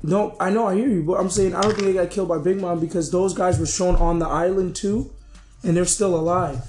No, 0.02 0.36
I 0.40 0.50
know, 0.50 0.68
I 0.68 0.76
hear 0.76 0.88
you, 0.88 1.04
but 1.04 1.20
I'm 1.20 1.30
saying 1.30 1.56
I 1.56 1.62
don't 1.62 1.74
think 1.74 1.86
they 1.86 1.94
got 1.94 2.10
killed 2.10 2.30
by 2.30 2.40
Big 2.40 2.60
Mom 2.60 2.80
because 2.80 3.12
those 3.12 3.34
guys 3.34 3.60
were 3.60 3.66
shown 3.66 3.96
on 3.96 4.20
the 4.20 4.28
island 4.28 4.76
too, 4.76 5.12
and 5.64 5.78
they're 5.78 5.86
still 5.86 6.16
alive 6.16 6.60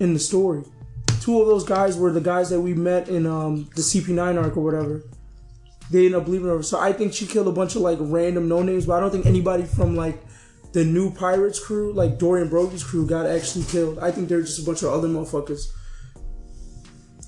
in 0.00 0.12
the 0.12 0.20
story. 0.20 0.62
Two 1.20 1.40
of 1.40 1.46
those 1.46 1.64
guys 1.64 1.96
were 1.96 2.12
the 2.12 2.20
guys 2.20 2.50
that 2.50 2.60
we 2.60 2.74
met 2.74 3.08
in 3.08 3.26
um, 3.26 3.70
the 3.74 3.80
CP9 3.82 4.42
arc 4.42 4.56
or 4.56 4.60
whatever. 4.60 5.02
They 5.90 6.06
ended 6.06 6.20
up 6.20 6.28
leaving 6.28 6.48
her. 6.48 6.62
So 6.62 6.78
I 6.78 6.92
think 6.92 7.14
she 7.14 7.26
killed 7.26 7.48
a 7.48 7.52
bunch 7.52 7.76
of 7.76 7.82
like 7.82 7.98
random 8.00 8.48
no 8.48 8.62
names, 8.62 8.84
but 8.84 8.94
I 8.94 9.00
don't 9.00 9.10
think 9.10 9.24
anybody 9.24 9.64
from 9.64 9.96
like 9.96 10.22
the 10.74 10.84
new 10.84 11.08
Pirates 11.08 11.64
crew, 11.64 11.92
like 11.92 12.18
Dorry 12.18 12.42
and 12.42 12.50
Brogy's 12.50 12.82
crew, 12.82 13.06
got 13.06 13.26
actually 13.26 13.64
killed. 13.66 14.00
I 14.00 14.10
think 14.10 14.28
they're 14.28 14.42
just 14.42 14.58
a 14.58 14.66
bunch 14.66 14.82
of 14.82 14.92
other 14.92 15.06
motherfuckers. 15.06 15.68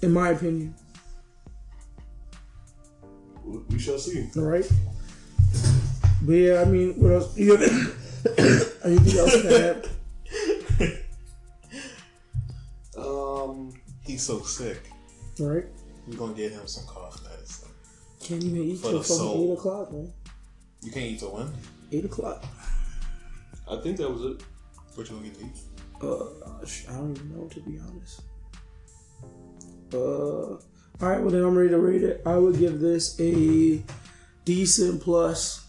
In 0.02 0.12
my 0.12 0.30
opinion. 0.30 0.74
We 3.70 3.78
shall 3.78 3.98
see. 3.98 4.28
All 4.36 4.42
right. 4.42 4.68
But 6.22 6.32
yeah, 6.32 6.60
I 6.60 6.64
mean, 6.64 6.94
what 7.00 7.12
else? 7.12 7.38
You 7.38 7.54
anything 8.84 9.18
else 9.18 9.42
to 9.42 9.70
add? 9.70 9.88
Um, 12.98 13.74
he's 14.06 14.22
so 14.22 14.40
sick. 14.40 14.90
All 15.38 15.48
right. 15.48 15.66
We're 16.08 16.16
gonna 16.16 16.32
get 16.32 16.52
him 16.52 16.66
some 16.66 16.86
cough 16.86 17.22
medicine. 17.22 17.68
Can't 18.20 18.42
even 18.42 18.62
eat 18.62 18.80
till 18.82 19.02
fucking 19.02 19.42
eight 19.42 19.52
o'clock, 19.52 19.92
man. 19.92 20.12
You 20.82 20.92
can't 20.92 21.04
eat 21.04 21.18
till 21.18 21.34
when? 21.34 21.52
Eight 21.92 22.06
o'clock. 22.06 22.42
I 23.68 23.76
think 23.76 23.96
that 23.98 24.10
was 24.10 24.22
it. 24.22 24.42
What 24.94 25.08
you 25.10 25.16
gonna 25.16 25.28
get 25.28 25.38
to 25.38 25.44
eat? 25.44 25.58
Uh, 26.00 26.24
I 26.88 26.96
don't 26.96 27.16
even 27.16 27.36
know 27.36 27.48
to 27.48 27.60
be 27.60 27.78
honest. 27.78 28.22
Uh, 29.92 30.56
all 31.00 31.08
right. 31.08 31.20
Well, 31.20 31.30
then 31.30 31.44
I'm 31.44 31.56
ready 31.56 31.70
to 31.70 31.78
rate 31.78 32.02
it. 32.02 32.22
I 32.24 32.36
would 32.36 32.58
give 32.58 32.80
this 32.80 33.18
a 33.20 33.82
decent 34.44 35.02
plus. 35.02 35.66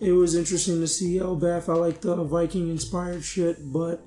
It 0.00 0.12
was 0.12 0.34
interesting 0.34 0.80
to 0.80 0.88
see 0.88 1.18
Elbaf. 1.18 1.68
I 1.68 1.76
like 1.76 2.00
the 2.00 2.16
Viking 2.16 2.68
inspired 2.68 3.22
shit, 3.22 3.72
but 3.72 4.04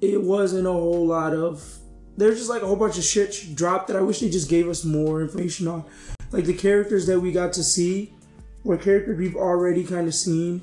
it 0.00 0.20
wasn't 0.22 0.66
a 0.66 0.72
whole 0.72 1.06
lot 1.06 1.32
of. 1.32 1.64
There's 2.16 2.38
just 2.38 2.50
like 2.50 2.62
a 2.62 2.66
whole 2.66 2.76
bunch 2.76 2.98
of 2.98 3.04
shit 3.04 3.54
dropped 3.54 3.88
that 3.88 3.96
I 3.96 4.00
wish 4.00 4.20
they 4.20 4.30
just 4.30 4.48
gave 4.48 4.68
us 4.68 4.84
more 4.84 5.22
information 5.22 5.68
on. 5.68 5.84
Like 6.32 6.44
the 6.44 6.54
characters 6.54 7.06
that 7.06 7.20
we 7.20 7.30
got 7.30 7.52
to 7.54 7.62
see 7.62 8.12
were 8.64 8.76
characters 8.76 9.18
we've 9.18 9.36
already 9.36 9.84
kind 9.84 10.08
of 10.08 10.14
seen, 10.14 10.62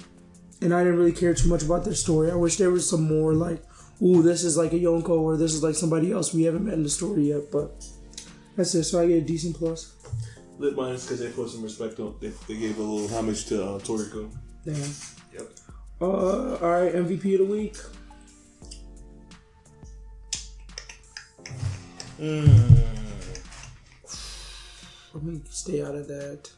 and 0.63 0.73
I 0.73 0.83
didn't 0.83 0.97
really 0.97 1.11
care 1.11 1.33
too 1.33 1.49
much 1.49 1.61
about 1.61 1.83
their 1.83 1.93
story. 1.93 2.31
I 2.31 2.35
wish 2.35 2.55
there 2.55 2.71
was 2.71 2.89
some 2.89 3.03
more 3.03 3.33
like, 3.33 3.61
ooh, 4.01 4.23
this 4.23 4.43
is 4.43 4.55
like 4.55 4.71
a 4.71 4.79
Yonko 4.79 5.09
or 5.09 5.35
this 5.35 5.53
is 5.53 5.61
like 5.61 5.75
somebody 5.75 6.11
else 6.11 6.33
we 6.33 6.43
haven't 6.43 6.65
met 6.65 6.75
in 6.75 6.83
the 6.83 6.89
story 6.89 7.29
yet. 7.29 7.51
But 7.51 7.85
that's 8.55 8.73
it. 8.73 8.83
So 8.85 9.01
I 9.01 9.07
get 9.07 9.17
a 9.17 9.21
decent 9.21 9.57
plus. 9.57 9.95
Lit 10.59 10.75
minus 10.75 11.05
because 11.05 11.19
they 11.19 11.29
put 11.29 11.49
some 11.49 11.63
respect 11.63 11.99
on. 11.99 12.15
They, 12.21 12.31
they 12.47 12.55
gave 12.55 12.77
a 12.77 12.81
little 12.81 13.13
homage 13.15 13.45
to 13.47 13.61
uh, 13.63 13.79
Toriko. 13.79 14.33
Damn. 14.65 14.75
Yep. 15.33 15.51
Uh, 16.01 16.55
all 16.55 16.71
right. 16.71 16.93
MVP 16.93 17.33
of 17.33 17.39
the 17.39 17.45
week. 17.45 17.77
Let 25.13 25.23
me 25.23 25.41
stay 25.49 25.83
out 25.83 25.95
of 25.95 26.07
that. 26.07 26.49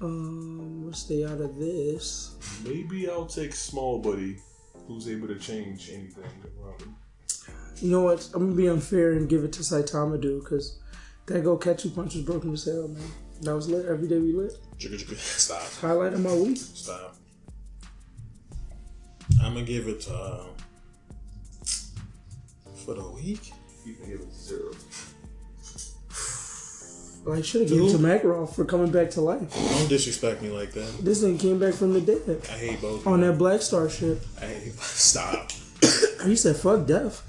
Um, 0.00 0.86
let's 0.86 1.00
stay 1.00 1.24
out 1.24 1.40
of 1.40 1.56
this. 1.56 2.36
Maybe 2.64 3.08
I'll 3.08 3.26
take 3.26 3.54
Small 3.54 3.98
Buddy, 3.98 4.38
who's 4.86 5.08
able 5.08 5.28
to 5.28 5.38
change 5.38 5.90
anything 5.90 6.24
around 6.62 6.80
him. 6.82 6.96
You 7.76 7.90
know 7.90 8.02
what? 8.02 8.28
I'm 8.34 8.44
gonna 8.46 8.56
be 8.56 8.68
unfair 8.68 9.12
and 9.12 9.28
give 9.28 9.44
it 9.44 9.52
to 9.54 9.60
Saitama, 9.60 10.20
dude, 10.20 10.42
because 10.42 10.78
that 11.26 11.44
Goketsu 11.44 11.94
punch 11.94 12.14
was 12.14 12.24
broken 12.24 12.52
as 12.52 12.64
hell, 12.64 12.88
man. 12.88 13.02
That 13.42 13.54
was 13.54 13.68
lit. 13.68 13.86
Every 13.86 14.08
day 14.08 14.18
we 14.18 14.32
lit. 14.32 14.52
Jigga, 14.78 14.98
jigga. 15.02 15.16
Stop. 15.16 15.62
Highlight 15.80 16.14
of 16.14 16.20
my 16.20 16.34
week. 16.34 16.56
Stop. 16.58 17.16
I'm 19.42 19.54
gonna 19.54 19.64
give 19.64 19.88
it 19.88 20.00
to 20.02 20.14
uh, 20.14 20.44
for 22.84 22.94
the 22.94 23.08
week. 23.10 23.52
You 23.84 23.94
can 23.94 24.10
give 24.10 24.20
it 24.20 24.32
zero. 24.32 24.70
I 27.30 27.40
should 27.42 27.62
have 27.62 27.70
given 27.70 27.88
to 27.88 27.98
Makarov 27.98 28.54
for 28.54 28.64
coming 28.64 28.90
back 28.90 29.10
to 29.12 29.20
life. 29.20 29.52
Don't 29.54 29.88
disrespect 29.88 30.42
me 30.42 30.50
like 30.50 30.72
that. 30.72 30.98
This 31.00 31.22
thing 31.22 31.38
came 31.38 31.58
back 31.58 31.74
from 31.74 31.92
the 31.94 32.00
dead 32.00 32.40
I 32.50 32.58
hate 32.58 32.80
both. 32.80 33.06
on 33.06 33.20
that 33.22 33.38
Black 33.38 33.62
Star 33.62 33.88
shit. 33.88 34.18
I 34.40 34.46
hate. 34.46 34.72
Stop. 34.78 35.50
He 36.24 36.36
said, 36.36 36.56
"Fuck 36.56 36.86
death." 36.86 37.22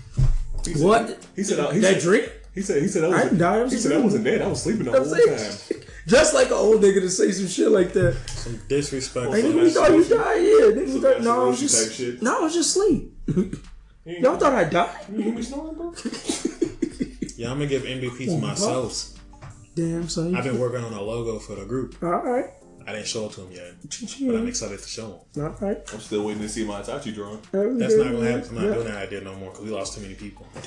He 0.65 0.73
said- 0.73 0.85
What? 0.85 1.27
He 1.35 1.43
said. 1.43 1.73
He 1.73 1.79
that 1.79 1.93
said, 1.95 2.01
drink? 2.01 2.31
He 2.53 2.61
said. 2.61 2.81
He 2.81 2.87
said. 2.87 3.03
I 3.03 3.07
I 3.07 3.09
wasn't. 3.09 3.29
didn't 3.31 3.39
die, 3.39 3.59
I'm 3.61 3.69
he 3.69 3.75
said 3.75 3.91
I 3.91 3.97
wasn't 3.99 4.23
dead. 4.23 4.41
I 4.41 4.47
was 4.47 4.63
sleeping 4.63 4.85
the 4.85 4.91
whole 4.91 5.03
time. 5.03 5.81
Just 6.07 6.33
like 6.33 6.47
an 6.47 6.53
old 6.53 6.81
nigga 6.81 7.01
to 7.01 7.09
say 7.09 7.31
some 7.31 7.47
shit 7.47 7.69
like 7.69 7.91
that. 7.93 8.15
Some 8.29 8.61
disrespect. 8.69 9.33
Hey, 9.33 9.41
nigga, 9.41 9.63
we 9.63 9.69
thought 9.71 9.91
you 9.91 10.03
died. 10.05 10.35
Yeah, 10.37 10.83
nigga, 10.83 11.01
thought, 11.01 11.21
no, 11.23 11.45
I 11.45 11.47
was 11.47 11.59
just, 11.59 12.21
no, 12.21 12.37
I 12.37 12.41
was 12.41 12.53
just 12.53 12.77
asleep. 12.77 13.11
Y'all 14.05 14.37
thought 14.37 14.53
I 14.53 14.65
died? 14.65 14.99
You 15.11 15.23
hear 15.23 15.33
me 15.33 15.41
snoring, 15.41 15.75
bro? 15.75 15.93
Yeah, 17.37 17.51
I'm 17.51 17.57
gonna 17.57 17.67
give 17.67 17.83
MVP 17.83 18.25
to 18.27 18.31
oh, 18.31 18.37
myself. 18.37 19.14
Damn, 19.75 20.07
son. 20.09 20.35
I've 20.35 20.43
been 20.45 20.57
working 20.59 20.83
on 20.83 20.93
a 20.93 21.01
logo 21.01 21.37
for 21.39 21.55
the 21.55 21.65
group. 21.65 21.95
All 22.01 22.09
right. 22.09 22.45
I 22.87 22.93
didn't 22.93 23.07
show 23.07 23.25
it 23.25 23.31
to 23.33 23.41
him 23.41 23.51
yet, 23.51 23.73
Ching-ching. 23.89 24.27
but 24.27 24.35
I'm 24.37 24.47
excited 24.47 24.79
to 24.79 24.87
show 24.87 25.21
him. 25.35 25.43
All 25.43 25.49
right. 25.59 25.77
I'm 25.91 25.99
still 25.99 26.23
waiting 26.23 26.43
to 26.43 26.49
see 26.49 26.63
my 26.65 26.81
Itachi 26.81 27.13
drawing. 27.15 27.39
Every 27.51 27.77
That's 27.77 27.95
not 27.95 28.11
gonna 28.11 28.31
happen. 28.31 28.49
I'm 28.49 28.55
not 28.55 28.63
Yeah. 28.63 28.73
doing 28.75 28.85
that 28.85 28.97
idea 29.07 29.21
no 29.21 29.33
more 29.35 29.49
because 29.49 29.65
we 29.65 29.71
lost 29.71 29.95
too 29.95 30.01
many 30.01 30.13
people. 30.13 30.45
Damn. 30.53 30.63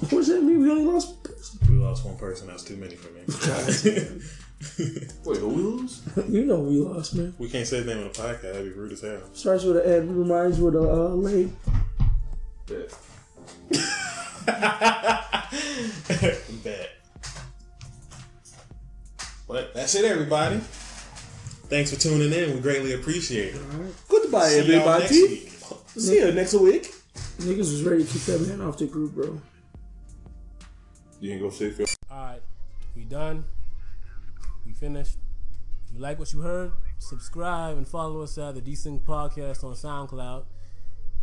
What 0.00 0.10
does 0.10 0.26
that 0.28 0.42
mean? 0.42 0.60
We 0.62 0.70
only 0.70 0.84
lost 0.84 1.08
one 1.10 1.18
person. 1.22 1.58
We 1.70 1.76
lost 1.78 2.04
one 2.04 2.16
person. 2.16 2.46
That's 2.48 2.64
too 2.64 2.76
many 2.76 2.96
for 2.96 3.10
me. 3.12 3.20
Wait, 5.24 5.38
who 5.38 5.48
we 5.48 5.62
lose? 5.62 6.02
You 6.28 6.44
know 6.44 6.58
we 6.58 6.80
lost, 6.80 7.14
man. 7.14 7.32
we 7.38 7.48
can't 7.48 7.66
say 7.66 7.80
the 7.80 7.94
name 7.94 8.04
of 8.04 8.12
the 8.12 8.20
podcast. 8.22 8.42
That'd 8.42 8.74
be 8.74 8.78
rude 8.78 8.92
as 8.92 9.00
hell. 9.02 9.20
Starts 9.32 9.62
with 9.64 9.76
an 9.76 9.84
N, 9.92 10.16
reminds 10.18 10.58
with 10.58 10.74
a 10.74 10.80
uh, 10.80 11.14
late. 11.14 11.50
Bet. 12.66 12.92
But 19.46 19.74
that's 19.74 19.94
it, 19.94 20.04
everybody. 20.04 20.58
Thanks 21.68 21.92
for 21.92 22.00
tuning 22.00 22.32
in. 22.32 22.54
We 22.54 22.60
greatly 22.60 22.92
appreciate 22.94 23.54
it. 23.54 23.60
Goodbye, 24.08 24.48
See 24.48 24.72
y'all 24.72 24.86
next 25.00 25.14
everybody. 25.14 25.22
week. 25.22 25.48
See 25.96 26.14
you 26.18 26.32
next 26.32 26.54
week. 26.54 26.94
Niggas 27.38 27.58
was 27.58 27.82
ready 27.82 28.04
to 28.04 28.12
kick 28.12 28.22
that 28.22 28.40
man 28.48 28.60
off 28.60 28.78
the 28.78 28.86
group, 28.86 29.12
bro. 29.12 29.40
You 31.20 31.32
ain't 31.32 31.40
gonna 31.40 31.52
say 31.52 31.70
Phil. 31.70 31.86
Alright, 32.10 32.42
we 32.94 33.04
done. 33.04 33.44
We 34.66 34.72
finished. 34.72 35.16
If 35.88 35.94
you 35.94 36.00
like 36.00 36.18
what 36.18 36.32
you 36.32 36.40
heard, 36.40 36.72
subscribe 36.98 37.76
and 37.76 37.86
follow 37.86 38.22
us 38.22 38.36
at 38.38 38.54
the 38.54 38.60
Decent 38.60 39.04
Podcast 39.04 39.62
on 39.64 39.74
SoundCloud. 39.74 40.44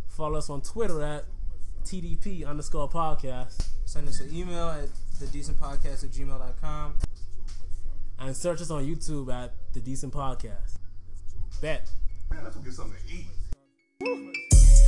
Follow 0.08 0.38
us 0.38 0.50
on 0.50 0.60
Twitter 0.62 1.02
at 1.02 1.24
TDP 1.84 2.46
underscore 2.46 2.88
podcast. 2.88 3.66
Send 3.84 4.08
us 4.08 4.20
an 4.20 4.34
email 4.34 4.68
at 4.68 4.88
the 5.18 5.26
thedecentpodcast 5.26 6.04
at 6.04 6.10
gmail.com 6.10 6.94
and 8.26 8.36
search 8.36 8.60
us 8.60 8.70
on 8.70 8.84
YouTube 8.84 9.32
at 9.32 9.52
The 9.72 9.80
Decent 9.80 10.12
Podcast. 10.12 10.76
Bet. 11.60 11.90
Man, 12.30 12.44
let's 12.44 12.56
go 12.56 12.62
get 12.62 12.72
something 12.72 12.96
to 13.06 13.14
eat. 13.14 13.26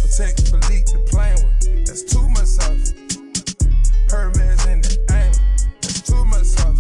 Protect 0.03 0.49
Philippe 0.49 0.93
with. 1.45 1.87
That's 1.87 2.05
too 2.05 2.29
much 2.31 2.47
stuff. 2.47 2.71
Hermes 4.11 4.67
in 4.67 4.81
the 4.81 4.99
aim. 5.13 5.33
That's 5.81 6.03
too 6.03 6.25
much 6.27 6.45
stuff. 6.45 6.79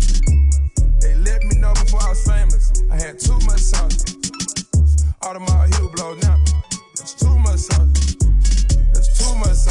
They 1.00 1.15
let 1.16 1.42
me 1.44 1.58
know 1.58 1.73
before 1.74 2.02
I 2.02 2.08
was 2.10 2.26
famous. 2.26 2.73
I 2.91 2.97
had 2.97 3.18
too 3.18 3.39
much 3.47 3.60
heel 5.74 5.91
blow 5.94 6.15
now. 6.23 6.39
That's 6.97 7.15
too 7.15 7.39
much. 7.39 7.66
That's 8.92 9.18
too 9.18 9.34
much. 9.36 9.66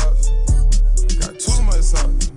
Got 1.20 1.40
too 1.40 1.62
much. 1.64 2.33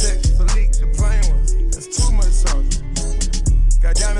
Texas 0.00 0.56
leaks, 0.56 0.78
the 0.78 0.86
plain 0.96 1.20
one. 1.28 1.70
That's 1.70 1.88
too 1.94 2.10
much 2.12 2.32
sauce. 2.32 2.82
Goddamn 3.82 4.16
it. 4.16 4.19